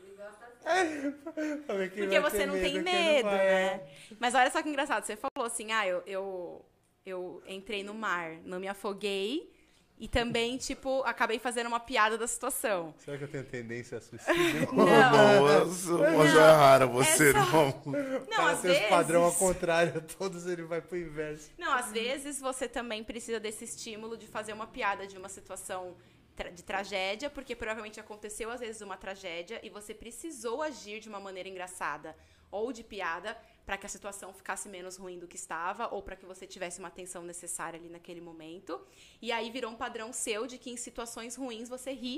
Ele 0.02 0.16
gosta 0.16 0.26
assim. 0.28 0.28
Pra 0.28 0.28
ver 0.28 0.36
quem 0.36 0.46
Porque 1.66 2.20
vai 2.20 2.30
você 2.30 2.46
não 2.46 2.54
tem 2.54 2.82
medo, 2.82 3.28
vai. 3.28 3.38
né? 3.38 3.80
Mas 4.18 4.34
olha 4.34 4.50
só 4.50 4.62
que 4.62 4.68
engraçado. 4.68 5.04
Você 5.04 5.16
falou 5.16 5.46
assim, 5.46 5.72
ah, 5.72 5.86
eu, 5.86 6.02
eu, 6.06 6.64
eu 7.04 7.42
entrei 7.46 7.82
no 7.82 7.94
mar, 7.94 8.32
não 8.44 8.60
me 8.60 8.68
afoguei. 8.68 9.52
E 10.00 10.06
também, 10.06 10.56
tipo, 10.58 11.02
acabei 11.02 11.38
fazendo 11.38 11.66
uma 11.66 11.80
piada 11.80 12.16
da 12.16 12.26
situação. 12.26 12.94
Será 12.98 13.18
que 13.18 13.24
eu 13.24 13.28
tenho 13.28 13.44
tendência 13.44 13.98
a 13.98 14.00
suicídio? 14.00 14.68
Não, 14.72 15.64
nossa, 15.64 15.92
uma 15.92 16.26
joia 16.28 16.52
rara 16.56 16.86
você, 16.86 17.30
é 17.30 17.32
só- 17.32 17.40
não. 17.40 17.82
Não, 17.86 18.26
Cara, 18.28 18.52
às 18.52 18.62
vezes... 18.62 18.86
padrão 18.86 19.24
ao 19.24 19.32
contrário, 19.32 20.00
todos 20.18 20.46
ele 20.46 20.62
vai 20.62 20.80
pro 20.80 20.96
inverso. 20.96 21.50
Não, 21.58 21.72
às 21.72 21.90
vezes 21.90 22.38
você 22.38 22.68
também 22.68 23.02
precisa 23.02 23.40
desse 23.40 23.64
estímulo 23.64 24.16
de 24.16 24.26
fazer 24.28 24.52
uma 24.52 24.66
piada 24.66 25.06
de 25.06 25.18
uma 25.18 25.28
situação 25.28 25.96
tra- 26.38 26.50
de 26.58 26.62
tragédia, 26.72 27.28
porque 27.36 27.54
provavelmente 27.62 27.98
aconteceu 28.04 28.48
às 28.54 28.60
vezes 28.64 28.80
uma 28.88 28.96
tragédia 29.04 29.56
e 29.66 29.68
você 29.78 29.92
precisou 30.02 30.56
agir 30.70 30.98
de 31.04 31.08
uma 31.12 31.20
maneira 31.28 31.48
engraçada 31.52 32.10
ou 32.58 32.66
de 32.76 32.82
piada 32.92 33.30
para 33.66 33.76
que 33.76 33.86
a 33.88 33.88
situação 33.96 34.32
ficasse 34.40 34.66
menos 34.76 34.94
ruim 35.02 35.18
do 35.22 35.28
que 35.32 35.36
estava 35.36 35.84
ou 35.94 36.00
para 36.06 36.16
que 36.16 36.24
você 36.32 36.46
tivesse 36.54 36.78
uma 36.82 36.88
atenção 36.94 37.22
necessária 37.32 37.78
ali 37.80 37.90
naquele 37.96 38.22
momento. 38.30 38.72
E 39.20 39.28
aí 39.36 39.50
virou 39.56 39.70
um 39.70 39.76
padrão 39.84 40.08
seu 40.12 40.46
de 40.46 40.56
que 40.62 40.70
em 40.74 40.76
situações 40.88 41.32
ruins 41.42 41.68
você 41.68 41.90
ri 41.92 42.16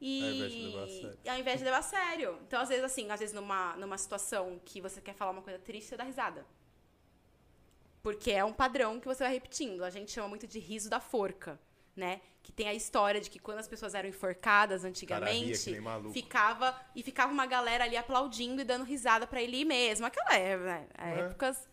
e 0.00 0.14
Ao 0.22 0.28
invés 0.34 0.52
de 0.52 0.60
levar 0.64 0.82
a 0.84 0.88
sério. 0.88 1.18
ao 1.32 1.38
invés 1.42 1.58
de 1.60 1.64
levar 1.64 1.78
a 1.78 1.82
sério. 1.96 2.38
Então, 2.46 2.60
às 2.60 2.68
vezes, 2.68 2.84
assim, 2.84 3.04
às 3.10 3.20
vezes 3.20 3.34
numa, 3.34 3.60
numa 3.76 3.96
situação 4.04 4.60
que 4.68 4.80
você 4.86 5.00
quer 5.00 5.14
falar 5.14 5.30
uma 5.36 5.42
coisa 5.48 5.60
triste, 5.60 5.88
você 5.90 5.96
dá 5.96 6.04
risada. 6.04 6.44
Porque 8.02 8.32
é 8.32 8.44
um 8.44 8.52
padrão 8.52 8.98
que 9.00 9.06
você 9.06 9.22
vai 9.22 9.32
repetindo. 9.32 9.84
A 9.84 9.90
gente 9.90 10.10
chama 10.10 10.28
muito 10.28 10.46
de 10.46 10.58
riso 10.58 10.90
da 10.90 10.98
forca, 11.00 11.58
né? 11.96 12.20
Que 12.42 12.50
tem 12.50 12.68
a 12.68 12.74
história 12.74 13.20
de 13.20 13.30
que 13.30 13.38
quando 13.38 13.58
as 13.58 13.68
pessoas 13.68 13.94
eram 13.94 14.08
enforcadas 14.08 14.82
ria 14.82 14.90
antigamente, 14.90 15.80
maluco. 15.80 16.12
ficava 16.12 16.78
e 16.94 17.02
ficava 17.02 17.32
uma 17.32 17.46
galera 17.46 17.84
ali 17.84 17.96
aplaudindo 17.96 18.60
e 18.60 18.64
dando 18.64 18.84
risada 18.84 19.26
pra 19.26 19.42
ele 19.42 19.64
mesmo. 19.64 20.06
Aquela 20.06 20.34
é, 20.36 20.56
né? 20.56 20.86
É. 20.98 21.20
épocas 21.20 21.68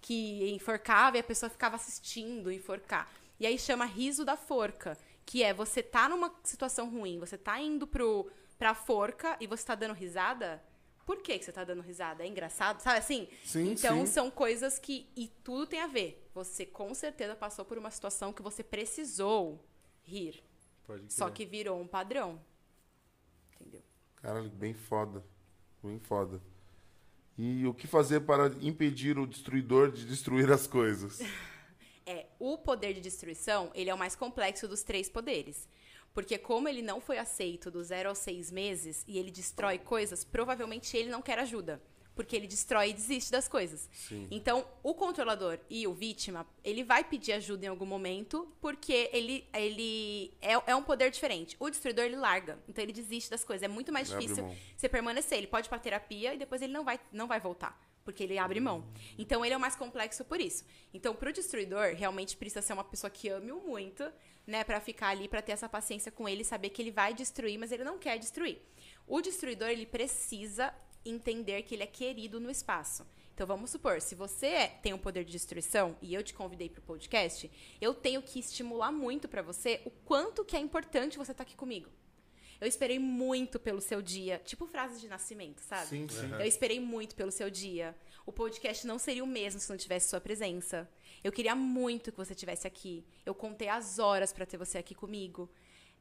que 0.00 0.50
enforcava 0.52 1.16
e 1.16 1.20
a 1.20 1.24
pessoa 1.24 1.48
ficava 1.48 1.76
assistindo 1.76 2.52
enforcar. 2.52 3.10
E 3.38 3.46
aí 3.46 3.58
chama 3.58 3.84
riso 3.84 4.24
da 4.24 4.36
forca, 4.36 4.96
que 5.26 5.42
é 5.42 5.52
você 5.52 5.82
tá 5.82 6.08
numa 6.08 6.32
situação 6.42 6.88
ruim, 6.88 7.18
você 7.18 7.36
tá 7.36 7.58
indo 7.58 7.86
pro, 7.86 8.30
pra 8.58 8.74
forca 8.74 9.36
e 9.40 9.46
você 9.46 9.64
tá 9.64 9.74
dando 9.74 9.94
risada. 9.94 10.62
Por 11.04 11.18
que, 11.20 11.38
que 11.38 11.44
você 11.44 11.52
tá 11.52 11.64
dando 11.64 11.82
risada? 11.82 12.24
É 12.24 12.26
engraçado? 12.26 12.80
Sabe 12.80 12.98
assim? 12.98 13.28
Sim, 13.44 13.72
então 13.72 14.06
sim. 14.06 14.12
são 14.12 14.30
coisas 14.30 14.78
que. 14.78 15.08
E 15.16 15.28
tudo 15.42 15.66
tem 15.66 15.80
a 15.80 15.86
ver. 15.86 16.28
Você 16.34 16.64
com 16.64 16.94
certeza 16.94 17.36
passou 17.36 17.64
por 17.64 17.78
uma 17.78 17.90
situação 17.90 18.32
que 18.32 18.42
você 18.42 18.62
precisou 18.62 19.62
rir. 20.02 20.42
Pode 20.86 21.12
Só 21.12 21.30
que 21.30 21.44
virou 21.44 21.80
um 21.80 21.86
padrão. 21.86 22.40
Entendeu? 23.54 23.82
Caralho, 24.16 24.50
bem 24.50 24.74
foda. 24.74 25.24
Bem 25.82 25.98
foda. 25.98 26.40
E 27.36 27.66
o 27.66 27.74
que 27.74 27.86
fazer 27.86 28.20
para 28.20 28.46
impedir 28.60 29.18
o 29.18 29.26
destruidor 29.26 29.90
de 29.90 30.04
destruir 30.04 30.50
as 30.50 30.66
coisas? 30.66 31.20
É, 32.06 32.26
o 32.38 32.58
poder 32.58 32.92
de 32.92 33.00
destruição, 33.00 33.70
ele 33.74 33.88
é 33.88 33.94
o 33.94 33.96
mais 33.96 34.14
complexo 34.14 34.68
dos 34.68 34.82
três 34.82 35.08
poderes. 35.08 35.66
Porque 36.14 36.38
como 36.38 36.68
ele 36.68 36.80
não 36.80 37.00
foi 37.00 37.18
aceito 37.18 37.72
do 37.72 37.82
zero 37.82 38.08
aos 38.08 38.18
seis 38.18 38.50
meses 38.50 39.04
e 39.06 39.18
ele 39.18 39.32
destrói 39.32 39.78
coisas, 39.78 40.24
provavelmente 40.24 40.96
ele 40.96 41.10
não 41.10 41.20
quer 41.20 41.40
ajuda. 41.40 41.82
Porque 42.14 42.36
ele 42.36 42.46
destrói 42.46 42.90
e 42.90 42.92
desiste 42.92 43.32
das 43.32 43.48
coisas. 43.48 43.90
Sim. 43.92 44.28
Então, 44.30 44.64
o 44.84 44.94
controlador 44.94 45.58
e 45.68 45.84
o 45.84 45.92
vítima, 45.92 46.46
ele 46.62 46.84
vai 46.84 47.02
pedir 47.02 47.32
ajuda 47.32 47.66
em 47.66 47.68
algum 47.68 47.84
momento, 47.84 48.48
porque 48.60 49.10
ele, 49.12 49.44
ele 49.52 50.32
é, 50.40 50.52
é 50.52 50.76
um 50.76 50.82
poder 50.84 51.10
diferente. 51.10 51.56
O 51.58 51.68
destruidor, 51.68 52.04
ele 52.04 52.14
larga. 52.14 52.56
Então, 52.68 52.84
ele 52.84 52.92
desiste 52.92 53.28
das 53.28 53.42
coisas. 53.42 53.64
É 53.64 53.68
muito 53.68 53.92
mais 53.92 54.08
Ele 54.08 54.20
difícil 54.20 54.48
você 54.76 54.88
permanecer. 54.88 55.38
Ele 55.38 55.48
pode 55.48 55.66
ir 55.66 55.70
pra 55.70 55.78
terapia 55.80 56.32
e 56.32 56.38
depois 56.38 56.62
ele 56.62 56.72
não 56.72 56.84
vai, 56.84 57.00
não 57.12 57.26
vai 57.26 57.40
voltar. 57.40 57.76
Porque 58.04 58.22
ele 58.22 58.38
abre 58.38 58.60
mão. 58.60 58.86
Então, 59.18 59.44
ele 59.44 59.52
é 59.52 59.56
o 59.56 59.60
mais 59.60 59.74
complexo 59.74 60.24
por 60.24 60.40
isso. 60.40 60.64
Então, 60.92 61.16
pro 61.16 61.32
destruidor, 61.32 61.94
realmente 61.96 62.36
precisa 62.36 62.62
ser 62.62 62.74
uma 62.74 62.84
pessoa 62.84 63.10
que 63.10 63.28
ame-o 63.28 63.58
muito, 63.58 64.04
né? 64.46 64.62
Pra 64.64 64.80
ficar 64.80 65.08
ali, 65.08 65.28
pra 65.28 65.42
ter 65.42 65.52
essa 65.52 65.68
paciência 65.68 66.10
com 66.12 66.28
ele, 66.28 66.44
saber 66.44 66.70
que 66.70 66.80
ele 66.82 66.90
vai 66.90 67.14
destruir, 67.14 67.58
mas 67.58 67.72
ele 67.72 67.84
não 67.84 67.98
quer 67.98 68.18
destruir. 68.18 68.60
O 69.06 69.20
destruidor, 69.20 69.68
ele 69.68 69.86
precisa 69.86 70.72
entender 71.04 71.62
que 71.62 71.74
ele 71.74 71.82
é 71.82 71.86
querido 71.86 72.40
no 72.40 72.50
espaço. 72.50 73.06
Então, 73.34 73.46
vamos 73.46 73.70
supor, 73.70 74.00
se 74.00 74.14
você 74.14 74.46
é- 74.46 74.68
tem 74.68 74.92
um 74.94 74.98
poder 74.98 75.24
de 75.24 75.32
destruição 75.32 75.96
e 76.00 76.14
eu 76.14 76.22
te 76.22 76.32
convidei 76.32 76.68
pro 76.68 76.80
podcast, 76.80 77.50
eu 77.80 77.92
tenho 77.92 78.22
que 78.22 78.38
estimular 78.38 78.92
muito 78.92 79.28
pra 79.28 79.42
você 79.42 79.82
o 79.84 79.90
quanto 79.90 80.44
que 80.44 80.56
é 80.56 80.60
importante 80.60 81.18
você 81.18 81.32
estar 81.32 81.42
aqui 81.42 81.56
comigo. 81.56 81.90
Eu 82.60 82.68
esperei 82.68 82.98
muito 83.00 83.58
pelo 83.58 83.80
seu 83.80 84.00
dia, 84.00 84.40
tipo 84.44 84.66
frases 84.66 85.00
de 85.00 85.08
nascimento, 85.08 85.58
sabe? 85.60 85.86
Sim, 85.88 86.06
sim. 86.08 86.30
Eu 86.32 86.46
esperei 86.46 86.78
muito 86.78 87.16
pelo 87.16 87.32
seu 87.32 87.50
dia. 87.50 87.94
O 88.24 88.32
podcast 88.32 88.86
não 88.86 88.98
seria 88.98 89.24
o 89.24 89.26
mesmo 89.26 89.60
se 89.60 89.68
não 89.68 89.76
tivesse 89.76 90.08
sua 90.08 90.20
presença. 90.20 90.88
Eu 91.24 91.32
queria 91.32 91.54
muito 91.54 92.12
que 92.12 92.18
você 92.18 92.34
estivesse 92.34 92.66
aqui. 92.66 93.02
Eu 93.24 93.34
contei 93.34 93.68
as 93.68 93.98
horas 93.98 94.30
pra 94.30 94.44
ter 94.44 94.58
você 94.58 94.76
aqui 94.76 94.94
comigo. 94.94 95.50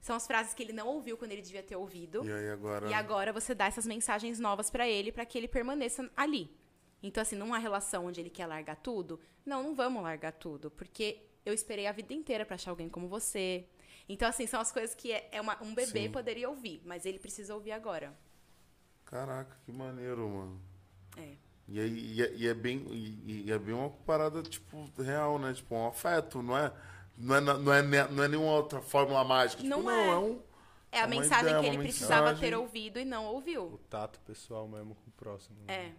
São 0.01 0.17
as 0.17 0.27
frases 0.27 0.53
que 0.53 0.61
ele 0.61 0.73
não 0.73 0.87
ouviu 0.89 1.17
quando 1.17 1.31
ele 1.31 1.41
devia 1.41 1.63
ter 1.63 1.77
ouvido. 1.77 2.25
E 2.25 2.31
aí 2.31 2.49
agora. 2.49 2.89
E 2.89 2.93
agora 2.93 3.31
você 3.31 3.55
dá 3.55 3.65
essas 3.67 3.87
mensagens 3.87 4.37
novas 4.37 4.69
pra 4.69 4.85
ele 4.87 5.13
pra 5.13 5.25
que 5.25 5.37
ele 5.37 5.47
permaneça 5.47 6.11
ali. 6.15 6.53
Então, 7.01 7.21
assim, 7.21 7.37
numa 7.37 7.57
relação 7.57 8.05
onde 8.07 8.19
ele 8.19 8.29
quer 8.29 8.45
largar 8.47 8.75
tudo, 8.75 9.17
não, 9.45 9.63
não 9.63 9.73
vamos 9.75 10.03
largar 10.03 10.33
tudo, 10.33 10.69
porque 10.71 11.21
eu 11.45 11.53
esperei 11.53 11.87
a 11.87 11.91
vida 11.93 12.13
inteira 12.13 12.45
pra 12.45 12.55
achar 12.55 12.71
alguém 12.71 12.89
como 12.89 13.07
você. 13.07 13.65
Então, 14.09 14.27
assim, 14.27 14.45
são 14.45 14.59
as 14.59 14.71
coisas 14.73 14.93
que 14.93 15.11
é, 15.13 15.29
é 15.31 15.39
uma- 15.41 15.61
um 15.63 15.73
bebê 15.73 16.03
Sim. 16.03 16.11
poderia 16.11 16.49
ouvir, 16.49 16.81
mas 16.85 17.05
ele 17.05 17.19
precisa 17.19 17.53
ouvir 17.55 17.71
agora. 17.71 18.13
Caraca, 19.05 19.57
que 19.65 19.71
maneiro, 19.71 20.27
mano. 20.27 20.61
É. 21.17 21.35
E, 21.67 21.79
aí, 21.79 22.13
e, 22.15 22.21
é, 22.21 22.33
e 22.35 22.47
é 22.47 22.53
bem, 22.53 22.85
e, 22.91 23.43
e 23.47 23.51
é 23.51 23.57
bem 23.57 23.73
uma 23.73 23.89
parada, 23.89 24.41
tipo, 24.43 24.89
real, 25.01 25.39
né? 25.39 25.53
Tipo, 25.53 25.75
um 25.75 25.87
afeto, 25.87 26.41
não 26.41 26.57
é? 26.57 26.73
Não 27.17 27.35
é, 27.35 27.41
não 27.41 27.73
é, 27.73 27.81
não 28.09 28.23
é 28.23 28.27
nenhuma 28.27 28.51
outra 28.51 28.81
fórmula 28.81 29.23
mágica. 29.23 29.63
Tipo, 29.63 29.69
Não 29.69 29.81
não, 29.83 29.91
é. 29.91 30.09
é 30.09 30.17
um. 30.17 30.41
É 30.91 31.01
a 31.01 31.07
mensagem 31.07 31.55
ideia, 31.55 31.59
que 31.59 31.65
ele 31.65 31.77
precisava 31.79 32.33
mensagem. 32.33 32.49
ter 32.49 32.55
ouvido 32.55 32.99
e 32.99 33.05
não 33.05 33.25
O 33.25 33.33
ouviu. 33.35 33.79
tato 33.89 34.19
pessoal 34.21 34.67
mesmo 34.67 34.95
com 34.95 35.09
o 35.09 35.13
próximo. 35.13 35.55
né? 35.67 35.73
É. 35.73 35.93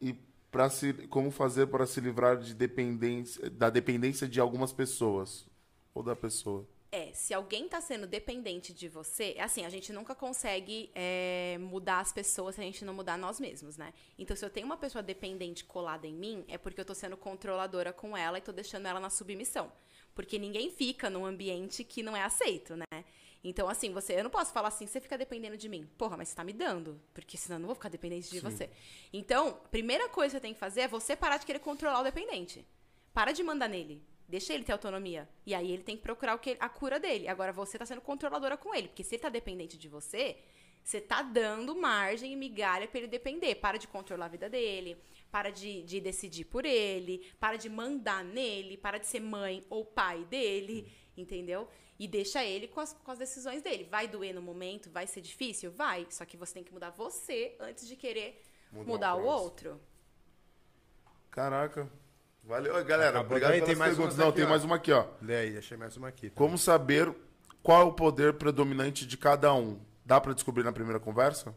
E 0.00 0.14
para 0.50 0.68
se, 0.68 0.92
como 1.08 1.30
fazer 1.30 1.66
para 1.68 1.86
se 1.86 2.00
livrar 2.00 2.36
de 2.38 2.54
dependência, 2.54 3.48
da 3.50 3.70
dependência 3.70 4.28
de 4.28 4.40
algumas 4.40 4.72
pessoas. 4.72 5.46
Ou 5.94 6.02
da 6.02 6.16
pessoa. 6.16 6.66
É, 6.94 7.10
se 7.14 7.32
alguém 7.32 7.66
tá 7.66 7.80
sendo 7.80 8.06
dependente 8.06 8.74
de 8.74 8.86
você, 8.86 9.32
é 9.38 9.42
assim, 9.42 9.64
a 9.64 9.70
gente 9.70 9.94
nunca 9.94 10.14
consegue 10.14 10.90
é, 10.94 11.56
mudar 11.58 12.00
as 12.00 12.12
pessoas 12.12 12.56
se 12.56 12.60
a 12.60 12.64
gente 12.64 12.84
não 12.84 12.92
mudar 12.92 13.16
nós 13.16 13.40
mesmos, 13.40 13.78
né? 13.78 13.94
Então, 14.18 14.36
se 14.36 14.44
eu 14.44 14.50
tenho 14.50 14.66
uma 14.66 14.76
pessoa 14.76 15.02
dependente 15.02 15.64
colada 15.64 16.06
em 16.06 16.12
mim, 16.12 16.44
é 16.48 16.58
porque 16.58 16.78
eu 16.78 16.84
tô 16.84 16.94
sendo 16.94 17.16
controladora 17.16 17.94
com 17.94 18.14
ela 18.14 18.36
e 18.36 18.42
tô 18.42 18.52
deixando 18.52 18.84
ela 18.84 19.00
na 19.00 19.08
submissão. 19.08 19.72
Porque 20.14 20.38
ninguém 20.38 20.70
fica 20.70 21.08
num 21.08 21.24
ambiente 21.24 21.82
que 21.82 22.02
não 22.02 22.14
é 22.14 22.22
aceito, 22.22 22.76
né? 22.76 23.04
Então, 23.42 23.70
assim, 23.70 23.90
você, 23.90 24.12
eu 24.18 24.24
não 24.24 24.30
posso 24.30 24.52
falar 24.52 24.68
assim, 24.68 24.86
você 24.86 25.00
fica 25.00 25.16
dependendo 25.16 25.56
de 25.56 25.70
mim. 25.70 25.88
Porra, 25.96 26.18
mas 26.18 26.28
você 26.28 26.36
tá 26.36 26.44
me 26.44 26.52
dando, 26.52 27.00
porque 27.14 27.38
senão 27.38 27.56
eu 27.56 27.60
não 27.60 27.66
vou 27.68 27.74
ficar 27.74 27.88
dependente 27.88 28.30
de 28.30 28.38
você. 28.38 28.68
Então, 29.10 29.60
primeira 29.70 30.10
coisa 30.10 30.32
que 30.32 30.36
você 30.36 30.40
tem 30.40 30.52
que 30.52 30.60
fazer 30.60 30.82
é 30.82 30.88
você 30.88 31.16
parar 31.16 31.38
de 31.38 31.46
querer 31.46 31.60
controlar 31.60 32.00
o 32.00 32.04
dependente. 32.04 32.66
Para 33.14 33.32
de 33.32 33.42
mandar 33.42 33.68
nele. 33.68 34.11
Deixa 34.32 34.54
ele 34.54 34.64
ter 34.64 34.72
autonomia. 34.72 35.28
E 35.44 35.54
aí 35.54 35.70
ele 35.70 35.82
tem 35.82 35.94
que 35.94 36.02
procurar 36.02 36.34
o 36.34 36.38
que, 36.38 36.56
a 36.58 36.66
cura 36.66 36.98
dele. 36.98 37.28
Agora 37.28 37.52
você 37.52 37.76
tá 37.76 37.84
sendo 37.84 38.00
controladora 38.00 38.56
com 38.56 38.74
ele. 38.74 38.88
Porque 38.88 39.04
se 39.04 39.14
ele 39.14 39.22
tá 39.22 39.28
dependente 39.28 39.76
de 39.76 39.90
você, 39.90 40.38
você 40.82 41.02
tá 41.02 41.20
dando 41.20 41.76
margem 41.76 42.32
e 42.32 42.36
migalha 42.36 42.88
pra 42.88 43.00
ele 43.00 43.08
depender. 43.08 43.56
Para 43.56 43.76
de 43.76 43.86
controlar 43.86 44.24
a 44.24 44.28
vida 44.30 44.48
dele. 44.48 44.96
Para 45.30 45.50
de, 45.50 45.82
de 45.82 46.00
decidir 46.00 46.46
por 46.46 46.64
ele. 46.64 47.30
Para 47.38 47.58
de 47.58 47.68
mandar 47.68 48.24
nele. 48.24 48.78
Para 48.78 48.96
de 48.96 49.06
ser 49.06 49.20
mãe 49.20 49.62
ou 49.68 49.84
pai 49.84 50.24
dele. 50.24 50.90
Entendeu? 51.14 51.68
E 51.98 52.08
deixa 52.08 52.42
ele 52.42 52.68
com 52.68 52.80
as, 52.80 52.94
com 52.94 53.10
as 53.10 53.18
decisões 53.18 53.60
dele. 53.60 53.84
Vai 53.84 54.08
doer 54.08 54.34
no 54.34 54.40
momento? 54.40 54.88
Vai 54.90 55.06
ser 55.06 55.20
difícil? 55.20 55.70
Vai. 55.70 56.06
Só 56.08 56.24
que 56.24 56.38
você 56.38 56.54
tem 56.54 56.64
que 56.64 56.72
mudar 56.72 56.88
você 56.88 57.54
antes 57.60 57.86
de 57.86 57.96
querer 57.96 58.40
Mudar 58.72 58.86
mudar, 58.86 59.14
o 59.16 59.24
o 59.24 59.26
outro. 59.26 59.78
Caraca. 61.30 61.86
Valeu, 62.44 62.72
galera. 62.84 63.10
Acabou 63.20 63.26
obrigado 63.26 63.50
daí? 63.50 63.60
pelas 63.60 63.68
Tem 63.70 63.76
mais 63.78 63.94
perguntas. 63.96 64.16
Não, 64.16 64.28
aqui, 64.28 64.36
tem 64.36 64.44
ó. 64.44 64.48
mais 64.48 64.64
uma 64.64 64.76
aqui, 64.76 64.92
ó. 64.92 65.06
Lê 65.20 65.36
aí, 65.36 65.58
achei 65.58 65.76
mais 65.76 65.96
uma 65.96 66.08
aqui. 66.08 66.28
tá? 66.30 66.36
Como 66.36 66.58
saber 66.58 67.14
qual 67.62 67.82
é 67.82 67.84
o 67.84 67.92
poder 67.92 68.34
predominante 68.34 69.06
de 69.06 69.16
cada 69.16 69.52
um? 69.54 69.80
Dá 70.04 70.20
pra 70.20 70.32
descobrir 70.32 70.64
na 70.64 70.72
primeira 70.72 70.98
conversa? 70.98 71.54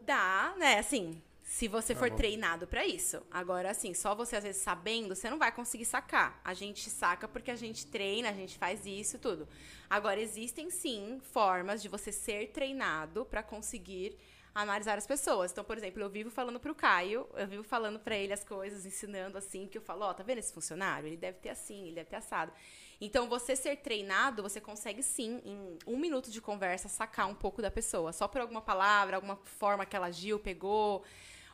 Dá, 0.00 0.54
né? 0.56 0.78
Assim, 0.78 1.20
se 1.42 1.68
você 1.68 1.92
Tá 1.92 2.00
for 2.00 2.10
bom. 2.10 2.16
treinado 2.16 2.66
pra 2.66 2.86
isso. 2.86 3.22
Agora, 3.30 3.70
assim, 3.70 3.92
só 3.92 4.14
você 4.14 4.36
às 4.36 4.44
vezes 4.44 4.62
sabendo, 4.62 5.14
você 5.14 5.28
não 5.28 5.38
vai 5.38 5.52
conseguir 5.52 5.84
sacar. 5.84 6.40
A 6.42 6.54
gente 6.54 6.88
saca 6.88 7.28
porque 7.28 7.50
a 7.50 7.56
gente 7.56 7.86
treina, 7.86 8.30
a 8.30 8.32
gente 8.32 8.56
faz 8.56 8.86
isso 8.86 9.18
tudo. 9.18 9.46
Agora, 9.90 10.18
existem 10.20 10.70
sim 10.70 11.20
formas 11.32 11.82
de 11.82 11.88
você 11.88 12.10
ser 12.10 12.48
treinado 12.48 13.26
pra 13.26 13.42
conseguir 13.42 14.16
analisar 14.54 14.98
as 14.98 15.06
pessoas. 15.06 15.52
Então, 15.52 15.62
por 15.64 15.76
exemplo, 15.76 16.02
eu 16.02 16.08
vivo 16.08 16.30
falando 16.30 16.58
pro 16.58 16.74
Caio, 16.74 17.28
eu 17.34 17.46
vivo 17.46 17.62
falando 17.62 17.98
pra 17.98 18.16
ele 18.16 18.32
as 18.32 18.42
coisas, 18.44 18.84
ensinando 18.86 19.38
assim, 19.38 19.66
que 19.66 19.78
eu 19.78 19.82
falo, 19.82 20.04
ó, 20.04 20.12
tá 20.14 20.22
vendo 20.22 20.38
esse 20.38 20.52
funcionário? 20.52 21.06
Ele 21.06 21.16
deve 21.16 21.38
ter 21.38 21.50
assim, 21.50 21.86
ele 21.86 21.94
deve 21.94 22.10
ter 22.10 22.16
assado. 22.16 22.52
Então, 23.00 23.28
você 23.28 23.54
ser 23.54 23.76
treinado, 23.76 24.42
você 24.42 24.60
consegue 24.60 25.02
sim, 25.02 25.40
em 25.44 25.78
um 25.86 25.96
minuto 25.96 26.30
de 26.30 26.40
conversa, 26.40 26.88
sacar 26.88 27.28
um 27.28 27.34
pouco 27.34 27.62
da 27.62 27.70
pessoa. 27.70 28.12
Só 28.12 28.26
por 28.26 28.40
alguma 28.40 28.60
palavra, 28.60 29.16
alguma 29.16 29.36
forma 29.36 29.86
que 29.86 29.94
ela 29.94 30.06
agiu, 30.06 30.38
pegou. 30.40 31.04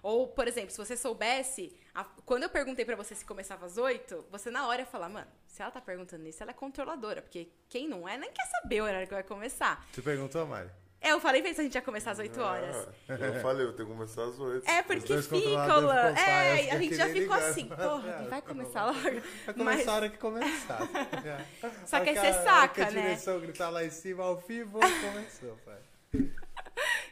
Ou, 0.02 0.28
por 0.28 0.46
exemplo, 0.48 0.70
se 0.70 0.76
você 0.78 0.96
soubesse, 0.96 1.74
a- 1.94 2.04
quando 2.26 2.42
eu 2.44 2.48
perguntei 2.50 2.84
pra 2.84 2.96
você 2.96 3.14
se 3.14 3.24
começava 3.24 3.66
às 3.66 3.76
oito, 3.78 4.24
você 4.30 4.50
na 4.50 4.66
hora 4.66 4.82
ia 4.82 4.86
falar, 4.86 5.08
mano, 5.08 5.30
se 5.46 5.60
ela 5.62 5.70
tá 5.70 5.80
perguntando 5.80 6.26
isso, 6.26 6.42
ela 6.42 6.50
é 6.50 6.54
controladora. 6.54 7.20
Porque 7.22 7.48
quem 7.68 7.88
não 7.88 8.08
é, 8.08 8.16
nem 8.18 8.30
quer 8.32 8.46
saber 8.46 8.80
o 8.80 8.84
horário 8.84 9.06
que 9.06 9.14
vai 9.14 9.22
começar. 9.22 9.86
Tu 9.94 10.02
perguntou, 10.02 10.46
Mari? 10.46 10.70
É, 11.04 11.12
eu 11.12 11.20
falei 11.20 11.42
pra 11.42 11.50
ele 11.50 11.54
se 11.54 11.60
a 11.60 11.64
gente 11.64 11.74
ia 11.74 11.82
começar 11.82 12.12
às 12.12 12.18
oito 12.18 12.40
horas. 12.40 12.88
Ah, 13.08 13.12
eu 13.12 13.40
falei, 13.42 13.66
eu 13.66 13.72
tenho 13.74 13.88
que 13.88 13.94
começar 13.94 14.24
às 14.24 14.38
oito. 14.40 14.68
É, 14.68 14.82
porque 14.82 15.20
ficam 15.22 15.40
paias, 15.40 16.16
É, 16.18 16.70
a 16.72 16.78
gente 16.78 16.94
já 16.94 17.06
ficou 17.08 17.20
ligando. 17.36 17.50
assim, 17.50 17.66
porra, 17.68 18.08
É, 18.24 18.28
vai 18.28 18.40
começar 18.42 18.86
logo. 18.86 19.00
Vai 19.02 19.12
Mas- 19.46 19.54
começar 19.56 19.92
a 19.92 19.94
hora 19.96 20.08
que 20.08 20.16
começar. 20.18 20.78
Só 21.86 22.00
que 22.00 22.08
aí 22.10 22.16
A 22.18 22.20
você 22.20 22.26
a 22.28 22.42
saca, 22.42 22.86
a 22.86 22.90
né? 22.90 23.02
direção 23.02 23.38
gritar 23.40 23.68
lá 23.68 23.84
em 23.84 23.90
cima, 23.90 24.24
ao 24.24 24.36
vivo, 24.38 24.80
começou, 24.80 25.58
pai. 25.64 25.78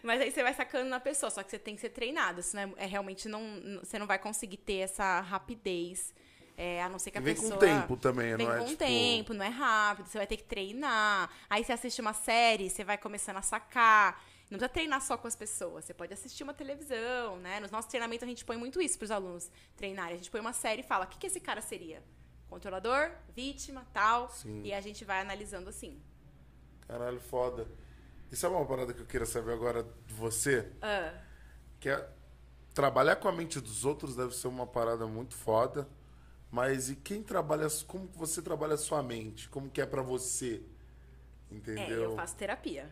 Mas 0.03 0.21
aí 0.21 0.33
você 0.33 0.43
vai 0.43 0.53
sacando 0.55 0.89
na 0.89 0.99
pessoa, 0.99 1.31
só 1.31 1.43
que 1.43 1.51
você 1.51 1.59
tem 1.59 1.75
que 1.77 1.81
ser 1.81 1.91
treinado, 1.91 2.43
senão 2.43 2.75
é, 2.77 2.85
é 2.85 2.87
realmente 2.87 3.29
não- 3.29 3.79
você 3.83 3.99
não 3.99 4.07
vai 4.07 4.19
conseguir 4.19 4.57
ter 4.57 4.79
essa 4.79 5.21
rapidez, 5.21 6.13
é, 6.57 6.83
a 6.83 6.89
não 6.89 6.99
ser 6.99 7.11
que 7.11 7.19
a 7.19 7.21
E 7.21 7.25
vem 7.25 7.35
pessoa... 7.35 7.53
com 7.53 7.59
tempo 7.59 7.97
também, 7.97 8.37
Vem 8.37 8.47
não 8.47 8.55
é? 8.55 8.59
com 8.59 8.65
tipo... 8.67 8.79
tempo, 8.79 9.35
não 9.35 9.45
é 9.45 9.49
rápido, 9.49 10.07
você 10.07 10.19
vai 10.19 10.27
ter 10.27 10.37
que 10.37 10.45
treinar. 10.45 11.31
Aí 11.49 11.65
você 11.65 11.73
assiste 11.73 12.01
uma 12.01 12.13
série, 12.13 12.69
você 12.71 12.85
vai 12.85 12.99
começando 12.99 13.37
a 13.37 13.43
sacar. 13.43 14.23
Não 14.51 14.59
precisa 14.59 14.69
treinar 14.69 15.01
só 15.01 15.17
com 15.17 15.27
as 15.27 15.35
pessoas, 15.35 15.87
você 15.87 15.95
pode 15.95 16.13
assistir 16.13 16.43
uma 16.43 16.53
televisão, 16.53 17.39
né? 17.39 17.59
Nos 17.59 17.71
nossos 17.71 17.89
treinamentos 17.91 18.23
a 18.25 18.27
gente 18.27 18.45
põe 18.45 18.57
muito 18.59 18.83
isso 18.83 18.99
para 18.99 19.05
os 19.07 19.11
alunos 19.11 19.51
treinarem. 19.77 20.13
A 20.13 20.17
gente 20.17 20.31
põe 20.31 20.41
uma 20.41 20.53
série 20.53 20.83
e 20.83 20.85
fala, 20.85 21.07
o 21.07 21.09
que, 21.09 21.17
que 21.19 21.27
esse 21.27 21.41
cara 21.41 21.63
seria? 21.63 22.03
Controlador, 22.51 23.11
vítima, 23.35 23.87
tal. 23.95 24.29
Sim. 24.31 24.61
E 24.63 24.75
a 24.75 24.81
gente 24.83 25.07
vai 25.07 25.21
analisando 25.23 25.71
assim. 25.71 25.99
Caralho, 26.87 27.19
foda. 27.19 27.67
Isso 28.31 28.45
é 28.45 28.49
uma 28.51 28.65
parada 28.67 28.93
que 28.93 29.01
eu 29.01 29.07
queria 29.07 29.27
saber 29.27 29.53
agora 29.55 29.83
de 30.07 30.13
você. 30.13 30.71
Ah, 30.83 31.15
Que 31.81 31.89
é 31.89 32.09
trabalhar 32.75 33.17
com 33.17 33.29
a 33.29 33.33
mente 33.33 33.59
dos 33.61 33.85
outros 33.87 34.15
deve 34.17 34.35
ser 34.35 34.49
uma 34.49 34.67
parada 34.67 35.07
muito 35.07 35.35
foda. 35.35 35.89
Mas 36.53 36.91
e 36.91 36.97
quem 36.97 37.23
trabalha, 37.23 37.67
como 37.87 38.07
você 38.15 38.43
trabalha 38.43 38.75
a 38.75 38.79
sua 38.79 39.03
mente? 39.03 39.49
Como 39.49 39.71
que 39.71 39.81
é 39.81 39.87
pra 39.87 40.03
você? 40.03 40.63
é, 41.51 41.55
Entendeu? 41.57 42.03
eu 42.11 42.17
faço 42.17 42.37
terapia. 42.37 42.91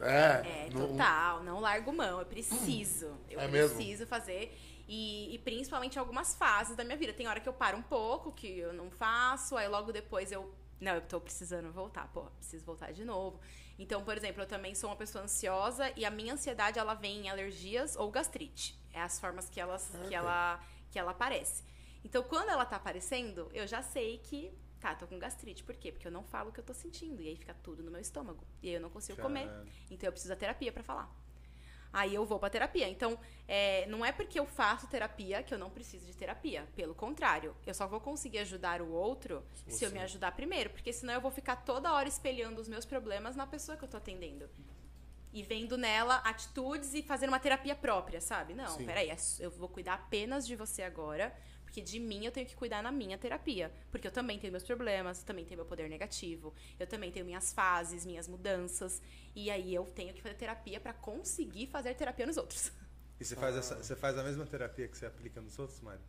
É, 0.00 0.66
É, 0.66 0.70
não- 0.72 0.88
total, 0.88 1.42
não 1.44 1.60
largo 1.60 1.92
mão, 1.92 2.20
eu 2.20 2.26
preciso. 2.26 3.16
Eu 3.30 3.40
É 3.40 3.48
mesmo? 3.48 3.76
preciso 3.76 4.06
fazer. 4.06 4.56
E, 4.88 5.34
e 5.34 5.38
principalmente 5.38 5.96
em 5.96 5.98
algumas 5.98 6.34
fases 6.34 6.76
da 6.76 6.84
minha 6.84 6.96
vida. 6.96 7.12
Tem 7.12 7.26
hora 7.26 7.40
que 7.40 7.48
eu 7.48 7.52
paro 7.52 7.76
um 7.78 7.82
pouco, 7.82 8.32
que 8.32 8.58
eu 8.58 8.72
não 8.72 8.90
faço, 8.90 9.56
aí 9.56 9.68
logo 9.68 9.92
depois 9.92 10.32
eu. 10.32 10.52
Não, 10.80 10.94
eu 10.96 11.02
tô 11.02 11.20
precisando 11.20 11.70
voltar, 11.72 12.08
pô, 12.08 12.22
preciso 12.38 12.64
voltar 12.64 12.92
de 12.92 13.04
novo. 13.04 13.38
Então, 13.78 14.02
por 14.04 14.16
exemplo, 14.16 14.42
eu 14.42 14.46
também 14.46 14.74
sou 14.74 14.90
uma 14.90 14.96
pessoa 14.96 15.22
ansiosa 15.24 15.92
e 15.96 16.04
a 16.04 16.10
minha 16.10 16.34
ansiedade 16.34 16.78
ela 16.78 16.94
vem 16.94 17.26
em 17.26 17.30
alergias 17.30 17.94
ou 17.96 18.10
gastrite. 18.10 18.76
É 18.92 19.00
as 19.00 19.20
formas 19.20 19.48
que, 19.48 19.60
elas, 19.60 19.92
que, 20.08 20.14
ela, 20.14 20.60
que 20.90 20.98
ela 20.98 21.12
aparece. 21.12 21.62
Então, 22.04 22.22
quando 22.22 22.50
ela 22.50 22.64
tá 22.64 22.76
aparecendo, 22.76 23.50
eu 23.52 23.66
já 23.66 23.82
sei 23.82 24.18
que. 24.18 24.52
Tá, 24.80 24.94
tô 24.96 25.06
com 25.06 25.18
gastrite. 25.18 25.62
Por 25.62 25.76
quê? 25.76 25.92
Porque 25.92 26.06
eu 26.06 26.10
não 26.10 26.24
falo 26.24 26.50
o 26.50 26.52
que 26.52 26.58
eu 26.58 26.64
tô 26.64 26.74
sentindo. 26.74 27.22
E 27.22 27.28
aí 27.28 27.36
fica 27.36 27.54
tudo 27.62 27.82
no 27.84 27.90
meu 27.90 28.00
estômago. 28.00 28.44
E 28.60 28.68
aí 28.68 28.74
eu 28.74 28.80
não 28.80 28.90
consigo 28.90 29.20
comer. 29.20 29.48
Então 29.90 30.08
eu 30.08 30.12
preciso 30.12 30.34
da 30.34 30.36
terapia 30.36 30.72
pra 30.72 30.82
falar. 30.82 31.08
Aí 31.92 32.14
eu 32.14 32.24
vou 32.24 32.38
pra 32.38 32.48
terapia. 32.48 32.88
Então, 32.88 33.18
é, 33.46 33.86
não 33.86 34.04
é 34.04 34.10
porque 34.10 34.40
eu 34.40 34.46
faço 34.46 34.86
terapia 34.88 35.42
que 35.42 35.52
eu 35.52 35.58
não 35.58 35.68
preciso 35.68 36.06
de 36.06 36.16
terapia. 36.16 36.66
Pelo 36.74 36.94
contrário, 36.94 37.54
eu 37.66 37.74
só 37.74 37.86
vou 37.86 38.00
conseguir 38.00 38.38
ajudar 38.38 38.80
o 38.80 38.90
outro 38.90 39.44
se 39.68 39.84
eu 39.84 39.90
me 39.90 40.00
ajudar 40.00 40.32
primeiro. 40.32 40.70
Porque 40.70 40.92
senão 40.92 41.12
eu 41.12 41.20
vou 41.20 41.30
ficar 41.30 41.56
toda 41.56 41.92
hora 41.92 42.08
espelhando 42.08 42.60
os 42.60 42.66
meus 42.66 42.86
problemas 42.86 43.36
na 43.36 43.46
pessoa 43.46 43.76
que 43.76 43.84
eu 43.84 43.88
tô 43.88 43.98
atendendo. 43.98 44.48
E 45.34 45.42
vendo 45.42 45.78
nela 45.78 46.16
atitudes 46.16 46.92
e 46.94 47.02
fazendo 47.02 47.28
uma 47.30 47.40
terapia 47.40 47.74
própria, 47.74 48.20
sabe? 48.20 48.54
Não, 48.54 48.76
Sim. 48.76 48.84
peraí, 48.84 49.10
é 49.10 49.16
eu 49.38 49.50
vou 49.50 49.68
cuidar 49.68 49.94
apenas 49.94 50.46
de 50.46 50.54
você 50.54 50.82
agora, 50.82 51.34
porque 51.72 51.80
de 51.80 51.98
mim 51.98 52.26
eu 52.26 52.30
tenho 52.30 52.46
que 52.46 52.54
cuidar 52.54 52.82
na 52.82 52.92
minha 52.92 53.16
terapia. 53.16 53.72
Porque 53.90 54.06
eu 54.06 54.12
também 54.12 54.38
tenho 54.38 54.50
meus 54.50 54.62
problemas, 54.62 55.20
eu 55.20 55.24
também 55.24 55.42
tenho 55.42 55.56
meu 55.56 55.64
poder 55.64 55.88
negativo, 55.88 56.52
eu 56.78 56.86
também 56.86 57.10
tenho 57.10 57.24
minhas 57.24 57.50
fases, 57.50 58.04
minhas 58.04 58.28
mudanças. 58.28 59.00
E 59.34 59.50
aí 59.50 59.74
eu 59.74 59.86
tenho 59.86 60.12
que 60.12 60.20
fazer 60.20 60.34
terapia 60.34 60.78
pra 60.78 60.92
conseguir 60.92 61.66
fazer 61.68 61.94
terapia 61.94 62.26
nos 62.26 62.36
outros. 62.36 62.70
E 63.18 63.24
você 63.24 63.34
faz, 63.34 63.56
essa, 63.56 63.76
você 63.76 63.96
faz 63.96 64.18
a 64.18 64.22
mesma 64.22 64.44
terapia 64.44 64.86
que 64.86 64.98
você 64.98 65.06
aplica 65.06 65.40
nos 65.40 65.58
outros, 65.58 65.80
Mari? 65.80 66.00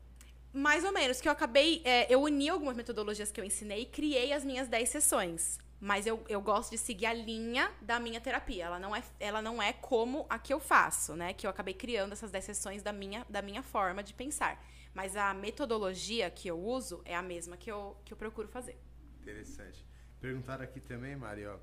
Mais 0.52 0.84
ou 0.84 0.92
menos, 0.92 1.22
que 1.22 1.30
eu 1.30 1.32
acabei. 1.32 1.82
é, 1.86 2.14
eu 2.14 2.22
uni 2.22 2.50
algumas 2.50 2.76
metodologias 2.76 3.32
que 3.32 3.40
eu 3.40 3.46
ensinei 3.46 3.84
e 3.84 3.86
criei 3.86 4.34
as 4.34 4.44
minhas 4.44 4.68
10 4.68 4.90
sessões. 4.90 5.60
Mas 5.80 6.06
eu, 6.06 6.26
eu 6.28 6.42
gosto 6.42 6.72
de 6.72 6.78
seguir 6.78 7.06
a 7.06 7.14
linha 7.14 7.72
da 7.82 8.02
minha 8.02 8.20
terapia. 8.20 8.66
Ela 8.66 8.80
não, 8.80 8.94
é, 8.94 9.02
ela 9.18 9.42
não 9.42 9.64
é 9.64 9.72
como 9.72 10.26
a 10.30 10.38
que 10.38 10.54
eu 10.54 10.60
faço, 10.60 11.16
né? 11.16 11.34
Que 11.34 11.48
eu 11.48 11.50
acabei 11.50 11.74
criando 11.74 12.12
essas 12.12 12.32
10 12.32 12.44
sessões 12.44 12.84
da 12.84 12.92
minha, 12.92 13.26
da 13.30 13.42
minha 13.42 13.64
forma 13.64 14.04
de 14.04 14.14
pensar. 14.14 14.62
Mas 14.94 15.16
a 15.16 15.34
metodologia 15.34 16.30
que 16.30 16.48
eu 16.48 16.60
uso 16.60 17.02
é 17.06 17.16
a 17.16 17.22
mesma 17.22 17.58
que 17.58 17.72
eu, 17.72 17.98
que 18.06 18.14
eu 18.14 18.18
procuro 18.18 18.48
fazer. 18.48 18.78
Interessante. 19.22 19.84
Perguntaram 20.22 20.64
aqui 20.64 20.80
também, 20.80 21.16
Mari, 21.16 21.46
ó. 21.46 21.58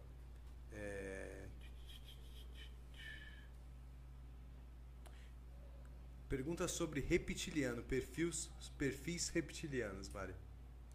é, 0.73 1.47
Pergunta 6.28 6.69
sobre 6.69 7.01
reptiliano, 7.01 7.82
perfis, 7.82 8.48
perfis 8.78 9.28
reptilianos, 9.31 10.09
Mari. 10.09 10.32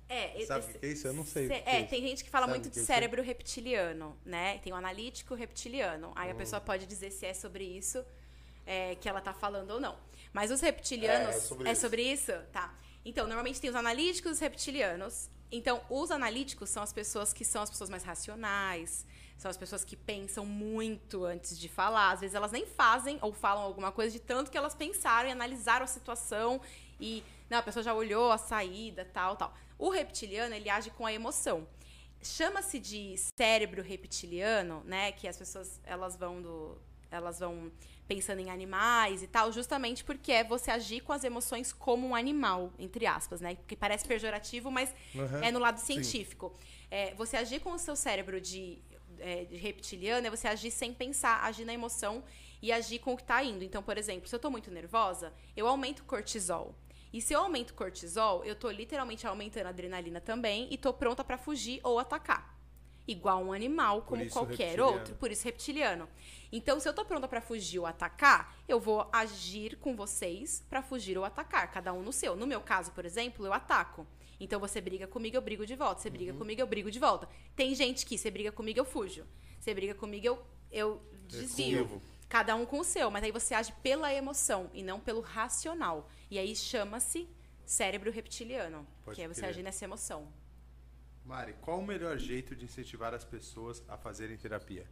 É, 0.08 0.46
Sabe 0.46 0.66
o 0.66 0.80
que 0.80 0.86
é 0.86 0.90
isso? 0.92 1.08
Eu 1.08 1.14
não 1.14 1.26
sei 1.26 1.48
Cê- 1.48 1.64
é 1.66 1.82
é, 1.82 1.84
tem 1.84 2.02
gente 2.02 2.24
que 2.24 2.30
fala 2.30 2.46
Sabe 2.46 2.60
muito 2.60 2.72
de 2.72 2.80
é 2.80 2.84
cérebro 2.84 3.22
reptiliano, 3.24 4.18
né? 4.24 4.60
Tem 4.60 4.72
o 4.72 4.76
analítico 4.76 5.34
reptiliano. 5.36 6.14
Aí 6.16 6.30
Oh. 6.30 6.34
a 6.34 6.36
pessoa 6.36 6.62
pode 6.62 6.86
dizer 6.86 7.12
se 7.12 7.26
é 7.26 7.34
sobre 7.34 7.64
isso 7.66 8.06
é, 8.66 8.96
que 8.96 9.10
ela 9.10 9.20
tá 9.20 9.34
falando 9.34 9.72
ou 9.72 9.80
não. 9.80 9.98
Mas 10.36 10.52
os 10.52 10.60
reptilianos. 10.60 11.34
É, 11.34 11.38
é 11.38 11.40
sobre 11.40 11.70
é 11.70 11.72
isso. 11.72 11.82
sobre 11.82 12.02
isso? 12.04 12.34
Tá. 12.52 12.76
Então, 13.06 13.26
normalmente 13.26 13.62
tem 13.62 13.70
os 13.70 13.76
analíticos 13.76 14.32
e 14.32 14.34
os 14.34 14.40
reptilianos. 14.40 15.30
Então, 15.50 15.82
os 15.90 16.12
analíticos 16.12 16.70
são 16.70 16.84
as 16.84 16.92
pessoas 16.92 17.32
que 17.32 17.46
são 17.46 17.62
as 17.62 17.70
pessoas 17.70 17.90
mais 17.90 18.04
racionais, 18.04 19.06
são 19.38 19.50
as 19.50 19.56
pessoas 19.56 19.86
que 19.86 19.96
pensam 19.96 20.46
muito 20.46 21.24
antes 21.24 21.58
de 21.58 21.70
falar. 21.70 22.12
Às 22.12 22.20
vezes 22.20 22.36
elas 22.36 22.52
nem 22.52 22.66
fazem 22.66 23.18
ou 23.22 23.32
falam 23.32 23.64
alguma 23.64 23.94
coisa 23.94 24.12
de 24.12 24.20
tanto 24.20 24.52
que 24.52 24.58
elas 24.58 24.76
pensaram 24.76 25.30
e 25.30 25.32
analisaram 25.32 25.86
a 25.86 25.88
situação 25.88 26.60
e 27.00 27.24
não, 27.50 27.60
a 27.60 27.64
pessoa 27.64 27.82
já 27.82 27.94
olhou 27.94 28.30
a 28.30 28.38
saída, 28.38 29.06
tal, 29.06 29.38
tal. 29.38 29.54
O 29.80 29.90
reptiliano, 29.90 30.54
ele 30.54 30.70
age 30.70 30.90
com 30.90 31.06
a 31.06 31.14
emoção. 31.14 31.66
Chama-se 32.22 32.78
de 32.78 33.16
cérebro 33.38 33.82
reptiliano, 33.82 34.84
né, 34.84 35.14
que 35.14 35.30
as 35.30 35.38
pessoas 35.38 35.80
elas 35.86 36.18
vão 36.18 36.42
do 36.42 36.78
elas 37.10 37.40
vão 37.40 37.72
pensando 38.08 38.40
em 38.40 38.50
animais 38.50 39.24
e 39.24 39.28
tal, 39.28 39.52
justamente 39.52 40.04
porque 40.04 40.32
é 40.32 40.44
você 40.44 40.70
agir 40.72 41.02
com 41.02 41.12
as 41.12 41.24
emoções 41.24 41.74
como 41.74 42.08
um 42.08 42.16
animal, 42.16 42.72
entre 42.78 43.06
aspas, 43.06 43.42
né? 43.42 43.56
Porque 43.56 43.76
parece 43.76 44.06
pejorativo, 44.08 44.70
mas 44.72 44.94
Uhum. 45.14 45.44
é 45.44 45.52
no 45.52 45.60
lado 45.60 45.80
científico. 45.80 46.54
É, 46.92 47.14
você 47.16 47.36
agir 47.38 47.60
com 47.62 47.72
o 47.72 47.80
seu 47.80 47.96
cérebro 47.96 48.40
de, 48.40 48.80
é, 49.20 49.46
de 49.46 49.56
reptiliano 49.56 50.28
é 50.28 50.30
você 50.30 50.48
agir 50.48 50.72
sem 50.72 50.94
pensar, 50.94 51.44
agir 51.44 51.66
na 51.66 51.74
emoção 51.74 52.24
e 52.62 52.72
agir 52.72 53.00
com 53.00 53.14
o 53.14 53.18
que 53.18 53.24
tá 53.24 53.44
indo. 53.44 53.64
Então, 53.64 53.82
por 53.82 53.98
exemplo, 53.98 54.28
se 54.28 54.36
eu 54.36 54.40
tô 54.40 54.50
muito 54.52 54.70
nervosa, 54.72 55.34
eu 55.58 55.68
aumento 55.68 56.00
o 56.02 56.06
cortisol. 56.06 56.76
E 57.12 57.22
se 57.22 57.34
eu 57.34 57.40
aumento 57.40 57.72
o 57.72 57.74
cortisol, 57.74 58.44
eu 58.44 58.56
tô 58.56 58.70
literalmente 58.70 59.26
aumentando 59.26 59.68
a 59.68 59.70
adrenalina 59.70 60.20
também 60.22 60.68
e 60.70 60.78
tô 60.78 60.94
pronta 60.94 61.24
pra 61.24 61.38
fugir 61.38 61.80
ou 61.84 61.98
atacar. 61.98 62.55
Igual 63.08 63.44
um 63.44 63.54
animal, 63.54 64.02
como 64.02 64.28
qualquer 64.30 64.64
reptiliano. 64.70 64.94
outro, 64.94 65.16
por 65.16 65.32
isso 65.32 65.44
reptiliano. 65.44 66.10
Então, 66.52 66.80
se 66.80 66.88
eu 66.90 66.94
tô 66.94 67.06
pronta 67.06 67.28
pra 67.28 67.40
fugir 67.42 67.80
ou 67.80 67.86
atacar, 67.86 68.56
eu 68.68 68.80
vou 68.80 69.08
agir 69.12 69.76
com 69.78 69.96
vocês 69.96 70.64
pra 70.70 70.82
fugir 70.82 71.18
ou 71.18 71.24
atacar, 71.24 71.70
cada 71.72 71.94
um 71.94 72.02
no 72.02 72.12
seu. 72.12 72.36
No 72.36 72.48
meu 72.48 72.62
caso, 72.62 72.92
por 72.94 73.06
exemplo, 73.06 73.46
eu 73.46 73.54
ataco. 73.54 74.08
Então 74.40 74.60
você 74.60 74.82
briga 74.82 75.08
comigo, 75.08 75.38
eu 75.38 75.42
brigo 75.42 75.66
de 75.66 75.76
volta. 75.76 76.02
Você 76.02 76.10
briga 76.10 76.32
Uhum. 76.34 76.38
comigo, 76.40 76.60
eu 76.62 76.68
brigo 76.68 76.90
de 76.92 77.00
volta. 77.00 77.30
Tem 77.56 77.74
gente 77.76 78.06
que 78.06 78.18
você 78.18 78.30
briga 78.32 78.52
comigo, 78.52 78.80
eu 78.80 78.86
fujo. 78.86 79.26
Você 79.60 79.74
briga 79.74 79.94
comigo, 79.96 80.26
eu, 80.26 80.42
eu 80.72 81.02
desvio. 81.28 82.02
Cada 82.28 82.56
um 82.56 82.66
com 82.66 82.80
o 82.80 82.84
seu, 82.84 83.12
mas 83.12 83.24
aí 83.24 83.32
você 83.32 83.54
age 83.54 83.72
pela 83.84 84.12
emoção 84.14 84.70
e 84.74 84.82
não 84.84 85.00
pelo 85.00 85.22
racional. 85.22 86.10
E 86.30 86.40
aí 86.40 86.56
chama-se 86.56 87.30
cérebro 87.66 88.12
reptiliano, 88.12 88.86
Pode 89.04 89.16
que 89.16 89.22
é 89.22 89.28
você 89.28 89.46
agir 89.46 89.64
nessa 89.64 89.86
emoção. 89.86 90.28
Mari, 91.26 91.54
qual 91.62 91.80
o 91.80 91.86
melhor 91.86 92.18
jeito 92.18 92.56
de 92.56 92.66
incentivar 92.66 93.14
as 93.14 93.26
pessoas 93.26 93.84
a 93.88 93.98
fazerem 93.98 94.38
terapia? 94.38 94.88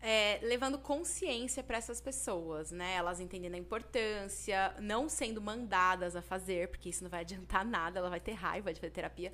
é, 0.00 0.38
levando 0.42 0.78
consciência 0.78 1.62
para 1.62 1.76
essas 1.76 2.00
pessoas, 2.00 2.70
né? 2.70 2.94
Elas 2.94 3.20
entendendo 3.20 3.54
a 3.54 3.58
importância, 3.58 4.74
não 4.80 5.08
sendo 5.08 5.40
mandadas 5.40 6.14
a 6.14 6.22
fazer, 6.22 6.68
porque 6.68 6.88
isso 6.88 7.02
não 7.02 7.10
vai 7.10 7.20
adiantar 7.20 7.64
nada, 7.64 7.98
ela 7.98 8.10
vai 8.10 8.20
ter 8.20 8.32
raiva 8.32 8.72
de 8.72 8.80
fazer 8.80 8.92
terapia. 8.92 9.32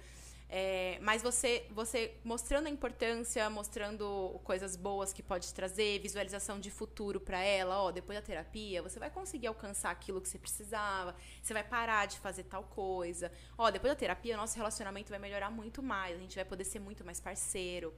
É, 0.56 1.00
mas 1.00 1.20
você, 1.20 1.66
você 1.72 2.14
mostrando 2.22 2.68
a 2.68 2.70
importância, 2.70 3.50
mostrando 3.50 4.40
coisas 4.44 4.76
boas 4.76 5.12
que 5.12 5.20
pode 5.20 5.52
trazer, 5.52 5.98
visualização 5.98 6.60
de 6.60 6.70
futuro 6.70 7.18
para 7.18 7.40
ela, 7.40 7.82
ó, 7.82 7.90
depois 7.90 8.16
da 8.16 8.24
terapia, 8.24 8.80
você 8.80 9.00
vai 9.00 9.10
conseguir 9.10 9.48
alcançar 9.48 9.90
aquilo 9.90 10.20
que 10.20 10.28
você 10.28 10.38
precisava, 10.38 11.16
você 11.42 11.52
vai 11.52 11.64
parar 11.64 12.06
de 12.06 12.20
fazer 12.20 12.44
tal 12.44 12.62
coisa. 12.62 13.32
Ó, 13.58 13.68
depois 13.68 13.92
da 13.92 13.96
terapia, 13.96 14.36
nosso 14.36 14.56
relacionamento 14.56 15.10
vai 15.10 15.18
melhorar 15.18 15.50
muito 15.50 15.82
mais, 15.82 16.14
a 16.16 16.20
gente 16.20 16.36
vai 16.36 16.44
poder 16.44 16.62
ser 16.62 16.78
muito 16.78 17.04
mais 17.04 17.18
parceiro. 17.18 17.92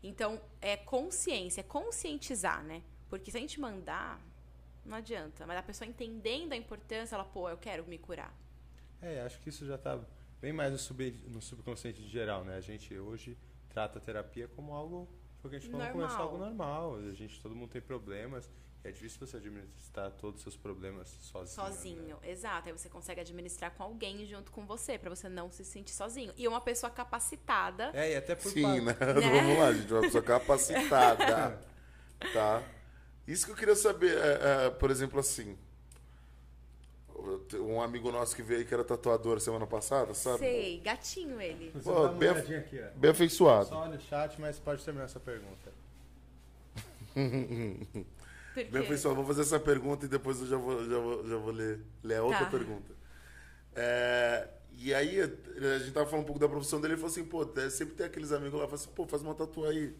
Então, 0.00 0.40
é 0.60 0.76
consciência, 0.76 1.60
é 1.60 1.64
conscientizar, 1.64 2.62
né? 2.62 2.84
Porque 3.08 3.32
se 3.32 3.36
a 3.36 3.40
gente 3.40 3.58
mandar, 3.58 4.20
não 4.84 4.98
adianta. 4.98 5.44
Mas 5.44 5.58
a 5.58 5.62
pessoa 5.64 5.88
entendendo 5.88 6.52
a 6.52 6.56
importância, 6.56 7.16
ela, 7.16 7.24
pô, 7.24 7.50
eu 7.50 7.58
quero 7.58 7.84
me 7.84 7.98
curar. 7.98 8.32
É, 9.02 9.22
acho 9.22 9.40
que 9.40 9.48
isso 9.48 9.66
já 9.66 9.74
está 9.74 9.98
bem 10.40 10.52
mais 10.52 10.72
no, 10.72 10.78
sub, 10.78 11.10
no 11.28 11.40
subconsciente 11.40 12.00
de 12.02 12.08
geral, 12.08 12.44
né? 12.44 12.56
A 12.56 12.60
gente 12.60 12.96
hoje 12.98 13.36
trata 13.68 13.98
a 13.98 14.02
terapia 14.02 14.48
como 14.48 14.72
algo, 14.74 15.08
foi 15.40 15.48
o 15.48 15.50
que 15.50 15.56
a 15.56 15.58
gente 15.58 15.70
falou 15.70 15.86
Normal. 15.86 16.20
algo 16.22 16.38
normal. 16.38 16.96
A 16.96 17.12
gente, 17.14 17.40
todo 17.40 17.54
mundo 17.54 17.70
tem 17.70 17.80
problemas. 17.82 18.48
É 18.84 18.92
difícil 18.92 19.18
você 19.26 19.36
administrar 19.38 20.12
todos 20.12 20.36
os 20.36 20.42
seus 20.42 20.56
problemas 20.56 21.08
sozinho. 21.08 21.56
né? 21.64 21.68
Sozinho, 21.72 22.18
exato. 22.22 22.68
Aí 22.68 22.72
você 22.72 22.88
consegue 22.88 23.20
administrar 23.20 23.72
com 23.72 23.82
alguém 23.82 24.24
junto 24.26 24.52
com 24.52 24.64
você, 24.64 24.96
pra 24.96 25.10
você 25.10 25.28
não 25.28 25.50
se 25.50 25.64
sentir 25.64 25.92
sozinho. 25.92 26.32
E 26.36 26.46
uma 26.46 26.60
pessoa 26.60 26.88
capacitada. 26.88 27.90
É, 27.92 28.12
e 28.12 28.16
até 28.16 28.36
por 28.36 28.52
Sim, 28.52 28.62
pa- 28.62 28.80
né? 28.80 28.92
Vamos 29.20 29.58
lá, 29.58 29.72
gente. 29.72 29.92
Uma 29.92 30.02
pessoa 30.02 30.22
capacitada. 30.22 31.60
tá? 32.32 32.62
Isso 33.26 33.44
que 33.46 33.50
eu 33.52 33.56
queria 33.56 33.74
saber, 33.74 34.16
é, 34.16 34.66
é, 34.66 34.70
por 34.70 34.88
exemplo, 34.90 35.18
assim. 35.18 35.58
Um 37.54 37.80
amigo 37.82 38.10
nosso 38.12 38.34
que 38.36 38.42
veio 38.42 38.60
aí 38.60 38.66
que 38.66 38.72
era 38.74 38.84
tatuador 38.84 39.40
semana 39.40 39.66
passada, 39.66 40.14
sabe? 40.14 40.38
Sei, 40.38 40.80
gatinho 40.80 41.40
ele. 41.40 41.72
Pô, 41.82 41.92
uma 41.92 42.08
bem- 42.12 42.30
olhadinha 42.30 42.58
aqui, 42.58 42.80
ó. 42.80 42.98
Bem 42.98 43.10
afeiçoado. 43.10 43.68
Só 43.68 43.80
olha 43.82 43.96
o 43.96 44.00
chat, 44.00 44.40
mas 44.40 44.58
pode 44.58 44.84
terminar 44.84 45.04
essa 45.06 45.20
pergunta. 45.20 45.72
Bem 48.54 48.82
afeiçoado. 48.82 49.16
Vou 49.16 49.24
fazer 49.26 49.42
essa 49.42 49.60
pergunta 49.60 50.06
e 50.06 50.08
depois 50.08 50.40
eu 50.40 50.46
já 50.46 50.56
vou, 50.56 50.84
já 50.88 50.98
vou, 50.98 51.28
já 51.28 51.36
vou 51.36 51.52
ler, 51.52 51.80
ler 52.02 52.16
a 52.16 52.22
outra 52.22 52.44
Tá. 52.44 52.50
pergunta. 52.50 52.94
É, 53.74 54.48
e 54.78 54.94
aí, 54.94 55.20
a 55.20 55.78
gente 55.78 55.92
tava 55.92 56.06
falando 56.06 56.22
um 56.22 56.26
pouco 56.26 56.40
da 56.40 56.48
profissão 56.48 56.80
dele, 56.80 56.94
ele 56.94 57.00
falou 57.00 57.12
assim, 57.12 57.24
pô, 57.24 57.46
é, 57.60 57.68
sempre 57.70 57.94
tem 57.94 58.06
aqueles 58.06 58.32
amigos 58.32 58.58
lá, 58.58 58.66
fala 58.66 58.76
assim, 58.76 58.90
pô, 58.94 59.06
faz 59.06 59.22
uma 59.22 59.34
tatu 59.34 59.64
aí. 59.64 59.94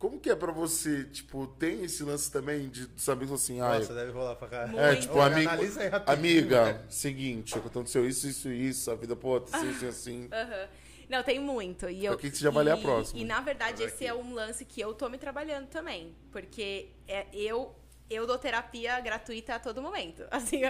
Como 0.00 0.18
que 0.18 0.30
é 0.30 0.34
pra 0.34 0.50
você, 0.50 1.04
tipo, 1.04 1.46
tem 1.46 1.84
esse 1.84 2.02
lance 2.02 2.32
também 2.32 2.70
de 2.70 2.86
dos 2.86 3.06
amigos 3.06 3.34
assim, 3.42 3.60
ah, 3.60 3.78
Nossa, 3.78 3.94
deve 3.94 4.10
rolar 4.12 4.34
pra 4.34 4.48
cá. 4.48 4.66
Muito. 4.66 4.80
É, 4.80 4.96
tipo, 4.96 5.18
Ô, 5.18 5.20
amigo, 5.20 5.50
analisa 5.50 5.82
aí 5.82 5.88
rapidinho, 5.88 6.18
amiga, 6.18 6.72
né? 6.72 6.80
seguinte, 6.88 7.58
aconteceu 7.58 8.08
isso, 8.08 8.26
isso, 8.26 8.48
isso, 8.48 8.90
a 8.90 8.94
vida 8.94 9.14
ser 9.14 9.56
assim, 9.56 9.86
assim. 9.86 10.28
Aham. 10.32 10.68
Não, 11.10 11.22
tem 11.22 11.38
muito. 11.38 11.90
E 11.90 12.06
eu, 12.06 12.14
Aqui 12.14 12.30
que 12.30 12.36
você 12.38 12.44
já 12.44 12.50
vai 12.50 12.64
ler 12.64 12.70
a 12.70 12.78
e- 12.78 12.82
próxima. 12.82 13.20
E 13.20 13.24
na 13.24 13.40
verdade, 13.42 13.82
esse 13.82 14.06
é 14.06 14.14
um 14.14 14.32
lance 14.32 14.64
que 14.64 14.80
eu 14.80 14.94
tô 14.94 15.06
me 15.10 15.18
trabalhando 15.18 15.66
também. 15.66 16.14
Porque 16.32 16.88
é, 17.06 17.26
eu, 17.34 17.74
eu 18.08 18.26
dou 18.26 18.38
terapia 18.38 18.98
gratuita 19.00 19.56
a 19.56 19.58
todo 19.58 19.82
momento. 19.82 20.24
Assim, 20.30 20.62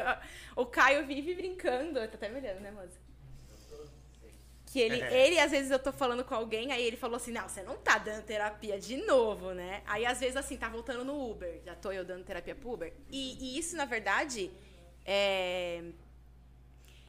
o 0.57 0.67
Caio 0.67 1.07
vive 1.07 1.35
brincando. 1.37 2.01
Tá 2.01 2.05
até 2.15 2.29
me 2.29 2.41
olhando, 2.41 2.61
né, 2.61 2.71
moça? 2.73 2.99
Que 4.71 4.79
ele, 4.79 5.01
É. 5.01 5.27
ele, 5.27 5.39
às 5.41 5.51
vezes, 5.51 5.69
eu 5.71 5.81
tô 5.81 5.93
falando 5.93 6.25
com 6.25 6.33
alguém, 6.33 6.71
aí 6.71 6.81
ele 6.85 6.97
falou 6.97 7.17
assim, 7.17 7.33
não, 7.33 7.49
você 7.49 7.61
não 7.61 7.77
tá 7.77 7.99
dando 7.99 8.23
terapia 8.23 8.79
de 8.79 8.99
novo, 8.99 9.53
né? 9.53 9.83
Aí, 9.85 10.07
às 10.07 10.21
vezes, 10.21 10.37
assim, 10.37 10.57
tá 10.57 10.69
voltando 10.69 11.05
no 11.05 11.29
Uber. 11.29 11.61
Já 11.65 11.75
tô 11.75 11.91
eu 11.91 12.05
dando 12.05 12.25
terapia 12.25 12.55
pro 12.55 12.73
Uber. 12.75 12.93
E, 13.11 13.37
e 13.57 13.59
isso, 13.59 13.77
na 13.77 13.85
verdade, 13.85 14.49
é... 15.05 15.83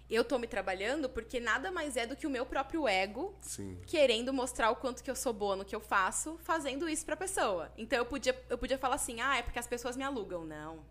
Eu 0.10 0.26
tô 0.26 0.38
me 0.38 0.46
trabalhando 0.48 1.08
porque 1.08 1.40
nada 1.40 1.72
mais 1.72 1.96
é 1.96 2.06
do 2.06 2.18
que 2.18 2.28
o 2.28 2.30
meu 2.30 2.46
próprio 2.46 2.86
ego 2.86 3.34
Sim. 3.40 3.80
querendo 3.88 4.34
mostrar 4.34 4.70
o 4.72 4.76
quanto 4.76 5.02
que 5.02 5.10
eu 5.10 5.16
sou 5.16 5.32
boa 5.32 5.56
no 5.56 5.64
que 5.64 5.74
eu 5.74 5.80
faço, 5.80 6.38
fazendo 6.44 6.90
isso 6.90 7.06
pra 7.06 7.16
pessoa. 7.16 7.72
Então 7.78 7.98
eu 7.98 8.06
podia, 8.06 8.38
eu 8.50 8.58
podia 8.58 8.78
falar 8.78 8.96
assim: 8.96 9.22
"Ah, 9.22 9.38
é 9.38 9.42
porque 9.42 9.58
as 9.58 9.68
pessoas 9.68 9.96
me 9.96 10.04
alugam". 10.04 10.44
Não. 10.44 10.84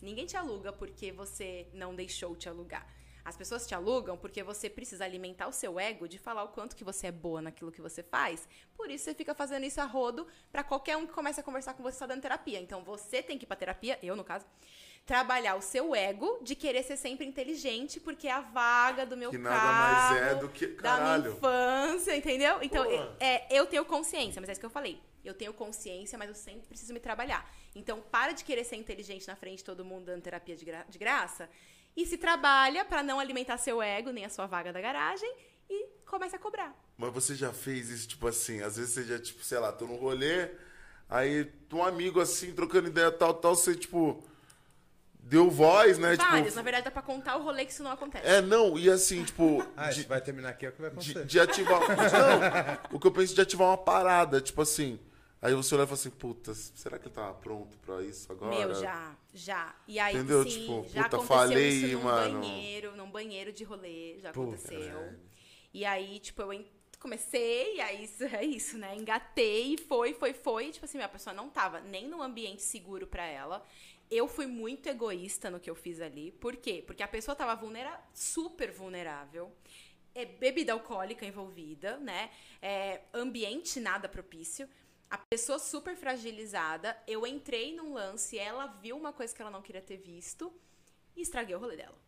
Ninguém 0.00 0.24
te 0.24 0.38
aluga 0.38 0.72
porque 0.72 1.12
você 1.12 1.66
não 1.74 1.94
deixou 1.94 2.34
te 2.34 2.48
alugar. 2.48 2.86
As 3.24 3.36
pessoas 3.36 3.66
te 3.66 3.74
alugam 3.74 4.16
porque 4.16 4.42
você 4.42 4.68
precisa 4.68 5.04
alimentar 5.04 5.46
o 5.46 5.52
seu 5.52 5.78
ego 5.78 6.08
de 6.08 6.18
falar 6.18 6.42
o 6.42 6.48
quanto 6.48 6.74
que 6.74 6.82
você 6.82 7.06
é 7.06 7.12
boa 7.12 7.40
naquilo 7.40 7.70
que 7.70 7.80
você 7.80 8.02
faz. 8.02 8.48
Por 8.74 8.90
isso 8.90 9.04
você 9.04 9.14
fica 9.14 9.34
fazendo 9.34 9.64
isso 9.64 9.80
a 9.80 9.84
rodo 9.84 10.26
pra 10.50 10.64
qualquer 10.64 10.96
um 10.96 11.06
que 11.06 11.12
comece 11.12 11.38
a 11.40 11.42
conversar 11.42 11.74
com 11.74 11.82
você 11.82 11.98
só 11.98 12.06
dando 12.06 12.20
terapia. 12.22 12.60
Então 12.60 12.82
você 12.82 13.22
tem 13.22 13.38
que 13.38 13.44
ir 13.44 13.46
pra 13.46 13.56
terapia, 13.56 13.98
eu 14.02 14.16
no 14.16 14.24
caso, 14.24 14.44
trabalhar 15.06 15.56
o 15.56 15.62
seu 15.62 15.94
ego 15.94 16.38
de 16.42 16.54
querer 16.54 16.82
ser 16.84 16.96
sempre 16.96 17.26
inteligente 17.26 17.98
porque 18.00 18.28
é 18.28 18.32
a 18.32 18.40
vaga 18.40 19.04
do 19.04 19.16
meu 19.16 19.30
Que 19.30 19.38
carro 19.38 19.54
nada 19.72 20.18
mais 20.18 20.22
é 20.22 20.34
do 20.36 20.48
que. 20.48 20.66
da 20.66 20.94
minha 20.94 20.96
Caralho. 21.18 21.32
infância, 21.32 22.16
entendeu? 22.16 22.58
Então, 22.62 22.84
Porra. 22.84 23.16
é, 23.20 23.56
eu 23.56 23.66
tenho 23.66 23.84
consciência, 23.84 24.40
mas 24.40 24.48
é 24.48 24.52
isso 24.52 24.60
que 24.60 24.66
eu 24.66 24.70
falei. 24.70 25.00
Eu 25.24 25.34
tenho 25.34 25.52
consciência, 25.52 26.18
mas 26.18 26.28
eu 26.28 26.34
sempre 26.34 26.66
preciso 26.66 26.92
me 26.92 26.98
trabalhar. 26.98 27.48
Então, 27.76 28.00
para 28.00 28.32
de 28.32 28.42
querer 28.44 28.64
ser 28.64 28.76
inteligente 28.76 29.26
na 29.28 29.36
frente 29.36 29.58
de 29.58 29.64
todo 29.64 29.84
mundo 29.84 30.06
dando 30.06 30.20
terapia 30.22 30.56
de, 30.56 30.64
gra- 30.64 30.84
de 30.88 30.98
graça 30.98 31.48
e 31.96 32.06
se 32.06 32.16
trabalha 32.16 32.84
pra 32.84 33.02
não 33.02 33.20
alimentar 33.20 33.58
seu 33.58 33.82
ego, 33.82 34.10
nem 34.10 34.24
a 34.24 34.28
sua 34.30 34.46
vaga 34.46 34.72
da 34.72 34.80
garagem 34.80 35.30
e 35.68 35.86
começa 36.06 36.36
a 36.36 36.38
cobrar. 36.38 36.74
Mas 36.96 37.12
você 37.12 37.34
já 37.34 37.52
fez 37.52 37.90
isso, 37.90 38.08
tipo 38.08 38.26
assim, 38.26 38.60
às 38.62 38.76
vezes 38.76 38.92
você 38.94 39.04
já, 39.04 39.18
tipo, 39.18 39.42
sei 39.44 39.58
lá, 39.58 39.72
tô 39.72 39.86
num 39.86 39.96
rolê, 39.96 40.50
aí 41.08 41.50
um 41.72 41.84
amigo 41.84 42.20
assim, 42.20 42.52
trocando 42.54 42.88
ideia 42.88 43.10
tal, 43.10 43.34
tal, 43.34 43.54
você, 43.54 43.74
tipo, 43.74 44.22
deu 45.18 45.50
voz, 45.50 45.98
né? 45.98 46.16
Vários, 46.16 46.44
tipo, 46.46 46.56
na 46.56 46.62
verdade, 46.62 46.84
dá 46.84 46.90
pra 46.90 47.02
contar 47.02 47.36
o 47.36 47.42
rolê 47.42 47.64
que 47.64 47.72
isso 47.72 47.82
não 47.82 47.92
acontece. 47.92 48.26
É, 48.26 48.40
não, 48.40 48.78
e 48.78 48.90
assim, 48.90 49.24
tipo, 49.24 49.64
Ah, 49.76 49.90
de, 49.90 50.04
vai 50.04 50.20
terminar 50.20 50.50
aqui, 50.50 50.66
é 50.66 50.68
o 50.68 50.72
que 50.72 50.80
vai 50.80 50.90
de, 50.90 50.96
acontecer. 51.12 51.24
de 51.26 51.40
ativar. 51.40 51.80
Não, 51.80 52.96
o 52.96 53.00
que 53.00 53.06
eu 53.06 53.12
penso 53.12 53.34
de 53.34 53.40
ativar 53.40 53.68
uma 53.68 53.78
parada, 53.78 54.40
tipo 54.40 54.60
assim. 54.62 54.98
Aí 55.42 55.52
você 55.54 55.74
olha 55.74 55.82
e 55.82 55.86
fala 55.86 55.94
assim, 55.98 56.10
puta, 56.10 56.54
será 56.54 56.98
que 56.98 57.08
ele 57.08 57.14
tava 57.14 57.34
pronto 57.34 57.76
pra 57.78 58.00
isso 58.02 58.30
agora? 58.30 58.54
Meu, 58.56 58.74
já, 58.76 59.16
já. 59.34 59.74
E 59.88 59.98
aí, 59.98 60.14
Entendeu? 60.14 60.44
sim, 60.44 60.50
Tipo, 60.50 60.86
já 60.88 61.02
puta, 61.04 61.16
aconteceu 61.16 61.26
falei, 61.26 61.68
isso 61.70 61.98
num 61.98 62.04
mano. 62.04 62.40
banheiro, 62.40 62.96
num 62.96 63.10
banheiro 63.10 63.52
de 63.52 63.64
rolê, 63.64 64.18
já 64.20 64.30
aconteceu. 64.30 65.12
E 65.74 65.84
aí, 65.84 66.20
tipo, 66.20 66.42
eu 66.42 66.64
comecei, 67.00 67.76
e 67.76 67.80
aí 67.80 68.04
isso 68.04 68.22
é 68.24 68.44
isso, 68.44 68.78
né? 68.78 68.94
Engatei, 68.96 69.76
foi, 69.76 70.14
foi, 70.14 70.32
foi. 70.32 70.70
Tipo 70.70 70.84
assim, 70.84 71.00
a 71.00 71.08
pessoa 71.08 71.34
não 71.34 71.50
tava 71.50 71.80
nem 71.80 72.06
no 72.08 72.22
ambiente 72.22 72.62
seguro 72.62 73.06
pra 73.06 73.24
ela. 73.26 73.64
Eu 74.08 74.28
fui 74.28 74.46
muito 74.46 74.88
egoísta 74.88 75.50
no 75.50 75.58
que 75.58 75.68
eu 75.70 75.74
fiz 75.74 76.00
ali. 76.00 76.30
Por 76.32 76.54
quê? 76.56 76.84
Porque 76.86 77.02
a 77.02 77.08
pessoa 77.08 77.34
tava 77.34 77.56
vulnera 77.56 78.00
super 78.14 78.70
vulnerável. 78.70 79.50
É 80.14 80.24
bebida 80.26 80.74
alcoólica 80.74 81.24
envolvida, 81.24 81.96
né? 81.96 82.30
É, 82.60 83.00
ambiente 83.14 83.80
nada 83.80 84.08
propício. 84.08 84.68
A 85.12 85.18
pessoa 85.18 85.58
super 85.58 85.94
fragilizada. 85.94 86.96
Eu 87.06 87.26
entrei 87.26 87.76
num 87.76 87.92
lance, 87.92 88.38
ela 88.38 88.66
viu 88.66 88.96
uma 88.96 89.12
coisa 89.12 89.34
que 89.34 89.42
ela 89.42 89.50
não 89.50 89.60
queria 89.60 89.82
ter 89.82 89.98
visto 89.98 90.50
e 91.14 91.20
estraguei 91.20 91.54
o 91.54 91.58
rolê 91.58 91.76
dela. 91.76 91.98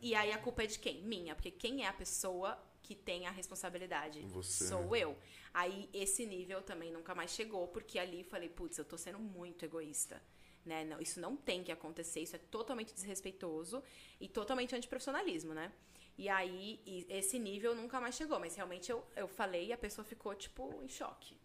E 0.00 0.14
aí 0.14 0.32
a 0.32 0.38
culpa 0.38 0.62
é 0.62 0.66
de 0.66 0.78
quem? 0.78 1.02
Minha, 1.02 1.34
porque 1.34 1.50
quem 1.50 1.84
é 1.84 1.88
a 1.88 1.92
pessoa 1.92 2.58
que 2.82 2.94
tem 2.94 3.26
a 3.26 3.30
responsabilidade? 3.30 4.22
Você. 4.28 4.66
Sou 4.66 4.96
eu. 4.96 5.14
Aí 5.52 5.90
esse 5.92 6.24
nível 6.24 6.62
também 6.62 6.90
nunca 6.90 7.14
mais 7.14 7.32
chegou, 7.32 7.68
porque 7.68 7.98
ali 7.98 8.20
eu 8.20 8.24
falei, 8.24 8.48
putz, 8.48 8.78
eu 8.78 8.86
tô 8.86 8.96
sendo 8.96 9.18
muito 9.18 9.66
egoísta. 9.66 10.22
Né? 10.64 10.86
Não, 10.86 10.98
isso 10.98 11.20
não 11.20 11.36
tem 11.36 11.62
que 11.62 11.70
acontecer, 11.70 12.20
isso 12.20 12.34
é 12.34 12.38
totalmente 12.38 12.94
desrespeitoso 12.94 13.82
e 14.18 14.26
totalmente 14.26 14.74
antiprofissionalismo, 14.74 15.52
né? 15.52 15.70
E 16.16 16.30
aí, 16.30 16.80
esse 17.10 17.38
nível 17.38 17.74
nunca 17.74 18.00
mais 18.00 18.14
chegou, 18.14 18.40
mas 18.40 18.56
realmente 18.56 18.90
eu, 18.90 19.04
eu 19.14 19.28
falei 19.28 19.66
e 19.66 19.72
a 19.74 19.76
pessoa 19.76 20.02
ficou, 20.02 20.34
tipo, 20.34 20.82
em 20.82 20.88
choque. 20.88 21.36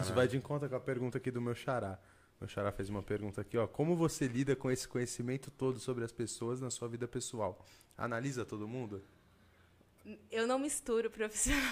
Isso 0.00 0.12
vai 0.12 0.26
de 0.26 0.36
encontro 0.36 0.68
com 0.68 0.74
a 0.76 0.80
pergunta 0.80 1.18
aqui 1.18 1.30
do 1.30 1.40
meu 1.40 1.54
xará. 1.54 1.98
Meu 2.40 2.48
xará 2.48 2.72
fez 2.72 2.88
uma 2.88 3.02
pergunta 3.02 3.40
aqui, 3.40 3.56
ó. 3.56 3.66
Como 3.66 3.96
você 3.96 4.26
lida 4.26 4.54
com 4.54 4.70
esse 4.70 4.86
conhecimento 4.86 5.50
todo 5.50 5.78
sobre 5.78 6.04
as 6.04 6.12
pessoas 6.12 6.60
na 6.60 6.70
sua 6.70 6.88
vida 6.88 7.08
pessoal? 7.08 7.64
Analisa 7.96 8.44
todo 8.44 8.68
mundo? 8.68 9.02
Eu 10.30 10.46
não 10.46 10.58
misturo 10.58 11.10
profissional. 11.10 11.62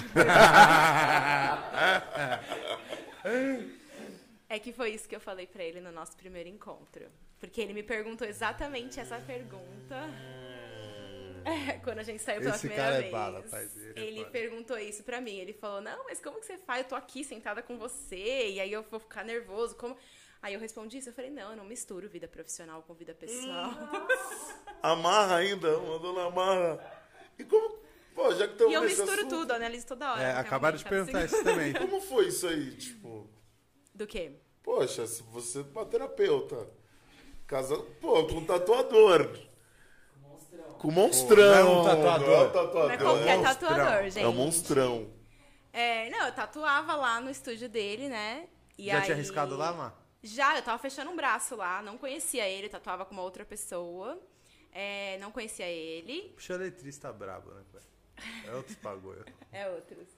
é 4.48 4.58
que 4.58 4.72
foi 4.72 4.90
isso 4.90 5.08
que 5.08 5.14
eu 5.14 5.20
falei 5.20 5.46
pra 5.46 5.62
ele 5.62 5.80
no 5.80 5.92
nosso 5.92 6.16
primeiro 6.16 6.48
encontro. 6.48 7.06
Porque 7.38 7.60
ele 7.60 7.74
me 7.74 7.82
perguntou 7.82 8.26
exatamente 8.26 8.98
essa 8.98 9.18
pergunta. 9.18 10.08
É, 11.44 11.72
quando 11.80 11.98
a 11.98 12.02
gente 12.02 12.22
saiu 12.22 12.40
pela 12.40 12.54
Esse 12.54 12.60
primeira 12.68 12.82
cara 12.84 12.96
é 12.96 13.00
vez. 13.00 13.12
bala, 13.12 13.42
faz 13.42 13.76
ele, 13.76 14.00
ele 14.00 14.18
foda. 14.18 14.30
perguntou 14.30 14.78
isso 14.78 15.02
pra 15.02 15.20
mim. 15.20 15.36
Ele 15.38 15.52
falou: 15.52 15.80
Não, 15.80 16.04
mas 16.04 16.20
como 16.20 16.40
que 16.40 16.46
você 16.46 16.58
faz? 16.58 16.82
Eu 16.82 16.88
tô 16.88 16.94
aqui 16.94 17.22
sentada 17.24 17.62
com 17.62 17.78
você, 17.78 18.50
e 18.50 18.60
aí 18.60 18.72
eu 18.72 18.82
vou 18.82 19.00
ficar 19.00 19.24
nervoso. 19.24 19.74
Como. 19.76 19.96
Aí 20.42 20.54
eu 20.54 20.60
respondi 20.60 20.98
isso. 20.98 21.08
Eu 21.10 21.12
falei: 21.14 21.30
Não, 21.30 21.50
eu 21.50 21.56
não 21.56 21.64
misturo 21.64 22.08
vida 22.08 22.26
profissional 22.28 22.82
com 22.82 22.94
vida 22.94 23.14
pessoal. 23.14 23.70
Amarra 24.82 25.36
ainda, 25.36 25.78
mandou 25.78 26.12
na 26.14 26.24
amarra. 26.24 27.02
E 27.38 27.44
como. 27.44 27.82
Pô, 28.14 28.32
já 28.32 28.46
que 28.46 28.52
estamos 28.52 28.72
e 28.72 28.76
eu 28.76 28.82
misturo 28.82 29.10
assunto, 29.10 29.28
tudo, 29.28 29.52
analiso 29.52 29.86
toda 29.88 30.12
hora. 30.12 30.22
É, 30.22 30.32
acabaram 30.36 30.76
de 30.78 30.84
perguntar 30.84 31.24
isso 31.24 31.42
também. 31.42 31.72
Como 31.74 32.00
foi 32.00 32.28
isso 32.28 32.46
aí? 32.46 32.70
Tipo, 32.76 33.28
Do 33.92 34.06
quê? 34.06 34.36
poxa, 34.62 35.04
se 35.04 35.20
você 35.24 35.58
é 35.58 35.62
uma 35.62 35.84
terapeuta, 35.84 36.68
casa, 37.44 37.76
pô, 38.00 38.24
com 38.28 38.34
um 38.36 38.44
tatuador. 38.44 39.36
Com 40.78 40.90
monstrão. 40.90 41.36
Não 41.36 41.54
é 41.54 41.64
um 41.64 41.84
tatuador. 41.84 42.26
Não 42.26 42.34
é 42.34 42.40
um 42.40 42.50
tatuador. 42.50 42.88
Mas 42.88 43.02
qualquer 43.02 43.38
monstrão. 43.38 43.68
tatuador, 43.70 44.02
gente. 44.04 44.24
É 44.24 44.28
um 44.28 44.32
monstrão. 44.32 45.10
É, 45.72 46.10
não, 46.10 46.26
eu 46.26 46.32
tatuava 46.32 46.94
lá 46.94 47.20
no 47.20 47.30
estúdio 47.30 47.68
dele, 47.68 48.08
né? 48.08 48.46
E 48.78 48.86
Já 48.86 48.98
aí... 48.98 49.04
tinha 49.04 49.14
arriscado 49.14 49.56
lá, 49.56 49.72
Má? 49.72 49.92
Já, 50.22 50.56
eu 50.56 50.62
tava 50.62 50.78
fechando 50.78 51.10
um 51.10 51.16
braço 51.16 51.54
lá, 51.54 51.82
não 51.82 51.98
conhecia 51.98 52.48
ele, 52.48 52.68
tatuava 52.68 53.04
com 53.04 53.12
uma 53.12 53.22
outra 53.22 53.44
pessoa. 53.44 54.18
É, 54.72 55.18
não 55.18 55.30
conhecia 55.30 55.66
ele. 55.66 56.32
Puxa 56.34 56.56
letrista 56.56 57.12
brabo, 57.12 57.50
né, 57.52 57.62
pai? 57.72 57.82
É 58.46 58.54
outros 58.54 58.76
bagulho. 58.76 59.24
É 59.52 59.70
outros. 59.70 60.08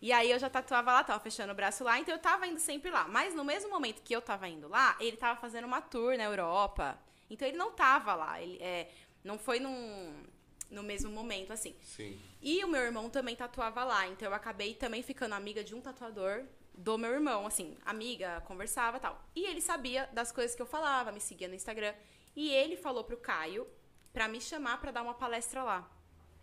E 0.00 0.12
aí 0.12 0.30
eu 0.30 0.38
já 0.38 0.48
tatuava 0.48 0.92
lá, 0.92 1.02
tava 1.02 1.18
fechando 1.18 1.52
o 1.52 1.56
braço 1.56 1.82
lá, 1.82 1.98
então 1.98 2.14
eu 2.14 2.20
tava 2.20 2.46
indo 2.46 2.60
sempre 2.60 2.88
lá. 2.88 3.08
Mas 3.08 3.34
no 3.34 3.44
mesmo 3.44 3.68
momento 3.68 4.00
que 4.02 4.14
eu 4.14 4.22
tava 4.22 4.46
indo 4.48 4.68
lá, 4.68 4.96
ele 5.00 5.16
tava 5.16 5.40
fazendo 5.40 5.64
uma 5.64 5.80
tour 5.80 6.16
na 6.16 6.22
Europa. 6.22 6.96
Então 7.28 7.48
ele 7.48 7.56
não 7.56 7.72
tava 7.72 8.14
lá. 8.14 8.40
Ele, 8.40 8.58
é, 8.60 8.88
não 9.26 9.38
foi 9.38 9.58
num, 9.60 10.24
no 10.70 10.82
mesmo 10.82 11.10
momento, 11.10 11.52
assim. 11.52 11.74
Sim. 11.82 12.18
E 12.40 12.64
o 12.64 12.68
meu 12.68 12.80
irmão 12.80 13.10
também 13.10 13.36
tatuava 13.36 13.84
lá, 13.84 14.06
então 14.08 14.28
eu 14.28 14.34
acabei 14.34 14.74
também 14.74 15.02
ficando 15.02 15.34
amiga 15.34 15.62
de 15.62 15.74
um 15.74 15.80
tatuador 15.80 16.44
do 16.72 16.98
meu 16.98 17.12
irmão, 17.12 17.46
assim, 17.46 17.76
amiga, 17.84 18.42
conversava 18.42 18.98
e 18.98 19.00
tal. 19.00 19.22
E 19.34 19.44
ele 19.44 19.60
sabia 19.60 20.06
das 20.12 20.30
coisas 20.30 20.54
que 20.54 20.62
eu 20.62 20.66
falava, 20.66 21.10
me 21.10 21.20
seguia 21.20 21.48
no 21.48 21.54
Instagram. 21.54 21.94
E 22.34 22.50
ele 22.50 22.76
falou 22.76 23.02
pro 23.02 23.16
Caio 23.16 23.66
pra 24.12 24.28
me 24.28 24.40
chamar 24.40 24.80
pra 24.80 24.90
dar 24.90 25.02
uma 25.02 25.14
palestra 25.14 25.62
lá, 25.62 25.90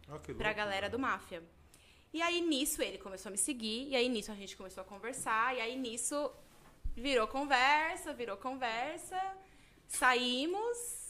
Ó, 0.09 0.17
que 0.17 0.33
pra 0.33 0.47
louco, 0.49 0.57
galera 0.57 0.89
do 0.89 0.99
Máfia. 0.99 1.43
E 2.11 2.21
aí 2.21 2.41
nisso 2.41 2.81
ele 2.81 2.97
começou 2.97 3.29
a 3.29 3.31
me 3.31 3.37
seguir, 3.37 3.87
e 3.89 3.95
aí 3.95 4.09
nisso 4.09 4.31
a 4.31 4.35
gente 4.35 4.55
começou 4.55 4.81
a 4.81 4.85
conversar, 4.85 5.55
e 5.55 5.61
aí 5.61 5.75
nisso 5.75 6.31
virou 6.95 7.27
conversa, 7.27 8.13
virou 8.13 8.37
conversa, 8.37 9.19
saímos 9.87 11.02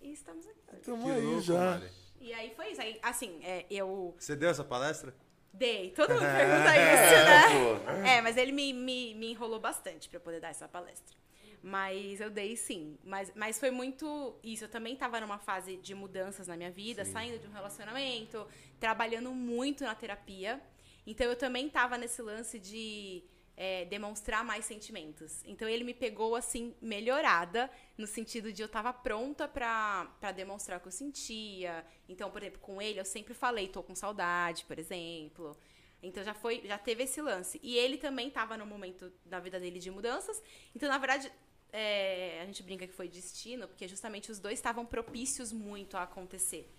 e 0.00 0.12
estamos 0.12 0.46
aqui. 0.46 0.60
Que 0.70 0.76
Tamo 0.84 1.10
aí 1.10 1.24
louco, 1.24 1.40
já. 1.40 1.54
Mari. 1.54 1.90
E 2.20 2.32
aí 2.32 2.54
foi 2.54 2.72
isso. 2.72 2.80
Aí, 2.80 2.98
assim, 3.02 3.40
é, 3.42 3.66
eu 3.70 4.14
Você 4.18 4.34
deu 4.34 4.48
essa 4.50 4.64
palestra? 4.64 5.14
Dei. 5.52 5.90
Todo 5.90 6.10
mundo 6.10 6.20
pergunta 6.36 6.76
isso, 6.76 7.14
né? 7.24 7.94
pô. 7.94 8.06
É, 8.06 8.20
mas 8.20 8.36
ele 8.36 8.52
me, 8.52 8.72
me, 8.72 9.14
me 9.14 9.30
enrolou 9.30 9.60
bastante 9.60 10.08
pra 10.08 10.18
eu 10.18 10.20
poder 10.20 10.40
dar 10.40 10.48
essa 10.48 10.68
palestra. 10.68 11.16
Mas 11.62 12.20
eu 12.20 12.30
dei 12.30 12.56
sim. 12.56 12.96
Mas, 13.02 13.32
mas 13.34 13.58
foi 13.58 13.70
muito 13.70 14.38
isso. 14.42 14.64
Eu 14.64 14.68
também 14.68 14.94
tava 14.96 15.20
numa 15.20 15.38
fase 15.38 15.76
de 15.76 15.94
mudanças 15.94 16.46
na 16.46 16.56
minha 16.56 16.70
vida, 16.70 17.04
saindo 17.04 17.38
de 17.38 17.46
um 17.46 17.52
relacionamento, 17.52 18.46
trabalhando 18.78 19.32
muito 19.32 19.84
na 19.84 19.94
terapia. 19.94 20.60
Então 21.06 21.26
eu 21.26 21.36
também 21.36 21.68
tava 21.68 21.98
nesse 21.98 22.22
lance 22.22 22.58
de 22.58 23.24
é, 23.60 23.84
demonstrar 23.86 24.44
mais 24.44 24.64
sentimentos. 24.64 25.42
Então 25.44 25.68
ele 25.68 25.82
me 25.82 25.92
pegou 25.92 26.36
assim, 26.36 26.72
melhorada, 26.80 27.68
no 27.98 28.06
sentido 28.06 28.52
de 28.52 28.62
eu 28.62 28.68
tava 28.68 28.92
pronta 28.92 29.48
pra 29.48 30.32
demonstrar 30.34 30.78
o 30.78 30.80
que 30.80 30.86
eu 30.86 30.92
sentia. 30.92 31.84
Então, 32.08 32.30
por 32.30 32.40
exemplo, 32.40 32.60
com 32.60 32.80
ele 32.80 33.00
eu 33.00 33.04
sempre 33.04 33.34
falei, 33.34 33.66
tô 33.66 33.82
com 33.82 33.96
saudade, 33.96 34.64
por 34.64 34.78
exemplo. 34.78 35.56
Então 36.00 36.22
já 36.22 36.32
foi, 36.32 36.62
já 36.64 36.78
teve 36.78 37.02
esse 37.02 37.20
lance. 37.20 37.58
E 37.60 37.76
ele 37.76 37.98
também 37.98 38.28
estava 38.28 38.56
no 38.56 38.64
momento 38.64 39.12
da 39.26 39.40
vida 39.40 39.58
dele 39.58 39.80
de 39.80 39.90
mudanças. 39.90 40.40
Então, 40.72 40.88
na 40.88 40.96
verdade, 40.96 41.28
é, 41.72 42.38
a 42.40 42.46
gente 42.46 42.62
brinca 42.62 42.86
que 42.86 42.94
foi 42.94 43.08
destino, 43.08 43.66
porque 43.66 43.88
justamente 43.88 44.30
os 44.30 44.38
dois 44.38 44.56
estavam 44.56 44.86
propícios 44.86 45.52
muito 45.52 45.96
a 45.96 46.04
acontecer. 46.04 46.72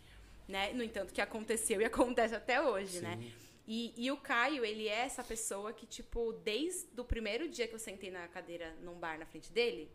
Né? 0.48 0.72
No 0.72 0.82
entanto, 0.82 1.14
que 1.14 1.20
aconteceu 1.20 1.82
e 1.82 1.84
acontece 1.92 2.34
até 2.34 2.62
hoje, 2.62 3.02
né? 3.02 3.20
E, 3.70 3.94
e 3.96 4.12
o 4.12 4.18
Caio, 4.18 4.66
ele 4.66 4.88
é 4.88 5.02
essa 5.02 5.24
pessoa 5.24 5.72
que, 5.72 5.86
tipo, 5.86 6.34
desde 6.34 7.00
o 7.00 7.06
primeiro 7.06 7.48
dia 7.48 7.68
que 7.68 7.76
eu 7.76 7.80
sentei 7.80 8.10
na 8.10 8.28
cadeira 8.28 8.76
num 8.82 8.96
bar 8.96 9.20
na 9.20 9.28
frente 9.28 9.52
dele, 9.52 9.91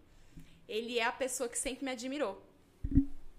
ele 0.69 0.99
é 0.99 1.05
a 1.05 1.13
pessoa 1.13 1.49
que 1.49 1.59
sempre 1.59 1.85
me 1.85 1.91
admirou 1.91 2.41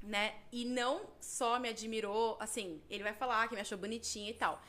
né? 0.05 0.35
E 0.51 0.65
não 0.65 1.09
só 1.19 1.59
me 1.59 1.69
admirou, 1.69 2.37
assim, 2.39 2.81
ele 2.89 3.03
vai 3.03 3.13
falar 3.13 3.47
que 3.47 3.55
me 3.55 3.61
achou 3.61 3.77
bonitinha 3.77 4.29
e 4.29 4.33
tal. 4.33 4.61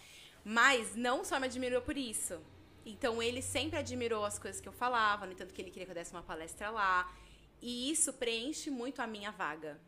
Mas 0.45 0.95
não 0.95 1.25
só 1.25 1.39
me 1.39 1.47
admirou 1.47 1.83
por 1.83 1.97
isso. 1.97 2.41
Então 2.85 3.23
ele 3.23 3.43
sempre 3.43 3.79
admirou 3.79 4.25
as 4.25 4.39
coisas 4.39 4.61
que 4.61 4.69
eu 4.69 4.73
falava, 4.73 5.27
no 5.27 5.33
entanto 5.33 5.53
que 5.53 5.61
ele 5.61 5.71
queria 5.71 5.85
que 5.87 5.91
eu 5.91 5.95
desse 5.95 6.13
uma 6.13 6.23
palestra 6.23 6.71
lá. 6.71 7.13
E 7.61 7.91
isso 7.91 8.13
preenche 8.13 8.71
muito 8.71 9.01
a 9.01 9.07
minha 9.07 9.31
vaga, 9.31 9.81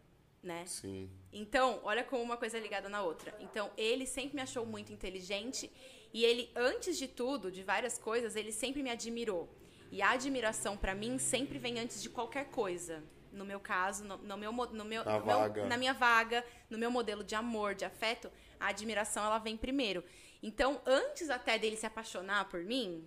né? 0.42 0.64
Sim. 0.66 1.10
Então, 1.32 1.80
olha 1.84 2.04
como 2.04 2.22
uma 2.22 2.36
coisa 2.36 2.56
é 2.56 2.60
ligada 2.60 2.88
na 2.88 3.02
outra. 3.02 3.34
Então, 3.40 3.70
ele 3.76 4.06
sempre 4.06 4.36
me 4.36 4.42
achou 4.42 4.64
muito 4.64 4.92
inteligente 4.92 5.70
e 6.12 6.24
ele, 6.24 6.50
antes 6.54 6.96
de 6.96 7.06
tudo, 7.08 7.50
de 7.50 7.62
várias 7.62 7.98
coisas, 7.98 8.36
ele 8.36 8.52
sempre 8.52 8.82
me 8.82 8.90
admirou. 8.90 9.48
E 9.90 10.02
a 10.02 10.10
admiração, 10.10 10.76
pra 10.76 10.94
mim, 10.94 11.18
sempre 11.18 11.58
vem 11.58 11.78
antes 11.78 12.02
de 12.02 12.08
qualquer 12.10 12.46
coisa. 12.50 13.02
No 13.32 13.44
meu 13.44 13.60
caso, 13.60 14.04
no, 14.04 14.16
no 14.18 14.36
meu, 14.38 14.52
no 14.52 14.84
meu, 14.84 15.04
Na 15.04 15.18
no 15.18 15.26
meu- 15.26 15.36
na 15.68 15.76
minha 15.76 15.92
vaga, 15.92 16.44
no 16.70 16.78
meu 16.78 16.90
modelo 16.90 17.22
de 17.22 17.34
amor, 17.34 17.74
de 17.74 17.84
afeto, 17.84 18.30
a 18.58 18.68
admiração 18.68 19.24
ela 19.24 19.38
vem 19.38 19.56
primeiro. 19.56 20.02
Então, 20.42 20.80
antes 20.86 21.28
até 21.30 21.58
dele 21.58 21.76
se 21.76 21.84
apaixonar 21.86 22.48
por 22.48 22.62
mim, 22.64 23.06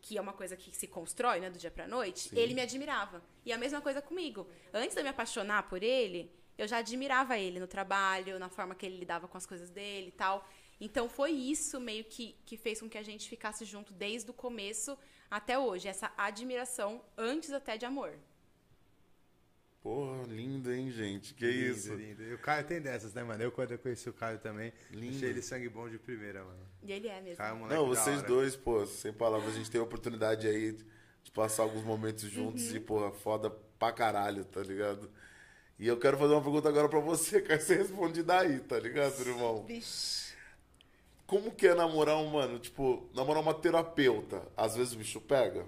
que 0.00 0.16
é 0.16 0.20
uma 0.20 0.32
coisa 0.32 0.56
que 0.56 0.74
se 0.74 0.86
constrói, 0.86 1.40
né, 1.40 1.50
do 1.50 1.58
dia 1.58 1.70
pra 1.70 1.86
noite, 1.86 2.30
ele 2.34 2.54
me 2.54 2.62
admirava. 2.62 3.22
E 3.44 3.52
a 3.52 3.58
mesma 3.58 3.80
coisa 3.80 4.00
comigo. 4.00 4.48
Antes 4.72 4.94
de 4.94 5.00
eu 5.00 5.04
me 5.04 5.10
apaixonar 5.10 5.68
por 5.68 5.82
ele, 5.82 6.32
eu 6.60 6.66
já 6.68 6.78
admirava 6.78 7.38
ele 7.38 7.58
no 7.58 7.66
trabalho, 7.76 8.38
na 8.38 8.48
forma 8.56 8.74
que 8.74 8.84
ele 8.86 8.98
lidava 8.98 9.26
com 9.26 9.36
as 9.36 9.46
coisas 9.46 9.70
dele 9.70 10.08
e 10.08 10.12
tal. 10.12 10.36
Então 10.80 11.08
foi 11.08 11.30
isso 11.32 11.78
meio 11.80 12.04
que, 12.04 12.36
que 12.46 12.56
fez 12.56 12.80
com 12.80 12.88
que 12.88 12.98
a 12.98 13.02
gente 13.02 13.28
ficasse 13.28 13.64
junto 13.64 13.92
desde 13.92 14.30
o 14.30 14.34
começo 14.34 14.96
até 15.30 15.58
hoje. 15.58 15.88
Essa 15.88 16.12
admiração 16.16 17.02
antes 17.16 17.50
até 17.52 17.76
de 17.76 17.86
amor. 17.86 18.12
Porra, 19.82 20.24
lindo, 20.26 20.70
hein, 20.70 20.90
gente? 20.90 21.32
Que 21.32 21.46
Lindo, 21.46 21.72
isso. 21.74 21.94
lindo. 21.94 22.22
E 22.22 22.34
o 22.34 22.38
Caio 22.38 22.66
tem 22.66 22.80
dessas, 22.82 23.14
né, 23.14 23.22
mano? 23.24 23.42
Eu, 23.42 23.50
quando 23.50 23.72
eu 23.72 23.78
conheci 23.78 24.10
o 24.10 24.12
Caio 24.12 24.38
também, 24.38 24.72
Lindo. 24.90 25.16
achei 25.16 25.30
ele 25.30 25.40
sangue 25.40 25.70
bom 25.70 25.88
de 25.88 25.98
primeira, 25.98 26.44
mano. 26.44 26.66
E 26.82 26.92
ele 26.92 27.08
é 27.08 27.18
mesmo. 27.22 27.38
Caio 27.38 27.54
é 27.54 27.58
moleque 27.58 27.74
Não, 27.80 27.86
vocês 27.86 28.22
dois, 28.22 28.54
pô, 28.56 28.84
sem 28.84 29.10
palavras, 29.12 29.54
a 29.54 29.56
gente 29.56 29.70
tem 29.70 29.80
a 29.80 29.84
oportunidade 29.84 30.46
aí 30.46 30.72
de 31.22 31.30
passar 31.30 31.62
alguns 31.62 31.82
momentos 31.82 32.24
juntos 32.24 32.68
Uhum. 32.70 32.76
e, 32.76 32.80
porra, 32.80 33.10
foda 33.10 33.48
pra 33.78 33.90
caralho, 33.90 34.44
tá 34.44 34.60
ligado? 34.62 35.10
E 35.80 35.88
eu 35.88 35.96
quero 35.96 36.18
fazer 36.18 36.34
uma 36.34 36.42
pergunta 36.42 36.68
agora 36.68 36.90
pra 36.90 37.00
você, 37.00 37.40
cara. 37.40 37.58
Você 37.58 37.74
responde 37.74 38.22
daí, 38.22 38.60
tá 38.60 38.78
ligado, 38.78 39.18
irmão? 39.22 39.64
Vixe. 39.66 40.34
como 41.26 41.50
que 41.52 41.66
é 41.66 41.74
namorar 41.74 42.18
um, 42.18 42.26
mano, 42.26 42.58
tipo, 42.58 43.08
namorar 43.14 43.42
uma 43.42 43.54
terapeuta? 43.54 44.42
Às 44.54 44.76
vezes 44.76 44.92
o 44.92 44.98
bicho 44.98 45.22
pega? 45.22 45.64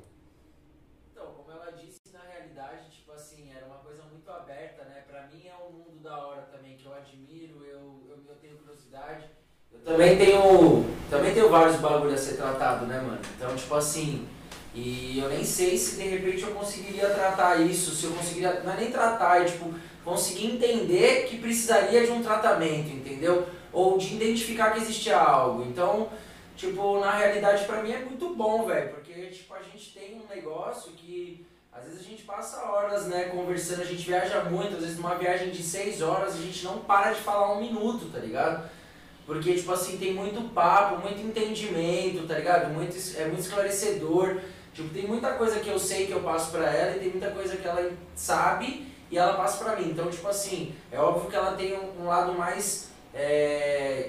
Então, 1.11 1.25
como 1.29 1.51
ela 1.51 1.73
disse, 1.73 1.99
na 2.13 2.21
realidade, 2.31 2.91
tipo 2.91 3.11
assim, 3.13 3.51
era 3.57 3.65
uma 3.65 3.77
coisa 3.77 4.03
muito 4.03 4.31
aberta, 4.31 4.85
né? 4.85 5.03
Pra 5.09 5.29
mim 5.29 5.47
é 5.47 5.55
um 5.67 5.73
mundo 5.73 6.03
da 6.03 6.27
hora 6.27 6.43
também, 6.43 6.77
que 6.77 6.85
eu 6.85 6.93
admiro, 6.93 7.65
eu, 7.65 8.03
eu, 8.11 8.19
eu 8.29 8.35
tenho 8.43 8.59
curiosidade. 8.59 9.25
Eu 9.73 9.81
também 9.81 10.19
tenho, 10.19 10.85
também 11.09 11.33
tenho 11.33 11.49
vários 11.49 11.77
bagulhos 11.77 12.13
a 12.13 12.19
ser 12.19 12.37
tratado, 12.37 12.85
né, 12.85 13.01
mano? 13.01 13.23
Então, 13.35 13.57
tipo 13.57 13.75
assim, 13.75 14.29
e 14.75 15.19
eu 15.19 15.31
nem 15.31 15.43
sei 15.43 15.79
se 15.79 15.97
de 15.97 16.03
repente 16.03 16.43
eu 16.43 16.55
conseguiria 16.55 17.09
tratar 17.15 17.61
isso, 17.63 17.95
se 17.95 18.05
eu 18.05 18.13
conseguiria, 18.13 18.61
não 18.61 18.73
é 18.73 18.77
nem 18.77 18.91
tratar, 18.91 19.41
é 19.41 19.45
tipo, 19.47 19.73
conseguir 20.05 20.47
entender 20.47 21.27
que 21.27 21.39
precisaria 21.39 22.05
de 22.05 22.12
um 22.12 22.23
tratamento, 22.23 22.91
entendeu? 22.91 23.47
Ou 23.73 23.97
de 23.99 24.15
identificar 24.15 24.73
que 24.73 24.81
existia 24.81 25.19
algo. 25.19 25.62
Então, 25.62 26.09
tipo, 26.57 26.99
na 27.01 27.12
realidade 27.12 27.65
pra 27.65 27.83
mim 27.83 27.93
é 27.93 27.99
muito 27.99 28.35
bom, 28.35 28.66
velho, 28.66 28.91
porque 28.91 29.12
tipo, 29.27 29.55
a 29.55 29.62
gente 29.62 29.93
tem 29.93 30.20
um 30.20 30.35
negócio 30.35 30.93
que 30.93 31.47
às 31.73 31.85
vezes 31.85 32.01
a 32.01 32.05
gente 32.05 32.23
passa 32.24 32.62
horas, 32.66 33.07
né, 33.07 33.24
conversando, 33.24 33.81
a 33.81 33.87
gente 33.87 34.03
viaja 34.03 34.45
muito, 34.45 34.74
às 34.74 34.83
vezes 34.83 34.97
numa 34.99 35.15
viagem 35.15 35.51
de 35.51 35.62
seis 35.62 36.03
horas 36.03 36.35
a 36.35 36.39
gente 36.39 36.62
não 36.65 36.81
para 36.81 37.12
de 37.12 37.20
falar 37.20 37.55
um 37.55 37.62
minuto, 37.62 38.11
tá 38.12 38.19
ligado? 38.19 38.69
Porque, 39.24 39.55
tipo 39.55 39.73
assim, 39.73 39.97
tem 39.97 40.12
muito 40.12 40.53
papo, 40.53 41.01
muito 41.01 41.20
entendimento, 41.20 42.27
tá 42.27 42.35
ligado? 42.35 42.73
Muito, 42.74 42.95
é 43.16 43.24
muito 43.27 43.41
esclarecedor. 43.41 44.41
Tipo, 44.74 44.93
tem 44.93 45.07
muita 45.07 45.33
coisa 45.35 45.61
que 45.61 45.69
eu 45.69 45.79
sei 45.79 46.07
que 46.07 46.12
eu 46.12 46.20
passo 46.20 46.51
pra 46.51 46.70
ela 46.70 46.97
e 46.97 47.01
tem 47.01 47.11
muita 47.11 47.31
coisa 47.31 47.57
que 47.57 47.66
ela 47.66 47.91
sabe 48.15 48.91
e 49.13 49.19
ela 49.19 49.35
passa 49.35 49.63
pra 49.63 49.77
mim. 49.77 49.91
Então, 49.91 50.11
tipo 50.11 50.27
assim, 50.27 50.75
é 50.91 50.99
óbvio 50.99 51.31
que 51.31 51.37
ela 51.37 51.53
tem 51.53 51.75
um, 51.79 52.03
um 52.03 52.07
lado 52.07 52.33
mais 52.33 52.89
é, 53.15 53.21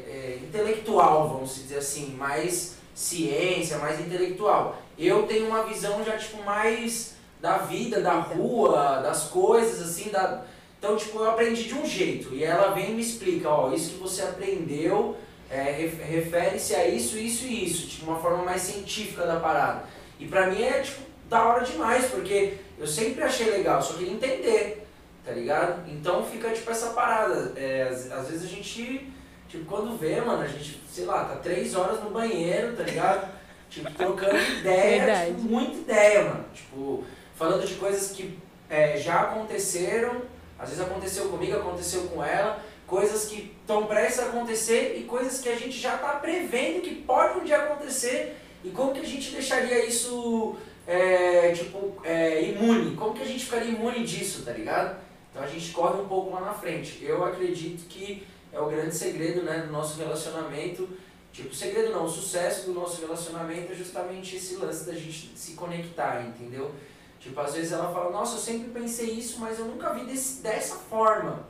é, 0.08 0.40
intelectual, 0.42 1.28
vamos 1.28 1.54
dizer 1.56 1.78
assim, 1.78 2.16
mais 2.16 2.76
ciência, 2.96 3.78
mais 3.78 4.00
intelectual. 4.00 4.78
Eu 4.98 5.24
tenho 5.24 5.48
uma 5.48 5.64
visão 5.64 6.04
já, 6.06 6.18
tipo, 6.18 6.42
mais 6.44 7.16
da 7.42 7.58
vida, 7.58 8.00
da 8.00 8.14
rua, 8.14 9.02
das 9.04 9.24
coisas, 9.24 9.82
assim, 9.82 10.10
da... 10.10 10.44
Então, 10.80 10.96
tipo, 10.96 11.20
eu 11.20 11.30
aprendi 11.30 11.64
de 11.66 11.74
um 11.74 11.86
jeito 11.86 12.34
e 12.34 12.44
ela 12.44 12.74
vem 12.74 12.92
e 12.92 12.94
me 12.94 13.02
explica, 13.02 13.50
ó, 13.50 13.74
isso 13.74 13.92
que 13.92 14.00
você 14.00 14.22
aprendeu 14.22 15.18
é, 15.50 15.64
ref- 15.64 16.02
refere-se 16.02 16.76
a 16.76 16.88
isso, 16.88 17.18
isso 17.18 17.46
e 17.46 17.66
isso, 17.66 17.88
tipo, 17.88 18.10
uma 18.10 18.20
forma 18.20 18.44
mais 18.44 18.62
científica 18.62 19.26
da 19.26 19.40
parada. 19.40 19.86
E 20.20 20.26
pra 20.28 20.48
mim 20.48 20.62
é, 20.62 20.82
tipo, 20.82 21.02
da 21.30 21.46
hora 21.46 21.66
demais, 21.66 22.06
porque 22.06 22.56
eu 22.78 22.86
sempre 22.88 23.24
achei 23.24 23.50
legal, 23.50 23.82
só 23.82 23.94
queria 23.94 24.14
entender, 24.14 24.83
tá 25.26 25.32
ligado? 25.32 25.90
Então 25.90 26.26
fica, 26.26 26.50
tipo, 26.52 26.70
essa 26.70 26.92
parada. 26.92 27.54
É, 27.56 27.84
às, 27.84 28.12
às 28.12 28.30
vezes 28.30 28.46
a 28.46 28.48
gente, 28.48 29.12
tipo, 29.48 29.66
quando 29.66 29.98
vê, 29.98 30.20
mano, 30.22 30.42
a 30.42 30.48
gente, 30.48 30.82
sei 30.92 31.06
lá, 31.06 31.26
tá 31.26 31.36
três 31.38 31.76
horas 31.76 32.04
no 32.04 32.10
banheiro, 32.10 32.76
tá 32.76 32.84
ligado? 32.84 33.32
Tipo, 33.74 33.90
trocando 33.90 34.38
ideia, 34.38 35.26
tipo, 35.26 35.42
muita 35.50 35.78
ideia, 35.80 36.26
mano. 36.26 36.46
Tipo, 36.54 37.04
falando 37.34 37.66
de 37.66 37.74
coisas 37.74 38.12
que 38.12 38.38
é, 38.70 38.98
já 38.98 39.22
aconteceram, 39.22 40.22
às 40.60 40.70
vezes 40.70 40.86
aconteceu 40.86 41.30
comigo, 41.30 41.58
aconteceu 41.58 42.04
com 42.04 42.24
ela, 42.24 42.64
coisas 42.86 43.26
que 43.26 43.52
estão 43.60 43.88
prestes 43.88 44.20
a 44.20 44.26
acontecer 44.28 44.96
e 45.00 45.06
coisas 45.06 45.40
que 45.40 45.50
a 45.50 45.56
gente 45.56 45.76
já 45.80 45.96
está 45.96 46.10
prevendo 46.10 46.82
que 46.82 46.94
pode 46.94 47.40
um 47.40 47.44
dia 47.44 47.58
acontecer 47.58 48.38
e 48.64 48.70
como 48.70 48.94
que 48.94 49.00
a 49.00 49.06
gente 49.06 49.32
deixaria 49.32 49.84
isso 49.86 50.56
é, 50.86 51.52
tipo 51.52 51.96
é, 52.04 52.44
imune, 52.44 52.96
como 52.96 53.14
que 53.14 53.24
a 53.24 53.26
gente 53.26 53.46
ficaria 53.46 53.72
imune 53.72 54.04
disso, 54.04 54.44
tá 54.44 54.52
ligado? 54.52 55.03
Então 55.34 55.44
a 55.44 55.48
gente 55.48 55.72
corre 55.72 56.00
um 56.00 56.08
pouco 56.08 56.32
lá 56.32 56.42
na 56.42 56.54
frente. 56.54 57.04
Eu 57.04 57.26
acredito 57.26 57.88
que 57.88 58.24
é 58.52 58.60
o 58.60 58.68
grande 58.68 58.94
segredo 58.94 59.42
né, 59.42 59.64
do 59.66 59.72
nosso 59.72 59.98
relacionamento. 59.98 60.88
Tipo, 61.32 61.50
o 61.50 61.56
segredo 61.56 61.92
não, 61.92 62.06
o 62.06 62.10
sucesso 62.10 62.68
do 62.68 62.74
nosso 62.74 63.02
relacionamento 63.02 63.74
é 63.74 63.76
justamente 63.76 64.36
esse 64.36 64.58
lance 64.58 64.86
da 64.86 64.94
gente 64.94 65.32
se 65.36 65.54
conectar, 65.54 66.22
entendeu? 66.22 66.72
Tipo, 67.20 67.40
às 67.42 67.56
vezes 67.56 67.72
ela 67.72 67.92
fala, 67.92 68.12
nossa, 68.12 68.36
eu 68.36 68.40
sempre 68.40 68.70
pensei 68.70 69.10
isso, 69.10 69.40
mas 69.40 69.58
eu 69.58 69.66
nunca 69.66 69.92
vi 69.96 70.06
desse, 70.06 70.44
dessa 70.44 70.76
forma. 70.76 71.48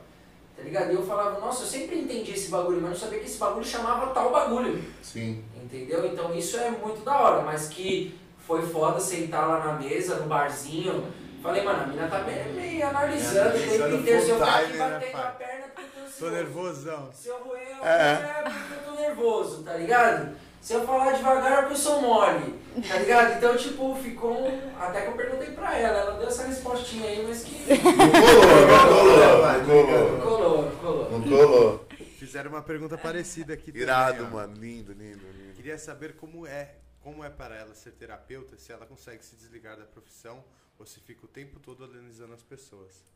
Tá 0.56 0.62
ligado? 0.62 0.90
E 0.90 0.94
eu 0.94 1.04
falava, 1.04 1.38
nossa, 1.38 1.64
eu 1.64 1.66
sempre 1.66 1.98
entendi 1.98 2.30
esse 2.30 2.48
bagulho, 2.48 2.80
mas 2.80 2.92
não 2.92 2.96
sabia 2.96 3.18
que 3.18 3.26
esse 3.26 3.38
bagulho 3.38 3.66
chamava 3.66 4.14
tal 4.14 4.32
bagulho. 4.32 4.82
Sim. 5.02 5.44
Entendeu? 5.62 6.06
Então 6.06 6.34
isso 6.34 6.56
é 6.56 6.70
muito 6.70 7.04
da 7.04 7.20
hora, 7.20 7.42
mas 7.42 7.68
que 7.68 8.18
foi 8.46 8.62
foda 8.62 8.98
sentar 8.98 9.46
lá 9.46 9.58
na 9.58 9.72
mesa, 9.74 10.16
no 10.16 10.26
barzinho. 10.26 11.04
Falei, 11.44 11.62
mano, 11.62 11.82
a 11.82 11.86
mina 11.86 12.08
tá 12.08 12.20
meio, 12.20 12.54
meio 12.54 12.86
analisando 12.88 13.50
o 13.50 13.52
tempo 13.52 13.74
Analisando 13.74 13.96
inteiro. 13.96 14.22
Se 14.24 14.30
eu 14.30 14.36
full 14.38 14.46
ficar 14.46 14.58
aqui 14.58 14.66
time, 14.72 14.78
né, 14.78 14.88
batendo 14.88 15.16
a 15.18 15.30
perna, 15.32 15.66
porque 15.74 15.98
eu 16.00 16.12
tô 16.18 16.30
nervosão. 16.30 17.10
Se 17.12 17.28
eu 17.28 17.38
roer, 17.44 17.68
eu 17.68 17.84
É. 17.84 18.12
é 18.12 18.42
porque 18.44 18.72
eu 18.74 18.78
tô 18.94 19.00
nervoso, 19.00 19.62
tá 19.62 19.74
ligado? 19.74 20.36
Se 20.62 20.72
eu 20.72 20.86
falar 20.86 21.12
devagar 21.12 21.52
é 21.52 21.56
porque 21.58 21.72
eu 21.74 21.76
sou 21.76 22.00
mole, 22.00 22.58
tá 22.88 22.96
ligado? 22.96 23.36
Então, 23.36 23.54
tipo, 23.58 23.94
ficou. 23.96 24.32
um- 24.48 24.72
Até 24.80 25.02
que 25.02 25.08
eu 25.08 25.12
perguntei 25.12 25.50
pra 25.50 25.78
ela, 25.78 25.98
ela 25.98 26.18
deu 26.18 26.28
essa 26.28 26.46
respostinha 26.46 27.10
aí, 27.10 27.26
mas 27.28 27.44
que. 27.44 27.62
Não 27.68 27.76
colou, 27.82 28.66
não 28.66 28.88
colou, 28.88 29.52
não 29.52 29.66
colou. 29.66 30.12
Não 30.12 30.20
colou, 30.20 30.62
não 30.62 30.76
colou. 30.78 31.10
Não 31.10 31.22
colou. 31.22 31.86
Fizeram 32.18 32.50
uma 32.52 32.62
pergunta 32.62 32.96
parecida 32.96 33.52
aqui 33.52 33.70
Irado, 33.74 34.16
também, 34.24 34.32
mano. 34.32 34.54
Lindo, 34.56 34.92
lindo, 34.94 35.26
lindo. 35.30 35.52
Queria 35.54 35.76
saber 35.76 36.16
como 36.16 36.46
é, 36.46 36.76
como 37.02 37.22
é 37.22 37.28
para 37.28 37.54
ela 37.54 37.74
ser 37.74 37.90
terapeuta, 37.90 38.56
se 38.56 38.72
ela 38.72 38.86
consegue 38.86 39.22
se 39.22 39.36
desligar 39.36 39.76
da 39.76 39.84
profissão 39.84 40.42
ou 40.78 40.86
se 40.86 41.00
fica 41.00 41.24
o 41.24 41.28
tempo 41.28 41.60
todo 41.60 41.84
analisando 41.84 42.34
as 42.34 42.42
pessoas. 42.42 43.14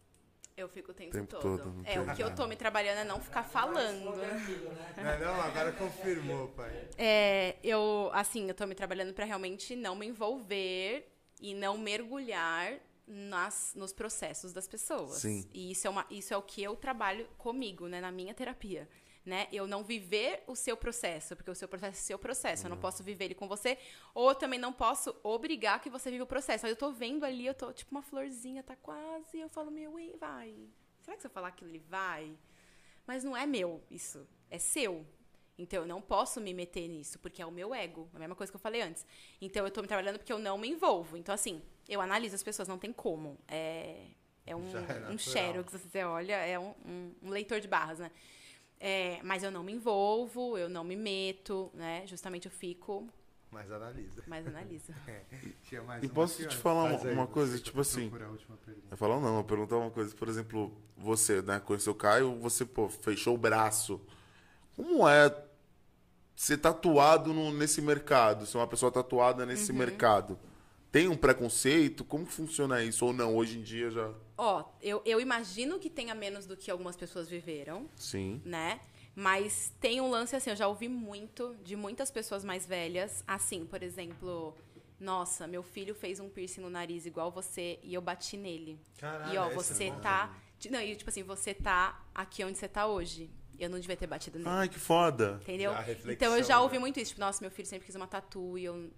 Eu 0.56 0.68
fico 0.68 0.90
o 0.90 0.94
tempo, 0.94 1.12
Tempo 1.12 1.38
todo. 1.38 1.58
todo, 1.58 1.72
não 1.72 1.84
É, 1.84 2.00
o 2.00 2.16
que 2.16 2.20
eu 2.20 2.34
tô 2.34 2.44
me 2.48 2.56
trabalhando 2.56 2.98
é 2.98 3.04
não 3.04 3.20
ficar 3.20 3.44
falando. 3.44 4.06
Não, 4.96 5.04
é 5.04 5.18
não, 5.20 5.40
agora 5.40 5.70
confirmou, 5.72 6.48
pai. 6.48 6.88
É, 6.98 7.56
eu, 7.62 8.10
assim, 8.12 8.48
eu 8.48 8.54
tô 8.54 8.66
me 8.66 8.74
trabalhando 8.74 9.14
pra 9.14 9.24
realmente 9.24 9.76
não 9.76 9.94
me 9.94 10.06
envolver 10.06 11.08
e 11.40 11.54
não 11.54 11.78
mergulhar 11.78 12.80
nas, 13.06 13.72
nos 13.76 13.92
processos 13.92 14.52
das 14.52 14.66
pessoas. 14.66 15.18
Sim. 15.18 15.48
E 15.54 15.70
isso 15.70 15.86
é, 15.86 15.90
uma, 15.90 16.04
isso 16.10 16.34
é 16.34 16.36
o 16.36 16.42
que 16.42 16.60
eu 16.60 16.74
trabalho 16.74 17.28
comigo, 17.38 17.86
né, 17.86 18.00
na 18.00 18.10
minha 18.10 18.34
terapia. 18.34 18.88
Né? 19.28 19.46
Eu 19.52 19.66
não 19.66 19.84
viver 19.84 20.42
o 20.46 20.56
seu 20.56 20.74
processo, 20.74 21.36
porque 21.36 21.50
o 21.50 21.54
seu 21.54 21.68
processo 21.68 21.98
é 21.98 22.00
seu 22.00 22.18
processo. 22.18 22.64
Eu 22.64 22.70
não 22.70 22.78
posso 22.78 23.02
viver 23.04 23.26
ele 23.26 23.34
com 23.34 23.46
você, 23.46 23.76
ou 24.14 24.30
eu 24.30 24.34
também 24.34 24.58
não 24.58 24.72
posso 24.72 25.14
obrigar 25.22 25.82
que 25.82 25.90
você 25.90 26.10
viva 26.10 26.24
o 26.24 26.26
processo. 26.26 26.64
Aí 26.64 26.72
eu 26.72 26.76
tô 26.76 26.90
vendo 26.92 27.24
ali, 27.24 27.44
eu 27.46 27.52
tô 27.52 27.70
tipo 27.70 27.90
uma 27.90 28.00
florzinha, 28.00 28.62
tá 28.62 28.74
quase, 28.76 29.38
eu 29.38 29.50
falo, 29.50 29.70
meu, 29.70 29.98
e 30.00 30.16
vai. 30.16 30.54
Será 31.02 31.14
que 31.14 31.20
se 31.20 31.26
eu 31.26 31.30
falar 31.30 31.48
aquilo 31.48 31.68
ele 31.70 31.82
vai? 31.90 32.32
Mas 33.06 33.22
não 33.22 33.36
é 33.36 33.44
meu 33.44 33.82
isso, 33.90 34.26
é 34.50 34.58
seu. 34.58 35.04
Então 35.58 35.82
eu 35.82 35.86
não 35.86 36.00
posso 36.00 36.40
me 36.40 36.54
meter 36.54 36.88
nisso, 36.88 37.18
porque 37.18 37.42
é 37.42 37.44
o 37.46 37.50
meu 37.52 37.74
ego. 37.74 38.08
A 38.14 38.18
mesma 38.18 38.34
coisa 38.34 38.50
que 38.50 38.56
eu 38.56 38.60
falei 38.60 38.80
antes. 38.80 39.04
Então 39.42 39.62
eu 39.66 39.70
tô 39.70 39.82
me 39.82 39.88
trabalhando 39.88 40.16
porque 40.18 40.32
eu 40.32 40.38
não 40.38 40.56
me 40.56 40.68
envolvo. 40.68 41.18
Então, 41.18 41.34
assim, 41.34 41.60
eu 41.86 42.00
analiso 42.00 42.34
as 42.34 42.42
pessoas, 42.42 42.66
não 42.66 42.78
tem 42.78 42.92
como. 42.94 43.36
É, 43.46 44.06
é 44.46 44.56
um, 44.56 44.62
é 44.86 45.08
um 45.10 45.18
xerox, 45.18 45.72
você 45.74 46.02
olha, 46.04 46.36
é 46.36 46.58
um, 46.58 46.74
um- 46.86 47.14
um 47.24 47.28
leitor 47.30 47.60
de 47.60 47.68
barras, 47.68 47.98
né? 47.98 48.10
É, 48.80 49.20
mas 49.24 49.42
eu 49.42 49.50
não 49.50 49.62
me 49.62 49.72
envolvo, 49.72 50.56
eu 50.56 50.68
não 50.68 50.84
me 50.84 50.94
meto, 50.96 51.70
né? 51.74 52.06
Justamente 52.06 52.46
eu 52.46 52.52
fico, 52.52 53.08
Mas 53.50 53.70
analisa. 53.72 54.22
mas 54.26 54.46
analiso. 54.46 54.92
Tinha 55.64 55.82
mais 55.82 56.02
E 56.02 56.06
uma 56.06 56.14
posso 56.14 56.46
te 56.46 56.56
falar 56.56 56.84
uma- 56.84 57.08
aí, 57.08 57.12
uma 57.14 57.26
coisa, 57.26 57.58
tipo 57.58 57.80
assim. 57.80 58.10
Eu 58.90 58.96
falo, 58.96 59.20
não, 59.20 59.38
eu 59.38 59.44
perguntar 59.44 59.76
uma 59.76 59.90
coisa, 59.90 60.14
por 60.14 60.28
exemplo, 60.28 60.72
você, 60.96 61.42
né, 61.42 61.60
conheceu 61.60 61.92
o 61.92 61.96
Caio, 61.96 62.38
você, 62.38 62.64
pô, 62.64 62.88
fechou 62.88 63.34
o 63.34 63.38
braço. 63.38 64.00
Como 64.76 65.08
é 65.08 65.34
ser 66.36 66.58
tatuado 66.58 67.34
no- 67.34 67.52
nesse 67.52 67.82
mercado? 67.82 68.46
Ser 68.46 68.58
uma 68.58 68.66
pessoa 68.66 68.92
tatuada 68.92 69.44
nesse 69.44 69.72
mercado? 69.72 70.38
Tem 70.90 71.06
um 71.08 71.16
preconceito? 71.16 72.04
Como 72.04 72.24
funciona 72.26 72.82
isso? 72.82 73.04
Ou 73.04 73.12
não? 73.12 73.36
Hoje 73.36 73.58
em 73.58 73.62
dia 73.62 73.90
já. 73.90 74.10
Ó, 74.36 74.64
eu, 74.80 75.02
eu 75.04 75.20
imagino 75.20 75.78
que 75.78 75.90
tenha 75.90 76.14
menos 76.14 76.46
do 76.46 76.56
que 76.56 76.70
algumas 76.70 76.96
pessoas 76.96 77.28
viveram. 77.28 77.88
Sim. 77.96 78.40
né? 78.44 78.80
Mas 79.14 79.72
tem 79.80 80.00
um 80.00 80.08
lance 80.08 80.36
assim, 80.36 80.50
eu 80.50 80.54
já 80.54 80.68
ouvi 80.68 80.88
muito 80.88 81.56
de 81.64 81.74
muitas 81.74 82.08
pessoas 82.08 82.44
mais 82.44 82.64
velhas, 82.64 83.24
assim, 83.26 83.66
por 83.66 83.82
exemplo, 83.82 84.54
nossa, 85.00 85.44
meu 85.44 85.60
filho 85.60 85.92
fez 85.92 86.20
um 86.20 86.28
piercing 86.28 86.60
no 86.60 86.70
nariz 86.70 87.04
igual 87.04 87.28
você 87.28 87.80
e 87.82 87.92
eu 87.94 88.00
bati 88.00 88.36
nele. 88.36 88.78
Caralho, 88.96 89.34
e 89.34 89.36
ó, 89.36 89.50
você 89.50 89.86
é 89.86 89.90
bom. 89.90 90.00
tá, 90.00 90.36
não, 90.70 90.80
e 90.80 90.94
tipo 90.94 91.10
assim, 91.10 91.24
você 91.24 91.52
tá 91.52 92.00
aqui 92.14 92.44
onde 92.44 92.58
você 92.58 92.68
tá 92.68 92.86
hoje. 92.86 93.28
Eu 93.58 93.68
não 93.68 93.80
devia 93.80 93.96
ter 93.96 94.06
batido 94.06 94.38
nele. 94.38 94.50
Ai, 94.50 94.68
que 94.68 94.78
foda. 94.78 95.40
Entendeu? 95.42 95.72
Já 95.72 95.78
a 95.78 95.82
reflexão, 95.82 96.12
Então 96.12 96.36
eu 96.36 96.44
já 96.44 96.60
ouvi 96.60 96.74
né? 96.74 96.78
muito 96.78 97.00
isso, 97.00 97.08
tipo, 97.10 97.20
nossa, 97.20 97.42
meu 97.42 97.50
filho 97.50 97.66
sempre 97.66 97.86
quis 97.86 97.96
uma 97.96 98.06
tatu 98.06 98.56
e 98.56 98.64
eu 98.64 98.88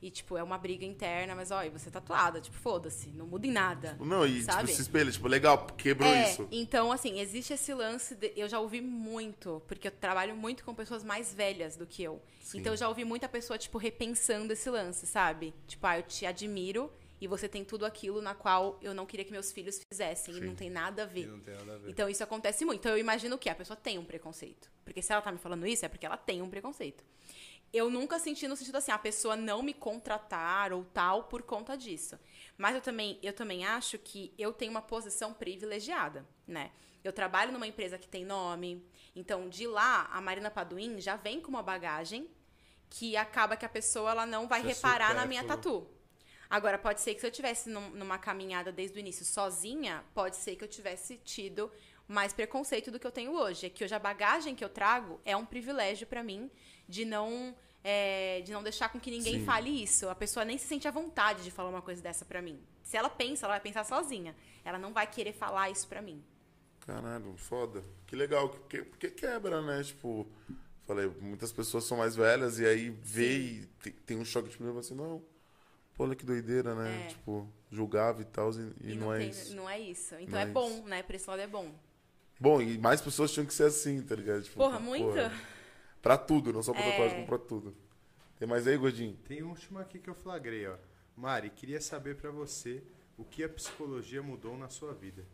e 0.00 0.10
tipo, 0.10 0.36
é 0.36 0.42
uma 0.42 0.56
briga 0.56 0.84
interna, 0.84 1.34
mas 1.34 1.50
ó, 1.50 1.62
e 1.64 1.70
você 1.70 1.88
é 1.88 1.92
tatuada, 1.92 2.40
tipo, 2.40 2.56
foda-se, 2.56 3.08
não 3.10 3.26
muda 3.26 3.46
em 3.46 3.50
nada. 3.50 3.96
Não, 4.00 4.24
e 4.24 4.42
sabe? 4.42 4.64
tipo, 4.66 4.76
se 4.76 4.82
espelha, 4.82 5.10
tipo, 5.10 5.26
legal, 5.26 5.66
quebrou 5.76 6.08
É, 6.08 6.30
isso. 6.30 6.46
então, 6.52 6.92
assim, 6.92 7.18
existe 7.20 7.52
esse 7.52 7.74
lance. 7.74 8.14
de- 8.14 8.32
eu 8.36 8.48
já 8.48 8.60
ouvi 8.60 8.80
muito, 8.80 9.60
porque 9.66 9.88
eu 9.88 9.92
trabalho 9.92 10.36
muito 10.36 10.64
com 10.64 10.72
pessoas 10.74 11.02
mais 11.02 11.34
velhas 11.34 11.76
do 11.76 11.86
que 11.86 12.02
eu. 12.02 12.22
Sim. 12.40 12.60
Então, 12.60 12.72
eu 12.72 12.76
já 12.76 12.88
ouvi 12.88 13.04
muita 13.04 13.28
pessoa, 13.28 13.58
tipo, 13.58 13.76
repensando 13.76 14.52
esse 14.52 14.70
lance, 14.70 15.06
sabe? 15.06 15.52
Tipo, 15.66 15.86
ah, 15.86 15.98
eu 15.98 16.02
te 16.04 16.24
admiro 16.24 16.92
e 17.20 17.26
você 17.26 17.48
tem 17.48 17.64
tudo 17.64 17.84
aquilo 17.84 18.22
na 18.22 18.32
qual 18.36 18.78
eu 18.80 18.94
não 18.94 19.04
queria 19.04 19.24
que 19.24 19.32
meus 19.32 19.50
filhos 19.50 19.80
fizessem 19.92 20.32
e 20.34 20.38
Sim. 20.38 20.44
não 20.46 20.54
tem 20.54 20.70
nada 20.70 21.02
a 21.02 21.06
E 21.06 21.08
ver. 21.08 21.26
não 21.26 21.40
tem 21.40 21.54
nada 21.56 21.74
a 21.74 21.78
ver. 21.78 21.90
Então 21.90 22.08
isso 22.08 22.22
acontece 22.22 22.64
muito. 22.64 22.78
Então 22.78 22.92
eu 22.92 22.98
imagino 22.98 23.36
que 23.36 23.48
a 23.50 23.54
pessoa 23.56 23.76
tem 23.76 23.98
um 23.98 24.04
preconceito. 24.04 24.70
Porque 24.84 25.02
se 25.02 25.12
ela 25.12 25.20
tá 25.20 25.32
me 25.32 25.38
falando 25.38 25.66
isso, 25.66 25.84
é 25.84 25.88
porque 25.88 26.06
ela 26.06 26.16
tem 26.16 26.40
um 26.40 26.48
preconceito. 26.48 27.02
Eu 27.72 27.90
nunca 27.90 28.18
senti 28.18 28.48
no 28.48 28.56
sentido 28.56 28.76
assim, 28.76 28.90
a 28.90 28.98
pessoa 28.98 29.36
não 29.36 29.62
me 29.62 29.74
contratar 29.74 30.72
ou 30.72 30.84
tal 30.84 31.24
por 31.24 31.42
conta 31.42 31.76
disso. 31.76 32.18
Mas 32.56 32.74
eu 32.74 32.80
também, 32.80 33.18
eu 33.22 33.32
também 33.32 33.64
acho 33.64 33.98
que 33.98 34.32
eu 34.38 34.52
tenho 34.52 34.70
uma 34.70 34.80
posição 34.82 35.34
privilegiada, 35.34 36.26
né? 36.46 36.70
Eu 37.04 37.12
trabalho 37.12 37.52
numa 37.52 37.66
empresa 37.66 37.98
que 37.98 38.08
tem 38.08 38.24
nome. 38.24 38.84
Então, 39.14 39.48
de 39.48 39.66
lá, 39.66 40.08
a 40.12 40.20
Marina 40.20 40.50
Paduim 40.50 41.00
já 41.00 41.16
vem 41.16 41.40
com 41.40 41.48
uma 41.50 41.62
bagagem 41.62 42.28
que 42.90 43.16
acaba 43.16 43.56
que 43.56 43.66
a 43.66 43.68
pessoa 43.68 44.10
ela 44.10 44.26
não 44.26 44.48
vai 44.48 44.60
Isso 44.60 44.70
é 44.70 44.72
reparar 44.74 45.14
na 45.14 45.26
minha 45.26 45.44
tatu. 45.44 45.86
Agora, 46.50 46.78
pode 46.78 47.02
ser 47.02 47.14
que 47.14 47.20
se 47.20 47.26
eu 47.26 47.30
tivesse 47.30 47.68
num- 47.68 47.90
numa 47.90 48.18
caminhada 48.18 48.72
desde 48.72 48.96
o 48.96 49.00
início 49.00 49.24
sozinha, 49.24 50.02
pode 50.14 50.36
ser 50.36 50.56
que 50.56 50.64
eu 50.64 50.68
tivesse 50.68 51.18
tido 51.18 51.70
mais 52.06 52.32
preconceito 52.32 52.90
do 52.90 52.98
que 52.98 53.06
eu 53.06 53.12
tenho 53.12 53.32
hoje. 53.32 53.66
É 53.66 53.70
que 53.70 53.84
hoje 53.84 53.94
a 53.94 53.98
bagagem 53.98 54.54
que 54.54 54.64
eu 54.64 54.68
trago 54.70 55.20
é 55.26 55.36
um 55.36 55.44
privilégio 55.44 56.06
pra 56.06 56.22
mim 56.24 56.50
de 56.88 57.04
não 57.04 57.54
é, 57.84 58.40
de 58.42 58.52
não 58.52 58.62
deixar 58.62 58.88
com 58.88 58.98
que 58.98 59.10
ninguém 59.10 59.40
Sim. 59.40 59.44
fale 59.44 59.70
isso. 59.82 60.08
A 60.08 60.14
pessoa 60.14 60.44
nem 60.44 60.58
se 60.58 60.66
sente 60.66 60.88
à 60.88 60.90
vontade 60.90 61.42
de 61.44 61.50
falar 61.50 61.68
uma 61.70 61.82
coisa 61.82 62.02
dessa 62.02 62.24
pra 62.24 62.42
mim. 62.42 62.58
Se 62.82 62.96
ela 62.96 63.08
pensa, 63.10 63.46
ela 63.46 63.54
vai 63.54 63.60
pensar 63.60 63.84
sozinha. 63.84 64.34
Ela 64.64 64.78
não 64.78 64.92
vai 64.92 65.06
querer 65.06 65.32
falar 65.32 65.70
isso 65.70 65.86
pra 65.86 66.00
mim. 66.02 66.22
Caralho, 66.80 67.34
foda. 67.36 67.82
Que 68.06 68.16
legal, 68.16 68.48
porque, 68.48 68.82
porque 68.82 69.10
quebra, 69.10 69.60
né? 69.60 69.82
Tipo, 69.82 70.26
falei, 70.86 71.06
muitas 71.20 71.52
pessoas 71.52 71.84
são 71.84 71.98
mais 71.98 72.16
velhas 72.16 72.58
e 72.58 72.66
aí 72.66 72.88
vê 72.90 73.38
e 73.38 73.66
tem, 73.82 73.92
tem 73.92 74.16
um 74.18 74.24
choque 74.24 74.48
de 74.48 74.56
primeiro 74.56 74.78
assim, 74.78 74.94
não, 74.94 75.22
pô, 75.94 76.04
olha 76.04 76.16
que 76.16 76.24
doideira, 76.24 76.74
né? 76.74 77.04
É. 77.04 77.08
Tipo, 77.08 77.46
julgava 77.70 78.22
e 78.22 78.24
tal, 78.24 78.50
e, 78.52 78.92
e 78.92 78.94
não, 78.94 79.12
é 79.14 79.18
tem- 79.18 79.28
isso. 79.28 79.54
não 79.54 79.68
é 79.68 79.78
isso. 79.78 80.14
Então 80.14 80.28
Não 80.32 80.38
é, 80.38 80.42
é 80.42 80.46
bom, 80.46 80.70
isso. 80.70 80.82
né? 80.88 81.02
Por 81.02 81.14
esse 81.14 81.28
lado 81.28 81.40
é 81.42 81.46
bom. 81.46 81.70
Bom, 82.40 82.62
e 82.62 82.78
mais 82.78 83.00
pessoas 83.02 83.30
tinham 83.32 83.44
que 83.46 83.52
ser 83.52 83.64
assim, 83.64 84.00
tá 84.00 84.14
ligado? 84.14 84.42
Tipo, 84.42 84.56
Porra, 84.56 84.80
muito. 84.80 85.12
Pra 86.02 86.16
tudo, 86.18 86.52
não 86.52 86.62
só 86.62 86.72
pra 86.72 86.82
É. 86.82 86.90
tatuagem, 86.90 87.14
como 87.16 87.26
pra 87.26 87.38
tudo. 87.38 87.76
Tem 88.38 88.46
mais 88.46 88.66
aí, 88.66 88.76
Gordinho? 88.76 89.16
Tem 89.26 89.42
um 89.42 89.50
último 89.50 89.78
aqui 89.78 89.98
que 89.98 90.08
eu 90.08 90.14
flagrei, 90.14 90.66
ó. 90.66 90.76
Mari, 91.16 91.50
queria 91.50 91.80
saber 91.80 92.16
pra 92.16 92.30
você 92.30 92.82
o 93.16 93.24
que 93.24 93.42
a 93.42 93.48
psicologia 93.48 94.22
mudou 94.22 94.56
na 94.56 94.68
sua 94.68 94.94
vida. 94.94 95.26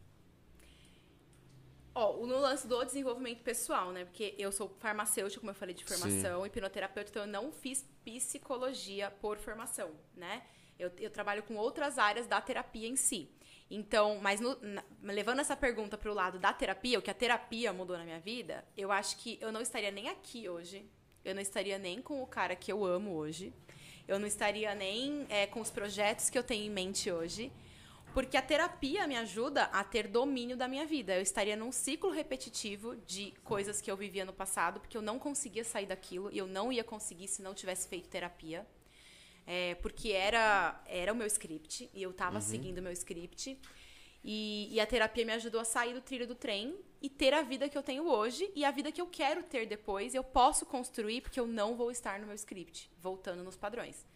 Ó, 1.94 2.26
no 2.26 2.38
lance 2.38 2.66
do 2.66 2.82
desenvolvimento 2.84 3.42
pessoal, 3.42 3.92
né? 3.92 4.04
Porque 4.04 4.34
eu 4.36 4.50
sou 4.50 4.68
farmacêutica, 4.80 5.40
como 5.40 5.50
eu 5.50 5.54
falei, 5.54 5.74
de 5.74 5.84
formação, 5.84 6.44
hipnoterapeuta, 6.44 7.10
então 7.10 7.22
eu 7.22 7.28
não 7.28 7.52
fiz 7.52 7.86
psicologia 8.04 9.10
por 9.10 9.38
formação, 9.38 9.92
né? 10.16 10.42
Eu, 10.76 10.90
eu 10.98 11.08
trabalho 11.10 11.44
com 11.44 11.54
outras 11.54 11.96
áreas 11.98 12.26
da 12.26 12.40
terapia 12.40 12.88
em 12.88 12.96
si. 12.96 13.30
Então, 13.70 14.18
mas 14.20 14.40
no- 14.40 14.58
na- 14.60 14.84
levando 15.02 15.40
essa 15.40 15.56
pergunta 15.56 15.96
pro 15.96 16.12
lado 16.14 16.38
da 16.38 16.52
terapia, 16.52 16.98
o 16.98 17.02
que 17.02 17.10
a 17.10 17.14
terapia 17.14 17.72
mudou 17.72 17.96
na 17.96 18.04
minha 18.04 18.20
vida, 18.20 18.64
eu 18.76 18.92
acho 18.92 19.16
que 19.16 19.38
eu 19.40 19.50
não 19.50 19.60
estaria 19.60 19.90
nem 19.90 20.08
aqui 20.08 20.48
hoje. 20.48 20.84
Eu 21.24 21.34
não 21.34 21.40
estaria 21.40 21.78
nem 21.78 22.02
com 22.02 22.22
o 22.22 22.26
cara 22.26 22.54
que 22.54 22.70
eu 22.70 22.84
amo 22.84 23.14
hoje. 23.14 23.52
Eu 24.06 24.18
não 24.18 24.26
estaria 24.26 24.74
nem 24.74 25.24
é, 25.30 25.46
com 25.46 25.60
os 25.60 25.70
projetos 25.70 26.28
que 26.28 26.36
eu 26.38 26.42
tenho 26.42 26.64
em 26.66 26.70
mente 26.70 27.10
hoje. 27.10 27.50
Porque 28.12 28.36
a 28.36 28.42
terapia 28.42 29.06
me 29.08 29.16
ajuda 29.16 29.64
a 29.64 29.82
ter 29.82 30.06
domínio 30.06 30.56
da 30.56 30.68
minha 30.68 30.86
vida. 30.86 31.16
Eu 31.16 31.22
estaria 31.22 31.56
num 31.56 31.72
ciclo 31.72 32.10
repetitivo 32.10 32.94
de 32.96 33.32
coisas 33.42 33.80
que 33.80 33.90
eu 33.90 33.96
vivia 33.96 34.24
no 34.24 34.32
passado, 34.32 34.78
porque 34.78 34.96
eu 34.96 35.02
não 35.02 35.18
conseguia 35.18 35.64
sair 35.64 35.86
daquilo 35.86 36.30
e 36.30 36.38
eu 36.38 36.46
não 36.46 36.70
ia 36.70 36.84
conseguir 36.84 37.26
se 37.26 37.42
não 37.42 37.54
tivesse 37.54 37.88
feito 37.88 38.08
terapia. 38.08 38.64
É, 39.46 39.74
porque 39.76 40.10
era, 40.12 40.82
era 40.86 41.12
o 41.12 41.16
meu 41.16 41.26
script 41.26 41.90
e 41.92 42.02
eu 42.02 42.12
tava 42.12 42.38
seguindo 42.40 42.78
o 42.78 42.82
meu 42.82 42.92
script. 42.92 43.58
E, 44.26 44.68
e 44.74 44.80
a 44.80 44.86
terapia 44.86 45.24
me 45.26 45.32
ajudou 45.32 45.60
a 45.60 45.64
sair 45.64 45.92
do 45.92 46.00
trilho 46.00 46.26
do 46.26 46.34
trem 46.34 46.74
e 47.02 47.10
ter 47.10 47.34
a 47.34 47.42
vida 47.42 47.68
que 47.68 47.76
eu 47.76 47.82
tenho 47.82 48.08
hoje 48.08 48.50
e 48.54 48.64
a 48.64 48.70
vida 48.70 48.90
que 48.90 49.00
eu 49.00 49.06
quero 49.06 49.42
ter 49.42 49.66
depois. 49.66 50.14
Eu 50.14 50.24
posso 50.24 50.64
construir 50.64 51.20
porque 51.20 51.38
eu 51.38 51.46
não 51.46 51.76
vou 51.76 51.90
estar 51.90 52.18
no 52.18 52.26
meu 52.26 52.34
script, 52.34 52.90
voltando 53.02 53.44
nos 53.44 53.54
padrões. 53.56 54.06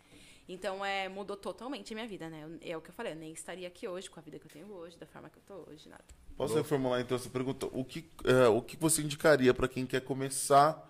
Então, 0.49 0.83
é, 0.83 1.11
mudou 1.11 1.37
totalmente 1.37 1.93
a 1.93 1.95
minha 1.95 2.09
vida, 2.09 2.31
né? 2.31 2.43
Eu- 2.63 2.71
É 2.73 2.75
o 2.75 2.81
que 2.81 2.89
eu 2.89 2.95
falei, 2.95 3.13
eu 3.13 3.17
nem 3.17 3.33
estaria 3.35 3.69
aqui 3.69 3.87
hoje 3.87 4.09
com 4.09 4.19
a 4.19 4.23
vida 4.23 4.39
que 4.39 4.47
eu 4.47 4.51
tenho 4.51 4.73
hoje, 4.73 4.97
da 4.97 5.05
forma 5.05 5.29
que 5.29 5.37
eu 5.37 5.43
tô 5.47 5.71
hoje, 5.71 5.87
nada. 5.91 6.03
Posso 6.39 6.55
reformular 6.55 7.01
então 7.03 7.15
essa 7.19 7.29
pergunta? 7.29 7.67
O 7.67 7.85
que, 7.85 8.11
é, 8.25 8.49
o 8.49 8.63
que 8.63 8.75
você 8.79 9.03
indicaria 9.03 9.53
para 9.53 9.69
quem 9.69 9.85
quer 9.85 10.01
começar 10.01 10.89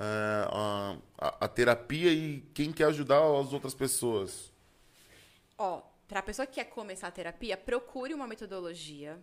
a, 0.00 0.96
a- 1.18 1.36
a 1.44 1.48
terapia 1.48 2.12
e 2.12 2.40
quem 2.54 2.72
quer 2.72 2.84
ajudar 2.86 3.18
as 3.40 3.52
outras 3.52 3.74
pessoas? 3.74 4.50
Ó, 5.58 5.82
pra 6.08 6.22
pessoa 6.22 6.46
que 6.46 6.54
quer 6.54 6.64
começar 6.64 7.08
a 7.08 7.10
terapia, 7.10 7.56
procure 7.56 8.14
uma 8.14 8.26
metodologia, 8.26 9.18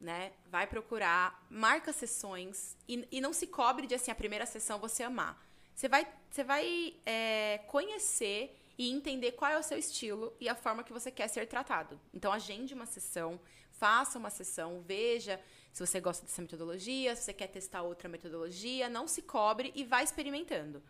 né? 0.00 0.32
Vai 0.46 0.66
procurar, 0.66 1.44
marca 1.50 1.92
sessões 1.92 2.76
e, 2.88 3.06
e 3.10 3.20
não 3.20 3.32
se 3.32 3.46
cobre 3.46 3.86
de 3.86 3.94
assim, 3.94 4.10
a 4.10 4.14
primeira 4.14 4.46
sessão 4.46 4.78
você 4.78 5.02
amar. 5.02 5.44
Você 5.74 5.88
vai, 5.88 6.06
você 6.30 6.44
vai 6.44 6.94
é, 7.06 7.58
conhecer 7.66 8.56
e 8.78 8.90
entender 8.90 9.32
qual 9.32 9.50
é 9.50 9.58
o 9.58 9.62
seu 9.62 9.78
estilo 9.78 10.32
e 10.40 10.48
a 10.48 10.54
forma 10.54 10.82
que 10.84 10.92
você 10.92 11.10
quer 11.10 11.28
ser 11.28 11.46
tratado. 11.46 12.00
Então, 12.14 12.32
agende 12.32 12.72
uma 12.72 12.86
sessão, 12.86 13.38
faça 13.72 14.18
uma 14.18 14.30
sessão, 14.30 14.82
veja 14.86 15.40
se 15.72 15.86
você 15.86 16.00
gosta 16.00 16.24
dessa 16.24 16.42
metodologia, 16.42 17.14
se 17.14 17.22
você 17.22 17.32
quer 17.32 17.48
testar 17.48 17.82
outra 17.82 18.08
metodologia, 18.08 18.88
não 18.88 19.06
se 19.06 19.22
cobre 19.22 19.72
e 19.74 19.84
vá 19.84 20.02
experimentando. 20.02 20.82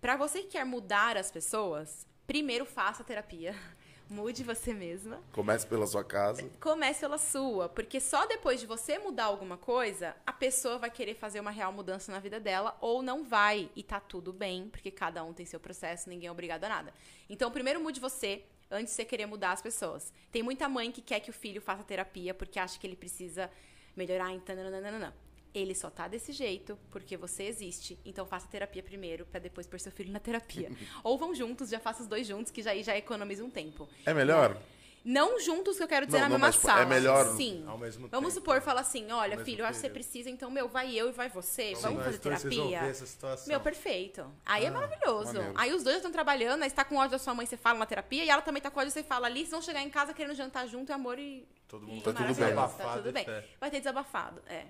Pra 0.00 0.16
você 0.16 0.42
que 0.42 0.48
quer 0.48 0.64
mudar 0.64 1.16
as 1.16 1.30
pessoas, 1.30 2.06
primeiro 2.26 2.64
faça 2.64 3.04
terapia. 3.04 3.54
Mude 4.10 4.44
você 4.44 4.74
mesma. 4.74 5.22
Comece 5.32 5.66
pela 5.66 5.86
sua 5.86 6.04
casa. 6.04 6.46
Comece 6.60 7.00
pela 7.00 7.16
sua, 7.16 7.68
porque 7.70 7.98
só 7.98 8.26
depois 8.26 8.60
de 8.60 8.66
você 8.66 8.98
mudar 8.98 9.24
alguma 9.24 9.56
coisa, 9.56 10.14
a 10.26 10.32
pessoa 10.32 10.76
vai 10.76 10.90
querer 10.90 11.14
fazer 11.14 11.40
uma 11.40 11.50
real 11.50 11.72
mudança 11.72 12.12
na 12.12 12.18
vida 12.18 12.38
dela 12.38 12.76
ou 12.80 13.00
não 13.00 13.24
vai. 13.24 13.70
E 13.74 13.82
tá 13.82 14.00
tudo 14.00 14.30
bem, 14.30 14.68
porque 14.68 14.90
cada 14.90 15.24
um 15.24 15.32
tem 15.32 15.46
seu 15.46 15.58
processo, 15.58 16.10
ninguém 16.10 16.28
é 16.28 16.32
obrigado 16.32 16.64
a 16.64 16.68
nada. 16.68 16.92
Então, 17.30 17.50
primeiro 17.50 17.80
mude 17.80 18.00
você 18.00 18.44
antes 18.70 18.92
de 18.92 18.96
você 18.96 19.04
querer 19.04 19.26
mudar 19.26 19.52
as 19.52 19.62
pessoas. 19.62 20.12
Tem 20.30 20.42
muita 20.42 20.68
mãe 20.68 20.90
que 20.90 21.00
quer 21.00 21.20
que 21.20 21.30
o 21.30 21.32
filho 21.32 21.62
faça 21.62 21.82
terapia 21.82 22.34
porque 22.34 22.58
acha 22.58 22.78
que 22.78 22.86
ele 22.86 22.96
precisa 22.96 23.50
melhorar, 23.96 24.32
então 24.32 24.54
nananana. 24.56 25.14
Ele 25.54 25.74
só 25.74 25.90
tá 25.90 26.08
desse 26.08 26.32
jeito 26.32 26.78
porque 26.90 27.16
você 27.16 27.44
existe. 27.44 27.98
Então 28.04 28.24
faça 28.24 28.48
terapia 28.48 28.82
primeiro 28.82 29.26
pra 29.26 29.38
depois 29.38 29.66
pôr 29.66 29.78
seu 29.78 29.92
filho 29.92 30.10
na 30.10 30.18
terapia. 30.18 30.70
Ou 31.04 31.18
vão 31.18 31.34
juntos, 31.34 31.68
já 31.68 31.78
faça 31.78 32.02
os 32.02 32.08
dois 32.08 32.26
juntos, 32.26 32.50
que 32.50 32.62
já 32.62 32.70
aí 32.70 32.82
já 32.82 32.96
economiza 32.96 33.44
um 33.44 33.50
tempo. 33.50 33.86
É 34.06 34.14
melhor? 34.14 34.60
Não 35.04 35.40
juntos, 35.40 35.76
que 35.76 35.82
eu 35.82 35.88
quero 35.88 36.06
dizer, 36.06 36.18
Não, 36.18 36.28
na 36.28 36.28
não, 36.30 36.38
mesma 36.38 36.46
mas, 36.46 36.54
tipo, 36.56 36.68
é 36.68 36.72
sala. 36.72 36.86
melhor 36.86 37.36
Sim. 37.36 37.64
Ao 37.66 37.76
mesmo 37.76 38.08
Vamos 38.08 38.34
tempo. 38.34 38.40
supor, 38.46 38.60
fala 38.62 38.80
assim, 38.82 39.10
olha, 39.10 39.36
filho, 39.44 39.62
eu 39.62 39.66
acho 39.66 39.74
que 39.80 39.86
você 39.86 39.90
precisa, 39.90 40.30
então, 40.30 40.50
meu, 40.50 40.68
vai 40.68 40.94
eu 40.96 41.08
e 41.08 41.12
vai 41.12 41.28
você. 41.28 41.72
Vamos 41.74 41.82
Vamos 41.82 42.04
fazer 42.04 42.18
terapia. 42.18 42.78
essa 42.80 43.04
situação. 43.06 43.48
Meu, 43.48 43.58
perfeito. 43.60 44.24
Aí 44.46 44.64
é 44.64 44.70
maravilhoso. 44.70 45.32
maneiro. 45.34 45.52
Aí 45.56 45.72
os 45.74 45.82
dois 45.82 45.96
estão 45.96 46.12
trabalhando, 46.12 46.62
aí 46.62 46.70
você 46.70 46.76
tá 46.76 46.84
com 46.84 46.96
ódio 46.96 47.10
da 47.12 47.18
sua 47.18 47.34
mãe, 47.34 47.44
você 47.46 47.56
fala 47.56 47.78
na 47.80 47.86
terapia, 47.86 48.24
e 48.24 48.28
ela 48.30 48.42
também 48.42 48.62
tá 48.62 48.70
com 48.70 48.78
ódio, 48.78 48.92
você 48.92 49.02
fala 49.02 49.26
ali, 49.26 49.40
vocês 49.40 49.50
vão 49.50 49.62
chegar 49.62 49.82
em 49.82 49.90
casa 49.90 50.14
querendo 50.14 50.34
jantar 50.36 50.66
junto, 50.68 50.90
e 50.90 50.92
amor 50.92 51.18
e. 51.18 51.48
Todo 51.66 51.86
mundo 51.86 51.98
e 51.98 52.02
Tá 52.02 52.12
tudo 52.12 52.20
maravilhoso, 52.20 52.76
bem. 52.76 52.86
Tá 52.86 52.92
tudo 52.98 53.12
bem. 53.12 53.26
Vai 53.58 53.70
ter 53.70 53.78
desabafado, 53.78 54.42
é. 54.46 54.66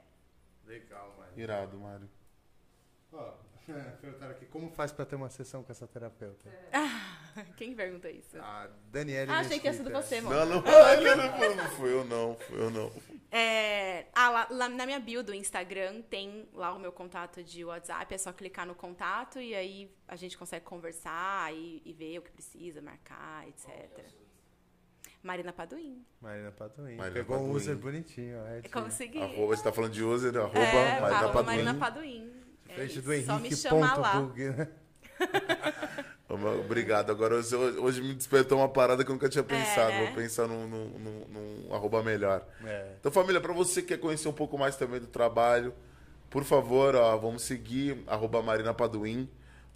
Legal, 0.67 1.15
mano. 1.19 1.33
Irado, 1.37 1.77
Mário. 1.79 2.09
Ó, 3.13 3.33
perguntaram 4.01 4.33
aqui, 4.33 4.47
como 4.47 4.71
faz 4.71 4.93
pra 4.93 5.05
ter 5.05 5.17
uma 5.17 5.29
sessão 5.31 5.63
com 5.63 5.71
essa 5.73 5.87
terapeuta? 5.87 6.49
Quem 7.57 7.75
pergunta 7.75 8.11
isso? 8.11 8.37
A 8.39 8.69
Daniele 8.91 9.31
Ah, 9.31 9.39
achei 9.39 9.59
que 9.59 9.67
ia 9.67 9.73
ser 9.73 9.83
do 9.85 9.91
você, 9.91 10.21
mano. 10.21 10.39
não, 10.39 10.47
não, 10.63 11.17
não, 11.17 11.39
foi- 11.39 11.55
não 11.55 11.69
fui 11.71 11.93
eu 11.93 12.05
não, 12.05 12.37
fui 12.37 12.59
eu 12.61 12.71
não. 12.71 12.93
É, 13.31 14.07
ah, 14.15 14.29
lá, 14.29 14.47
lá 14.51 14.69
na 14.69 14.85
minha 14.85 15.01
bio 15.01 15.23
do 15.23 15.33
Instagram 15.33 16.03
tem 16.03 16.47
lá 16.53 16.75
o 16.75 16.79
meu 16.79 16.93
contato 16.93 17.43
de 17.43 17.65
WhatsApp, 17.65 18.13
é 18.15 18.19
só 18.19 18.33
clicar 18.33 18.67
no 18.67 18.75
contato 18.75 19.41
e 19.41 19.55
aí 19.55 19.91
a 20.07 20.17
gente 20.17 20.37
consegue 20.37 20.65
conversar 20.67 21.55
e, 21.55 21.81
e 21.85 21.93
ver 21.95 22.19
o 22.19 22.23
que 22.23 22.31
precisa, 22.31 22.83
marcar, 22.83 23.49
etc. 23.49 24.05
Marina 25.23 25.53
Paduim. 25.53 26.05
Marina 26.21 26.51
Paduim. 26.51 26.97
Marina 26.97 27.15
Pegou 27.15 27.37
um 27.37 27.41
Paduim. 27.43 27.57
user 27.57 27.77
bonitinho. 27.77 28.37
É, 28.47 28.63
Consegui. 28.69 29.23
Arroba, 29.23 29.57
você 29.57 29.63
tá 29.63 29.73
falando 29.73 29.93
de 29.93 30.03
user, 30.03 30.37
arroba 30.37 30.59
é, 30.59 31.01
Marina 31.01 31.17
arroba 31.19 31.33
Paduim. 31.33 31.47
Marina 31.47 31.75
Paduim. 31.75 32.42
É 32.73 32.87
Frente 32.89 33.01
do 33.01 33.25
Só 33.27 33.33
me 33.35 33.39
Henrique 33.47 33.57
chamar 33.57 33.97
lá. 33.99 34.21
bug, 34.21 34.45
né? 34.51 34.69
Obrigado. 36.65 37.11
Agora 37.11 37.35
hoje, 37.37 37.55
hoje 37.55 38.01
me 38.03 38.15
despertou 38.15 38.59
uma 38.59 38.69
parada 38.69 39.05
que 39.05 39.11
eu 39.11 39.15
nunca 39.15 39.29
tinha 39.29 39.45
pensado. 39.45 39.91
né? 39.91 40.07
Vou 40.07 40.15
pensar 40.15 40.47
num, 40.49 40.67
num, 40.67 40.89
num- 40.99 41.27
num 41.69 41.75
arroba 41.75 42.03
melhor. 42.03 42.47
É. 42.65 42.95
Então, 42.99 43.13
família, 43.13 43.41
para 43.41 43.53
você 43.53 43.83
que 43.83 43.89
quer 43.89 43.99
conhecer 43.99 44.29
um 44.29 44.33
pouco 44.33 44.57
mais 44.57 44.75
também 44.77 44.99
do 44.99 45.07
trabalho, 45.07 45.75
por 46.31 46.43
favor, 46.45 46.95
ó, 46.97 47.17
vamos 47.19 47.43
seguir 47.43 48.03
arroba 48.07 48.43
Marina 48.43 48.73
Paduim. 48.73 49.29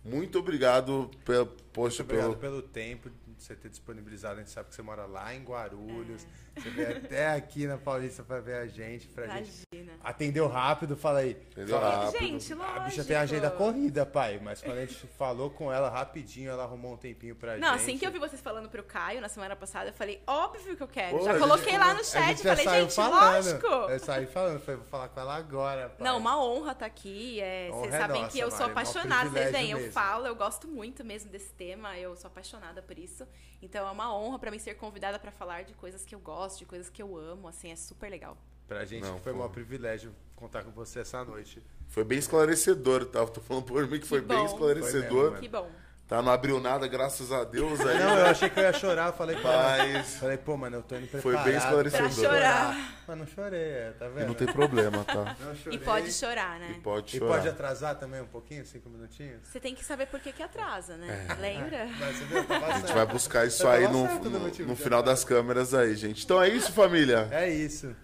Muito 0.02 0.38
obrigado 0.38 1.10
pe- 1.24 1.44
Poxa, 1.72 2.02
Muito 2.02 2.12
obrigado 2.12 2.36
pelo. 2.38 2.60
pelo 2.60 2.62
tempo 2.62 3.10
você 3.42 3.54
ter 3.54 3.68
disponibilizado. 3.68 4.36
A 4.36 4.38
gente 4.38 4.50
sabe 4.50 4.68
que 4.68 4.74
você 4.74 4.82
mora 4.82 5.06
lá 5.06 5.34
em 5.34 5.42
Guarulhos. 5.42 6.26
Você 6.56 6.70
veio 6.70 6.96
até 6.96 7.32
aqui 7.32 7.66
na 7.66 7.76
Paulista 7.76 8.22
pra 8.22 8.40
ver 8.40 8.54
a 8.56 8.66
gente, 8.66 9.06
pra 9.08 9.26
gente. 9.26 9.62
Imagina. 9.72 9.92
Atendeu 10.02 10.48
rápido, 10.48 10.96
fala 10.96 11.18
aí. 11.20 11.32
Entendeu? 11.50 11.78
Fala- 11.78 12.04
Rápido. 12.06 12.18
Gente, 12.20 12.54
lógico. 12.54 12.76
A 12.78 12.80
bicha 12.80 13.04
tem 13.04 13.16
a 13.16 13.20
agenda 13.20 13.50
corrida, 13.50 14.06
pai. 14.06 14.40
Mas 14.42 14.62
quando 14.62 14.78
a 14.78 14.86
gente 14.86 15.06
falou 15.18 15.50
com 15.50 15.70
ela 15.72 15.90
rapidinho, 15.90 16.50
ela 16.50 16.62
arrumou 16.64 16.94
um 16.94 16.96
tempinho 16.96 17.36
pra 17.36 17.56
Não, 17.58 17.72
gente. 17.72 17.82
assim 17.82 17.98
que 17.98 18.06
eu 18.06 18.10
vi 18.10 18.18
vocês 18.18 18.40
falando 18.40 18.68
pro 18.70 18.82
Caio 18.82 19.20
na 19.20 19.28
semana 19.28 19.54
passada, 19.54 19.90
eu 19.90 19.94
falei, 19.94 20.22
óbvio 20.26 20.76
que 20.76 20.82
eu 20.82 20.88
quero. 20.88 21.18
Pô, 21.18 21.24
já 21.24 21.32
gente 21.32 21.42
coloquei 21.42 21.76
lá 21.78 21.92
no 21.94 22.00
A 22.00 22.04
chat, 22.04 22.26
gente 22.28 22.42
já 22.42 22.50
falei, 22.56 22.64
saiu 22.64 22.82
gente, 22.84 22.94
falando. 22.94 23.34
lógico. 23.34 23.66
Eu 23.66 23.98
saí 24.00 24.26
falando, 24.26 24.60
falei, 24.60 24.80
vou 24.80 24.88
falar 24.88 25.08
com 25.08 25.20
ela 25.20 25.36
agora. 25.36 25.88
Pai. 25.90 26.06
Não, 26.06 26.18
uma 26.18 26.42
honra 26.42 26.72
estar 26.72 26.86
aqui. 26.86 27.40
É, 27.40 27.68
vocês 27.70 27.94
é 27.94 27.98
sabem 27.98 28.22
nossa, 28.22 28.32
que 28.32 28.38
eu 28.38 28.50
sou 28.50 28.60
Mari, 28.60 28.72
mó 28.74 28.80
apaixonada. 28.80 29.30
Vocês 29.30 29.52
veem, 29.52 29.70
eu 29.72 29.92
falo, 29.92 30.26
eu 30.26 30.34
gosto 30.34 30.66
muito 30.68 31.04
mesmo 31.04 31.30
desse 31.30 31.52
tema. 31.52 31.98
Eu 31.98 32.16
sou 32.16 32.28
apaixonada 32.28 32.80
por 32.80 32.98
isso. 32.98 33.25
Então 33.62 33.86
é 33.86 33.90
uma 33.90 34.14
honra 34.14 34.38
pra 34.38 34.50
mim 34.50 34.58
ser 34.58 34.74
convidada 34.74 35.18
pra 35.18 35.30
falar 35.32 35.62
de 35.64 35.74
coisas 35.74 36.04
que 36.04 36.14
eu 36.14 36.20
gosto, 36.20 36.58
de 36.58 36.66
coisas 36.66 36.88
que 36.90 37.02
eu 37.02 37.16
amo. 37.16 37.48
Assim, 37.48 37.70
é 37.70 37.76
super 37.76 38.10
legal. 38.10 38.36
Pra 38.66 38.84
gente 38.84 39.04
Não, 39.04 39.18
foi 39.18 39.32
pô. 39.32 39.44
um 39.44 39.48
privilégio 39.48 40.14
contar 40.34 40.64
com 40.64 40.70
você 40.72 41.00
essa 41.00 41.24
noite. 41.24 41.62
Foi 41.88 42.04
bem 42.04 42.18
esclarecedor, 42.18 43.06
tá? 43.06 43.24
Tô 43.26 43.40
falando 43.40 43.64
por 43.64 43.86
mim 43.88 44.00
que 44.00 44.06
foi 44.06 44.20
Que 44.20 44.26
bem 44.26 44.38
bom. 44.38 44.44
esclarecedor. 44.46 45.30
Foi 45.32 45.40
Que 45.40 45.48
bom. 45.48 45.70
Tá, 46.08 46.22
não 46.22 46.30
abriu 46.30 46.60
nada, 46.60 46.86
graças 46.86 47.32
a 47.32 47.42
Deus 47.42 47.80
aí. 47.80 47.98
Não, 47.98 48.16
eu 48.18 48.26
achei 48.26 48.48
que 48.48 48.60
eu 48.60 48.62
ia 48.62 48.72
chorar, 48.72 49.08
eu 49.08 49.12
falei. 49.12 49.36
Mas. 49.42 50.14
Falei, 50.18 50.36
pô, 50.36 50.56
mano, 50.56 50.76
eu 50.76 50.82
tô 50.82 50.94
indo 50.94 51.08
Foi 51.08 51.20
preparado. 51.20 51.44
bem 51.46 51.56
esclarecedor. 51.56 52.10
Pra 52.10 52.22
chorar. 52.24 52.92
Mas 53.08 53.18
não 53.18 53.26
chorei, 53.26 53.60
é, 53.60 53.90
tá 53.98 54.06
E 54.06 54.10
vendo? 54.10 54.26
não 54.28 54.34
tem 54.34 54.46
problema, 54.46 55.02
tá? 55.04 55.36
E 55.70 55.78
pode 55.78 56.12
chorar, 56.12 56.56
E 56.58 56.60
né? 56.60 56.80
pode 56.82 57.16
E 57.16 57.18
chorar. 57.18 57.32
pode 57.34 57.48
atrasar 57.48 57.96
também 57.96 58.20
um 58.20 58.26
pouquinho, 58.26 58.64
cinco 58.64 58.88
minutinhos? 58.88 59.40
Você 59.48 59.58
tem 59.58 59.74
que 59.74 59.84
saber 59.84 60.06
por 60.06 60.20
que, 60.20 60.32
que 60.32 60.42
atrasa, 60.44 60.96
né? 60.96 61.26
É. 61.28 61.34
Lembra? 61.40 61.86
Mas 61.98 62.16
você 62.18 62.24
viu, 62.24 62.44
tá 62.44 62.56
A 62.66 62.78
gente 62.78 62.92
vai 62.92 63.06
buscar 63.06 63.44
isso 63.46 63.66
aí 63.66 63.88
no, 63.88 64.06
no, 64.20 64.38
no 64.48 64.76
final 64.76 65.02
das 65.02 65.24
câmeras 65.24 65.74
aí, 65.74 65.96
gente. 65.96 66.24
Então 66.24 66.40
é 66.40 66.48
isso, 66.48 66.72
família. 66.72 67.26
É 67.32 67.48
isso. 67.48 67.94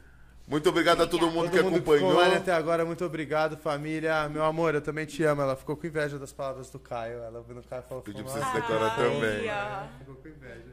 Muito 0.47 0.69
obrigado 0.69 1.03
a 1.03 1.07
todo 1.07 1.31
mundo 1.31 1.45
Todo 1.49 1.51
que 1.51 1.63
mundo 1.63 1.73
que 1.75 1.79
ficou 1.81 1.95
acompanhou. 1.95 2.19
online 2.21 2.37
até 2.37 2.53
agora, 2.53 2.85
muito 2.85 3.05
obrigado, 3.05 3.57
família. 3.57 4.29
Meu 4.29 4.45
amor, 4.45 4.75
eu 4.75 4.81
também 4.83 5.07
te 5.07 5.23
amo. 5.25 5.41
Ela 5.41 5.57
ficou 5.57 5.77
com 5.77 5.87
inveja 5.87 6.19
das 6.19 6.33
palavras 6.33 6.69
do 6.69 6.79
Caio. 6.79 7.19
Ela 7.23 7.39
ouvindo 7.39 7.61
o 7.61 7.63
Caio 7.63 7.83
falou 7.89 8.03
Pediu 8.03 8.25
"Pô, 8.25 8.31
pra 8.33 8.41
você 8.41 8.47
se 8.49 8.55
declarar 8.61 8.91
Ai, 8.91 8.97
também. 8.97 9.51
ó. 9.51 9.99
Ficou 9.99 10.15
com 10.17 10.29
inveja. 10.29 10.65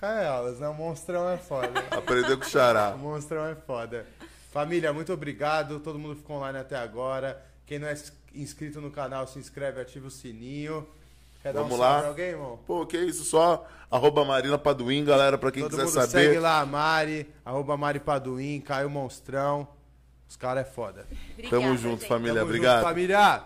Caio 0.00 0.18
é 0.20 0.26
aulas, 0.28 0.60
né? 0.60 0.68
O 0.68 0.74
monstrão 0.74 1.28
é 1.28 1.36
foda. 1.36 1.72
Aprendeu 1.90 2.38
com 2.38 2.44
o 2.44 2.48
Xará. 2.48 2.90
O 2.94 2.98
monstrão 2.98 3.44
é 3.46 3.54
foda. 3.56 4.06
Família, 4.52 4.92
muito 4.92 5.12
obrigado. 5.12 5.80
Todo 5.80 5.98
mundo 5.98 6.14
ficou 6.16 6.36
online 6.36 6.58
até 6.58 6.76
agora. 6.76 7.42
Quem 7.66 7.78
não 7.80 7.88
é 7.88 7.94
inscrito 8.34 8.80
no 8.80 8.90
canal, 8.90 9.26
se 9.26 9.38
inscreve, 9.38 9.80
ativa 9.80 10.06
o 10.06 10.10
sininho. 10.10 10.86
Quer 11.42 11.52
dar 11.52 11.60
um 11.60 11.64
Vamos 11.64 11.78
salve 11.78 11.92
lá. 11.94 11.98
pra 12.00 12.08
alguém, 12.08 12.26
irmão? 12.26 12.58
Pô, 12.66 12.84
que 12.86 12.98
isso, 12.98 13.24
só 13.24 13.66
arroba 13.90 14.24
Marina 14.24 14.58
Paduim, 14.58 15.04
galera, 15.04 15.38
pra 15.38 15.50
quem 15.50 15.62
Todo 15.62 15.70
quiser 15.70 15.84
mundo 15.84 15.92
saber. 15.94 16.08
segue 16.08 16.38
lá 16.38 16.64
Mari, 16.66 17.26
arroba 17.44 17.76
Mari 17.76 18.00
Paduim, 18.00 18.60
Caio 18.60 18.90
Monstrão. 18.90 19.66
Os 20.28 20.36
caras 20.36 20.66
é 20.66 20.70
foda. 20.70 21.06
Obrigada, 21.32 21.48
Tamo 21.62 21.76
junto, 21.76 22.00
gente. 22.00 22.08
família. 22.08 22.34
Tamo 22.34 22.46
junto, 22.46 22.56
Obrigado. 22.56 22.82
família. 22.82 23.42